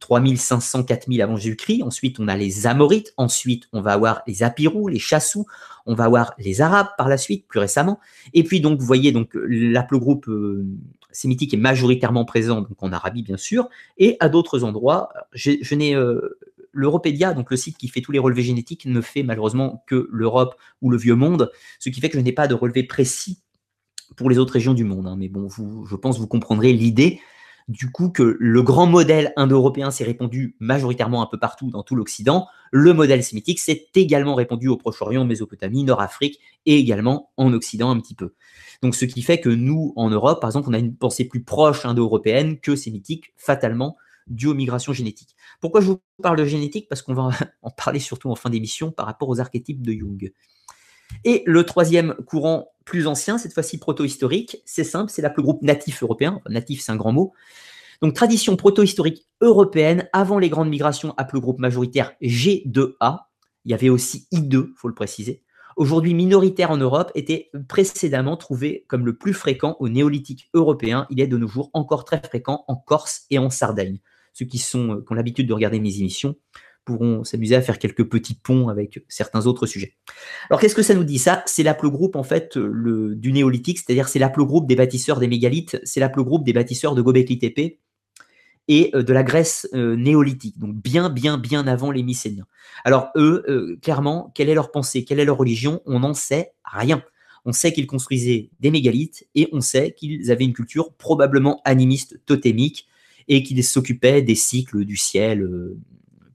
3500, 0.00 0.80
euh, 0.80 0.82
4000 0.82 1.22
avant 1.22 1.36
Jésus-Christ. 1.36 1.82
Ensuite, 1.82 2.20
on 2.20 2.28
a 2.28 2.36
les 2.36 2.66
Amorites. 2.66 3.14
Ensuite, 3.16 3.68
on 3.72 3.80
va 3.80 3.92
avoir 3.92 4.22
les 4.26 4.42
Apirous, 4.42 4.88
les 4.88 4.98
Chassous. 4.98 5.46
On 5.86 5.94
va 5.94 6.04
avoir 6.04 6.34
les 6.38 6.60
Arabes 6.60 6.88
par 6.98 7.08
la 7.08 7.16
suite, 7.16 7.46
plus 7.48 7.60
récemment. 7.60 7.98
Et 8.34 8.44
puis, 8.44 8.60
donc, 8.60 8.78
vous 8.78 8.86
voyez, 8.86 9.12
donc, 9.12 9.30
l'aplogroupe 9.34 10.28
euh, 10.28 10.66
sémitique 11.10 11.54
est 11.54 11.58
majoritairement 11.58 12.24
présent 12.24 12.60
donc 12.60 12.82
en 12.82 12.92
Arabie, 12.92 13.22
bien 13.22 13.36
sûr, 13.36 13.68
et 13.96 14.16
à 14.20 14.28
d'autres 14.28 14.64
endroits. 14.64 15.10
Je, 15.32 15.74
n'ai 15.74 15.94
euh, 15.94 16.38
l'Europédia, 16.72 17.32
donc 17.32 17.50
le 17.50 17.56
site 17.56 17.78
qui 17.78 17.88
fait 17.88 18.00
tous 18.00 18.12
les 18.12 18.18
relevés 18.18 18.42
génétiques, 18.42 18.86
ne 18.86 19.00
fait 19.00 19.22
malheureusement 19.22 19.82
que 19.86 20.08
l'Europe 20.12 20.54
ou 20.82 20.90
le 20.90 20.96
Vieux 20.96 21.14
Monde, 21.14 21.50
ce 21.78 21.88
qui 21.88 22.00
fait 22.00 22.10
que 22.10 22.18
je 22.18 22.22
n'ai 22.22 22.32
pas 22.32 22.46
de 22.46 22.54
relevé 22.54 22.82
précis 22.82 23.40
pour 24.16 24.30
les 24.30 24.38
autres 24.38 24.52
régions 24.54 24.74
du 24.74 24.84
monde. 24.84 25.06
Hein. 25.06 25.16
Mais 25.18 25.28
bon, 25.28 25.48
je 25.48 25.96
pense 25.96 26.18
vous 26.18 26.26
comprendrez 26.26 26.72
l'idée 26.72 27.20
du 27.68 27.90
coup 27.90 28.08
que 28.08 28.36
le 28.40 28.62
grand 28.62 28.86
modèle 28.86 29.32
indo-européen 29.36 29.90
s'est 29.90 30.04
répandu 30.04 30.56
majoritairement 30.58 31.22
un 31.22 31.26
peu 31.26 31.38
partout 31.38 31.70
dans 31.70 31.82
tout 31.82 31.94
l'Occident. 31.94 32.46
Le 32.72 32.94
modèle 32.94 33.22
sémitique 33.22 33.60
s'est 33.60 33.88
également 33.94 34.34
répandu 34.34 34.68
au 34.68 34.78
Proche-Orient, 34.78 35.24
Mésopotamie, 35.26 35.84
Nord-Afrique 35.84 36.40
et 36.64 36.78
également 36.78 37.30
en 37.36 37.52
Occident 37.52 37.90
un 37.90 38.00
petit 38.00 38.14
peu. 38.14 38.34
Donc 38.82 38.94
ce 38.94 39.04
qui 39.04 39.22
fait 39.22 39.40
que 39.40 39.50
nous, 39.50 39.92
en 39.96 40.08
Europe, 40.08 40.40
par 40.40 40.48
exemple, 40.48 40.68
on 40.70 40.72
a 40.72 40.78
une 40.78 40.96
pensée 40.96 41.26
plus 41.26 41.44
proche 41.44 41.84
indo-européenne 41.84 42.58
que 42.58 42.74
sémitique, 42.74 43.34
fatalement, 43.36 43.96
due 44.26 44.46
aux 44.46 44.54
migrations 44.54 44.92
génétiques. 44.92 45.36
Pourquoi 45.60 45.80
je 45.80 45.86
vous 45.86 46.00
parle 46.22 46.38
de 46.38 46.44
génétique? 46.44 46.88
Parce 46.88 47.02
qu'on 47.02 47.14
va 47.14 47.30
en 47.62 47.70
parler 47.70 48.00
surtout 48.00 48.30
en 48.30 48.34
fin 48.34 48.50
d'émission 48.50 48.92
par 48.92 49.06
rapport 49.06 49.28
aux 49.28 49.40
archétypes 49.40 49.82
de 49.82 49.92
Jung. 49.92 50.32
Et 51.24 51.42
le 51.46 51.64
troisième 51.64 52.14
courant 52.26 52.72
plus 52.84 53.06
ancien, 53.06 53.38
cette 53.38 53.52
fois-ci 53.52 53.78
proto-historique, 53.78 54.62
c'est 54.64 54.84
simple, 54.84 55.10
c'est 55.10 55.22
groupe 55.42 55.62
natif 55.62 56.02
européen. 56.02 56.40
natif, 56.48 56.80
c'est 56.80 56.92
un 56.92 56.96
grand 56.96 57.12
mot. 57.12 57.32
Donc, 58.00 58.14
tradition 58.14 58.56
proto-historique 58.56 59.26
européenne, 59.40 60.08
avant 60.12 60.38
les 60.38 60.48
grandes 60.48 60.68
migrations, 60.68 61.14
groupe 61.40 61.58
majoritaire 61.58 62.12
G2A. 62.22 63.26
Il 63.64 63.70
y 63.70 63.74
avait 63.74 63.88
aussi 63.88 64.26
I2, 64.32 64.68
faut 64.76 64.88
le 64.88 64.94
préciser. 64.94 65.42
Aujourd'hui 65.76 66.14
minoritaire 66.14 66.70
en 66.70 66.76
Europe, 66.76 67.12
était 67.14 67.50
précédemment 67.68 68.36
trouvé 68.36 68.84
comme 68.88 69.04
le 69.04 69.16
plus 69.16 69.34
fréquent 69.34 69.76
au 69.80 69.88
néolithique 69.88 70.48
européen. 70.54 71.06
Il 71.10 71.20
est 71.20 71.26
de 71.26 71.36
nos 71.36 71.46
jours 71.46 71.70
encore 71.72 72.04
très 72.04 72.20
fréquent 72.20 72.64
en 72.68 72.76
Corse 72.76 73.26
et 73.30 73.38
en 73.38 73.50
Sardaigne. 73.50 74.00
Ceux 74.32 74.46
qui, 74.46 74.58
euh, 74.74 75.02
qui 75.02 75.12
ont 75.12 75.14
l'habitude 75.14 75.48
de 75.48 75.52
regarder 75.52 75.80
mes 75.80 75.98
émissions 75.98 76.36
pourront 76.88 77.22
s'amuser 77.22 77.54
à 77.54 77.60
faire 77.60 77.78
quelques 77.78 78.08
petits 78.08 78.34
ponts 78.34 78.68
avec 78.70 79.04
certains 79.08 79.46
autres 79.46 79.66
sujets. 79.66 79.94
Alors 80.48 80.58
qu'est-ce 80.58 80.74
que 80.74 80.82
ça 80.82 80.94
nous 80.94 81.04
dit? 81.04 81.18
Ça, 81.18 81.42
c'est 81.44 81.62
l'aplogroupe 81.62 82.16
en 82.16 82.22
fait 82.22 82.56
du 82.56 83.32
néolithique, 83.32 83.78
c'est-à-dire 83.78 84.08
c'est 84.08 84.18
l'aplogroupe 84.18 84.66
des 84.66 84.74
bâtisseurs 84.74 85.20
des 85.20 85.28
mégalithes, 85.28 85.78
c'est 85.84 86.00
l'aplogroupe 86.00 86.44
des 86.44 86.54
bâtisseurs 86.54 86.94
de 86.94 87.02
Gobekli 87.02 87.38
Tepe 87.38 87.76
et 88.68 88.90
euh, 88.94 89.02
de 89.02 89.12
la 89.12 89.22
Grèce 89.22 89.68
euh, 89.74 89.96
néolithique, 89.96 90.58
donc 90.58 90.74
bien, 90.76 91.10
bien, 91.10 91.36
bien 91.36 91.66
avant 91.66 91.90
les 91.90 92.02
Mycéniens. 92.02 92.46
Alors 92.84 93.10
eux, 93.16 93.44
euh, 93.48 93.78
clairement, 93.82 94.32
quelle 94.34 94.48
est 94.48 94.54
leur 94.54 94.70
pensée, 94.70 95.04
quelle 95.04 95.20
est 95.20 95.26
leur 95.26 95.36
religion? 95.36 95.82
On 95.84 96.00
n'en 96.00 96.14
sait 96.14 96.52
rien. 96.64 97.02
On 97.44 97.52
sait 97.52 97.74
qu'ils 97.74 97.86
construisaient 97.86 98.48
des 98.60 98.70
mégalithes 98.70 99.26
et 99.34 99.50
on 99.52 99.60
sait 99.60 99.92
qu'ils 99.92 100.30
avaient 100.30 100.44
une 100.46 100.54
culture 100.54 100.94
probablement 100.94 101.60
animiste 101.66 102.18
totémique 102.24 102.88
et 103.28 103.42
qu'ils 103.42 103.62
s'occupaient 103.62 104.22
des 104.22 104.34
cycles 104.34 104.86
du 104.86 104.96
ciel, 104.96 105.46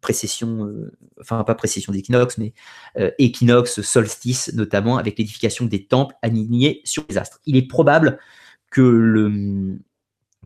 précession, 0.03 0.67
euh, 0.67 0.95
enfin 1.19 1.43
pas 1.43 1.55
précession 1.55 1.91
d'équinoxe, 1.91 2.37
mais 2.37 2.53
euh, 2.99 3.09
équinoxe, 3.17 3.81
solstice 3.81 4.53
notamment, 4.53 4.97
avec 4.97 5.17
l'édification 5.17 5.65
des 5.65 5.85
temples 5.85 6.15
alignés 6.21 6.81
sur 6.83 7.03
les 7.09 7.17
astres. 7.17 7.39
Il 7.47 7.57
est 7.57 7.67
probable 7.67 8.19
que, 8.69 9.79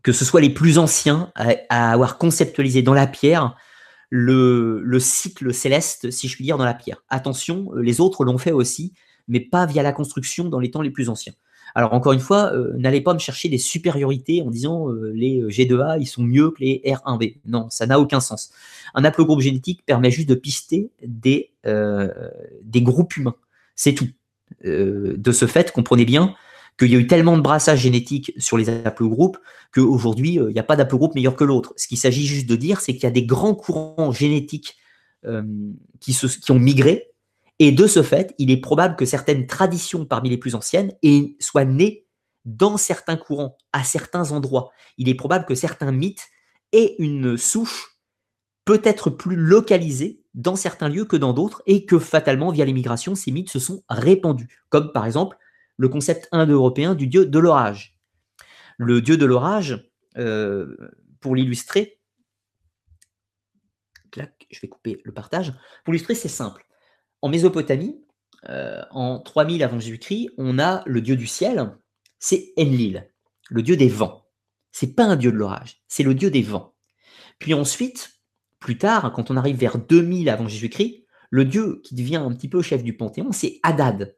ce 0.06 0.26
soit 0.26 0.40
les 0.40 0.50
plus 0.50 0.78
anciens 0.78 1.32
à, 1.36 1.92
avoir 1.92 2.18
conceptualisé 2.18 2.82
dans 2.82 2.94
la 2.94 3.08
pierre 3.08 3.58
le, 4.10 4.82
le, 4.82 5.00
cycle 5.02 5.54
céleste, 5.54 6.12
si 6.12 6.30
je 6.30 6.36
puis 6.36 6.46
dire, 6.46 6.58
dans 6.58 6.66
la 6.66 6.74
pierre. 6.74 7.04
Attention, 7.10 7.74
les 7.76 8.00
autres 8.00 8.24
l'ont 8.24 8.38
fait 8.38 8.54
aussi, 8.54 8.94
mais 9.28 9.42
pas 9.42 9.66
via 9.66 9.84
la 9.84 9.92
construction 9.92 10.46
dans 10.46 10.60
les 10.60 10.72
temps 10.72 10.82
les 10.82 10.92
plus 10.92 11.10
anciens. 11.10 11.34
Alors 11.78 11.94
encore 11.94 12.14
une 12.14 12.20
fois, 12.20 12.52
euh, 12.56 12.74
n'allez 12.76 13.02
pas 13.02 13.14
me 13.14 13.20
chercher 13.20 13.50
des 13.50 13.60
supériorités 13.60 14.42
en 14.42 14.50
disant 14.50 14.90
euh, 14.90 15.12
les 15.14 15.42
euh, 15.42 15.50
G2A, 15.50 16.02
ils 16.02 16.08
sont 16.08 16.24
mieux 16.24 16.50
que 16.50 16.62
les 16.62 16.82
R1B. 16.84 17.36
Non, 17.46 17.70
ça 17.70 17.86
n'a 17.86 18.00
aucun 18.00 18.20
sens. 18.20 18.52
Un 18.96 19.06
haplogroupe 19.06 19.42
génétique 19.42 19.86
permet 19.86 20.10
juste 20.10 20.28
de 20.28 20.34
pister 20.34 20.90
des, 21.06 21.52
groupes 22.78 23.16
humains. 23.16 23.36
C'est 23.76 23.94
tout. 23.94 24.08
de 24.64 25.32
ce 25.32 25.46
fait, 25.46 25.72
comprenez 25.72 26.06
bien 26.06 26.34
qu'il 26.80 26.92
y 26.92 26.96
a 26.96 27.00
eu 27.00 27.06
tellement 27.06 27.38
de 27.38 27.44
brassage 27.44 27.82
génétique 27.82 28.34
sur 28.40 28.58
les 28.58 28.70
haplogroupes 28.70 29.38
qu'aujourd'hui, 29.72 30.34
il 30.34 30.54
n'y 30.54 30.60
a 30.60 30.64
pas 30.64 30.78
d'aplogroupe 30.78 31.14
meilleur 31.14 31.36
que 31.36 31.44
l'autre. 31.44 31.74
Ce 31.78 31.88
qu'il 31.88 32.00
s'agit 32.00 32.26
juste 32.26 32.50
de 32.50 32.56
dire, 32.56 32.82
c'est 32.82 32.94
qu'il 32.94 33.04
y 33.04 33.06
a 33.06 33.12
des 33.12 33.26
grands 33.26 33.54
courants 33.54 34.12
génétiques 34.12 34.78
qui 36.00 36.52
ont 36.52 36.60
migré 36.60 37.12
et 37.60 37.72
de 37.72 37.88
ce 37.88 38.04
fait, 38.04 38.36
il 38.38 38.52
est 38.52 38.62
probable 38.62 38.96
que 38.96 39.06
certaines 39.06 39.48
traditions 39.48 40.06
parmi 40.06 40.30
les 40.30 40.38
plus 40.38 40.56
anciennes 40.56 40.94
soient 41.40 41.66
nées 41.66 42.06
dans 42.46 42.78
certains 42.78 43.18
courants, 43.18 43.58
à 43.74 43.84
certains 43.84 44.32
endroits. 44.32 44.72
Il 44.98 45.10
est 45.10 45.16
probable 45.16 45.46
que 45.46 45.56
certains 45.56 45.92
mythes 45.92 46.28
aient 46.72 46.96
une 47.00 47.38
souche 47.38 47.98
peut-être 48.64 49.10
plus 49.10 49.36
localisée 49.36 50.22
dans 50.34 50.56
certains 50.56 50.90
lieux 50.90 51.06
que 51.06 51.16
dans 51.16 51.34
d'autres, 51.34 51.64
et 51.66 51.86
que 51.86 51.98
fatalement, 51.98 52.52
via 52.52 52.64
l'immigration, 52.64 53.16
ces 53.16 53.32
mythes 53.32 53.50
se 53.50 53.60
sont 53.60 53.84
répandus, 53.90 54.50
comme 54.70 54.92
par 54.92 55.06
exemple 55.06 55.38
le 55.78 55.90
concept 55.90 56.28
indo-européen 56.32 56.94
du 56.94 57.08
dieu 57.08 57.26
de 57.26 57.40
l'orage. 57.40 57.98
Le 58.78 59.02
dieu 59.02 59.18
de 59.18 59.26
l'orage, 59.26 59.90
euh, 60.18 60.76
pour 61.22 61.36
l'illustrer, 61.36 62.00
je 64.16 64.60
vais 64.62 64.68
couper 64.68 65.02
le 65.04 65.14
partage, 65.14 65.54
pour 65.84 65.94
l'illustrer, 65.94 66.16
c'est 66.16 66.28
simple. 66.28 66.67
En 67.22 67.30
Mésopotamie, 67.30 68.04
euh, 68.50 68.82
en 68.92 69.20
3000 69.20 69.64
avant 69.64 69.80
Jésus-Christ, 69.80 70.30
on 70.38 70.60
a 70.60 70.84
le 70.86 71.02
dieu 71.02 71.16
du 71.16 71.28
ciel, 71.28 71.76
c'est 72.20 72.54
Enlil, 72.58 73.12
le 73.50 73.64
dieu 73.64 73.76
des 73.76 73.90
vents. 73.90 74.26
C'est 74.72 74.96
pas 74.96 75.06
un 75.06 75.16
dieu 75.16 75.32
de 75.32 75.38
l'orage, 75.38 75.82
c'est 75.88 76.04
le 76.04 76.14
dieu 76.14 76.30
des 76.30 76.44
vents. 76.44 76.76
Puis 77.40 77.54
ensuite, 77.54 78.12
plus 78.60 78.78
tard, 78.78 79.12
quand 79.14 79.32
on 79.32 79.38
arrive 79.38 79.58
vers 79.58 79.78
2000 79.78 80.30
avant 80.30 80.48
Jésus-Christ, 80.48 81.06
le 81.30 81.46
dieu 81.46 81.82
qui 81.84 81.96
devient 81.96 82.18
un 82.18 82.34
petit 82.34 82.50
peu 82.50 82.62
chef 82.62 82.84
du 82.84 82.96
panthéon, 82.96 83.32
c'est 83.32 83.60
Hadad. 83.64 84.16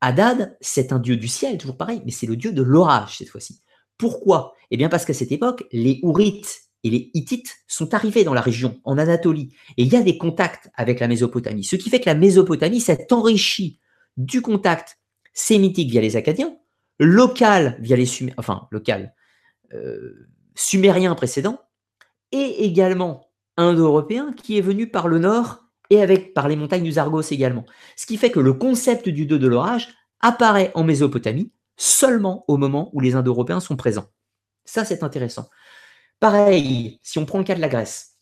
Hadad, 0.00 0.56
c'est 0.60 0.92
un 0.92 0.98
dieu 0.98 1.16
du 1.16 1.28
ciel, 1.28 1.58
toujours 1.58 1.76
pareil, 1.76 2.02
mais 2.04 2.10
c'est 2.10 2.26
le 2.26 2.36
dieu 2.36 2.52
de 2.52 2.62
l'orage 2.62 3.18
cette 3.18 3.28
fois-ci. 3.28 3.62
Pourquoi? 3.98 4.54
Eh 4.70 4.76
bien 4.76 4.88
parce 4.88 5.04
qu'à 5.04 5.14
cette 5.14 5.32
époque, 5.32 5.64
les 5.70 6.00
Ourites 6.02 6.61
et 6.84 6.90
les 6.90 7.10
Hittites 7.14 7.56
sont 7.66 7.94
arrivés 7.94 8.24
dans 8.24 8.34
la 8.34 8.40
région, 8.40 8.80
en 8.84 8.98
Anatolie, 8.98 9.54
et 9.76 9.82
il 9.82 9.92
y 9.92 9.96
a 9.96 10.02
des 10.02 10.18
contacts 10.18 10.70
avec 10.74 11.00
la 11.00 11.08
Mésopotamie, 11.08 11.64
ce 11.64 11.76
qui 11.76 11.90
fait 11.90 12.00
que 12.00 12.08
la 12.08 12.14
Mésopotamie 12.14 12.80
s'est 12.80 13.12
enrichie 13.12 13.80
du 14.16 14.42
contact 14.42 14.98
sémitique 15.32 15.90
via 15.90 16.00
les 16.00 16.16
Acadiens, 16.16 16.56
local 16.98 17.76
via 17.80 17.96
les 17.96 18.06
Sumériens, 18.06 18.36
enfin 18.38 18.68
local, 18.70 19.14
euh, 19.74 20.28
sumérien 20.54 21.14
précédent, 21.14 21.60
et 22.30 22.64
également 22.64 23.30
indo-européen 23.56 24.32
qui 24.36 24.58
est 24.58 24.62
venu 24.62 24.88
par 24.88 25.08
le 25.08 25.18
nord 25.18 25.64
et 25.90 26.00
avec 26.00 26.32
par 26.34 26.48
les 26.48 26.56
montagnes 26.56 26.84
du 26.84 26.92
Zargos 26.92 27.22
également. 27.30 27.64
Ce 27.96 28.06
qui 28.06 28.16
fait 28.16 28.30
que 28.30 28.40
le 28.40 28.54
concept 28.54 29.08
du 29.08 29.26
2 29.26 29.38
de 29.38 29.46
l'orage 29.46 29.94
apparaît 30.20 30.72
en 30.74 30.84
Mésopotamie 30.84 31.52
seulement 31.76 32.44
au 32.48 32.56
moment 32.56 32.90
où 32.92 33.00
les 33.00 33.14
Indo-Européens 33.14 33.60
sont 33.60 33.76
présents. 33.76 34.06
Ça, 34.64 34.84
c'est 34.84 35.02
intéressant. 35.02 35.48
Pareil, 36.22 37.00
si 37.02 37.18
on 37.18 37.26
prend 37.26 37.38
le 37.38 37.44
cas 37.44 37.56
de 37.56 37.60
la 37.60 37.68
Grèce, 37.68 38.12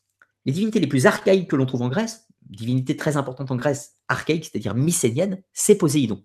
les 0.47 0.53
divinités 0.53 0.81
les 0.81 0.87
plus 0.87 1.05
archaïques 1.05 1.51
que 1.51 1.57
l'on 1.57 1.67
trouve 1.67 1.83
en 1.83 1.91
Grèce, 1.91 2.29
divinité 2.49 2.97
très 2.97 3.19
importante 3.19 3.51
en 3.51 3.57
Grèce, 3.57 3.97
archaïque, 4.09 4.47
c'est-à-dire 4.47 4.75
mycénienne, 4.75 5.43
c'est 5.53 5.75
Poséidon. 5.75 6.25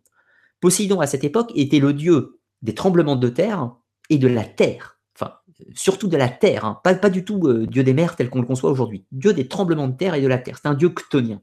Poséidon, 0.61 1.01
à 1.01 1.05
cette 1.05 1.25
époque, 1.25 1.51
était 1.53 1.79
le 1.79 1.91
dieu 1.91 2.39
des 2.61 2.73
tremblements 2.73 3.17
de 3.17 3.27
terre 3.27 3.75
et 4.09 4.17
de 4.17 4.29
la 4.29 4.45
terre. 4.45 5.01
Enfin, 5.17 5.33
surtout 5.73 6.07
de 6.07 6.15
la 6.15 6.29
terre, 6.29 6.63
hein. 6.63 6.79
pas, 6.81 7.09
du 7.09 7.25
tout 7.25 7.45
euh, 7.45 7.67
dieu 7.67 7.83
des 7.83 7.93
mers 7.93 8.15
tel 8.15 8.29
qu'on 8.29 8.39
le 8.39 8.47
conçoit 8.47 8.71
aujourd'hui. 8.71 9.05
Dieu 9.11 9.33
des 9.33 9.49
tremblements 9.49 9.89
de 9.89 9.97
terre 9.97 10.15
et 10.15 10.21
de 10.21 10.27
la 10.27 10.37
terre. 10.37 10.57
C'est 10.61 10.69
un 10.69 10.75
dieu 10.75 10.93
chtonien. 10.97 11.41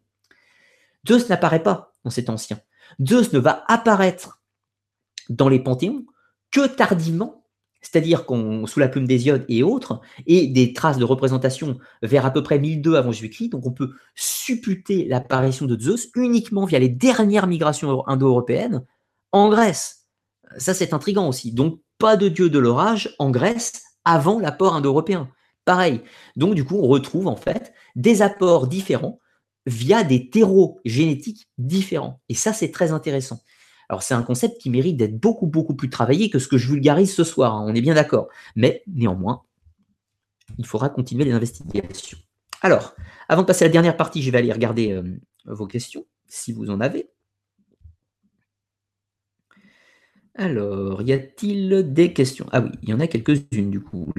Zeus 1.07 1.29
n'apparaît 1.29 1.63
pas 1.63 1.93
dans 2.05 2.11
cet 2.11 2.31
ancien. 2.31 2.59
Zeus 3.07 3.35
ne 3.35 3.39
va 3.39 3.67
apparaître 3.69 4.41
dans 5.29 5.51
les 5.51 5.61
panthéons 5.61 6.07
que 6.51 6.67
tardivement, 6.67 7.42
c'est-à-dire 7.83 8.25
qu'on 8.25 8.67
sous 8.67 8.81
la 8.81 8.89
plume 8.89 9.07
d'Hésiode 9.07 9.45
et 9.49 9.63
autres, 9.63 10.01
et 10.27 10.47
des 10.47 10.73
traces 10.73 10.99
de 10.99 11.05
représentation 11.05 11.79
vers 12.03 12.25
à 12.25 12.31
peu 12.31 12.43
près 12.43 12.59
1002 12.59 12.95
avant 12.95 13.13
Jésus-Christ. 13.13 13.51
Donc 13.51 13.67
on 13.67 13.73
peut 13.73 13.91
supputer 14.15 15.05
l'apparition 15.07 15.67
de 15.67 15.79
Zeus 15.79 16.09
uniquement 16.15 16.65
via 16.65 16.79
les 16.79 16.89
dernières 16.89 17.47
migrations 17.47 18.07
indo-européennes 18.09 18.85
en 19.33 19.51
Grèce. 19.51 20.07
Ça, 20.59 20.75
c'est 20.75 20.95
intriguant 20.95 21.29
aussi. 21.29 21.53
Donc 21.53 21.81
pas 21.99 22.17
de 22.17 22.29
dieu 22.29 22.51
de 22.51 22.59
l'orage 22.59 23.15
en 23.19 23.31
Grèce 23.31 23.83
avant 24.05 24.39
l'apport 24.39 24.75
indo-européen. 24.75 25.29
Pareil. 25.65 26.01
Donc, 26.37 26.55
du 26.55 26.65
coup, 26.65 26.77
on 26.77 26.89
retrouve 26.89 27.29
en 27.29 27.37
fait 27.37 27.73
des 27.95 28.23
apports 28.23 28.67
différents 28.67 29.21
via 29.67 30.03
des 30.03 30.29
terreaux 30.29 30.81
génétiques 30.85 31.49
différents. 31.59 32.21
Et 32.29 32.35
ça, 32.35 32.53
c'est 32.53 32.73
très 32.73 32.91
intéressant. 32.91 33.41
Alors, 33.93 34.03
c'est 34.03 34.15
un 34.15 34.23
concept 34.23 34.59
qui 34.59 34.71
mérite 34.71 34.97
d'être 34.97 35.21
beaucoup, 35.21 35.47
beaucoup 35.47 35.75
plus 35.75 35.91
travaillé 35.91 36.31
que 36.31 36.39
ce 36.39 36.49
que 36.49 36.57
je 36.57 36.67
vulgarise 36.67 37.15
ce 37.15 37.25
soir. 37.25 37.55
Hein, 37.55 37.67
on 37.69 37.75
est 37.75 37.83
bien 37.83 37.93
d'accord. 37.93 38.29
Mais 38.57 38.83
néanmoins, 38.87 39.43
il 40.57 40.65
faudra 40.65 40.89
continuer 40.89 41.27
les 41.27 41.33
investigations. 41.33 42.17
Alors, 42.63 42.95
avant 43.29 43.43
de 43.43 43.47
passer 43.47 43.67
à 43.67 43.69
la 43.69 43.73
dernière 43.73 43.99
partie, 43.99 44.23
je 44.23 44.31
vais 44.31 44.39
aller 44.39 44.51
regarder 44.51 44.93
euh, 44.93 45.03
vos 45.45 45.67
questions, 45.67 46.07
si 46.27 46.55
vous 46.55 46.71
en 46.71 46.81
avez. 46.81 47.11
Alors, 50.37 51.03
y 51.03 51.13
a-t-il 51.13 51.93
des 51.93 52.15
questions? 52.15 52.47
Ah 52.51 52.63
oui, 52.63 52.71
il 52.83 52.89
y 52.89 52.95
en 52.95 53.01
a 53.01 53.07
quelques-unes 53.07 53.71
du 53.71 53.83
coup. 53.83 54.11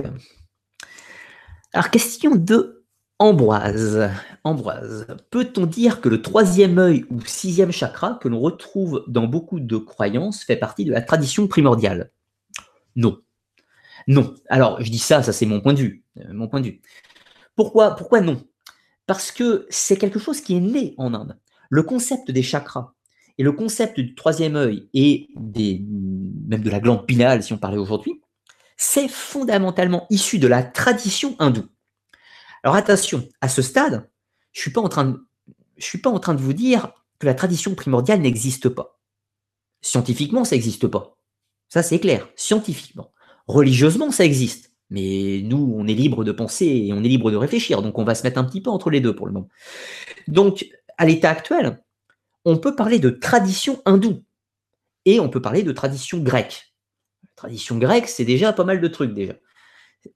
Alors, 1.74 1.90
question 1.90 2.36
de 2.36 2.83
Ambroise. 3.20 4.10
Ambroise, 4.44 5.08
peut-on 5.30 5.66
dire 5.66 6.02
que 6.02 6.10
le 6.10 6.22
troisième 6.22 6.78
œil 6.78 7.06
ou 7.10 7.22
sixième 7.26 7.72
chakra 7.72 8.20
que 8.22 8.28
l'on 8.28 8.40
retrouve 8.40 9.04
dans 9.08 9.28
beaucoup 9.28 9.60
de 9.60 9.78
croyances 9.78 10.44
fait 10.44 10.58
partie 10.58 10.84
de 10.84 10.92
la 10.92 11.02
tradition 11.02 11.48
primordiale? 11.48 12.12
Non. 12.96 13.20
Non. 14.08 14.34
Alors, 14.50 14.82
je 14.82 14.92
dis 14.92 15.00
ça, 15.00 15.24
ça 15.24 15.32
c'est 15.32 15.46
mon 15.46 15.62
point 15.62 15.74
de 15.74 15.80
vue. 15.80 16.04
Euh, 16.18 16.34
mon 16.34 16.48
point 16.48 16.60
de 16.60 16.68
vue. 16.68 16.82
Pourquoi, 17.56 17.96
pourquoi 17.96 18.20
non? 18.20 18.44
Parce 19.06 19.32
que 19.32 19.68
c'est 19.70 19.98
quelque 19.98 20.20
chose 20.20 20.42
qui 20.42 20.58
est 20.58 20.62
né 20.62 20.94
en 20.98 21.14
Inde. 21.14 21.38
Le 21.70 21.84
concept 21.84 22.32
des 22.32 22.44
chakras, 22.44 22.94
et 23.38 23.44
le 23.44 23.52
concept 23.52 24.00
du 24.00 24.16
troisième 24.16 24.56
œil 24.56 24.90
et 24.94 25.30
même 25.36 26.62
de 26.62 26.70
la 26.70 26.80
glande 26.80 27.06
pinale, 27.06 27.42
si 27.42 27.54
on 27.54 27.58
parlait 27.58 27.78
aujourd'hui, 27.78 28.22
c'est 28.78 29.08
fondamentalement 29.08 30.06
issu 30.10 30.40
de 30.40 30.48
la 30.48 30.64
tradition 30.64 31.36
hindoue. 31.40 31.68
Alors 32.64 32.76
attention, 32.76 33.28
à 33.42 33.50
ce 33.50 33.62
stade, 33.62 34.10
je 34.54 34.60
ne 34.60 34.62
suis, 34.62 34.72
pas 34.72 34.82
en 34.82 34.90
train 36.20 36.34
de, 36.34 36.42
vous 36.42 36.54
dire 36.54 36.94
que 37.20 37.26
la 37.26 37.34
tradition 37.34 37.76
primordiale 37.76 38.22
n'existe 38.22 38.70
pas. 38.70 39.00
Scientifiquement, 39.82 40.46
ça 40.46 40.56
n'existe 40.56 40.88
pas. 40.88 41.18
Ça, 41.68 41.84
c'est 41.84 42.00
clair, 42.00 42.30
scientifiquement. 42.36 43.12
Religieusement, 43.48 44.12
ça 44.12 44.24
existe. 44.24 44.72
Mais 44.90 45.42
nous, 45.44 45.74
on 45.76 45.88
est 45.88 45.94
libre 45.94 46.24
de 46.24 46.32
penser 46.32 46.66
et 46.66 46.94
on 46.94 47.04
est 47.04 47.10
libre 47.10 47.32
de 47.32 47.36
réfléchir. 47.36 47.82
Donc, 47.82 47.98
on 47.98 48.06
va 48.06 48.16
se 48.16 48.24
mettre 48.24 48.38
un 48.38 48.44
petit 48.46 48.62
peu 48.62 48.70
entre 48.70 48.90
les 48.90 49.02
deux 49.02 49.16
pour 49.16 49.26
le 49.26 49.34
moment. 49.34 49.50
Donc, 50.28 50.66
à 50.98 51.06
l'état 51.06 51.32
actuel, 51.32 51.84
on 52.46 52.58
peut 52.58 52.76
parler 52.76 53.00
de 53.00 53.10
tradition 53.10 53.82
hindoue 53.86 54.24
et 55.06 55.20
on 55.20 55.30
peut 55.30 55.42
parler 55.42 55.64
de 55.64 55.72
tradition 55.72 56.20
grecque. 56.20 56.74
tradition 57.36 57.78
grecque, 57.78 58.08
c'est 58.08 58.26
déjà 58.26 58.54
pas 58.54 58.64
mal 58.64 58.80
de 58.80 58.88
trucs 58.88 59.14
déjà. 59.14 59.34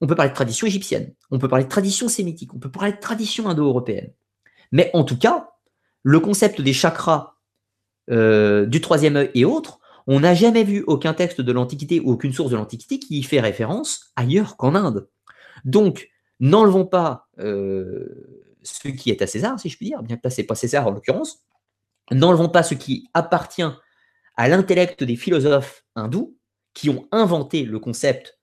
On 0.00 0.06
peut 0.06 0.14
parler 0.14 0.30
de 0.30 0.34
tradition 0.34 0.66
égyptienne, 0.66 1.14
on 1.30 1.38
peut 1.38 1.48
parler 1.48 1.64
de 1.64 1.70
tradition 1.70 2.08
sémitique, 2.08 2.54
on 2.54 2.58
peut 2.58 2.70
parler 2.70 2.92
de 2.92 2.98
tradition 2.98 3.48
indo-européenne. 3.48 4.12
Mais 4.72 4.90
en 4.94 5.04
tout 5.04 5.18
cas, 5.18 5.50
le 6.02 6.20
concept 6.20 6.60
des 6.60 6.72
chakras 6.72 7.36
euh, 8.10 8.66
du 8.66 8.80
troisième 8.80 9.16
œil 9.16 9.30
et 9.34 9.44
autres, 9.44 9.78
on 10.06 10.20
n'a 10.20 10.34
jamais 10.34 10.64
vu 10.64 10.84
aucun 10.86 11.14
texte 11.14 11.40
de 11.40 11.52
l'Antiquité 11.52 12.00
ou 12.00 12.12
aucune 12.12 12.32
source 12.32 12.50
de 12.50 12.56
l'Antiquité 12.56 12.98
qui 12.98 13.18
y 13.18 13.22
fait 13.22 13.40
référence 13.40 14.12
ailleurs 14.16 14.56
qu'en 14.56 14.74
Inde. 14.74 15.08
Donc, 15.64 16.08
n'enlevons 16.40 16.86
pas 16.86 17.28
euh, 17.38 18.46
ce 18.62 18.88
qui 18.88 19.10
est 19.10 19.22
à 19.22 19.26
César, 19.26 19.58
si 19.60 19.68
je 19.68 19.76
puis 19.76 19.86
dire, 19.86 20.02
bien 20.02 20.16
que 20.16 20.26
là, 20.26 20.44
pas 20.44 20.54
César 20.54 20.86
en 20.86 20.90
l'occurrence, 20.90 21.42
N'enlevons 22.10 22.48
pas 22.48 22.62
ce 22.62 22.74
qui 22.74 23.08
appartient 23.14 23.62
à 24.36 24.48
l'intellect 24.48 25.04
des 25.04 25.16
philosophes 25.16 25.84
hindous 25.94 26.36
qui 26.74 26.90
ont 26.90 27.06
inventé 27.12 27.64
le 27.64 27.78
concept 27.78 28.37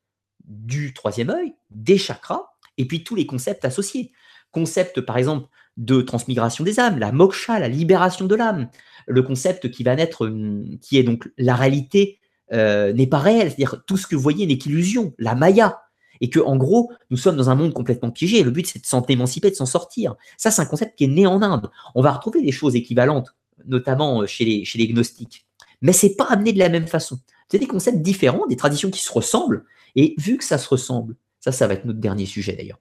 du 0.48 0.94
troisième 0.94 1.30
œil, 1.30 1.54
des 1.70 1.98
chakras, 1.98 2.44
et 2.78 2.86
puis 2.86 3.04
tous 3.04 3.16
les 3.16 3.26
concepts 3.26 3.66
associés. 3.66 4.12
Concept, 4.52 5.02
par 5.02 5.18
exemple, 5.18 5.48
de 5.78 6.02
transmigration 6.02 6.64
des 6.64 6.80
âmes, 6.80 7.00
la 7.00 7.12
moksha, 7.12 7.60
la 7.60 7.68
libération 7.68 8.26
de 8.26 8.36
l'âme, 8.36 8.70
le 9.08 9.22
concept 9.22 9.70
qui 9.72 9.84
va 9.84 9.96
naître, 9.96 10.28
hum, 10.28 10.78
qui 10.82 10.98
est 10.98 11.04
donc 11.04 11.30
la 11.38 11.56
réalité 11.56 12.20
euh, 12.54 12.94
n'est 12.94 13.08
pas 13.08 13.20
réelle, 13.20 13.50
c'est-à-dire 13.50 13.84
tout 13.86 13.98
ce 13.98 14.08
que 14.08 14.16
vous 14.16 14.22
voyez 14.22 14.46
n'est 14.46 14.58
qu'illusion, 14.58 15.14
la 15.18 15.36
maya, 15.36 15.82
et 16.22 16.30
que 16.30 16.40
en 16.40 16.56
gros, 16.56 16.92
nous 17.10 17.18
sommes 17.18 17.36
dans 17.36 17.50
un 17.50 17.56
monde 17.56 17.74
complètement 17.74 18.12
piégé. 18.12 18.42
Le 18.44 18.52
but, 18.52 18.66
c'est 18.68 18.80
de 18.80 18.86
s'en 18.86 19.04
émanciper, 19.06 19.50
de 19.50 19.56
s'en 19.56 19.66
sortir. 19.66 20.16
Ça, 20.38 20.50
c'est 20.50 20.62
un 20.62 20.66
concept 20.66 20.98
qui 20.98 21.04
est 21.04 21.08
né 21.08 21.28
en 21.28 21.42
Inde. 21.42 21.70
On 21.94 22.02
va 22.02 22.14
retrouver 22.14 22.42
des 22.42 22.54
choses 22.54 22.76
équivalentes 22.76 23.36
notamment 23.66 24.22
euh, 24.22 24.26
chez 24.26 24.46
les, 24.46 24.66
chez 24.66 24.78
les 24.78 24.88
gnostiques. 24.88 25.46
Mais 25.82 25.94
c'est 25.94 26.16
pas 26.16 26.26
amené 26.26 26.54
de 26.54 26.60
la 26.60 26.70
même 26.70 26.88
façon. 26.88 27.20
C'est 27.50 27.60
des 27.60 27.68
concepts 27.68 28.02
différents, 28.02 28.46
des 28.48 28.56
traditions 28.56 28.90
qui 28.90 29.02
se 29.02 29.12
ressemblent, 29.12 29.66
et 29.96 30.16
vu 30.18 30.38
que 30.38 30.44
ça 30.44 30.58
se 30.58 30.68
ressemble, 30.68 31.16
ça, 31.40 31.52
ça 31.52 31.68
va 31.68 31.74
être 31.74 31.86
notre 31.86 32.00
dernier 32.00 32.26
sujet 32.26 32.54
d'ailleurs. 32.54 32.80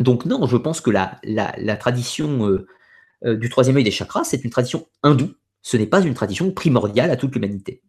Donc 0.00 0.24
non, 0.24 0.46
je 0.46 0.56
pense 0.56 0.80
que 0.80 0.90
la, 0.90 1.20
la, 1.22 1.76
tradition 1.76 2.48
euh, 2.48 2.66
euh, 3.24 3.36
du 3.36 3.48
troisième 3.48 3.76
œil 3.76 3.84
des 3.84 3.90
chakras, 3.90 4.24
c'est 4.24 4.44
une 4.44 4.50
tradition 4.50 4.86
hindoue, 5.02 5.34
ce 5.62 5.76
n'est 5.76 5.86
pas 5.86 6.02
une 6.02 6.14
tradition 6.14 6.50
primordiale 6.50 7.10
à 7.10 7.16
toute 7.16 7.34
l'humanité. 7.34 7.82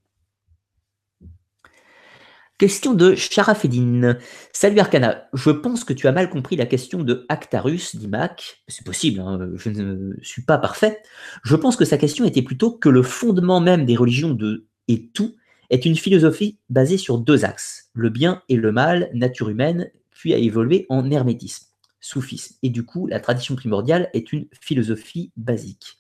Question 2.58 2.94
de 2.94 3.16
Sharafedine. 3.16 4.18
Salut 4.54 4.80
Arcana, 4.80 5.28
je 5.34 5.50
pense 5.50 5.84
que 5.84 5.92
tu 5.92 6.08
as 6.08 6.14
mal 6.14 6.30
compris 6.30 6.56
la 6.56 6.66
question 6.66 7.04
de 7.04 7.26
Actarus, 7.28 7.98
dit 7.98 8.08
Mac. 8.08 8.64
C'est 8.70 8.86
possible, 8.86 9.20
hein, 9.20 9.50
je 9.56 9.70
ne 9.70 10.14
suis 10.22 10.44
pas 10.44 10.58
parfait. 10.58 11.02
Je 11.44 11.58
pense 11.58 11.76
que 11.76 11.84
sa 11.84 11.98
question 11.98 12.24
était 12.24 12.42
plutôt 12.42 12.72
que 12.72 12.88
le 12.88 13.04
fondement 13.04 13.60
même 13.60 13.86
des 13.86 13.98
religions 13.98 14.34
de 14.34 14.68
et 14.88 15.10
tout 15.10 15.36
est 15.70 15.86
une 15.86 15.96
philosophie 15.96 16.58
basée 16.70 16.98
sur 16.98 17.18
deux 17.18 17.46
axes, 17.46 17.90
le 17.94 18.10
bien 18.10 18.42
et 18.50 18.56
le 18.56 18.72
mal, 18.72 19.10
nature 19.14 19.50
humaine, 19.50 19.90
puis 20.12 20.34
a 20.34 20.38
évolué 20.38 20.86
en 20.90 21.10
hermétisme, 21.12 21.68
soufisme. 22.00 22.56
Et 22.64 22.70
du 22.70 22.84
coup, 22.84 23.08
la 23.08 23.20
tradition 23.20 23.56
primordiale 23.56 24.10
est 24.14 24.32
une 24.34 24.48
philosophie 24.62 25.32
basique. 25.38 25.98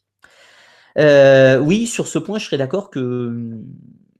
Euh, 0.98 1.60
oui, 1.60 1.88
sur 1.88 2.08
ce 2.08 2.20
point, 2.20 2.40
je 2.40 2.46
serais 2.46 2.58
d'accord 2.58 2.90
que 2.90 3.60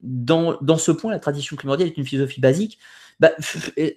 dans, 0.02 0.78
ce 0.78 0.92
point, 0.92 1.10
la 1.10 1.18
tradition 1.18 1.56
primordiale 1.56 1.88
est 1.88 1.96
une 1.96 2.04
philosophie 2.04 2.40
basique. 2.40 2.78
Bah, 3.18 3.32
euh, 3.78 3.90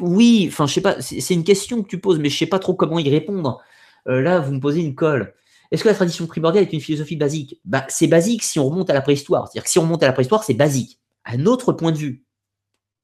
oui, 0.00 0.46
enfin, 0.48 0.66
je 0.66 0.74
sais 0.74 0.80
pas, 0.80 1.00
c'est 1.00 1.34
une 1.34 1.44
question 1.44 1.82
que 1.82 1.88
tu 1.88 1.98
poses, 1.98 2.18
mais 2.18 2.28
je 2.28 2.38
sais 2.38 2.46
pas 2.46 2.58
trop 2.58 2.74
comment 2.74 2.98
y 2.98 3.08
répondre. 3.08 3.60
Euh, 4.08 4.20
là, 4.20 4.40
vous 4.40 4.52
me 4.52 4.60
posez 4.60 4.80
une 4.80 4.94
colle. 4.94 5.34
Est-ce 5.72 5.82
que 5.82 5.88
la 5.88 5.94
tradition 5.94 6.26
primordiale 6.26 6.64
est 6.64 6.72
une 6.72 6.80
philosophie 6.80 7.16
basique? 7.16 7.60
Bah, 7.64 7.84
C'est 7.88 8.06
basique 8.06 8.44
si 8.44 8.60
on 8.60 8.68
remonte 8.68 8.90
à 8.90 8.94
la 8.94 9.00
préhistoire. 9.00 9.48
C'est-à-dire 9.48 9.64
que 9.64 9.70
si 9.70 9.78
on 9.78 9.82
remonte 9.82 10.02
à 10.02 10.06
la 10.06 10.12
préhistoire, 10.12 10.44
c'est 10.44 10.54
basique. 10.54 11.00
À 11.24 11.36
notre 11.36 11.72
point 11.72 11.92
de 11.92 11.98
vue, 11.98 12.24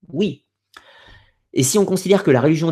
oui. 0.08 0.44
Et 1.54 1.62
si 1.62 1.78
on 1.78 1.84
considère 1.84 2.22
que 2.22 2.30
la 2.30 2.40
religion 2.40 2.70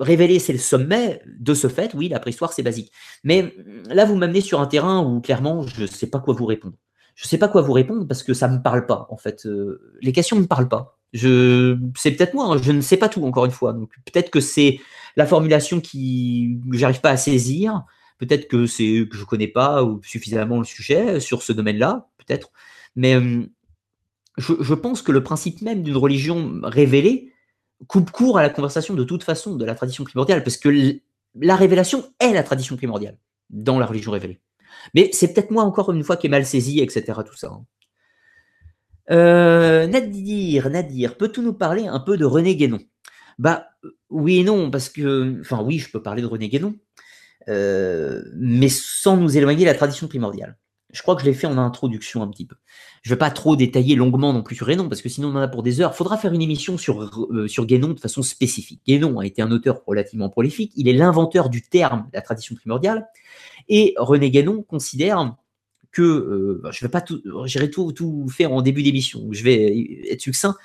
révélée, 0.00 0.38
c'est 0.38 0.52
le 0.52 0.58
sommet, 0.58 1.22
de 1.38 1.54
ce 1.54 1.68
fait, 1.68 1.94
oui, 1.94 2.08
la 2.08 2.18
préhistoire, 2.18 2.52
c'est 2.52 2.62
basique. 2.62 2.92
Mais 3.22 3.54
là, 3.86 4.04
vous 4.04 4.16
m'amenez 4.16 4.40
sur 4.40 4.60
un 4.60 4.66
terrain 4.66 5.02
où, 5.02 5.20
clairement, 5.20 5.62
je 5.62 5.82
ne 5.82 5.86
sais 5.86 6.08
pas 6.08 6.18
quoi 6.18 6.34
vous 6.34 6.46
répondre 6.46 6.74
je 7.14 7.26
ne 7.26 7.28
sais 7.28 7.38
pas 7.38 7.48
quoi 7.48 7.62
vous 7.62 7.72
répondre 7.72 8.06
parce 8.06 8.22
que 8.22 8.34
ça 8.34 8.48
ne 8.48 8.56
me 8.56 8.62
parle 8.62 8.86
pas, 8.86 9.06
en 9.10 9.16
fait. 9.16 9.46
Euh, 9.46 9.98
les 10.00 10.12
questions 10.12 10.36
ne 10.36 10.42
me 10.42 10.46
parlent 10.46 10.68
pas. 10.68 10.98
C'est 11.14 12.10
peut-être 12.12 12.32
moi, 12.34 12.46
hein, 12.46 12.58
je 12.62 12.72
ne 12.72 12.80
sais 12.80 12.96
pas 12.96 13.08
tout 13.08 13.24
encore 13.24 13.44
une 13.44 13.50
fois. 13.50 13.74
Peut-être 14.10 14.30
que 14.30 14.40
c'est 14.40 14.80
la 15.16 15.26
formulation 15.26 15.80
qui 15.80 16.58
que 16.70 16.78
j'arrive 16.78 17.00
pas 17.00 17.10
à 17.10 17.16
saisir. 17.18 17.84
Peut-être 18.22 18.46
que 18.46 18.66
c'est 18.66 19.08
que 19.10 19.16
je 19.16 19.24
connais 19.24 19.48
pas 19.48 19.84
suffisamment 20.04 20.58
le 20.58 20.64
sujet 20.64 21.18
sur 21.18 21.42
ce 21.42 21.52
domaine-là, 21.52 22.08
peut-être. 22.18 22.52
Mais 22.94 23.16
euh, 23.16 23.42
je, 24.38 24.52
je, 24.60 24.74
pense 24.74 25.02
que 25.02 25.10
le 25.10 25.24
principe 25.24 25.60
même 25.60 25.82
d'une 25.82 25.96
religion 25.96 26.60
révélée 26.62 27.32
coupe 27.88 28.12
court 28.12 28.38
à 28.38 28.42
la 28.42 28.48
conversation 28.48 28.94
de 28.94 29.02
toute 29.02 29.24
façon 29.24 29.56
de 29.56 29.64
la 29.64 29.74
tradition 29.74 30.04
primordiale, 30.04 30.44
parce 30.44 30.56
que 30.56 31.00
la 31.34 31.56
révélation 31.56 32.04
est 32.20 32.32
la 32.32 32.44
tradition 32.44 32.76
primordiale 32.76 33.18
dans 33.50 33.80
la 33.80 33.86
religion 33.86 34.12
révélée. 34.12 34.38
Mais 34.94 35.10
c'est 35.12 35.32
peut-être 35.32 35.50
moi 35.50 35.64
encore 35.64 35.90
une 35.90 36.04
fois 36.04 36.16
qui 36.16 36.28
est 36.28 36.30
mal 36.30 36.46
saisi, 36.46 36.78
etc. 36.78 37.18
Tout 37.26 37.36
ça. 37.36 37.48
Hein. 37.48 37.64
Euh, 39.10 39.88
Nadir, 39.88 40.70
Nadir, 40.70 41.16
peux-tu 41.16 41.40
nous 41.40 41.54
parler 41.54 41.88
un 41.88 41.98
peu 41.98 42.16
de 42.16 42.24
René 42.24 42.54
Guénon? 42.54 42.78
Bah 43.40 43.66
oui 44.10 44.38
et 44.38 44.44
non, 44.44 44.70
parce 44.70 44.88
que, 44.90 45.40
enfin 45.40 45.60
oui, 45.60 45.80
je 45.80 45.90
peux 45.90 46.00
parler 46.00 46.22
de 46.22 46.28
René 46.28 46.48
Guénon, 46.48 46.76
euh, 47.48 48.22
mais 48.34 48.68
sans 48.68 49.16
nous 49.16 49.36
éloigner 49.36 49.62
de 49.62 49.70
la 49.70 49.74
tradition 49.74 50.08
primordiale. 50.08 50.56
Je 50.92 51.00
crois 51.00 51.16
que 51.16 51.22
je 51.22 51.26
l'ai 51.26 51.32
fait 51.32 51.46
en 51.46 51.56
introduction 51.56 52.22
un 52.22 52.28
petit 52.28 52.44
peu. 52.44 52.54
Je 53.02 53.10
ne 53.10 53.14
vais 53.14 53.18
pas 53.18 53.30
trop 53.30 53.56
détailler 53.56 53.96
longuement 53.96 54.32
non 54.32 54.42
plus 54.42 54.56
sur 54.56 54.66
Guénon, 54.66 54.88
parce 54.88 55.00
que 55.00 55.08
sinon 55.08 55.28
on 55.28 55.36
en 55.36 55.40
a 55.40 55.48
pour 55.48 55.62
des 55.62 55.80
heures. 55.80 55.92
Il 55.94 55.96
faudra 55.96 56.18
faire 56.18 56.34
une 56.34 56.42
émission 56.42 56.76
sur, 56.76 57.02
euh, 57.02 57.48
sur 57.48 57.64
Guénon 57.64 57.94
de 57.94 58.00
façon 58.00 58.22
spécifique. 58.22 58.82
Guénon 58.86 59.18
a 59.18 59.26
été 59.26 59.40
un 59.40 59.50
auteur 59.50 59.82
relativement 59.86 60.28
prolifique. 60.28 60.72
Il 60.76 60.88
est 60.88 60.92
l'inventeur 60.92 61.48
du 61.48 61.62
terme 61.62 62.08
la 62.12 62.20
tradition 62.20 62.54
primordiale. 62.54 63.08
Et 63.68 63.94
René 63.96 64.30
Guénon 64.30 64.62
considère 64.62 65.34
que, 65.92 66.02
euh, 66.02 66.60
bah, 66.62 66.70
je 66.72 66.84
vais 66.84 66.90
pas 66.90 67.00
tout, 67.00 67.22
tout, 67.72 67.92
tout 67.92 68.28
faire 68.28 68.52
en 68.52 68.62
début 68.62 68.82
d'émission, 68.82 69.28
je 69.30 69.44
vais 69.44 70.04
être 70.10 70.20
succinct. 70.20 70.56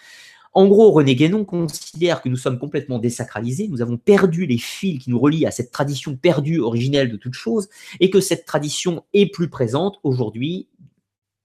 En 0.58 0.66
gros, 0.66 0.90
René 0.90 1.14
Guénon 1.14 1.46
considère 1.46 2.24
que 2.24 2.30
nous 2.30 2.36
sommes 2.36 2.58
complètement 2.58 2.98
désacralisés, 2.98 3.68
nous 3.68 3.84
avons 3.84 3.98
perdu 3.98 4.48
les 4.48 4.58
fils 4.58 4.98
qui 4.98 5.12
nous 5.12 5.20
relient 5.20 5.46
à 5.46 5.52
cette 5.52 5.70
tradition 5.70 6.16
perdue, 6.16 6.58
originelle 6.58 7.12
de 7.12 7.16
toute 7.16 7.36
chose, 7.36 7.70
et 8.00 8.10
que 8.10 8.20
cette 8.20 8.46
tradition 8.46 9.06
est 9.14 9.32
plus 9.32 9.52
présente 9.52 10.00
aujourd'hui 10.02 10.68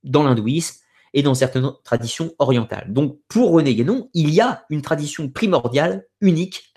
dans 0.03 0.23
l'hindouisme 0.23 0.77
et 1.13 1.23
dans 1.23 1.35
certaines 1.35 1.73
traditions 1.85 2.33
orientales. 2.39 2.91
Donc, 2.91 3.19
pour 3.29 3.51
René 3.51 3.75
Guénon, 3.75 4.09
il 4.15 4.31
y 4.31 4.41
a 4.41 4.65
une 4.71 4.81
tradition 4.81 5.29
primordiale, 5.29 6.07
unique 6.23 6.73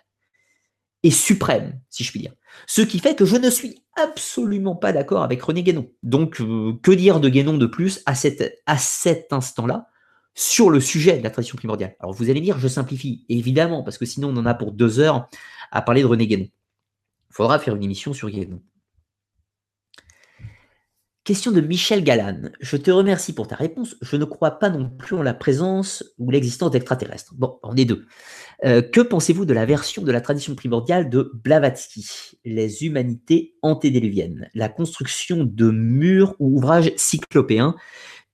et 1.04 1.12
suprême, 1.12 1.80
si 1.90 2.04
je 2.04 2.12
puis 2.12 2.20
dire. 2.20 2.34
Ce 2.68 2.82
qui 2.82 3.00
fait 3.00 3.16
que 3.16 3.24
je 3.24 3.38
ne 3.38 3.50
suis 3.50 3.82
absolument 3.96 4.76
pas 4.76 4.92
d'accord 4.92 5.24
avec 5.24 5.42
René 5.42 5.64
Guénon. 5.64 5.90
Donc, 6.04 6.42
euh, 6.42 6.74
que 6.84 6.92
dire 6.92 7.22
de 7.22 7.30
Guénon 7.30 7.58
de 7.58 7.66
plus 7.66 8.02
à, 8.06 8.12
à 8.66 8.78
cet 8.78 9.32
instant-là? 9.32 9.88
Sur 10.36 10.70
le 10.70 10.82
sujet 10.82 11.18
de 11.18 11.24
la 11.24 11.32
tradition 11.32 11.58
primordiale. 11.58 11.96
Alors 12.00 12.14
vous 12.14 12.30
allez 12.30 12.42
dire, 12.42 12.60
je 12.60 12.68
simplifie, 12.68 13.26
évidemment, 13.30 13.84
parce 13.84 13.98
que 13.98 14.06
sinon 14.06 14.30
on 14.30 14.38
en 14.38 14.46
a 14.46 14.54
pour 14.54 14.74
deux 14.74 15.00
heures 15.00 15.30
à 15.72 15.82
parler 15.82 16.02
de 16.02 16.08
René 16.08 16.28
Guénon. 16.28 16.48
Il 17.30 17.34
faudra 17.34 17.58
faire 17.58 17.76
une 17.76 17.84
émission 17.84 18.14
sur 18.14 18.30
Guénon. 18.30 18.62
Question 21.24 21.52
de 21.52 21.60
Michel 21.60 22.04
Galan. 22.04 22.52
Je 22.60 22.78
te 22.78 22.92
remercie 22.92 23.34
pour 23.34 23.48
ta 23.48 23.56
réponse. 23.56 23.96
Je 24.00 24.16
ne 24.16 24.26
crois 24.26 24.60
pas 24.60 24.70
non 24.70 24.92
plus 24.92 25.16
en 25.16 25.24
la 25.24 25.34
présence 25.34 26.04
ou 26.20 26.30
l'existence 26.30 26.70
d'extraterrestres. 26.70 27.34
Bon, 27.34 27.58
on 27.64 27.76
est 27.76 27.86
deux. 27.86 28.06
Euh, 28.64 28.84
que 28.84 29.02
pensez-vous 29.02 29.46
de 29.46 29.54
la 29.54 29.66
version 29.66 30.04
de 30.04 30.12
la 30.12 30.22
tradition 30.22 30.54
primordiale 30.54 31.10
de 31.10 31.32
Blavatsky, 31.34 32.08
Les 32.46 32.84
humanités 32.84 33.56
antédiluviennes, 33.64 34.52
la 34.54 34.70
construction 34.70 35.46
de 35.46 35.72
murs 35.72 36.36
ou 36.38 36.58
ouvrages 36.58 36.94
cyclopéens 36.96 37.76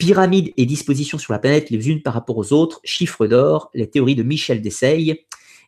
Pyramide 0.01 0.51
et 0.57 0.65
disposition 0.65 1.19
sur 1.19 1.31
la 1.31 1.37
planète 1.37 1.69
les 1.69 1.87
unes 1.87 2.01
par 2.01 2.15
rapport 2.15 2.35
aux 2.35 2.53
autres, 2.53 2.81
chiffres 2.83 3.27
d'or, 3.27 3.69
les 3.75 3.87
théories 3.87 4.15
de 4.15 4.23
Michel 4.23 4.59
Dessailles. 4.59 5.27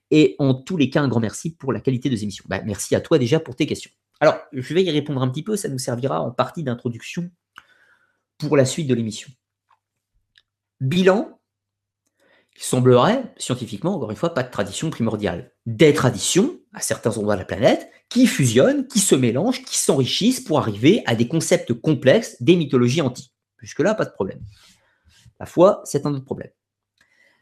Et 0.09 0.35
en 0.39 0.55
tous 0.55 0.75
les 0.75 0.89
cas, 0.89 1.01
un 1.01 1.07
grand 1.07 1.19
merci 1.19 1.55
pour 1.55 1.71
la 1.71 1.79
qualité 1.79 2.09
de 2.09 2.17
émissions. 2.17 2.43
Bah, 2.47 2.59
merci 2.65 2.95
à 2.95 2.99
toi 2.99 3.19
déjà 3.19 3.39
pour 3.39 3.55
tes 3.55 3.67
questions. 3.67 3.91
Alors, 4.19 4.39
je 4.51 4.73
vais 4.73 4.83
y 4.83 4.89
répondre 4.89 5.21
un 5.21 5.27
petit 5.29 5.43
peu, 5.43 5.55
ça 5.55 5.69
nous 5.69 5.77
servira 5.77 6.19
en 6.19 6.31
partie 6.31 6.63
d'introduction 6.63 7.29
pour 8.39 8.57
la 8.57 8.65
suite 8.65 8.87
de 8.87 8.95
l'émission. 8.95 9.29
Bilan, 10.81 11.39
il 12.55 12.63
semblerait, 12.63 13.35
scientifiquement, 13.37 13.97
encore 13.97 14.09
une 14.09 14.17
fois, 14.17 14.33
pas 14.33 14.41
de 14.41 14.49
tradition 14.49 14.89
primordiale. 14.89 15.51
Des 15.67 15.93
traditions, 15.93 16.59
à 16.73 16.81
certains 16.81 17.15
endroits 17.19 17.35
de 17.35 17.41
la 17.41 17.45
planète, 17.45 17.87
qui 18.09 18.25
fusionnent, 18.25 18.87
qui 18.87 18.97
se 18.97 19.13
mélangent, 19.13 19.63
qui 19.63 19.77
s'enrichissent 19.77 20.41
pour 20.41 20.57
arriver 20.57 21.03
à 21.05 21.13
des 21.13 21.27
concepts 21.27 21.73
complexes 21.73 22.35
des 22.41 22.55
mythologies 22.55 23.03
antiques. 23.03 23.32
Jusque-là, 23.63 23.95
pas 23.95 24.05
de 24.05 24.11
problème. 24.11 24.41
La 25.39 25.45
foi, 25.45 25.81
c'est 25.85 26.05
un 26.05 26.13
autre 26.13 26.25
problème. 26.25 26.51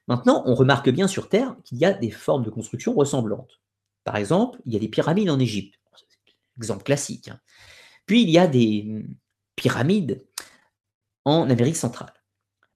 Maintenant, 0.08 0.44
on 0.46 0.56
remarque 0.56 0.90
bien 0.90 1.08
sur 1.08 1.30
Terre 1.30 1.56
qu'il 1.64 1.80
y 1.80 1.86
a 1.86 1.94
des 1.94 2.12
formes 2.12 2.44
de 2.44 2.50
construction 2.50 2.94
ressemblantes. 2.94 3.60
Par 4.04 4.16
exemple, 4.16 4.60
il 4.66 4.74
y 4.74 4.76
a 4.76 4.80
des 4.80 4.88
pyramides 4.88 5.30
en 5.30 5.40
Égypte. 5.40 5.80
Exemple 6.58 6.84
classique. 6.84 7.30
Hein. 7.30 7.40
Puis 8.06 8.22
il 8.24 8.30
y 8.30 8.38
a 8.38 8.48
des 8.48 8.86
hum, 8.88 9.16
pyramides 9.56 10.24
en 11.26 11.50
Amérique 11.50 11.76
centrale. 11.76 12.14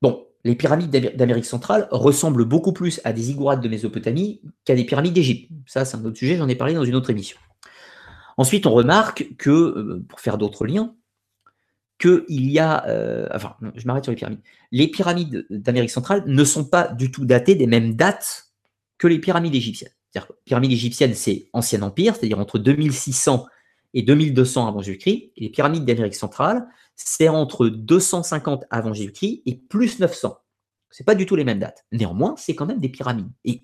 Bon, 0.02 0.28
les 0.44 0.56
pyramides 0.56 0.92
d'Amérique 1.16 1.46
centrale 1.46 1.88
ressemblent 1.92 2.46
beaucoup 2.46 2.74
plus 2.74 3.02
à 3.04 3.14
des 3.14 3.24
ziggourats 3.24 3.58
de 3.58 3.68
Mésopotamie 3.68 4.42
qu'à 4.64 4.76
des 4.76 4.86
pyramides 4.86 5.14
d'Égypte. 5.14 5.52
Ça, 5.68 5.86
c'est 5.86 5.98
un 5.98 6.06
autre 6.06 6.18
sujet, 6.18 6.38
j'en 6.38 6.48
ai 6.48 6.56
parlé 6.56 6.74
dans 6.74 6.84
une 6.84 6.96
autre 6.96 7.10
émission. 7.10 7.38
Ensuite, 8.38 8.66
on 8.66 8.74
remarque 8.74 9.36
que, 9.38 9.50
euh, 9.50 10.06
pour 10.08 10.20
faire 10.20 10.38
d'autres 10.38 10.66
liens, 10.66 10.96
qu'il 12.00 12.52
y 12.52 12.60
a, 12.60 12.86
euh, 12.88 13.28
enfin, 13.34 13.56
je 13.76 13.86
m'arrête 13.88 14.04
sur 14.04 14.12
les 14.12 14.18
pyramides. 14.18 14.42
Les 14.72 14.88
pyramides 14.88 15.46
d'Amérique 15.50 15.92
centrale 15.92 16.24
ne 16.26 16.44
sont 16.44 16.66
pas 16.66 16.88
du 16.90 17.12
tout 17.12 17.26
datées 17.26 17.56
des 17.56 17.68
mêmes 17.68 17.96
dates 17.96 18.52
que 18.98 19.08
les 19.08 19.20
pyramides 19.20 19.56
égyptiennes. 19.56 19.92
C'est-à-dire 20.12 20.28
que 20.28 20.34
les 20.34 20.44
pyramides 20.46 20.72
égyptiennes, 20.72 21.14
c'est 21.14 21.50
Ancien 21.54 21.82
Empire, 21.82 22.16
c'est-à-dire 22.16 22.40
entre 22.40 22.60
2600 22.60 23.46
et 23.94 24.02
2200 24.02 24.68
avant 24.68 24.82
Jésus-Christ. 24.82 25.32
Les 25.38 25.50
pyramides 25.50 25.86
d'Amérique 25.86 26.16
centrale, 26.16 26.68
c'est 26.96 27.30
entre 27.30 27.68
250 27.68 28.66
avant 28.70 28.94
Jésus-Christ 28.94 29.44
et 29.46 29.56
plus 29.56 30.00
900. 30.00 30.38
C'est 30.90 31.06
pas 31.06 31.16
du 31.16 31.26
tout 31.26 31.36
les 31.36 31.44
mêmes 31.44 31.60
dates. 31.60 31.86
Néanmoins, 31.92 32.36
c'est 32.38 32.56
quand 32.56 32.66
même 32.66 32.80
des 32.80 32.90
pyramides. 32.90 33.32
Et 33.44 33.64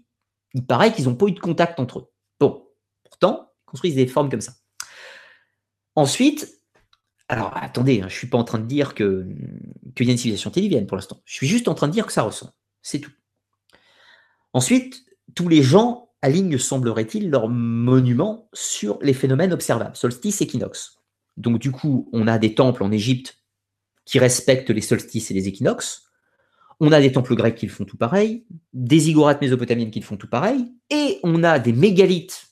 il 0.54 0.66
paraît 0.66 0.94
qu'ils 0.94 1.06
n'ont 1.06 1.16
pas 1.16 1.28
eu 1.28 1.32
de 1.32 1.40
contact 1.40 1.80
entre 1.80 2.00
eux. 2.00 2.12
Bon, 2.40 2.68
pourtant, 3.04 3.52
ils 3.62 3.66
construisent 3.66 3.96
des 3.96 4.08
formes 4.08 4.30
comme 4.30 4.42
ça. 4.42 4.54
Ensuite, 5.96 6.61
alors, 7.32 7.54
attendez, 7.56 8.02
hein, 8.02 8.10
je 8.10 8.14
ne 8.14 8.18
suis 8.18 8.28
pas 8.28 8.38
en 8.38 8.44
train 8.44 8.60
de 8.60 8.66
dire 8.66 8.94
qu'il 8.94 9.06
y 9.06 10.10
a 10.10 10.12
une 10.12 10.18
civilisation 10.18 10.52
télévienne 10.52 10.86
pour 10.86 10.98
l'instant. 10.98 11.22
Je 11.24 11.34
suis 11.34 11.48
juste 11.48 11.70
en 11.70 11.74
train 11.74 11.88
de 11.88 11.94
dire 11.94 12.06
que 12.06 12.12
ça 12.12 12.24
ressemble. 12.24 12.52
C'est 12.82 13.00
tout. 13.00 13.12
Ensuite, 14.52 15.06
tous 15.34 15.48
les 15.48 15.64
gens 15.64 16.10
alignent, 16.22 16.58
semblerait-il, 16.58 17.30
leurs 17.30 17.48
monuments 17.48 18.50
sur 18.52 19.00
les 19.02 19.14
phénomènes 19.14 19.54
observables, 19.54 19.96
solstice, 19.96 20.42
équinoxe. 20.42 20.98
Donc, 21.38 21.60
du 21.60 21.72
coup, 21.72 22.10
on 22.12 22.28
a 22.28 22.38
des 22.38 22.54
temples 22.54 22.84
en 22.84 22.92
Égypte 22.92 23.38
qui 24.04 24.20
respectent 24.20 24.70
les 24.70 24.82
solstices 24.82 25.32
et 25.32 25.34
les 25.34 25.48
équinoxes. 25.48 26.10
On 26.82 26.92
a 26.92 27.00
des 27.00 27.14
temples 27.14 27.36
grecs 27.36 27.56
qui 27.56 27.66
le 27.66 27.72
font 27.72 27.86
tout 27.86 27.96
pareil, 27.96 28.46
des 28.74 29.00
ziggourats 29.00 29.38
mésopotamiennes 29.40 29.92
qui 29.92 30.02
le 30.02 30.06
font 30.06 30.18
tout 30.18 30.28
pareil, 30.28 30.74
et 30.90 31.20
on 31.24 31.46
a 31.46 31.60
des 31.60 31.72
mégalithes 31.72 32.48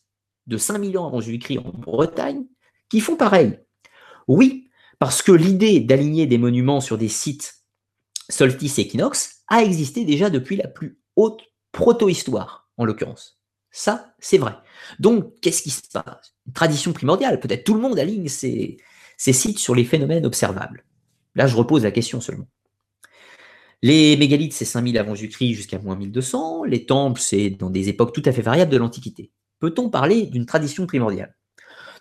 de 0.48 0.56
5000 0.56 0.98
ans 0.98 1.08
avant 1.08 1.20
Jésus-Christ 1.20 1.58
en 1.58 1.72
Bretagne 1.72 2.46
qui 2.88 3.02
font 3.02 3.18
pareil. 3.18 3.60
Oui, 4.30 4.69
parce 5.00 5.22
que 5.22 5.32
l'idée 5.32 5.80
d'aligner 5.80 6.28
des 6.28 6.38
monuments 6.38 6.82
sur 6.82 6.98
des 6.98 7.08
sites 7.08 7.60
solstice 8.30 8.78
et 8.78 8.84
équinoxe 8.84 9.42
a 9.48 9.64
existé 9.64 10.06
déjà 10.06 10.30
depuis 10.30 10.56
la 10.56 10.68
plus 10.68 11.00
haute 11.16 11.42
proto-histoire, 11.72 12.70
en 12.78 12.86
l'occurrence. 12.86 13.40
Ça, 13.72 14.14
c'est 14.20 14.38
vrai. 14.38 14.54
Donc, 15.00 15.40
qu'est-ce 15.42 15.62
qui 15.62 15.70
se 15.70 15.82
passe? 15.92 16.36
Une 16.48 16.54
tradition 16.54 16.94
primordiale. 16.94 17.40
Peut-être 17.40 17.64
tout 17.64 17.74
le 17.74 17.82
monde 17.82 18.00
aligne 18.00 18.28
ces, 18.28 18.78
sites 19.18 19.60
sur 19.60 19.76
les 19.76 19.84
phénomènes 19.84 20.26
observables. 20.26 20.86
Là, 21.36 21.48
je 21.48 21.56
repose 21.56 21.84
la 21.84 21.92
question 21.92 22.22
seulement. 22.22 22.48
Les 23.82 24.18
mégalithes, 24.18 24.54
c'est 24.54 24.66
5000 24.66 24.98
avant 24.98 25.16
Jésus-Christ 25.16 25.54
jusqu'à 25.54 25.80
moins 25.80 25.96
1200. 25.96 26.64
Les 26.66 26.86
temples, 26.86 27.22
c'est 27.22 27.52
dans 27.52 27.70
des 27.70 27.90
époques 27.90 28.14
tout 28.14 28.24
à 28.26 28.32
fait 28.32 28.42
variables 28.42 28.72
de 28.72 28.78
l'Antiquité. 28.78 29.32
Peut-on 29.60 29.90
parler 29.90 30.26
d'une 30.26 30.46
tradition 30.46 30.86
primordiale? 30.86 31.36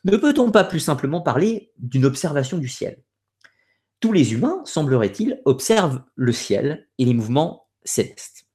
Ne 0.05 0.17
peut-on 0.17 0.51
pas 0.51 0.65
plus 0.65 0.81
simplement 0.81 1.21
parler 1.21 1.73
d'une 1.79 2.05
observation 2.05 2.59
du 2.59 2.69
ciel? 2.69 3.03
Tous 4.01 4.13
les 4.13 4.33
humains, 4.33 4.63
semblerait-il, 4.65 5.41
observent 5.45 6.05
le 6.15 6.33
ciel 6.33 6.89
et 6.99 7.05
les 7.05 7.15
mouvements 7.15 7.69
célestes. 7.85 8.47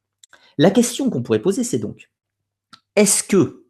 La 0.57 0.71
question 0.71 1.09
qu'on 1.09 1.23
pourrait 1.23 1.41
poser, 1.41 1.63
c'est 1.63 1.79
donc, 1.79 2.09
est-ce 2.95 3.23
que 3.23 3.65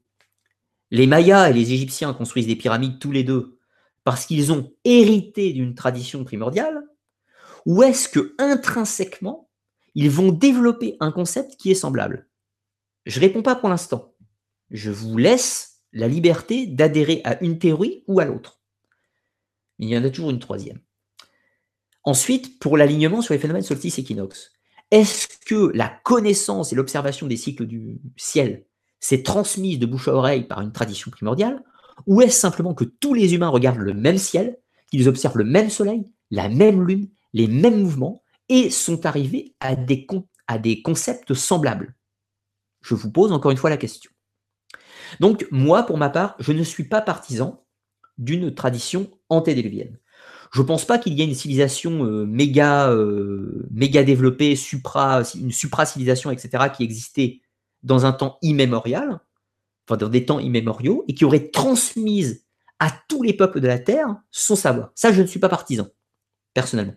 les 0.91 1.07
Mayas 1.07 1.49
et 1.49 1.53
les 1.53 1.73
Égyptiens 1.73 2.13
construisent 2.13 2.47
des 2.47 2.55
pyramides 2.55 2.99
tous 2.99 3.11
les 3.11 3.23
deux 3.23 3.57
parce 4.03 4.25
qu'ils 4.25 4.51
ont 4.51 4.71
hérité 4.83 5.53
d'une 5.53 5.75
tradition 5.75 6.23
primordiale? 6.23 6.83
Ou 7.65 7.81
est-ce 7.83 8.09
que 8.09 8.35
intrinsèquement, 8.37 9.49
ils 9.95 10.11
vont 10.11 10.31
développer 10.31 10.97
un 10.99 11.11
concept 11.11 11.55
qui 11.55 11.71
est 11.71 11.75
semblable? 11.75 12.29
Je 13.05 13.19
ne 13.19 13.25
réponds 13.25 13.41
pas 13.41 13.55
pour 13.55 13.69
l'instant. 13.69 14.13
Je 14.69 14.91
vous 14.91 15.17
laisse 15.17 15.72
la 15.93 16.07
liberté 16.07 16.67
d'adhérer 16.67 17.21
à 17.23 17.41
une 17.43 17.59
théorie 17.59 18.03
ou 18.07 18.19
à 18.19 18.25
l'autre. 18.25 18.59
Il 19.79 19.89
y 19.89 19.97
en 19.97 20.03
a 20.03 20.09
toujours 20.09 20.31
une 20.31 20.39
troisième. 20.39 20.79
Ensuite, 22.03 22.59
pour 22.59 22.77
l'alignement 22.77 23.21
sur 23.21 23.33
les 23.33 23.39
phénomènes 23.39 23.63
solstice-équinoxe, 23.63 24.51
est-ce 24.91 25.27
que 25.45 25.71
la 25.73 25.89
connaissance 26.03 26.73
et 26.73 26.75
l'observation 26.75 27.27
des 27.27 27.37
cycles 27.37 27.65
du 27.65 28.01
ciel 28.17 28.65
s'est 28.99 29.23
transmise 29.23 29.79
de 29.79 29.85
bouche 29.85 30.07
à 30.07 30.13
oreille 30.13 30.43
par 30.43 30.61
une 30.61 30.71
tradition 30.71 31.11
primordiale, 31.11 31.63
ou 32.07 32.21
est-ce 32.21 32.39
simplement 32.39 32.73
que 32.73 32.83
tous 32.83 33.13
les 33.13 33.33
humains 33.33 33.49
regardent 33.49 33.79
le 33.79 33.93
même 33.93 34.17
ciel, 34.17 34.57
qu'ils 34.89 35.07
observent 35.09 35.37
le 35.37 35.43
même 35.43 35.69
soleil, 35.69 36.05
la 36.31 36.49
même 36.49 36.85
lune, 36.85 37.09
les 37.33 37.47
mêmes 37.47 37.81
mouvements, 37.81 38.23
et 38.49 38.69
sont 38.69 39.05
arrivés 39.05 39.55
à 39.59 39.75
des, 39.75 40.07
à 40.47 40.57
des 40.57 40.81
concepts 40.81 41.33
semblables? 41.33 41.95
Je 42.81 42.95
vous 42.95 43.11
pose 43.11 43.31
encore 43.31 43.51
une 43.51 43.57
fois 43.57 43.69
la 43.69 43.77
question. 43.77 44.11
Donc, 45.19 45.47
moi, 45.51 45.83
pour 45.83 45.97
ma 45.97 46.09
part, 46.09 46.35
je 46.39 46.51
ne 46.51 46.63
suis 46.63 46.83
pas 46.83 47.01
partisan 47.01 47.65
d'une 48.17 48.53
tradition 48.53 49.09
antédiluvienne. 49.29 49.97
Je 50.53 50.61
ne 50.61 50.67
pense 50.67 50.85
pas 50.85 50.99
qu'il 50.99 51.13
y 51.13 51.21
ait 51.21 51.25
une 51.25 51.33
civilisation 51.33 52.05
euh, 52.05 52.25
méga, 52.25 52.89
euh, 52.91 53.67
méga 53.71 54.03
développée, 54.03 54.55
supra, 54.55 55.23
une 55.35 55.51
supra-civilisation, 55.51 56.29
etc., 56.29 56.65
qui 56.75 56.83
existait 56.83 57.41
dans 57.81 58.05
un 58.05 58.13
temps 58.13 58.37
immémorial, 58.43 59.19
enfin 59.87 59.97
dans 59.97 60.09
des 60.09 60.25
temps 60.25 60.39
immémoriaux, 60.39 61.05
et 61.07 61.15
qui 61.15 61.25
aurait 61.25 61.49
transmise 61.49 62.45
à 62.79 62.91
tous 63.07 63.23
les 63.23 63.33
peuples 63.33 63.61
de 63.61 63.67
la 63.67 63.79
Terre 63.79 64.15
son 64.29 64.55
savoir. 64.55 64.91
Ça, 64.93 65.11
je 65.11 65.23
ne 65.23 65.27
suis 65.27 65.39
pas 65.39 65.49
partisan, 65.49 65.87
personnellement. 66.53 66.95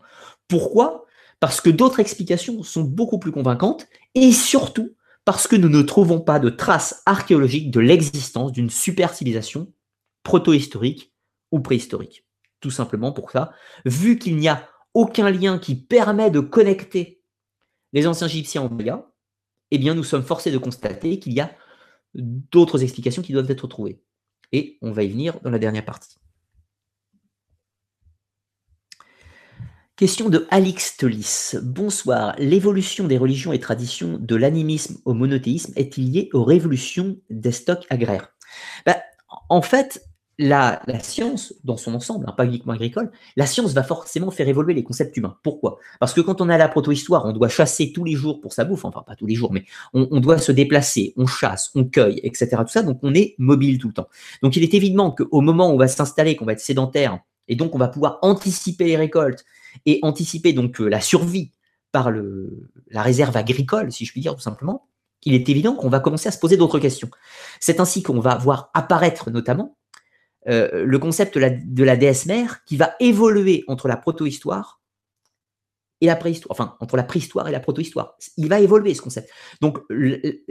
Pourquoi? 0.48 1.06
Parce 1.40 1.62
que 1.62 1.70
d'autres 1.70 2.00
explications 2.00 2.62
sont 2.62 2.82
beaucoup 2.82 3.18
plus 3.18 3.32
convaincantes, 3.32 3.86
et 4.14 4.32
surtout 4.32 4.94
parce 5.26 5.48
que 5.48 5.56
nous 5.56 5.68
ne 5.68 5.82
trouvons 5.82 6.20
pas 6.20 6.38
de 6.38 6.48
traces 6.48 7.02
archéologiques 7.04 7.72
de 7.72 7.80
l'existence 7.80 8.52
d'une 8.52 8.70
super 8.70 9.12
civilisation 9.12 9.72
proto-historique 10.22 11.12
ou 11.50 11.58
préhistorique. 11.58 12.24
Tout 12.60 12.70
simplement 12.70 13.12
pour 13.12 13.32
ça, 13.32 13.52
vu 13.84 14.18
qu'il 14.18 14.36
n'y 14.36 14.48
a 14.48 14.68
aucun 14.94 15.28
lien 15.30 15.58
qui 15.58 15.74
permet 15.74 16.30
de 16.30 16.38
connecter 16.38 17.22
les 17.92 18.06
anciens 18.06 18.28
égyptiens 18.28 18.62
au 18.62 18.68
Maya, 18.68 19.10
eh 19.72 19.78
bien 19.78 19.94
nous 19.94 20.04
sommes 20.04 20.22
forcés 20.22 20.52
de 20.52 20.58
constater 20.58 21.18
qu'il 21.18 21.32
y 21.32 21.40
a 21.40 21.50
d'autres 22.14 22.84
explications 22.84 23.22
qui 23.22 23.32
doivent 23.32 23.50
être 23.50 23.66
trouvées. 23.66 24.00
Et 24.52 24.78
on 24.80 24.92
va 24.92 25.02
y 25.02 25.08
venir 25.08 25.40
dans 25.40 25.50
la 25.50 25.58
dernière 25.58 25.84
partie. 25.84 26.16
Question 29.96 30.28
de 30.28 30.46
Alix 30.50 30.98
Tolis. 30.98 31.54
Bonsoir. 31.62 32.34
L'évolution 32.36 33.06
des 33.06 33.16
religions 33.16 33.54
et 33.54 33.60
traditions 33.60 34.18
de 34.20 34.36
l'animisme 34.36 34.98
au 35.06 35.14
monothéisme 35.14 35.72
est-il 35.74 36.12
liée 36.12 36.28
aux 36.34 36.44
révolutions 36.44 37.16
des 37.30 37.50
stocks 37.50 37.86
agraires? 37.88 38.28
Ben, 38.84 38.96
En 39.48 39.62
fait, 39.62 40.02
la, 40.36 40.82
science, 41.00 41.54
dans 41.64 41.78
son 41.78 41.94
ensemble, 41.94 42.26
hein, 42.28 42.34
pas 42.36 42.44
uniquement 42.44 42.74
agricole, 42.74 43.10
la 43.36 43.46
science 43.46 43.72
va 43.72 43.82
forcément 43.82 44.30
faire 44.30 44.46
évoluer 44.48 44.74
les 44.74 44.84
concepts 44.84 45.16
humains. 45.16 45.38
Pourquoi? 45.42 45.78
Parce 45.98 46.12
que 46.12 46.20
quand 46.20 46.42
on 46.42 46.50
a 46.50 46.58
la 46.58 46.68
protohistoire, 46.68 47.24
on 47.24 47.32
doit 47.32 47.48
chasser 47.48 47.90
tous 47.90 48.04
les 48.04 48.12
jours 48.12 48.42
pour 48.42 48.52
sa 48.52 48.66
bouffe, 48.66 48.84
enfin 48.84 49.00
pas 49.00 49.16
tous 49.16 49.26
les 49.26 49.34
jours, 49.34 49.50
mais 49.50 49.64
on, 49.94 50.06
on, 50.10 50.20
doit 50.20 50.36
se 50.36 50.52
déplacer, 50.52 51.14
on 51.16 51.26
chasse, 51.26 51.70
on 51.74 51.84
cueille, 51.84 52.20
etc. 52.22 52.48
Tout 52.58 52.68
ça, 52.68 52.82
donc 52.82 52.98
on 53.02 53.14
est 53.14 53.34
mobile 53.38 53.78
tout 53.78 53.88
le 53.88 53.94
temps. 53.94 54.08
Donc 54.42 54.56
il 54.56 54.62
est 54.62 54.74
évident 54.74 55.10
qu'au 55.10 55.40
moment 55.40 55.70
où 55.70 55.72
on 55.72 55.78
va 55.78 55.88
s'installer, 55.88 56.36
qu'on 56.36 56.44
va 56.44 56.52
être 56.52 56.60
sédentaire, 56.60 57.18
et 57.48 57.56
donc 57.56 57.74
on 57.74 57.78
va 57.78 57.88
pouvoir 57.88 58.18
anticiper 58.22 58.84
les 58.84 58.96
récoltes 58.96 59.44
et 59.84 59.98
anticiper 60.02 60.52
donc 60.52 60.80
euh, 60.80 60.88
la 60.88 61.00
survie 61.00 61.52
par 61.92 62.10
le, 62.10 62.70
la 62.90 63.02
réserve 63.02 63.36
agricole, 63.36 63.92
si 63.92 64.04
je 64.04 64.12
puis 64.12 64.20
dire 64.20 64.34
tout 64.34 64.40
simplement, 64.40 64.88
il 65.24 65.34
est 65.34 65.48
évident 65.48 65.74
qu'on 65.74 65.88
va 65.88 66.00
commencer 66.00 66.28
à 66.28 66.32
se 66.32 66.38
poser 66.38 66.56
d'autres 66.56 66.78
questions. 66.78 67.10
C'est 67.60 67.80
ainsi 67.80 68.02
qu'on 68.02 68.20
va 68.20 68.36
voir 68.36 68.70
apparaître 68.74 69.30
notamment 69.30 69.76
euh, 70.48 70.84
le 70.84 70.98
concept 70.98 71.36
de 71.36 71.84
la, 71.84 71.96
déesse 71.96 72.26
mère 72.26 72.64
qui 72.64 72.76
va 72.76 72.94
évoluer 73.00 73.64
entre 73.66 73.88
la 73.88 73.96
protohistoire 73.96 74.80
et 76.00 76.06
la 76.06 76.14
préhistoire, 76.14 76.52
enfin 76.52 76.76
entre 76.80 76.96
la 76.96 77.02
préhistoire 77.02 77.48
et 77.48 77.52
la 77.52 77.60
protohistoire. 77.60 78.16
Il 78.36 78.48
va 78.48 78.60
évoluer 78.60 78.94
ce 78.94 79.02
concept. 79.02 79.30
Donc 79.60 79.78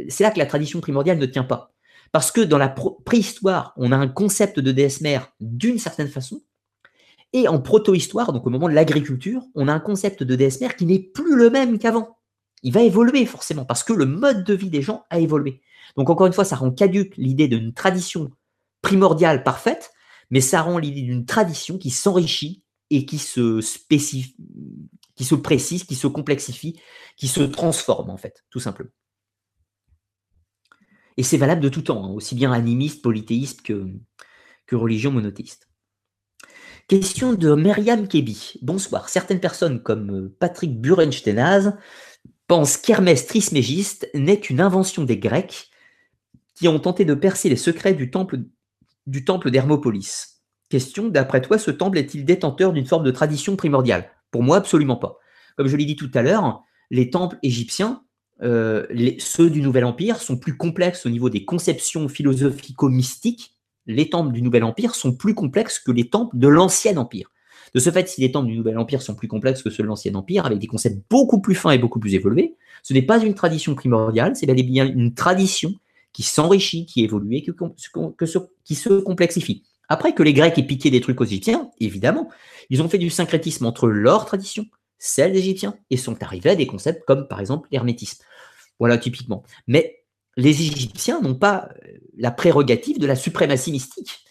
c'est 0.10 0.24
là 0.24 0.32
que 0.32 0.40
la 0.40 0.46
tradition 0.46 0.82
primordiale 0.82 1.18
ne 1.18 1.26
tient 1.26 1.44
pas. 1.44 1.72
Parce 2.12 2.32
que 2.32 2.42
dans 2.42 2.58
la 2.58 2.70
préhistoire, 3.06 3.74
on 3.78 3.92
a 3.92 3.98
un 3.98 4.08
concept 4.08 4.60
de 4.60 4.72
déesse 4.72 5.02
mère 5.02 5.32
d'une 5.40 5.80
certaine 5.80 6.08
façon, 6.08 6.42
et 7.34 7.48
en 7.48 7.60
protohistoire, 7.60 8.32
donc 8.32 8.48
au 8.48 8.50
moment 8.50 8.70
de 8.70 8.74
l'agriculture, 8.74 9.44
on 9.56 9.68
a 9.68 9.74
un 9.74 9.80
concept 9.80 10.24
de 10.24 10.36
mère 10.36 10.76
qui 10.76 10.86
n'est 10.86 11.00
plus 11.00 11.36
le 11.36 11.50
même 11.50 11.78
qu'avant. 11.78 12.18
Il 12.64 12.72
va 12.74 12.82
évoluer 12.82 13.26
forcément, 13.26 13.66
parce 13.66 13.84
que 13.84 13.94
le 13.94 14.06
mode 14.06 14.44
de 14.44 14.54
vie 14.54 14.70
des 14.70 14.82
gens 14.82 15.04
a 15.10 15.20
évolué. 15.20 15.62
Donc 15.98 16.10
encore 16.10 16.28
une 16.28 16.34
fois, 16.34 16.46
ça 16.46 16.56
rend 16.56 16.72
caduque 16.72 17.16
l'idée 17.18 17.48
d'une 17.48 17.74
tradition 17.74 18.32
primordiale 18.82 19.44
parfaite, 19.44 19.92
mais 20.30 20.42
ça 20.42 20.62
rend 20.62 20.78
l'idée 20.78 21.02
d'une 21.02 21.26
tradition 21.26 21.78
qui 21.78 21.90
s'enrichit 21.90 22.64
et 22.90 23.06
qui 23.06 23.18
se 23.18 23.62
spécifie, 23.62 24.36
qui 25.16 25.26
se 25.26 25.36
précise, 25.36 25.84
qui 25.84 25.96
se 25.96 26.08
complexifie, 26.08 26.80
qui 27.18 27.28
se 27.28 27.42
transforme 27.42 28.10
en 28.10 28.18
fait, 28.18 28.44
tout 28.50 28.60
simplement. 28.60 28.92
Et 31.18 31.24
c'est 31.24 31.38
valable 31.38 31.62
de 31.62 31.70
tout 31.70 31.82
temps, 31.82 32.04
hein, 32.04 32.10
aussi 32.10 32.36
bien 32.36 32.52
animiste, 32.52 33.02
polythéiste 33.02 33.62
que, 33.62 33.88
que 34.66 34.76
religion 34.76 35.12
monothéiste. 35.12 35.70
Question 36.88 37.34
de 37.34 37.56
Myriam 37.56 38.08
Kebi. 38.08 38.60
Bonsoir. 38.62 39.10
Certaines 39.10 39.40
personnes 39.40 39.82
comme 39.82 40.12
euh, 40.12 40.36
Patrick 40.40 40.80
Burenstenaz 40.80 41.74
pensent 42.48 42.78
qu'Hermès 42.78 43.26
Trismégiste 43.26 44.08
n'est 44.14 44.40
qu'une 44.40 44.62
invention 44.62 45.04
des 45.04 45.18
Grecs 45.18 45.72
qui 46.54 46.68
ont 46.68 46.78
tenté 46.78 47.04
de 47.04 47.16
percer 47.16 47.50
les 47.50 47.56
secrets 47.56 47.96
du 47.96 48.12
temple, 48.12 48.42
du 49.08 49.26
temple 49.26 49.50
d'Hermopolis. 49.50 50.44
Question, 50.70 51.08
d'après 51.08 51.42
toi, 51.42 51.58
ce 51.58 51.72
temple 51.72 51.98
est-il 51.98 52.24
détenteur 52.24 52.72
d'une 52.72 52.86
forme 52.86 53.04
de 53.04 53.10
tradition 53.10 53.56
primordiale? 53.56 54.12
Pour 54.30 54.44
moi, 54.44 54.58
absolument 54.58 54.98
pas. 54.98 55.18
Comme 55.58 55.68
je 55.68 55.78
l'ai 55.78 55.86
dit 55.86 55.96
tout 55.96 56.12
à 56.14 56.22
l'heure, 56.22 56.62
les 56.92 57.10
temples 57.10 57.40
égyptiens, 57.42 58.04
euh, 58.44 58.86
ceux 59.18 59.50
du 59.50 59.64
Nouvel 59.64 59.86
Empire, 59.86 60.18
sont 60.18 60.38
plus 60.38 60.56
complexes 60.56 61.08
au 61.08 61.10
niveau 61.10 61.32
des 61.32 61.46
conceptions 61.46 62.08
philosophico-mystiques 62.08 63.55
les 63.88 64.10
temples 64.10 64.32
du 64.32 64.42
Nouvel 64.42 64.64
Empire 64.64 64.96
sont 64.96 65.14
plus 65.14 65.34
complexes 65.34 65.80
que 65.80 65.92
les 65.92 66.10
temples 66.10 66.38
de 66.38 66.48
l'Ancien 66.48 66.98
Empire. 66.98 67.32
De 67.74 67.80
ce 67.80 67.90
fait, 67.90 68.08
si 68.08 68.22
les 68.22 68.32
temples 68.32 68.48
du 68.48 68.58
Nouvel 68.58 68.78
Empire 68.78 69.02
sont 69.02 69.16
plus 69.16 69.28
complexes 69.28 69.62
que 69.62 69.70
ceux 69.70 69.84
de 69.84 69.88
l'Ancien 69.88 70.16
Empire, 70.16 70.46
avec 70.46 70.60
des 70.60 70.68
concepts 70.68 71.04
beaucoup 71.10 71.42
plus 71.42 71.56
fins 71.56 71.72
et 71.72 71.78
beaucoup 71.78 72.00
plus 72.00 72.14
évolués, 72.14 72.56
ce 72.84 72.94
n'est 72.94 73.02
pas 73.02 73.22
une 73.22 73.34
tradition 73.34 73.76
primordiale, 73.76 74.36
c'est 74.36 74.46
bien 74.46 74.86
une 74.88 75.14
tradition 75.14 75.74
qui 76.14 76.24
s'enrichit, 76.24 76.86
qui 76.86 77.04
évolue 77.04 77.36
et 77.36 77.44
qui 77.44 78.76
se 78.76 79.00
complexifie. 79.02 79.64
Après 79.90 80.14
que 80.14 80.24
les 80.24 80.34
Grecs 80.34 80.58
aient 80.58 80.64
piqué 80.64 80.90
des 80.90 81.02
trucs 81.02 81.20
aux 81.20 81.26
Égyptiens, 81.26 81.70
évidemment, 81.80 82.30
ils 82.70 82.82
ont 82.82 82.88
fait 82.88 82.98
du 82.98 83.10
syncrétisme 83.10 83.66
entre 83.66 83.88
leur 83.88 84.26
tradition, 84.26 84.66
celle 84.98 85.34
des 85.34 85.40
Égyptiens, 85.40 85.76
et 85.90 85.98
sont 85.98 86.24
arrivés 86.24 86.52
à 86.52 86.56
des 86.56 86.68
concepts 86.68 87.04
comme 87.06 87.28
par 87.28 87.42
exemple 87.42 87.68
l'hermétisme. 87.72 88.24
Voilà, 88.80 88.98
typiquement. 88.98 89.44
Mais 89.68 90.05
les 90.38 90.62
Égyptiens 90.62 91.22
n'ont 91.22 91.36
pas 91.36 91.70
euh, 91.86 91.98
la 92.18 92.32
prérogative 92.32 93.00
de 93.00 93.08
la 93.08 93.16
suprématie 93.16 93.72
mystique. 93.72 94.24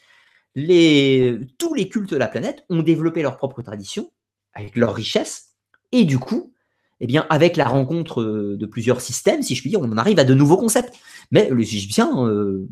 tous 0.55 1.75
les 1.75 1.89
cultes 1.89 2.11
de 2.11 2.17
la 2.17 2.29
planète 2.29 2.65
ont 2.71 2.83
développé 2.83 3.23
leur 3.23 3.37
propre 3.37 3.63
tradition, 3.63 4.11
avec 4.53 4.77
leur 4.77 4.95
richesse, 4.95 5.51
et 5.93 6.05
du 6.05 6.19
coup, 6.19 6.53
eh 7.01 7.07
bien, 7.07 7.27
avec 7.31 7.57
la 7.57 7.67
rencontre 7.67 8.21
euh, 8.21 8.57
de 8.57 8.67
plusieurs 8.67 9.01
systèmes, 9.01 9.43
si 9.43 9.55
je 9.55 9.61
puis 9.61 9.71
dire, 9.71 9.81
on 9.81 9.91
en 9.91 9.99
arrive 9.99 10.19
à 10.19 10.25
de 10.25 10.35
nouveaux 10.35 10.57
concepts. 10.57 10.95
Mais 11.31 11.51
les 11.51 11.75
Égyptiens, 11.75 12.27
euh, 12.27 12.69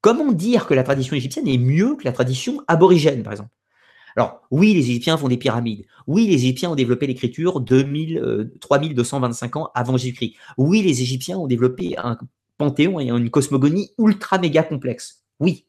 comment 0.00 0.32
dire 0.32 0.66
que 0.66 0.74
la 0.74 0.82
tradition 0.82 1.16
égyptienne 1.16 1.48
est 1.48 1.58
mieux 1.58 1.96
que 1.96 2.04
la 2.04 2.12
tradition 2.12 2.62
aborigène, 2.68 3.22
par 3.22 3.32
exemple? 3.32 3.50
Alors, 4.16 4.42
oui, 4.50 4.74
les 4.74 4.90
Égyptiens 4.90 5.16
font 5.16 5.28
des 5.28 5.38
pyramides. 5.38 5.86
Oui, 6.06 6.26
les 6.26 6.34
Égyptiens 6.34 6.70
ont 6.70 6.74
développé 6.74 7.06
l'écriture 7.06 7.64
3225 7.64 9.56
ans 9.56 9.70
avant 9.74 9.96
Jésus-Christ. 9.96 10.34
Oui, 10.58 10.82
les 10.82 11.00
Égyptiens 11.00 11.38
ont 11.38 11.46
développé 11.46 11.96
un 11.96 12.18
panthéon 12.58 13.00
et 13.00 13.10
une 13.10 13.30
cosmogonie 13.30 13.92
ultra 13.98 14.38
méga 14.38 14.62
complexe. 14.62 15.24
Oui. 15.40 15.66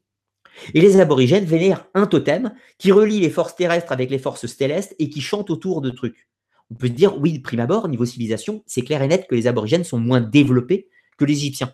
Et 0.73 0.81
les 0.81 0.99
aborigènes 0.99 1.45
vénèrent 1.45 1.87
un 1.93 2.05
totem 2.05 2.53
qui 2.77 2.91
relie 2.91 3.19
les 3.19 3.29
forces 3.29 3.55
terrestres 3.55 3.91
avec 3.91 4.09
les 4.09 4.19
forces 4.19 4.45
célestes 4.45 4.95
et 4.99 5.09
qui 5.09 5.21
chante 5.21 5.49
autour 5.49 5.81
de 5.81 5.89
trucs. 5.89 6.27
On 6.71 6.75
peut 6.75 6.89
dire, 6.89 7.17
oui, 7.19 7.33
de 7.33 7.41
prime 7.41 7.59
abord, 7.59 7.87
niveau 7.87 8.05
civilisation, 8.05 8.63
c'est 8.65 8.83
clair 8.83 9.01
et 9.01 9.07
net 9.07 9.27
que 9.27 9.35
les 9.35 9.47
aborigènes 9.47 9.83
sont 9.83 9.99
moins 9.99 10.21
développés 10.21 10.89
que 11.17 11.25
les 11.25 11.33
Égyptiens. 11.33 11.73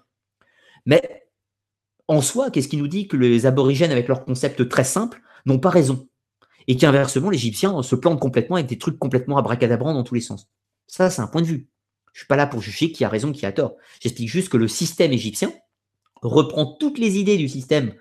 Mais 0.86 1.28
en 2.08 2.22
soi, 2.22 2.50
qu'est-ce 2.50 2.68
qui 2.68 2.78
nous 2.78 2.88
dit 2.88 3.08
que 3.08 3.18
les 3.18 3.46
aborigènes, 3.46 3.92
avec 3.92 4.08
leur 4.08 4.26
concept 4.26 4.68
très 4.68 4.84
simple, 4.84 5.22
n'ont 5.46 5.60
pas 5.60 5.70
raison? 5.70 6.08
Et 6.68 6.76
qu'inversement, 6.76 7.30
les 7.30 7.38
Égyptiens 7.38 7.82
se 7.84 7.96
plantent 7.96 8.20
complètement 8.20 8.56
avec 8.56 8.68
des 8.68 8.78
trucs 8.78 9.00
complètement 9.00 9.38
abracadabrants 9.38 9.94
dans 9.94 10.04
tous 10.04 10.16
les 10.16 10.22
sens? 10.22 10.48
Ça, 10.88 11.10
c'est 11.10 11.22
un 11.22 11.28
point 11.28 11.42
de 11.42 11.48
vue. 11.48 11.70
Je 12.14 12.18
ne 12.18 12.22
suis 12.22 12.28
pas 12.28 12.36
là 12.36 12.48
pour 12.48 12.62
juger 12.62 12.92
qui 12.92 13.04
a 13.04 13.10
raison, 13.10 13.32
qui 13.32 13.46
a 13.46 13.52
tort. 13.52 13.76
J'explique 14.02 14.30
juste 14.30 14.50
que 14.50 14.58
le 14.58 14.68
système 14.68 15.12
égyptien 15.12 15.52
reprend 16.22 16.66
toutes 16.66 16.98
les 16.98 17.18
idées 17.18 17.38
du 17.38 17.48
système 17.48 17.94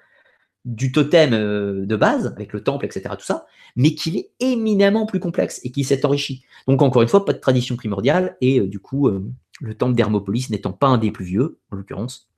du 0.64 0.92
totem 0.92 1.32
euh, 1.32 1.86
de 1.86 1.96
base, 1.96 2.26
avec 2.26 2.52
le 2.52 2.62
temple, 2.62 2.84
etc., 2.84 3.14
tout 3.18 3.24
ça, 3.24 3.46
mais 3.76 3.94
qu'il 3.94 4.16
est 4.16 4.32
éminemment 4.40 5.06
plus 5.06 5.20
complexe 5.20 5.60
et 5.64 5.70
qui 5.70 5.84
s'est 5.84 6.04
enrichi. 6.04 6.44
Donc, 6.66 6.82
encore 6.82 7.02
une 7.02 7.08
fois, 7.08 7.24
pas 7.24 7.32
de 7.32 7.38
tradition 7.38 7.76
primordiale, 7.76 8.36
et 8.40 8.60
euh, 8.60 8.68
du 8.68 8.78
coup, 8.78 9.08
euh, 9.08 9.24
le 9.60 9.74
temple 9.74 9.94
d'Hermopolis 9.94 10.50
n'étant 10.50 10.72
pas 10.72 10.88
un 10.88 10.98
des 10.98 11.10
plus 11.10 11.24
vieux, 11.24 11.58
en 11.70 11.76
l'occurrence, 11.76 12.28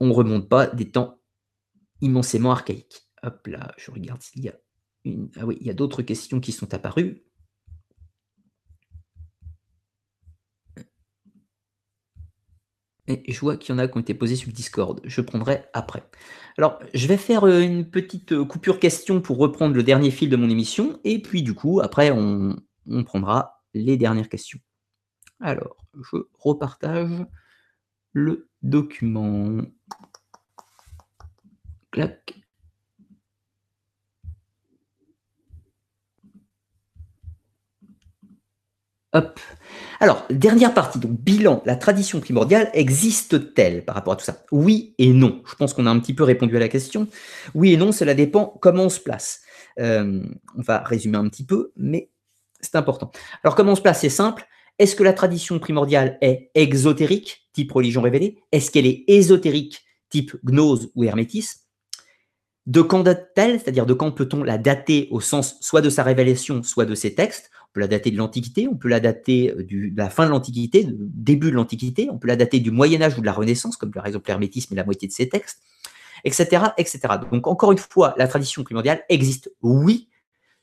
on 0.00 0.08
ne 0.08 0.12
remonte 0.12 0.48
pas 0.48 0.66
des 0.66 0.90
temps 0.90 1.20
immensément 2.00 2.50
archaïques. 2.50 3.06
Hop 3.22 3.46
là, 3.46 3.72
je 3.78 3.90
regarde 3.90 4.22
s'il 4.22 4.44
y 4.44 4.48
a 4.48 4.54
une... 5.04 5.30
Ah 5.36 5.46
oui, 5.46 5.56
il 5.60 5.66
y 5.66 5.70
a 5.70 5.74
d'autres 5.74 6.02
questions 6.02 6.40
qui 6.40 6.52
sont 6.52 6.74
apparues. 6.74 7.22
Et 13.08 13.32
je 13.32 13.40
vois 13.40 13.56
qu'il 13.56 13.74
y 13.74 13.76
en 13.76 13.78
a 13.78 13.86
qui 13.86 13.96
ont 13.96 14.00
été 14.00 14.14
posés 14.14 14.36
sur 14.36 14.48
le 14.48 14.52
Discord. 14.52 15.00
Je 15.04 15.20
prendrai 15.20 15.64
après. 15.72 16.02
Alors, 16.58 16.78
je 16.94 17.06
vais 17.06 17.16
faire 17.16 17.44
euh, 17.44 17.60
une 17.60 17.88
petite 17.88 18.32
euh, 18.32 18.44
coupure 18.44 18.80
question 18.80 19.20
pour 19.20 19.38
reprendre 19.38 19.74
le 19.74 19.82
dernier 19.82 20.10
fil 20.10 20.28
de 20.28 20.36
mon 20.36 20.50
émission. 20.50 20.98
Et 21.04 21.22
puis, 21.22 21.42
du 21.42 21.54
coup, 21.54 21.80
après, 21.80 22.10
on, 22.10 22.56
on 22.88 23.04
prendra 23.04 23.62
les 23.74 23.96
dernières 23.96 24.28
questions. 24.28 24.58
Alors, 25.40 25.76
je 25.94 26.16
repartage 26.38 27.24
le 28.12 28.48
document. 28.62 29.58
Clac. 31.90 32.34
Hop. 39.12 39.40
Alors, 39.98 40.26
dernière 40.30 40.74
partie, 40.74 40.98
donc 40.98 41.12
bilan, 41.12 41.62
la 41.64 41.76
tradition 41.76 42.20
primordiale 42.20 42.70
existe-t-elle 42.74 43.84
par 43.84 43.94
rapport 43.94 44.12
à 44.12 44.16
tout 44.16 44.24
ça? 44.24 44.44
Oui 44.52 44.94
et 44.98 45.12
non. 45.12 45.42
Je 45.48 45.54
pense 45.54 45.72
qu'on 45.72 45.86
a 45.86 45.90
un 45.90 45.98
petit 45.98 46.14
peu 46.14 46.24
répondu 46.24 46.56
à 46.56 46.60
la 46.60 46.68
question. 46.68 47.08
Oui 47.54 47.72
et 47.72 47.76
non, 47.76 47.92
cela 47.92 48.14
dépend 48.14 48.58
comment 48.60 48.84
on 48.84 48.88
se 48.90 49.00
place. 49.00 49.40
Euh, 49.78 50.22
on 50.56 50.62
va 50.62 50.80
résumer 50.80 51.16
un 51.16 51.28
petit 51.28 51.44
peu, 51.44 51.72
mais 51.76 52.10
c'est 52.60 52.76
important. 52.76 53.10
Alors, 53.42 53.54
comment 53.54 53.72
on 53.72 53.76
se 53.76 53.82
place? 53.82 54.00
C'est 54.00 54.10
simple. 54.10 54.46
Est-ce 54.78 54.96
que 54.96 55.02
la 55.02 55.14
tradition 55.14 55.58
primordiale 55.58 56.18
est 56.20 56.50
exotérique, 56.54 57.48
type 57.54 57.72
religion 57.72 58.02
révélée? 58.02 58.38
Est-ce 58.52 58.70
qu'elle 58.70 58.86
est 58.86 59.04
ésotérique, 59.08 59.82
type 60.10 60.36
gnose 60.44 60.90
ou 60.94 61.04
hermétisme 61.04 61.60
De 62.66 62.82
quand 62.82 63.02
date-t-elle? 63.02 63.60
C'est-à-dire 63.60 63.86
de 63.86 63.94
quand 63.94 64.12
peut-on 64.12 64.44
la 64.44 64.58
dater 64.58 65.08
au 65.10 65.20
sens 65.20 65.56
soit 65.62 65.80
de 65.80 65.88
sa 65.88 66.02
révélation, 66.02 66.62
soit 66.62 66.84
de 66.84 66.94
ses 66.94 67.14
textes? 67.14 67.50
Peut 67.76 67.80
la 67.80 67.88
dater 67.88 68.10
de 68.10 68.16
l'Antiquité, 68.16 68.68
on 68.68 68.74
peut 68.74 68.88
la 68.88 69.00
dater 69.00 69.50
euh, 69.50 69.62
de 69.62 69.94
la 69.94 70.08
fin 70.08 70.24
de 70.24 70.30
l'Antiquité, 70.30 70.86
début 70.88 71.50
de 71.50 71.56
l'Antiquité, 71.56 72.08
on 72.10 72.16
peut 72.16 72.26
la 72.26 72.36
dater 72.36 72.58
du 72.58 72.70
Moyen 72.70 73.02
Âge 73.02 73.18
ou 73.18 73.20
de 73.20 73.26
la 73.26 73.34
Renaissance, 73.34 73.76
comme 73.76 73.90
par 73.90 74.06
exemple 74.06 74.28
l'hermétisme 74.28 74.72
et 74.72 74.76
la 74.76 74.84
moitié 74.84 75.06
de 75.06 75.12
ses 75.12 75.28
textes, 75.28 75.62
etc., 76.24 76.68
etc. 76.78 77.00
Donc 77.30 77.46
encore 77.46 77.72
une 77.72 77.78
fois, 77.78 78.14
la 78.16 78.26
tradition 78.28 78.64
primordiale 78.64 79.04
existe, 79.10 79.52
oui, 79.60 80.08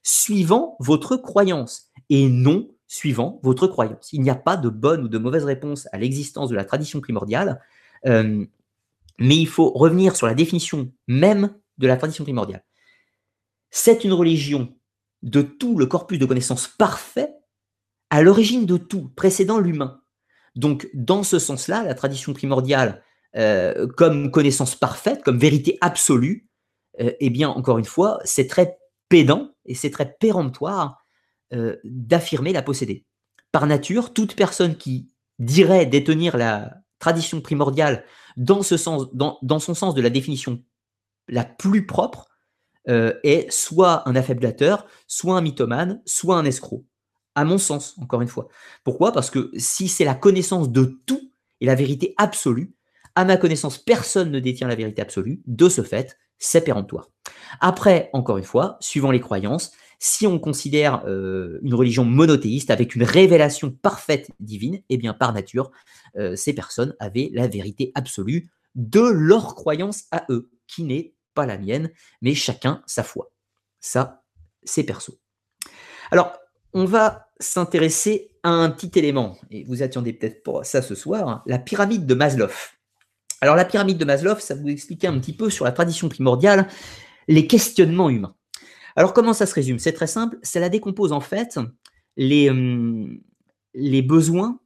suivant 0.01 0.75
votre 0.79 1.15
croyance, 1.15 1.91
et 2.09 2.27
non 2.29 2.67
suivant 2.87 3.39
votre 3.43 3.67
croyance. 3.67 4.11
Il 4.11 4.21
n'y 4.21 4.31
a 4.31 4.35
pas 4.35 4.57
de 4.57 4.69
bonne 4.69 5.03
ou 5.03 5.07
de 5.07 5.17
mauvaise 5.19 5.45
réponse 5.45 5.87
à 5.91 5.99
l'existence 5.99 6.49
de 6.49 6.55
la 6.55 6.65
tradition 6.65 6.99
primordiale, 6.99 7.61
euh, 8.07 8.43
mais 9.19 9.37
il 9.37 9.47
faut 9.47 9.69
revenir 9.69 10.15
sur 10.15 10.25
la 10.25 10.33
définition 10.33 10.91
même 11.07 11.53
de 11.77 11.85
la 11.85 11.95
tradition 11.95 12.23
primordiale. 12.23 12.63
C'est 13.69 14.03
une 14.03 14.13
religion 14.13 14.73
de 15.23 15.41
tout 15.41 15.77
le 15.77 15.87
corpus 15.87 16.19
de 16.19 16.25
connaissances 16.25 16.67
parfait 16.67 17.33
à 18.09 18.21
l'origine 18.21 18.65
de 18.65 18.77
tout, 18.77 19.09
précédant 19.15 19.57
l'humain. 19.57 20.01
Donc, 20.55 20.87
dans 20.93 21.23
ce 21.23 21.39
sens-là, 21.39 21.83
la 21.83 21.95
tradition 21.95 22.33
primordiale, 22.33 23.01
euh, 23.35 23.87
comme 23.87 24.29
connaissance 24.29 24.75
parfaite, 24.75 25.23
comme 25.23 25.39
vérité 25.39 25.79
absolue, 25.81 26.47
euh, 27.01 27.11
eh 27.19 27.29
bien, 27.31 27.49
encore 27.49 27.79
une 27.79 27.85
fois, 27.85 28.19
c'est 28.23 28.45
très 28.45 28.77
pédant 29.09 29.55
et 29.65 29.73
c'est 29.73 29.89
très 29.89 30.15
péremptoire 30.19 31.03
euh, 31.53 31.77
d'affirmer 31.83 32.53
la 32.53 32.61
posséder. 32.61 33.05
Par 33.51 33.65
nature, 33.65 34.13
toute 34.13 34.35
personne 34.35 34.75
qui 34.77 35.07
dirait 35.39 35.87
détenir 35.87 36.37
la 36.37 36.75
tradition 36.99 37.41
primordiale 37.41 38.03
dans, 38.37 38.61
ce 38.61 38.77
sens, 38.77 39.07
dans, 39.13 39.39
dans 39.41 39.59
son 39.59 39.73
sens 39.73 39.95
de 39.95 40.01
la 40.01 40.09
définition 40.11 40.63
la 41.27 41.45
plus 41.45 41.85
propre, 41.85 42.27
euh, 42.89 43.13
est 43.23 43.51
soit 43.51 44.07
un 44.07 44.15
affaiblateur, 44.15 44.85
soit 45.07 45.37
un 45.37 45.41
mythomane, 45.41 46.01
soit 46.05 46.37
un 46.37 46.45
escroc. 46.45 46.85
À 47.35 47.45
mon 47.45 47.57
sens, 47.57 47.95
encore 47.99 48.21
une 48.21 48.27
fois. 48.27 48.47
Pourquoi? 48.83 49.11
Parce 49.11 49.29
que 49.29 49.51
si 49.57 49.87
c'est 49.87 50.05
la 50.05 50.15
connaissance 50.15 50.69
de 50.69 50.99
tout 51.05 51.31
et 51.61 51.65
la 51.65 51.75
vérité 51.75 52.13
absolue, 52.17 52.75
à 53.15 53.25
ma 53.25 53.37
connaissance, 53.37 53.77
personne 53.77 54.31
ne 54.31 54.39
détient 54.39 54.67
la 54.67 54.75
vérité 54.75 55.01
absolue. 55.01 55.41
De 55.47 55.69
ce 55.69 55.81
fait, 55.81 56.17
c'est 56.39 56.63
péremptoire. 56.63 57.09
Après, 57.59 58.09
encore 58.13 58.37
une 58.37 58.43
fois, 58.43 58.77
suivant 58.81 59.11
les 59.11 59.19
croyances, 59.19 59.71
si 59.99 60.27
on 60.27 60.37
considère 60.37 61.03
euh, 61.07 61.59
une 61.61 61.75
religion 61.75 62.03
monothéiste 62.03 62.71
avec 62.71 62.95
une 62.95 63.03
révélation 63.03 63.71
parfaite 63.71 64.31
divine, 64.39 64.81
eh 64.89 64.97
bien, 64.97 65.13
par 65.13 65.31
nature, 65.31 65.71
euh, 66.17 66.35
ces 66.35 66.53
personnes 66.53 66.93
avaient 66.99 67.29
la 67.33 67.47
vérité 67.47 67.91
absolue 67.95 68.49
de 68.75 68.99
leur 68.99 69.55
croyance 69.55 70.03
à 70.11 70.25
eux, 70.29 70.49
qui 70.67 70.83
n'est 70.83 71.13
pas 71.33 71.45
la 71.45 71.57
mienne, 71.57 71.91
mais 72.21 72.35
chacun 72.35 72.83
sa 72.85 73.03
foi. 73.03 73.31
Ça, 73.79 74.23
c'est 74.63 74.83
perso. 74.83 75.19
Alors, 76.11 76.37
on 76.73 76.85
va 76.85 77.27
s'intéresser 77.39 78.31
à 78.43 78.49
un 78.49 78.69
petit 78.69 78.97
élément, 78.97 79.37
et 79.51 79.63
vous 79.63 79.83
attendez 79.83 80.13
peut-être 80.13 80.43
pour 80.43 80.65
ça 80.65 80.81
ce 80.81 80.95
soir, 80.95 81.27
hein, 81.27 81.43
la 81.45 81.59
pyramide 81.59 82.05
de 82.05 82.13
Maslow. 82.13 82.49
Alors, 83.41 83.55
la 83.55 83.65
pyramide 83.65 83.97
de 83.97 84.05
Maslow, 84.05 84.37
ça 84.39 84.55
vous 84.55 84.67
expliquer 84.67 85.07
un 85.07 85.19
petit 85.19 85.33
peu 85.33 85.49
sur 85.49 85.65
la 85.65 85.71
tradition 85.71 86.09
primordiale, 86.09 86.67
les 87.27 87.47
questionnements 87.47 88.09
humains. 88.09 88.35
Alors, 88.95 89.13
comment 89.13 89.33
ça 89.33 89.45
se 89.45 89.53
résume? 89.53 89.79
C'est 89.79 89.93
très 89.93 90.07
simple, 90.07 90.37
ça 90.43 90.59
la 90.59 90.69
décompose 90.69 91.11
en 91.11 91.21
fait 91.21 91.57
hum, 92.17 93.19
les 93.73 94.01
besoins 94.01 94.59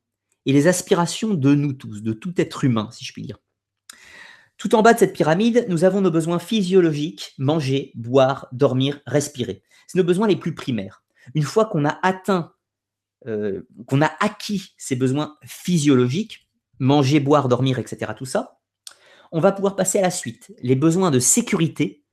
et 0.45 0.53
les 0.53 0.67
aspirations 0.67 1.33
de 1.33 1.55
nous 1.55 1.73
tous, 1.73 2.01
de 2.01 2.13
tout 2.13 2.33
être 2.39 2.63
humain, 2.63 2.89
si 2.91 3.05
je 3.05 3.13
puis 3.13 3.21
dire. 3.21 3.37
Tout 4.57 4.73
en 4.73 4.81
bas 4.81 4.93
de 4.93 4.99
cette 4.99 5.13
pyramide, 5.13 5.65
nous 5.69 5.83
avons 5.83 6.01
nos 6.01 6.11
besoins 6.11 6.39
physiologiques, 6.39 7.33
manger, 7.37 7.91
boire, 7.95 8.47
dormir, 8.51 8.99
respirer. 9.05 9.63
C'est 9.87 9.97
nos 9.97 10.03
besoins 10.03 10.27
les 10.27 10.35
plus 10.35 10.55
primaires. 10.55 11.03
Une 11.35 11.43
fois 11.43 11.65
qu'on 11.65 11.85
a 11.85 11.99
atteint, 12.01 12.53
euh, 13.27 13.67
qu'on 13.85 14.01
a 14.01 14.11
acquis 14.19 14.73
ces 14.77 14.95
besoins 14.95 15.37
physiologiques, 15.43 16.49
manger, 16.79 17.19
boire, 17.19 17.47
dormir, 17.47 17.77
etc., 17.77 18.11
tout 18.17 18.25
ça, 18.25 18.59
on 19.31 19.39
va 19.39 19.51
pouvoir 19.51 19.75
passer 19.75 19.99
à 19.99 20.03
la 20.03 20.11
suite. 20.11 20.51
Les 20.61 20.75
besoins 20.75 21.11
de 21.11 21.19
sécurité, 21.19 22.03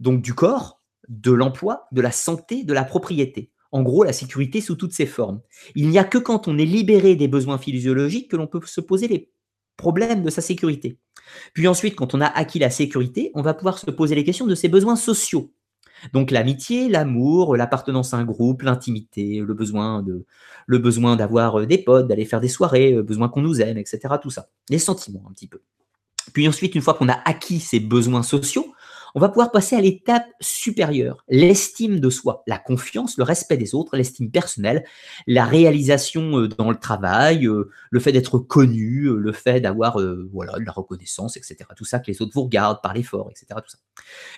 donc 0.00 0.22
du 0.22 0.34
corps, 0.34 0.82
de 1.08 1.32
l'emploi, 1.32 1.86
de 1.92 2.00
la 2.00 2.10
santé, 2.10 2.64
de 2.64 2.72
la 2.72 2.84
propriété. 2.84 3.52
En 3.70 3.82
gros, 3.82 4.04
la 4.04 4.12
sécurité 4.12 4.60
sous 4.60 4.76
toutes 4.76 4.92
ses 4.92 5.06
formes. 5.06 5.42
Il 5.74 5.88
n'y 5.88 5.98
a 5.98 6.04
que 6.04 6.18
quand 6.18 6.48
on 6.48 6.58
est 6.58 6.64
libéré 6.64 7.16
des 7.16 7.28
besoins 7.28 7.58
physiologiques 7.58 8.30
que 8.30 8.36
l'on 8.36 8.46
peut 8.46 8.60
se 8.64 8.80
poser 8.80 9.08
les 9.08 9.32
problème 9.76 10.22
de 10.22 10.30
sa 10.30 10.40
sécurité. 10.40 10.98
Puis 11.52 11.68
ensuite, 11.68 11.96
quand 11.96 12.14
on 12.14 12.20
a 12.20 12.26
acquis 12.26 12.58
la 12.58 12.70
sécurité, 12.70 13.30
on 13.34 13.42
va 13.42 13.54
pouvoir 13.54 13.78
se 13.78 13.90
poser 13.90 14.14
les 14.14 14.24
questions 14.24 14.46
de 14.46 14.54
ses 14.54 14.68
besoins 14.68 14.96
sociaux. 14.96 15.52
Donc 16.12 16.30
l'amitié, 16.30 16.88
l'amour, 16.88 17.56
l'appartenance 17.56 18.12
à 18.12 18.18
un 18.18 18.24
groupe, 18.24 18.62
l'intimité, 18.62 19.40
le 19.40 19.54
besoin 19.54 20.02
de, 20.02 20.26
le 20.66 20.78
besoin 20.78 21.16
d'avoir 21.16 21.60
euh, 21.60 21.66
des 21.66 21.78
potes, 21.78 22.08
d'aller 22.08 22.26
faire 22.26 22.40
des 22.40 22.48
soirées, 22.48 22.92
le 22.92 23.02
besoin 23.02 23.28
qu'on 23.28 23.42
nous 23.42 23.60
aime, 23.60 23.78
etc. 23.78 24.00
Tout 24.20 24.30
ça. 24.30 24.48
Les 24.68 24.78
sentiments 24.78 25.24
un 25.28 25.32
petit 25.32 25.46
peu. 25.46 25.60
Puis 26.32 26.48
ensuite, 26.48 26.74
une 26.74 26.82
fois 26.82 26.94
qu'on 26.94 27.08
a 27.08 27.20
acquis 27.24 27.60
ces 27.60 27.80
besoins 27.80 28.22
sociaux, 28.22 28.74
on 29.14 29.20
va 29.20 29.28
pouvoir 29.28 29.52
passer 29.52 29.76
à 29.76 29.80
l'étape 29.80 30.26
supérieure, 30.40 31.24
l'estime 31.28 32.00
de 32.00 32.10
soi, 32.10 32.42
la 32.46 32.58
confiance, 32.58 33.16
le 33.16 33.22
respect 33.22 33.56
des 33.56 33.74
autres, 33.74 33.96
l'estime 33.96 34.30
personnelle, 34.30 34.84
la 35.28 35.44
réalisation 35.44 36.40
euh, 36.40 36.48
dans 36.48 36.70
le 36.70 36.76
travail, 36.76 37.46
euh, 37.46 37.70
le 37.90 38.00
fait 38.00 38.10
d'être 38.10 38.38
connu, 38.38 39.04
euh, 39.04 39.16
le 39.16 39.32
fait 39.32 39.60
d'avoir 39.60 39.98
voilà, 40.32 40.54
de 40.58 40.64
la 40.64 40.72
reconnaissance, 40.72 41.36
etc. 41.36 41.56
Tout 41.76 41.84
ça, 41.84 42.00
que 42.00 42.10
les 42.10 42.20
autres 42.20 42.32
vous 42.34 42.42
regardent 42.42 42.82
par 42.82 42.92
l'effort, 42.92 43.30
etc. 43.30 43.46
Tout 43.64 43.70
ça. 43.70 43.78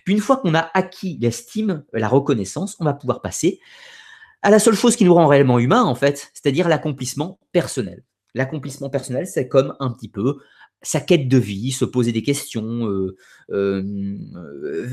Puis 0.05 0.13
une 0.13 0.21
fois 0.21 0.37
qu'on 0.37 0.55
a 0.55 0.71
acquis 0.75 1.19
l'estime, 1.21 1.85
la 1.93 2.09
reconnaissance, 2.09 2.77
on 2.79 2.85
va 2.85 2.93
pouvoir 2.93 3.23
passer 3.23 3.61
à 4.43 4.51
la 4.51 4.59
seule 4.59 4.77
chose 4.77 4.95
qui 4.95 5.05
nous 5.05 5.15
rend 5.15 5.27
réellement 5.27 5.59
humains, 5.59 5.85
en 5.85 5.95
fait, 5.95 6.31
c'est-à-dire 6.35 6.69
l'accomplissement 6.69 7.39
personnel. 7.53 8.05
L'accomplissement 8.35 8.91
personnel, 8.91 9.27
c'est 9.27 9.49
comme 9.49 9.75
un 9.81 9.91
petit 9.91 10.09
peu 10.09 10.39
sa 10.83 11.01
quête 11.01 11.29
de 11.29 11.39
vie, 11.39 11.73
se 11.73 11.85
poser 11.85 12.13
des 12.13 12.23
questions, 12.23 12.89
euh, 12.89 13.17
euh, 13.51 13.83
euh, 14.65 14.89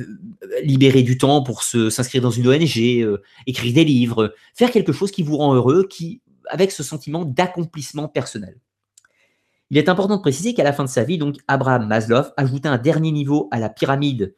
libérer 0.64 1.04
du 1.04 1.18
temps 1.18 1.44
pour 1.44 1.64
s'inscrire 1.64 2.22
dans 2.22 2.32
une 2.32 2.48
ONG, 2.48 3.20
écrire 3.48 3.74
des 3.74 3.84
livres, 3.84 4.34
faire 4.56 4.72
quelque 4.72 4.92
chose 4.92 5.12
qui 5.12 5.24
vous 5.24 5.38
rend 5.38 5.54
heureux, 5.54 5.88
qui, 5.88 6.22
avec 6.48 6.72
ce 6.72 6.84
sentiment 6.84 7.26
d'accomplissement 7.26 8.08
personnel. 8.08 8.58
Il 9.70 9.78
est 9.78 9.90
important 9.90 10.18
de 10.18 10.22
préciser 10.22 10.54
qu'à 10.54 10.64
la 10.64 10.74
fin 10.74 10.84
de 10.84 10.90
sa 10.90 11.04
vie, 11.04 11.18
donc 11.18 11.38
Abraham 11.48 11.88
Maslow 11.88 12.24
ajouta 12.38 12.72
un 12.72 12.78
dernier 12.78 13.12
niveau 13.12 13.48
à 13.52 13.60
la 13.60 13.70
pyramide 13.70 14.36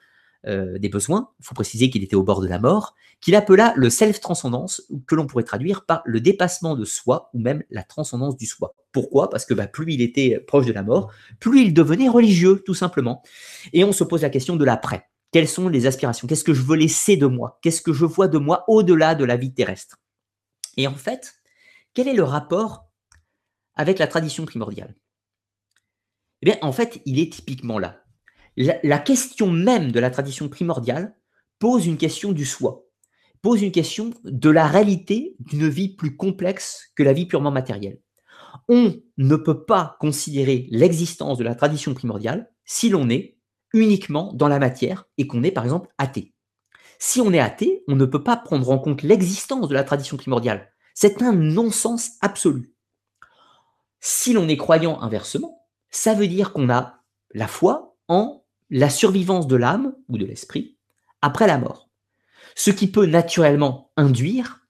euh, 0.48 0.78
des 0.78 0.90
besoins, 0.90 1.30
il 1.40 1.46
faut 1.46 1.56
préciser 1.56 1.90
qu'il 1.90 2.04
était 2.04 2.16
au 2.16 2.24
bord 2.24 2.42
de 2.42 2.48
la 2.48 2.60
mort, 2.60 2.96
qu'il 3.20 3.36
appela 3.36 3.74
le 3.76 3.90
self-transcendance, 3.90 4.84
que 5.08 5.16
l'on 5.16 5.26
pourrait 5.26 5.44
traduire 5.44 5.86
par 5.86 6.02
le 6.06 6.22
dépassement 6.22 6.76
de 6.76 6.86
soi 6.86 7.30
ou 7.34 7.40
même 7.40 7.64
la 7.70 7.84
transcendance 7.84 8.38
du 8.38 8.46
soi. 8.46 8.76
Pourquoi? 8.92 9.30
Parce 9.30 9.46
que 9.46 9.54
bah, 9.54 9.68
plus 9.68 9.94
il 9.94 10.02
était 10.02 10.40
proche 10.40 10.66
de 10.66 10.74
la 10.74 10.84
mort, 10.84 11.12
plus 11.40 11.62
il 11.62 11.74
devenait 11.74 12.10
religieux, 12.10 12.62
tout 12.66 12.74
simplement. 12.74 13.24
Et 13.74 13.84
on 13.84 13.92
se 13.92 14.04
pose 14.04 14.22
la 14.22 14.30
question 14.30 14.56
de 14.56 14.66
l'après. 14.66 15.10
Quelles 15.32 15.48
sont 15.48 15.68
les 15.68 15.88
aspirations? 15.88 16.28
Qu'est-ce 16.28 16.44
que 16.44 16.54
je 16.54 16.62
veux 16.62 16.78
laisser 16.78 17.18
de 17.18 17.26
moi? 17.26 17.60
Qu'est-ce 17.62 17.82
que 17.82 17.94
je 17.94 18.06
vois 18.06 18.28
de 18.28 18.38
moi 18.38 18.64
au-delà 18.68 19.16
de 19.16 19.26
la 19.26 19.38
vie 19.38 19.54
terrestre? 19.54 19.98
Et 20.78 20.88
en 20.88 20.96
fait, 20.96 21.34
quel 21.94 22.08
est 22.08 22.14
le 22.14 22.24
rapport 22.24 22.86
avec 23.74 24.00
la 24.00 24.08
tradition 24.08 24.46
primordiale? 24.46 24.96
Eh 26.42 26.46
bien, 26.46 26.58
en 26.62 26.72
fait, 26.72 27.02
il 27.06 27.20
est 27.20 27.34
typiquement 27.34 27.80
là 27.80 28.05
la, 28.58 29.00
question 29.00 29.52
même 29.52 29.92
de 29.92 30.00
la 30.00 30.10
tradition 30.10 30.50
primordiale 30.50 31.16
pose 31.60 31.86
une 31.86 31.98
question 31.98 32.32
du 32.32 32.46
soi, 32.46 32.86
pose 33.42 33.62
une 33.62 33.72
question 33.72 34.12
de 34.24 34.50
la 34.50 34.68
réalité 34.68 35.36
d'une 35.40 35.68
vie 35.68 35.90
plus 35.90 36.16
complexe 36.16 36.92
que 36.96 37.04
la 37.04 37.14
vie 37.14 37.26
purement 37.26 37.52
matérielle. 37.52 38.00
on 38.70 38.96
ne 39.18 39.36
peut 39.36 39.66
pas 39.66 39.98
considérer 40.00 40.68
l'existence 40.72 41.38
de 41.38 41.44
la 41.44 41.56
tradition 41.56 41.94
primordiale 41.94 42.50
si 42.64 42.90
l'on 42.90 43.10
est 43.10 43.38
uniquement 43.74 44.32
dans 44.34 44.48
la 44.48 44.60
matière 44.60 45.06
et 45.18 45.28
qu'on 45.28 45.44
est 45.44 45.52
par 45.52 45.66
exemple 45.66 45.90
athée. 45.98 46.34
Si 46.98 47.20
on 47.20 47.34
est 47.34 47.40
athée, 47.40 47.84
on 47.88 47.96
ne 47.96 48.06
peut 48.06 48.24
pas 48.24 48.38
prendre 48.38 48.70
en 48.70 48.80
compte 48.80 49.02
l'existence 49.02 49.68
de 49.68 49.74
la 49.74 49.84
tradition 49.84 50.16
primordiale. 50.16 50.72
C'est 50.94 51.22
un 51.22 51.34
non-sens 51.34 52.12
absolu. 52.22 52.74
Si 54.00 54.32
l'on 54.32 54.48
est 54.48 54.58
croyant 54.58 55.02
inversement, 55.02 55.68
ça 55.90 56.14
veut 56.14 56.28
dire 56.28 56.54
qu'on 56.54 56.70
a 56.70 57.04
la 57.34 57.48
foi 57.48 57.98
en 58.08 58.45
la 58.70 58.90
survivance 58.90 59.48
de 59.48 59.56
l'âme 59.56 59.96
ou 60.10 60.18
de 60.18 60.26
l'esprit 60.26 60.78
après 61.22 61.48
la 61.48 61.58
mort. 61.58 61.90
Ce 62.56 62.72
qui 62.72 62.88
peut 62.88 63.06
naturellement 63.06 63.92
induire 63.98 64.62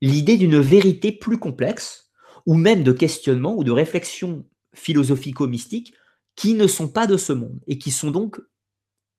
l'idée 0.00 0.36
d'une 0.36 0.60
vérité 0.60 1.12
plus 1.12 1.38
complexe 1.38 2.10
ou 2.46 2.54
même 2.54 2.82
de 2.82 2.92
questionnements 2.92 3.56
ou 3.56 3.64
de 3.64 3.70
réflexions 3.70 4.46
philosophico-mystiques 4.74 5.94
qui 6.36 6.54
ne 6.54 6.66
sont 6.66 6.88
pas 6.88 7.06
de 7.06 7.16
ce 7.16 7.32
monde 7.32 7.60
et 7.66 7.78
qui 7.78 7.90
sont 7.90 8.10
donc 8.10 8.40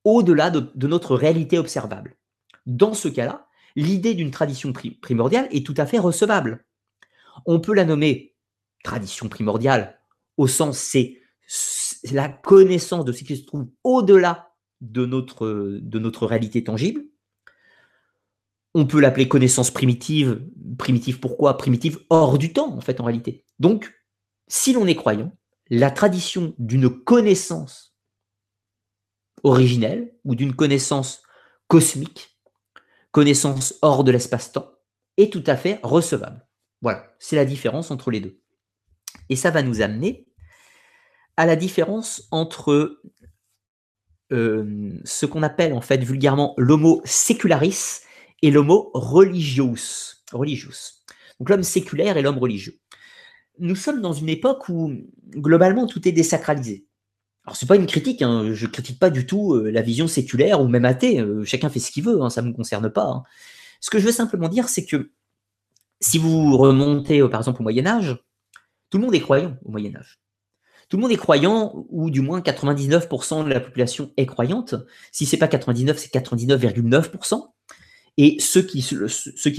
au-delà 0.04 0.50
de, 0.50 0.86
notre 0.86 1.14
réalité 1.14 1.58
observable. 1.58 2.16
Dans 2.66 2.94
ce 2.94 3.08
cas-là, 3.08 3.46
l'idée 3.76 4.14
d'une 4.14 4.30
tradition 4.30 4.72
primordiale 5.02 5.48
est 5.50 5.66
tout 5.66 5.74
à 5.76 5.86
fait 5.86 5.98
recevable. 5.98 6.64
On 7.46 7.60
peut 7.60 7.74
la 7.74 7.84
nommer 7.84 8.34
tradition 8.82 9.28
primordiale 9.28 10.00
au 10.36 10.46
sens 10.46 10.78
c'est 10.78 11.20
la 12.10 12.28
connaissance 12.28 13.04
de 13.04 13.12
ce 13.12 13.24
qui 13.24 13.36
se 13.36 13.44
trouve 13.44 13.68
au-delà 13.84 14.54
de 14.80 15.04
notre, 15.04 15.78
de 15.80 15.98
notre 15.98 16.26
réalité 16.26 16.64
tangible. 16.64 17.04
On 18.74 18.86
peut 18.86 19.00
l'appeler 19.00 19.28
connaissance 19.28 19.70
primitive. 19.70 20.42
Primitive 20.78 21.20
pourquoi? 21.20 21.56
Primitive 21.56 21.98
hors 22.08 22.38
du 22.38 22.52
temps, 22.52 22.72
en 22.74 22.80
fait, 22.80 23.00
en 23.00 23.04
réalité. 23.04 23.44
Donc, 23.58 23.92
si 24.48 24.72
l'on 24.72 24.86
est 24.86 24.94
croyant, 24.94 25.36
la 25.68 25.90
tradition 25.90 26.54
d'une 26.58 26.88
connaissance 26.88 27.96
originelle 29.42 30.14
ou 30.24 30.34
d'une 30.34 30.54
connaissance 30.54 31.22
cosmique, 31.68 32.36
connaissance 33.12 33.74
hors 33.82 34.04
de 34.04 34.12
l'espace-temps, 34.12 34.70
est 35.16 35.32
tout 35.32 35.44
à 35.46 35.56
fait 35.56 35.80
recevable. 35.82 36.46
Voilà, 36.82 37.14
c'est 37.18 37.36
la 37.36 37.44
différence 37.44 37.90
entre 37.90 38.10
les 38.10 38.20
deux. 38.20 38.40
Et 39.28 39.36
ça 39.36 39.50
va 39.50 39.62
nous 39.62 39.82
amener 39.82 40.26
à 41.40 41.46
la 41.46 41.56
différence 41.56 42.28
entre 42.30 43.00
euh, 44.30 44.92
ce 45.04 45.24
qu'on 45.24 45.42
appelle 45.42 45.72
en 45.72 45.80
fait 45.80 46.04
vulgairement 46.04 46.52
l'homo 46.58 47.00
secularis 47.06 48.00
et 48.42 48.50
l'homo 48.50 48.90
religious. 48.92 50.16
religious. 50.32 51.00
Donc 51.38 51.48
l'homme 51.48 51.62
séculaire 51.62 52.18
et 52.18 52.22
l'homme 52.22 52.36
religieux. 52.36 52.78
Nous 53.58 53.74
sommes 53.74 54.02
dans 54.02 54.12
une 54.12 54.28
époque 54.28 54.68
où 54.68 54.92
globalement 55.30 55.86
tout 55.86 56.06
est 56.06 56.12
désacralisé. 56.12 56.84
Alors 57.46 57.56
c'est 57.56 57.64
pas 57.64 57.76
une 57.76 57.86
critique, 57.86 58.20
hein, 58.20 58.52
je 58.52 58.66
critique 58.66 58.98
pas 58.98 59.08
du 59.08 59.24
tout 59.24 59.54
euh, 59.54 59.70
la 59.70 59.80
vision 59.80 60.08
séculaire 60.08 60.60
ou 60.60 60.68
même 60.68 60.84
athée, 60.84 61.20
euh, 61.20 61.42
chacun 61.46 61.70
fait 61.70 61.80
ce 61.80 61.90
qu'il 61.90 62.04
veut, 62.04 62.20
hein, 62.20 62.28
ça 62.28 62.42
ne 62.42 62.48
me 62.48 62.52
concerne 62.52 62.90
pas. 62.90 63.06
Hein. 63.06 63.22
Ce 63.80 63.88
que 63.88 63.98
je 63.98 64.04
veux 64.04 64.12
simplement 64.12 64.50
dire, 64.50 64.68
c'est 64.68 64.84
que 64.84 65.10
si 66.00 66.18
vous 66.18 66.58
remontez 66.58 67.26
par 67.30 67.40
exemple 67.40 67.62
au 67.62 67.64
Moyen 67.64 67.86
Âge, 67.86 68.18
tout 68.90 68.98
le 68.98 69.04
monde 69.04 69.14
est 69.14 69.20
croyant 69.20 69.56
au 69.64 69.70
Moyen 69.70 69.96
Âge. 69.96 70.20
Tout 70.90 70.96
le 70.96 71.02
monde 71.02 71.12
est 71.12 71.16
croyant, 71.16 71.86
ou 71.88 72.10
du 72.10 72.20
moins 72.20 72.40
99% 72.40 73.44
de 73.44 73.48
la 73.48 73.60
population 73.60 74.12
est 74.16 74.26
croyante. 74.26 74.74
Si 75.12 75.24
c'est 75.24 75.36
pas 75.36 75.46
99, 75.46 75.96
c'est 75.96 76.12
99,9%. 76.12 77.46
Et 78.16 78.36
ceux 78.40 78.62
qui, 78.62 78.84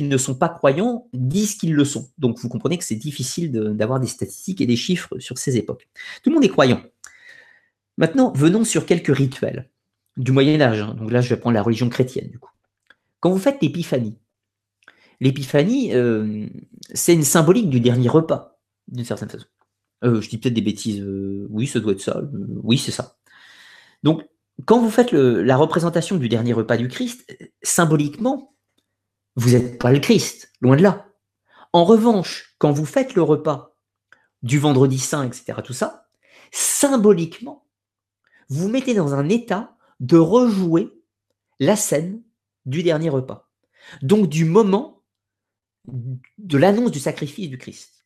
ne 0.03 0.17
sont 0.17 0.35
pas 0.35 0.49
croyants 0.49 1.07
disent 1.13 1.55
qu'ils 1.55 1.73
le 1.73 1.85
sont. 1.85 2.11
Donc 2.17 2.37
vous 2.39 2.49
comprenez 2.49 2.77
que 2.77 2.83
c'est 2.83 2.95
difficile 2.95 3.51
d'avoir 3.51 4.01
des 4.01 4.07
statistiques 4.07 4.59
et 4.59 4.65
des 4.65 4.75
chiffres 4.75 5.17
sur 5.19 5.37
ces 5.37 5.55
époques. 5.57 5.89
Tout 6.21 6.29
le 6.29 6.35
monde 6.35 6.43
est 6.43 6.49
croyant. 6.49 6.83
Maintenant, 7.97 8.33
venons 8.35 8.65
sur 8.65 8.85
quelques 8.85 9.15
rituels 9.15 9.69
du 10.17 10.33
Moyen 10.33 10.59
Âge. 10.59 10.81
Hein. 10.81 10.95
Donc 10.99 11.11
là, 11.11 11.21
je 11.21 11.29
vais 11.29 11.39
prendre 11.39 11.53
la 11.53 11.63
religion 11.63 11.87
chrétienne 11.87 12.29
du 12.29 12.39
coup. 12.39 12.51
Quand 13.21 13.31
vous 13.31 13.39
faites 13.39 13.61
l'épiphanie, 13.61 14.17
l'épiphanie, 15.21 15.95
euh, 15.95 16.45
c'est 16.93 17.13
une 17.13 17.23
symbolique 17.23 17.69
du 17.69 17.79
dernier 17.79 18.09
repas, 18.09 18.59
d'une 18.89 19.05
certaine 19.05 19.29
façon. 19.29 19.47
Euh, 20.03 20.22
je 20.22 20.30
dis 20.30 20.38
peut-être 20.38 20.53
des 20.53 20.61
bêtises. 20.61 21.02
Euh, 21.02 21.48
oui, 21.49 21.68
ça 21.68 21.80
doit 21.80 21.94
être 21.94 22.02
ça. 22.02 22.18
Euh, 22.18 22.60
oui, 22.64 22.78
c'est 22.78 22.91
ça. 22.91 23.18
Donc, 24.03 24.28
quand 24.65 24.80
vous 24.80 24.90
faites 24.90 25.11
la 25.11 25.57
représentation 25.57 26.18
du 26.18 26.30
dernier 26.30 26.53
repas 26.53 26.78
du 26.78 26.88
Christ, 26.88 27.36
symboliquement, 27.64 28.56
vous 29.36 29.52
n'êtes 29.52 29.80
pas 29.80 29.91
le 29.91 29.99
Christ, 29.99 30.52
loin 30.61 30.76
de 30.76 30.84
là. 30.84 31.07
En 31.73 31.84
revanche, 31.86 32.56
quand 32.60 32.72
vous 32.72 32.86
faites 32.86 33.15
le 33.15 33.23
repas 33.23 33.76
du 34.44 34.60
vendredi 34.60 34.99
saint, 34.99 35.26
etc., 35.26 35.60
tout 35.64 35.73
ça, 35.73 36.07
symboliquement, 36.52 37.65
vous 38.49 38.68
mettez 38.68 38.94
dans 38.94 39.14
un 39.14 39.30
état 39.30 39.76
de 39.99 40.18
rejouer 40.18 40.90
la 41.60 41.76
scène 41.76 42.22
du 42.65 42.84
dernier 42.84 43.10
repas. 43.10 43.49
Donc 44.02 44.28
du 44.28 44.45
moment 44.45 45.03
de 45.86 46.57
l'annonce 46.57 46.91
du 46.91 46.99
sacrifice 46.99 47.49
du 47.49 47.57
Christ. 47.57 48.01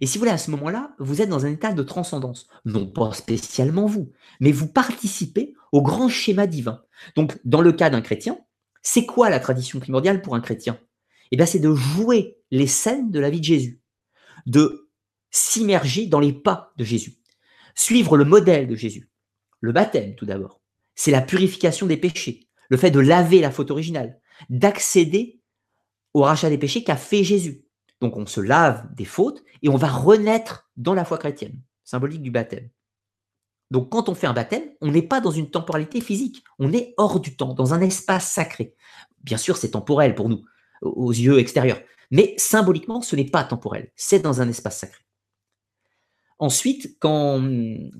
Et 0.00 0.06
si 0.06 0.18
vous 0.18 0.22
voulez, 0.22 0.32
à 0.32 0.38
ce 0.38 0.50
moment-là, 0.52 0.94
vous 0.98 1.22
êtes 1.22 1.28
dans 1.28 1.46
un 1.46 1.50
état 1.50 1.72
de 1.72 1.82
transcendance. 1.82 2.48
Non 2.64 2.86
pas 2.86 3.12
spécialement 3.12 3.86
vous, 3.86 4.12
mais 4.40 4.52
vous 4.52 4.68
participez 4.68 5.54
au 5.72 5.82
grand 5.82 6.08
schéma 6.08 6.46
divin. 6.46 6.82
Donc, 7.16 7.38
dans 7.44 7.60
le 7.60 7.72
cas 7.72 7.90
d'un 7.90 8.00
chrétien, 8.00 8.38
c'est 8.82 9.06
quoi 9.06 9.30
la 9.30 9.40
tradition 9.40 9.80
primordiale 9.80 10.22
pour 10.22 10.34
un 10.34 10.40
chrétien? 10.40 10.78
Eh 11.30 11.36
bien, 11.36 11.46
c'est 11.46 11.58
de 11.58 11.74
jouer 11.74 12.38
les 12.50 12.66
scènes 12.66 13.10
de 13.10 13.20
la 13.20 13.30
vie 13.30 13.40
de 13.40 13.44
Jésus, 13.44 13.82
de 14.46 14.88
s'immerger 15.30 16.06
dans 16.06 16.20
les 16.20 16.32
pas 16.32 16.72
de 16.76 16.84
Jésus, 16.84 17.18
suivre 17.74 18.16
le 18.16 18.24
modèle 18.24 18.66
de 18.66 18.76
Jésus. 18.76 19.10
Le 19.60 19.72
baptême, 19.72 20.14
tout 20.14 20.26
d'abord. 20.26 20.60
C'est 20.94 21.10
la 21.10 21.20
purification 21.20 21.86
des 21.86 21.96
péchés, 21.96 22.48
le 22.70 22.76
fait 22.76 22.90
de 22.90 23.00
laver 23.00 23.40
la 23.40 23.50
faute 23.50 23.70
originale, 23.70 24.20
d'accéder 24.48 25.40
au 26.14 26.22
rachat 26.22 26.48
des 26.48 26.58
péchés 26.58 26.84
qu'a 26.84 26.96
fait 26.96 27.24
Jésus. 27.24 27.64
Donc 28.00 28.16
on 28.16 28.26
se 28.26 28.40
lave 28.40 28.86
des 28.94 29.04
fautes 29.04 29.42
et 29.62 29.68
on 29.68 29.76
va 29.76 29.88
renaître 29.88 30.70
dans 30.76 30.94
la 30.94 31.04
foi 31.04 31.18
chrétienne, 31.18 31.60
symbolique 31.84 32.22
du 32.22 32.30
baptême. 32.30 32.68
Donc 33.70 33.90
quand 33.90 34.08
on 34.08 34.14
fait 34.14 34.26
un 34.26 34.32
baptême, 34.32 34.64
on 34.80 34.90
n'est 34.90 35.02
pas 35.02 35.20
dans 35.20 35.30
une 35.30 35.50
temporalité 35.50 36.00
physique, 36.00 36.42
on 36.58 36.72
est 36.72 36.94
hors 36.96 37.20
du 37.20 37.36
temps, 37.36 37.54
dans 37.54 37.74
un 37.74 37.80
espace 37.80 38.30
sacré. 38.30 38.74
Bien 39.22 39.36
sûr, 39.36 39.56
c'est 39.56 39.72
temporel 39.72 40.14
pour 40.14 40.28
nous, 40.28 40.44
aux 40.82 41.10
yeux 41.10 41.38
extérieurs, 41.38 41.80
mais 42.10 42.34
symboliquement, 42.38 43.02
ce 43.02 43.16
n'est 43.16 43.24
pas 43.24 43.44
temporel, 43.44 43.90
c'est 43.96 44.20
dans 44.20 44.40
un 44.40 44.48
espace 44.48 44.78
sacré. 44.78 45.02
Ensuite, 46.38 46.96
quand, 47.00 47.42
euh, 47.42 47.90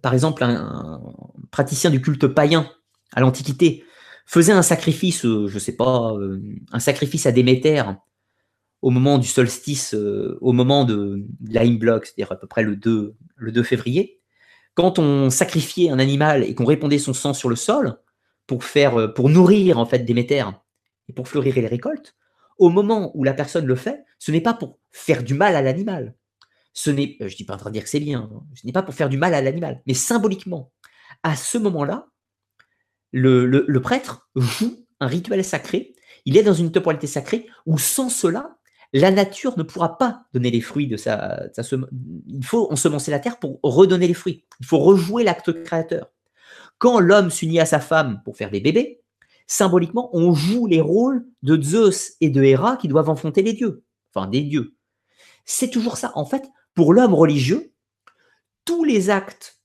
par 0.00 0.14
exemple, 0.14 0.42
un, 0.42 1.02
praticien 1.50 1.90
du 1.90 2.00
culte 2.00 2.26
païen 2.26 2.70
à 3.12 3.20
l'Antiquité 3.20 3.84
faisait 4.24 4.52
un 4.52 4.62
sacrifice, 4.62 5.24
euh, 5.26 5.46
je 5.46 5.54
ne 5.54 5.58
sais 5.58 5.76
pas, 5.76 6.14
euh, 6.14 6.40
un 6.72 6.80
sacrifice 6.80 7.26
à 7.26 7.32
Déméter 7.32 7.82
au 8.82 8.90
moment 8.90 9.18
du 9.18 9.26
solstice, 9.26 9.94
euh, 9.94 10.38
au 10.40 10.52
moment 10.52 10.84
de, 10.84 11.24
l'Aimblock, 11.48 12.06
c'est-à-dire 12.06 12.32
à 12.32 12.36
peu 12.36 12.46
près 12.46 12.62
le 12.62 12.76
2, 12.76 13.14
le 13.36 13.52
2 13.52 13.62
février, 13.62 14.20
quand 14.74 14.98
on 14.98 15.30
sacrifiait 15.30 15.90
un 15.90 15.98
animal 15.98 16.44
et 16.44 16.54
qu'on 16.54 16.66
répandait 16.66 16.98
son 16.98 17.14
sang 17.14 17.32
sur 17.32 17.48
le 17.48 17.56
sol 17.56 17.98
pour 18.46 18.64
faire, 18.64 19.00
euh, 19.00 19.08
pour 19.08 19.28
nourrir 19.28 19.78
en 19.78 19.86
fait 19.86 20.00
Déméter 20.00 20.44
et 21.08 21.12
pour 21.12 21.28
fleurir 21.28 21.54
les 21.54 21.66
récoltes, 21.66 22.14
au 22.58 22.68
moment 22.68 23.10
où 23.14 23.24
la 23.24 23.34
personne 23.34 23.66
le 23.66 23.76
fait, 23.76 24.04
ce 24.18 24.30
n'est 24.30 24.40
pas 24.40 24.54
pour 24.54 24.78
faire 24.90 25.22
du 25.22 25.34
mal 25.34 25.56
à 25.56 25.62
l'animal. 25.62 26.14
Ce 26.72 26.90
n'est, 26.90 27.16
euh, 27.22 27.28
je 27.28 27.36
dis 27.36 27.44
pas 27.44 27.56
en 27.56 27.64
de 27.64 27.70
dire 27.70 27.82
que 27.82 27.88
c'est 27.88 28.00
bien, 28.00 28.28
hein, 28.32 28.42
ce 28.54 28.66
n'est 28.66 28.72
pas 28.72 28.82
pour 28.82 28.94
faire 28.94 29.08
du 29.08 29.16
mal 29.16 29.34
à 29.34 29.40
l'animal, 29.40 29.82
mais 29.86 29.94
symboliquement, 29.94 30.72
à 31.22 31.36
ce 31.36 31.58
moment-là, 31.58 32.08
le, 33.12 33.46
le, 33.46 33.80
prêtre 33.80 34.28
joue 34.36 34.84
un 35.00 35.06
rituel 35.06 35.42
sacré. 35.42 35.94
Il 36.26 36.36
est 36.36 36.42
dans 36.42 36.52
une 36.52 36.70
temporalité 36.70 37.06
sacrée 37.06 37.46
où 37.64 37.78
sans 37.78 38.10
cela, 38.10 38.55
la 38.96 39.10
nature 39.10 39.58
ne 39.58 39.62
pourra 39.62 39.98
pas 39.98 40.22
donner 40.32 40.50
les 40.50 40.62
fruits 40.62 40.86
de 40.86 40.96
sa, 40.96 41.48
Il 42.28 42.44
faut 42.44 42.72
ensemencer 42.72 43.10
la 43.10 43.18
terre 43.18 43.38
pour 43.38 43.60
redonner 43.62 44.08
les 44.08 44.14
fruits. 44.14 44.44
Il 44.60 44.66
faut 44.66 44.78
rejouer 44.78 45.22
l'acte 45.22 45.62
créateur. 45.64 46.10
Quand 46.78 46.98
l'homme 46.98 47.30
s'unit 47.30 47.60
à 47.60 47.66
sa 47.66 47.78
femme 47.78 48.22
pour 48.24 48.38
faire 48.38 48.50
des 48.50 48.60
bébés, 48.60 49.02
symboliquement, 49.46 50.08
on 50.14 50.32
joue 50.32 50.66
les 50.66 50.80
rôles 50.80 51.26
de 51.42 51.60
Zeus 51.60 52.16
et 52.22 52.30
de 52.30 52.42
Héra 52.42 52.78
qui 52.78 52.88
doivent 52.88 53.10
enfanter 53.10 53.42
les 53.42 53.52
dieux, 53.52 53.84
enfin 54.14 54.28
des 54.28 54.40
dieux. 54.40 54.74
C'est 55.44 55.70
toujours 55.70 55.98
ça. 55.98 56.12
En 56.14 56.24
fait, 56.24 56.44
pour 56.74 56.94
l'homme 56.94 57.14
religieux, 57.14 57.74
tous 58.64 58.82
les 58.82 59.10
actes 59.10 59.60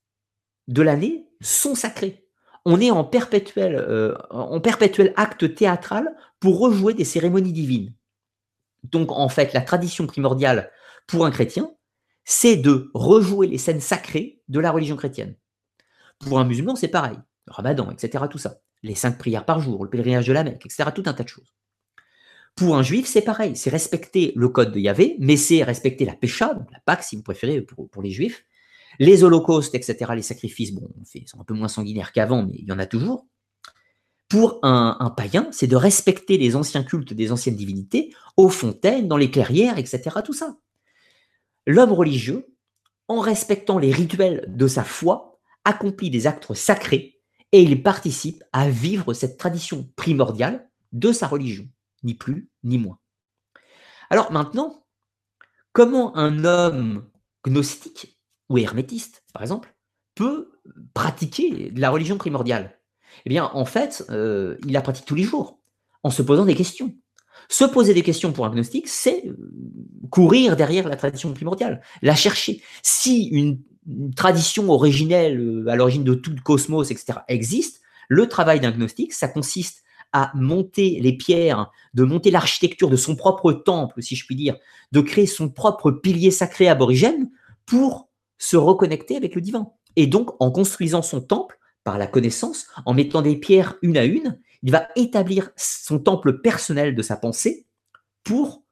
de 0.68 0.82
l'année 0.82 1.30
sont 1.40 1.74
sacrés. 1.74 2.28
On 2.66 2.82
est 2.82 2.91
en 2.91 3.06
perpétuel, 3.06 3.76
euh, 3.76 4.18
en 4.30 4.60
perpétuel 4.60 5.14
acte 5.16 5.56
théâtral 5.56 6.16
pour 6.41 6.60
rejouer 6.60 6.94
des 6.94 7.06
cérémonies 7.06 7.53
divines. 7.53 7.94
Donc, 8.84 9.12
en 9.12 9.30
fait, 9.30 9.53
la 9.53 9.62
tradition 9.62 10.08
primordiale 10.08 10.72
pour 11.08 11.26
un 11.26 11.32
chrétien, 11.32 11.72
c'est 12.24 12.56
de 12.56 12.90
rejouer 12.94 13.48
les 13.48 13.58
scènes 13.58 13.82
sacrées 13.82 14.41
de 14.48 14.60
la 14.60 14.72
religion 14.72 14.95
chrétienne. 14.95 15.36
Pour 16.20 16.40
un 16.40 16.45
musulman, 16.45 16.76
c'est 16.76 16.88
pareil. 16.88 17.18
Le 17.48 17.53
ramadan, 17.53 17.91
etc., 17.91 18.26
tout 18.30 18.38
ça. 18.38 18.62
Les 18.84 18.95
cinq 18.95 19.18
prières 19.18 19.45
par 19.45 19.60
jour, 19.60 19.84
le 19.84 19.90
pèlerinage 19.90 20.28
de 20.28 20.34
la 20.34 20.44
Mecque, 20.44 20.66
etc., 20.66 20.90
tout 20.94 21.03
un 21.06 21.14
tas 21.14 21.24
de 21.24 21.30
choses. 21.30 21.53
Pour 22.56 22.76
un 22.76 22.84
juif, 22.84 23.08
c'est 23.08 23.22
pareil, 23.22 23.56
c'est 23.56 23.70
respecter 23.70 24.34
le 24.36 24.49
code 24.49 24.72
de 24.72 24.80
Yahvé, 24.80 25.16
mais 25.20 25.38
c'est 25.38 25.64
respecter 25.64 26.06
la 26.06 26.16
pécha, 26.16 26.53
la 26.72 26.80
Pâque 26.86 27.03
si 27.03 27.16
vous 27.16 27.24
préférez 27.24 27.62
pour, 27.62 28.02
les 28.02 28.12
juifs, 28.12 28.44
les 28.99 29.24
holocaustes, 29.24 29.74
etc., 29.74 30.12
les 30.16 30.22
sacrifices, 30.22 30.74
bon, 30.74 30.90
ils 31.16 31.28
sont 31.28 31.40
un 31.40 31.45
peu 31.45 31.53
moins 31.53 31.70
sanguinaires 31.70 32.12
qu'avant, 32.12 32.44
mais 32.44 32.56
il 32.56 32.68
y 32.68 32.72
en 32.72 32.80
a 32.80 32.86
toujours. 32.86 33.26
Pour 34.32 34.60
un, 34.64 35.14
païen, 35.18 35.49
c'est 35.52 35.68
de 35.68 35.76
respecter 35.76 36.38
les 36.38 36.56
anciens 36.56 36.84
cultes 36.84 37.14
des 37.14 37.34
anciennes 37.34 37.58
divinités, 37.58 38.16
aux 38.38 38.48
fontaines, 38.48 39.10
dans 39.10 39.18
les 39.18 39.30
clairières, 39.30 39.78
etc., 39.78 40.20
tout 40.24 40.32
ça. 40.32 40.56
L'homme 41.68 41.91
religieux, 41.91 42.48
en 43.10 43.20
respectant 43.20 43.78
les 43.78 43.91
rituels 43.91 44.45
de 44.48 44.68
sa 44.70 44.86
foi, 44.86 45.38
accomplit 45.66 46.10
des 46.10 46.28
actes 46.28 46.53
sacrés 46.53 47.20
et 47.52 47.62
il 47.62 47.84
participe 47.84 48.41
à 48.53 48.70
vivre 48.70 49.14
cette 49.14 49.38
tradition 49.38 49.91
primordiale 49.98 50.70
de 50.94 51.12
sa 51.12 51.28
religion, 51.28 51.68
ni 52.03 52.14
plus 52.14 52.49
ni 52.64 52.78
moins. 52.78 52.99
Alors 54.10 54.32
maintenant, 54.32 54.86
comment 55.74 56.16
un 56.16 56.45
homme 56.45 57.06
gnostique 57.44 58.18
ou 58.48 58.60
hermétiste, 58.60 59.26
par 59.34 59.41
exemple, 59.41 59.76
peut 60.16 60.53
pratiquer 60.94 61.74
la 61.76 61.90
religion 61.90 62.18
primordiale? 62.18 62.78
Eh 63.26 63.30
bien, 63.30 63.50
en 63.54 63.66
fait, 63.66 64.06
euh, 64.10 64.58
il 64.66 64.74
la 64.74 64.82
pratique 64.82 65.06
tous 65.06 65.16
les 65.16 65.24
jours, 65.24 65.60
en 66.04 66.10
se 66.10 66.22
posant 66.22 66.46
des 66.46 66.56
questions. 66.56 66.94
Se 67.50 67.66
poser 67.66 67.94
des 67.94 68.04
questions 68.04 68.32
pour 68.32 68.46
un 68.46 68.52
gnostique, 68.52 68.88
c'est 68.88 69.26
euh, 69.28 69.36
courir 70.10 70.56
derrière 70.56 70.88
la 70.88 70.96
tradition 70.96 71.34
primordiale, 71.34 71.82
la 72.02 72.16
chercher. 72.16 72.62
Si 72.82 73.26
une, 73.26 73.60
tradition 74.16 74.70
originelle, 74.70 75.40
euh, 75.40 75.68
à 75.68 75.76
l'origine 75.76 76.04
de 76.04 76.14
tout 76.14 76.32
le 76.32 76.42
cosmos, 76.42 76.92
etc., 76.92 77.20
existe, 77.28 77.82
le 78.10 78.28
travail 78.28 78.60
d'un 78.60 78.72
gnostique, 78.72 79.12
ça 79.12 79.28
consiste 79.28 79.84
à 80.14 80.32
monter 80.36 81.00
les 81.02 81.14
pierres, 81.14 81.72
de 81.94 82.04
monter 82.04 82.32
l'architecture 82.32 82.90
de 82.90 82.96
son 82.96 83.16
propre 83.16 83.54
temple, 83.54 84.02
si 84.04 84.16
je 84.16 84.26
puis 84.26 84.36
dire, 84.36 84.56
de 84.92 85.02
créer 85.02 85.26
son 85.26 85.50
propre 85.50 85.92
pilier 85.92 86.30
sacré 86.30 86.68
aborigène 86.68 87.32
pour 87.66 88.10
se 88.38 88.58
reconnecter 88.58 89.16
avec 89.16 89.36
le 89.36 89.42
divin. 89.42 89.72
Et 89.96 90.08
donc, 90.08 90.32
en 90.40 90.52
construisant 90.52 91.02
son 91.02 91.22
temple 91.22 91.58
par 91.84 91.98
la 91.98 92.08
connaissance, 92.08 92.68
en 92.86 92.94
mettant 92.94 93.22
des 93.22 93.36
pierres 93.36 93.76
une 93.82 93.98
à 93.98 94.06
une, 94.06 94.40
il 94.64 94.72
va 94.72 94.88
établir 94.95 95.52
son 95.56 95.99
temple 95.99 96.41
personnel 96.41 96.95
de 96.95 97.02
sa 97.02 97.16
pensée 97.16 97.66
pour, 98.24 98.64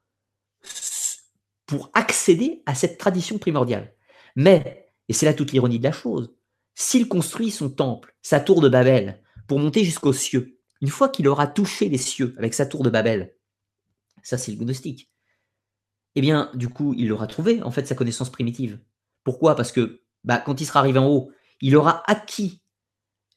accéder 1.93 2.63
à 2.65 2.73
cette 2.73 2.97
tradition 2.97 3.37
primordiale. 3.37 3.93
Mais, 4.35 4.89
et 5.07 5.13
c'est 5.13 5.25
là 5.25 5.33
toute 5.33 5.51
l'ironie 5.51 5.79
de 5.79 5.83
la 5.83 5.91
chose, 5.91 6.33
s'il 6.73 7.07
construit 7.07 7.51
son 7.51 7.69
temple, 7.69 8.15
sa 8.21 8.39
tour 8.39 8.61
de 8.61 8.69
Babel, 8.69 9.21
pour 9.47 9.59
monter 9.59 9.83
jusqu'aux 9.83 10.13
cieux, 10.13 10.59
une 10.81 10.87
fois 10.87 11.09
qu'il 11.09 11.27
aura 11.27 11.45
touché 11.45 11.89
les 11.89 11.97
cieux 11.97 12.33
avec 12.37 12.53
sa 12.53 12.65
tour 12.65 12.83
de 12.83 12.89
Babel, 12.89 13.35
ça 14.23 14.37
c'est 14.37 14.51
le 14.51 14.57
gnostique, 14.57 15.11
eh 16.15 16.21
bien, 16.21 16.49
du 16.53 16.69
coup, 16.69 16.93
il 16.97 17.11
aura 17.11 17.27
trouvé, 17.27 17.61
en 17.61 17.71
fait, 17.71 17.85
sa 17.85 17.95
connaissance 17.95 18.31
primitive. 18.31 18.79
Pourquoi? 19.23 19.55
Parce 19.55 19.71
que 19.71 20.01
bah, 20.23 20.39
quand 20.39 20.59
il 20.59 20.65
sera 20.65 20.79
arrivé 20.79 20.99
en 20.99 21.07
haut, 21.07 21.31
il 21.61 21.75
aura 21.75 22.03
acquis 22.07 22.61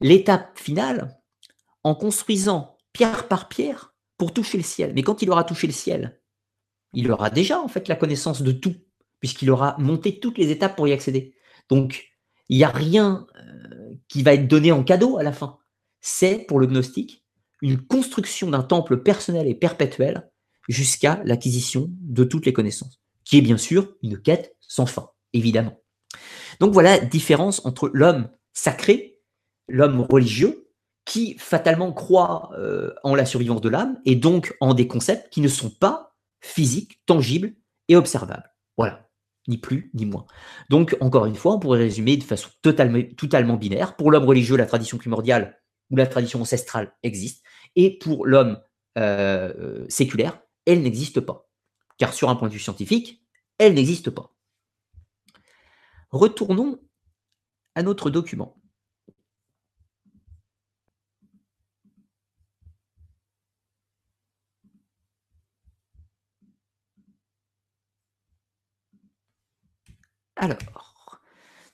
l'étape 0.02 0.58
finale 0.58 1.18
en 1.84 1.94
construisant 1.94 2.76
pierre 2.92 3.28
par 3.28 3.48
pierre 3.48 3.94
pour 4.18 4.32
toucher 4.32 4.58
le 4.58 4.64
ciel. 4.64 4.92
Mais 4.94 5.02
quand 5.02 5.22
il 5.22 5.30
aura 5.30 5.44
touché 5.44 5.66
le 5.66 5.72
ciel, 5.72 6.20
il 6.92 7.10
aura 7.10 7.30
déjà 7.30 7.60
en 7.60 7.68
fait 7.68 7.88
la 7.88 7.96
connaissance 7.96 8.42
de 8.42 8.52
tout, 8.52 8.74
puisqu'il 9.20 9.50
aura 9.50 9.76
monté 9.78 10.20
toutes 10.20 10.38
les 10.38 10.50
étapes 10.50 10.76
pour 10.76 10.88
y 10.88 10.92
accéder. 10.92 11.34
Donc, 11.68 12.12
il 12.48 12.58
n'y 12.58 12.64
a 12.64 12.68
rien 12.68 13.26
euh, 13.36 13.94
qui 14.08 14.22
va 14.22 14.34
être 14.34 14.48
donné 14.48 14.72
en 14.72 14.84
cadeau 14.84 15.16
à 15.16 15.22
la 15.22 15.32
fin. 15.32 15.58
C'est, 16.00 16.38
pour 16.48 16.60
le 16.60 16.66
gnostique, 16.66 17.24
une 17.62 17.80
construction 17.80 18.50
d'un 18.50 18.62
temple 18.62 19.02
personnel 19.02 19.46
et 19.46 19.54
perpétuel 19.54 20.28
jusqu'à 20.68 21.22
l'acquisition 21.24 21.88
de 22.00 22.24
toutes 22.24 22.46
les 22.46 22.52
connaissances, 22.52 23.00
qui 23.24 23.38
est 23.38 23.42
bien 23.42 23.56
sûr 23.56 23.94
une 24.02 24.20
quête 24.20 24.56
sans 24.60 24.86
fin, 24.86 25.10
évidemment. 25.32 25.80
Donc 26.60 26.72
voilà 26.72 26.98
la 26.98 27.04
différence 27.04 27.64
entre 27.64 27.90
l'homme 27.92 28.28
sacré, 28.52 29.11
l'homme 29.68 30.00
religieux, 30.00 30.62
qui 31.04 31.36
fatalement 31.38 31.92
croit 31.92 32.50
euh, 32.56 32.94
en 33.02 33.14
la 33.14 33.26
survivance 33.26 33.60
de 33.60 33.68
l'âme 33.68 34.00
et 34.04 34.14
donc 34.14 34.56
en 34.60 34.74
des 34.74 34.86
concepts 34.86 35.32
qui 35.32 35.40
ne 35.40 35.48
sont 35.48 35.70
pas 35.70 36.14
physiques, 36.40 37.00
tangibles 37.06 37.54
et 37.88 37.96
observables. 37.96 38.54
Voilà, 38.76 39.08
ni 39.48 39.58
plus 39.58 39.90
ni 39.94 40.06
moins. 40.06 40.26
Donc, 40.70 40.96
encore 41.00 41.26
une 41.26 41.34
fois, 41.34 41.54
on 41.54 41.58
pourrait 41.58 41.80
résumer 41.80 42.16
de 42.16 42.22
façon 42.22 42.50
totalement, 42.62 43.56
binaire. 43.56 43.96
Pour 43.96 44.10
l'homme 44.10 44.24
religieux, 44.24 44.56
la 44.56 44.66
tradition 44.66 44.98
primordiale 44.98 45.58
ou 45.90 45.96
la 45.96 46.06
tradition 46.06 46.40
ancestrale 46.40 46.94
existe, 47.02 47.44
et 47.76 47.98
pour 47.98 48.26
l'homme 48.26 48.58
euh, 48.96 49.84
séculaire, 49.88 50.40
elle 50.66 50.82
n'existe 50.82 51.20
pas. 51.20 51.48
Car 51.98 52.14
sur 52.14 52.30
un 52.30 52.36
point 52.36 52.48
de 52.48 52.54
vue 52.54 52.60
scientifique, 52.60 53.22
elle 53.58 53.74
n'existe 53.74 54.10
pas. 54.10 54.34
Retournons 56.10 56.78
à 57.74 57.82
notre 57.82 58.10
document. 58.10 58.61
Alors, 70.42 70.58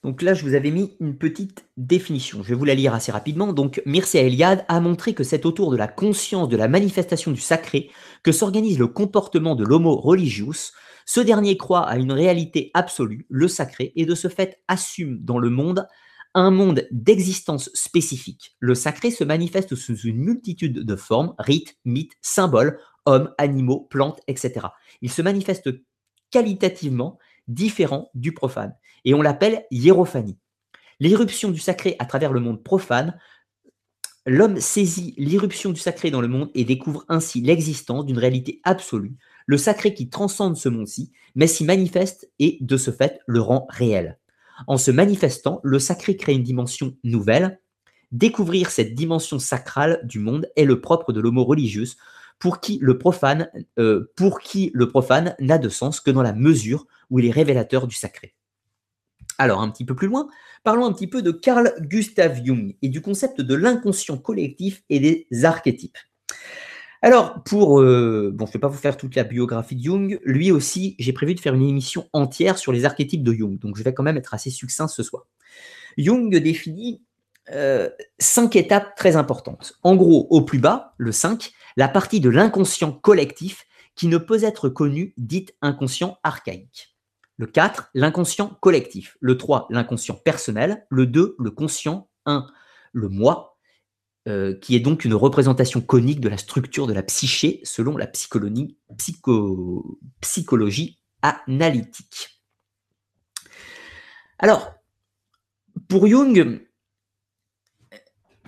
donc 0.05 0.21
là, 0.21 0.35
je 0.35 0.45
vous 0.45 0.53
avais 0.53 0.71
mis 0.71 0.95
une 1.01 1.17
petite 1.17 1.65
définition. 1.79 2.43
Je 2.43 2.51
vais 2.51 2.55
vous 2.55 2.67
la 2.67 2.75
lire 2.75 2.93
assez 2.93 3.11
rapidement. 3.11 3.55
Donc, 3.55 3.81
Mircea 3.87 4.19
Eliade 4.19 4.67
a 4.69 4.79
montré 4.81 5.15
que 5.15 5.25
c'est 5.25 5.47
autour 5.47 5.71
de 5.71 5.77
la 5.79 5.89
conscience 5.89 6.51
de 6.51 6.57
la 6.59 6.69
manifestation 6.69 7.31
du 7.31 7.41
sacré 7.41 7.91
que 8.23 8.31
s'organise 8.31 8.79
le 8.79 8.89
comportement 8.89 9.55
de 9.55 9.65
l'homo 9.65 9.97
religius. 9.97 10.75
Ce 11.07 11.19
dernier 11.19 11.57
croit 11.57 11.89
à 11.89 11.97
une 11.97 12.13
réalité 12.13 12.71
absolue, 12.75 13.25
le 13.31 13.49
sacré, 13.49 13.95
et 13.97 14.05
de 14.05 14.15
ce 14.15 14.29
fait 14.29 14.61
assume 14.69 15.19
dans 15.25 15.39
le 15.39 15.49
monde 15.49 15.87
un 16.35 16.51
monde 16.51 16.87
d'existence 16.91 17.71
spécifique. 17.73 18.55
Le 18.59 18.75
sacré 18.75 19.11
se 19.11 19.25
manifeste 19.25 19.77
sous 19.77 19.97
une 20.01 20.19
multitude 20.19 20.85
de 20.85 20.97
formes, 20.97 21.35
rites, 21.39 21.79
mythes, 21.87 22.19
symboles, 22.21 22.79
hommes, 23.07 23.33
animaux, 23.39 23.87
plantes, 23.89 24.21
etc. 24.27 24.67
Il 25.01 25.11
se 25.11 25.23
manifeste 25.23 25.71
qualitativement 26.31 27.19
différent 27.49 28.11
du 28.15 28.33
profane. 28.33 28.75
Et 29.05 29.15
on 29.15 29.23
l'appelle 29.23 29.65
hiérophanie. 29.71 30.39
L'irruption 31.01 31.51
du 31.51 31.59
sacré 31.59 31.97
à 31.99 32.05
travers 32.05 32.33
le 32.33 32.41
monde 32.41 32.63
profane, 32.63 33.19
l'homme 34.27 34.61
saisit 34.61 35.15
l'irruption 35.17 35.71
du 35.71 35.81
sacré 35.81 36.11
dans 36.11 36.21
le 36.21 36.29
monde 36.29 36.51
et 36.55 36.65
découvre 36.65 37.05
ainsi 37.09 37.41
l'existence 37.41 38.05
d'une 38.05 38.19
réalité 38.19 38.61
absolue, 38.65 39.17
le 39.47 39.57
sacré 39.57 39.95
qui 39.95 40.11
transcende 40.11 40.57
ce 40.57 40.69
monde-ci, 40.69 41.13
mais 41.35 41.47
s'y 41.47 41.65
manifeste 41.65 42.31
et 42.39 42.59
de 42.61 42.77
ce 42.77 42.91
fait 42.91 43.21
le 43.27 43.41
rend 43.41 43.67
réel. 43.71 44.19
En 44.67 44.77
se 44.77 44.91
manifestant, 44.91 45.61
le 45.63 45.79
sacré 45.79 46.17
crée 46.17 46.35
une 46.35 46.43
dimension 46.43 46.95
nouvelle. 47.05 47.61
Découvrir 48.11 48.71
cette 48.71 48.95
dimension 48.95 49.39
sacrale 49.39 50.01
du 50.05 50.19
monde 50.19 50.49
est 50.57 50.65
le 50.65 50.81
propre 50.81 51.13
de 51.13 51.21
l'homo 51.21 51.45
religieuse, 51.45 51.97
pour 52.39 52.61
qui 52.61 52.79
le 52.81 52.99
profane, 52.99 53.51
euh, 53.79 54.13
pour 54.17 54.41
qui 54.41 54.71
le 54.75 54.89
profane 54.89 55.35
n'a 55.41 55.59
de 55.59 55.69
sens 55.69 56.01
que 56.01 56.11
dans 56.11 56.23
la 56.23 56.33
mesure 56.33 56.87
où 57.11 57.19
il 57.19 57.27
est 57.27 57.31
révélateur 57.31 57.87
du 57.87 57.95
sacré. 57.95 58.35
Alors, 59.39 59.61
un 59.61 59.71
petit 59.71 59.85
peu 59.85 59.95
plus 59.95 60.09
loin, 60.09 60.29
parlons 60.65 60.85
un 60.85 60.93
petit 60.93 61.07
peu 61.07 61.23
de 61.23 61.31
Carl 61.31 61.73
Gustav 61.81 62.45
Jung 62.45 62.75
et 62.83 62.89
du 62.89 63.01
concept 63.01 63.41
de 63.41 63.55
l'inconscient 63.55 64.19
collectif 64.19 64.83
et 64.91 64.99
des 64.99 65.29
archétypes. 65.45 65.99
Alors, 67.03 67.45
pour... 67.45 67.81
Euh, 67.81 68.33
bon, 68.35 68.47
je 68.47 68.51
ne 68.51 68.53
vais 68.55 68.59
pas 68.59 68.69
vous 68.69 68.79
faire 68.79 68.97
toute 68.97 69.15
la 69.15 69.23
biographie 69.23 69.77
de 69.77 69.83
Jung. 69.83 70.19
Lui 70.25 70.51
aussi, 70.51 70.97
j'ai 70.99 71.13
prévu 71.13 71.35
de 71.35 71.41
faire 71.41 71.55
une 71.55 71.69
émission 71.69 72.09
entière 72.13 72.59
sur 72.59 72.73
les 72.73 72.85
archétypes 72.85 73.23
de 73.23 73.33
Jung. 73.33 73.59
Donc, 73.61 73.77
je 73.77 73.85
vais 73.85 73.95
quand 73.95 74.03
même 74.03 74.17
être 74.17 74.35
assez 74.35 74.51
succinct 74.51 74.89
ce 74.89 75.05
soir. 75.05 75.27
Jung 75.97 76.37
définit 76.37 77.03
euh, 77.53 77.89
cinq 78.19 78.57
étapes 78.57 78.97
très 78.97 79.15
importantes. 79.15 79.75
En 79.85 79.95
gros, 79.95 80.27
au 80.31 80.43
plus 80.43 80.59
bas, 80.59 80.95
le 80.99 81.13
5, 81.13 81.53
la 81.77 81.89
partie 81.89 82.21
de 82.21 82.29
l'inconscient 82.29 82.93
collectif 82.93 83.67
qui 83.95 84.09
ne 84.09 84.19
peut 84.19 84.43
être 84.43 84.69
connue, 84.69 85.15
dite 85.17 85.55
inconscient 85.63 86.19
archaïque. 86.23 86.98
Le 87.39 87.47
4, 87.47 87.91
l'inconscient 87.95 88.59
collectif. 88.61 89.17
Le 89.21 89.39
3, 89.39 89.69
l'inconscient 89.71 90.17
personnel. 90.17 90.87
Le 90.91 91.07
2, 91.07 91.37
le 91.39 91.51
conscient 91.51 92.11
1, 92.27 92.47
le 92.93 93.09
moi, 93.09 93.59
euh, 94.29 94.59
qui 94.59 94.75
est 94.75 94.81
donc 94.81 95.05
une 95.05 95.15
représentation 95.15 95.81
conique 95.81 96.21
de 96.21 96.29
la 96.29 96.37
structure 96.37 96.87
de 96.87 96.93
la 96.93 97.03
psyché 97.03 97.61
selon 97.63 97.97
la 97.97 98.07
psychologie, 98.09 98.77
psychologie 100.21 100.99
analytique. 101.23 102.43
Alors, 104.39 104.75
pour 105.89 106.07
Jung, 106.07 106.61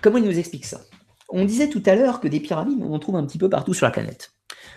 comment 0.03 0.19
il 0.19 0.25
nous 0.25 0.39
explique 0.39 0.67
ça? 0.67 0.81
On 1.29 1.45
disait 1.45 1.71
tout 1.71 1.83
à 1.87 1.95
l'heure 1.95 2.21
que 2.21 2.29
des 2.29 2.41
pyramides, 2.41 2.83
on 2.83 2.93
en 2.93 2.99
trouve 2.99 3.17
un 3.17 3.25
petit 3.25 3.39
peu 3.39 3.49
partout 3.49 3.73
sur 3.73 3.87
la 3.87 3.93
planète. 3.93 4.33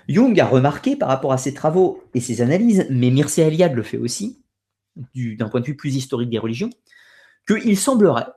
Jung 0.08 0.38
a 0.40 0.46
remarqué 0.46 0.96
par 0.96 1.10
rapport 1.10 1.34
à 1.34 1.38
ses 1.38 1.54
travaux 1.54 2.04
et 2.14 2.20
ses 2.20 2.42
analyses, 2.42 2.86
mais 2.90 3.10
Mircea 3.10 3.48
Eliade 3.48 3.74
le 3.74 3.84
fait 3.84 3.98
aussi, 3.98 4.42
d'un 5.16 5.50
point 5.50 5.62
de 5.62 5.66
vue 5.66 5.76
plus 5.76 5.96
historique 5.96 6.30
des 6.30 6.40
religions, 6.40 6.70
qu'il 7.48 7.78
semblerait 7.78 8.28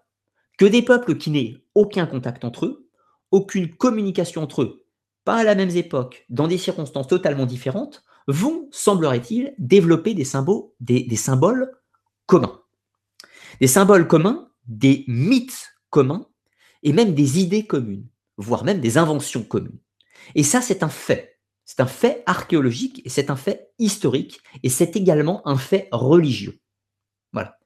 que 0.58 0.64
des 0.64 0.82
peuples 0.82 1.16
qui 1.16 1.30
n'aient 1.30 1.56
aucun 1.74 2.06
contact 2.06 2.44
entre 2.44 2.66
eux, 2.66 2.88
aucune 3.30 3.74
communication 3.74 4.42
entre 4.42 4.62
eux, 4.62 4.86
pas 5.24 5.36
à 5.36 5.44
la 5.44 5.54
même 5.54 5.70
époque, 5.70 6.24
dans 6.30 6.48
des 6.48 6.58
circonstances 6.58 7.08
totalement 7.08 7.46
différentes, 7.46 8.04
vont, 8.28 8.68
semblerait-il, 8.70 9.54
développer 9.58 10.14
des 10.14 10.24
symboles, 10.24 10.64
des, 10.80 11.16
symboles 11.16 11.72
communs. 12.26 12.60
Des 13.60 13.66
symboles 13.66 14.08
communs, 14.08 14.48
des 14.66 15.04
mythes 15.06 15.74
communs, 15.90 16.26
et 16.82 16.92
même 16.92 17.14
des 17.14 17.40
idées 17.40 17.66
communes, 17.66 18.06
voire 18.36 18.64
même 18.64 18.80
des 18.80 18.98
inventions 18.98 19.42
communes. 19.42 19.78
Et 20.34 20.42
ça, 20.42 20.60
c'est 20.60 20.82
un 20.82 20.88
fait. 20.88 21.35
C'est 21.66 21.80
un 21.80 21.86
fait 21.86 22.22
archéologique 22.26 23.02
et 23.04 23.08
c'est 23.08 23.28
un 23.28 23.36
fait 23.36 23.72
historique 23.78 24.40
et 24.62 24.70
c'est 24.70 24.96
également 24.96 25.46
un 25.46 25.58
fait 25.58 25.88
religieux. 25.90 26.60
Voilà. 27.32 27.58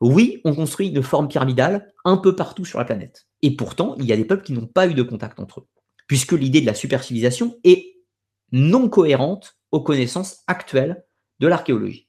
Oui, 0.00 0.40
on 0.44 0.54
construit 0.54 0.88
une 0.88 1.02
forme 1.02 1.28
pyramidale 1.28 1.92
un 2.04 2.16
peu 2.16 2.34
partout 2.34 2.64
sur 2.64 2.78
la 2.78 2.86
planète. 2.86 3.28
Et 3.42 3.54
pourtant, 3.54 3.94
il 3.98 4.06
y 4.06 4.12
a 4.12 4.16
des 4.16 4.24
peuples 4.24 4.42
qui 4.42 4.54
n'ont 4.54 4.66
pas 4.66 4.88
eu 4.88 4.94
de 4.94 5.02
contact 5.02 5.38
entre 5.38 5.60
eux, 5.60 5.68
puisque 6.06 6.32
l'idée 6.32 6.62
de 6.62 6.66
la 6.66 6.74
supercivilisation 6.74 7.58
est 7.62 7.98
non 8.52 8.88
cohérente 8.88 9.58
aux 9.70 9.82
connaissances 9.82 10.42
actuelles 10.46 11.04
de 11.38 11.46
l'archéologie. 11.46 12.08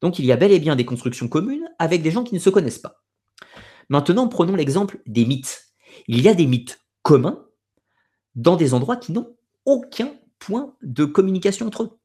Donc 0.00 0.18
il 0.18 0.24
y 0.24 0.32
a 0.32 0.36
bel 0.36 0.52
et 0.52 0.58
bien 0.58 0.74
des 0.74 0.86
constructions 0.86 1.28
communes 1.28 1.68
avec 1.78 2.00
des 2.00 2.10
gens 2.10 2.24
qui 2.24 2.34
ne 2.34 2.40
se 2.40 2.48
connaissent 2.48 2.78
pas. 2.78 3.04
Maintenant, 3.90 4.26
prenons 4.26 4.56
l'exemple 4.56 5.02
des 5.06 5.26
mythes. 5.26 5.74
Il 6.06 6.22
y 6.22 6.28
a 6.28 6.34
des 6.34 6.46
mythes 6.46 6.80
communs 7.02 7.44
dans 8.34 8.56
des 8.56 8.72
endroits 8.72 8.96
qui 8.96 9.12
n'ont 9.12 9.36
aucun 9.66 10.14
point 10.40 10.74
de 10.82 11.04
communication 11.04 11.68
entre 11.68 11.84
eux. 11.84 12.00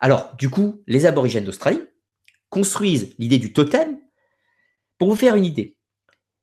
Alors, 0.00 0.34
du 0.36 0.50
coup, 0.50 0.82
les 0.86 1.06
aborigènes 1.06 1.44
d'Australie 1.44 1.80
construisent 2.50 3.14
l'idée 3.18 3.38
du 3.38 3.54
totem. 3.54 3.98
Pour 4.98 5.08
vous 5.08 5.16
faire 5.16 5.36
une 5.36 5.46
idée, 5.46 5.76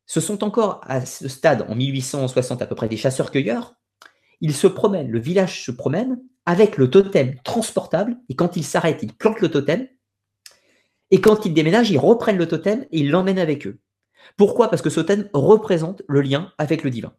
ce 0.08 0.20
sont 0.20 0.44
encore 0.44 0.82
à 0.84 1.06
ce 1.06 1.28
stade, 1.28 1.66
en 1.70 1.76
1860 1.76 2.62
à 2.62 2.66
peu 2.66 2.76
près, 2.76 2.90
des 2.90 2.98
chasseurs-cueilleurs. 2.98 3.76
Ils 4.42 4.56
se 4.56 4.68
promènent, 4.68 5.10
le 5.10 5.20
village 5.20 5.64
se 5.64 5.72
promène 5.72 6.20
avec 6.46 6.78
le 6.78 6.90
totem 6.90 7.40
transportable, 7.44 8.18
et 8.30 8.36
quand 8.36 8.58
ils 8.58 8.66
s'arrêtent, 8.66 9.04
ils 9.04 9.16
plantent 9.16 9.40
le 9.40 9.50
totem, 9.50 9.88
et 11.14 11.22
quand 11.22 11.46
ils 11.46 11.54
déménagent, 11.54 11.92
ils 11.92 12.00
reprennent 12.00 12.40
le 12.40 12.48
totem 12.48 12.88
et 12.92 13.02
ils 13.02 13.12
l'emmènent 13.12 13.38
avec 13.38 13.68
eux. 13.68 13.80
Pourquoi? 14.36 14.70
Parce 14.70 14.82
que 14.82 14.90
ce 14.90 15.00
totem 15.00 15.30
représente 15.32 16.02
le 16.08 16.22
lien 16.22 16.52
avec 16.58 16.84
le 16.84 16.90
divin. 16.90 17.16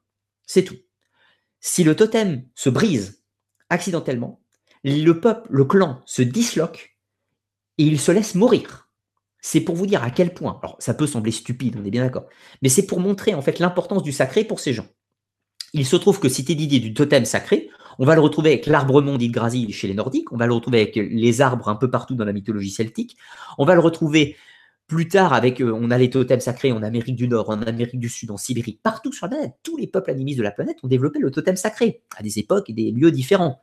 C'est 0.46 0.64
tout. 0.64 0.76
Si 1.60 1.84
le 1.84 1.94
totem 1.94 2.44
se 2.56 2.70
brise 2.70 3.23
accidentellement, 3.70 4.40
le 4.84 5.12
peuple, 5.12 5.48
le 5.50 5.64
clan 5.64 6.00
se 6.04 6.22
disloque 6.22 6.96
et 7.78 7.84
il 7.84 7.98
se 7.98 8.12
laisse 8.12 8.34
mourir. 8.34 8.88
C'est 9.40 9.60
pour 9.60 9.74
vous 9.74 9.86
dire 9.86 10.02
à 10.02 10.10
quel 10.10 10.32
point, 10.32 10.58
alors 10.62 10.76
ça 10.78 10.94
peut 10.94 11.06
sembler 11.06 11.32
stupide, 11.32 11.76
on 11.78 11.84
est 11.84 11.90
bien 11.90 12.04
d'accord, 12.04 12.26
mais 12.62 12.68
c'est 12.68 12.86
pour 12.86 13.00
montrer 13.00 13.34
en 13.34 13.42
fait 13.42 13.58
l'importance 13.58 14.02
du 14.02 14.12
sacré 14.12 14.44
pour 14.44 14.60
ces 14.60 14.72
gens. 14.72 14.86
Il 15.74 15.84
se 15.84 15.96
trouve 15.96 16.20
que 16.20 16.28
cité 16.28 16.54
Didier 16.54 16.80
du 16.80 16.94
totem 16.94 17.24
sacré, 17.24 17.68
on 17.98 18.06
va 18.06 18.14
le 18.14 18.20
retrouver 18.20 18.50
avec 18.50 18.66
l'arbre 18.66 19.02
monde 19.02 19.18
d'Yggdrasil 19.18 19.74
chez 19.74 19.88
les 19.88 19.94
Nordiques, 19.94 20.32
on 20.32 20.36
va 20.36 20.46
le 20.46 20.54
retrouver 20.54 20.80
avec 20.80 20.96
les 20.96 21.40
arbres 21.40 21.68
un 21.68 21.74
peu 21.74 21.90
partout 21.90 22.14
dans 22.14 22.24
la 22.24 22.32
mythologie 22.32 22.70
celtique, 22.70 23.16
on 23.58 23.64
va 23.64 23.74
le 23.74 23.80
retrouver 23.80 24.36
plus 24.86 25.08
tard, 25.08 25.32
avec, 25.32 25.60
euh, 25.60 25.72
on 25.74 25.90
a 25.90 25.98
les 25.98 26.10
totems 26.10 26.40
sacrés 26.40 26.72
en 26.72 26.82
Amérique 26.82 27.16
du 27.16 27.28
Nord, 27.28 27.50
en 27.50 27.62
Amérique 27.62 27.98
du 27.98 28.08
Sud, 28.08 28.30
en 28.30 28.36
Sibérie, 28.36 28.78
partout 28.82 29.12
sur 29.12 29.26
la 29.26 29.30
planète, 29.30 29.54
tous 29.62 29.76
les 29.76 29.86
peuples 29.86 30.10
animistes 30.10 30.38
de 30.38 30.42
la 30.42 30.50
planète 30.50 30.76
ont 30.82 30.88
développé 30.88 31.18
le 31.18 31.30
totem 31.30 31.56
sacré, 31.56 32.02
à 32.16 32.22
des 32.22 32.38
époques 32.38 32.68
et 32.70 32.72
des 32.72 32.90
lieux 32.90 33.10
différents. 33.10 33.60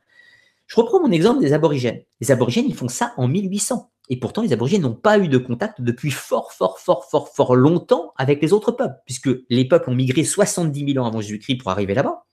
Je 0.66 0.76
reprends 0.76 1.00
mon 1.00 1.12
exemple 1.12 1.40
des 1.40 1.52
aborigènes. 1.52 2.02
Les 2.20 2.30
aborigènes, 2.30 2.66
ils 2.66 2.74
font 2.74 2.88
ça 2.88 3.12
en 3.16 3.28
1800. 3.28 3.90
Et 4.08 4.18
pourtant, 4.18 4.42
les 4.42 4.52
aborigènes 4.52 4.82
n'ont 4.82 4.94
pas 4.94 5.18
eu 5.18 5.28
de 5.28 5.38
contact 5.38 5.80
depuis 5.80 6.10
fort, 6.10 6.52
fort, 6.52 6.78
fort, 6.78 7.04
fort, 7.08 7.28
fort 7.28 7.54
longtemps 7.54 8.12
avec 8.16 8.42
les 8.42 8.52
autres 8.52 8.72
peuples, 8.72 8.96
puisque 9.06 9.30
les 9.48 9.66
peuples 9.66 9.90
ont 9.90 9.94
migré 9.94 10.24
70 10.24 10.92
000 10.94 11.04
ans 11.04 11.08
avant 11.08 11.20
Jésus-Christ 11.20 11.56
pour 11.56 11.70
arriver 11.70 11.94
là-bas. 11.94 12.24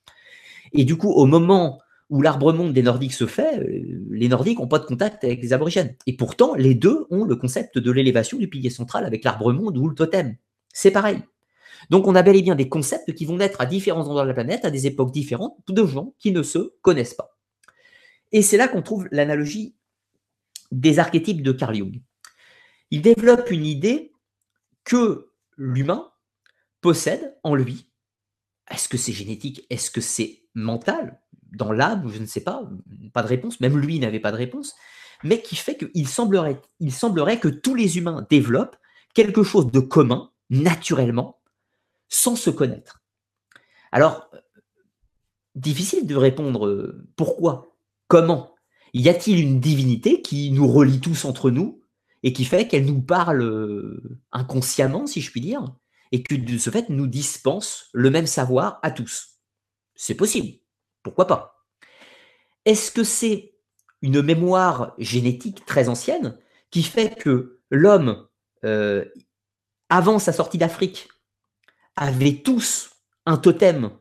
Et 0.73 0.83
du 0.83 0.97
coup, 0.97 1.11
au 1.11 1.25
moment 1.25 1.79
où 2.10 2.22
l'arbre 2.22 2.53
monde 2.53 2.73
des 2.73 2.81
Nordiques 2.81 3.14
se 3.14 3.27
fait, 3.27 3.60
euh, 3.60 4.02
les 4.10 4.27
Nordiques 4.27 4.60
n'ont 4.60 4.68
pas 4.68 4.80
de 4.80 4.86
contact 4.86 5.23
avec 5.23 5.41
les 5.41 5.53
aborigènes. 5.53 5.95
Et 6.07 6.15
pourtant, 6.15 6.56
les 6.56 6.73
deux 6.73 7.06
ont 7.11 7.23
le 7.23 7.36
concept 7.36 7.77
de 7.77 7.91
l'élévation 7.91 8.38
du 8.38 8.48
pilier 8.48 8.69
central 8.72 9.06
avec 9.06 9.23
l'arbre 9.23 9.53
monde 9.53 9.77
ou 9.77 9.88
le 9.88 9.95
totem. 9.95 10.36
C'est 10.73 10.91
pareil. 10.91 11.22
Donc 11.90 12.07
on 12.07 12.15
a 12.15 12.23
bel 12.23 12.36
et 12.36 12.41
bien 12.41 12.56
des 12.56 12.68
concepts 12.68 13.14
qui 13.14 13.26
vont 13.26 13.38
naître 13.38 13.61
à 13.61 13.65
différents 13.65 14.02
endroits 14.02 14.23
de 14.23 14.27
la 14.27 14.34
planète, 14.34 14.65
à 14.65 14.72
des 14.72 14.88
époques 14.88 15.11
différentes, 15.11 15.57
de 15.68 15.86
gens 15.86 16.14
qui 16.19 16.31
ne 16.31 16.44
se 16.44 16.73
connaissent 16.81 17.14
pas. 17.14 17.38
Et 18.31 18.41
c'est 18.41 18.57
là 18.57 18.68
qu'on 18.68 18.81
trouve 18.81 19.07
l'analogie 19.11 19.76
des 20.72 20.99
archétypes 20.99 21.41
de 21.41 21.52
Carl 21.52 21.76
Jung. 21.76 22.02
Il 22.91 23.02
développe 23.02 23.49
une 23.52 23.65
idée 23.65 24.11
que 24.84 25.30
l'humain 25.57 26.11
possède 26.81 27.38
en 27.44 27.56
lui. 27.56 27.88
Est-ce 28.69 28.88
que 28.88 28.98
c'est 28.98 29.14
génétique? 29.14 29.65
Est-ce 29.69 29.90
que 29.90 30.02
c'est 30.02 30.44
mental? 30.53 31.19
Dans 31.51 31.71
l'âme, 31.71 32.09
je 32.11 32.19
ne 32.19 32.26
sais 32.26 32.41
pas, 32.41 32.69
pas 33.13 33.23
de 33.23 33.27
réponse, 33.27 33.59
même 33.59 33.77
lui 33.77 33.99
n'avait 33.99 34.19
pas 34.19 34.31
de 34.31 34.38
réponse, 34.38 34.76
mais 35.23 35.41
qui 35.41 35.55
fait 35.55 35.77
qu'il 35.77 36.07
semblerait, 36.07 36.61
il 36.80 36.93
semblerait 36.93 37.39
que 37.39 37.47
tous 37.47 37.76
les 37.76 37.97
humains 37.97 38.26
développent 38.30 38.77
quelque 39.13 39.43
chose 39.43 39.71
de 39.71 39.80
commun, 39.80 40.31
naturellement, 40.49 41.39
sans 42.07 42.35
se 42.35 42.49
connaître. 42.49 43.01
Alors, 43.91 44.30
difficile 45.55 46.07
de 46.07 46.15
répondre 46.15 46.67
euh, 46.67 47.05
pourquoi, 47.15 47.76
comment. 48.07 48.55
Y 48.93 49.09
a-t-il 49.09 49.39
une 49.39 49.59
divinité 49.59 50.21
qui 50.21 50.51
nous 50.51 50.67
relie 50.67 50.99
tous 50.99 51.26
entre 51.26 51.51
nous 51.51 51.81
et 52.23 52.34
qui 52.34 52.45
fait 52.45 52.67
qu'elle 52.67 52.85
nous 52.85 53.01
parle 53.01 53.41
euh, 53.41 54.19
inconsciemment, 54.31 55.05
si 55.07 55.21
je 55.21 55.31
puis 55.31 55.41
dire, 55.41 55.76
et 56.11 56.23
que 56.23 56.35
de 56.35 56.57
ce 56.57 56.69
fait 56.69 56.89
nous 56.89 57.07
dispense 57.07 57.89
le 57.93 58.09
même 58.09 58.27
savoir 58.27 58.80
à 58.84 58.91
tous? 58.91 59.39
C'est 59.95 60.15
possible. 60.15 60.59
Pourquoi 61.03 61.27
pas? 61.27 61.65
Est-ce 62.65 62.91
que 62.91 63.03
c'est 63.03 63.53
une 64.01 64.21
mémoire 64.21 64.93
génétique 64.97 65.65
très 65.65 65.89
ancienne 65.89 66.38
qui 66.71 66.84
fait 66.84 67.15
que 67.15 67.59
l'homme, 67.69 68.27
euh, 68.63 69.05
avant 69.89 70.19
sa 70.19 70.34
sortie 70.34 70.57
d'Afrique, 70.57 71.09
avait 71.95 72.41
tous 72.43 72.91
un 73.26 73.38
totem 73.38 73.91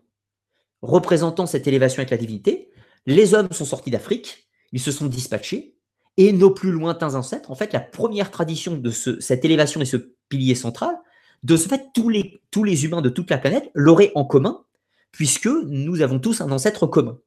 représentant 0.82 1.46
cette 1.46 1.66
élévation 1.66 2.00
avec 2.00 2.10
la 2.10 2.16
divinité? 2.16 2.70
Les 3.06 3.34
hommes 3.34 3.50
sont 3.52 3.64
sortis 3.64 3.90
d'Afrique, 3.90 4.48
ils 4.72 4.80
se 4.80 4.92
sont 4.92 5.06
dispatchés, 5.06 5.78
et 6.16 6.32
nos 6.32 6.50
plus 6.50 6.72
lointains 6.72 7.14
ancêtres, 7.14 7.50
en 7.50 7.54
fait, 7.54 7.72
la 7.72 7.80
première 7.80 8.30
tradition 8.30 8.76
de 8.76 8.90
cette 8.90 9.44
élévation 9.44 9.80
et 9.80 9.84
ce 9.84 9.96
pilier 10.28 10.56
central, 10.56 10.94
de 11.44 11.56
ce 11.56 11.68
fait, 11.68 11.86
tous 11.94 12.08
les, 12.08 12.42
tous 12.50 12.64
les 12.64 12.84
humains 12.84 13.00
de 13.00 13.08
toute 13.08 13.30
la 13.30 13.38
planète 13.38 13.70
l'auraient 13.72 14.10
en 14.16 14.24
commun, 14.24 14.64
puisque 15.12 15.46
nous 15.46 16.00
avons 16.02 16.18
tous 16.18 16.40
un 16.40 16.50
ancêtre 16.50 16.86
commun. 16.86 17.18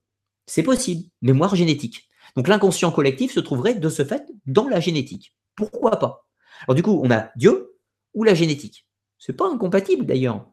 C'est 0.46 0.64
possible, 0.64 1.10
mémoire 1.22 1.56
génétique. 1.56 2.10
Donc 2.36 2.48
l'inconscient 2.48 2.92
collectif 2.92 3.34
se 3.34 3.40
trouverait 3.40 3.76
de 3.76 3.90
ce 3.90 4.06
fait 4.06 4.26
dans 4.46 4.68
la 4.68 4.80
génétique. 4.80 5.36
Pourquoi 5.56 5.98
pas? 5.98 6.28
Alors 6.68 6.76
du 6.76 6.84
coup, 6.84 7.00
on 7.04 7.12
a 7.12 7.30
Dieu 7.36 7.78
ou 8.14 8.24
la 8.24 8.34
génétique. 8.34 8.88
C'est 9.18 9.34
pas 9.34 9.48
incompatible 9.48 10.06
d'ailleurs. 10.06 10.48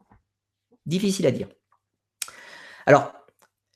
Difficile 0.85 1.27
à 1.27 1.31
dire. 1.31 1.49
Alors 2.85 3.13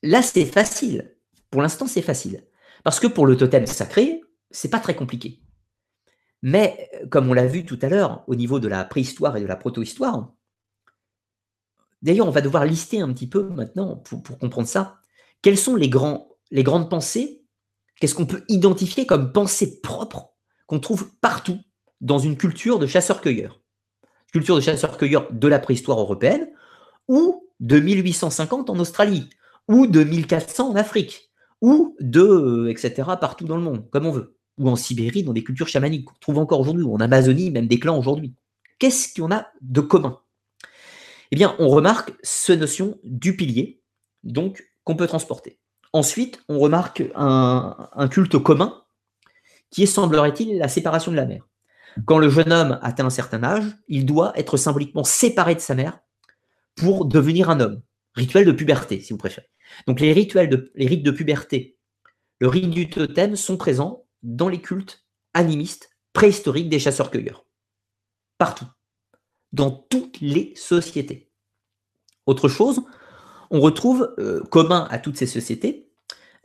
là, 0.02 0.22
c'est 0.22 0.46
facile. 0.46 1.16
Pour 1.50 1.62
l'instant, 1.62 1.88
c'est 1.88 2.02
facile. 2.02 2.46
Parce 2.84 3.00
que 3.00 3.08
pour 3.08 3.26
le 3.26 3.38
totem 3.38 3.66
sacré, 3.66 4.22
c'est 4.52 4.70
pas 4.70 4.80
très 4.80 4.96
compliqué. 4.96 5.42
Mais 6.42 6.92
comme 7.10 7.30
on 7.30 7.34
l'a 7.34 7.48
vu 7.48 7.66
tout 7.66 7.80
à 7.82 7.90
l'heure, 7.90 8.24
au 8.28 8.36
niveau 8.36 8.60
de 8.60 8.68
la 8.68 8.84
préhistoire 8.84 9.38
et 9.38 9.42
de 9.42 9.46
la 9.46 9.56
protohistoire, 9.56 10.34
D'ailleurs, 12.04 12.28
on 12.28 12.32
va 12.32 12.42
devoir 12.42 12.66
lister 12.66 13.00
un 13.00 13.12
petit 13.14 13.28
peu 13.28 13.44
maintenant 13.44 13.96
pour, 13.96 14.22
comprendre 14.38 14.68
ça. 14.68 14.98
Quelles 15.42 15.58
sont 15.58 15.76
les, 15.76 15.90
grandes 15.90 16.90
pensées? 16.90 17.46
Qu'est-ce 18.00 18.14
qu'on 18.14 18.26
peut 18.26 18.44
identifier 18.50 19.06
comme 19.06 19.32
pensées 19.32 19.80
propres 19.82 20.34
qu'on 20.68 20.80
trouve 20.80 21.12
partout 21.22 21.60
dans 22.02 22.20
une 22.20 22.36
culture 22.36 22.78
de 22.78 22.88
chasseurs-cueilleurs? 22.88 23.62
Culture 24.34 24.58
de 24.58 24.62
chasseurs-cueilleurs 24.62 25.32
de 25.32 25.48
la 25.48 25.60
préhistoire 25.60 26.00
européenne 26.00 26.50
ou 27.08 27.48
de 27.62 27.80
1850 27.80 28.70
en 28.70 28.78
Australie 28.80 29.30
ou 29.70 29.88
de 29.88 30.04
1400 30.04 30.72
en 30.72 30.76
Afrique 30.76 31.32
ou 31.62 31.96
de, 32.02 32.20
euh, 32.20 32.70
etc., 32.70 33.10
partout 33.22 33.46
dans 33.46 33.56
le 33.56 33.64
monde, 33.64 33.90
comme 33.90 34.06
on 34.06 34.12
veut. 34.12 34.36
Ou 34.58 34.70
en 34.70 34.76
Sibérie, 34.76 35.24
dans 35.24 35.32
des 35.32 35.46
cultures 35.46 35.70
chamaniques 35.70 36.06
qu'on 36.06 36.16
trouve 36.20 36.38
encore 36.40 36.60
aujourd'hui, 36.60 36.84
ou 36.84 36.94
en 36.94 37.00
Amazonie, 37.00 37.52
même 37.52 37.68
des 37.68 37.80
clans 37.80 37.98
aujourd'hui. 37.98 38.36
Qu'est-ce 38.80 39.20
en 39.22 39.32
a 39.32 39.48
de 39.62 39.80
commun? 39.80 40.20
Eh 41.34 41.36
bien, 41.36 41.56
on 41.58 41.68
remarque 41.68 42.14
ce 42.22 42.54
notion 42.54 43.00
du 43.04 43.36
pilier, 43.36 43.82
donc 44.22 44.64
qu'on 44.84 44.96
peut 44.96 45.08
transporter. 45.08 45.58
Ensuite, 45.92 46.44
on 46.48 46.60
remarque 46.60 47.02
un, 47.16 48.08
culte 48.12 48.38
commun 48.38 48.84
qui 49.72 49.82
est, 49.82 49.88
semblerait-il, 49.88 50.60
la 50.60 50.68
séparation 50.68 51.12
de 51.12 51.16
la 51.16 51.26
mère. 51.26 51.48
Quand 52.06 52.20
le 52.20 52.30
jeune 52.30 52.54
homme 52.54 52.78
atteint 52.84 53.08
un 53.08 53.10
certain 53.10 53.44
âge, 53.44 53.66
il 53.88 54.06
doit 54.06 54.34
être 54.36 54.58
symboliquement 54.58 55.04
séparé 55.04 55.56
de 55.56 55.60
sa 55.60 55.74
mère 55.74 55.98
pour 56.76 57.06
devenir 57.06 57.50
un 57.50 57.62
homme. 57.62 57.82
Rituel 58.14 58.46
de 58.46 58.52
puberté, 58.52 59.00
si 59.00 59.12
vous 59.12 59.18
préférez. 59.18 59.50
Donc 59.88 60.02
les 60.02 60.14
rituels 60.14 60.70
les 60.76 60.86
rites 60.86 61.02
de 61.02 61.10
puberté, 61.10 61.80
le 62.38 62.48
rite 62.48 62.70
du 62.70 62.92
totem 62.92 63.36
sont 63.36 63.58
présents 63.58 64.06
dans 64.22 64.50
les 64.50 64.62
cultes 64.62 65.04
animistes 65.34 65.90
préhistoriques 66.14 66.70
des 66.70 66.78
chasseurs-cueilleurs. 66.78 67.44
Partout 68.38 68.68
dans 69.54 69.72
toutes 69.72 70.20
les 70.20 70.54
sociétés. 70.56 71.32
Autre 72.26 72.50
chose, 72.50 72.84
on 73.50 73.62
retrouve 73.62 74.14
euh, 74.20 74.42
commun 74.52 74.88
à 74.90 75.00
toutes 75.00 75.18
ces 75.18 75.28
sociétés 75.28 75.90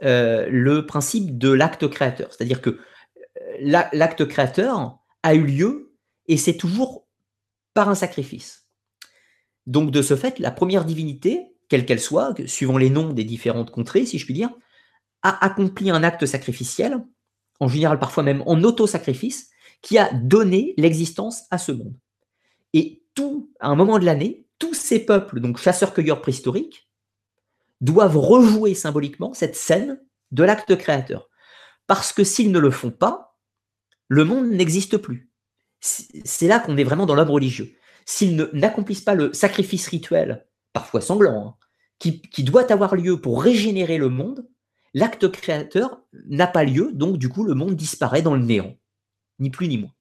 le 0.01 0.83
principe 0.83 1.39
de 1.39 1.51
l'acte 1.51 1.89
créateur. 1.89 2.33
C'est-à-dire 2.33 2.63
que 2.63 2.79
l'acte 3.61 4.29
créateur 4.29 5.01
a 5.25 5.35
eu 5.35 5.45
lieu 5.45 5.93
et 6.29 6.37
c'est 6.37 6.57
toujours 6.57 7.09
par 7.75 7.89
un 7.89 7.95
sacrifice. 7.95 8.67
Donc 9.67 9.91
de 9.91 10.03
ce 10.03 10.17
fait, 10.17 10.39
la 10.39 10.51
première 10.51 10.85
divinité, 10.85 11.47
quelle 11.69 11.85
qu'elle 11.85 12.01
soit, 12.01 12.35
suivant 12.47 12.79
les 12.79 12.91
noms 12.91 13.13
des 13.13 13.25
différentes 13.25 13.71
contrées, 13.71 14.07
si 14.07 14.19
je 14.19 14.25
puis 14.25 14.35
dire, 14.35 14.51
a 15.23 15.45
accompli 15.45 15.91
un 15.91 16.03
acte 16.03 16.27
sacrificiel, 16.27 17.05
en 17.61 17.69
général 17.69 17.99
parfois 17.99 18.23
même 18.23 18.43
en 18.47 18.63
auto-sacrifice, 18.63 19.51
qui 19.83 19.99
a 19.99 20.13
donné 20.13 20.75
l'existence 20.77 21.43
à 21.51 21.59
ce 21.59 21.73
monde. 21.73 21.95
Et 22.75 23.05
tout, 23.15 23.53
à 23.61 23.69
un 23.69 23.75
moment 23.75 23.99
de 23.99 24.05
l'année, 24.05 24.47
tous 24.59 24.75
ces 24.75 25.05
peuples, 25.05 25.41
donc 25.41 25.59
chasseurs-cueilleurs 25.59 26.21
préhistoriques, 26.21 26.89
doivent 27.81 28.17
rejouer 28.17 28.75
symboliquement 28.75 29.35
cette 29.35 29.57
scène 29.57 30.01
de 30.31 30.43
l'acte 30.43 30.77
créateur. 30.77 31.29
Parce 31.87 32.13
que 32.13 32.25
s'ils 32.25 32.53
ne 32.53 32.59
le 32.59 32.71
font 32.71 32.91
pas, 32.91 33.39
le 34.09 34.25
monde 34.25 34.49
n'existe 34.49 34.99
plus. 34.99 35.31
C'est 35.81 36.49
là 36.49 36.59
qu'on 36.59 36.77
est 36.77 36.85
vraiment 36.85 37.07
dans 37.07 37.15
l'homme 37.15 37.31
religieux. 37.31 37.75
S'ils 38.05 38.51
n'accomplissent 38.53 39.03
pas 39.03 39.15
le 39.15 39.33
sacrifice 39.33 39.87
rituel, 39.87 40.47
parfois 40.73 41.01
sanglant, 41.01 41.47
hein, 41.47 41.57
qui, 41.99 42.21
qui 42.23 42.43
doit 42.43 42.73
avoir 42.73 42.97
lieu 42.97 43.21
pour 43.21 43.43
régénérer 43.43 43.99
le 43.99 44.09
monde, 44.09 44.49
l'acte 44.95 45.31
créateur 45.31 46.01
n'a 46.27 46.47
pas 46.47 46.65
lieu, 46.65 46.91
donc 46.93 47.19
du 47.19 47.29
coup 47.29 47.45
le 47.45 47.55
monde 47.55 47.75
disparaît 47.75 48.23
dans 48.23 48.35
le 48.35 48.43
néant, 48.43 48.77
ni 49.39 49.51
plus 49.51 49.69
ni 49.69 49.79
moins. 49.79 49.93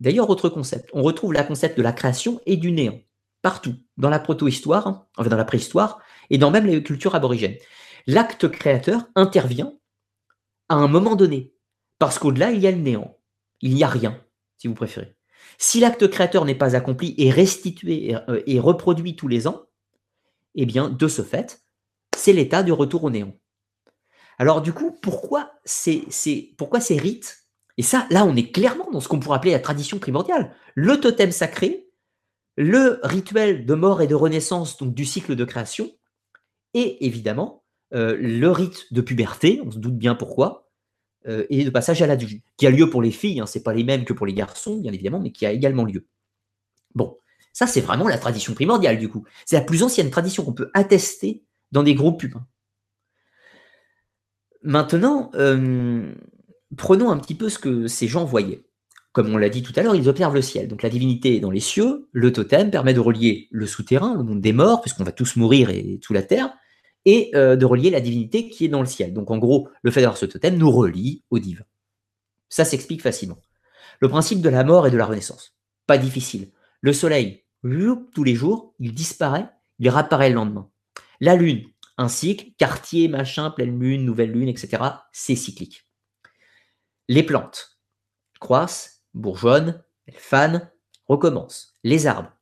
D'ailleurs, 0.00 0.30
autre 0.30 0.48
concept, 0.48 0.90
on 0.92 1.02
retrouve 1.02 1.32
la 1.32 1.42
concept 1.42 1.76
de 1.76 1.82
la 1.82 1.92
création 1.92 2.40
et 2.46 2.56
du 2.56 2.70
néant, 2.70 3.00
partout, 3.42 3.74
dans 3.96 4.10
la 4.10 4.20
proto-histoire, 4.20 5.06
enfin 5.16 5.28
dans 5.28 5.36
la 5.36 5.44
préhistoire, 5.44 6.00
et 6.30 6.38
dans 6.38 6.50
même 6.50 6.66
les 6.66 6.82
cultures 6.82 7.14
aborigènes. 7.14 7.56
L'acte 8.06 8.48
créateur 8.48 9.08
intervient 9.14 9.74
à 10.68 10.76
un 10.76 10.88
moment 10.88 11.16
donné, 11.16 11.52
parce 11.98 12.18
qu'au-delà, 12.18 12.52
il 12.52 12.60
y 12.60 12.66
a 12.66 12.70
le 12.70 12.78
néant, 12.78 13.18
il 13.60 13.74
n'y 13.74 13.82
a 13.82 13.88
rien, 13.88 14.22
si 14.56 14.68
vous 14.68 14.74
préférez. 14.74 15.16
Si 15.56 15.80
l'acte 15.80 16.08
créateur 16.08 16.44
n'est 16.44 16.54
pas 16.54 16.76
accompli 16.76 17.14
et 17.18 17.30
restitué 17.30 18.14
euh, 18.28 18.42
et, 18.46 18.60
reproduit 18.60 19.16
tous 19.16 19.28
les 19.28 19.48
ans, 19.48 19.64
eh 20.54 20.66
bien, 20.66 20.88
de 20.88 21.08
ce 21.08 21.22
fait, 21.22 21.64
c'est 22.16 22.32
l'état 22.32 22.62
du 22.62 22.72
retour 22.72 23.04
au 23.04 23.10
néant. 23.10 23.34
Alors 24.38 24.62
du 24.62 24.72
coup, 24.72 24.96
pourquoi 25.02 25.50
ces 25.64 26.06
rites 26.90 27.47
Et 27.78 27.82
ça, 27.82 28.06
là, 28.10 28.24
on 28.26 28.36
est 28.36 28.50
clairement 28.50 28.90
dans 28.90 29.00
ce 29.00 29.08
qu'on 29.08 29.20
pourrait 29.20 29.36
appeler 29.36 29.52
la 29.52 29.60
tradition 29.60 29.98
primordiale. 29.98 30.52
Le 30.74 30.98
totem 31.00 31.30
sacré, 31.30 31.88
le 32.56 32.98
rituel 33.04 33.64
de 33.64 33.74
mort 33.74 34.02
et 34.02 34.08
de 34.08 34.16
renaissance, 34.16 34.76
donc 34.76 34.92
du 34.94 35.04
cycle 35.04 35.36
de 35.36 35.44
création, 35.44 35.90
et 36.74 37.06
évidemment, 37.06 37.62
euh, 37.94 38.16
le 38.20 38.50
rite 38.50 38.92
de 38.92 39.00
puberté, 39.00 39.62
on 39.64 39.70
se 39.70 39.78
doute 39.78 39.96
bien 39.96 40.16
pourquoi, 40.16 40.68
euh, 41.28 41.46
et 41.50 41.64
de 41.64 41.70
passage 41.70 42.02
à 42.02 42.06
l'adulte, 42.06 42.44
qui 42.56 42.66
a 42.66 42.70
lieu 42.70 42.90
pour 42.90 43.00
les 43.00 43.12
filles, 43.12 43.40
hein, 43.40 43.46
ce 43.46 43.58
n'est 43.58 43.62
pas 43.62 43.72
les 43.72 43.84
mêmes 43.84 44.04
que 44.04 44.12
pour 44.12 44.26
les 44.26 44.34
garçons, 44.34 44.76
bien 44.76 44.92
évidemment, 44.92 45.20
mais 45.20 45.30
qui 45.30 45.46
a 45.46 45.52
également 45.52 45.84
lieu. 45.84 46.06
Bon, 46.94 47.16
ça 47.52 47.66
c'est 47.66 47.80
vraiment 47.80 48.08
la 48.08 48.18
tradition 48.18 48.54
primordiale 48.54 48.98
du 48.98 49.08
coup. 49.08 49.24
C'est 49.46 49.56
la 49.56 49.62
plus 49.62 49.82
ancienne 49.82 50.10
tradition 50.10 50.44
qu'on 50.44 50.52
peut 50.52 50.70
attester 50.74 51.44
dans 51.70 51.82
des 51.82 51.94
groupes 51.94 52.22
humains. 52.22 52.46
Maintenant, 54.62 55.30
euh, 55.34 56.12
prenons 56.76 57.10
un 57.10 57.18
petit 57.18 57.34
peu 57.34 57.48
ce 57.48 57.58
que 57.58 57.86
ces 57.86 58.08
gens 58.08 58.24
voyaient. 58.24 58.64
Comme 59.12 59.32
on 59.32 59.36
l'a 59.36 59.48
dit 59.48 59.62
tout 59.62 59.72
à 59.76 59.82
l'heure, 59.82 59.96
ils 59.96 60.08
observent 60.08 60.34
le 60.34 60.42
ciel. 60.42 60.68
Donc 60.68 60.82
la 60.82 60.90
divinité 60.90 61.36
est 61.36 61.40
dans 61.40 61.50
les 61.50 61.60
cieux, 61.60 62.08
le 62.12 62.32
totem 62.32 62.70
permet 62.70 62.94
de 62.94 63.00
relier 63.00 63.48
le 63.50 63.66
souterrain, 63.66 64.14
le 64.14 64.22
monde 64.22 64.40
des 64.40 64.52
morts, 64.52 64.80
puisqu'on 64.80 65.04
va 65.04 65.12
tous 65.12 65.36
mourir 65.36 65.70
et 65.70 65.98
tout 66.02 66.12
la 66.12 66.22
terre, 66.22 66.52
et 67.04 67.30
euh, 67.34 67.56
de 67.56 67.64
relier 67.64 67.90
la 67.90 68.00
divinité 68.00 68.48
qui 68.48 68.66
est 68.66 68.68
dans 68.68 68.80
le 68.80 68.86
ciel. 68.86 69.14
Donc 69.14 69.30
en 69.30 69.38
gros, 69.38 69.68
le 69.82 69.90
fait 69.90 70.02
d'avoir 70.02 70.18
ce 70.18 70.26
totem 70.26 70.56
nous 70.56 70.70
relie 70.70 71.24
au 71.30 71.38
divin. 71.38 71.64
Ça 72.48 72.64
s'explique 72.64 73.02
facilement. 73.02 73.38
Le 74.00 74.08
principe 74.08 74.40
de 74.40 74.48
la 74.48 74.62
mort 74.62 74.86
et 74.86 74.90
de 74.90 74.96
la 74.96 75.06
renaissance. 75.06 75.56
Pas 75.86 75.98
difficile. 75.98 76.50
Le 76.80 76.92
soleil, 76.92 77.44
tous 77.62 78.24
les 78.24 78.34
jours, 78.34 78.74
il 78.78 78.94
disparaît, 78.94 79.48
il 79.78 79.88
réapparaît 79.88 80.28
le 80.28 80.36
lendemain. 80.36 80.70
La 81.20 81.34
lune, 81.34 81.64
un 81.96 82.08
cycle, 82.08 82.52
quartier, 82.56 83.08
machin, 83.08 83.50
pleine 83.50 83.78
lune, 83.78 84.04
nouvelle 84.04 84.30
lune, 84.30 84.48
etc. 84.48 84.82
C'est 85.12 85.34
cyclique. 85.34 85.87
Les 87.08 87.22
plantes 87.22 87.78
croissent, 88.40 89.02
bourgeonnent, 89.14 89.82
elles 90.06 90.14
fanent, 90.14 90.70
recommencent. 91.06 91.74
Les 91.82 92.06
arbres 92.06 92.32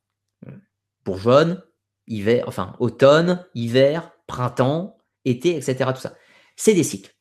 bourgeonnent, 1.05 1.63
hiver, 2.07 2.43
enfin 2.47 2.75
automne, 2.79 3.45
hiver, 3.55 4.11
printemps, 4.27 4.97
été, 5.25 5.55
etc. 5.55 5.91
Tout 5.95 6.01
ça. 6.01 6.15
C'est 6.55 6.73
des 6.73 6.83
cycles. 6.83 7.15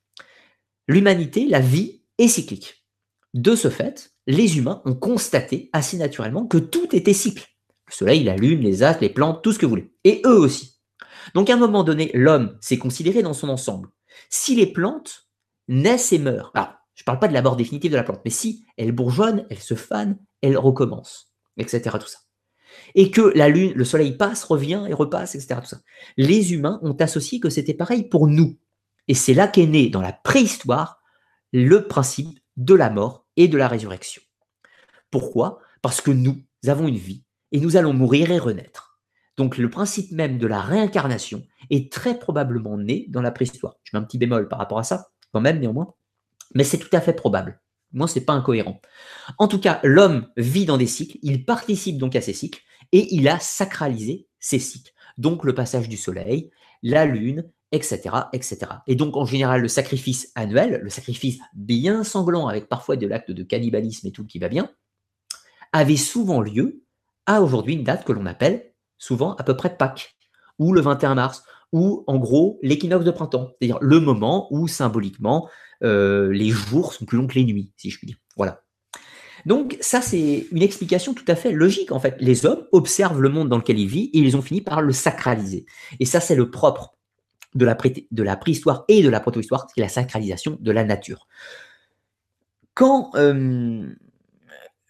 L'humanité, 0.89 1.47
la 1.47 1.61
vie, 1.61 2.03
est 2.19 2.29
cyclique. 2.29 2.85
De 3.35 3.55
ce 3.55 3.71
fait, 3.71 4.13
les 4.27 4.59
humains 4.59 4.83
ont 4.85 4.95
constaté 4.95 5.71
assez 5.73 5.97
naturellement 5.97 6.47
que 6.47 6.59
tout 6.59 6.95
était 6.95 7.13
cycle. 7.13 7.47
Le 7.89 7.93
soleil, 7.93 8.25
la 8.25 8.37
lune, 8.37 8.61
les 8.61 8.83
astres, 8.83 9.03
les 9.03 9.11
plantes, 9.11 9.43
tout 9.43 9.53
ce 9.53 9.59
que 9.59 9.67
vous 9.67 9.71
voulez. 9.71 9.93
Et 10.05 10.23
eux 10.25 10.39
aussi. 10.39 10.81
Donc 11.35 11.51
à 11.51 11.55
un 11.55 11.59
moment 11.59 11.85
donné, 11.85 12.11
l'homme 12.15 12.57
s'est 12.61 12.79
considéré 12.79 13.23
dans 13.23 13.35
son 13.35 13.49
ensemble. 13.49 13.91
Si 14.31 14.55
les 14.57 14.67
plantes 14.67 15.29
naissent 15.69 16.13
et 16.13 16.19
meurent, 16.19 16.53
je 16.97 17.03
ne 17.03 17.05
parle 17.05 17.21
pas 17.21 17.29
de 17.29 17.35
la 17.35 17.43
mort 17.43 17.57
définitive 17.57 17.93
de 17.93 17.97
la 17.97 18.03
plante, 18.03 18.23
mais 18.25 18.31
si 18.33 18.65
elles 18.77 18.93
bourgeonnent, 18.93 19.47
elles 19.51 19.61
se 19.61 19.75
fanent, 19.75 20.19
elles 20.43 20.59
recommencent, 20.59 21.33
etc. 21.57 21.97
Tout 22.01 22.09
ça 22.09 22.19
et 22.95 23.11
que 23.11 23.33
la 23.35 23.49
lune, 23.49 23.73
le 23.75 23.85
soleil 23.85 24.17
passe, 24.17 24.45
revient 24.45 24.85
et 24.89 24.95
repasse, 24.95 25.35
etc. 25.35 25.61
Tout 25.61 25.69
ça. 25.69 25.81
Les 26.17 26.53
humains 26.53 26.79
ont 26.83 26.95
associé 26.95 27.41
que 27.41 27.51
c'était 27.51 27.75
pareil 27.75 28.09
pour 28.09 28.27
nous. 28.29 28.59
Et 29.09 29.15
c'est 29.15 29.35
là 29.35 29.49
qu'est 29.49 29.67
né 29.67 29.89
dans 29.89 30.01
la 30.01 30.13
préhistoire 30.13 31.01
le 31.53 31.87
principe 31.87 32.41
de 32.57 32.75
la 32.75 32.91
mort 32.91 33.27
et 33.37 33.49
de 33.49 33.57
la 33.57 33.69
résurrection. 33.69 34.23
Pourquoi? 35.11 35.61
Parce 35.83 36.01
que 36.01 36.11
nous 36.11 36.43
avons 36.67 36.89
une 36.89 36.97
vie 36.97 37.25
et 37.53 37.61
nous 37.61 37.77
allons 37.77 37.93
mourir 37.93 38.31
et 38.31 38.39
renaître. 38.39 38.99
Donc 39.37 39.59
le 39.59 39.71
principe 39.71 40.11
même 40.13 40.39
de 40.39 40.47
la 40.47 40.61
réincarnation 40.61 41.43
est 41.71 41.93
très 41.93 42.19
probablement 42.19 42.79
né 42.79 43.07
dans 43.09 43.21
la 43.21 43.31
préhistoire. 43.31 43.77
Je 43.85 43.97
mets 43.97 44.03
un 44.03 44.07
petit 44.07 44.19
bémol 44.19 44.49
par 44.49 44.59
rapport 44.59 44.79
à 44.79 44.83
ça, 44.83 45.09
quand 45.33 45.41
même 45.41 45.61
néanmoins, 45.61 45.95
mais 46.55 46.65
c'est 46.65 46.79
tout 46.79 46.95
à 46.95 47.01
fait 47.01 47.13
probable. 47.13 47.61
Moi, 47.93 48.09
c'est 48.09 48.25
pas 48.25 48.33
incohérent. 48.33 48.81
En 49.39 49.49
tout 49.49 49.61
cas, 49.61 49.81
l'homme 49.83 50.29
vit 50.37 50.67
dans 50.67 50.77
des 50.77 50.87
cycles, 50.87 51.19
il 51.23 51.45
participe 51.45 51.99
donc 51.99 52.17
à 52.17 52.21
ces 52.21 52.33
cycles, 52.33 52.61
et 52.93 53.15
il 53.15 53.29
a 53.29 53.39
sacralisé 53.39 54.29
ces 54.39 54.59
cycles. 54.59 54.93
Donc 55.19 55.45
le 55.45 55.55
passage 55.55 55.89
du 55.89 55.97
soleil, 55.97 56.51
la 56.83 57.07
lune, 57.07 57.51
etc., 57.73 58.01
etc. 58.33 58.59
Et 58.87 58.95
donc 58.95 59.17
en 59.17 59.25
général, 59.25 59.63
le 59.63 59.69
sacrifice 59.69 60.31
annuel, 60.35 60.81
le 60.83 60.91
sacrifice 60.91 61.39
bien 61.55 62.05
sanglant 62.05 62.47
avec 62.47 62.69
parfois 62.69 62.97
de 62.97 63.07
l'acte 63.07 63.31
de 63.31 63.43
cannibalisme 63.43 64.07
et 64.07 64.13
tout 64.13 64.27
qui 64.27 64.39
va 64.39 64.49
bien, 64.49 64.71
avait 65.73 65.97
souvent 65.97 66.41
lieu 66.41 66.83
à 67.27 67.43
aujourd'hui 67.43 67.75
une 67.75 67.85
date 67.85 68.05
que 68.05 68.13
l'on 68.13 68.27
appelle 68.27 68.73
souvent 68.99 69.35
à 69.35 69.43
peu 69.43 69.57
près 69.57 69.77
Pâques, 69.77 70.17
ou 70.59 70.73
le 70.73 70.81
21 70.81 71.15
mars, 71.15 71.45
ou 71.73 72.05
en 72.07 72.19
gros 72.19 72.59
l'équinoxe 72.63 73.05
de 73.05 73.11
printemps, 73.11 73.51
c'est-à-dire 73.51 73.79
le 73.81 74.01
moment 74.01 74.49
où 74.51 74.69
symboliquement 74.69 75.49
euh, 75.83 76.33
les 76.33 76.51
jours 76.51 76.93
sont 76.93 77.05
plus 77.05 77.19
longs 77.19 77.27
que 77.27 77.35
les 77.35 77.45
nuits, 77.45 77.73
si 77.77 77.91
je 77.91 77.99
puis 77.99 78.07
dire. 78.07 78.17
Voilà. 78.37 78.63
Donc 79.45 79.77
ça, 79.81 80.01
c'est 80.01 80.47
une 80.51 80.63
explication 80.63 81.15
tout 81.15 81.25
à 81.29 81.37
fait 81.37 81.53
logique. 81.53 81.93
En 81.93 82.01
fait, 82.01 82.17
les 82.19 82.47
hommes 82.47 82.65
observent 82.73 83.21
le 83.21 83.29
monde 83.29 83.49
dans 83.49 83.59
lequel 83.59 83.79
ils 83.79 83.87
vivent 83.87 84.11
et 84.13 84.19
ils 84.19 84.37
ont 84.37 84.43
fini 84.43 84.61
par 84.61 84.83
le 84.83 84.93
sacraliser. 84.93 85.67
Et 86.01 86.05
ça, 86.05 86.21
c'est 86.21 86.35
le 86.35 86.51
propre 86.51 86.97
de 87.55 87.65
la, 87.65 88.37
préhistoire 88.37 88.85
et 88.89 89.03
de 89.03 89.09
la 89.09 89.21
protohistoire, 89.21 89.67
c'est 89.75 89.81
la 89.81 89.89
sacralisation 89.89 90.59
de 90.61 90.71
la 90.73 90.85
nature. 90.85 91.27
Quand 92.75 93.13
euh, 93.15 93.87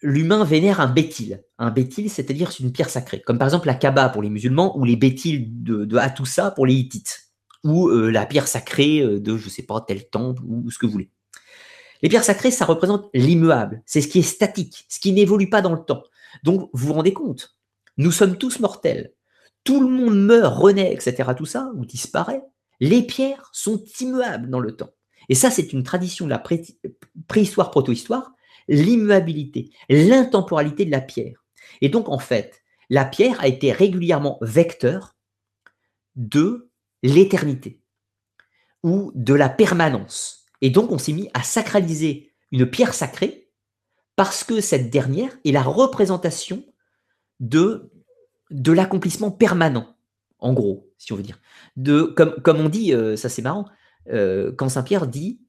l'humain 0.01 0.43
vénère 0.43 0.81
un 0.81 0.87
bétil, 0.87 1.39
un 1.57 1.71
bétil, 1.71 2.09
c'est-à-dire 2.09 2.51
une 2.59 2.71
pierre 2.71 2.89
sacrée, 2.89 3.21
comme 3.21 3.37
par 3.37 3.47
exemple 3.47 3.67
la 3.67 3.73
Kaaba 3.73 4.09
pour 4.09 4.21
les 4.21 4.29
musulmans 4.29 4.77
ou 4.77 4.83
les 4.83 4.95
bétils 4.95 5.45
de, 5.47 5.85
de 5.85 5.97
Hattusa 5.97 6.51
pour 6.51 6.65
les 6.65 6.73
Hittites, 6.73 7.26
ou 7.67 7.89
euh, 7.89 8.09
la 8.09 8.25
pierre 8.25 8.47
sacrée 8.47 9.01
euh, 9.01 9.19
de, 9.19 9.37
je 9.37 9.49
sais 9.49 9.63
pas, 9.63 9.81
tel 9.81 10.07
temple 10.09 10.41
ou 10.45 10.71
ce 10.71 10.79
que 10.79 10.85
vous 10.85 10.93
voulez. 10.93 11.11
Les 12.01 12.09
pierres 12.09 12.23
sacrées, 12.23 12.51
ça 12.51 12.65
représente 12.65 13.09
l'immuable. 13.13 13.81
C'est 13.85 14.01
ce 14.01 14.07
qui 14.07 14.19
est 14.19 14.23
statique, 14.23 14.85
ce 14.87 14.99
qui 14.99 15.11
n'évolue 15.11 15.49
pas 15.49 15.61
dans 15.61 15.73
le 15.73 15.83
temps. 15.83 16.03
Donc, 16.43 16.69
vous 16.73 16.87
vous 16.87 16.93
rendez 16.93 17.13
compte, 17.13 17.57
nous 17.97 18.11
sommes 18.11 18.37
tous 18.37 18.59
mortels. 18.59 19.13
Tout 19.63 19.81
le 19.81 19.89
monde 19.89 20.17
meurt, 20.17 20.55
renaît, 20.55 20.93
etc. 20.93 21.31
Tout 21.35 21.45
ça, 21.45 21.71
ou 21.75 21.85
disparaît. 21.85 22.41
Les 22.79 23.01
pierres 23.01 23.49
sont 23.51 23.83
immuables 23.99 24.49
dans 24.49 24.59
le 24.59 24.75
temps. 24.75 24.91
Et 25.29 25.35
ça, 25.35 25.51
c'est 25.51 25.73
une 25.73 25.83
tradition 25.83 26.25
de 26.25 26.29
la 26.29 26.41
préhistoire, 27.27 27.71
protohistoire, 27.71 28.31
l'immuabilité, 28.69 29.71
l'intemporalité 29.89 30.85
de 30.85 30.91
la 30.91 31.01
pierre. 31.01 31.43
Et 31.81 31.89
donc, 31.89 32.07
en 32.07 32.19
fait, 32.19 32.61
la 32.89 33.03
pierre 33.03 33.41
a 33.41 33.47
été 33.47 33.71
régulièrement 33.71 34.37
vecteur 34.41 35.15
de 36.15 36.66
l'éternité 37.07 37.81
ou 38.83 39.11
de 39.15 39.33
la 39.33 39.49
permanence. 39.49 40.45
Et 40.61 40.69
donc, 40.69 40.91
on 40.91 40.97
s'est 40.97 41.13
mis 41.13 41.29
à 41.33 41.43
sacraliser 41.43 42.33
une 42.51 42.65
pierre 42.65 42.93
sacrée 42.93 43.49
parce 44.15 44.43
que 44.43 44.61
cette 44.61 44.89
dernière 44.89 45.31
est 45.45 45.51
la 45.51 45.61
représentation 45.61 46.63
de, 47.39 47.91
l'accomplissement 48.49 49.31
permanent, 49.31 49.95
en 50.39 50.53
gros, 50.53 50.91
si 50.97 51.13
on 51.13 51.15
veut 51.15 51.23
dire. 51.23 51.39
Comme, 52.15 52.59
on 52.59 52.69
dit, 52.69 52.93
euh, 52.93 53.15
ça 53.15 53.29
c'est 53.29 53.43
marrant, 53.43 53.65
euh, 54.09 54.51
quand 54.57 54.69
Saint 54.69 54.83
Pierre 54.83 55.07
dit, 55.07 55.41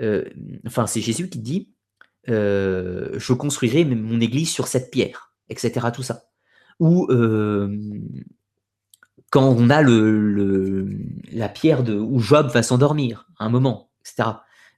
euh, 0.00 0.24
enfin 0.66 0.86
c'est 0.86 1.00
Jésus 1.00 1.28
qui 1.28 1.40
dit, 1.40 1.74
je 2.26 3.32
construirai 3.32 3.84
mon 3.84 4.20
église 4.20 4.50
sur 4.50 4.68
cette 4.68 4.90
pierre, 4.90 5.34
etc. 5.48 5.88
Tout 5.92 6.02
ça. 6.04 6.24
Ou 6.78 7.08
quand 9.34 9.48
on 9.48 9.68
a 9.68 9.82
le, 9.82 10.88
la 11.32 11.48
pierre 11.48 11.82
de, 11.82 11.98
où 11.98 12.20
Job 12.20 12.52
va 12.52 12.62
s'endormir, 12.62 13.26
un 13.40 13.48
moment, 13.48 13.90
etc. 14.00 14.30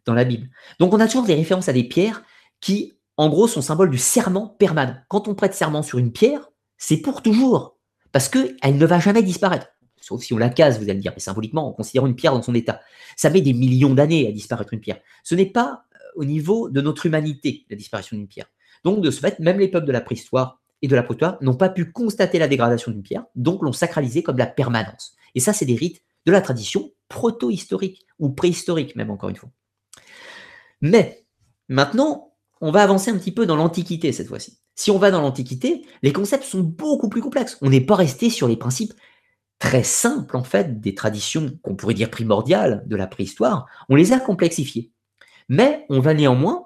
Dans 0.07 0.15
la 0.15 0.24
Bible. 0.24 0.49
Donc 0.78 0.95
on 0.95 1.01
a 1.01 1.07
toujours 1.07 1.27
des 1.27 1.35
références 1.35 1.69
à 1.69 1.74
des 1.74 1.85
pierres 1.85 2.23
qui, 2.62 2.95
en 3.19 3.28
gros, 3.28 3.49
sont 3.49 3.61
symboles 3.61 3.91
du 3.91 3.99
serment 3.99 4.47
permanent. 4.49 4.97
Quand 5.09 5.28
on 5.28 5.35
prête 5.35 5.53
serment 5.53 5.83
sur 5.83 5.99
une 5.99 6.11
pierre, 6.11 6.49
c'est 6.78 6.97
pour 6.97 7.20
toujours, 7.20 7.77
parce 8.12 8.31
qu'elle 8.31 8.78
ne 8.78 8.87
va 8.87 8.99
jamais 8.99 9.23
disparaître 9.23 9.66
sauf 10.01 10.23
si 10.23 10.33
on 10.33 10.39
la 10.39 10.49
case, 10.49 10.78
vous 10.78 10.85
allez 10.85 10.95
me 10.95 11.03
dire, 11.03 11.12
mais 11.15 11.20
symboliquement, 11.20 11.69
en 11.69 11.73
considérant 11.73 12.07
une 12.07 12.15
pierre 12.15 12.33
dans 12.33 12.41
son 12.41 12.55
état. 12.55 12.81
Ça 13.16 13.28
met 13.28 13.41
des 13.41 13.53
millions 13.53 13.93
d'années 13.93 14.27
à 14.28 14.33
disparaître 14.33 14.73
une 14.73 14.81
pierre. 14.81 15.01
Ce 15.24 15.35
n'est 15.35 15.51
pas 15.51 15.85
euh, 15.95 15.99
au 16.15 16.24
niveau 16.24 16.70
de 16.70 16.81
notre 16.81 17.05
humanité, 17.07 17.66
la 17.69 17.77
disparition 17.77 18.16
d'une 18.16 18.28
pierre. 18.28 18.47
Donc, 18.85 19.03
de 19.03 19.11
ce 19.11 19.19
fait, 19.19 19.39
même 19.41 19.59
les 19.59 19.69
peuples 19.69 19.87
de 19.87 19.93
la 19.93 20.01
préhistoire 20.01 20.61
de 20.89 20.97
la 20.97 21.03
préhistoire 21.03 21.39
n'ont 21.41 21.57
pas 21.57 21.69
pu 21.69 21.93
constater 21.93 22.39
la 22.39 22.49
dégradation 22.49 22.93
d'une 22.93 23.03
pierre, 23.03 23.25
donc 23.35 23.63
l'ont 23.63 23.73
sacralisé 23.73 24.23
comme 24.23 24.39
la 24.39 24.47
permanence. 24.47 25.17
Et 25.35 25.41
ça, 25.41 25.53
c'est 25.53 25.65
des 25.65 25.75
rites 25.75 26.03
de 26.27 26.33
la 26.33 26.41
tradition 26.41 26.91
proto-historique, 27.09 28.07
ou 28.19 28.31
préhistorique 28.31 28.97
même, 28.97 29.11
encore 29.11 29.29
une 29.29 29.37
fois. 29.37 29.51
Mais, 30.81 31.25
maintenant, 31.69 32.33
on 32.61 32.71
va 32.71 32.83
avancer 32.83 33.11
un 33.11 33.19
petit 33.19 33.33
peu 33.33 33.47
dans 33.47 33.57
l'Antiquité 33.57 34.13
cette 34.13 34.29
fois-ci. 34.29 34.59
Si 34.75 34.91
on 34.91 34.99
va 34.99 35.11
dans 35.11 35.21
l'Antiquité, 35.21 35.87
les 36.03 36.13
concepts 36.13 36.45
sont 36.45 36.61
beaucoup 36.61 37.09
plus 37.09 37.23
complexes. 37.23 37.59
On 37.63 37.71
n'est 37.71 37.81
pas 37.81 37.97
resté 37.97 38.31
sur 38.31 38.49
les 38.49 38.57
principes 38.57 38.93
très 39.59 39.83
simples, 39.83 40.37
en 40.37 40.45
fait, 40.45 40.81
des 40.81 40.95
traditions 40.95 41.59
qu'on 41.63 41.77
pourrait 41.77 41.95
dire 41.95 42.11
primordiales 42.11 42.83
de 42.87 42.97
la 42.97 43.07
préhistoire, 43.07 43.67
on 43.89 43.95
les 43.95 44.13
a 44.13 44.21
complexifiées. 44.21 44.93
Mais 45.49 45.87
on 45.89 46.01
va 46.01 46.13
néanmoins 46.13 46.65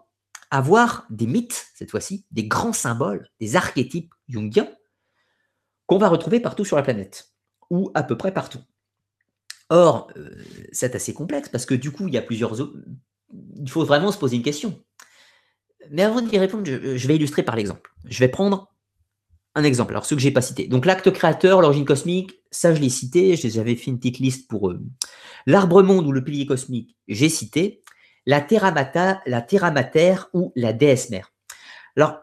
avoir 0.51 1.07
des 1.11 1.27
mythes, 1.27 1.67
cette 1.75 1.91
fois-ci, 1.91 2.27
des 2.31 2.47
grands 2.47 2.73
symboles, 2.73 3.29
des 3.41 3.57
archétypes 3.57 4.13
jungiens, 4.29 4.71
qu'on 5.87 5.99
va 5.99 6.09
retrouver 6.09 6.41
partout 6.41 6.65
sur 6.65 6.77
la 6.77 6.83
planète, 6.83 7.33
ou 7.71 7.91
à 7.95 8.03
peu 8.03 8.17
près 8.17 8.33
partout. 8.33 8.61
Or, 9.69 10.11
euh, 10.17 10.31
c'est 10.73 10.95
assez 10.95 11.15
complexe 11.15 11.49
parce 11.49 11.67
que 11.67 11.75
du 11.75 11.93
coup, 11.93 12.09
il 12.09 12.15
y 12.15 12.19
a 12.19 12.23
plusieurs. 12.23 12.55
Il 13.57 13.71
faut 13.71 13.85
vraiment 13.85 14.11
se 14.11 14.19
poser 14.19 14.37
une 14.37 14.43
question. 14.43 14.83
Mais 15.91 16.03
avant 16.03 16.21
d'y 16.21 16.39
répondre, 16.39 16.65
je 16.65 17.09
vais 17.09 17.17
illustrer 17.17 17.43
par 17.43 17.57
l'exemple. 17.57 17.93
Je 18.05 18.19
vais 18.19 18.29
prendre 18.29 18.71
un 19.55 19.65
exemple, 19.65 19.93
alors 19.93 20.05
ceux 20.05 20.17
que 20.17 20.23
j'ai 20.23 20.31
pas 20.31 20.43
cités. 20.43 20.69
Donc 20.69 20.87
l'acte 20.87 21.11
créateur, 21.11 21.61
l'origine 21.61 21.85
cosmique, 21.85 22.41
ça 22.51 22.75
je 22.75 22.81
l'ai 22.81 22.89
cité, 22.89 23.37
j'avais 23.37 23.75
fait 23.75 23.91
une 23.91 23.99
petite 23.99 24.19
liste 24.19 24.49
pour 24.49 24.71
eux. 24.71 24.81
L'arbre 25.47 25.83
monde 25.83 26.07
ou 26.07 26.13
le 26.13 26.23
pilier 26.23 26.47
cosmique, 26.47 26.97
j'ai 27.09 27.29
cité. 27.29 27.80
La 28.27 28.41
terra, 28.41 28.71
la 28.71 29.47
ou 30.33 30.53
la 30.57 30.73
déesse 30.73 31.11
mère. 31.11 31.33
Alors, 31.97 32.21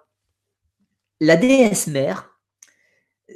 la 1.20 1.36
déesse 1.36 1.88
mère, 1.88 2.38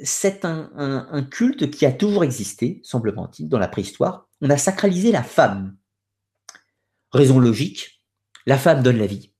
c'est 0.02 0.44
un, 0.44 0.70
un, 0.74 1.22
culte 1.22 1.70
qui 1.70 1.84
a 1.84 1.92
toujours 1.92 2.24
existé, 2.24 2.80
semble-t-il, 2.84 3.48
dans 3.48 3.58
la 3.58 3.68
préhistoire. 3.68 4.28
On 4.40 4.48
a 4.48 4.56
sacralisé 4.56 5.12
la 5.12 5.22
femme. 5.22 5.76
Raison 7.10 7.38
logique, 7.38 8.02
la 8.46 8.56
femme 8.56 8.82
donne 8.82 8.98
la 8.98 9.06
vie. 9.06 9.34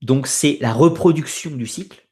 Donc 0.00 0.26
c'est 0.26 0.58
la 0.60 0.72
reproduction 0.72 1.50
du 1.50 1.66
cycle 1.66 2.02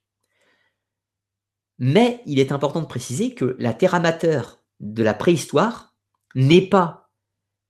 mais 1.81 2.23
il 2.27 2.39
est 2.39 2.53
important 2.53 2.83
de 2.83 2.87
préciser 2.87 3.35
que 3.35 3.57
la 3.59 3.73
terre 3.73 3.95
amateur 3.95 4.63
de 4.79 5.03
la 5.03 5.15
préhistoire 5.15 5.97
n'est 6.35 6.69
pas 6.69 7.11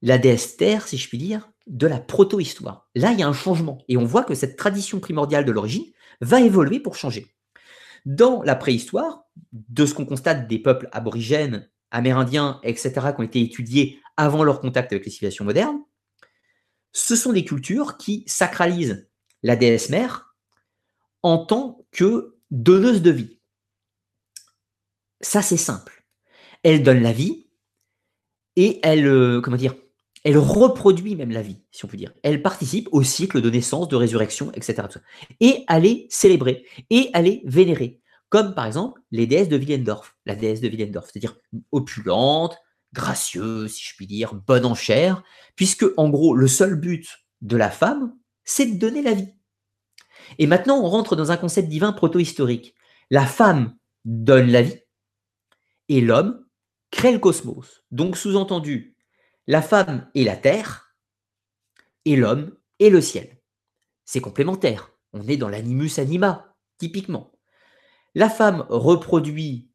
la 0.01 0.17
déesse 0.17 0.57
terre, 0.57 0.85
si 0.87 0.97
je 0.97 1.07
puis 1.07 1.17
dire, 1.17 1.49
de 1.71 1.87
la 1.87 1.99
proto-histoire. 1.99 2.89
Là, 2.95 3.13
il 3.13 3.19
y 3.19 3.23
a 3.23 3.27
un 3.27 3.33
changement. 3.33 3.83
Et 3.87 3.97
on 3.97 4.03
voit 4.05 4.23
que 4.23 4.35
cette 4.35 4.57
tradition 4.57 4.99
primordiale 4.99 5.45
de 5.45 5.51
l'origine 5.51 5.85
va 6.19 6.41
évoluer 6.41 6.79
pour 6.79 6.95
changer. 6.95 7.33
Dans 8.05 8.43
la 8.43 8.55
préhistoire, 8.55 9.23
de 9.53 9.85
ce 9.85 9.93
qu'on 9.93 10.05
constate 10.05 10.47
des 10.47 10.59
peuples 10.59 10.89
aborigènes, 10.91 11.69
amérindiens, 11.89 12.59
etc., 12.63 12.91
qui 13.15 13.21
ont 13.21 13.23
été 13.23 13.41
étudiés 13.41 13.99
avant 14.17 14.43
leur 14.43 14.59
contact 14.59 14.91
avec 14.91 15.05
les 15.05 15.11
civilisations 15.11 15.45
modernes, 15.45 15.79
ce 16.91 17.15
sont 17.15 17.31
des 17.31 17.45
cultures 17.45 17.97
qui 17.97 18.25
sacralisent 18.27 19.09
la 19.41 19.55
déesse 19.55 19.89
mère 19.89 20.35
en 21.23 21.37
tant 21.45 21.85
que 21.91 22.35
donneuse 22.49 23.01
de 23.01 23.11
vie. 23.11 23.39
Ça, 25.21 25.41
c'est 25.41 25.57
simple. 25.57 26.03
Elle 26.63 26.83
donne 26.83 27.01
la 27.01 27.13
vie 27.13 27.47
et 28.57 28.79
elle, 28.83 29.07
euh, 29.07 29.39
comment 29.41 29.55
dire, 29.55 29.75
elle 30.23 30.37
reproduit 30.37 31.15
même 31.15 31.31
la 31.31 31.41
vie, 31.41 31.57
si 31.71 31.85
on 31.85 31.87
peut 31.87 31.97
dire. 31.97 32.13
Elle 32.23 32.41
participe 32.41 32.87
au 32.91 33.03
cycle 33.03 33.41
de 33.41 33.49
naissance, 33.49 33.87
de 33.87 33.95
résurrection, 33.95 34.51
etc. 34.53 34.87
Et 35.39 35.65
elle 35.67 35.85
est 35.85 36.07
célébrée 36.09 36.65
et 36.89 37.09
elle 37.13 37.27
est 37.27 37.41
vénérée. 37.45 38.01
Comme 38.29 38.53
par 38.53 38.65
exemple 38.65 39.01
les 39.11 39.27
déesses 39.27 39.49
de 39.49 39.57
Willendorf, 39.57 40.15
la 40.25 40.35
déesse 40.35 40.61
de 40.61 40.69
Willendorf, 40.69 41.09
c'est-à-dire 41.11 41.35
opulente, 41.71 42.55
gracieuse, 42.93 43.73
si 43.73 43.83
je 43.83 43.95
puis 43.95 44.07
dire, 44.07 44.33
bonne 44.35 44.65
en 44.65 44.75
chair, 44.75 45.23
puisque 45.55 45.85
en 45.97 46.09
gros, 46.09 46.35
le 46.35 46.47
seul 46.47 46.75
but 46.75 47.07
de 47.41 47.57
la 47.57 47.71
femme, 47.71 48.13
c'est 48.43 48.65
de 48.65 48.77
donner 48.77 49.01
la 49.01 49.13
vie. 49.13 49.33
Et 50.37 50.47
maintenant, 50.47 50.79
on 50.79 50.89
rentre 50.89 51.15
dans 51.15 51.31
un 51.31 51.37
concept 51.37 51.67
divin 51.67 51.93
proto-historique. 51.93 52.75
La 53.09 53.25
femme 53.25 53.75
donne 54.05 54.49
la 54.49 54.61
vie, 54.61 54.79
et 55.89 56.01
l'homme 56.01 56.45
crée 56.91 57.11
le 57.11 57.19
cosmos. 57.19 57.83
Donc 57.91 58.17
sous-entendu, 58.17 58.90
la 59.51 59.61
femme 59.61 60.07
est 60.15 60.23
la 60.23 60.37
terre 60.37 60.95
et 62.05 62.15
l'homme 62.15 62.55
est 62.79 62.89
le 62.89 63.01
ciel. 63.01 63.37
C'est 64.05 64.21
complémentaire. 64.21 64.93
On 65.11 65.27
est 65.27 65.35
dans 65.35 65.49
l'animus 65.49 65.99
anima, 65.99 66.55
typiquement. 66.77 67.33
La 68.15 68.29
femme 68.29 68.65
reproduit 68.69 69.69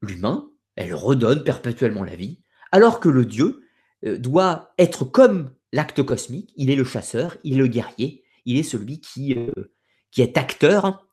l'humain, 0.00 0.48
elle 0.76 0.94
redonne 0.94 1.42
perpétuellement 1.42 2.04
la 2.04 2.14
vie, 2.14 2.40
alors 2.70 3.00
que 3.00 3.08
le 3.08 3.24
Dieu 3.24 3.64
euh, 4.04 4.16
doit 4.16 4.74
être 4.78 5.04
comme 5.04 5.56
l'acte 5.72 6.04
cosmique, 6.04 6.52
il 6.54 6.70
est 6.70 6.76
le 6.76 6.84
chasseur, 6.84 7.36
il 7.42 7.54
est 7.54 7.62
le 7.62 7.66
guerrier, 7.66 8.22
il 8.44 8.58
est 8.58 8.62
celui 8.62 9.00
qui, 9.00 9.34
euh, 9.34 9.72
est 10.18 10.38
acteur, 10.38 11.04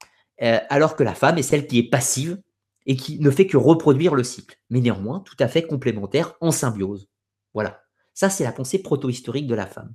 euh, 0.44 0.60
alors 0.70 0.96
que 0.96 1.04
la 1.04 1.16
femme 1.16 1.40
est 1.40 1.42
celle 1.42 1.66
qui 1.66 1.80
est 1.80 1.90
passive, 1.90 2.40
et 2.86 2.96
qui 2.96 3.20
ne 3.20 3.32
fait 3.32 3.48
que 3.48 3.58
reproduire 3.58 4.14
le 4.14 4.24
cycle, 4.24 4.60
mais 4.70 4.82
néanmoins 4.82 5.22
tout 5.22 5.36
à 5.40 5.48
fait 5.48 5.64
complémentaire 5.64 6.36
en 6.42 6.52
symbiose. 6.52 7.10
Voilà. 7.56 7.87
Ça, 8.18 8.32
c'est 8.32 8.44
la 8.44 8.52
pensée 8.52 8.80
proto-historique 8.80 9.46
de 9.46 9.54
la 9.54 9.68
femme. 9.68 9.94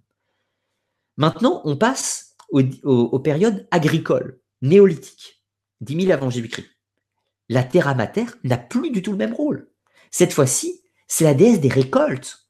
Maintenant, 1.17 1.61
on 1.65 1.75
passe 1.75 2.37
aux, 2.53 3.19
périodes 3.19 3.67
agricoles, 3.73 4.41
néolithiques, 4.61 5.43
10 5.81 6.03
000 6.03 6.13
avant 6.13 6.31
Jésus-Christ. 6.31 6.69
La 7.49 7.65
terra 7.65 7.97
mater 7.97 8.27
n'a 8.45 8.59
plus 8.59 8.93
du 8.93 9.03
tout 9.03 9.11
le 9.11 9.17
même 9.17 9.35
rôle. 9.35 9.69
Cette 10.13 10.33
fois-ci, 10.33 10.83
c'est 11.09 11.25
la 11.25 11.35
déesse 11.35 11.59
des 11.59 11.69
récoltes. 11.69 12.47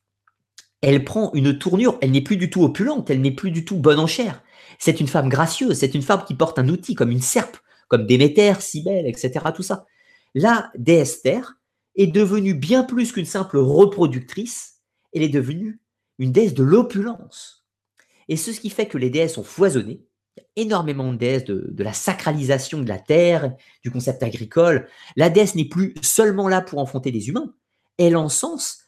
Elle 0.83 1.07
prend 1.07 1.33
une 1.33 1.59
tournure, 1.59 1.97
elle 2.03 2.11
n'est 2.11 2.21
plus 2.21 2.37
du 2.37 2.51
tout 2.51 2.65
opulente, 2.65 3.09
elle 3.09 3.23
n'est 3.23 3.31
plus 3.31 3.51
du 3.51 3.65
tout 3.65 3.79
bonne 3.79 3.99
en 3.99 4.07
chair. 4.07 4.43
C'est 4.79 5.01
une 5.01 5.09
femme 5.09 5.31
gracieuse, 5.31 5.79
c'est 5.79 5.95
une 5.95 6.03
femme 6.03 6.27
qui 6.27 6.35
porte 6.35 6.59
un 6.59 6.69
outil 6.69 6.95
comme 6.95 7.11
une 7.11 7.23
serpe, 7.23 7.57
comme 7.89 8.05
Déméter, 8.05 8.61
Cybèle, 8.61 9.07
etc. 9.07 9.47
Tout 9.57 9.63
ça 9.63 9.87
la 10.35 10.71
déesse 10.77 11.23
Terre 11.23 11.55
est 11.95 12.07
devenue 12.09 12.53
bien 12.53 12.85
plus 12.85 13.13
qu'une 13.13 13.25
simple 13.25 13.57
reproductrice, 13.59 14.72
elle 15.13 15.23
est 15.23 15.29
devenue 15.29 15.81
une 16.19 16.33
déesse 16.33 16.55
de 16.55 16.63
l'opulence. 16.63 17.65
Et 18.29 18.37
ce 18.37 18.51
qui 18.53 18.71
fait 18.71 18.87
que 18.87 18.99
les 18.99 19.11
déesses 19.11 19.39
ont 19.39 19.45
foisonné. 19.45 20.01
Il 20.37 20.41
y 20.41 20.43
a 20.43 20.63
énormément 20.65 21.13
de 21.13 21.19
déesses 21.19 21.45
de, 21.45 21.83
la 21.83 21.93
sacralisation 21.93 22.81
de 22.81 22.89
la 22.89 22.99
terre, 22.99 23.55
du 23.83 23.91
concept 23.91 24.23
agricole. 24.23 24.89
La 25.17 25.29
déesse 25.29 25.55
n'est 25.55 25.67
plus 25.67 25.95
seulement 26.03 26.49
là 26.49 26.63
pour 26.63 26.79
enfanter 26.79 27.11
des 27.11 27.29
humains, 27.29 27.55
elle 27.99 28.17
encense 28.17 28.79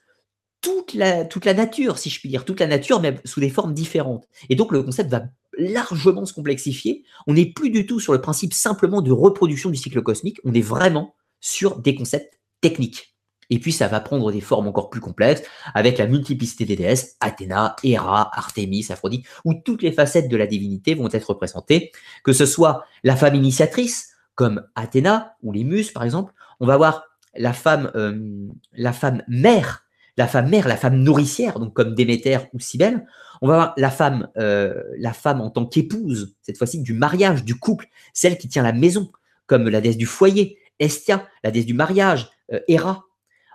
toute 0.60 0.94
la, 0.94 1.26
toute 1.26 1.44
la 1.44 1.52
nature, 1.52 1.98
si 1.98 2.08
je 2.08 2.18
puis 2.18 2.30
dire, 2.30 2.46
toute 2.46 2.60
la 2.60 2.66
nature, 2.66 3.00
mais 3.00 3.20
sous 3.26 3.40
des 3.40 3.50
formes 3.50 3.74
différentes. 3.74 4.26
Et 4.48 4.54
donc 4.54 4.72
le 4.72 4.82
concept 4.82 5.10
va 5.10 5.24
largement 5.58 6.24
se 6.24 6.32
complexifier. 6.32 7.04
On 7.26 7.34
n'est 7.34 7.52
plus 7.52 7.68
du 7.68 7.84
tout 7.86 8.00
sur 8.00 8.14
le 8.14 8.20
principe 8.20 8.54
simplement 8.54 9.02
de 9.02 9.12
reproduction 9.12 9.68
du 9.68 9.76
cycle 9.76 10.02
cosmique, 10.02 10.38
on 10.44 10.54
est 10.54 10.62
vraiment 10.62 11.14
sur 11.40 11.78
des 11.78 11.94
concepts 11.94 12.40
techniques. 12.62 13.13
Et 13.50 13.58
puis 13.58 13.72
ça 13.72 13.88
va 13.88 14.00
prendre 14.00 14.32
des 14.32 14.40
formes 14.40 14.68
encore 14.68 14.90
plus 14.90 15.00
complexes 15.00 15.42
avec 15.74 15.98
la 15.98 16.06
multiplicité 16.06 16.64
des 16.64 16.76
déesses, 16.76 17.16
Athéna, 17.20 17.76
Héra, 17.82 18.30
Artémis, 18.32 18.86
Aphrodite, 18.90 19.26
où 19.44 19.54
toutes 19.54 19.82
les 19.82 19.92
facettes 19.92 20.28
de 20.28 20.36
la 20.36 20.46
divinité 20.46 20.94
vont 20.94 21.08
être 21.10 21.30
représentées, 21.30 21.92
que 22.22 22.32
ce 22.32 22.46
soit 22.46 22.84
la 23.02 23.16
femme 23.16 23.34
initiatrice, 23.34 24.10
comme 24.34 24.64
Athéna 24.74 25.36
ou 25.42 25.52
les 25.52 25.64
Muses 25.64 25.92
par 25.92 26.04
exemple, 26.04 26.32
on 26.60 26.66
va 26.66 26.76
voir 26.76 27.04
la 27.36 27.52
femme, 27.52 27.90
euh, 27.94 28.48
la 28.72 28.92
femme 28.92 29.22
mère, 29.28 29.84
la 30.16 30.26
femme 30.26 30.48
mère, 30.48 30.68
la 30.68 30.76
femme 30.76 30.96
nourricière, 30.96 31.58
donc 31.58 31.74
comme 31.74 31.94
Déméter 31.94 32.38
ou 32.52 32.60
Cybèle. 32.60 33.06
On 33.42 33.48
va 33.48 33.54
voir 33.54 33.74
la 33.76 33.90
femme, 33.90 34.28
euh, 34.36 34.82
la 34.98 35.12
femme 35.12 35.40
en 35.40 35.50
tant 35.50 35.66
qu'épouse, 35.66 36.36
cette 36.42 36.56
fois-ci 36.56 36.80
du 36.80 36.92
mariage, 36.92 37.44
du 37.44 37.56
couple, 37.56 37.86
celle 38.12 38.38
qui 38.38 38.48
tient 38.48 38.62
la 38.62 38.72
maison, 38.72 39.10
comme 39.46 39.68
la 39.68 39.80
déesse 39.80 39.96
du 39.96 40.06
foyer, 40.06 40.58
Estia, 40.78 41.26
la 41.42 41.50
déesse 41.50 41.66
du 41.66 41.74
mariage, 41.74 42.30
euh, 42.52 42.60
Héra. 42.68 43.04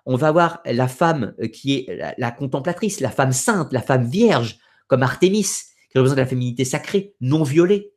On 0.05 0.15
va 0.15 0.31
voir 0.31 0.61
la 0.65 0.87
femme 0.87 1.33
euh, 1.41 1.47
qui 1.47 1.75
est 1.75 2.15
la, 2.17 2.31
contemplatrice, 2.31 2.99
la 2.99 3.11
femme 3.11 3.31
sainte, 3.31 3.73
la 3.73 3.81
femme 3.81 4.07
vierge, 4.07 4.59
comme 4.87 5.03
Artémis, 5.03 5.47
qui 5.91 5.97
représente 5.97 6.17
la 6.17 6.25
féminité 6.25 6.65
sacrée, 6.65 7.15
non 7.21 7.43
violée, 7.43 7.93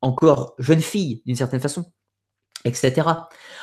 encore 0.00 0.54
jeune 0.58 0.80
fille 0.80 1.22
d'une 1.26 1.36
certaine 1.36 1.60
façon, 1.60 1.92
etc. 2.64 3.08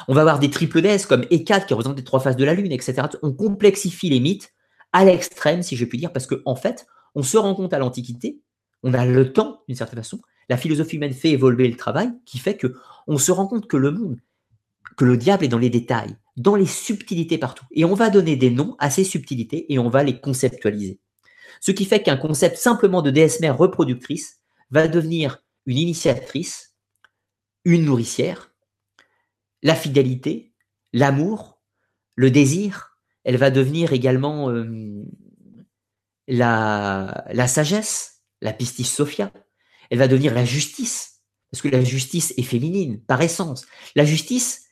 On 0.07 0.13
va 0.13 0.21
avoir 0.21 0.39
des 0.39 0.49
triple 0.49 0.81
déesses 0.81 1.05
comme 1.05 1.25
Hécate 1.29 1.65
qui 1.67 1.73
représente 1.73 1.97
les 1.97 2.03
trois 2.03 2.19
faces 2.19 2.37
de 2.37 2.45
la 2.45 2.53
lune, 2.53 2.71
etc. 2.71 3.07
On 3.21 3.33
complexifie 3.33 4.09
les 4.09 4.19
mythes 4.19 4.53
à 4.91 5.05
l'extrême, 5.05 5.63
si 5.63 5.75
je 5.75 5.85
puis 5.85 5.97
dire, 5.97 6.13
parce 6.13 6.27
qu'en 6.27 6.37
en 6.45 6.55
fait, 6.55 6.85
on 7.15 7.23
se 7.23 7.37
rend 7.37 7.55
compte 7.55 7.73
à 7.73 7.79
l'Antiquité, 7.79 8.39
on 8.83 8.93
a 8.93 9.05
le 9.05 9.31
temps, 9.33 9.63
d'une 9.67 9.77
certaine 9.77 9.99
façon, 9.99 10.19
la 10.49 10.57
philosophie 10.57 10.97
humaine 10.97 11.13
fait 11.13 11.31
évoluer 11.31 11.67
le 11.67 11.77
travail, 11.77 12.11
qui 12.25 12.37
fait 12.37 12.57
que 12.57 12.75
on 13.07 13.17
se 13.17 13.31
rend 13.31 13.47
compte 13.47 13.67
que 13.67 13.77
le 13.77 13.91
monde, 13.91 14.19
que 14.97 15.05
le 15.05 15.17
diable 15.17 15.45
est 15.45 15.49
dans 15.49 15.57
les 15.57 15.69
détails, 15.69 16.15
dans 16.35 16.55
les 16.55 16.65
subtilités 16.65 17.37
partout. 17.37 17.65
Et 17.71 17.85
on 17.85 17.93
va 17.93 18.09
donner 18.09 18.35
des 18.35 18.49
noms 18.49 18.75
à 18.79 18.89
ces 18.89 19.03
subtilités 19.03 19.71
et 19.71 19.79
on 19.79 19.89
va 19.89 20.03
les 20.03 20.19
conceptualiser. 20.19 20.99
Ce 21.61 21.71
qui 21.71 21.85
fait 21.85 22.01
qu'un 22.01 22.17
concept 22.17 22.57
simplement 22.57 23.01
de 23.01 23.11
déesse 23.11 23.39
mère 23.39 23.57
reproductrice 23.57 24.39
va 24.71 24.87
devenir 24.87 25.43
une 25.65 25.77
initiatrice, 25.77 26.75
une 27.63 27.85
nourricière, 27.85 28.51
la 29.61 29.75
fidélité, 29.75 30.53
l'amour, 30.91 31.61
le 32.15 32.31
désir. 32.31 32.97
Elle 33.23 33.37
va 33.37 33.51
devenir 33.51 33.93
également 33.93 34.49
euh, 34.49 35.05
la, 36.27 37.23
la 37.31 37.47
sagesse, 37.47 38.23
la 38.41 38.51
pistis 38.51 38.83
sophia. 38.83 39.31
Elle 39.89 39.99
va 39.99 40.07
devenir 40.07 40.33
la 40.33 40.43
justice, 40.43 41.21
parce 41.51 41.61
que 41.61 41.69
la 41.69 41.83
justice 41.83 42.33
est 42.35 42.43
féminine 42.43 42.99
par 43.01 43.21
essence. 43.21 43.65
La 43.95 44.05
justice 44.05 44.62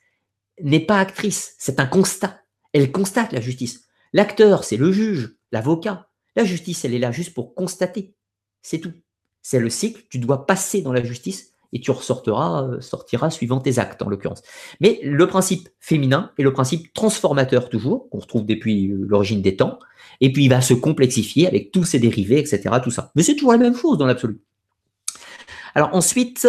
n'est 0.64 0.86
pas 0.86 1.00
actrice, 1.00 1.56
c'est 1.58 1.80
un 1.80 1.86
constat. 1.86 2.42
Elle 2.74 2.92
constate 2.92 3.34
la 3.34 3.42
justice. 3.42 3.86
L'acteur, 4.14 4.64
c'est 4.64 4.78
le 4.78 4.92
juge, 4.92 5.36
l'avocat. 5.52 6.10
La 6.36 6.44
justice, 6.46 6.86
elle 6.86 6.94
est 6.94 7.00
là 7.00 7.12
juste 7.12 7.34
pour 7.34 7.56
constater. 7.56 8.14
C'est 8.62 8.80
tout. 8.80 8.94
C'est 9.42 9.60
le 9.60 9.70
cycle. 9.70 10.04
Tu 10.10 10.20
dois 10.20 10.46
passer 10.46 10.82
dans 10.82 10.94
la 10.94 11.04
justice 11.04 11.52
et 11.74 11.80
tu 11.80 11.92
ressortiras, 11.92 12.64
euh, 12.64 12.82
sortiras 12.82 13.30
suivant 13.30 13.60
tes 13.60 13.80
actes 13.80 14.02
en 14.02 14.10
l'occurrence. 14.10 14.42
Mais 14.80 15.00
le 15.04 15.28
principe 15.28 15.70
féminin 15.80 16.32
est 16.38 16.44
le 16.44 16.54
principe 16.54 16.94
transformateur 16.94 17.70
toujours, 17.70 18.10
qu'on 18.10 18.20
retrouve 18.20 18.46
depuis 18.46 18.92
euh, 18.92 19.06
l'origine 19.08 19.42
des 19.42 19.56
temps, 19.56 19.80
et 20.20 20.32
puis 20.32 20.46
il 20.46 20.50
va 20.50 20.62
se 20.62 20.74
complexifier 20.74 21.48
avec 21.48 21.72
tous 21.72 21.84
ses 21.84 22.00
dérivés, 22.00 22.40
etc. 22.40 22.76
Tout 22.84 22.92
ça. 22.92 23.12
Mais 23.16 23.24
c'est 23.24 23.36
toujours 23.36 23.54
la 23.54 23.58
même 23.58 23.76
chose 23.76 23.98
dans 23.98 24.06
l'absolu. 24.06 24.42
Alors 25.74 25.94
ensuite, 25.94 26.48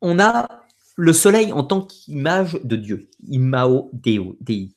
on 0.00 0.18
a 0.18 0.65
le 0.96 1.12
soleil 1.12 1.52
en 1.52 1.62
tant 1.62 1.82
qu'image 1.82 2.58
de 2.64 2.76
Dieu, 2.76 3.10
imao 3.28 3.90
deo, 3.92 4.36
dei. 4.40 4.72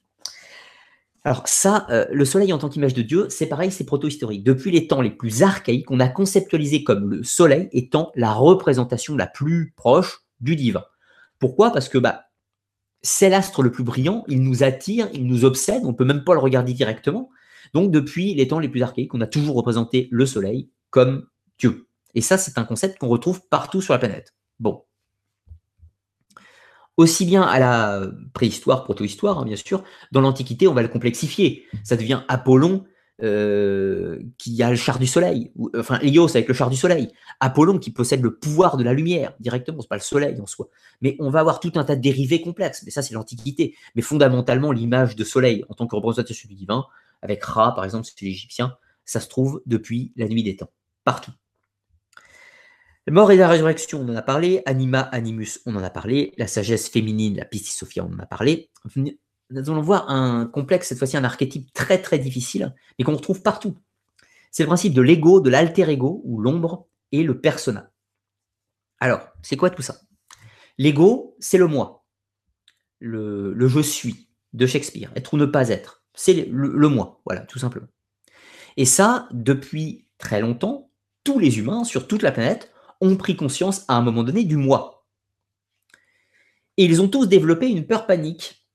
Alors 1.23 1.47
ça, 1.47 1.85
euh, 1.89 2.05
le 2.11 2.25
soleil 2.25 2.53
en 2.53 2.57
tant 2.57 2.69
qu'image 2.69 2.93
de 2.93 3.01
Dieu, 3.01 3.27
c'est 3.29 3.47
pareil, 3.47 3.71
c'est 3.71 3.85
proto-historique. 3.85 4.43
Depuis 4.43 4.71
les 4.71 4.87
temps 4.87 5.01
les 5.01 5.09
plus 5.09 5.43
archaïques, 5.43 5.91
on 5.91 5.99
a 5.99 6.07
conceptualisé 6.07 6.83
comme 6.83 7.09
le 7.09 7.23
soleil 7.23 7.69
étant 7.71 8.11
la 8.15 8.33
représentation 8.33 9.15
la 9.15 9.27
plus 9.27 9.73
proche 9.75 10.21
du 10.39 10.55
divin. 10.55 10.83
Pourquoi? 11.39 11.71
Parce 11.71 11.89
que 11.89 11.97
bah, 11.97 12.25
c'est 13.01 13.29
l'astre 13.29 13.63
le 13.63 13.71
plus 13.71 13.83
brillant, 13.83 14.23
il 14.27 14.41
nous 14.43 14.63
attire, 14.63 15.09
il 15.13 15.25
nous 15.25 15.45
obsède, 15.45 15.83
on 15.83 15.89
ne 15.89 15.95
peut 15.95 16.05
même 16.05 16.23
pas 16.23 16.33
le 16.33 16.39
regarder 16.39 16.73
directement. 16.73 17.29
Donc 17.73 17.91
depuis 17.91 18.33
les 18.33 18.47
temps 18.47 18.59
les 18.59 18.69
plus 18.69 18.81
archaïques, 18.81 19.13
on 19.13 19.21
a 19.21 19.27
toujours 19.27 19.55
représenté 19.55 20.07
le 20.11 20.25
soleil 20.25 20.69
comme 20.89 21.27
Dieu. 21.59 21.87
Et 22.15 22.21
ça, 22.21 22.37
c'est 22.37 22.57
un 22.57 22.63
concept 22.63 22.97
qu'on 22.97 23.07
retrouve 23.07 23.41
partout 23.49 23.81
sur 23.81 23.93
la 23.93 23.99
planète. 23.99 24.33
Bon, 24.59 24.83
aussi 26.99 27.25
bien 27.25 27.43
à 27.43 27.59
la 27.59 28.11
préhistoire, 28.33 28.83
proto-histoire, 28.83 29.39
hein, 29.39 29.45
bien 29.45 29.55
sûr, 29.55 29.83
dans 30.11 30.19
l'Antiquité, 30.19 30.67
on 30.67 30.73
va 30.73 30.81
le 30.81 30.89
complexifier. 30.89 31.63
Ça 31.85 31.95
devient 31.95 32.23
Apollon 32.27 32.83
euh, 33.23 34.19
qui 34.37 34.61
a 34.61 34.69
le 34.69 34.75
char 34.75 34.99
du 34.99 35.07
soleil, 35.07 35.53
enfin 35.77 35.97
Hélios 35.99 36.29
avec 36.31 36.49
le 36.49 36.53
char 36.53 36.69
du 36.69 36.75
soleil, 36.75 37.07
Apollon 37.39 37.79
qui 37.79 37.91
possède 37.91 38.21
le 38.21 38.35
pouvoir 38.35 38.75
de 38.75 38.83
la 38.83 38.93
lumière 38.93 39.33
directement, 39.39 39.81
c'est 39.81 39.87
pas 39.87 39.95
le 39.95 40.01
soleil 40.01 40.41
en 40.41 40.45
soi. 40.45 40.67
Mais 41.01 41.15
on 41.19 41.29
va 41.29 41.39
avoir 41.39 41.61
tout 41.61 41.71
un 41.75 41.85
tas 41.85 41.95
de 41.95 42.01
dérivés 42.01 42.41
complexes, 42.41 42.83
mais 42.83 42.91
ça 42.91 43.01
c'est 43.01 43.13
l'Antiquité. 43.13 43.75
Mais 43.95 44.01
fondamentalement, 44.01 44.73
l'image 44.73 45.15
de 45.15 45.23
soleil 45.23 45.63
en 45.69 45.75
tant 45.75 45.87
que 45.87 45.95
représentation 45.95 46.49
du 46.49 46.55
divin, 46.55 46.85
avec 47.21 47.41
Ra 47.45 47.73
par 47.75 47.85
exemple, 47.85 48.07
c'est 48.07 48.25
l'Égyptien, 48.25 48.75
ça 49.05 49.21
se 49.21 49.29
trouve 49.29 49.61
depuis 49.65 50.11
la 50.17 50.27
nuit 50.27 50.43
des 50.43 50.57
temps, 50.57 50.71
partout. 51.05 51.31
Mort 53.07 53.31
et 53.31 53.37
la 53.37 53.47
résurrection, 53.47 54.01
on 54.01 54.09
en 54.09 54.15
a 54.15 54.21
parlé. 54.21 54.61
Anima, 54.65 54.99
animus, 54.99 55.61
on 55.65 55.75
en 55.75 55.83
a 55.83 55.89
parlé. 55.89 56.33
La 56.37 56.47
sagesse 56.47 56.89
féminine, 56.89 57.37
la 57.37 57.45
pistis 57.45 57.75
sophia, 57.75 58.05
on 58.05 58.13
en 58.13 58.19
a 58.19 58.25
parlé. 58.25 58.69
Nous 58.95 59.17
allons 59.51 59.81
voir 59.81 60.09
un 60.09 60.45
complexe, 60.45 60.89
cette 60.89 60.99
fois-ci 60.99 61.17
un 61.17 61.23
archétype 61.23 61.73
très 61.73 62.01
très 62.01 62.19
difficile, 62.19 62.75
mais 62.97 63.05
qu'on 63.05 63.15
retrouve 63.15 63.41
partout. 63.41 63.77
C'est 64.51 64.63
le 64.63 64.67
principe 64.67 64.93
de 64.93 65.01
l'ego, 65.01 65.41
de 65.41 65.49
l'alter 65.49 65.89
ego, 65.89 66.21
ou 66.23 66.39
l'ombre, 66.39 66.87
et 67.11 67.23
le 67.23 67.39
persona. 67.41 67.91
Alors, 68.99 69.21
c'est 69.41 69.57
quoi 69.57 69.69
tout 69.69 69.81
ça? 69.81 70.01
L'ego, 70.77 71.35
c'est 71.39 71.57
le 71.57 71.67
moi, 71.67 72.05
le, 72.99 73.55
je 73.67 73.79
suis 73.79 74.29
de 74.53 74.65
Shakespeare, 74.67 75.11
être 75.15 75.33
ou 75.33 75.37
ne 75.37 75.45
pas 75.45 75.69
être. 75.69 76.03
C'est 76.13 76.47
le 76.51 76.87
moi, 76.89 77.21
voilà, 77.25 77.41
tout 77.41 77.59
simplement. 77.59 77.87
Et 78.77 78.85
ça, 78.85 79.27
depuis 79.31 80.05
très 80.17 80.41
longtemps, 80.41 80.91
tous 81.23 81.39
les 81.39 81.59
humains 81.59 81.83
sur 81.83 82.07
toute 82.07 82.21
la 82.21 82.31
planète 82.31 82.71
ont 83.01 83.15
pris 83.15 83.35
conscience 83.35 83.85
à 83.87 83.95
un 83.95 84.01
moment 84.01 84.23
donné 84.23 84.43
du 84.43 84.57
moi. 84.57 85.05
Et 86.77 86.85
ils 86.85 87.01
ont 87.01 87.09
tous 87.09 87.25
développé 87.25 87.67
une 87.67 87.85
peur 87.85 88.05
panique, 88.05 88.65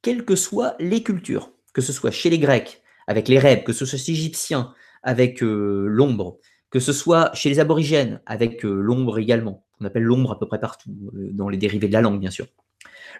quelles 0.00 0.24
que 0.24 0.36
soient 0.36 0.74
les 0.78 1.02
cultures, 1.02 1.52
que 1.72 1.80
ce 1.80 1.92
soit 1.92 2.10
chez 2.10 2.30
les 2.30 2.38
Grecs, 2.38 2.82
avec 3.06 3.28
les 3.28 3.38
rêves, 3.38 3.62
que 3.62 3.72
ce 3.72 3.84
soit 3.84 3.98
chez 3.98 4.12
les 4.12 4.18
Égyptiens, 4.18 4.74
avec 5.02 5.42
euh, 5.42 5.86
l'ombre, 5.86 6.38
que 6.70 6.80
ce 6.80 6.92
soit 6.92 7.30
chez 7.34 7.48
les 7.48 7.60
aborigènes, 7.60 8.20
avec 8.26 8.64
euh, 8.64 8.80
l'ombre 8.80 9.18
également. 9.18 9.66
On 9.80 9.84
appelle 9.84 10.04
l'ombre 10.04 10.32
à 10.32 10.38
peu 10.38 10.46
près 10.46 10.60
partout, 10.60 10.90
euh, 11.14 11.30
dans 11.32 11.48
les 11.48 11.58
dérivés 11.58 11.88
de 11.88 11.92
la 11.92 12.00
langue, 12.00 12.20
bien 12.20 12.30
sûr. 12.30 12.46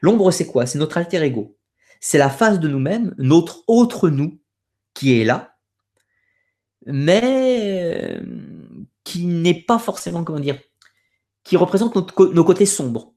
L'ombre, 0.00 0.30
c'est 0.30 0.46
quoi? 0.46 0.66
C'est 0.66 0.78
notre 0.78 0.98
alter 0.98 1.22
ego. 1.22 1.56
C'est 2.00 2.18
la 2.18 2.30
face 2.30 2.58
de 2.58 2.68
nous-mêmes, 2.68 3.14
notre 3.18 3.62
autre 3.68 4.08
nous, 4.08 4.40
qui 4.94 5.20
est 5.20 5.24
là, 5.24 5.52
mais 6.86 8.20
qui 9.04 9.26
n'est 9.26 9.62
pas 9.62 9.78
forcément, 9.78 10.24
comment 10.24 10.40
dire, 10.40 10.58
qui 11.44 11.56
représente 11.56 11.96
nos 11.96 12.44
côtés 12.44 12.66
sombres, 12.66 13.14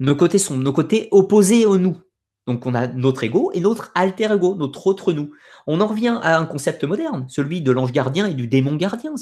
nos 0.00 0.16
côtés 0.16 0.38
sombres, 0.38 0.62
nos 0.62 0.72
côtés 0.72 1.08
opposés 1.10 1.66
au 1.66 1.78
nous. 1.78 1.98
Donc 2.46 2.64
on 2.64 2.74
a 2.74 2.86
notre 2.86 3.24
ego 3.24 3.50
et 3.54 3.60
notre 3.60 3.90
alter 3.94 4.32
ego, 4.32 4.54
notre 4.54 4.86
autre 4.86 5.12
nous. 5.12 5.32
On 5.66 5.80
en 5.80 5.86
revient 5.88 6.18
à 6.22 6.38
un 6.38 6.46
concept 6.46 6.84
moderne, 6.84 7.26
celui 7.28 7.60
de 7.60 7.72
l'ange 7.72 7.90
gardien 7.90 8.26
et 8.26 8.34
du 8.34 8.46
démon 8.46 8.76
gardien, 8.76 9.14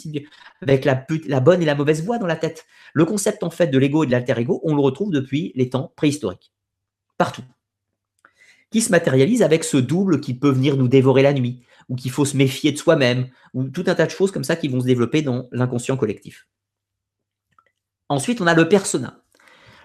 avec 0.61 0.85
la, 0.85 1.07
la 1.27 1.41
bonne 1.41 1.63
et 1.63 1.65
la 1.65 1.75
mauvaise 1.75 2.05
voix 2.05 2.19
dans 2.19 2.27
la 2.27 2.37
tête. 2.37 2.67
Le 2.93 3.07
concept 3.07 3.43
en 3.43 3.51
fait 3.51 3.69
de 3.69 3.79
l'ego 3.79 4.05
et 4.05 4.07
de 4.07 4.13
l'alter 4.13 4.39
ego, 4.39 4.61
on 4.63 4.75
le 4.75 4.83
retrouve 4.83 5.11
depuis 5.11 5.53
les 5.55 5.71
temps 5.71 5.93
préhistoriques, 5.97 6.53
partout, 7.17 7.43
qui 8.75 8.81
se 8.81 8.91
matérialise 8.91 9.45
avec 9.45 9.63
ce 9.63 9.77
double 9.77 10.21
qui 10.21 10.35
peut 10.35 10.51
venir 10.51 10.77
nous 10.77 10.89
dévorer 10.89 11.23
la 11.23 11.33
nuit, 11.33 11.63
ou 11.89 11.95
qu'il 11.95 12.11
faut 12.11 12.25
se 12.25 12.37
méfier 12.37 12.73
de 12.73 12.77
soi-même, 12.77 13.29
ou 13.53 13.69
tout 13.69 13.85
un 13.87 13.95
tas 13.95 14.07
de 14.07 14.11
choses 14.11 14.33
comme 14.33 14.43
ça 14.43 14.57
qui 14.57 14.67
vont 14.67 14.81
se 14.81 14.85
développer 14.85 15.23
dans 15.23 15.47
l'inconscient 15.53 15.97
collectif. 15.97 16.49
Ensuite, 18.09 18.41
on 18.41 18.49
a 18.49 18.55
le 18.55 18.69
persona. 18.69 19.23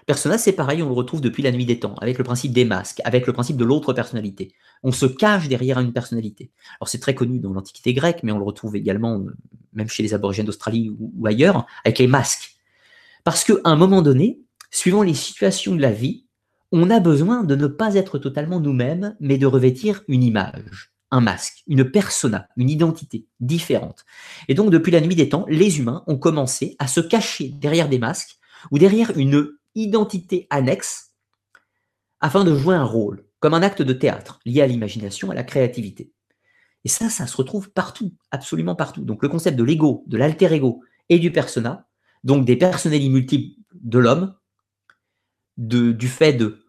Persona, 0.06 0.38
c'est 0.38 0.54
pareil, 0.54 0.82
on 0.82 0.88
le 0.88 0.94
retrouve 0.94 1.20
depuis 1.20 1.40
la 1.40 1.52
nuit 1.52 1.66
des 1.66 1.78
temps, 1.78 1.94
avec 2.00 2.18
le 2.18 2.24
principe 2.24 2.52
des 2.52 2.64
masques, 2.64 3.00
avec 3.04 3.28
le 3.28 3.32
principe 3.32 3.56
de 3.56 3.64
l'autre 3.64 3.92
personnalité. 3.92 4.54
On 4.82 4.90
se 4.90 5.06
cache 5.06 5.46
derrière 5.46 5.78
une 5.78 5.92
personnalité. 5.92 6.50
Alors 6.80 6.88
c'est 6.88 6.98
très 6.98 7.14
connu 7.14 7.38
dans 7.38 7.52
l'Antiquité 7.52 7.94
grecque, 7.94 8.24
mais 8.24 8.32
on 8.32 8.38
le 8.38 8.44
retrouve 8.44 8.74
également, 8.74 9.24
même 9.72 9.88
chez 9.88 10.02
les 10.02 10.14
aborigènes 10.14 10.46
d'Australie 10.46 10.90
ou, 10.98 11.26
ailleurs, 11.28 11.64
avec 11.84 12.00
les 12.00 12.08
masques. 12.08 12.56
Parce 13.22 13.44
qu'à 13.44 13.54
un 13.62 13.76
moment 13.76 14.02
donné, 14.02 14.40
suivant 14.72 15.04
les 15.04 15.14
situations 15.14 15.76
de 15.76 15.80
la 15.80 15.92
vie, 15.92 16.26
on 16.72 16.90
a 16.90 17.00
besoin 17.00 17.44
de 17.44 17.56
ne 17.56 17.66
pas 17.66 17.94
être 17.94 18.18
totalement 18.18 18.60
nous-mêmes, 18.60 19.16
mais 19.20 19.38
de 19.38 19.46
revêtir 19.46 20.02
une 20.08 20.22
image 20.22 20.90
un 21.10 21.20
masque, 21.20 21.62
une 21.66 21.90
persona, 21.90 22.48
une 22.56 22.70
identité 22.70 23.26
différente. 23.40 24.04
Et 24.48 24.54
donc, 24.54 24.70
depuis 24.70 24.92
la 24.92 25.00
nuit 25.00 25.16
des 25.16 25.28
temps, 25.28 25.44
les 25.48 25.78
humains 25.78 26.04
ont 26.06 26.18
commencé 26.18 26.76
à 26.78 26.86
se 26.86 27.00
cacher 27.00 27.48
derrière 27.48 27.88
des 27.88 27.98
masques 27.98 28.38
ou 28.70 28.78
derrière 28.78 29.16
une 29.16 29.48
identité 29.74 30.46
annexe 30.50 31.12
afin 32.20 32.44
de 32.44 32.54
jouer 32.54 32.76
un 32.76 32.84
rôle, 32.84 33.24
comme 33.40 33.54
un 33.54 33.62
acte 33.62 33.82
de 33.82 33.92
théâtre 33.92 34.40
lié 34.44 34.60
à 34.60 34.66
l'imagination, 34.66 35.30
à 35.30 35.34
la 35.34 35.42
créativité. 35.42 36.12
Et 36.84 36.88
ça, 36.88 37.08
ça 37.08 37.26
se 37.26 37.36
retrouve 37.36 37.70
partout, 37.70 38.12
absolument 38.30 38.74
partout. 38.74 39.02
Donc, 39.02 39.22
le 39.22 39.28
concept 39.28 39.58
de 39.58 39.64
l'ego, 39.64 40.04
de 40.06 40.16
l'alter 40.16 40.52
ego 40.52 40.82
et 41.08 41.18
du 41.18 41.32
persona, 41.32 41.88
donc 42.24 42.44
des 42.44 42.56
personnalités 42.56 43.08
multiples 43.08 43.60
de 43.72 43.98
l'homme, 43.98 44.34
du 45.60 46.08
fait 46.08 46.32
de 46.32 46.64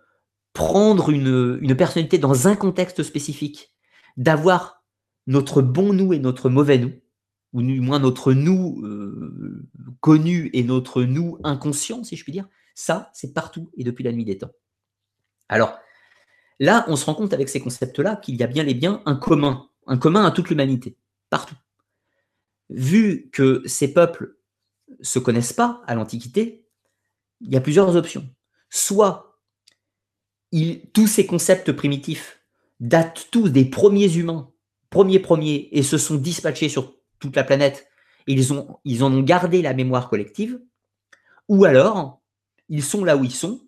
prendre 0.53 1.09
une, 1.09 1.75
personnalité 1.77 2.17
dans 2.17 2.47
un 2.47 2.55
contexte 2.55 3.03
spécifique 3.03 3.73
d'avoir 4.17 4.83
notre 5.27 5.61
bon 5.61 5.93
nous 5.93 6.13
et 6.13 6.19
notre 6.19 6.49
mauvais 6.49 6.77
nous, 6.77 6.93
ou 7.53 7.61
du 7.61 7.79
moins 7.79 7.99
notre 7.99 8.33
nous 8.33 8.81
euh, 8.83 9.67
connu 10.01 10.49
et 10.53 10.63
notre 10.63 11.03
nous 11.03 11.37
inconscient, 11.43 12.03
si 12.03 12.15
je 12.15 12.23
puis 12.23 12.33
dire, 12.33 12.47
ça, 12.75 13.09
c'est 13.13 13.33
partout 13.33 13.71
et 13.77 13.83
depuis 13.83 14.03
la 14.03 14.11
nuit 14.11 14.25
des 14.25 14.37
temps. 14.37 14.51
Alors, 15.47 15.77
là, 16.59 16.85
on 16.87 16.95
se 16.95 17.05
rend 17.05 17.13
compte 17.13 17.33
avec 17.33 17.49
ces 17.49 17.61
concepts-là 17.61 18.17
qu'il 18.17 18.35
y 18.35 18.43
a 18.43 18.47
bien 18.47 18.63
les 18.63 18.73
biens 18.73 19.01
un 19.05 19.15
commun, 19.15 19.69
un 19.87 19.97
commun 19.97 20.25
à 20.25 20.31
toute 20.31 20.49
l'humanité, 20.49 20.97
partout. 21.29 21.55
vu 22.69 23.29
que 23.31 23.61
ces 23.65 23.93
peuples 23.93 24.37
se 25.01 25.19
connaissent 25.19 25.53
pas 25.53 25.81
à 25.87 25.95
l'Antiquité, 25.95 26.67
il 27.41 27.51
y 27.51 27.57
a 27.57 27.61
plusieurs 27.61 27.95
options. 27.95 28.29
Soit 28.71 29.37
tous 30.93 31.07
ces 31.07 31.27
concepts 31.27 31.71
primitifs 31.71 32.39
datent 32.79 33.27
tous 33.31 33.49
des 33.49 33.65
premiers 33.65 34.15
humains, 34.15 34.51
premiers 34.89 35.19
premiers, 35.19 35.69
et 35.71 35.83
se 35.83 35.97
sont 35.97 36.15
dispatchés 36.15 36.67
sur 36.67 36.95
toute 37.19 37.35
la 37.35 37.43
planète, 37.43 37.87
et 38.27 38.33
ils, 38.33 38.51
ont, 38.53 38.79
en 38.85 39.13
ont 39.13 39.21
gardé 39.21 39.61
la 39.61 39.73
mémoire 39.73 40.09
collective, 40.09 40.59
ou 41.47 41.65
alors 41.65 42.21
ils 42.69 42.83
sont 42.83 43.05
là 43.05 43.17
où 43.17 43.23
ils 43.23 43.33
sont, 43.33 43.61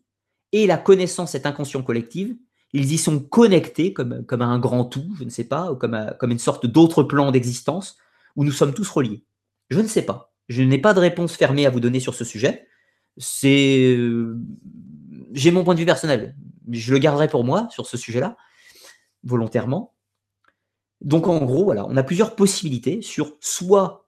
et 0.52 0.66
la 0.66 0.78
connaissance, 0.78 1.32
cette 1.32 1.46
inconscient 1.46 1.84
collective, 1.84 2.36
ils 2.74 2.92
y 2.92 2.98
sont 2.98 3.20
connectés 3.20 3.94
comme, 3.94 4.26
à 4.30 4.46
un 4.46 4.60
grand 4.60 4.86
tout, 4.86 5.14
je 5.20 5.24
ne 5.24 5.30
sais 5.30 5.44
pas, 5.44 5.72
ou 5.72 5.76
comme, 5.76 6.14
comme 6.20 6.32
une 6.32 6.40
sorte 6.40 6.66
d'autre 6.66 7.04
plan 7.04 7.32
d'existence, 7.32 7.98
où 8.36 8.44
nous 8.44 8.52
sommes 8.52 8.74
tous 8.74 8.90
reliés. 8.90 9.24
Je 9.70 9.80
ne 9.80 9.88
sais 9.88 10.02
pas. 10.02 10.34
Je 10.50 10.64
n'ai 10.64 10.80
pas 10.80 10.94
de 10.94 11.00
réponse 11.00 11.36
fermée 11.36 11.66
à 11.66 11.70
vous 11.70 11.80
donner 11.80 12.00
sur 12.00 12.16
ce 12.16 12.26
sujet. 12.26 12.68
C'est, 13.18 13.96
euh, 13.96 14.40
j'ai 15.34 15.52
mon 15.52 15.64
point 15.64 15.74
de 15.74 15.80
vue 15.80 15.86
personnel. 15.86 16.36
Je 16.72 16.94
le 16.94 17.00
garderai 17.00 17.28
pour 17.28 17.44
moi 17.44 17.68
sur 17.70 17.88
ce 17.88 17.98
sujet-là, 17.98 18.38
volontairement. 19.24 19.94
Donc 21.02 21.28
en 21.28 21.44
gros, 21.44 21.66
voilà, 21.66 21.86
on 21.88 21.98
a 21.98 22.04
plusieurs 22.04 22.36
possibilités 22.36 23.02
sur 23.02 23.36
soit 23.42 24.08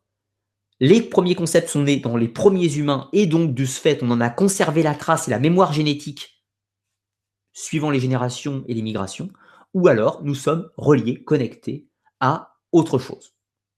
les 0.80 1.02
premiers 1.02 1.36
concepts 1.36 1.70
sont 1.70 1.84
nés 1.84 1.98
dans 1.98 2.18
les 2.18 2.28
premiers 2.28 2.74
humains 2.76 3.10
et 3.14 3.28
donc 3.28 3.54
de 3.54 3.66
ce 3.66 3.80
fait, 3.80 4.04
on 4.04 4.12
en 4.12 4.22
a 4.22 4.30
conservé 4.30 4.84
la 4.84 4.94
trace 4.94 5.28
et 5.28 5.32
la 5.32 5.40
mémoire 5.40 5.74
génétique 5.74 6.44
suivant 7.54 7.90
les 7.90 8.02
générations 8.02 8.66
et 8.68 8.74
les 8.74 8.82
migrations, 8.82 9.30
ou 9.74 9.88
alors 9.88 10.22
nous 10.24 10.36
sommes 10.36 10.70
reliés, 10.76 11.24
connectés 11.24 11.88
à 12.20 12.58
autre 12.74 13.00
chose. 13.00 13.34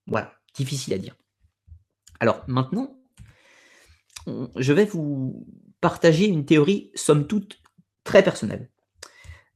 Voilà, 0.06 0.32
difficile 0.54 0.94
à 0.94 0.98
dire. 0.98 1.16
Alors 2.18 2.42
maintenant, 2.48 2.98
je 4.26 4.72
vais 4.72 4.84
vous 4.84 5.46
partager 5.80 6.26
une 6.26 6.44
théorie, 6.44 6.90
somme 6.94 7.26
toute, 7.26 7.60
très 8.04 8.22
personnelle. 8.22 8.68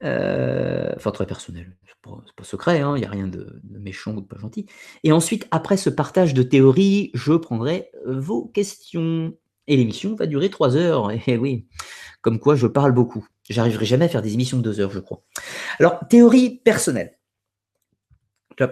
Euh, 0.04 0.92
enfin, 0.96 1.12
très 1.12 1.26
personnelle, 1.26 1.76
c'est 1.86 1.94
pas, 2.02 2.24
pas 2.36 2.44
secret, 2.44 2.78
il 2.78 2.82
hein, 2.82 2.98
n'y 2.98 3.04
a 3.04 3.10
rien 3.10 3.28
de, 3.28 3.60
méchant 3.64 4.14
ou 4.14 4.20
de 4.20 4.26
pas 4.26 4.38
gentil. 4.38 4.66
Et 5.04 5.12
ensuite, 5.12 5.46
après 5.52 5.76
ce 5.76 5.90
partage 5.90 6.34
de 6.34 6.42
théories, 6.42 7.10
je 7.14 7.34
prendrai 7.34 7.90
vos 8.04 8.46
questions. 8.46 9.34
Et 9.68 9.76
l'émission 9.76 10.16
va 10.16 10.26
durer 10.26 10.50
trois 10.50 10.76
heures. 10.76 11.10
Et 11.28 11.36
oui, 11.36 11.66
comme 12.20 12.40
quoi 12.40 12.56
je 12.56 12.66
parle 12.66 12.92
beaucoup. 12.92 13.26
J'arriverai 13.48 13.84
jamais 13.84 14.06
à 14.06 14.08
faire 14.08 14.22
des 14.22 14.34
émissions 14.34 14.56
de 14.56 14.62
deux 14.62 14.80
heures, 14.80 14.90
je 14.90 15.00
crois. 15.00 15.22
Alors, 15.78 16.00
théorie 16.08 16.60
personnelle. 16.64 17.18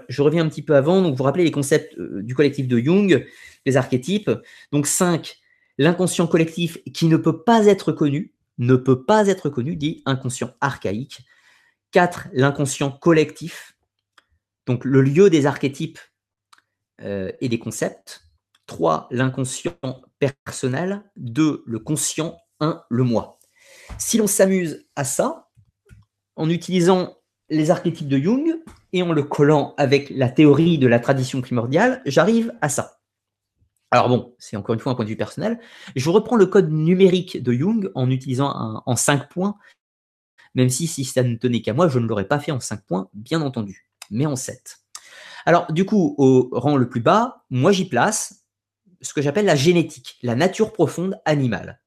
Je 0.09 0.23
reviens 0.23 0.45
un 0.45 0.49
petit 0.49 0.63
peu 0.63 0.77
avant. 0.77 1.01
Donc, 1.01 1.17
vous 1.17 1.25
rappelez 1.25 1.45
les 1.45 1.51
concepts 1.51 1.97
euh, 1.99 2.23
du 2.23 2.35
collectif 2.35 2.69
de 2.69 2.79
Jung, 2.79 3.27
les 3.67 3.77
archétypes. 3.77 4.31
Donc, 4.73 4.87
5, 4.87 5.39
l'inconscient 5.81 6.27
collectif 6.27 6.77
qui 6.93 7.07
ne 7.07 7.17
peut 7.17 7.43
pas 7.43 7.65
être 7.65 7.91
connu, 7.91 8.35
ne 8.59 8.77
peut 8.77 9.03
pas 9.03 9.27
être 9.29 9.49
connu, 9.49 9.77
dit 9.77 10.03
inconscient 10.05 10.53
archaïque. 10.61 11.23
4, 11.93 12.29
l'inconscient 12.35 12.91
collectif, 12.91 13.75
donc 14.67 14.85
le 14.85 15.01
lieu 15.01 15.31
des 15.31 15.47
archétypes 15.47 15.99
euh, 17.01 17.33
et 17.41 17.49
des 17.49 17.59
concepts. 17.59 18.27
3, 18.67 19.09
l'inconscient 19.11 19.75
personnel. 20.19 21.03
2, 21.17 21.65
le 21.67 21.79
conscient. 21.79 22.37
1, 22.61 22.85
le 22.91 23.03
moi. 23.03 23.39
Si 23.97 24.19
l'on 24.19 24.27
s'amuse 24.27 24.87
à 24.97 25.05
ça, 25.05 25.49
en 26.37 26.51
utilisant 26.51 27.17
les 27.49 27.71
archétypes 27.71 28.07
de 28.07 28.19
Jung 28.19 28.61
et 28.93 29.03
en 29.03 29.13
le 29.13 29.23
collant 29.23 29.75
avec 29.79 30.11
la 30.11 30.29
théorie 30.29 30.77
de 30.77 30.87
la 30.87 31.01
tradition 31.01 31.41
primordiale, 31.41 32.03
j'arrive 32.05 32.53
à 32.61 32.69
ça. 32.69 33.00
Alors 33.91 34.09
bon, 34.09 34.35
c'est 34.39 34.57
encore 34.57 34.75
une 34.75 34.81
fois 34.81 34.93
un 34.93 34.95
point 34.95 35.05
de 35.05 35.11
vue 35.11 35.17
personnel. 35.17 35.59
Je 35.97 36.11
reprends 36.11 36.37
le 36.37 36.47
code 36.47 36.71
numérique 36.71 37.43
de 37.43 37.53
Jung 37.53 37.91
en 37.95 38.11
utilisant 38.11 38.83
en 38.87 38.97
5 38.97 39.29
points, 39.29 39.57
même 40.55 40.69
si 40.69 40.87
si 40.87 41.05
ça 41.05 41.23
ne 41.23 41.37
tenait 41.37 41.63
qu'à 41.63 41.75
moi, 41.75 41.89
je 41.89 41.99
ne 41.99 42.07
l'aurais 42.07 42.29
pas 42.29 42.39
fait 42.39 42.53
en 42.53 42.61
5 42.61 42.85
points, 42.87 43.09
bien 43.15 43.43
entendu, 43.43 43.89
mais 44.11 44.27
en 44.27 44.37
7. 44.37 44.79
Alors 45.47 45.73
du 45.73 45.85
coup, 45.85 46.15
au 46.19 46.49
rang 46.53 46.77
le 46.77 46.89
plus 46.89 47.01
bas, 47.01 47.45
moi 47.51 47.73
j'y 47.73 47.89
place 47.89 48.45
ce 49.01 49.15
que 49.15 49.23
j'appelle 49.23 49.47
la 49.47 49.57
génétique, 49.57 50.19
la 50.23 50.35
nature 50.35 50.73
profonde 50.73 51.21
animale. 51.25 51.81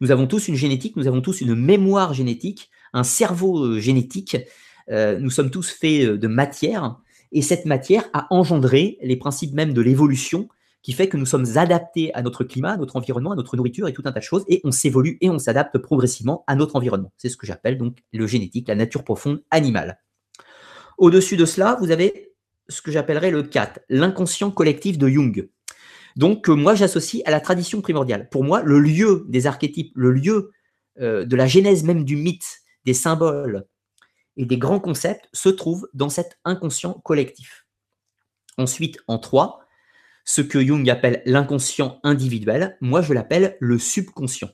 Nous 0.00 0.10
avons 0.10 0.26
tous 0.26 0.48
une 0.48 0.54
génétique, 0.54 0.96
nous 0.96 1.06
avons 1.06 1.20
tous 1.20 1.40
une 1.40 1.54
mémoire 1.54 2.14
génétique, 2.14 2.70
un 2.92 3.04
cerveau 3.04 3.64
euh, 3.64 3.80
génétique. 3.80 4.36
Euh, 4.90 5.18
nous 5.18 5.30
sommes 5.30 5.50
tous 5.50 5.70
faits 5.70 6.04
euh, 6.04 6.18
de 6.18 6.26
matière, 6.26 6.98
et 7.30 7.42
cette 7.42 7.66
matière 7.66 8.08
a 8.12 8.26
engendré 8.30 8.98
les 9.02 9.16
principes 9.16 9.54
même 9.54 9.72
de 9.72 9.80
l'évolution 9.80 10.48
qui 10.82 10.92
fait 10.92 11.08
que 11.08 11.16
nous 11.16 11.26
sommes 11.26 11.46
adaptés 11.56 12.12
à 12.14 12.22
notre 12.22 12.44
climat, 12.44 12.72
à 12.72 12.76
notre 12.76 12.96
environnement, 12.96 13.32
à 13.32 13.36
notre 13.36 13.56
nourriture 13.56 13.88
et 13.88 13.92
tout 13.92 14.02
un 14.04 14.12
tas 14.12 14.20
de 14.20 14.24
choses, 14.24 14.44
et 14.48 14.60
on 14.64 14.72
s'évolue 14.72 15.16
et 15.20 15.30
on 15.30 15.38
s'adapte 15.38 15.78
progressivement 15.78 16.44
à 16.46 16.56
notre 16.56 16.76
environnement. 16.76 17.12
C'est 17.16 17.28
ce 17.28 17.36
que 17.36 17.46
j'appelle 17.46 17.78
donc 17.78 17.98
le 18.12 18.26
génétique, 18.26 18.68
la 18.68 18.74
nature 18.74 19.04
profonde 19.04 19.42
animale. 19.50 20.00
Au-dessus 20.98 21.36
de 21.36 21.44
cela, 21.44 21.76
vous 21.80 21.90
avez 21.90 22.32
ce 22.68 22.82
que 22.82 22.90
j'appellerais 22.90 23.30
le 23.30 23.42
4, 23.42 23.80
l'inconscient 23.88 24.50
collectif 24.50 24.98
de 24.98 25.08
Jung. 25.08 25.48
Donc, 26.16 26.48
moi, 26.48 26.74
j'associe 26.74 27.22
à 27.26 27.30
la 27.30 27.40
tradition 27.40 27.80
primordiale. 27.80 28.28
Pour 28.28 28.44
moi, 28.44 28.62
le 28.62 28.78
lieu 28.78 29.24
des 29.28 29.46
archétypes, 29.46 29.92
le 29.94 30.12
lieu 30.12 30.52
euh, 31.00 31.24
de 31.24 31.36
la 31.36 31.46
genèse 31.46 31.84
même 31.84 32.04
du 32.04 32.16
mythe, 32.16 32.60
des 32.84 32.94
symboles 32.94 33.66
et 34.36 34.44
des 34.44 34.58
grands 34.58 34.80
concepts 34.80 35.28
se 35.32 35.48
trouve 35.48 35.88
dans 35.94 36.08
cet 36.08 36.38
inconscient 36.44 36.94
collectif. 37.04 37.66
Ensuite, 38.58 38.98
en 39.06 39.18
3, 39.18 39.61
ce 40.24 40.40
que 40.40 40.64
Jung 40.64 40.88
appelle 40.88 41.22
l'inconscient 41.26 42.00
individuel, 42.02 42.76
moi 42.80 43.02
je 43.02 43.12
l'appelle 43.12 43.56
le 43.60 43.78
subconscient. 43.78 44.50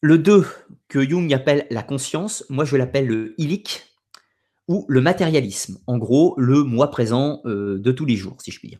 Le 0.00 0.16
2, 0.16 0.46
que 0.88 1.06
Jung 1.06 1.32
appelle 1.34 1.66
la 1.70 1.82
conscience, 1.82 2.44
moi 2.48 2.64
je 2.64 2.76
l'appelle 2.76 3.06
le 3.06 3.34
ilique 3.38 3.82
ou 4.68 4.86
le 4.88 5.00
matérialisme. 5.00 5.78
En 5.86 5.98
gros, 5.98 6.34
le 6.38 6.62
moi 6.62 6.90
présent 6.90 7.42
euh, 7.44 7.78
de 7.78 7.92
tous 7.92 8.06
les 8.06 8.16
jours, 8.16 8.36
si 8.40 8.50
je 8.50 8.58
puis 8.58 8.68
dire. 8.68 8.78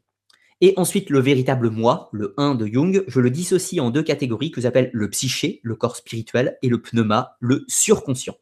Et 0.63 0.75
ensuite, 0.77 1.11
le 1.11 1.21
véritable 1.21 1.71
moi, 1.71 2.11
le 2.13 2.35
1 2.37 2.55
de 2.55 2.67
Jung, 2.67 3.03
je 3.07 3.21
le 3.21 3.31
dissocie 3.31 3.81
en 3.81 3.91
deux 3.91 4.03
catégories 4.03 4.51
que 4.51 4.61
j'appelle 4.61 4.91
le 4.93 5.11
psyché, 5.11 5.61
le 5.63 5.75
corps 5.75 5.97
spirituel, 5.97 6.59
et 6.63 6.69
le 6.69 6.81
pneuma, 6.81 7.37
le 7.41 7.65
surconscient. 7.67 8.37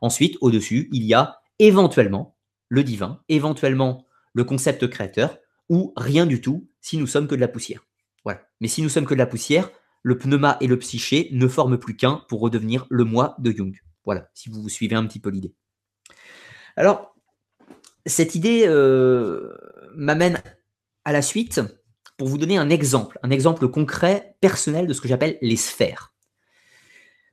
Ensuite, 0.00 0.36
au-dessus, 0.42 0.88
il 0.92 1.04
y 1.04 1.14
a 1.14 1.40
éventuellement 1.58 2.36
le 2.68 2.84
divin, 2.84 3.20
éventuellement 3.28 4.05
le 4.36 4.44
concept 4.44 4.86
créateur, 4.88 5.38
ou 5.70 5.94
rien 5.96 6.26
du 6.26 6.42
tout 6.42 6.68
si 6.82 6.98
nous 6.98 7.06
sommes 7.06 7.26
que 7.26 7.34
de 7.34 7.40
la 7.40 7.48
poussière. 7.48 7.86
Voilà. 8.22 8.42
Mais 8.60 8.68
si 8.68 8.82
nous 8.82 8.90
sommes 8.90 9.06
que 9.06 9.14
de 9.14 9.18
la 9.18 9.26
poussière, 9.26 9.70
le 10.02 10.18
pneuma 10.18 10.58
et 10.60 10.66
le 10.66 10.78
psyché 10.78 11.30
ne 11.32 11.48
forment 11.48 11.78
plus 11.78 11.96
qu'un 11.96 12.22
pour 12.28 12.40
redevenir 12.40 12.86
le 12.90 13.04
moi 13.04 13.34
de 13.38 13.50
Jung. 13.50 13.74
Voilà, 14.04 14.28
si 14.34 14.50
vous 14.50 14.68
suivez 14.68 14.94
un 14.94 15.06
petit 15.06 15.20
peu 15.20 15.30
l'idée. 15.30 15.54
Alors, 16.76 17.16
cette 18.04 18.34
idée 18.34 18.64
euh, 18.66 19.56
m'amène 19.94 20.42
à 21.06 21.12
la 21.12 21.22
suite 21.22 21.62
pour 22.18 22.28
vous 22.28 22.36
donner 22.36 22.58
un 22.58 22.68
exemple, 22.68 23.18
un 23.22 23.30
exemple 23.30 23.66
concret, 23.68 24.36
personnel 24.42 24.86
de 24.86 24.92
ce 24.92 25.00
que 25.00 25.08
j'appelle 25.08 25.38
les 25.40 25.56
sphères. 25.56 26.12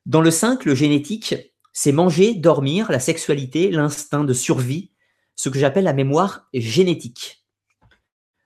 Dans 0.06 0.22
le 0.22 0.32
5, 0.32 0.64
le 0.64 0.74
génétique, 0.74 1.36
c'est 1.74 1.92
manger, 1.92 2.34
dormir, 2.34 2.90
la 2.92 3.00
sexualité, 3.00 3.72
l'instinct 3.72 4.24
de 4.24 4.34
survie, 4.34 4.93
ce 5.36 5.50
que 5.50 5.60
j'appelle 5.60 5.84
la 5.84 5.94
mémoire 5.94 6.48
génétique. 6.54 7.44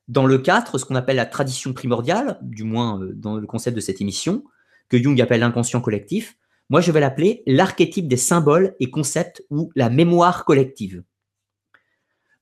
Dans 0.08 0.26
le 0.26 0.38
4, 0.38 0.78
ce 0.78 0.86
qu'on 0.86 0.96
appelle 0.96 1.18
la 1.18 1.26
tradition 1.26 1.74
primordiale, 1.74 2.40
du 2.42 2.64
moins 2.64 3.02
euh, 3.02 3.12
dans 3.14 3.38
le 3.38 3.46
concept 3.46 3.76
de 3.76 3.82
cette 3.82 4.00
émission, 4.00 4.44
que 4.90 5.02
Jung 5.02 5.20
appelle 5.22 5.42
l'inconscient 5.42 5.82
collectif, 5.82 6.38
moi 6.70 6.80
je 6.80 6.92
vais 6.92 7.02
l'appeler 7.02 7.44
l'archétype 7.46 8.08
des 8.08 8.18
symboles 8.18 8.76
et 8.80 8.90
concepts 8.90 9.44
ou 9.50 9.72
la 9.76 9.90
mémoire 9.90 10.46
collective. 10.46 11.04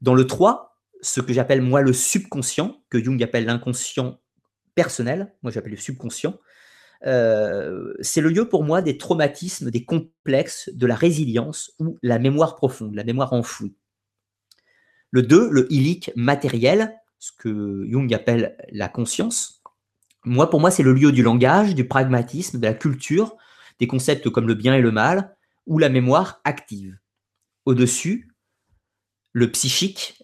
Dans 0.01 0.13
le 0.13 0.27
3, 0.27 0.77
ce 1.01 1.21
que 1.21 1.33
j'appelle 1.33 1.61
moi 1.61 1.81
le 1.81 1.93
subconscient, 1.93 2.83
que 2.89 3.03
Jung 3.03 3.21
appelle 3.23 3.45
l'inconscient 3.45 4.19
personnel, 4.75 5.33
moi 5.41 5.51
j'appelle 5.51 5.71
le 5.71 5.77
subconscient, 5.77 6.37
euh, 7.05 7.93
c'est 7.99 8.21
le 8.21 8.29
lieu 8.29 8.47
pour 8.47 8.63
moi 8.63 8.81
des 8.81 8.97
traumatismes, 8.97 9.71
des 9.71 9.85
complexes, 9.85 10.69
de 10.73 10.85
la 10.85 10.95
résilience 10.95 11.71
ou 11.79 11.97
la 12.01 12.19
mémoire 12.19 12.55
profonde, 12.55 12.95
la 12.95 13.03
mémoire 13.03 13.33
enfouie. 13.33 13.75
Le 15.15 15.23
2, 15.23 15.47
le 15.49 15.71
ilique 15.71 16.11
matériel, 16.17 16.93
ce 17.19 17.31
que 17.39 17.87
Jung 17.89 18.13
appelle 18.13 18.57
la 18.73 18.89
conscience. 18.89 19.63
Moi, 20.25 20.49
pour 20.49 20.59
moi, 20.59 20.71
c'est 20.71 20.83
le 20.83 20.91
lieu 20.91 21.13
du 21.13 21.23
langage, 21.23 21.73
du 21.73 21.87
pragmatisme, 21.87 22.59
de 22.59 22.65
la 22.65 22.73
culture, 22.73 23.37
des 23.79 23.87
concepts 23.87 24.29
comme 24.29 24.45
le 24.45 24.55
bien 24.55 24.75
et 24.75 24.81
le 24.81 24.91
mal, 24.91 25.33
ou 25.67 25.77
la 25.79 25.87
mémoire 25.87 26.41
active. 26.43 26.97
Au-dessus, 27.65 28.29
le 29.31 29.49
psychique, 29.51 30.21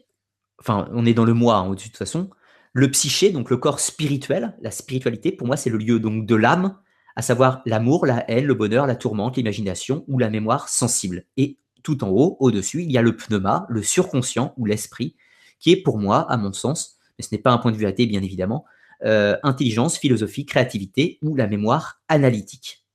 enfin, 0.60 0.90
on 0.92 1.06
est 1.06 1.14
dans 1.14 1.24
le 1.24 1.34
moi, 1.34 1.56
hein, 1.56 1.70
de 1.70 1.82
toute 1.82 1.96
façon, 1.96 2.30
le 2.74 2.92
psyché, 2.92 3.32
donc 3.32 3.50
le 3.50 3.56
corps 3.56 3.80
spirituel, 3.80 4.58
la 4.62 4.72
spiritualité, 4.72 5.32
pour 5.32 5.48
moi, 5.48 5.56
c'est 5.56 5.70
le 5.70 5.78
lieu 5.78 6.02
donc 6.02 6.26
de 6.26 6.36
l'âme, 6.36 6.78
à 7.16 7.22
savoir 7.22 7.62
l'amour, 7.66 8.06
la 8.06 8.30
haine, 8.30 8.44
le 8.44 8.56
bonheur, 8.56 8.88
la 8.88 8.98
tourmente, 8.98 9.38
l'imagination 9.38 10.04
ou 10.10 10.20
la 10.20 10.30
mémoire 10.30 10.68
sensible. 10.68 11.24
Et 11.38 11.60
tout 11.84 12.04
en 12.04 12.10
haut, 12.10 12.38
au-dessus, 12.40 12.84
il 12.84 12.92
y 12.92 12.98
a 12.98 13.02
le 13.02 13.16
pneuma, 13.16 13.66
le 13.70 13.84
surconscient 13.84 14.54
ou 14.58 14.66
l'esprit, 14.66 15.16
qui 15.60 15.72
est 15.72 15.82
pour 15.82 15.98
moi, 15.98 16.30
à 16.32 16.38
mon 16.38 16.54
sens, 16.54 16.98
mais 17.18 17.24
ce 17.24 17.30
n'est 17.32 17.42
pas 17.42 17.52
un 17.52 17.58
point 17.58 17.72
de 17.72 17.78
vue 17.78 17.86
athée 17.86 18.06
bien 18.06 18.24
évidemment, 18.24 18.66
euh, 19.04 19.36
intelligence, 19.44 19.98
philosophie, 19.98 20.46
créativité 20.46 21.18
ou 21.22 21.36
la 21.36 21.48
mémoire 21.48 22.02
analytique. 22.08 22.86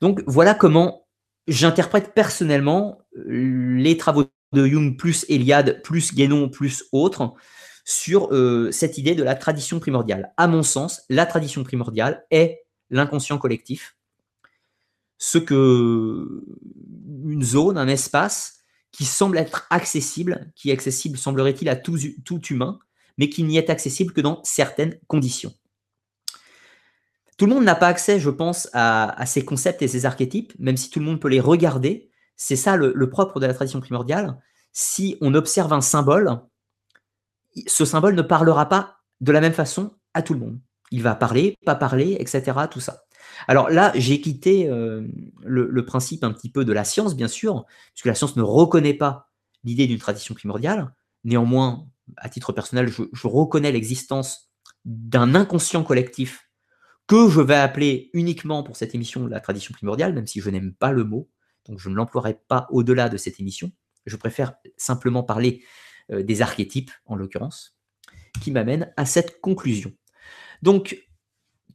Donc 0.00 0.22
voilà 0.26 0.54
comment 0.54 1.06
j'interprète 1.46 2.12
personnellement 2.12 2.98
euh, 3.16 3.76
les 3.76 3.96
travaux 3.96 4.24
de 4.52 4.66
Jung 4.66 4.96
plus 4.96 5.24
Eliade 5.28 5.80
plus 5.82 6.14
Guénon 6.14 6.48
plus 6.48 6.84
autres 6.92 7.34
sur 7.84 8.34
euh, 8.34 8.72
cette 8.72 8.98
idée 8.98 9.14
de 9.14 9.22
la 9.22 9.36
tradition 9.36 9.78
primordiale. 9.78 10.32
À 10.36 10.48
mon 10.48 10.62
sens, 10.62 11.02
la 11.08 11.24
tradition 11.24 11.62
primordiale 11.62 12.24
est 12.32 12.64
l'inconscient 12.90 13.38
collectif, 13.38 13.96
ce 15.18 15.38
que 15.38 16.42
une 17.30 17.42
zone, 17.42 17.78
un 17.78 17.88
espace 17.88 18.56
qui 18.92 19.04
semble 19.04 19.38
être 19.38 19.66
accessible, 19.70 20.50
qui 20.54 20.70
est 20.70 20.72
accessible, 20.72 21.18
semblerait-il, 21.18 21.68
à 21.68 21.76
tout, 21.76 21.98
humain, 22.50 22.78
mais 23.18 23.28
qui 23.28 23.42
n'y 23.42 23.58
est 23.58 23.70
accessible 23.70 24.12
que 24.12 24.20
dans 24.20 24.40
certaines 24.42 24.98
conditions. 25.06 25.52
Tout 27.36 27.44
le 27.44 27.54
monde 27.54 27.64
n'a 27.64 27.74
pas 27.74 27.88
accès, 27.88 28.18
je 28.18 28.30
pense, 28.30 28.70
à, 28.72 29.26
ces 29.26 29.44
concepts 29.44 29.82
et 29.82 29.88
ces 29.88 30.06
archétypes, 30.06 30.54
même 30.58 30.78
si 30.78 30.88
tout 30.88 31.00
le 31.00 31.04
monde 31.04 31.20
peut 31.20 31.28
les 31.28 31.40
regarder. 31.40 32.10
C'est 32.36 32.56
ça 32.56 32.76
le, 32.76 33.10
propre 33.10 33.38
de 33.38 33.46
la 33.46 33.52
tradition 33.52 33.80
primordiale. 33.80 34.40
Si 34.72 35.18
on 35.20 35.34
observe 35.34 35.72
un 35.72 35.82
symbole, 35.82 36.40
ce 37.66 37.84
symbole 37.84 38.14
ne 38.14 38.22
parlera 38.22 38.68
pas 38.68 38.96
de 39.20 39.32
la 39.32 39.40
même 39.40 39.52
façon 39.52 39.94
à 40.14 40.22
tout 40.22 40.32
le 40.32 40.40
monde. 40.40 40.58
Il 40.90 41.02
va 41.02 41.14
parler, 41.14 41.58
pas 41.66 41.74
parler, 41.74 42.16
etc. 42.18 42.52
Tout 42.70 42.80
ça. 42.80 43.05
Alors 43.48 43.70
là, 43.70 43.92
j'ai 43.94 44.20
quitté 44.20 44.68
euh, 44.68 45.06
le, 45.44 45.84
principe 45.84 46.24
un 46.24 46.32
petit 46.32 46.50
peu 46.50 46.64
de 46.64 46.72
la 46.72 46.84
science, 46.84 47.14
bien 47.14 47.28
sûr, 47.28 47.64
puisque 47.92 48.06
la 48.06 48.14
science 48.14 48.36
ne 48.36 48.42
reconnaît 48.42 48.94
pas 48.94 49.30
l'idée 49.64 49.86
d'une 49.86 49.98
tradition 49.98 50.34
primordiale. 50.34 50.94
Néanmoins, 51.24 51.86
à 52.16 52.28
titre 52.28 52.52
personnel, 52.52 52.88
je 52.88 53.26
reconnais 53.26 53.72
l'existence 53.72 54.50
d'un 54.84 55.34
inconscient 55.34 55.82
collectif 55.82 56.46
que 57.06 57.28
je 57.28 57.40
vais 57.40 57.56
appeler 57.56 58.10
uniquement 58.14 58.62
pour 58.62 58.76
cette 58.76 58.94
émission 58.94 59.26
la 59.26 59.40
tradition 59.40 59.72
primordiale, 59.72 60.12
même 60.12 60.26
si 60.26 60.40
je 60.40 60.50
n'aime 60.50 60.74
pas 60.74 60.92
le 60.92 61.04
mot, 61.04 61.28
donc 61.66 61.78
je 61.78 61.88
ne 61.88 61.94
l'emploierai 61.94 62.40
pas 62.48 62.66
au-delà 62.70 63.08
de 63.08 63.16
cette 63.16 63.40
émission. 63.40 63.70
Je 64.06 64.16
préfère 64.16 64.54
simplement 64.76 65.22
parler 65.22 65.64
euh, 66.12 66.22
des 66.22 66.42
archétypes, 66.42 66.90
en 67.06 67.16
l'occurrence, 67.16 67.76
qui 68.40 68.50
m'amènent 68.50 68.92
à 68.96 69.06
cette 69.06 69.40
conclusion. 69.40 69.92
Donc, 70.62 70.96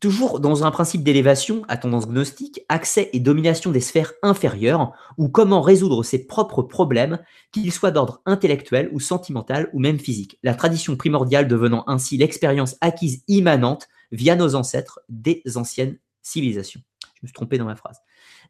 toujours 0.01 0.39
dans 0.39 0.65
un 0.65 0.71
principe 0.71 1.03
d'élévation 1.03 1.63
à 1.67 1.77
tendance 1.77 2.07
gnostique, 2.07 2.65
accès 2.67 3.09
et 3.13 3.19
domination 3.19 3.71
des 3.71 3.79
sphères 3.79 4.11
inférieures, 4.23 4.91
ou 5.17 5.29
comment 5.29 5.61
résoudre 5.61 6.03
ses 6.03 6.25
propres 6.25 6.63
problèmes, 6.63 7.19
qu'ils 7.51 7.71
soient 7.71 7.91
d'ordre 7.91 8.21
intellectuel 8.25 8.89
ou 8.91 8.99
sentimental 8.99 9.69
ou 9.73 9.79
même 9.79 9.99
physique. 9.99 10.39
La 10.43 10.55
tradition 10.55 10.97
primordiale 10.97 11.47
devenant 11.47 11.83
ainsi 11.87 12.17
l'expérience 12.17 12.75
acquise 12.81 13.23
immanente 13.27 13.87
via 14.11 14.35
nos 14.35 14.55
ancêtres 14.55 14.99
des 15.07 15.43
anciennes 15.55 15.97
civilisations. 16.23 16.81
Je 17.15 17.19
me 17.21 17.27
suis 17.27 17.33
trompé 17.33 17.59
dans 17.59 17.65
ma 17.65 17.75
phrase. 17.75 17.99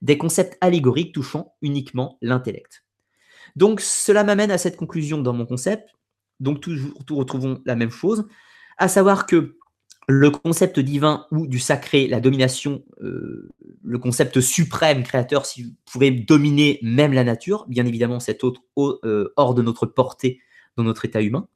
Des 0.01 0.17
concepts 0.17 0.57
allégoriques 0.61 1.13
touchant 1.13 1.53
uniquement 1.61 2.17
l'intellect. 2.21 2.85
Donc 3.57 3.81
cela 3.81 4.23
m'amène 4.23 4.51
à 4.51 4.57
cette 4.57 4.77
conclusion 4.77 5.21
dans 5.21 5.33
mon 5.33 5.45
concept. 5.45 5.89
Donc 6.39 6.61
toujours, 6.61 7.03
tout 7.05 7.17
retrouvons 7.17 7.61
la 7.65 7.75
même 7.75 7.91
chose, 7.91 8.25
à 8.77 8.87
savoir 8.87 9.25
que 9.25 9.57
le 10.07 10.31
concept 10.31 10.79
divin 10.79 11.25
ou 11.31 11.47
du 11.47 11.59
sacré, 11.59 12.07
la 12.07 12.19
domination, 12.19 12.83
euh, 13.01 13.49
le 13.83 13.99
concept 13.99 14.41
suprême 14.41 15.03
créateur, 15.03 15.45
si 15.45 15.63
vous 15.63 15.71
pouvez 15.91 16.11
dominer 16.11 16.79
même 16.81 17.13
la 17.13 17.23
nature, 17.23 17.65
bien 17.67 17.85
évidemment, 17.85 18.19
c'est 18.19 18.43
autre, 18.43 18.61
euh, 18.77 19.33
hors 19.37 19.53
de 19.53 19.61
notre 19.61 19.85
portée 19.85 20.39
dans 20.75 20.83
notre 20.83 21.05
état 21.05 21.21
humain. 21.21 21.47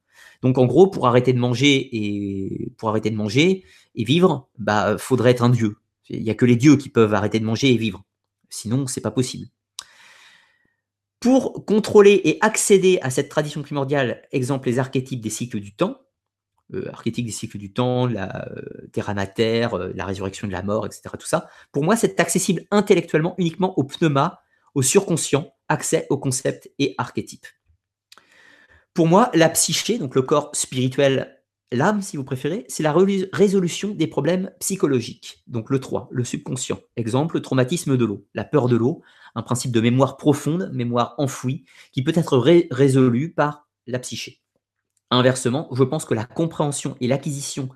Donc 0.41 0.57
en 0.57 0.65
gros, 0.65 0.87
pour 0.87 1.07
arrêter 1.07 1.33
de 1.33 1.39
manger 1.39 1.89
et 1.91 2.71
pour 2.77 2.89
arrêter 2.89 3.09
de 3.09 3.15
manger 3.15 3.63
et 3.95 4.03
vivre, 4.03 4.47
bah 4.57 4.97
faudrait 4.97 5.31
être 5.31 5.43
un 5.43 5.49
dieu. 5.49 5.77
Il 6.09 6.21
n'y 6.21 6.29
a 6.29 6.35
que 6.35 6.45
les 6.45 6.55
dieux 6.55 6.77
qui 6.77 6.89
peuvent 6.89 7.13
arrêter 7.13 7.39
de 7.39 7.45
manger 7.45 7.71
et 7.71 7.77
vivre. 7.77 8.03
Sinon, 8.49 8.85
c'est 8.85 9.01
pas 9.01 9.11
possible. 9.11 9.47
Pour 11.19 11.65
contrôler 11.65 12.21
et 12.23 12.37
accéder 12.41 12.99
à 13.01 13.09
cette 13.09 13.29
tradition 13.29 13.63
primordiale, 13.63 14.21
exemple 14.31 14.69
les 14.69 14.77
archétypes 14.77 15.21
des 15.21 15.31
cycles 15.31 15.59
du 15.59 15.73
temps, 15.73 15.97
euh, 16.73 16.91
des 17.05 17.31
cycles 17.31 17.57
du 17.57 17.71
temps, 17.71 18.07
la 18.07 18.47
euh, 18.49 18.87
terra 18.91 19.13
mater, 19.13 19.67
euh, 19.73 19.91
la 19.95 20.05
résurrection 20.05 20.47
de 20.47 20.51
la 20.51 20.63
mort, 20.63 20.85
etc. 20.85 21.01
Tout 21.19 21.27
ça, 21.27 21.47
pour 21.71 21.83
moi, 21.83 21.95
c'est 21.95 22.19
accessible 22.19 22.63
intellectuellement 22.71 23.35
uniquement 23.37 23.77
au 23.77 23.83
pneuma, 23.83 24.41
au 24.73 24.81
surconscient, 24.81 25.53
accès 25.69 26.07
aux 26.09 26.17
concepts 26.17 26.71
et 26.79 26.95
archétypes. 26.97 27.47
Pour 28.93 29.07
moi, 29.07 29.29
la 29.33 29.49
psyché, 29.49 29.97
donc 29.97 30.15
le 30.15 30.21
corps 30.21 30.51
spirituel, 30.53 31.41
l'âme, 31.71 32.01
si 32.01 32.17
vous 32.17 32.23
préférez, 32.23 32.65
c'est 32.67 32.83
la 32.83 32.95
résolution 33.33 33.89
des 33.89 34.07
problèmes 34.07 34.51
psychologiques. 34.59 35.43
Donc 35.47 35.69
le 35.69 35.79
3, 35.79 36.07
le 36.11 36.23
subconscient. 36.23 36.79
Exemple, 36.95 37.35
le 37.35 37.41
traumatisme 37.41 37.97
de 37.97 38.05
l'eau, 38.05 38.25
la 38.33 38.43
peur 38.43 38.67
de 38.67 38.75
l'eau, 38.75 39.01
un 39.35 39.43
principe 39.43 39.71
de 39.71 39.81
mémoire 39.81 40.17
profonde, 40.17 40.71
mémoire 40.73 41.15
enfouie, 41.17 41.65
qui 41.91 42.03
peut 42.03 42.13
être 42.15 42.37
résolu 42.71 43.33
par 43.33 43.67
la 43.85 43.99
psyché. 43.99 44.41
Inversement, 45.11 45.69
je 45.71 45.83
pense 45.83 46.05
que 46.05 46.13
la 46.13 46.25
compréhension 46.25 46.95
et 46.99 47.07
l'acquisition 47.07 47.69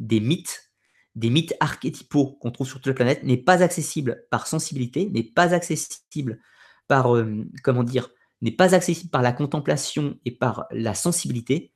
des 0.00 0.20
mythes, 0.20 0.70
des 1.14 1.30
mythes 1.30 1.54
archétypaux 1.60 2.36
qu'on 2.40 2.50
trouve 2.50 2.66
sur 2.66 2.78
toute 2.78 2.88
la 2.88 2.94
planète, 2.94 3.22
n'est 3.22 3.36
pas 3.36 3.62
accessible 3.62 4.24
par 4.30 4.46
sensibilité, 4.46 5.06
n'est 5.06 5.22
pas 5.22 5.54
accessible 5.54 6.40
par, 6.88 7.16
euh, 7.16 7.44
comment 7.62 7.84
dire, 7.84 8.10
n'est 8.42 8.52
pas 8.52 8.74
accessible 8.74 9.10
par 9.10 9.22
la 9.22 9.32
contemplation 9.32 10.18
et 10.24 10.30
par 10.30 10.66
la 10.70 10.94
sensibilité, 10.94 11.72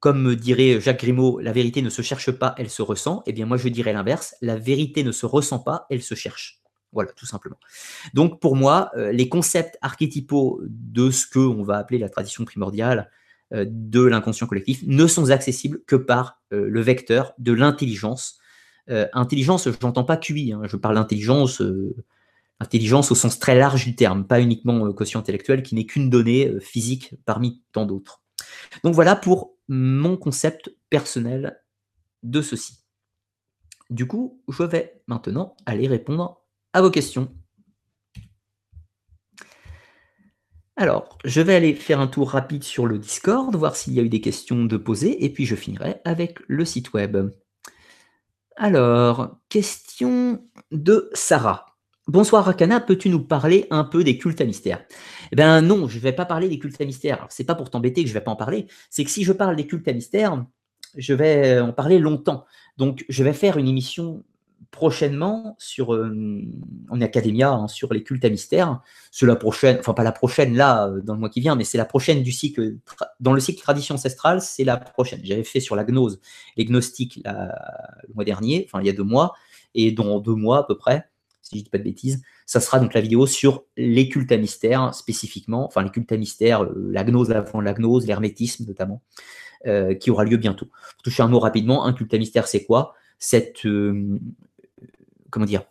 comme 0.00 0.20
me 0.20 0.36
dirait 0.36 0.82
Jacques 0.82 1.00
Grimaud, 1.00 1.40
la 1.40 1.52
vérité 1.52 1.80
ne 1.80 1.88
se 1.88 2.02
cherche 2.02 2.30
pas, 2.30 2.54
elle 2.58 2.68
se 2.68 2.82
ressent, 2.82 3.22
eh 3.26 3.32
bien 3.32 3.46
moi 3.46 3.56
je 3.56 3.68
dirais 3.68 3.94
l'inverse, 3.94 4.34
la 4.42 4.56
vérité 4.56 5.02
ne 5.02 5.12
se 5.12 5.24
ressent 5.24 5.60
pas, 5.60 5.86
elle 5.88 6.02
se 6.02 6.14
cherche. 6.14 6.60
Voilà, 6.92 7.10
tout 7.12 7.24
simplement. 7.24 7.58
Donc 8.12 8.38
pour 8.38 8.54
moi, 8.54 8.90
euh, 8.96 9.12
les 9.12 9.28
concepts 9.28 9.78
archétypaux 9.80 10.60
de 10.68 11.10
ce 11.10 11.26
que 11.26 11.38
on 11.38 11.62
va 11.62 11.78
appeler 11.78 11.98
la 11.98 12.08
tradition 12.08 12.44
primordiale 12.44 13.10
de 13.52 14.02
l'inconscient 14.02 14.46
collectif 14.46 14.82
ne 14.86 15.06
sont 15.06 15.30
accessibles 15.30 15.80
que 15.86 15.96
par 15.96 16.42
euh, 16.52 16.68
le 16.68 16.80
vecteur 16.80 17.34
de 17.38 17.52
l'intelligence. 17.52 18.38
intelligence, 18.88 19.70
je 19.70 19.76
n'entends 19.82 20.04
pas 20.04 20.16
QI, 20.16 20.52
hein, 20.52 20.62
je 20.64 20.76
parle 20.76 20.96
d'intelligence 20.96 21.62
Intelligence 22.60 23.10
au 23.10 23.16
sens 23.16 23.38
très 23.38 23.58
large 23.58 23.84
du 23.84 23.96
terme, 23.96 24.26
pas 24.26 24.40
uniquement 24.40 24.86
euh, 24.86 24.92
quotient 24.92 25.20
intellectuel, 25.20 25.62
qui 25.62 25.74
n'est 25.74 25.86
qu'une 25.86 26.08
donnée 26.08 26.48
euh, 26.48 26.60
physique 26.60 27.14
parmi 27.24 27.62
tant 27.72 27.84
d'autres. 27.84 28.22
Donc 28.84 28.94
voilà 28.94 29.16
pour 29.16 29.56
mon 29.68 30.16
concept 30.16 30.74
personnel 30.88 31.60
de 32.22 32.40
ceci. 32.42 32.84
Du 33.90 34.06
coup, 34.06 34.40
je 34.48 34.62
vais 34.62 35.02
maintenant 35.08 35.56
aller 35.66 35.88
répondre 35.88 36.42
à 36.72 36.80
vos 36.80 36.90
questions. 36.90 37.34
Alors, 40.76 41.18
je 41.24 41.40
vais 41.40 41.54
aller 41.54 41.74
faire 41.74 42.00
un 42.00 42.08
tour 42.08 42.30
rapide 42.30 42.64
sur 42.64 42.86
le 42.86 42.98
Discord, 42.98 43.54
voir 43.54 43.76
s'il 43.76 43.92
y 43.94 44.00
a 44.00 44.02
eu 44.02 44.08
des 44.08 44.20
questions 44.20 44.64
de 44.64 44.76
poser, 44.76 45.24
et 45.24 45.32
puis 45.32 45.46
je 45.46 45.54
finirai 45.54 46.00
avec 46.04 46.40
le 46.48 46.64
site 46.64 46.92
web. 46.92 47.30
Alors, 48.56 49.38
question 49.48 50.42
de 50.72 51.10
Sarah. 51.12 51.66
Bonsoir 52.08 52.44
Rakana, 52.44 52.80
peux-tu 52.80 53.08
nous 53.08 53.22
parler 53.24 53.68
un 53.70 53.84
peu 53.84 54.02
des 54.02 54.18
cultes 54.18 54.40
à 54.40 54.44
mystère? 54.44 54.84
Eh 55.30 55.36
bien 55.36 55.62
non, 55.62 55.88
je 55.88 55.96
ne 55.96 56.02
vais 56.02 56.12
pas 56.12 56.26
parler 56.26 56.48
des 56.48 56.58
cultes 56.58 56.80
à 56.80 56.84
mystère. 56.84 57.16
Alors 57.18 57.32
c'est 57.32 57.44
pas 57.44 57.54
pour 57.54 57.70
t'embêter 57.70 58.02
que 58.02 58.08
je 58.08 58.12
ne 58.14 58.18
vais 58.18 58.24
pas 58.24 58.32
en 58.32 58.36
parler, 58.36 58.66
c'est 58.90 59.04
que 59.04 59.10
si 59.10 59.24
je 59.24 59.32
parle 59.32 59.56
des 59.56 59.66
cultes 59.66 59.88
à 59.88 59.92
mystère, 59.92 60.44
je 60.96 61.14
vais 61.14 61.60
en 61.60 61.72
parler 61.72 61.98
longtemps. 61.98 62.44
Donc 62.76 63.04
je 63.08 63.24
vais 63.24 63.32
faire 63.32 63.58
une 63.58 63.68
émission 63.68 64.24
prochainement 64.70 65.54
sur 65.58 65.94
euh, 65.94 66.42
en 66.90 67.00
Academia 67.00 67.52
hein, 67.52 67.68
sur 67.68 67.92
les 67.92 68.02
cultes 68.02 68.24
à 68.24 68.30
mystère. 68.30 68.82
C'est 69.10 69.26
la 69.26 69.36
prochaine, 69.36 69.76
enfin 69.78 69.94
pas 69.94 70.02
la 70.02 70.12
prochaine 70.12 70.56
là 70.56 70.88
euh, 70.88 71.00
dans 71.00 71.14
le 71.14 71.20
mois 71.20 71.30
qui 71.30 71.40
vient, 71.40 71.54
mais 71.54 71.64
c'est 71.64 71.78
la 71.78 71.84
prochaine 71.84 72.22
du 72.22 72.32
cycle 72.32 72.76
dans 73.20 73.32
le 73.32 73.40
cycle 73.40 73.62
tradition 73.62 73.94
ancestrale, 73.94 74.40
c'est 74.40 74.64
la 74.64 74.76
prochaine. 74.76 75.20
J'avais 75.22 75.44
fait 75.44 75.60
sur 75.60 75.76
la 75.76 75.84
gnose, 75.84 76.20
les 76.56 76.64
gnostiques 76.64 77.20
le 77.24 78.14
mois 78.14 78.24
dernier, 78.24 78.66
enfin 78.68 78.80
il 78.80 78.86
y 78.86 78.90
a 78.90 78.92
deux 78.92 79.04
mois, 79.04 79.34
et 79.74 79.92
dans 79.92 80.18
deux 80.18 80.34
mois 80.34 80.58
à 80.58 80.62
peu 80.64 80.76
près 80.76 81.08
si 81.44 81.58
je 81.58 81.64
dis 81.64 81.70
pas 81.70 81.78
de 81.78 81.84
bêtises. 81.84 82.22
Ça 82.46 82.58
sera 82.58 82.80
donc 82.80 82.94
la 82.94 83.00
vidéo 83.00 83.26
sur 83.26 83.64
les 83.76 84.08
cultes 84.08 84.32
à 84.32 84.36
mystère 84.36 84.94
spécifiquement, 84.94 85.66
enfin 85.66 85.82
les 85.82 85.90
cultes 85.90 86.10
à 86.10 86.16
mystère, 86.16 86.66
la 86.74 87.04
gnose 87.04 87.30
avant 87.30 87.60
la 87.60 87.74
gnose, 87.74 88.06
l'hermétisme 88.06 88.64
notamment, 88.66 89.02
euh, 89.66 89.94
qui 89.94 90.10
aura 90.10 90.24
lieu 90.24 90.36
bientôt. 90.36 90.66
Pour 90.66 91.02
toucher 91.04 91.22
un 91.22 91.28
mot 91.28 91.38
rapidement, 91.38 91.84
un 91.84 91.92
culte 91.92 92.14
à 92.14 92.18
mystère, 92.18 92.48
c'est 92.48 92.64
quoi? 92.64 92.94
Cette, 93.24 93.64
euh, 93.64 94.18
comment 95.30 95.46
dire, 95.46 95.62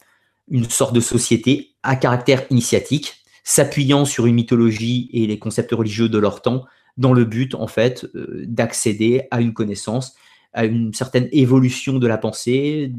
une 0.50 0.68
sorte 0.70 0.96
de 0.96 1.00
société 1.00 1.76
à 1.84 1.96
caractère 1.96 2.44
initiatique, 2.50 3.24
s'appuyant 3.44 4.06
sur 4.06 4.26
une 4.26 4.36
mythologie 4.36 5.10
et 5.14 5.28
les 5.28 5.38
concepts 5.38 5.72
religieux 5.72 6.10
de 6.10 6.18
leur 6.18 6.42
temps, 6.42 6.66
dans 6.98 7.14
le 7.14 7.26
but, 7.26 7.54
en 7.54 7.68
fait, 7.68 8.08
d'accéder 8.16 9.28
à 9.30 9.40
une 9.40 9.54
connaissance, 9.54 10.16
à 10.54 10.66
une 10.66 10.94
certaine 10.94 11.30
évolution 11.32 12.00
de 12.00 12.08
la 12.08 12.18
pensée, 12.18 12.92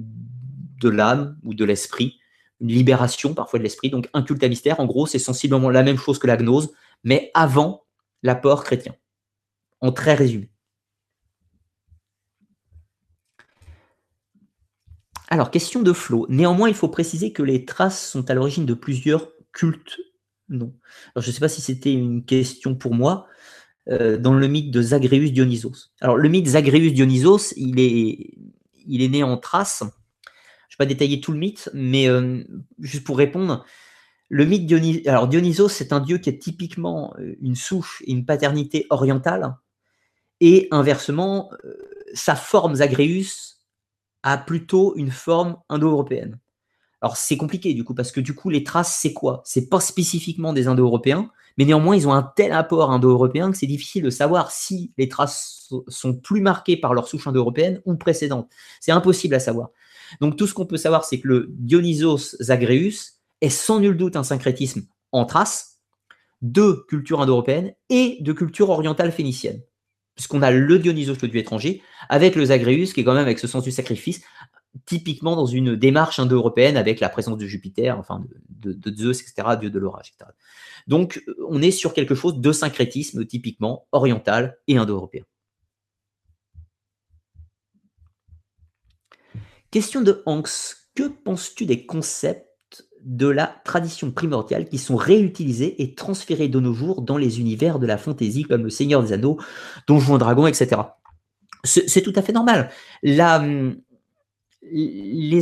de 0.81 0.89
l'âme 0.89 1.36
ou 1.42 1.55
de 1.55 1.65
l'esprit, 1.65 2.20
une 2.60 2.68
libération 2.68 3.34
parfois 3.34 3.58
de 3.58 3.65
l'esprit. 3.65 3.91
Donc 3.91 4.08
un 4.15 4.23
culte 4.23 4.44
à 4.44 4.49
mystère, 4.49 4.78
en 4.78 4.86
gros, 4.86 5.07
c'est 5.07 5.18
sensiblement 5.18 5.70
la 5.70 5.83
même 5.83 5.99
chose 5.99 6.18
que 6.18 6.26
la 6.26 6.36
gnose, 6.36 6.73
mais 7.02 7.31
avant 7.34 7.84
l'apport 8.23 8.62
chrétien. 8.62 8.94
en 9.81 9.92
très 9.92 10.15
résumé. 10.15 10.49
Alors, 15.28 15.51
question 15.51 15.83
de 15.83 15.93
Flo. 15.93 16.27
Néanmoins, 16.28 16.69
il 16.69 16.75
faut 16.75 16.89
préciser 16.89 17.33
que 17.33 17.43
les 17.43 17.65
traces 17.65 18.11
sont 18.11 18.31
à 18.31 18.35
l'origine 18.35 18.67
de 18.67 18.75
plusieurs 18.75 19.33
cultes. 19.53 19.99
Non. 20.49 20.75
Alors, 21.15 21.23
je 21.23 21.28
ne 21.28 21.33
sais 21.33 21.41
pas 21.41 21.49
si 21.49 21.61
c'était 21.61 21.93
une 21.93 22.25
question 22.25 22.75
pour 22.75 22.94
moi. 22.94 23.27
Euh, 23.91 24.17
dans 24.17 24.33
le 24.33 24.49
mythe 24.49 24.70
de 24.70 24.81
Zagreus 24.81 25.31
Dionysos. 25.31 25.93
Alors, 26.01 26.17
le 26.17 26.31
mythe 26.31 26.47
Zagreus 26.47 26.91
Dionysos, 26.93 27.53
il 27.59 27.78
est, 27.78 28.31
il 28.86 29.03
est 29.03 29.09
né 29.11 29.23
en 29.23 29.36
Thrace. 29.36 29.81
Je 29.81 29.85
ne 29.85 29.91
vais 29.91 30.78
pas 30.78 30.86
détailler 30.86 31.20
tout 31.20 31.33
le 31.33 31.39
mythe, 31.39 31.69
mais 31.75 32.09
euh, 32.09 32.43
juste 32.78 33.05
pour 33.05 33.19
répondre, 33.19 33.62
le 34.31 34.47
mythe 34.47 34.65
Dionysos, 34.65 35.07
alors 35.07 35.28
Dionysos, 35.28 35.69
c'est 35.69 35.93
un 35.93 36.01
dieu 36.01 36.17
qui 36.17 36.31
est 36.31 36.39
typiquement 36.39 37.12
euh, 37.19 37.36
une 37.43 37.57
souche 37.57 38.03
et 38.07 38.12
une 38.12 38.25
paternité 38.25 38.86
orientale, 38.89 39.55
et 40.41 40.67
inversement, 40.70 41.51
sa 42.15 42.36
forme 42.36 42.77
Zagreus 42.77 43.53
a 44.25 44.39
plutôt 44.39 44.97
une 44.97 45.11
forme 45.11 45.59
indo-européenne. 45.69 46.41
Alors 47.03 47.19
c'est 47.19 47.36
compliqué 47.36 47.75
du 47.75 47.85
coup, 47.85 47.94
parce 47.94 48.11
que 48.11 48.20
du 48.20 48.35
coup, 48.35 48.49
les 48.49 48.65
traces, 48.65 48.99
c'est 49.01 49.12
quoi? 49.12 49.43
C'est 49.44 49.69
pas 49.69 49.81
spécifiquement 49.81 50.55
des 50.55 50.67
indo-européens, 50.67 51.31
mais 51.59 51.67
néanmoins, 51.67 51.94
ils 51.94 52.09
ont 52.09 52.15
un 52.15 52.23
tel 52.23 52.53
apport 52.53 52.91
indo-européen 52.91 53.53
que 53.53 53.57
c'est 53.59 53.67
difficile 53.67 54.03
de 54.03 54.11
savoir 54.11 54.51
si 54.51 54.93
les 54.97 55.09
traces 55.09 55.73
sont 55.89 56.15
plus 56.15 56.41
marquées 56.41 56.78
par 56.78 56.94
leur 56.94 57.07
souche 57.07 57.27
indo-européenne 57.27 57.83
ou 57.85 57.97
précédente. 57.97 58.51
C'est 58.81 58.93
impossible 58.93 59.35
à 59.35 59.41
savoir. 59.41 59.69
Donc 60.20 60.36
tout 60.36 60.47
ce 60.47 60.55
qu'on 60.55 60.67
peut 60.67 60.78
savoir, 60.78 61.05
c'est 61.05 61.20
que 61.20 61.28
le 61.28 61.47
Dionysos 61.51 62.36
Zagreus 62.41 63.20
est 63.43 63.51
sans 63.51 63.81
nul 63.81 63.97
doute 63.97 64.17
un 64.17 64.25
syncrétisme 64.25 64.86
en 65.12 65.27
traces 65.27 65.81
de 66.41 66.85
culture 66.89 67.20
indo-européenne 67.20 67.75
et 67.91 68.17
de 68.20 68.33
culture 68.33 68.70
orientale 68.70 69.12
phénicienne. 69.12 69.61
Puisqu'on 70.15 70.43
a 70.43 70.51
le 70.51 70.78
Dionysos, 70.78 71.17
le 71.23 71.28
dieu 71.28 71.41
étranger, 71.41 71.83
avec 72.09 72.36
le 72.36 72.44
Zagreus, 72.44 72.93
qui 72.93 73.01
est 73.01 73.05
quand 73.05 73.15
même 73.15 73.23
avec 73.23 73.39
ce 73.39 73.47
sens 73.47 73.65
du 73.65 73.73
sacrifice, 73.73 74.23
typiquement 74.86 75.36
dans 75.36 75.47
une 75.47 75.76
démarche 75.76 76.18
indo-européenne 76.18 76.76
avec 76.76 77.01
la 77.01 77.09
présence 77.09 77.39
de 77.39 77.47
Jupiter, 77.47 77.99
enfin 77.99 78.25
de, 78.49 78.94
Zeus, 78.94 79.20
etc., 79.23 79.57
dieu 79.60 79.70
de 79.70 79.78
l'orage, 79.78 80.12
etc. 80.15 80.31
Donc, 80.86 81.23
on 81.49 81.62
est 81.62 81.70
sur 81.70 81.94
quelque 81.94 82.15
chose 82.15 82.39
de 82.41 82.52
syncrétisme 82.52 83.25
typiquement 83.25 83.86
oriental 83.93 84.59
et 84.68 84.76
indo-européen. 84.76 85.25
Question 89.70 90.02
de 90.02 90.23
Hanks. 90.26 90.76
Que 90.94 91.09
penses-tu 91.09 91.67
des 91.67 91.86
concepts 91.86 92.53
de 93.05 93.28
la 93.28 93.47
tradition 93.65 94.10
primordiale 94.10 94.68
qui 94.68 94.78
sont 94.78 94.97
réutilisés 94.97 95.83
et 95.83 95.94
transférés 95.94 96.49
de 96.49 96.58
nos 96.58 96.73
jours 96.73 97.02
dans 97.02 97.18
les 97.18 97.39
univers 97.39 97.78
de 97.78 97.86
la 97.86 97.99
fantaisie 97.99 98.44
comme 98.44 98.65
le 98.65 98.70
Seigneur 98.70 99.02
des 99.02 99.12
Anneaux, 99.12 99.39
Donjons 99.86 100.16
et 100.16 100.18
Dragons, 100.18 100.47
etc. 100.47 100.81
C'est 101.65 102.02
tout 102.02 102.12
à 102.16 102.23
fait 102.23 102.33
normal. 102.33 102.70
Les 103.02 103.78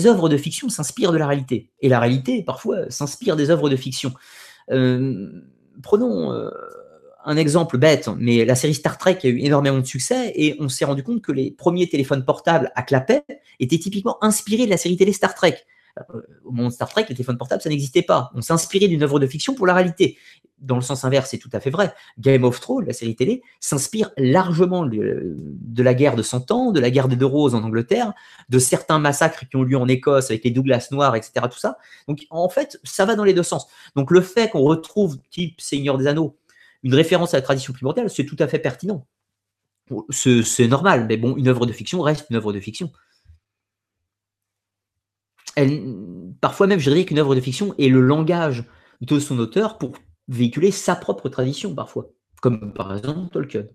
œuvres 0.06 0.28
de 0.28 0.36
fiction 0.36 0.68
s'inspirent 0.68 1.12
de 1.12 1.18
la 1.18 1.26
réalité. 1.26 1.70
Et 1.80 1.88
la 1.88 2.00
réalité, 2.00 2.42
parfois, 2.42 2.90
s'inspire 2.90 3.36
des 3.36 3.50
œuvres 3.50 3.70
de 3.70 3.76
fiction. 3.76 4.12
Euh, 4.70 5.30
prenons 5.82 6.32
euh, 6.32 6.50
un 7.24 7.36
exemple 7.36 7.78
bête, 7.78 8.08
mais 8.18 8.44
la 8.44 8.54
série 8.54 8.74
Star 8.74 8.98
Trek 8.98 9.18
a 9.22 9.28
eu 9.28 9.38
énormément 9.38 9.78
de 9.78 9.84
succès 9.84 10.32
et 10.34 10.56
on 10.58 10.68
s'est 10.68 10.84
rendu 10.84 11.02
compte 11.02 11.22
que 11.22 11.32
les 11.32 11.50
premiers 11.50 11.88
téléphones 11.88 12.24
portables 12.24 12.72
à 12.74 12.82
clapet 12.82 13.24
étaient 13.60 13.78
typiquement 13.78 14.22
inspirés 14.22 14.64
de 14.64 14.70
la 14.70 14.76
série 14.76 14.96
télé 14.96 15.12
Star 15.12 15.34
Trek. 15.34 15.64
Euh, 15.98 16.20
au 16.44 16.52
moment 16.52 16.68
de 16.68 16.72
Star 16.72 16.88
Trek, 16.88 17.06
les 17.08 17.14
téléphones 17.14 17.38
portables, 17.38 17.62
ça 17.62 17.68
n'existait 17.68 18.02
pas. 18.02 18.30
On 18.34 18.40
s'inspirait 18.40 18.88
d'une 18.88 19.02
œuvre 19.02 19.20
de 19.20 19.26
fiction 19.26 19.54
pour 19.54 19.66
la 19.66 19.74
réalité. 19.74 20.18
Dans 20.58 20.76
le 20.76 20.82
sens 20.82 21.04
inverse, 21.04 21.30
c'est 21.30 21.38
tout 21.38 21.50
à 21.52 21.60
fait 21.60 21.70
vrai. 21.70 21.92
Game 22.18 22.44
of 22.44 22.60
Thrones, 22.60 22.86
la 22.86 22.92
série 22.92 23.16
télé, 23.16 23.42
s'inspire 23.60 24.10
largement 24.16 24.86
de 24.86 25.82
la 25.82 25.94
guerre 25.94 26.14
de 26.14 26.22
Cent 26.22 26.50
Ans, 26.52 26.70
de 26.70 26.80
la 26.80 26.90
guerre 26.90 27.08
des 27.08 27.16
Deux 27.16 27.26
Roses 27.26 27.54
en 27.54 27.62
Angleterre, 27.64 28.12
de 28.48 28.58
certains 28.58 29.00
massacres 29.00 29.48
qui 29.48 29.56
ont 29.56 29.64
lieu 29.64 29.76
en 29.76 29.88
Écosse 29.88 30.30
avec 30.30 30.44
les 30.44 30.50
Douglas 30.50 30.88
noirs, 30.92 31.16
etc. 31.16 31.32
Tout 31.50 31.58
ça. 31.58 31.78
Donc, 32.06 32.26
en 32.30 32.48
fait, 32.48 32.78
ça 32.84 33.04
va 33.04 33.16
dans 33.16 33.24
les 33.24 33.34
deux 33.34 33.42
sens. 33.42 33.66
Donc, 33.96 34.10
le 34.12 34.20
fait 34.20 34.50
qu'on 34.50 34.62
retrouve, 34.62 35.18
type 35.30 35.60
Seigneur 35.60 35.98
des 35.98 36.06
Anneaux, 36.06 36.38
une 36.84 36.94
référence 36.94 37.34
à 37.34 37.38
la 37.38 37.42
tradition 37.42 37.72
primordiale, 37.72 38.08
c'est 38.08 38.24
tout 38.24 38.36
à 38.38 38.46
fait 38.46 38.58
pertinent. 38.58 39.06
C'est 40.10 40.68
normal, 40.68 41.06
mais 41.08 41.16
bon, 41.16 41.36
une 41.36 41.48
œuvre 41.48 41.66
de 41.66 41.72
fiction 41.72 42.00
reste 42.00 42.26
une 42.30 42.36
œuvre 42.36 42.52
de 42.52 42.60
fiction 42.60 42.92
parfois 46.40 46.66
même, 46.66 46.78
je 46.78 46.90
dirais 46.90 47.04
qu'une 47.04 47.18
œuvre 47.18 47.34
de 47.34 47.40
fiction 47.40 47.74
est 47.78 47.88
le 47.88 48.00
langage 48.00 48.64
de 49.00 49.18
son 49.18 49.38
auteur 49.38 49.78
pour 49.78 49.92
véhiculer 50.28 50.70
sa 50.70 50.94
propre 50.96 51.28
tradition, 51.28 51.74
parfois, 51.74 52.08
comme 52.40 52.72
par 52.72 52.96
exemple 52.96 53.30
Tolkien. 53.30 53.66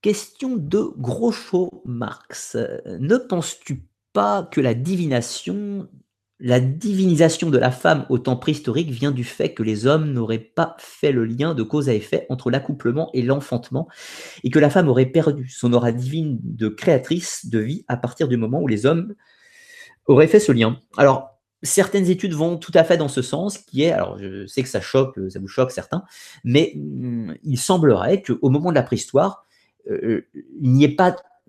Question 0.00 0.56
de 0.56 0.90
Groucho 0.98 1.82
Marx. 1.86 2.56
Ne 2.86 3.16
penses-tu 3.16 3.86
pas 4.12 4.42
que 4.42 4.60
la 4.60 4.74
divination 4.74 5.88
la 6.40 6.60
divinisation 6.60 7.50
de 7.50 7.58
la 7.58 7.70
femme 7.70 8.06
au 8.08 8.18
temps 8.18 8.36
préhistorique 8.36 8.90
vient 8.90 9.12
du 9.12 9.24
fait 9.24 9.54
que 9.54 9.62
les 9.62 9.86
hommes 9.86 10.12
n'auraient 10.12 10.38
pas 10.38 10.76
fait 10.78 11.12
le 11.12 11.24
lien 11.24 11.54
de 11.54 11.62
cause 11.62 11.88
à 11.88 11.94
effet 11.94 12.26
entre 12.28 12.50
l'accouplement 12.50 13.10
et 13.14 13.22
l'enfantement, 13.22 13.88
et 14.42 14.50
que 14.50 14.58
la 14.58 14.70
femme 14.70 14.88
aurait 14.88 15.06
perdu 15.06 15.48
son 15.48 15.72
aura 15.72 15.92
divine 15.92 16.38
de 16.42 16.68
créatrice 16.68 17.46
de 17.46 17.60
vie 17.60 17.84
à 17.88 17.96
partir 17.96 18.28
du 18.28 18.36
moment 18.36 18.60
où 18.60 18.66
les 18.66 18.84
hommes 18.84 19.14
auraient 20.06 20.26
fait 20.26 20.40
ce 20.40 20.52
lien. 20.52 20.78
Alors, 20.96 21.38
certaines 21.62 22.10
études 22.10 22.34
vont 22.34 22.58
tout 22.58 22.72
à 22.74 22.84
fait 22.84 22.96
dans 22.96 23.08
ce 23.08 23.22
sens, 23.22 23.58
qui 23.58 23.82
est, 23.82 23.92
alors 23.92 24.18
je 24.18 24.46
sais 24.46 24.62
que 24.62 24.68
ça 24.68 24.80
choque, 24.80 25.18
ça 25.30 25.38
vous 25.38 25.48
choque 25.48 25.70
certains, 25.70 26.04
mais 26.44 26.72
hum, 26.76 27.34
il 27.42 27.58
semblerait 27.58 28.22
qu'au 28.22 28.50
moment 28.50 28.70
de 28.70 28.74
la 28.74 28.82
préhistoire, 28.82 29.46
euh, 29.90 30.26
il 30.60 30.72
n'y 30.72 30.84
ait 30.84 30.96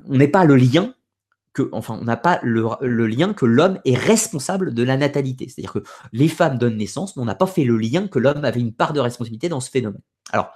on 0.09 0.17
n'ait 0.17 0.27
pas 0.27 0.45
le 0.45 0.55
lien 0.55 0.94
enfin, 1.71 1.97
on 1.99 2.03
n'a 2.03 2.17
pas 2.17 2.39
le, 2.43 3.07
lien 3.07 3.33
que 3.33 3.45
l'homme 3.45 3.79
est 3.85 3.97
responsable 3.97 4.73
de 4.73 4.83
la 4.83 4.97
natalité. 4.97 5.47
C'est-à-dire 5.47 5.73
que 5.73 5.83
les 6.11 6.27
femmes 6.27 6.57
donnent 6.57 6.77
naissance, 6.77 7.15
mais 7.15 7.21
on 7.21 7.25
n'a 7.25 7.35
pas 7.35 7.47
fait 7.47 7.63
le 7.63 7.77
lien 7.77 8.07
que 8.07 8.19
l'homme 8.19 8.43
avait 8.43 8.59
une 8.59 8.73
part 8.73 8.93
de 8.93 8.99
responsabilité 8.99 9.49
dans 9.49 9.59
ce 9.59 9.69
phénomène. 9.69 10.01
Alors, 10.31 10.51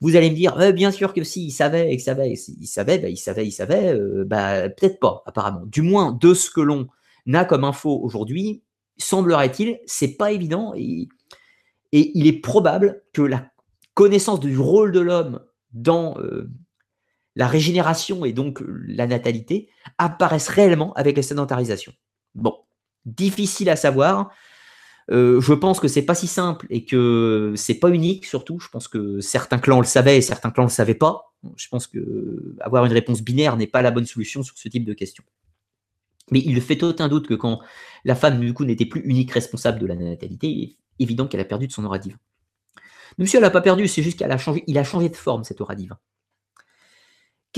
vous 0.00 0.16
allez 0.16 0.30
me 0.30 0.36
dire, 0.36 0.58
euh, 0.58 0.72
bien 0.72 0.90
sûr 0.90 1.12
que 1.12 1.24
si, 1.24 1.46
il 1.46 1.50
savait, 1.50 1.92
il 1.92 2.00
savait, 2.00 2.32
il 2.32 2.66
savait, 2.66 2.98
bah, 2.98 3.08
il 3.08 3.16
savait, 3.16 3.46
il 3.46 3.52
savait, 3.52 3.94
euh, 3.94 4.24
bah, 4.24 4.68
peut-être 4.68 5.00
pas, 5.00 5.22
apparemment. 5.26 5.62
Du 5.66 5.82
moins, 5.82 6.12
de 6.12 6.34
ce 6.34 6.50
que 6.50 6.60
l'on 6.60 6.88
a 7.32 7.44
comme 7.44 7.64
info 7.64 8.00
aujourd'hui, 8.02 8.62
semblerait-il, 8.96 9.80
c'est 9.86 10.16
pas 10.16 10.32
évident 10.32 10.72
et, 10.76 11.08
il 11.90 12.26
est 12.26 12.40
probable 12.40 13.02
que 13.14 13.22
la 13.22 13.50
connaissance 13.94 14.40
du 14.40 14.58
rôle 14.58 14.92
de 14.92 15.00
l'homme 15.00 15.40
dans 15.72 16.18
euh, 16.18 16.50
la 17.38 17.46
régénération 17.46 18.24
et 18.24 18.32
donc 18.32 18.62
la 18.66 19.06
natalité 19.06 19.70
apparaissent 19.96 20.48
réellement 20.48 20.92
avec 20.94 21.16
la 21.16 21.22
sédentarisation. 21.22 21.92
Bon, 22.34 22.54
difficile 23.06 23.70
à 23.70 23.76
savoir. 23.76 24.30
Euh, 25.10 25.40
je 25.40 25.54
pense 25.54 25.78
que 25.78 25.86
c'est 25.86 26.02
pas 26.02 26.16
si 26.16 26.26
simple 26.26 26.66
et 26.68 26.84
que 26.84 27.54
c'est 27.56 27.78
pas 27.78 27.90
unique 27.90 28.26
surtout. 28.26 28.58
Je 28.58 28.68
pense 28.68 28.88
que 28.88 29.20
certains 29.20 29.58
clans 29.58 29.78
le 29.78 29.86
savaient 29.86 30.18
et 30.18 30.20
certains 30.20 30.50
clans 30.50 30.64
le 30.64 30.68
savaient 30.68 30.94
pas. 30.94 31.32
Je 31.56 31.68
pense 31.68 31.86
que 31.86 32.56
avoir 32.60 32.84
une 32.84 32.92
réponse 32.92 33.22
binaire 33.22 33.56
n'est 33.56 33.68
pas 33.68 33.82
la 33.82 33.92
bonne 33.92 34.04
solution 34.04 34.42
sur 34.42 34.58
ce 34.58 34.68
type 34.68 34.84
de 34.84 34.92
question. 34.92 35.22
Mais 36.32 36.42
il 36.44 36.60
fait 36.60 36.82
aucun 36.82 37.06
doute 37.06 37.28
que 37.28 37.34
quand 37.34 37.60
la 38.04 38.16
femme 38.16 38.40
du 38.40 38.52
coup 38.52 38.64
n'était 38.64 38.84
plus 38.84 39.00
unique 39.02 39.30
responsable 39.30 39.78
de 39.78 39.86
la 39.86 39.94
natalité, 39.94 40.48
il 40.48 40.64
est 40.64 40.76
évident 40.98 41.28
qu'elle 41.28 41.40
a 41.40 41.44
perdu 41.44 41.68
de 41.68 41.72
son 41.72 41.84
aura 41.84 42.00
divin. 42.00 42.18
Même 43.16 43.28
si 43.28 43.36
elle 43.36 43.42
n'a 43.42 43.50
pas 43.50 43.60
perdu, 43.60 43.86
c'est 43.86 44.02
juste 44.02 44.18
qu'il 44.18 44.30
a 44.30 44.38
changé, 44.38 44.64
il 44.66 44.76
a 44.76 44.84
changé 44.84 45.08
de 45.08 45.16
forme 45.16 45.44
cet 45.44 45.60
aura 45.60 45.76
divin. 45.76 45.98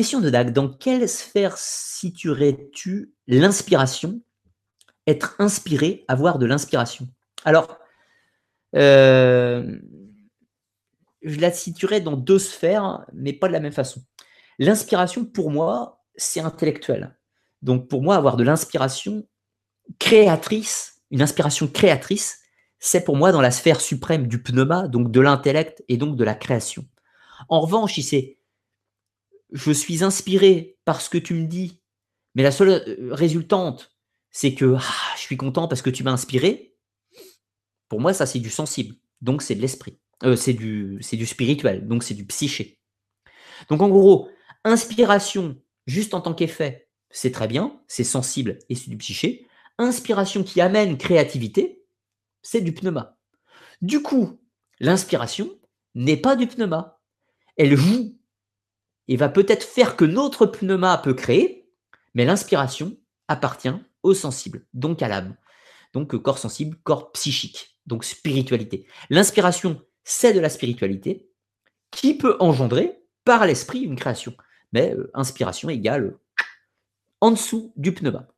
Question 0.00 0.22
de 0.22 0.30
Dag, 0.30 0.54
dans 0.54 0.70
quelle 0.70 1.06
sphère 1.06 1.58
situerais-tu 1.58 3.12
l'inspiration 3.26 4.22
Être 5.06 5.36
inspiré, 5.38 6.06
avoir 6.08 6.38
de 6.38 6.46
l'inspiration? 6.46 7.06
Alors, 7.44 7.76
euh, 8.76 9.78
je 11.20 11.38
la 11.38 11.52
situerais 11.52 12.00
dans 12.00 12.16
deux 12.16 12.38
sphères, 12.38 13.04
mais 13.12 13.34
pas 13.34 13.48
de 13.48 13.52
la 13.52 13.60
même 13.60 13.74
façon. 13.74 14.02
L'inspiration, 14.58 15.26
pour 15.26 15.50
moi, 15.50 16.02
c'est 16.16 16.40
intellectuel. 16.40 17.14
Donc, 17.60 17.86
pour 17.86 18.00
moi, 18.00 18.16
avoir 18.16 18.38
de 18.38 18.42
l'inspiration 18.42 19.28
créatrice, 19.98 21.02
une 21.10 21.20
inspiration 21.20 21.68
créatrice, 21.68 22.38
c'est 22.78 23.04
pour 23.04 23.16
moi 23.16 23.32
dans 23.32 23.42
la 23.42 23.50
sphère 23.50 23.82
suprême 23.82 24.28
du 24.28 24.42
pneuma, 24.42 24.88
donc 24.88 25.10
de 25.10 25.20
l'intellect 25.20 25.84
et 25.90 25.98
donc 25.98 26.16
de 26.16 26.24
la 26.24 26.34
création. 26.34 26.86
En 27.50 27.60
revanche, 27.60 27.92
si 27.92 28.02
c'est 28.02 28.39
je 29.52 29.72
suis 29.72 30.04
inspiré 30.04 30.78
par 30.84 31.00
ce 31.00 31.10
que 31.10 31.18
tu 31.18 31.34
me 31.34 31.46
dis, 31.46 31.80
mais 32.34 32.42
la 32.42 32.52
seule 32.52 32.68
euh, 32.70 33.14
résultante, 33.14 33.94
c'est 34.30 34.54
que 34.54 34.76
ah, 34.78 35.14
je 35.16 35.22
suis 35.22 35.36
content 35.36 35.68
parce 35.68 35.82
que 35.82 35.90
tu 35.90 36.04
m'as 36.04 36.12
inspiré. 36.12 36.76
Pour 37.88 38.00
moi, 38.00 38.14
ça, 38.14 38.26
c'est 38.26 38.38
du 38.38 38.50
sensible. 38.50 38.96
Donc, 39.20 39.42
c'est 39.42 39.54
de 39.54 39.60
l'esprit. 39.60 39.98
Euh, 40.22 40.36
c'est 40.36 40.52
du, 40.52 41.00
du 41.00 41.26
spirituel. 41.26 41.86
Donc, 41.88 42.04
c'est 42.04 42.14
du 42.14 42.24
psyché. 42.26 42.78
Donc, 43.68 43.82
en 43.82 43.88
gros, 43.88 44.30
inspiration 44.64 45.56
juste 45.86 46.14
en 46.14 46.20
tant 46.20 46.34
qu'effet, 46.34 46.88
c'est 47.10 47.32
très 47.32 47.48
bien. 47.48 47.80
C'est 47.88 48.04
sensible 48.04 48.58
et 48.68 48.74
c'est 48.74 48.90
du 48.90 48.96
psyché. 48.96 49.46
Inspiration 49.78 50.44
qui 50.44 50.60
amène 50.60 50.98
créativité, 50.98 51.82
c'est 52.42 52.60
du 52.60 52.72
pneuma. 52.72 53.18
Du 53.82 54.02
coup, 54.02 54.38
l'inspiration 54.78 55.58
n'est 55.94 56.16
pas 56.16 56.36
du 56.36 56.46
pneuma. 56.46 57.00
elle 57.56 57.76
joue 57.76 58.19
et 59.10 59.16
va 59.16 59.28
peut-être 59.28 59.64
faire 59.64 59.96
que 59.96 60.04
notre 60.04 60.46
pneuma 60.46 60.96
peut 60.96 61.14
créer, 61.14 61.68
mais 62.14 62.24
l'inspiration 62.24 62.96
appartient 63.26 63.74
au 64.04 64.14
sensible, 64.14 64.64
donc 64.72 65.02
à 65.02 65.08
l'âme. 65.08 65.36
Donc 65.92 66.16
corps 66.16 66.38
sensible, 66.38 66.78
corps 66.84 67.10
psychique, 67.10 67.76
donc 67.86 68.04
spiritualité. 68.04 68.86
L'inspiration, 69.10 69.82
c'est 70.04 70.32
de 70.32 70.38
la 70.38 70.48
spiritualité 70.48 71.28
qui 71.90 72.16
peut 72.16 72.36
engendrer 72.38 73.02
par 73.24 73.44
l'esprit 73.46 73.80
une 73.80 73.96
création. 73.96 74.32
Mais 74.72 74.94
euh, 74.94 75.10
inspiration 75.12 75.68
égale 75.68 76.16
en 77.20 77.32
dessous 77.32 77.72
du 77.76 77.92
pneuma. 77.92 78.28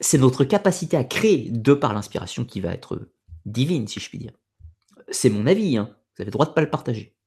C'est 0.00 0.16
notre 0.16 0.44
capacité 0.44 0.96
à 0.96 1.04
créer 1.04 1.50
de 1.50 1.74
par 1.74 1.92
l'inspiration 1.92 2.46
qui 2.46 2.60
va 2.62 2.72
être 2.72 3.10
divine, 3.44 3.86
si 3.86 4.00
je 4.00 4.08
puis 4.08 4.18
dire. 4.18 4.32
C'est 5.10 5.28
mon 5.28 5.46
avis, 5.46 5.76
hein. 5.76 5.94
vous 6.16 6.22
avez 6.22 6.26
le 6.26 6.30
droit 6.30 6.46
de 6.46 6.52
ne 6.52 6.54
pas 6.54 6.62
le 6.62 6.70
partager. 6.70 7.17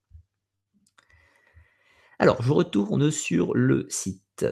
Alors, 2.22 2.40
je 2.44 2.52
retourne 2.52 3.10
sur 3.10 3.56
le 3.56 3.88
site. 3.90 4.46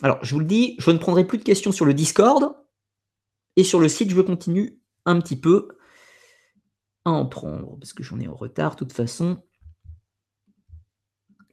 Alors, 0.00 0.24
je 0.24 0.32
vous 0.32 0.40
le 0.40 0.46
dis, 0.46 0.74
je 0.78 0.90
ne 0.90 0.96
prendrai 0.96 1.26
plus 1.26 1.36
de 1.36 1.42
questions 1.42 1.70
sur 1.70 1.84
le 1.84 1.92
Discord. 1.92 2.56
Et 3.56 3.62
sur 3.62 3.78
le 3.78 3.90
site, 3.90 4.08
je 4.08 4.20
continue 4.22 4.80
un 5.04 5.20
petit 5.20 5.38
peu 5.38 5.68
à 7.04 7.10
en 7.10 7.26
prendre, 7.26 7.78
parce 7.78 7.92
que 7.92 8.02
j'en 8.02 8.18
ai 8.20 8.26
en 8.26 8.34
retard, 8.34 8.72
de 8.72 8.78
toute 8.78 8.94
façon. 8.94 9.42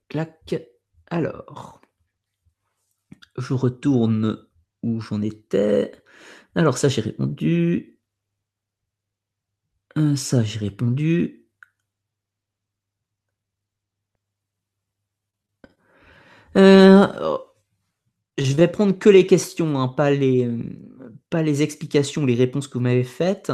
Clac. 0.07 0.55
Alors, 1.07 1.81
je 3.37 3.53
retourne 3.53 4.47
où 4.83 5.01
j'en 5.01 5.21
étais. 5.21 5.91
Alors 6.55 6.77
ça, 6.77 6.87
j'ai 6.87 7.01
répondu. 7.01 7.99
Euh, 9.97 10.15
ça, 10.15 10.43
j'ai 10.43 10.59
répondu. 10.59 11.46
Euh, 16.57 17.37
je 18.37 18.53
vais 18.53 18.67
prendre 18.67 18.97
que 18.97 19.09
les 19.09 19.27
questions, 19.27 19.79
hein, 19.79 19.87
pas, 19.87 20.11
les, 20.11 21.61
explications, 21.61 22.25
les 22.25 22.35
réponses 22.35 22.67
que 22.67 22.75
vous 22.75 22.83
m'avez 22.83 23.03
faites. 23.03 23.51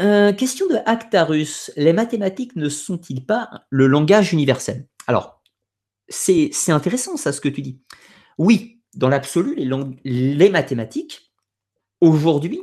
Euh, 0.00 0.32
question 0.32 0.66
de 0.68 0.76
Actarus. 0.86 1.70
Les 1.76 1.92
mathématiques 1.92 2.56
ne 2.56 2.68
sont-ils 2.68 3.24
pas 3.24 3.48
le 3.70 3.86
langage 3.86 4.32
universel? 4.32 4.88
Alors, 5.06 5.42
c'est 6.08 6.50
intéressant 6.68 7.16
ça, 7.16 7.32
ce 7.32 7.40
que 7.40 7.48
tu 7.48 7.62
dis. 7.62 7.80
Oui, 8.38 8.82
dans 8.94 9.08
l'absolu, 9.08 9.54
les, 9.54 9.70
les 10.04 10.50
mathématiques, 10.50 11.32
aujourd'hui, 12.00 12.62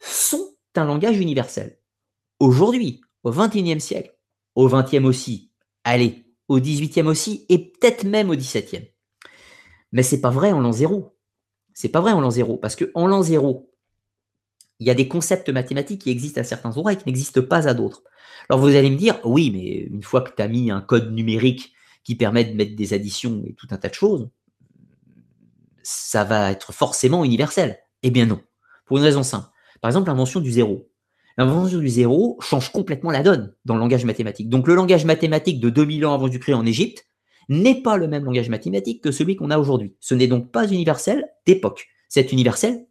sont 0.00 0.54
un 0.76 0.84
langage 0.84 1.18
universel. 1.18 1.78
Aujourd'hui, 2.38 3.00
au 3.24 3.32
XXIe 3.32 3.80
siècle, 3.80 4.16
au 4.54 4.68
XXe 4.68 5.04
aussi, 5.04 5.50
allez, 5.82 6.27
au 6.48 6.60
XVIIIe 6.60 7.06
aussi, 7.06 7.46
et 7.48 7.58
peut-être 7.70 8.04
même 8.04 8.30
au 8.30 8.34
XVIIe. 8.34 8.88
Mais 9.92 10.02
c'est 10.02 10.20
pas 10.20 10.30
vrai 10.30 10.52
en 10.52 10.60
l'an 10.60 10.72
zéro. 10.72 11.16
C'est 11.74 11.88
pas 11.88 12.00
vrai 12.00 12.12
en 12.12 12.20
l'an 12.20 12.30
zéro, 12.30 12.56
parce 12.56 12.76
qu'en 12.76 13.06
l'an 13.06 13.22
zéro, 13.22 13.72
il 14.80 14.86
y 14.86 14.90
a 14.90 14.94
des 14.94 15.08
concepts 15.08 15.48
mathématiques 15.50 16.02
qui 16.02 16.10
existent 16.10 16.40
à 16.40 16.44
certains 16.44 16.70
endroits 16.70 16.92
et 16.92 16.96
qui 16.96 17.06
n'existent 17.06 17.42
pas 17.42 17.68
à 17.68 17.74
d'autres. 17.74 18.02
Alors 18.48 18.60
vous 18.60 18.74
allez 18.74 18.90
me 18.90 18.96
dire, 18.96 19.18
oui, 19.24 19.50
mais 19.50 19.86
une 19.94 20.02
fois 20.02 20.22
que 20.22 20.34
tu 20.34 20.42
as 20.42 20.48
mis 20.48 20.70
un 20.70 20.80
code 20.80 21.12
numérique 21.12 21.72
qui 22.04 22.14
permet 22.14 22.44
de 22.44 22.54
mettre 22.54 22.76
des 22.76 22.94
additions 22.94 23.42
et 23.46 23.54
tout 23.54 23.66
un 23.70 23.76
tas 23.76 23.88
de 23.88 23.94
choses, 23.94 24.28
ça 25.82 26.24
va 26.24 26.50
être 26.50 26.72
forcément 26.72 27.24
universel. 27.24 27.78
Eh 28.02 28.10
bien 28.10 28.26
non, 28.26 28.40
pour 28.86 28.98
une 28.98 29.04
raison 29.04 29.22
simple. 29.22 29.48
Par 29.80 29.88
exemple, 29.88 30.08
l'invention 30.08 30.40
du 30.40 30.50
zéro. 30.50 30.88
L'invention 31.38 31.78
du 31.78 31.88
zéro 31.88 32.36
change 32.40 32.72
complètement 32.72 33.12
la 33.12 33.22
donne 33.22 33.54
dans 33.64 33.74
le 33.74 33.80
langage 33.80 34.04
mathématique. 34.04 34.48
Donc 34.48 34.66
le 34.66 34.74
langage 34.74 35.04
mathématique 35.04 35.60
de 35.60 35.70
2000 35.70 36.04
ans 36.04 36.14
avant 36.14 36.26
du 36.26 36.40
Christ 36.40 36.54
en 36.54 36.66
Égypte 36.66 37.06
n'est 37.48 37.80
pas 37.80 37.96
le 37.96 38.08
même 38.08 38.24
langage 38.24 38.48
mathématique 38.48 39.04
que 39.04 39.12
celui 39.12 39.36
qu'on 39.36 39.52
a 39.52 39.58
aujourd'hui. 39.58 39.94
Ce 40.00 40.16
n'est 40.16 40.26
donc 40.26 40.50
pas 40.50 40.66
universel 40.66 41.24
d'époque. 41.46 41.86
C'est 42.08 42.32
universel 42.32 42.86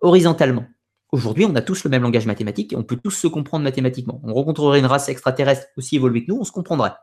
horizontalement. 0.00 0.64
Aujourd'hui, 1.12 1.44
on 1.44 1.54
a 1.54 1.62
tous 1.62 1.84
le 1.84 1.90
même 1.90 2.02
langage 2.02 2.26
mathématique 2.26 2.72
et 2.72 2.76
on 2.76 2.82
peut 2.82 2.98
tous 3.02 3.12
se 3.12 3.28
comprendre 3.28 3.62
mathématiquement. 3.62 4.20
On 4.24 4.34
rencontrerait 4.34 4.80
une 4.80 4.86
race 4.86 5.08
extraterrestre 5.08 5.68
aussi 5.76 5.94
évoluée 5.94 6.24
que 6.24 6.32
nous, 6.32 6.40
on 6.40 6.44
se 6.44 6.50
comprendrait. 6.50 6.94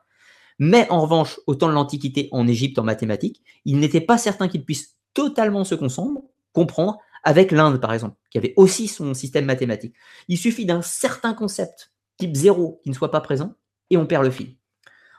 Mais 0.60 0.88
en 0.90 1.00
revanche, 1.00 1.40
au 1.48 1.56
temps 1.56 1.70
de 1.70 1.74
l'Antiquité 1.74 2.28
en 2.34 2.50
Égypte 2.50 2.78
en 2.78 2.84
mathématiques, 2.84 3.42
il 3.64 3.80
n'était 3.80 4.02
pas 4.02 4.18
certain 4.18 4.50
qu'ils 4.50 4.66
puissent 4.66 4.98
totalement 5.14 5.64
se 5.64 5.76
comprendre 5.76 7.00
avec 7.24 7.52
l'Inde, 7.52 7.80
par 7.80 7.94
exemple, 7.94 8.16
qui 8.30 8.38
avait 8.38 8.54
aussi 8.56 8.88
son 8.88 9.14
système 9.14 9.46
mathématique. 9.46 9.96
Il 10.28 10.38
suffit 10.38 10.66
d'un 10.66 10.82
certain 10.82 11.34
concept, 11.34 11.94
type 12.18 12.36
0, 12.36 12.82
qui 12.84 12.90
ne 12.90 12.96
soit 12.96 13.12
pas 13.12 13.22
présent, 13.22 13.56
et 13.90 13.98
on 13.98 14.06
perd 14.06 14.24
le 14.24 14.32
fil. 14.32 14.56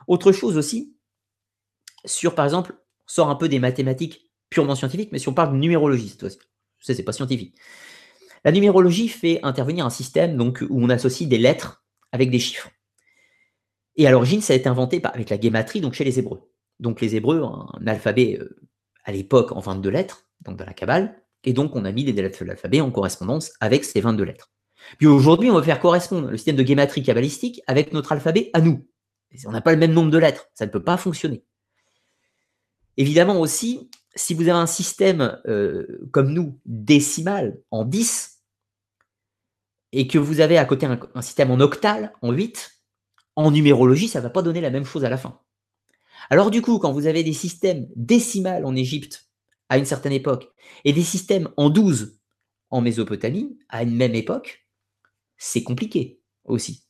Autre 0.07 0.31
chose 0.31 0.57
aussi, 0.57 0.95
sur, 2.05 2.35
par 2.35 2.45
exemple, 2.45 2.75
sort 3.05 3.29
un 3.29 3.35
peu 3.35 3.47
des 3.47 3.59
mathématiques 3.59 4.31
purement 4.49 4.75
scientifiques, 4.75 5.11
mais 5.11 5.19
si 5.19 5.29
on 5.29 5.33
parle 5.33 5.53
de 5.53 5.57
numérologie, 5.57 6.09
cette 6.09 6.19
fois-ci, 6.19 6.37
c'est 6.79 7.03
pas 7.03 7.13
scientifique. 7.13 7.55
La 8.43 8.51
numérologie 8.51 9.07
fait 9.07 9.39
intervenir 9.43 9.85
un 9.85 9.89
système 9.89 10.35
donc, 10.35 10.63
où 10.69 10.83
on 10.83 10.89
associe 10.89 11.29
des 11.29 11.37
lettres 11.37 11.83
avec 12.11 12.29
des 12.29 12.39
chiffres. 12.39 12.69
Et 13.95 14.07
à 14.07 14.11
l'origine, 14.11 14.41
ça 14.41 14.53
a 14.53 14.55
été 14.55 14.67
inventé 14.67 15.01
avec 15.03 15.29
la 15.29 15.37
guématrie, 15.37 15.79
donc 15.79 15.93
chez 15.93 16.03
les 16.03 16.19
Hébreux. 16.19 16.49
Donc 16.79 16.99
les 16.99 17.15
Hébreux, 17.15 17.43
un 17.43 17.87
alphabet 17.87 18.37
euh, 18.39 18.57
à 19.05 19.11
l'époque 19.11 19.51
en 19.51 19.59
22 19.59 19.89
lettres, 19.89 20.27
donc 20.41 20.57
dans 20.57 20.65
la 20.65 20.73
Kabbale, 20.73 21.22
et 21.43 21.53
donc 21.53 21.75
on 21.75 21.85
a 21.85 21.91
mis 21.91 22.03
les 22.03 22.13
lettres 22.13 22.43
de 22.43 22.47
l'alphabet 22.47 22.81
en 22.81 22.91
correspondance 22.91 23.51
avec 23.59 23.83
ces 23.83 24.01
22 24.01 24.23
lettres. 24.23 24.51
Puis 24.97 25.07
aujourd'hui, 25.07 25.49
on 25.49 25.55
va 25.55 25.63
faire 25.63 25.79
correspondre 25.79 26.29
le 26.29 26.37
système 26.37 26.55
de 26.55 26.63
guématrie 26.63 27.03
kabbalistique 27.03 27.61
avec 27.67 27.93
notre 27.93 28.11
alphabet 28.11 28.49
à 28.53 28.61
nous. 28.61 28.85
on 29.45 29.51
n'a 29.51 29.61
pas 29.61 29.71
le 29.71 29.77
même 29.77 29.93
nombre 29.93 30.11
de 30.11 30.17
lettres, 30.17 30.47
ça 30.53 30.65
ne 30.65 30.71
peut 30.71 30.83
pas 30.83 30.97
fonctionner. 30.97 31.43
Évidemment 32.97 33.39
aussi, 33.39 33.89
si 34.15 34.33
vous 34.33 34.43
avez 34.43 34.51
un 34.51 34.67
système 34.67 35.39
euh, 35.47 35.87
comme 36.11 36.31
nous, 36.31 36.59
décimal, 36.65 37.57
en 37.71 37.85
10, 37.85 38.41
et 39.91 40.07
que 40.07 40.17
vous 40.17 40.41
avez 40.41 40.57
à 40.57 40.65
côté 40.65 40.85
un, 40.85 41.21
système 41.21 41.51
en 41.51 41.59
octal, 41.59 42.13
en 42.21 42.31
8, 42.31 42.71
en 43.35 43.51
numérologie, 43.51 44.07
ça 44.07 44.19
ne 44.19 44.23
va 44.23 44.29
pas 44.29 44.41
donner 44.41 44.61
la 44.61 44.69
même 44.69 44.85
chose 44.85 45.05
à 45.05 45.09
la 45.09 45.17
fin. 45.17 45.39
Alors 46.29 46.51
du 46.51 46.61
coup, 46.61 46.79
quand 46.79 46.91
vous 46.91 47.07
avez 47.07 47.23
des 47.23 47.33
systèmes 47.33 47.87
décimales 47.95 48.65
en 48.65 48.75
Égypte 48.75 49.27
à 49.69 49.77
une 49.77 49.85
certaine 49.85 50.11
époque 50.11 50.49
et 50.85 50.93
des 50.93 51.03
systèmes 51.03 51.49
en 51.57 51.69
12 51.69 52.19
en 52.69 52.81
Mésopotamie 52.81 53.57
à 53.69 53.83
une 53.83 53.95
même 53.95 54.15
époque, 54.15 54.65
c'est 55.37 55.63
compliqué 55.63 56.19
aussi. 56.45 56.83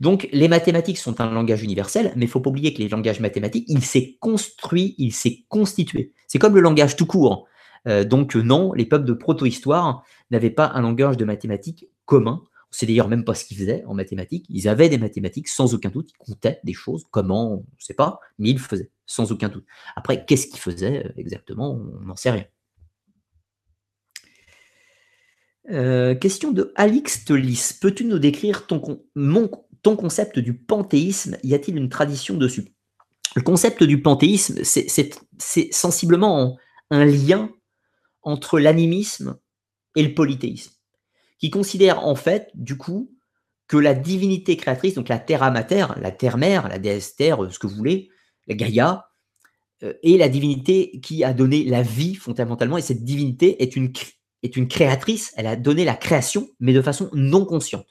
Donc 0.00 0.28
les 0.32 0.48
mathématiques 0.48 0.98
sont 0.98 1.20
un 1.20 1.30
langage 1.30 1.62
universel, 1.62 2.12
mais 2.16 2.26
il 2.26 2.28
faut 2.28 2.40
pas 2.40 2.50
oublier 2.50 2.74
que 2.74 2.78
les 2.78 2.88
langages 2.88 3.20
mathématiques, 3.20 3.64
il 3.68 3.82
s'est 3.82 4.16
construit, 4.20 4.94
il 4.98 5.12
s'est 5.12 5.44
constitué. 5.48 6.12
C'est 6.26 6.38
comme 6.38 6.54
le 6.54 6.60
langage 6.60 6.96
tout 6.96 7.06
court. 7.06 7.46
Euh, 7.86 8.04
donc 8.04 8.34
non, 8.34 8.72
les 8.72 8.86
peuples 8.86 9.04
de 9.06 9.12
proto-histoire 9.12 10.04
n'avaient 10.30 10.50
pas 10.50 10.70
un 10.74 10.82
langage 10.82 11.16
de 11.16 11.24
mathématiques 11.24 11.88
commun. 12.04 12.42
On 12.70 12.72
sait 12.72 12.86
d'ailleurs 12.86 13.08
même 13.08 13.24
pas 13.24 13.34
ce 13.34 13.44
qu'ils 13.44 13.56
faisaient 13.56 13.84
en 13.86 13.94
mathématiques. 13.94 14.44
Ils 14.50 14.68
avaient 14.68 14.88
des 14.88 14.98
mathématiques 14.98 15.48
sans 15.48 15.74
aucun 15.74 15.88
doute. 15.88 16.10
Ils 16.10 16.18
comptaient 16.18 16.60
des 16.64 16.74
choses. 16.74 17.06
Comment 17.10 17.52
On 17.52 17.56
ne 17.58 17.62
sait 17.78 17.94
pas, 17.94 18.20
mais 18.38 18.50
ils 18.50 18.56
le 18.56 18.60
faisaient 18.60 18.90
sans 19.08 19.32
aucun 19.32 19.48
doute. 19.48 19.66
Après, 19.96 20.24
qu'est-ce 20.24 20.46
qu'ils 20.46 20.60
faisaient 20.60 21.04
euh, 21.04 21.12
exactement? 21.16 21.72
On 21.72 22.04
n'en 22.04 22.14
sait 22.14 22.30
rien. 22.30 22.44
Euh, 25.70 26.14
question 26.14 26.52
de 26.52 26.72
Alix 26.76 27.24
Telis. 27.24 27.72
Peux-tu 27.80 28.04
nous 28.04 28.20
décrire 28.20 28.66
ton, 28.66 29.00
concept 29.82 30.38
du 30.38 30.54
panthéisme? 30.54 31.36
Y 31.42 31.54
a-t-il 31.54 31.76
une 31.76 31.88
tradition 31.88 32.36
dessus? 32.36 32.72
Le 33.34 33.42
concept 33.42 33.82
du 33.82 34.00
panthéisme, 34.00 34.60
c'est 34.62 35.72
sensiblement 35.72 36.56
un 36.90 37.04
lien 37.04 37.50
entre 38.22 38.60
l'animisme 38.60 39.38
et 39.96 40.02
le 40.02 40.14
polythéisme 40.14 40.72
qui 41.38 41.50
considère 41.50 42.04
en 42.06 42.14
fait, 42.14 42.50
du 42.54 42.76
coup, 42.76 43.14
que 43.68 43.76
la 43.76 43.94
divinité 43.94 44.56
créatrice, 44.56 44.94
donc 44.94 45.08
la 45.08 45.18
terre 45.18 45.50
mater, 45.52 45.86
la 46.00 46.10
terre-mère, 46.10 46.68
la 46.68 46.78
déesse 46.78 47.16
terre, 47.16 47.44
euh, 47.44 47.50
ce 47.50 47.58
que 47.58 47.66
vous 47.66 47.76
voulez, 47.76 48.10
la 48.48 48.54
Gaïa, 48.54 49.08
euh, 49.84 49.94
est 50.02 50.16
la 50.16 50.28
divinité 50.28 50.98
qui 51.00 51.22
a 51.22 51.32
donné 51.32 51.62
la 51.64 51.82
vie 51.82 52.16
fondamentalement, 52.16 52.78
et 52.78 52.82
cette 52.82 53.04
divinité 53.04 53.62
est 53.62 53.76
une, 53.76 53.92
est 54.42 54.56
une 54.56 54.66
créatrice, 54.66 55.32
elle 55.36 55.46
a 55.46 55.54
donné 55.54 55.84
la 55.84 55.94
création, 55.94 56.48
mais 56.58 56.72
de 56.72 56.82
façon 56.82 57.10
non 57.12 57.44
consciente. 57.44 57.86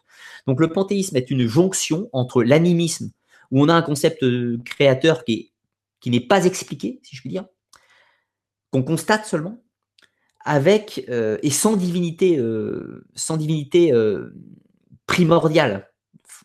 Donc 0.47 0.59
le 0.59 0.69
panthéisme 0.69 1.15
est 1.15 1.31
une 1.31 1.47
jonction 1.47 2.09
entre 2.11 2.43
l'animisme, 2.43 3.11
où 3.51 3.61
on 3.61 3.69
a 3.69 3.73
un 3.73 3.81
concept 3.81 4.23
euh, 4.23 4.57
créateur 4.65 5.23
qui, 5.23 5.53
qui 6.01 6.09
n'est 6.09 6.19
pas 6.19 6.43
expliqué, 6.43 6.99
si 7.03 7.15
je 7.15 7.21
puis 7.21 7.29
dire, 7.29 7.45
qu'on 8.71 8.83
constate 8.83 9.25
seulement, 9.25 9.63
avec 10.43 11.05
euh, 11.07 11.37
et 11.41 11.51
sans 11.51 11.77
divinité, 11.77 12.37
sans 13.15 13.37
divinité 13.37 13.93
primordiale. 15.05 15.89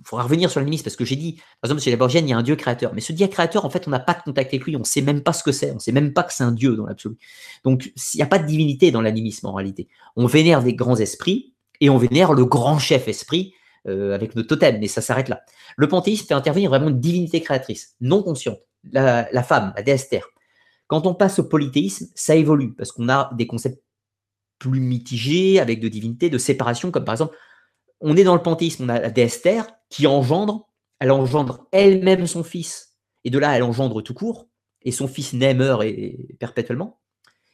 Faudra 0.04 0.24
revenir 0.24 0.50
sur 0.50 0.60
l'animisme 0.60 0.84
parce 0.84 0.96
que 0.96 1.04
j'ai 1.04 1.16
dit, 1.16 1.34
par 1.60 1.70
exemple, 1.70 1.82
chez 1.82 1.90
la 1.90 1.96
Borgienne, 1.96 2.26
il 2.26 2.30
y 2.30 2.32
a 2.32 2.36
un 2.36 2.42
dieu 2.42 2.56
créateur. 2.56 2.92
Mais 2.94 3.00
ce 3.00 3.12
dieu 3.12 3.26
créateur, 3.26 3.64
en 3.64 3.70
fait, 3.70 3.86
on 3.86 3.90
n'a 3.90 4.00
pas 4.00 4.14
de 4.14 4.22
contact 4.22 4.52
avec 4.52 4.64
lui, 4.64 4.76
on 4.76 4.80
ne 4.80 4.84
sait 4.84 5.02
même 5.02 5.22
pas 5.22 5.32
ce 5.32 5.42
que 5.42 5.52
c'est, 5.52 5.70
on 5.70 5.76
ne 5.76 5.80
sait 5.80 5.92
même 5.92 6.12
pas 6.12 6.22
que 6.22 6.32
c'est 6.32 6.44
un 6.44 6.52
dieu 6.52 6.76
dans 6.76 6.86
l'absolu. 6.86 7.16
Donc, 7.64 7.86
il 7.86 8.16
n'y 8.16 8.22
a 8.22 8.26
pas 8.26 8.38
de 8.38 8.46
divinité 8.46 8.90
dans 8.90 9.00
l'animisme 9.00 9.46
en 9.46 9.52
réalité. 9.52 9.88
On 10.16 10.26
vénère 10.26 10.62
des 10.62 10.74
grands 10.74 10.96
esprits 10.96 11.54
et 11.80 11.90
on 11.90 11.98
vénère 11.98 12.32
le 12.32 12.44
grand 12.44 12.78
chef 12.78 13.08
esprit 13.08 13.54
euh, 13.88 14.14
avec 14.14 14.36
nos 14.36 14.42
totems, 14.42 14.78
mais 14.78 14.88
ça 14.88 15.00
s'arrête 15.00 15.28
là. 15.28 15.42
Le 15.76 15.88
panthéisme 15.88 16.26
fait 16.26 16.34
intervenir 16.34 16.70
vraiment 16.70 16.88
une 16.88 17.00
divinité 17.00 17.40
créatrice, 17.40 17.96
non 18.00 18.22
consciente, 18.22 18.60
la, 18.92 19.28
la 19.32 19.42
femme, 19.42 19.72
la 19.76 19.82
déesse 19.82 20.08
terre. 20.08 20.28
Quand 20.86 21.06
on 21.06 21.14
passe 21.14 21.38
au 21.38 21.44
polythéisme, 21.44 22.06
ça 22.14 22.36
évolue, 22.36 22.74
parce 22.74 22.92
qu'on 22.92 23.08
a 23.08 23.30
des 23.34 23.46
concepts 23.46 23.82
plus 24.58 24.80
mitigés, 24.80 25.58
avec 25.58 25.80
de 25.80 25.88
divinité, 25.88 26.30
de 26.30 26.38
séparation, 26.38 26.90
comme 26.92 27.04
par 27.04 27.14
exemple, 27.14 27.36
on 28.02 28.16
est 28.16 28.24
dans 28.24 28.34
le 28.34 28.42
panthéisme, 28.42 28.84
on 28.84 28.88
a 28.88 29.00
la 29.00 29.10
déesse 29.10 29.42
qui 29.88 30.06
engendre, 30.06 30.68
elle 30.98 31.10
engendre 31.10 31.66
elle-même 31.72 32.26
son 32.26 32.44
fils, 32.44 32.96
et 33.24 33.30
de 33.30 33.38
là, 33.38 33.56
elle 33.56 33.62
engendre 33.62 34.02
tout 34.02 34.14
court, 34.14 34.48
et 34.82 34.92
son 34.92 35.08
fils 35.08 35.32
naît, 35.32 35.54
meurt 35.54 35.84
et, 35.84 36.36
perpétuellement. 36.38 37.00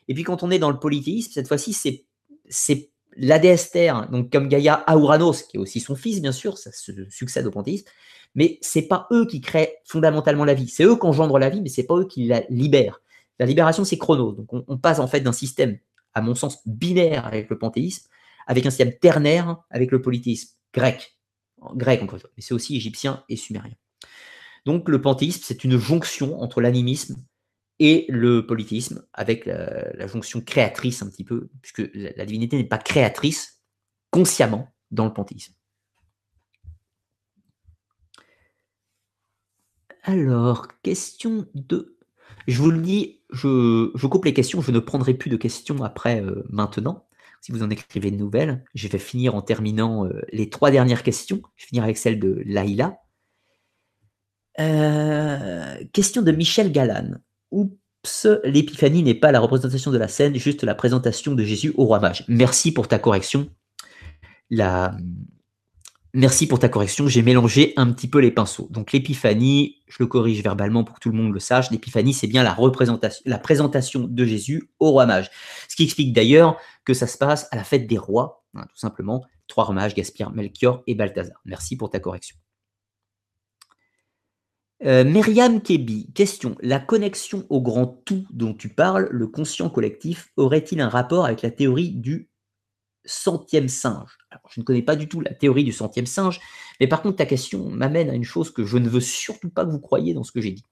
Et 0.08 0.14
puis 0.14 0.24
quand 0.24 0.42
on 0.42 0.50
est 0.50 0.58
dans 0.58 0.70
le 0.70 0.78
polythéisme, 0.78 1.32
cette 1.32 1.48
fois-ci, 1.48 1.72
c'est 1.72 2.90
la 3.16 3.38
déesse 3.38 3.70
Terre, 3.70 4.08
donc 4.10 4.32
comme 4.32 4.48
Gaïa 4.48 4.84
Auranos, 4.88 5.42
qui 5.42 5.56
est 5.56 5.60
aussi 5.60 5.80
son 5.80 5.96
fils, 5.96 6.20
bien 6.22 6.32
sûr, 6.32 6.56
ça 6.56 6.72
se 6.72 6.92
succède 7.10 7.46
au 7.46 7.50
panthéisme, 7.50 7.86
mais 8.34 8.58
c'est 8.62 8.82
pas 8.82 9.06
eux 9.12 9.26
qui 9.26 9.40
créent 9.40 9.78
fondamentalement 9.84 10.44
la 10.44 10.54
vie. 10.54 10.68
C'est 10.68 10.84
eux 10.84 10.96
qui 10.96 11.06
engendrent 11.06 11.38
la 11.38 11.50
vie, 11.50 11.60
mais 11.60 11.68
c'est 11.68 11.84
pas 11.84 11.96
eux 11.96 12.06
qui 12.06 12.26
la 12.26 12.42
libèrent. 12.48 13.00
La 13.38 13.46
libération, 13.46 13.84
c'est 13.84 13.98
Chronos. 13.98 14.32
Donc 14.32 14.52
on, 14.52 14.64
on 14.68 14.78
passe 14.78 14.98
en 15.00 15.06
fait 15.06 15.20
d'un 15.20 15.32
système, 15.32 15.78
à 16.14 16.20
mon 16.20 16.34
sens, 16.34 16.60
binaire 16.66 17.26
avec 17.26 17.50
le 17.50 17.58
panthéisme, 17.58 18.08
avec 18.48 18.66
un 18.66 18.70
système 18.70 18.98
ternaire 18.98 19.58
avec 19.70 19.92
le 19.92 20.02
polythéisme 20.02 20.56
grec. 20.74 21.16
Grec, 21.74 22.02
encore 22.02 22.16
une 22.16 22.20
fois, 22.20 22.30
mais 22.36 22.42
c'est 22.42 22.54
aussi 22.54 22.76
égyptien 22.76 23.24
et 23.28 23.36
sumérien. 23.36 23.74
Donc 24.64 24.88
le 24.88 25.00
panthéisme, 25.00 25.42
c'est 25.44 25.64
une 25.64 25.78
jonction 25.78 26.40
entre 26.40 26.60
l'animisme 26.60 27.22
et 27.78 28.06
le 28.08 28.44
politisme, 28.46 29.04
avec 29.12 29.46
la, 29.46 30.06
jonction 30.08 30.40
créatrice 30.40 31.02
un 31.02 31.08
petit 31.08 31.24
peu, 31.24 31.48
puisque 31.62 31.88
la, 31.94 32.24
divinité 32.24 32.56
n'est 32.56 32.64
pas 32.64 32.78
créatrice 32.78 33.62
consciemment 34.10 34.74
dans 34.90 35.04
le 35.04 35.12
panthéisme. 35.12 35.52
Alors, 40.02 40.68
question 40.82 41.46
2. 41.54 41.98
Je 42.46 42.62
vous 42.62 42.70
le 42.70 42.80
dis, 42.80 43.20
je, 43.30 44.06
coupe 44.06 44.24
les 44.24 44.32
questions, 44.32 44.62
je 44.62 44.70
ne 44.70 44.78
prendrai 44.78 45.14
plus 45.14 45.28
de 45.28 45.36
questions 45.36 45.82
après 45.82 46.22
euh, 46.22 46.44
maintenant. 46.48 47.07
Si 47.40 47.52
vous 47.52 47.62
en 47.62 47.70
écrivez 47.70 48.10
de 48.10 48.16
nouvelles, 48.16 48.64
je 48.74 48.88
vais 48.88 48.98
finir 48.98 49.34
en 49.34 49.42
terminant 49.42 50.06
euh, 50.06 50.20
les 50.32 50.50
trois 50.50 50.70
dernières 50.70 51.02
questions. 51.02 51.40
Je 51.56 51.64
vais 51.64 51.68
finir 51.68 51.84
avec 51.84 51.96
celle 51.96 52.18
de 52.18 52.42
Laïla. 52.44 52.98
Euh, 54.60 55.76
question 55.92 56.22
de 56.22 56.32
Michel 56.32 56.72
Galan. 56.72 57.14
Oups, 57.50 58.26
l'épiphanie 58.44 59.02
n'est 59.02 59.14
pas 59.14 59.32
la 59.32 59.40
représentation 59.40 59.90
de 59.90 59.98
la 59.98 60.08
scène, 60.08 60.36
juste 60.36 60.64
la 60.64 60.74
présentation 60.74 61.34
de 61.34 61.44
Jésus 61.44 61.72
au 61.76 61.84
roi 61.84 62.00
mage. 62.00 62.24
Merci 62.28 62.72
pour 62.72 62.88
ta 62.88 62.98
correction. 62.98 63.48
La... 64.50 64.96
Merci 66.14 66.46
pour 66.46 66.58
ta 66.58 66.70
correction, 66.70 67.06
j'ai 67.06 67.20
mélangé 67.20 67.74
un 67.76 67.92
petit 67.92 68.08
peu 68.08 68.18
les 68.18 68.30
pinceaux. 68.30 68.66
Donc 68.70 68.92
l'épiphanie, 68.92 69.82
je 69.88 69.96
le 70.00 70.06
corrige 70.06 70.42
verbalement 70.42 70.82
pour 70.82 70.96
que 70.96 71.00
tout 71.00 71.10
le 71.10 71.16
monde 71.16 71.34
le 71.34 71.38
sache, 71.38 71.70
l'épiphanie 71.70 72.14
c'est 72.14 72.26
bien 72.26 72.42
la 72.42 72.54
représentation, 72.54 73.22
présentation 73.42 74.04
de 74.08 74.24
Jésus 74.24 74.70
au 74.78 74.90
roi 74.90 75.04
mage. 75.04 75.30
Ce 75.68 75.76
qui 75.76 75.84
explique 75.84 76.14
d'ailleurs 76.14 76.56
que 76.86 76.94
ça 76.94 77.06
se 77.06 77.18
passe 77.18 77.46
à 77.50 77.56
la 77.56 77.64
fête 77.64 77.86
des 77.86 77.98
rois, 77.98 78.42
hein, 78.54 78.64
tout 78.70 78.78
simplement, 78.78 79.22
trois 79.48 79.64
rois 79.64 79.74
mages, 79.74 79.94
Gaspard, 79.94 80.32
Melchior 80.32 80.82
et 80.86 80.94
Balthazar. 80.94 81.42
Merci 81.44 81.76
pour 81.76 81.90
ta 81.90 82.00
correction. 82.00 82.36
Euh, 84.84 85.04
Myriam 85.04 85.60
Kebi, 85.60 86.12
question. 86.14 86.56
La 86.60 86.78
connexion 86.78 87.44
au 87.50 87.60
grand 87.60 88.00
tout 88.04 88.24
dont 88.30 88.54
tu 88.54 88.68
parles, 88.68 89.08
le 89.10 89.26
conscient 89.26 89.68
collectif, 89.68 90.30
aurait-il 90.36 90.80
un 90.80 90.88
rapport 90.88 91.24
avec 91.24 91.42
la 91.42 91.50
théorie 91.50 91.90
du 91.90 92.27
centième 93.08 93.68
singe 93.68 94.18
Je 94.50 94.60
ne 94.60 94.64
connais 94.64 94.82
pas 94.82 94.96
du 94.96 95.08
tout 95.08 95.20
la 95.20 95.34
théorie 95.34 95.64
du 95.64 95.72
centième 95.72 96.06
singe, 96.06 96.40
mais 96.80 96.86
par 96.86 97.02
contre, 97.02 97.16
ta 97.16 97.26
question 97.26 97.68
m'amène 97.70 98.10
à 98.10 98.14
une 98.14 98.24
chose 98.24 98.52
que 98.52 98.64
je 98.64 98.78
ne 98.78 98.88
veux 98.88 99.00
surtout 99.00 99.50
pas 99.50 99.64
que 99.64 99.70
vous 99.70 99.80
croyiez 99.80 100.14
dans 100.14 100.24
ce 100.24 100.32
que 100.32 100.40
j'ai 100.40 100.52
dit. 100.52 100.64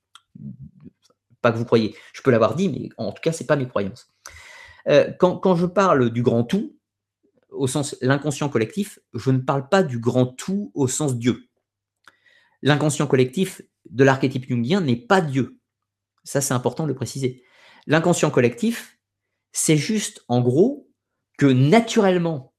Pas 1.41 1.53
que 1.53 1.59
vous 1.59 1.65
croyez. 1.65 1.97
Je 2.13 2.23
peux 2.23 2.31
l'avoir 2.31 2.55
dit, 2.55 2.69
mais 2.69 2.89
en 2.99 3.13
tout 3.13 3.23
cas, 3.23 3.33
ce 3.33 3.43
n'est 3.43 3.47
pas 3.47 3.57
mes 3.57 3.69
croyances. 3.69 4.13
Euh, 4.89 5.11
quand, 5.19 5.39
quand 5.39 5.57
je 5.57 5.67
parle 5.67 6.11
du 6.11 6.23
grand 6.23 6.45
tout, 6.45 6.77
au 7.51 7.67
sens 7.67 7.97
l'inconscient 8.03 8.49
collectif, 8.49 8.99
je 9.15 9.31
ne 9.31 9.39
parle 9.39 9.69
pas 9.69 9.83
du 9.83 9.99
grand 9.99 10.27
tout 10.27 10.71
au 10.75 10.87
sens 10.89 11.17
Dieu. 11.17 11.49
L'inconscient 12.63 13.07
collectif 13.07 13.63
de 13.91 14.05
l'archétype 14.05 14.47
jungien 14.49 14.81
n'est 14.81 14.97
pas 14.97 15.21
Dieu. 15.21 15.59
Ça, 16.25 16.41
c'est 16.41 16.55
important 16.55 16.85
de 16.85 16.89
le 16.89 16.95
préciser. 16.95 17.45
L'inconscient 17.87 18.31
collectif, 18.31 18.99
c'est 19.53 19.77
juste, 19.77 20.25
en 20.29 20.41
gros, 20.41 20.86
que 21.37 21.47
naturellement, 21.47 22.55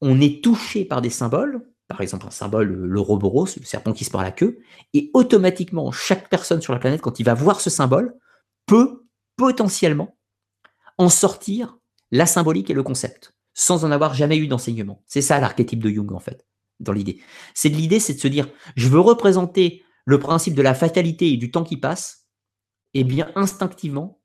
on 0.00 0.20
est 0.20 0.42
touché 0.42 0.84
par 0.84 1.00
des 1.00 1.10
symboles, 1.10 1.62
par 1.88 2.00
exemple 2.00 2.26
un 2.26 2.30
symbole, 2.30 2.72
le 2.72 3.00
roboros, 3.00 3.48
le 3.58 3.64
serpent 3.64 3.92
qui 3.92 4.04
se 4.04 4.12
mord 4.12 4.22
la 4.22 4.32
queue, 4.32 4.60
et 4.94 5.10
automatiquement, 5.14 5.92
chaque 5.92 6.28
personne 6.28 6.62
sur 6.62 6.72
la 6.72 6.78
planète, 6.78 7.00
quand 7.00 7.20
il 7.20 7.24
va 7.24 7.34
voir 7.34 7.60
ce 7.60 7.70
symbole, 7.70 8.16
peut 8.66 9.04
potentiellement 9.36 10.16
en 10.98 11.08
sortir 11.08 11.78
la 12.10 12.26
symbolique 12.26 12.70
et 12.70 12.74
le 12.74 12.82
concept, 12.82 13.34
sans 13.54 13.84
en 13.84 13.90
avoir 13.90 14.14
jamais 14.14 14.36
eu 14.36 14.46
d'enseignement. 14.46 15.02
C'est 15.06 15.22
ça 15.22 15.40
l'archétype 15.40 15.82
de 15.82 15.90
Jung, 15.90 16.12
en 16.12 16.20
fait, 16.20 16.46
dans 16.80 16.92
l'idée. 16.92 17.20
C'est 17.54 17.68
l'idée, 17.68 18.00
c'est 18.00 18.14
de 18.14 18.20
se 18.20 18.28
dire, 18.28 18.48
je 18.76 18.88
veux 18.88 19.00
représenter 19.00 19.84
le 20.04 20.18
principe 20.18 20.54
de 20.54 20.62
la 20.62 20.74
fatalité 20.74 21.32
et 21.32 21.36
du 21.36 21.50
temps 21.50 21.64
qui 21.64 21.76
passe, 21.76 22.26
eh 22.94 23.04
bien, 23.04 23.30
instinctivement, 23.34 24.21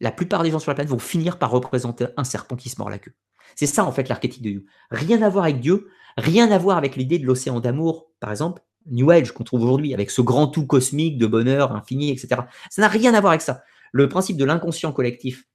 la 0.00 0.10
plupart 0.10 0.42
des 0.42 0.50
gens 0.50 0.58
sur 0.58 0.70
la 0.70 0.74
planète 0.74 0.90
vont 0.90 0.98
finir 0.98 1.38
par 1.38 1.50
représenter 1.50 2.06
un 2.16 2.24
serpent 2.24 2.56
qui 2.56 2.68
se 2.68 2.76
mord 2.78 2.90
la 2.90 2.98
queue. 2.98 3.12
C'est 3.54 3.66
ça, 3.66 3.84
en 3.84 3.92
fait, 3.92 4.08
l'archétype 4.08 4.42
de 4.42 4.50
Jung. 4.50 4.64
Rien 4.90 5.22
à 5.22 5.28
voir 5.28 5.44
avec 5.44 5.60
Dieu, 5.60 5.88
rien 6.16 6.50
à 6.50 6.58
voir 6.58 6.76
avec 6.76 6.96
l'idée 6.96 7.18
de 7.18 7.26
l'océan 7.26 7.60
d'amour, 7.60 8.10
par 8.20 8.30
exemple, 8.30 8.62
New 8.86 9.10
Age 9.10 9.32
qu'on 9.32 9.44
trouve 9.44 9.62
aujourd'hui, 9.62 9.94
avec 9.94 10.10
ce 10.10 10.20
grand 10.20 10.46
tout 10.46 10.66
cosmique 10.66 11.18
de 11.18 11.26
bonheur 11.26 11.72
infini, 11.72 12.10
etc. 12.10 12.42
Ça 12.70 12.82
n'a 12.82 12.88
rien 12.88 13.14
à 13.14 13.20
voir 13.20 13.32
avec 13.32 13.42
ça. 13.42 13.62
Le 13.92 14.08
principe 14.08 14.36
de 14.36 14.44
l'inconscient 14.44 14.92
collectif 14.92 15.46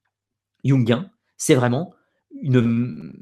jungien, 0.64 1.10
c'est 1.38 1.56
vraiment 1.56 1.94
une, 2.42 3.14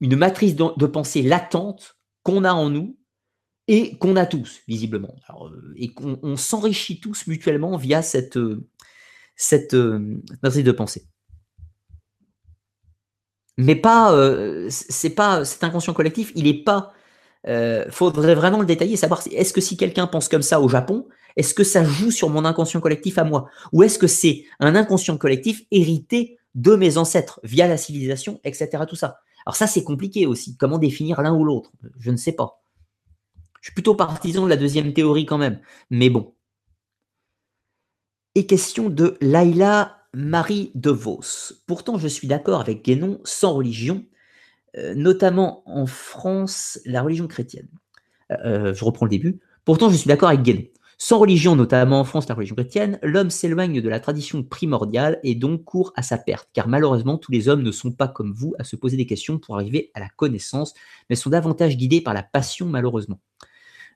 matrice 0.00 0.56
de, 0.56 0.64
de 0.76 0.86
pensée 0.86 1.22
latente 1.22 1.98
qu'on 2.22 2.44
a 2.44 2.52
en 2.52 2.70
nous 2.70 2.96
et 3.68 3.98
qu'on 3.98 4.16
a 4.16 4.26
tous, 4.26 4.60
visiblement. 4.66 5.14
Euh, 5.30 5.74
et 5.76 5.92
qu'on 5.92 6.36
s'enrichit 6.36 7.00
tous 7.00 7.26
mutuellement 7.26 7.76
via 7.76 8.02
cette, 8.02 8.38
euh, 8.38 8.66
cette 9.38 9.72
euh, 9.72 10.20
de 10.42 10.72
pensée. 10.72 11.06
Mais 13.56 13.74
pas, 13.74 14.14
c'est 14.68 15.10
pas 15.10 15.44
cet 15.44 15.64
inconscient 15.64 15.94
collectif, 15.94 16.30
il 16.36 16.44
n'est 16.44 16.62
pas. 16.62 16.92
Il 17.44 17.86
faudrait 17.90 18.36
vraiment 18.36 18.60
le 18.60 18.66
détailler, 18.66 18.96
savoir 18.96 19.20
est-ce 19.32 19.52
que 19.52 19.60
si 19.60 19.76
quelqu'un 19.76 20.06
pense 20.06 20.28
comme 20.28 20.42
ça 20.42 20.60
au 20.60 20.68
Japon, 20.68 21.08
est-ce 21.38 21.54
que 21.54 21.64
ça 21.64 21.84
joue 21.84 22.10
sur 22.10 22.30
mon 22.30 22.44
inconscient 22.44 22.80
collectif 22.80 23.16
à 23.16 23.24
moi? 23.24 23.48
Ou 23.72 23.84
est-ce 23.84 23.98
que 23.98 24.08
c'est 24.08 24.44
un 24.58 24.74
inconscient 24.74 25.16
collectif 25.16 25.62
hérité 25.70 26.38
de 26.56 26.74
mes 26.74 26.98
ancêtres 26.98 27.40
via 27.44 27.68
la 27.68 27.76
civilisation, 27.76 28.40
etc. 28.44 28.84
Tout 28.88 28.96
ça? 28.96 29.20
Alors 29.46 29.54
ça, 29.56 29.66
c'est 29.66 29.84
compliqué 29.84 30.26
aussi. 30.26 30.56
Comment 30.56 30.78
définir 30.78 31.22
l'un 31.22 31.32
ou 31.32 31.44
l'autre 31.44 31.70
Je 31.98 32.10
ne 32.10 32.16
sais 32.16 32.32
pas. 32.32 32.60
Je 33.60 33.68
suis 33.68 33.74
plutôt 33.74 33.94
partisan 33.94 34.44
de 34.44 34.48
la 34.48 34.56
deuxième 34.56 34.92
théorie 34.92 35.26
quand 35.26 35.38
même. 35.38 35.60
Mais 35.90 36.10
bon. 36.10 36.34
Et 38.34 38.46
question 38.46 38.90
de 38.90 39.16
Laila 39.20 39.98
Marie 40.14 40.70
de 40.74 40.90
Vos. 40.90 41.20
Pourtant, 41.66 41.98
je 41.98 42.08
suis 42.08 42.28
d'accord 42.28 42.60
avec 42.60 42.84
Guénon 42.84 43.20
sans 43.24 43.54
religion, 43.54 44.04
euh, 44.76 44.94
notamment 44.94 45.62
en 45.66 45.86
France, 45.86 46.78
la 46.84 47.02
religion 47.02 47.26
chrétienne. 47.26 47.68
Euh, 48.30 48.36
euh, 48.44 48.74
je 48.74 48.84
reprends 48.84 49.06
le 49.06 49.10
début. 49.10 49.40
Pourtant, 49.64 49.90
je 49.90 49.96
suis 49.96 50.08
d'accord 50.08 50.28
avec 50.28 50.42
Guénon. 50.42 50.64
Sans 51.00 51.18
religion, 51.18 51.54
notamment 51.54 52.00
en 52.00 52.04
France, 52.04 52.28
la 52.28 52.34
religion 52.34 52.56
chrétienne, 52.56 52.98
l'homme 53.02 53.30
s'éloigne 53.30 53.80
de 53.80 53.88
la 53.88 54.00
tradition 54.00 54.42
primordiale 54.42 55.20
et 55.22 55.36
donc 55.36 55.62
court 55.62 55.92
à 55.94 56.02
sa 56.02 56.18
perte, 56.18 56.48
car 56.52 56.66
malheureusement, 56.66 57.18
tous 57.18 57.30
les 57.30 57.48
hommes 57.48 57.62
ne 57.62 57.70
sont 57.70 57.92
pas 57.92 58.08
comme 58.08 58.32
vous 58.32 58.54
à 58.58 58.64
se 58.64 58.74
poser 58.74 58.96
des 58.96 59.06
questions 59.06 59.38
pour 59.38 59.54
arriver 59.54 59.92
à 59.94 60.00
la 60.00 60.08
connaissance, 60.08 60.74
mais 61.08 61.14
sont 61.14 61.30
davantage 61.30 61.76
guidés 61.76 62.00
par 62.00 62.14
la 62.14 62.24
passion, 62.24 62.66
malheureusement. 62.66 63.20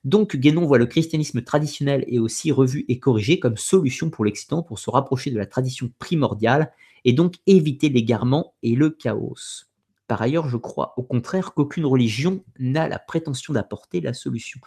Donc 0.03 0.35
Guénon 0.35 0.65
voit 0.65 0.77
le 0.77 0.85
christianisme 0.85 1.41
traditionnel 1.41 2.03
et 2.07 2.19
aussi 2.19 2.51
revu 2.51 2.85
et 2.89 2.99
corrigé 2.99 3.39
comme 3.39 3.57
solution 3.57 4.09
pour 4.09 4.25
l'Occident 4.25 4.61
pour 4.61 4.79
se 4.79 4.89
rapprocher 4.89 5.31
de 5.31 5.37
la 5.37 5.45
tradition 5.45 5.91
primordiale 5.97 6.73
et 7.05 7.13
donc 7.13 7.35
éviter 7.47 7.89
l'égarement 7.89 8.53
et 8.63 8.75
le 8.75 8.89
chaos. 8.89 9.65
Par 10.07 10.21
ailleurs, 10.21 10.49
je 10.49 10.57
crois 10.57 10.93
au 10.97 11.03
contraire 11.03 11.53
qu'aucune 11.53 11.85
religion 11.85 12.43
n'a 12.59 12.89
la 12.89 12.99
prétention 12.99 13.53
d'apporter 13.53 14.01
la 14.01 14.13
solution. 14.13 14.59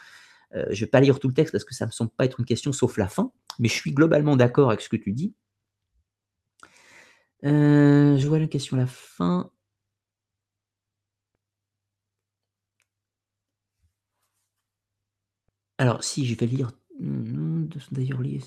Euh, 0.55 0.65
je 0.70 0.76
ne 0.76 0.81
vais 0.81 0.86
pas 0.86 1.00
lire 1.00 1.18
tout 1.18 1.28
le 1.28 1.34
texte 1.34 1.52
parce 1.52 1.65
que 1.65 1.74
ça 1.74 1.84
ne 1.84 1.89
me 1.89 1.92
semble 1.92 2.10
pas 2.10 2.24
être 2.24 2.40
une 2.40 2.47
question 2.47 2.73
sauf 2.73 2.97
la 2.97 3.08
fin, 3.08 3.31
mais 3.58 3.68
je 3.68 3.74
suis 3.74 3.92
globalement 3.92 4.36
d'accord 4.36 4.70
avec 4.70 4.81
ce 4.81 4.89
que 4.89 4.97
tu 4.97 5.12
dis. 5.12 5.34
Euh, 7.44 8.16
je 8.16 8.26
vois 8.26 8.39
la 8.39 8.47
question 8.47 8.76
à 8.76 8.81
la 8.81 8.86
fin. 8.86 9.50
Alors, 15.79 16.05
si 16.05 16.27
je 16.27 16.35
vais 16.37 16.47
lire. 16.47 16.71
D'ailleurs 17.91 18.23
liés, 18.23 18.41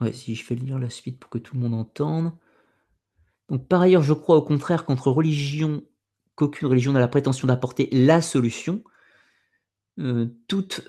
Ouais, 0.00 0.12
si 0.12 0.34
je 0.34 0.44
fais 0.44 0.54
lire 0.54 0.78
la 0.78 0.90
suite 0.90 1.18
pour 1.18 1.30
que 1.30 1.38
tout 1.38 1.54
le 1.54 1.60
monde 1.60 1.74
entende. 1.74 2.32
Donc, 3.48 3.66
par 3.68 3.80
ailleurs, 3.82 4.02
je 4.02 4.12
crois 4.12 4.36
au 4.36 4.42
contraire 4.42 4.84
qu'entre 4.84 5.10
religion, 5.10 5.82
qu'aucune 6.34 6.68
religion 6.68 6.92
n'a 6.92 7.00
la 7.00 7.08
prétention 7.08 7.46
d'apporter 7.46 7.88
la 7.92 8.20
solution, 8.20 8.82
euh, 9.98 10.26
toute, 10.46 10.82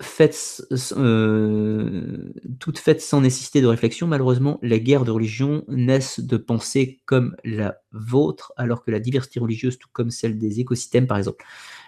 euh, 0.96 2.32
toute 2.60 3.00
sans 3.00 3.20
nécessité 3.22 3.62
de 3.62 3.66
réflexion, 3.66 4.06
malheureusement, 4.06 4.58
les 4.62 4.82
guerres 4.82 5.04
de 5.04 5.10
religion 5.10 5.64
naissent 5.68 6.20
de 6.20 6.36
pensées 6.36 7.00
comme 7.06 7.34
la 7.42 7.78
vôtre, 7.92 8.52
alors 8.58 8.84
que 8.84 8.90
la 8.90 9.00
diversité 9.00 9.40
religieuse, 9.40 9.78
tout 9.78 9.88
comme 9.92 10.10
celle 10.10 10.36
des 10.36 10.60
écosystèmes, 10.60 11.06
par 11.06 11.16
exemple. 11.16 11.42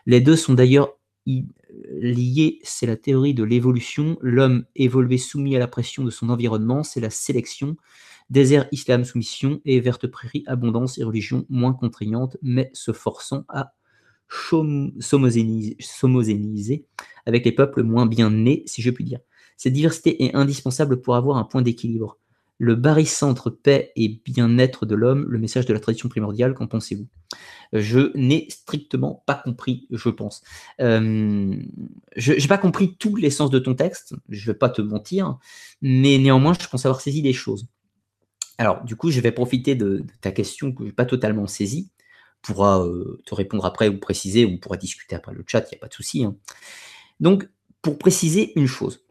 Les 0.06 0.22
deux 0.22 0.36
sont 0.36 0.54
d'ailleurs 0.54 0.96
liés, 1.26 2.58
c'est 2.62 2.86
la 2.86 2.96
théorie 2.96 3.34
de 3.34 3.44
l'évolution. 3.44 4.16
L'homme 4.22 4.64
évolué 4.74 5.18
soumis 5.18 5.56
à 5.56 5.58
la 5.58 5.68
pression 5.68 6.04
de 6.04 6.10
son 6.10 6.30
environnement, 6.30 6.82
c'est 6.82 7.00
la 7.00 7.10
sélection. 7.10 7.76
Désert, 8.30 8.66
islam, 8.72 9.04
soumission, 9.04 9.60
et 9.64 9.80
verte 9.80 10.06
prairie, 10.06 10.44
abondance 10.46 10.98
et 10.98 11.04
religion 11.04 11.44
moins 11.50 11.74
contraignante, 11.74 12.36
mais 12.42 12.70
se 12.72 12.92
forçant 12.92 13.44
à 13.48 13.74
s'homogénéiser 14.30 16.86
avec 17.26 17.44
les 17.44 17.52
peuples 17.52 17.82
moins 17.82 18.06
bien 18.06 18.30
nés, 18.30 18.62
si 18.66 18.82
je 18.82 18.90
puis 18.90 19.04
dire. 19.04 19.20
Cette 19.56 19.72
diversité 19.72 20.24
est 20.24 20.34
indispensable 20.34 21.00
pour 21.00 21.16
avoir 21.16 21.36
un 21.36 21.44
point 21.44 21.62
d'équilibre. 21.62 22.18
Le 22.58 22.74
barycentre 22.74 23.50
paix 23.50 23.90
et 23.96 24.20
bien-être 24.24 24.84
de 24.84 24.94
l'homme, 24.94 25.26
le 25.28 25.38
message 25.38 25.66
de 25.66 25.72
la 25.72 25.80
tradition 25.80 26.08
primordiale, 26.08 26.54
qu'en 26.54 26.66
pensez-vous? 26.66 27.08
Je 27.72 28.16
n'ai 28.16 28.48
strictement 28.50 29.22
pas 29.26 29.34
compris, 29.34 29.86
je 29.90 30.10
pense. 30.10 30.42
Euh, 30.80 31.56
je 32.16 32.32
n'ai 32.32 32.48
pas 32.48 32.58
compris 32.58 32.96
tout 32.96 33.16
l'essence 33.16 33.50
de 33.50 33.58
ton 33.58 33.74
texte, 33.74 34.14
je 34.28 34.42
ne 34.42 34.52
vais 34.52 34.58
pas 34.58 34.68
te 34.68 34.82
mentir, 34.82 35.38
mais 35.80 36.18
néanmoins, 36.18 36.54
je 36.58 36.68
pense 36.68 36.84
avoir 36.84 37.00
saisi 37.00 37.22
des 37.22 37.32
choses. 37.32 37.66
Alors, 38.58 38.84
du 38.84 38.94
coup, 38.94 39.10
je 39.10 39.20
vais 39.20 39.32
profiter 39.32 39.74
de, 39.74 40.04
ta 40.20 40.32
question 40.32 40.72
que 40.72 40.84
je 40.84 40.88
n'ai 40.88 40.94
pas 40.94 41.06
totalement 41.06 41.46
saisie 41.46 41.90
pourra 42.42 42.84
euh, 42.84 43.20
te 43.26 43.34
répondre 43.34 43.64
après 43.64 43.88
ou 43.88 43.98
préciser, 43.98 44.44
ou 44.44 44.58
pourra 44.58 44.76
discuter 44.76 45.16
après 45.16 45.32
le 45.32 45.44
chat, 45.46 45.60
il 45.60 45.74
n'y 45.74 45.78
a 45.78 45.80
pas 45.80 45.88
de 45.88 45.94
souci. 45.94 46.24
Hein. 46.24 46.36
Donc, 47.20 47.48
pour 47.82 47.98
préciser 47.98 48.58
une 48.58 48.66
chose, 48.66 49.04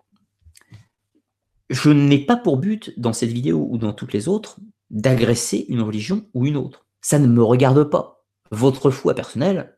je 1.69 1.90
n'ai 1.90 2.25
pas 2.25 2.35
pour 2.35 2.58
but, 2.58 2.93
dans 2.98 3.14
cette 3.14 3.32
vidéo 3.32 3.67
ou 3.69 3.77
dans 3.77 3.93
toutes 3.93 4.14
les 4.14 4.27
autres, 4.27 4.59
d'agresser 4.90 5.66
une 5.69 5.82
religion 5.82 6.27
ou 6.33 6.45
une 6.45 6.58
autre. 6.58 6.88
Ça 7.01 7.19
ne 7.19 7.27
me 7.27 7.43
regarde 7.43 7.83
pas. 7.83 8.25
Votre 8.51 8.90
foi 8.90 9.14
personnelle, 9.14 9.77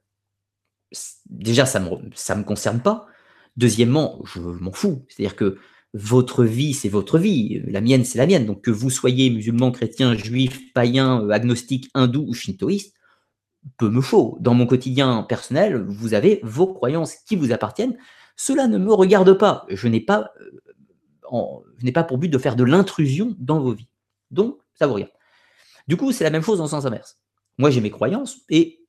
déjà, 1.30 1.66
ça 1.66 1.80
ne 1.80 1.90
me, 1.90 2.12
ça 2.16 2.36
me 2.36 2.44
concerne 2.44 2.82
pas. 2.82 3.08
Deuxièmement, 3.58 4.22
je 4.24 4.40
m'en 4.40 4.72
fous. 4.72 5.06
C'est-à-dire 5.10 5.36
que 5.36 5.58
votre 5.94 6.46
vie, 6.46 6.74
c'est 6.74 6.90
votre 6.90 7.20
vie. 7.20 7.62
La 7.68 7.82
mienne, 7.82 8.06
c'est 8.06 8.18
la 8.18 8.26
mienne. 8.26 8.46
Donc, 8.46 8.62
que 8.62 8.72
vous 8.72 8.90
soyez 8.90 9.30
musulman, 9.30 9.72
chrétien, 9.72 10.16
juif, 10.16 10.74
païen, 10.74 11.30
agnostique, 11.30 11.90
hindou 11.94 12.26
ou 12.28 12.34
shintoïste, 12.34 12.96
peu 13.78 13.90
me 13.90 14.02
faut. 14.02 14.38
Dans 14.40 14.54
mon 14.54 14.66
quotidien 14.66 15.24
personnel, 15.24 15.84
vous 15.88 16.14
avez 16.14 16.40
vos 16.44 16.68
croyances 16.68 17.16
qui 17.16 17.36
vous 17.36 17.52
appartiennent. 17.52 17.98
Cela 18.36 18.68
ne 18.68 18.78
me 18.78 18.94
regarde 18.94 19.34
pas. 19.34 19.66
Je 19.70 19.88
n'ai 19.88 20.00
pas, 20.02 20.32
euh, 21.32 22.04
pour 22.08 22.18
but 22.18 22.30
de 22.30 22.38
faire 22.38 22.56
de 22.56 22.64
l'intrusion 22.64 23.36
dans 23.40 23.60
vos 23.60 23.74
vies. 23.74 23.90
Donc, 24.32 24.58
ça 24.74 24.88
vous 24.88 24.94
regarde. 24.94 25.12
Du 25.88 25.98
coup, 25.98 26.12
c'est 26.12 26.24
la 26.24 26.30
même 26.30 26.42
chose 26.42 26.58
dans 26.58 26.66
le 26.66 26.70
sens 26.70 26.86
inverse. 26.86 27.20
Moi, 27.58 27.70
j'ai 27.70 27.82
mes 27.82 27.92
croyances 27.92 28.40
et 28.50 28.86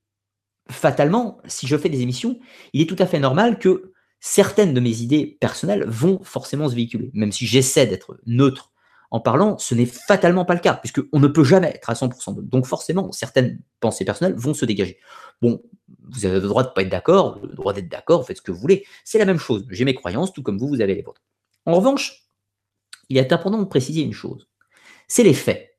fatalement, 0.71 1.39
si 1.47 1.67
je 1.67 1.77
fais 1.77 1.89
des 1.89 2.01
émissions, 2.01 2.39
il 2.73 2.81
est 2.81 2.89
tout 2.89 2.97
à 2.99 3.07
fait 3.07 3.19
normal 3.19 3.59
que 3.59 3.93
certaines 4.21 4.73
de 4.73 4.81
mes 4.81 5.01
idées 5.01 5.37
personnelles 5.41 5.85
vont 5.87 6.21
forcément 6.23 6.69
se 6.69 6.75
véhiculer. 6.75 7.11
Même 7.13 7.33
si 7.33 7.47
j'essaie 7.47 7.87
d'être 7.87 8.19
neutre 8.25 8.72
en 9.13 9.21
parlant, 9.21 9.59
ce 9.59 9.75
n'est 9.75 9.85
fatalement 9.85 10.47
pas 10.47 10.55
le 10.55 10.61
cas, 10.61 10.73
puisqu'on 10.73 11.21
ne 11.21 11.29
peut 11.29 11.45
jamais 11.45 11.69
être 11.69 11.91
à 11.91 11.93
100%. 11.93 12.49
Donc 12.49 12.65
forcément, 12.65 13.13
certaines 13.13 13.61
pensées 13.79 14.07
personnelles 14.07 14.35
vont 14.35 14.55
se 14.55 14.65
dégager. 14.65 14.99
Bon, 15.43 15.63
vous 16.09 16.25
avez 16.25 16.41
le 16.41 16.49
droit 16.49 16.63
de 16.63 16.71
ne 16.71 16.73
pas 16.73 16.81
être 16.81 16.89
d'accord, 16.89 17.39
le 17.43 17.55
droit 17.55 17.75
d'être 17.75 17.91
d'accord, 17.91 18.27
faites 18.27 18.39
ce 18.39 18.43
que 18.43 18.51
vous 18.51 18.59
voulez. 18.59 18.87
C'est 19.05 19.19
la 19.19 19.27
même 19.27 19.39
chose. 19.39 19.67
J'ai 19.69 19.85
mes 19.85 19.95
croyances, 19.95 20.33
tout 20.33 20.43
comme 20.43 20.57
vous, 20.57 20.67
vous 20.67 20.81
avez 20.81 20.95
les 20.95 21.03
vôtres. 21.03 21.21
En 21.67 21.75
revanche, 21.75 22.27
il 23.11 23.19
est 23.19 23.33
important 23.35 23.59
de 23.59 23.67
préciser 23.67 24.01
une 24.01 24.15
chose. 24.15 24.49
C'est 25.09 25.25
les 25.25 25.35
faits. 25.35 25.79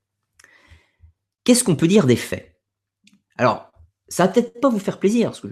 Qu'est-ce 1.44 1.64
qu'on 1.64 1.76
peut 1.76 1.88
dire 1.88 2.06
des 2.06 2.16
faits? 2.16 2.62
Alors, 3.40 3.72
ça 4.10 4.28
va 4.28 4.32
peut-être 4.32 4.62
pas 4.62 4.70
vous 4.70 4.78
faire 4.78 5.00
plaisir, 5.00 5.30
parce 5.30 5.40
que 5.40 5.48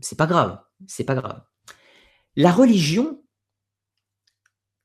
c'est 0.00 0.18
pas 0.18 0.26
grave, 0.26 0.60
c'est 0.88 1.04
pas 1.04 1.14
grave. 1.14 1.40
La 2.34 2.50
religion 2.50 3.22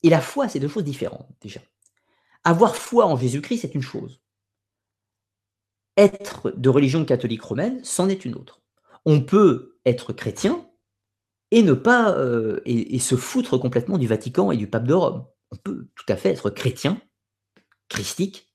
et 0.03 0.09
la 0.09 0.22
foi, 0.22 0.48
c'est 0.48 0.59
deux 0.59 0.67
choses 0.67 0.83
différentes 0.83 1.27
déjà. 1.41 1.61
Avoir 2.43 2.75
foi 2.75 3.06
en 3.06 3.17
Jésus-Christ, 3.17 3.59
c'est 3.61 3.75
une 3.75 3.82
chose. 3.82 4.22
Être 5.98 6.51
de 6.51 6.69
religion 6.69 7.03
catholique 7.06 7.41
romaine, 7.41 7.83
c'en 7.83 8.07
est 8.07 8.24
une 8.25 8.35
autre. 8.35 8.61
On 9.06 9.22
peut 9.22 9.80
être 9.85 10.14
chrétien 10.14 10.69
et 11.51 11.64
ne 11.64 11.74
pas 11.74 12.16
euh, 12.17 12.61
et, 12.66 12.99
se 12.99 13.16
foutre 13.16 13.57
complètement 13.57 13.98
du 13.98 14.07
Vatican 14.07 14.51
et 14.51 14.57
du 14.57 14.69
pape 14.69 14.85
de 14.85 14.93
Rome. 14.93 15.25
On 15.51 15.56
peut 15.56 15.88
tout 15.95 16.06
à 16.09 16.17
fait 16.17 16.30
être 16.30 16.49
chrétien, 16.49 17.01
christique, 17.90 18.53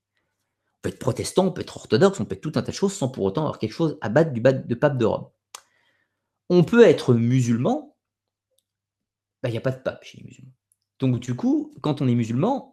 on 0.76 0.82
peut 0.82 0.88
être 0.90 0.98
protestant, 0.98 1.46
on 1.46 1.52
peut 1.52 1.62
être 1.62 1.76
orthodoxe, 1.76 2.20
on 2.20 2.24
peut 2.24 2.34
être 2.34 2.42
tout 2.42 2.52
un 2.56 2.62
tas 2.62 2.70
de 2.70 2.76
choses 2.76 2.92
sans 2.92 3.08
pour 3.08 3.24
autant 3.24 3.42
avoir 3.42 3.58
quelque 3.58 3.72
chose 3.72 3.98
à 4.02 4.08
battre 4.08 4.32
du 4.32 4.42
pape 4.76 4.98
de 4.98 5.04
Rome. 5.04 5.28
On 6.50 6.64
peut 6.64 6.84
être 6.84 7.14
musulman, 7.14 7.96
bah, 9.42 9.48
il 9.48 9.52
n'y 9.52 9.58
a 9.58 9.62
pas 9.62 9.70
de 9.70 9.82
pape 9.82 10.04
chez 10.04 10.18
les 10.18 10.24
musulmans. 10.24 10.52
Donc 10.98 11.18
du 11.18 11.34
coup, 11.34 11.74
quand 11.80 12.02
on 12.02 12.08
est 12.08 12.14
musulman, 12.14 12.71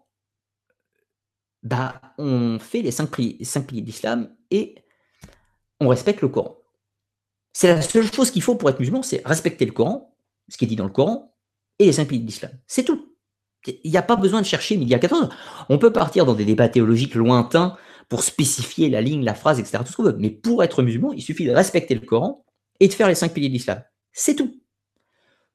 bah, 1.64 2.02
on 2.18 2.60
fait 2.60 2.82
les 2.82 2.92
cinq 2.92 3.12
piliers, 3.12 3.82
d'islam 3.82 4.34
et 4.52 4.76
on 5.80 5.88
respecte 5.88 6.22
le 6.22 6.30
Coran. 6.30 6.58
C'est 7.54 7.68
la 7.68 7.82
seule 7.82 8.12
chose 8.12 8.32
qu'il 8.32 8.42
faut 8.42 8.56
pour 8.56 8.70
être 8.70 8.80
musulman, 8.80 9.02
c'est 9.02 9.22
respecter 9.26 9.66
le 9.66 9.72
Coran, 9.72 10.16
ce 10.48 10.58
qui 10.58 10.66
est 10.66 10.68
dit 10.68 10.76
dans 10.76 10.86
le 10.86 10.92
Coran, 10.92 11.36
et 11.80 11.86
les 11.86 11.94
cinq 11.94 12.08
piliers 12.08 12.24
d'islam. 12.24 12.52
C'est 12.68 12.84
tout. 12.84 13.16
Il 13.84 13.92
n'y 13.92 13.98
a 13.98 14.02
pas 14.02 14.16
besoin 14.16 14.42
de 14.42 14.46
chercher 14.46 14.78
midi 14.78 14.94
à 14.94 15.00
14. 15.00 15.30
On 15.68 15.78
peut 15.78 15.92
partir 15.92 16.26
dans 16.26 16.34
des 16.34 16.46
débats 16.46 16.70
théologiques 16.70 17.16
lointains 17.16 17.78
pour 18.08 18.24
spécifier 18.24 18.90
la 18.90 19.02
ligne, 19.02 19.24
la 19.24 19.36
phrase, 19.36 19.60
etc. 19.60 19.80
Tout 19.80 19.92
ce 19.92 19.98
qu'on 19.98 20.04
veut. 20.04 20.16
Mais 20.18 20.30
pour 20.30 20.64
être 20.64 20.82
musulman, 20.82 21.12
il 21.14 21.22
suffit 21.22 21.46
de 21.46 21.52
respecter 21.52 21.94
le 21.94 22.02
Coran 22.02 22.46
et 22.80 22.88
de 22.88 22.94
faire 22.94 23.08
les 23.08 23.16
cinq 23.16 23.34
piliers 23.34 23.50
de 23.50 23.54
l'islam. 23.54 23.84
C'est 24.14 24.36
tout. 24.36 24.62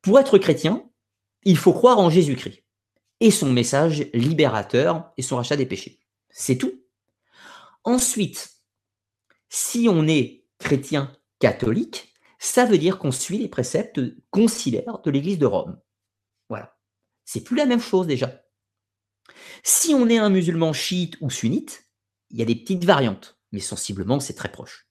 Pour 0.03 0.19
être 0.21 0.37
chrétien, 0.37 0.85
il 1.45 1.57
faut 1.57 1.73
croire 1.73 1.99
en 1.99 2.11
Jésus-Christ 2.11 2.64
et 3.21 3.31
son 3.31 3.51
message 3.51 4.09
libérateur 4.13 5.13
et 5.17 5.23
son 5.23 5.37
rachat 5.37 5.57
des 5.57 5.67
péchés. 5.67 6.01
C'est 6.31 6.59
tout. 6.59 6.85
Ensuite, 7.85 8.51
si 9.49 9.87
on 9.89 10.07
est 10.09 10.45
chrétien 10.59 11.13
catholique, 11.39 12.13
ça 12.39 12.65
veut 12.65 12.79
dire 12.79 12.99
qu'on 12.99 13.13
suit 13.13 13.39
les 13.39 13.49
préceptes 13.49 14.01
conciliaires 14.31 15.01
de 15.03 15.11
l'Église 15.11 15.39
de 15.39 15.47
Rome. 15.47 15.81
Voilà. 16.49 16.77
C'est 17.25 17.43
plus 17.43 17.57
la 17.57 17.67
même 17.67 17.81
chose 17.81 18.07
déjà. 18.07 18.43
Si 19.63 19.95
on 19.95 20.09
est 20.09 20.19
un 20.19 20.31
musulman 20.31 20.73
chiite 20.73 21.17
ou 21.21 21.31
sunnite, 21.31 21.89
il 22.31 22.39
y 22.39 22.43
a 22.43 22.47
des 22.47 22.57
petites 22.57 22.85
variantes, 22.85 23.39
mais 23.53 23.61
sensiblement 23.61 24.21
c'est 24.21 24.35
très 24.35 24.51
proche. 24.51 24.89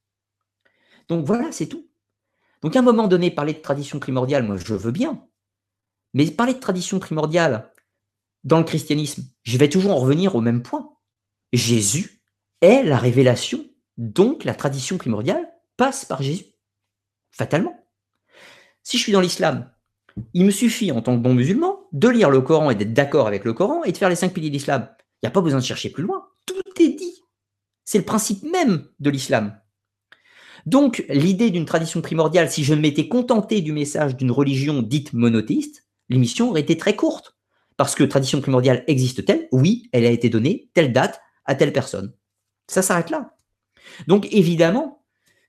Donc 1.09 1.25
voilà, 1.25 1.51
c'est 1.51 1.67
tout. 1.67 1.89
Donc 2.61 2.75
à 2.75 2.79
un 2.79 2.83
moment 2.83 3.07
donné, 3.07 3.29
parler 3.29 3.53
de 3.53 3.59
tradition 3.59 3.99
primordiale, 3.99 4.43
moi 4.43 4.55
je 4.57 4.73
veux 4.73 4.91
bien. 4.91 5.27
Mais 6.13 6.31
parler 6.31 6.53
de 6.53 6.59
tradition 6.59 6.99
primordiale 6.99 7.72
dans 8.43 8.57
le 8.57 8.63
christianisme, 8.63 9.23
je 9.43 9.57
vais 9.57 9.69
toujours 9.69 9.91
en 9.91 9.99
revenir 9.99 10.35
au 10.35 10.41
même 10.41 10.63
point. 10.63 10.89
Jésus 11.53 12.21
est 12.61 12.83
la 12.83 12.97
révélation, 12.97 13.65
donc 13.97 14.43
la 14.43 14.55
tradition 14.55 14.97
primordiale 14.97 15.47
passe 15.77 16.05
par 16.05 16.21
Jésus, 16.21 16.45
fatalement. 17.31 17.79
Si 18.83 18.97
je 18.97 19.03
suis 19.03 19.11
dans 19.11 19.21
l'islam, 19.21 19.71
il 20.33 20.45
me 20.45 20.51
suffit 20.51 20.91
en 20.91 21.01
tant 21.01 21.15
que 21.15 21.21
bon 21.21 21.33
musulman 21.33 21.79
de 21.91 22.07
lire 22.09 22.29
le 22.29 22.41
Coran 22.41 22.69
et 22.69 22.75
d'être 22.75 22.93
d'accord 22.93 23.27
avec 23.27 23.45
le 23.45 23.53
Coran 23.53 23.83
et 23.83 23.91
de 23.91 23.97
faire 23.97 24.09
les 24.09 24.15
cinq 24.15 24.33
piliers 24.33 24.49
de 24.49 24.55
l'islam. 24.55 24.89
Il 24.99 25.25
n'y 25.25 25.27
a 25.27 25.31
pas 25.31 25.41
besoin 25.41 25.59
de 25.59 25.65
chercher 25.65 25.89
plus 25.89 26.03
loin. 26.03 26.27
Tout 26.45 26.81
est 26.81 26.89
dit. 26.89 27.23
C'est 27.85 27.97
le 27.97 28.05
principe 28.05 28.43
même 28.43 28.87
de 28.99 29.09
l'islam. 29.09 29.57
Donc, 30.65 31.03
l'idée 31.09 31.49
d'une 31.49 31.65
tradition 31.65 32.01
primordiale, 32.01 32.49
si 32.49 32.63
je 32.63 32.73
m'étais 32.73 33.07
contenté 33.07 33.61
du 33.61 33.73
message 33.73 34.15
d'une 34.15 34.31
religion 34.31 34.81
dite 34.81 35.13
monothéiste, 35.13 35.85
l'émission 36.09 36.49
aurait 36.49 36.61
été 36.61 36.77
très 36.77 36.95
courte. 36.95 37.37
Parce 37.77 37.95
que 37.95 38.03
tradition 38.03 38.41
primordiale 38.41 38.83
existe-t-elle 38.87 39.47
Oui, 39.51 39.89
elle 39.91 40.05
a 40.05 40.11
été 40.11 40.29
donnée, 40.29 40.69
telle 40.73 40.93
date, 40.93 41.21
à 41.45 41.55
telle 41.55 41.73
personne. 41.73 42.13
Ça 42.67 42.81
s'arrête 42.81 43.09
là. 43.09 43.35
Donc 44.07 44.27
évidemment, 44.31 45.03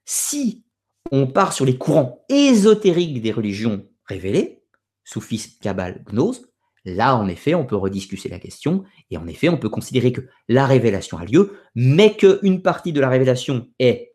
si 0.05 0.63
on 1.11 1.27
part 1.27 1.53
sur 1.53 1.65
les 1.65 1.77
courants 1.77 2.25
ésotériques 2.29 3.21
des 3.21 3.31
religions 3.31 3.87
révélées, 4.05 4.63
soufisme, 5.03 5.57
kabbale, 5.61 6.03
gnose, 6.11 6.47
là 6.83 7.15
en 7.15 7.27
effet 7.27 7.55
on 7.55 7.65
peut 7.65 7.75
rediscuter 7.75 8.29
la 8.29 8.39
question 8.39 8.83
et 9.09 9.17
en 9.17 9.27
effet 9.27 9.49
on 9.49 9.57
peut 9.57 9.69
considérer 9.69 10.11
que 10.11 10.21
la 10.47 10.65
révélation 10.65 11.17
a 11.17 11.25
lieu, 11.25 11.57
mais 11.75 12.15
qu'une 12.15 12.61
partie 12.61 12.93
de 12.93 13.01
la 13.01 13.09
révélation 13.09 13.67
est 13.79 14.13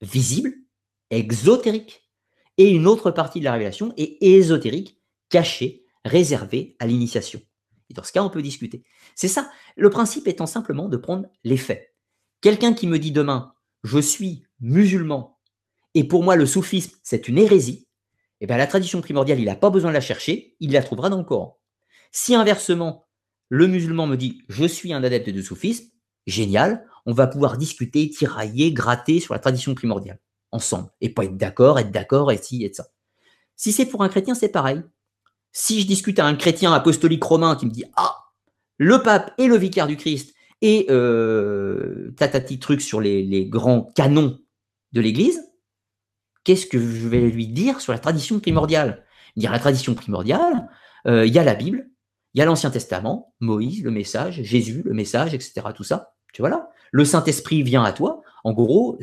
visible, 0.00 0.52
exotérique, 1.10 2.02
et 2.56 2.70
une 2.70 2.86
autre 2.86 3.10
partie 3.10 3.40
de 3.40 3.44
la 3.44 3.52
révélation 3.52 3.92
est 3.96 4.22
ésotérique, 4.22 5.00
cachée, 5.28 5.83
réservée 6.04 6.76
à 6.78 6.86
l'initiation. 6.86 7.40
Et 7.90 7.94
dans 7.94 8.02
ce 8.02 8.12
cas, 8.12 8.22
on 8.22 8.30
peut 8.30 8.42
discuter. 8.42 8.84
C'est 9.14 9.28
ça. 9.28 9.50
Le 9.76 9.90
principe 9.90 10.28
étant 10.28 10.46
simplement 10.46 10.88
de 10.88 10.96
prendre 10.96 11.26
les 11.44 11.56
faits. 11.56 11.94
Quelqu'un 12.40 12.74
qui 12.74 12.86
me 12.86 12.98
dit 12.98 13.12
demain, 13.12 13.54
je 13.82 13.98
suis 13.98 14.44
musulman 14.60 15.34
et 15.94 16.04
pour 16.04 16.24
moi 16.24 16.36
le 16.36 16.46
soufisme 16.46 16.96
c'est 17.02 17.28
une 17.28 17.38
hérésie, 17.38 17.86
eh 18.40 18.46
bien 18.46 18.56
la 18.56 18.66
tradition 18.66 19.00
primordiale, 19.00 19.38
il 19.38 19.46
n'a 19.46 19.56
pas 19.56 19.70
besoin 19.70 19.90
de 19.90 19.94
la 19.94 20.00
chercher, 20.00 20.56
il 20.60 20.72
la 20.72 20.82
trouvera 20.82 21.08
dans 21.08 21.18
le 21.18 21.24
Coran. 21.24 21.58
Si 22.12 22.34
inversement, 22.34 23.06
le 23.48 23.66
musulman 23.66 24.06
me 24.06 24.16
dit 24.16 24.42
je 24.48 24.64
suis 24.64 24.92
un 24.92 25.02
adepte 25.04 25.30
de 25.30 25.42
soufisme, 25.42 25.86
génial, 26.26 26.86
on 27.06 27.12
va 27.12 27.26
pouvoir 27.26 27.58
discuter, 27.58 28.10
tirailler, 28.10 28.72
gratter 28.72 29.20
sur 29.20 29.34
la 29.34 29.40
tradition 29.40 29.74
primordiale, 29.74 30.18
ensemble, 30.50 30.90
et 31.00 31.10
pas 31.10 31.24
être 31.24 31.36
d'accord, 31.36 31.78
être 31.78 31.90
d'accord, 31.90 32.32
et 32.32 32.38
ci, 32.38 32.64
et 32.64 32.72
ça. 32.72 32.86
Si 33.56 33.72
c'est 33.72 33.86
pour 33.86 34.02
un 34.02 34.08
chrétien, 34.08 34.34
c'est 34.34 34.48
pareil. 34.48 34.82
Si 35.56 35.80
je 35.80 35.86
discute 35.86 36.18
à 36.18 36.26
un 36.26 36.34
chrétien 36.34 36.72
apostolique 36.72 37.22
romain 37.22 37.54
qui 37.54 37.64
me 37.64 37.70
dit 37.70 37.84
Ah, 37.96 38.16
le 38.76 39.02
pape 39.02 39.32
et 39.38 39.46
le 39.46 39.56
vicaire 39.56 39.86
du 39.86 39.96
Christ, 39.96 40.34
et 40.60 40.86
euh, 40.90 42.12
tatati 42.16 42.58
truc 42.58 42.80
sur 42.80 43.00
les, 43.00 43.46
grands 43.46 43.92
canons 43.94 44.40
de 44.92 45.00
l'Église, 45.00 45.40
qu'est-ce 46.42 46.66
que 46.66 46.78
je 46.78 47.06
vais 47.06 47.20
lui 47.20 47.46
dire 47.46 47.80
sur 47.80 47.92
la 47.92 48.00
tradition 48.00 48.40
primordiale? 48.40 49.04
Dire 49.36 49.52
la 49.52 49.60
tradition 49.60 49.94
primordiale, 49.94 50.68
euh, 51.06 51.24
il 51.24 51.32
y 51.32 51.38
a 51.38 51.44
la 51.44 51.54
Bible, 51.54 51.88
il 52.34 52.40
y 52.40 52.42
a 52.42 52.46
l'Ancien 52.46 52.70
Testament, 52.70 53.32
Moïse, 53.38 53.84
le 53.84 53.92
message, 53.92 54.42
Jésus, 54.42 54.82
le 54.84 54.92
message, 54.92 55.34
etc. 55.34 55.68
Tout 55.72 55.84
ça. 55.84 56.14
Tu 56.32 56.42
vois 56.42 56.50
là? 56.50 56.68
Le 56.90 57.04
Saint-Esprit 57.04 57.62
vient 57.62 57.84
à 57.84 57.92
toi. 57.92 58.22
En 58.42 58.52
gros, 58.52 58.98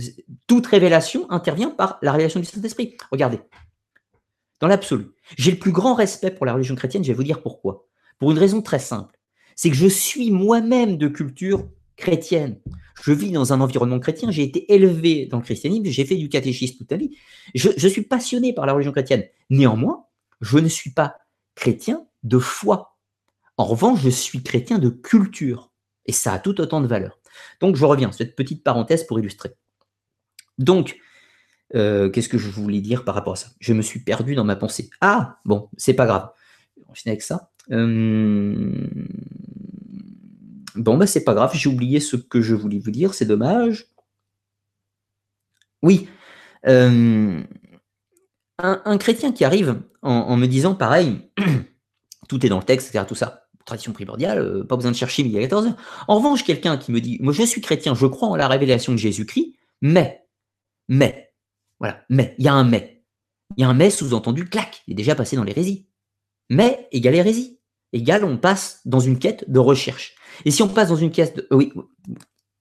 toute 0.48 0.68
révélation 0.68 1.32
intervient 1.32 1.70
par 1.70 1.98
la 2.02 2.12
révélation 2.12 2.42
du 2.42 2.46
Saint-Esprit. 2.46 2.98
Regardez. 3.10 3.40
Dans 4.62 4.68
l'absolu. 4.68 5.08
J'ai 5.38 5.52
le 5.52 5.60
plus 5.60 5.72
grand 5.72 5.96
respect 5.96 6.32
pour 6.32 6.46
la 6.46 6.54
religion 6.54 6.76
chrétienne, 6.76 7.04
je 7.04 7.10
vais 7.10 7.16
vous 7.16 7.24
dire 7.24 7.42
pourquoi. 7.42 7.88
Pour 8.20 8.32
une 8.32 8.38
raison 8.38 8.62
très 8.62 8.80
simple. 8.80 9.20
C'est 9.56 9.70
que 9.70 9.76
je 9.76 9.88
suis 9.88 10.32
moi-même 10.32 10.98
de 10.98 11.08
culture 11.08 11.68
chrétienne. 11.98 12.60
Je 13.04 13.12
vis 13.12 13.32
dans 13.32 13.54
un 13.54 13.62
environnement 13.62 14.00
chrétien, 14.00 14.30
j'ai 14.32 14.44
été 14.44 14.72
élevé 14.74 15.26
dans 15.26 15.38
le 15.38 15.44
christianisme, 15.44 15.86
j'ai 15.86 16.06
fait 16.06 16.16
du 16.16 16.30
catéchisme 16.30 16.78
toute 16.78 16.92
ma 16.92 16.98
vie. 16.98 17.18
Je, 17.56 17.70
je 17.76 17.88
suis 17.88 18.04
passionné 18.04 18.54
par 18.54 18.66
la 18.66 18.74
religion 18.74 18.92
chrétienne. 18.92 19.24
Néanmoins, 19.50 20.06
je 20.42 20.60
ne 20.60 20.68
suis 20.68 20.92
pas 20.92 21.18
chrétien 21.56 22.06
de 22.24 22.38
foi. 22.38 22.98
En 23.58 23.66
revanche, 23.66 24.00
je 24.02 24.10
suis 24.10 24.44
chrétien 24.44 24.78
de 24.78 24.90
culture. 24.90 25.72
Et 26.06 26.12
ça 26.12 26.34
a 26.34 26.40
tout 26.40 26.60
autant 26.62 26.82
de 26.82 26.88
valeur. 26.88 27.20
Donc, 27.60 27.76
je 27.76 27.86
reviens, 27.86 28.12
cette 28.12 28.36
petite 28.36 28.64
parenthèse 28.64 29.06
pour 29.06 29.20
illustrer. 29.20 29.56
Donc, 30.58 30.98
euh, 31.76 32.10
qu'est-ce 32.10 32.30
que 32.30 32.38
je 32.38 32.50
voulais 32.50 32.82
dire 32.82 33.04
par 33.04 33.16
rapport 33.16 33.34
à 33.34 33.38
ça? 33.38 33.48
Je 33.60 33.74
me 33.74 33.82
suis 33.82 34.00
perdu 34.00 34.36
dans 34.36 34.44
ma 34.44 34.56
pensée. 34.56 34.90
Ah, 35.00 35.40
bon, 35.46 35.70
c'est 35.78 35.94
pas 35.94 36.06
grave. 36.06 36.30
On 36.88 36.94
finit 36.94 37.12
avec 37.12 37.22
ça. 37.22 37.52
Euh, 37.72 38.88
bon, 40.76 40.98
bah, 40.98 41.08
c'est 41.08 41.24
pas 41.24 41.34
grave, 41.34 41.52
j'ai 41.54 41.70
oublié 41.70 42.00
ce 42.00 42.16
que 42.16 42.42
je 42.42 42.56
voulais 42.56 42.80
vous 42.80 42.92
dire, 42.92 43.14
c'est 43.14 43.26
dommage. 43.26 43.88
Oui. 45.82 46.08
Euh, 46.68 47.42
un, 48.60 48.98
chrétien 48.98 49.32
qui 49.32 49.46
arrive 49.46 49.82
en, 50.02 50.36
me 50.38 50.46
disant 50.48 50.76
pareil, 50.76 51.30
tout 52.28 52.46
est 52.46 52.50
dans 52.50 52.60
le 52.60 52.64
texte, 52.64 52.90
etc., 52.90 53.06
tout 53.08 53.16
ça, 53.16 53.48
tradition 53.66 53.94
primordiale, 53.94 54.66
pas 54.68 54.76
besoin 54.76 54.92
de 54.92 54.98
chercher 54.98 55.24
il 55.24 55.30
y 55.30 55.38
a 55.38 55.42
14 55.42 55.68
heures. 55.68 55.78
En 56.08 56.18
revanche, 56.18 56.44
quelqu'un 56.44 56.78
qui 56.78 56.92
me 56.92 57.02
dit, 57.02 57.18
moi 57.22 57.34
je 57.34 57.44
suis 57.44 57.62
chrétien, 57.62 57.96
je 57.96 58.06
crois 58.06 58.28
en 58.28 58.36
la 58.36 58.48
révélation 58.48 58.92
de 58.92 58.98
Jésus-Christ, 58.98 59.56
mais, 59.82 60.24
mais, 60.88 61.31
voilà. 61.82 62.06
Mais, 62.10 62.36
il 62.38 62.46
y 62.46 62.48
a 62.48 62.54
un 62.54 62.64
mais. 62.64 63.04
Il 63.58 63.62
y 63.62 63.64
a 63.66 63.68
un 63.68 63.74
mais 63.74 63.90
sous-entendu, 63.90 64.46
clac, 64.46 64.84
il 64.88 64.94
est 64.94 64.96
déjà 64.96 65.16
passé 65.16 65.36
dans 65.36 65.44
l'hérésie. 65.44 65.88
Mais 66.50 66.88
égale 66.92 67.16
hérésie. 67.16 67.60
Égale, 67.92 68.24
on 68.24 68.38
passe 68.38 68.82
dans 68.86 69.00
une 69.00 69.20
quête 69.20 69.50
de 69.50 69.60
recherche. 69.60 70.16
Et 70.46 70.52
si 70.52 70.62
on 70.62 70.70
passe 70.70 70.90
dans 70.90 70.96
une 70.96 71.12
quête 71.12 71.36
de... 71.36 71.48
Oui, 71.52 71.74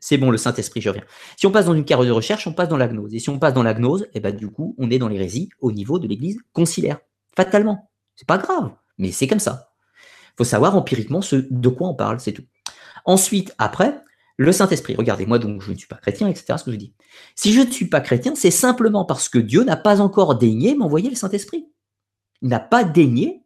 c'est 0.01 0.17
bon, 0.17 0.31
le 0.31 0.39
Saint-Esprit, 0.39 0.81
je 0.81 0.89
reviens. 0.89 1.05
Si 1.37 1.47
on 1.47 1.53
passe 1.53 1.67
dans 1.67 1.75
une 1.75 1.85
quête 1.85 2.01
de 2.01 2.11
recherche, 2.11 2.47
on 2.47 2.55
passe 2.55 2.69
dans 2.69 2.79
la 2.79 2.89
gnose. 2.89 3.15
Et 3.15 3.19
si 3.19 3.29
on 3.29 3.39
passe 3.39 3.53
dans 3.53 3.63
la 3.63 3.75
gnose, 3.75 4.09
eh 4.15 4.21
ben, 4.21 4.35
du 4.35 4.49
coup, 4.49 4.75
on 4.79 4.91
est 4.91 4.99
dans 4.99 5.09
l'hérésie 5.09 5.51
au 5.61 5.71
niveau 5.71 5.99
de 5.99 6.09
l'Église 6.09 6.41
conciliaire. 6.53 6.99
Fatalement. 7.37 7.91
C'est 8.17 8.27
pas 8.27 8.39
grave, 8.39 8.73
mais 8.99 9.13
c'est 9.13 9.29
comme 9.29 9.39
ça. 9.39 9.73
Il 10.33 10.39
faut 10.39 10.45
savoir 10.45 10.77
empiriquement 10.77 11.21
de 11.31 11.69
quoi 11.69 11.89
on 11.89 11.95
parle, 11.95 12.21
c'est 12.21 12.33
tout. 12.33 12.45
Ensuite, 13.05 13.55
après, 13.59 14.03
le 14.41 14.53
Saint-Esprit. 14.53 14.97
Regardez, 14.97 15.27
moi 15.27 15.39
donc 15.39 15.61
je 15.61 15.71
ne 15.71 15.77
suis 15.77 15.87
pas 15.87 15.97
chrétien, 15.97 16.27
etc. 16.27 16.57
Ce 16.57 16.65
que 16.65 16.73
je 16.73 16.77
dis. 16.77 16.95
Si 17.37 17.53
je 17.53 17.61
ne 17.61 17.71
suis 17.71 17.89
pas 17.89 18.01
chrétien, 18.01 18.35
c'est 18.35 18.51
simplement 18.51 19.05
parce 19.05 19.29
que 19.29 19.39
Dieu 19.39 19.65
n'a 19.65 19.77
pas 19.77 20.01
encore 20.01 20.37
daigné 20.37 20.75
m'envoyer 20.75 21.11
le 21.11 21.15
Saint-Esprit. 21.15 21.71
Il 22.41 22.49
n'a 22.49 22.59
pas 22.59 22.83
daigné 22.83 23.45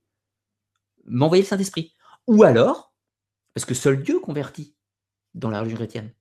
m'envoyer 1.04 1.42
le 1.42 1.48
Saint-Esprit. 1.48 1.94
Ou 2.28 2.44
alors, 2.44 2.94
parce 3.54 3.64
que 3.64 3.74
seul 3.74 4.04
Dieu 4.04 4.20
convertit 4.20 4.76
dans 5.34 5.50
la 5.50 5.58
religion 5.58 5.78
chrétienne. 5.78 6.12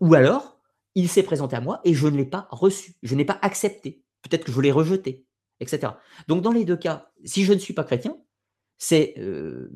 Ou 0.00 0.14
alors, 0.14 0.60
il 0.96 1.08
s'est 1.08 1.22
présenté 1.22 1.54
à 1.54 1.60
moi 1.60 1.80
et 1.84 1.94
je 1.94 2.08
ne 2.08 2.16
l'ai 2.16 2.26
pas 2.26 2.48
reçu, 2.50 2.94
je 3.04 3.14
n'ai 3.14 3.24
pas 3.24 3.38
accepté. 3.40 4.02
Peut-être 4.22 4.44
que 4.44 4.50
je 4.50 4.60
l'ai 4.60 4.72
rejeté, 4.72 5.26
etc. 5.60 5.92
Donc 6.26 6.42
dans 6.42 6.50
les 6.50 6.64
deux 6.64 6.76
cas, 6.76 7.12
si 7.24 7.44
je 7.44 7.52
ne 7.52 7.58
suis 7.58 7.72
pas 7.72 7.84
chrétien, 7.84 8.16
c'est 8.78 9.14
euh, 9.18 9.70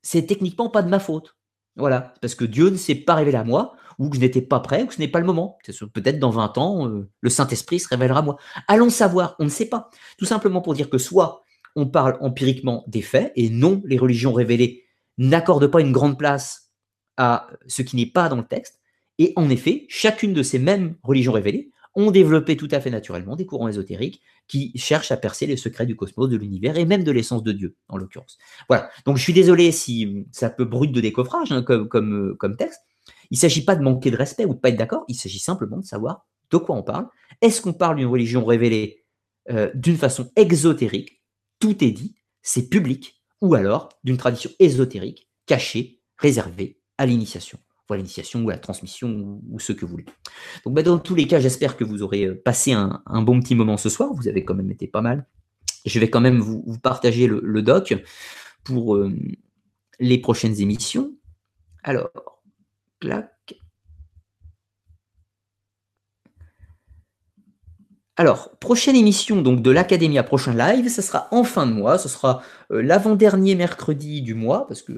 c'est 0.00 0.26
techniquement 0.26 0.70
pas 0.70 0.82
de 0.82 0.88
ma 0.88 1.00
faute. 1.00 1.36
Voilà, 1.76 2.14
parce 2.20 2.34
que 2.34 2.44
Dieu 2.44 2.70
ne 2.70 2.76
s'est 2.76 2.94
pas 2.94 3.14
révélé 3.14 3.36
à 3.36 3.44
moi, 3.44 3.74
ou 3.98 4.08
que 4.08 4.16
je 4.16 4.20
n'étais 4.20 4.42
pas 4.42 4.60
prêt, 4.60 4.82
ou 4.82 4.86
que 4.86 4.94
ce 4.94 5.00
n'est 5.00 5.08
pas 5.08 5.20
le 5.20 5.26
moment. 5.26 5.58
Peut-être 5.92 6.18
dans 6.18 6.30
20 6.30 6.58
ans, 6.58 6.88
euh, 6.88 7.08
le 7.20 7.30
Saint-Esprit 7.30 7.80
se 7.80 7.88
révélera 7.88 8.20
à 8.20 8.22
moi. 8.22 8.36
Allons 8.68 8.90
savoir, 8.90 9.36
on 9.38 9.44
ne 9.44 9.50
sait 9.50 9.68
pas. 9.68 9.90
Tout 10.18 10.24
simplement 10.24 10.60
pour 10.60 10.74
dire 10.74 10.90
que 10.90 10.98
soit 10.98 11.42
on 11.76 11.86
parle 11.86 12.16
empiriquement 12.20 12.84
des 12.86 13.02
faits, 13.02 13.32
et 13.36 13.50
non, 13.50 13.82
les 13.84 13.98
religions 13.98 14.32
révélées 14.32 14.84
n'accordent 15.18 15.66
pas 15.66 15.80
une 15.80 15.92
grande 15.92 16.18
place 16.18 16.72
à 17.16 17.48
ce 17.66 17.82
qui 17.82 17.96
n'est 17.96 18.06
pas 18.06 18.28
dans 18.28 18.36
le 18.36 18.46
texte. 18.46 18.80
Et 19.18 19.32
en 19.36 19.48
effet, 19.48 19.86
chacune 19.88 20.34
de 20.34 20.42
ces 20.42 20.58
mêmes 20.58 20.96
religions 21.02 21.32
révélées 21.32 21.70
ont 21.94 22.10
développé 22.10 22.56
tout 22.56 22.68
à 22.70 22.80
fait 22.80 22.90
naturellement 22.90 23.36
des 23.36 23.46
courants 23.46 23.68
ésotériques 23.68 24.20
qui 24.48 24.72
cherchent 24.76 25.12
à 25.12 25.16
percer 25.16 25.46
les 25.46 25.56
secrets 25.56 25.86
du 25.86 25.96
cosmos, 25.96 26.28
de 26.28 26.36
l'univers 26.36 26.76
et 26.76 26.84
même 26.84 27.04
de 27.04 27.10
l'essence 27.12 27.42
de 27.42 27.52
Dieu, 27.52 27.76
en 27.88 27.96
l'occurrence. 27.96 28.38
Voilà. 28.68 28.90
Donc 29.04 29.16
je 29.16 29.22
suis 29.22 29.32
désolé 29.32 29.72
si 29.72 30.26
ça 30.32 30.50
peut 30.50 30.64
brut 30.64 30.92
de 30.92 31.00
décoffrage 31.00 31.52
hein, 31.52 31.64
euh, 31.70 31.84
comme 31.86 32.56
texte. 32.56 32.80
Il 33.30 33.34
ne 33.34 33.40
s'agit 33.40 33.64
pas 33.64 33.76
de 33.76 33.82
manquer 33.82 34.10
de 34.10 34.16
respect 34.16 34.44
ou 34.44 34.54
de 34.54 34.58
pas 34.58 34.68
être 34.68 34.76
d'accord, 34.76 35.04
il 35.08 35.14
s'agit 35.14 35.38
simplement 35.38 35.78
de 35.78 35.84
savoir 35.84 36.26
de 36.50 36.56
quoi 36.56 36.76
on 36.76 36.82
parle. 36.82 37.08
Est-ce 37.40 37.60
qu'on 37.60 37.72
parle 37.72 37.96
d'une 37.96 38.06
religion 38.06 38.44
révélée 38.44 39.04
euh, 39.50 39.70
d'une 39.74 39.96
façon 39.96 40.30
exotérique? 40.36 41.22
Tout 41.58 41.82
est 41.84 41.90
dit, 41.90 42.14
c'est 42.42 42.68
public, 42.68 43.22
ou 43.40 43.54
alors 43.54 43.88
d'une 44.04 44.16
tradition 44.16 44.50
ésotérique, 44.58 45.28
cachée, 45.46 46.00
réservée 46.18 46.80
à 46.98 47.06
l'initiation 47.06 47.58
voilà 47.88 48.00
l'initiation 48.00 48.42
ou 48.42 48.50
la 48.50 48.58
transmission 48.58 49.40
ou, 49.50 49.60
ce 49.60 49.72
que 49.72 49.84
vous 49.84 49.90
voulez. 49.90 50.06
Donc 50.64 50.74
bah, 50.74 50.82
dans 50.82 50.98
tous 50.98 51.14
les 51.14 51.26
cas, 51.26 51.40
j'espère 51.40 51.76
que 51.76 51.84
vous 51.84 52.02
aurez 52.02 52.24
euh, 52.24 52.34
passé 52.42 52.72
un, 52.72 53.22
bon 53.22 53.40
petit 53.40 53.54
moment 53.54 53.76
ce 53.76 53.88
soir. 53.88 54.10
Vous 54.14 54.28
avez 54.28 54.44
quand 54.44 54.54
même 54.54 54.70
été 54.70 54.86
pas 54.86 55.02
mal. 55.02 55.26
Je 55.84 55.98
vais 56.00 56.08
quand 56.08 56.20
même 56.20 56.40
vous, 56.40 56.78
partager 56.82 57.26
le, 57.26 57.62
doc 57.62 57.94
pour 58.64 58.96
euh, 58.96 59.12
les 60.00 60.18
prochaines 60.18 60.58
émissions. 60.60 61.12
Alors, 61.82 62.10
clac. 63.00 63.30
Alors, 68.16 68.56
prochaine 68.60 68.94
émission 68.94 69.42
donc 69.42 69.60
de 69.60 69.72
l'Académie 69.72 70.18
à 70.18 70.22
prochain 70.22 70.54
live, 70.54 70.88
ce 70.88 71.02
sera 71.02 71.26
en 71.32 71.42
fin 71.42 71.66
de 71.66 71.72
mois, 71.72 71.98
ce 71.98 72.08
sera 72.08 72.42
euh, 72.70 72.80
l'avant-dernier 72.80 73.56
mercredi 73.56 74.22
du 74.22 74.34
mois, 74.34 74.68
parce 74.68 74.82
que 74.82 74.92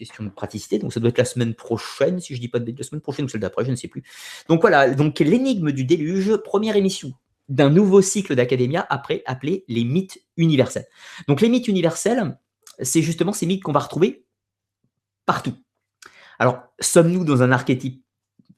question 0.00 0.24
de 0.24 0.30
praticité. 0.30 0.78
Donc, 0.78 0.92
ça 0.92 0.98
doit 0.98 1.10
être 1.10 1.18
la 1.18 1.24
semaine 1.24 1.54
prochaine, 1.54 2.20
si 2.20 2.34
je 2.34 2.40
dis 2.40 2.48
pas 2.48 2.58
de 2.58 2.74
la 2.76 2.84
semaine 2.84 3.00
prochaine 3.00 3.26
ou 3.26 3.28
celle 3.28 3.40
d'après, 3.40 3.64
je 3.64 3.70
ne 3.70 3.76
sais 3.76 3.88
plus. 3.88 4.02
Donc, 4.48 4.62
voilà. 4.62 4.90
Donc, 4.90 5.20
l'énigme 5.20 5.72
du 5.72 5.84
déluge, 5.84 6.36
première 6.38 6.76
émission 6.76 7.12
d'un 7.48 7.68
nouveau 7.68 8.00
cycle 8.00 8.34
d'Academia 8.34 8.86
après 8.90 9.22
appelé 9.26 9.64
les 9.68 9.84
mythes 9.84 10.18
universels. 10.36 10.86
Donc, 11.28 11.40
les 11.40 11.48
mythes 11.48 11.68
universels, 11.68 12.38
c'est 12.80 13.02
justement 13.02 13.32
ces 13.32 13.46
mythes 13.46 13.62
qu'on 13.62 13.72
va 13.72 13.80
retrouver 13.80 14.24
partout. 15.26 15.54
Alors, 16.38 16.62
sommes-nous 16.80 17.24
dans 17.24 17.42
un 17.42 17.52
archétype 17.52 18.02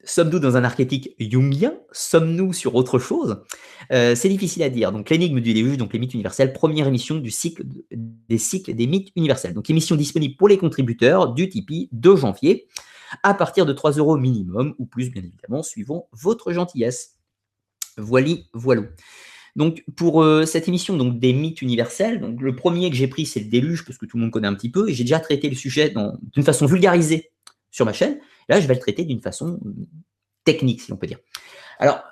Sommes-nous 0.05 0.39
dans 0.39 0.57
un 0.57 0.63
archétype 0.63 1.13
jungien? 1.17 1.75
Sommes-nous 1.91 2.51
sur 2.51 2.75
autre 2.75 2.99
chose? 2.99 3.41
Euh, 3.91 4.15
C'est 4.15 4.27
difficile 4.27 4.63
à 4.63 4.69
dire. 4.69 4.91
Donc, 4.91 5.09
l'énigme 5.09 5.39
du 5.39 5.53
déluge, 5.53 5.77
donc 5.77 5.93
les 5.93 5.99
mythes 5.99 6.13
universels, 6.13 6.51
première 6.51 6.87
émission 6.87 7.15
du 7.15 7.31
cycle 7.31 7.63
des 7.91 8.37
cycles 8.37 8.73
des 8.73 8.87
mythes 8.87 9.11
universels. 9.15 9.53
Donc, 9.53 9.69
émission 9.69 9.95
disponible 9.95 10.35
pour 10.35 10.49
les 10.49 10.57
contributeurs 10.57 11.33
du 11.33 11.47
Tipeee 11.47 11.87
de 11.91 12.15
janvier 12.15 12.67
à 13.21 13.33
partir 13.33 13.65
de 13.65 13.71
3 13.71 13.93
euros 13.93 14.17
minimum 14.17 14.75
ou 14.77 14.85
plus, 14.85 15.09
bien 15.09 15.23
évidemment, 15.23 15.63
suivant 15.63 16.09
votre 16.11 16.51
gentillesse. 16.51 17.15
Voilà, 17.97 18.33
voilà. 18.53 18.81
Donc, 19.55 19.85
pour 19.95 20.23
euh, 20.23 20.45
cette 20.45 20.67
émission 20.67 20.97
donc, 20.97 21.19
des 21.19 21.31
mythes 21.31 21.61
universels, 21.61 22.19
donc, 22.19 22.41
le 22.41 22.55
premier 22.55 22.89
que 22.89 22.95
j'ai 22.95 23.07
pris, 23.07 23.25
c'est 23.25 23.39
le 23.39 23.49
déluge, 23.49 23.85
parce 23.85 23.97
que 23.97 24.05
tout 24.05 24.17
le 24.17 24.23
monde 24.23 24.31
connaît 24.31 24.47
un 24.47 24.55
petit 24.55 24.71
peu, 24.71 24.89
et 24.89 24.93
j'ai 24.93 25.03
déjà 25.03 25.19
traité 25.19 25.49
le 25.49 25.55
sujet 25.55 25.93
d'une 26.33 26.43
façon 26.43 26.65
vulgarisée 26.65 27.31
sur 27.71 27.85
ma 27.85 27.93
chaîne. 27.93 28.19
Là, 28.49 28.59
je 28.59 28.67
vais 28.67 28.73
le 28.73 28.79
traiter 28.79 29.05
d'une 29.05 29.21
façon 29.21 29.59
technique, 30.43 30.81
si 30.81 30.91
on 30.91 30.97
peut 30.97 31.07
dire. 31.07 31.19
Alors, 31.79 32.03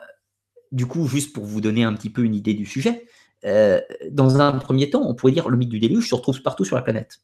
du 0.71 0.85
coup, 0.85 1.07
juste 1.07 1.33
pour 1.33 1.45
vous 1.45 1.61
donner 1.61 1.83
un 1.83 1.93
petit 1.93 2.09
peu 2.09 2.23
une 2.23 2.35
idée 2.35 2.53
du 2.53 2.65
sujet, 2.65 3.05
euh, 3.45 3.81
dans 4.09 4.39
un 4.39 4.53
premier 4.53 4.89
temps, 4.89 5.03
on 5.05 5.15
pourrait 5.15 5.31
dire 5.31 5.49
le 5.49 5.57
mythe 5.57 5.69
du 5.69 5.79
déluge 5.79 6.09
se 6.09 6.15
retrouve 6.15 6.41
partout 6.41 6.65
sur 6.65 6.75
la 6.75 6.81
planète. 6.81 7.21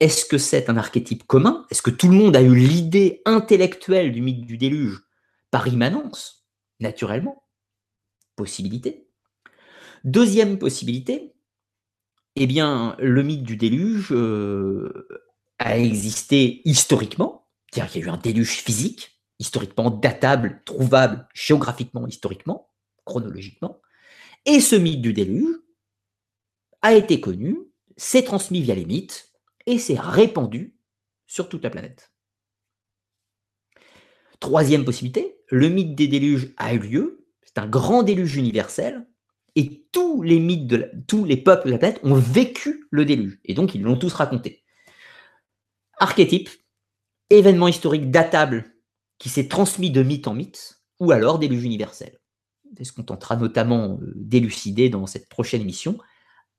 Est-ce 0.00 0.24
que 0.24 0.38
c'est 0.38 0.70
un 0.70 0.76
archétype 0.76 1.26
commun? 1.26 1.66
Est-ce 1.70 1.82
que 1.82 1.90
tout 1.90 2.08
le 2.08 2.14
monde 2.14 2.36
a 2.36 2.42
eu 2.42 2.54
l'idée 2.54 3.20
intellectuelle 3.24 4.12
du 4.12 4.20
mythe 4.20 4.46
du 4.46 4.56
déluge 4.56 5.02
par 5.50 5.66
immanence? 5.66 6.46
Naturellement. 6.80 7.42
Possibilité. 8.36 9.08
Deuxième 10.04 10.58
possibilité, 10.58 11.34
eh 12.36 12.46
bien, 12.46 12.94
le 13.00 13.24
mythe 13.24 13.42
du 13.42 13.56
déluge 13.56 14.12
euh, 14.12 15.08
a 15.58 15.76
existé 15.76 16.62
historiquement, 16.64 17.47
c'est-à-dire 17.70 17.92
qu'il 17.92 18.00
y 18.00 18.04
a 18.04 18.06
eu 18.08 18.10
un 18.10 18.16
déluge 18.16 18.62
physique, 18.62 19.20
historiquement 19.38 19.90
datable, 19.90 20.62
trouvable 20.64 21.28
géographiquement, 21.34 22.06
historiquement, 22.06 22.70
chronologiquement, 23.04 23.80
et 24.46 24.60
ce 24.60 24.76
mythe 24.76 25.02
du 25.02 25.12
déluge 25.12 25.56
a 26.82 26.94
été 26.94 27.20
connu, 27.20 27.58
s'est 27.96 28.22
transmis 28.22 28.62
via 28.62 28.74
les 28.74 28.84
mythes 28.84 29.32
et 29.66 29.78
s'est 29.78 29.98
répandu 29.98 30.76
sur 31.26 31.48
toute 31.48 31.62
la 31.62 31.70
planète. 31.70 32.12
Troisième 34.40 34.84
possibilité, 34.84 35.40
le 35.48 35.68
mythe 35.68 35.94
des 35.94 36.08
déluges 36.08 36.54
a 36.56 36.72
eu 36.72 36.78
lieu, 36.78 37.26
c'est 37.42 37.58
un 37.58 37.66
grand 37.66 38.02
déluge 38.02 38.36
universel, 38.36 39.06
et 39.56 39.88
tous 39.90 40.22
les 40.22 40.38
mythes 40.38 40.68
de 40.68 40.90
tous 41.08 41.24
les 41.24 41.36
peuples 41.36 41.66
de 41.66 41.72
la 41.72 41.78
planète 41.78 42.00
ont 42.04 42.14
vécu 42.14 42.86
le 42.90 43.04
déluge, 43.04 43.40
et 43.44 43.54
donc 43.54 43.74
ils 43.74 43.82
l'ont 43.82 43.98
tous 43.98 44.12
raconté. 44.12 44.62
Archétype, 45.98 46.48
événement 47.30 47.68
historique 47.68 48.10
datable 48.10 48.64
qui 49.18 49.28
s'est 49.28 49.48
transmis 49.48 49.90
de 49.90 50.02
mythe 50.02 50.28
en 50.28 50.34
mythe, 50.34 50.80
ou 51.00 51.12
alors 51.12 51.38
déluge 51.38 51.64
universel. 51.64 52.18
C'est 52.76 52.84
ce 52.84 52.92
qu'on 52.92 53.02
tentera 53.02 53.36
notamment 53.36 53.98
euh, 54.00 54.12
d'élucider 54.14 54.88
dans 54.90 55.06
cette 55.06 55.28
prochaine 55.28 55.62
émission, 55.62 55.98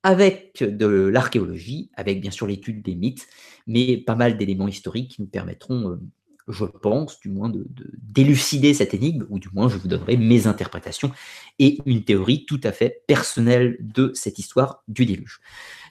avec 0.02 0.62
de 0.62 0.86
l'archéologie, 0.86 1.90
avec 1.94 2.20
bien 2.20 2.30
sûr 2.30 2.46
l'étude 2.46 2.82
des 2.82 2.94
mythes, 2.94 3.28
mais 3.66 3.98
pas 3.98 4.14
mal 4.14 4.36
d'éléments 4.36 4.68
historiques 4.68 5.12
qui 5.12 5.22
nous 5.22 5.28
permettront, 5.28 5.90
euh, 5.90 6.00
je 6.48 6.64
pense, 6.64 7.20
du 7.20 7.28
moins 7.28 7.52
d'élucider 7.98 8.74
cette 8.74 8.94
énigme, 8.94 9.26
ou 9.28 9.38
du 9.38 9.48
moins 9.52 9.68
je 9.68 9.76
vous 9.76 9.88
donnerai 9.88 10.16
mes 10.16 10.46
interprétations 10.46 11.12
et 11.58 11.78
une 11.86 12.02
théorie 12.02 12.44
tout 12.46 12.60
à 12.64 12.72
fait 12.72 13.02
personnelle 13.06 13.76
de 13.80 14.10
cette 14.14 14.38
histoire 14.38 14.82
du 14.88 15.06
déluge. 15.06 15.40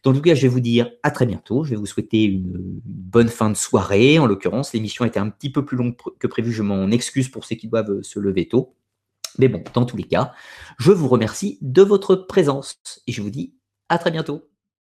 Dans 0.04 0.14
tout 0.14 0.22
cas, 0.22 0.36
je 0.36 0.42
vais 0.44 0.48
vous 0.48 0.60
dire 0.60 0.92
à 1.04 1.12
très 1.12 1.26
bientôt. 1.26 1.64
Je 1.64 1.72
vais 1.72 1.76
vous 1.76 1.86
souhaiter 1.86 2.24
une, 2.24 2.82
bonne 2.86 3.30
fin 3.30 3.50
de 3.50 3.56
soirée. 3.56 4.20
En 4.20 4.26
l'occurrence, 4.26 4.74
l'émission 4.74 5.06
était 5.06 5.20
un 5.20 5.30
petit 5.30 5.52
peu 5.52 5.66
plus 5.66 5.78
longue 5.78 5.96
que 6.20 6.28
prévu. 6.28 6.52
Je 6.52 6.64
m'en 6.64 6.90
excuse 6.92 7.30
pour 7.30 7.46
ceux 7.46 7.56
qui 7.56 7.68
doivent 7.68 8.02
se 8.02 8.20
lever 8.20 8.48
tôt. 8.48 8.76
Mais 9.38 9.48
bon, 9.48 9.64
dans 9.74 9.86
tous 9.86 9.98
les 9.98 10.04
cas, 10.04 10.34
je 10.78 10.92
vous 10.92 11.08
remercie 11.08 11.58
de 11.62 11.82
votre 11.82 12.16
présence 12.16 12.80
et 13.08 13.12
je 13.12 13.22
vous 13.22 13.30
dis 13.30 13.54
à 13.90 13.98
très 13.98 14.12
bientôt. 14.12 14.50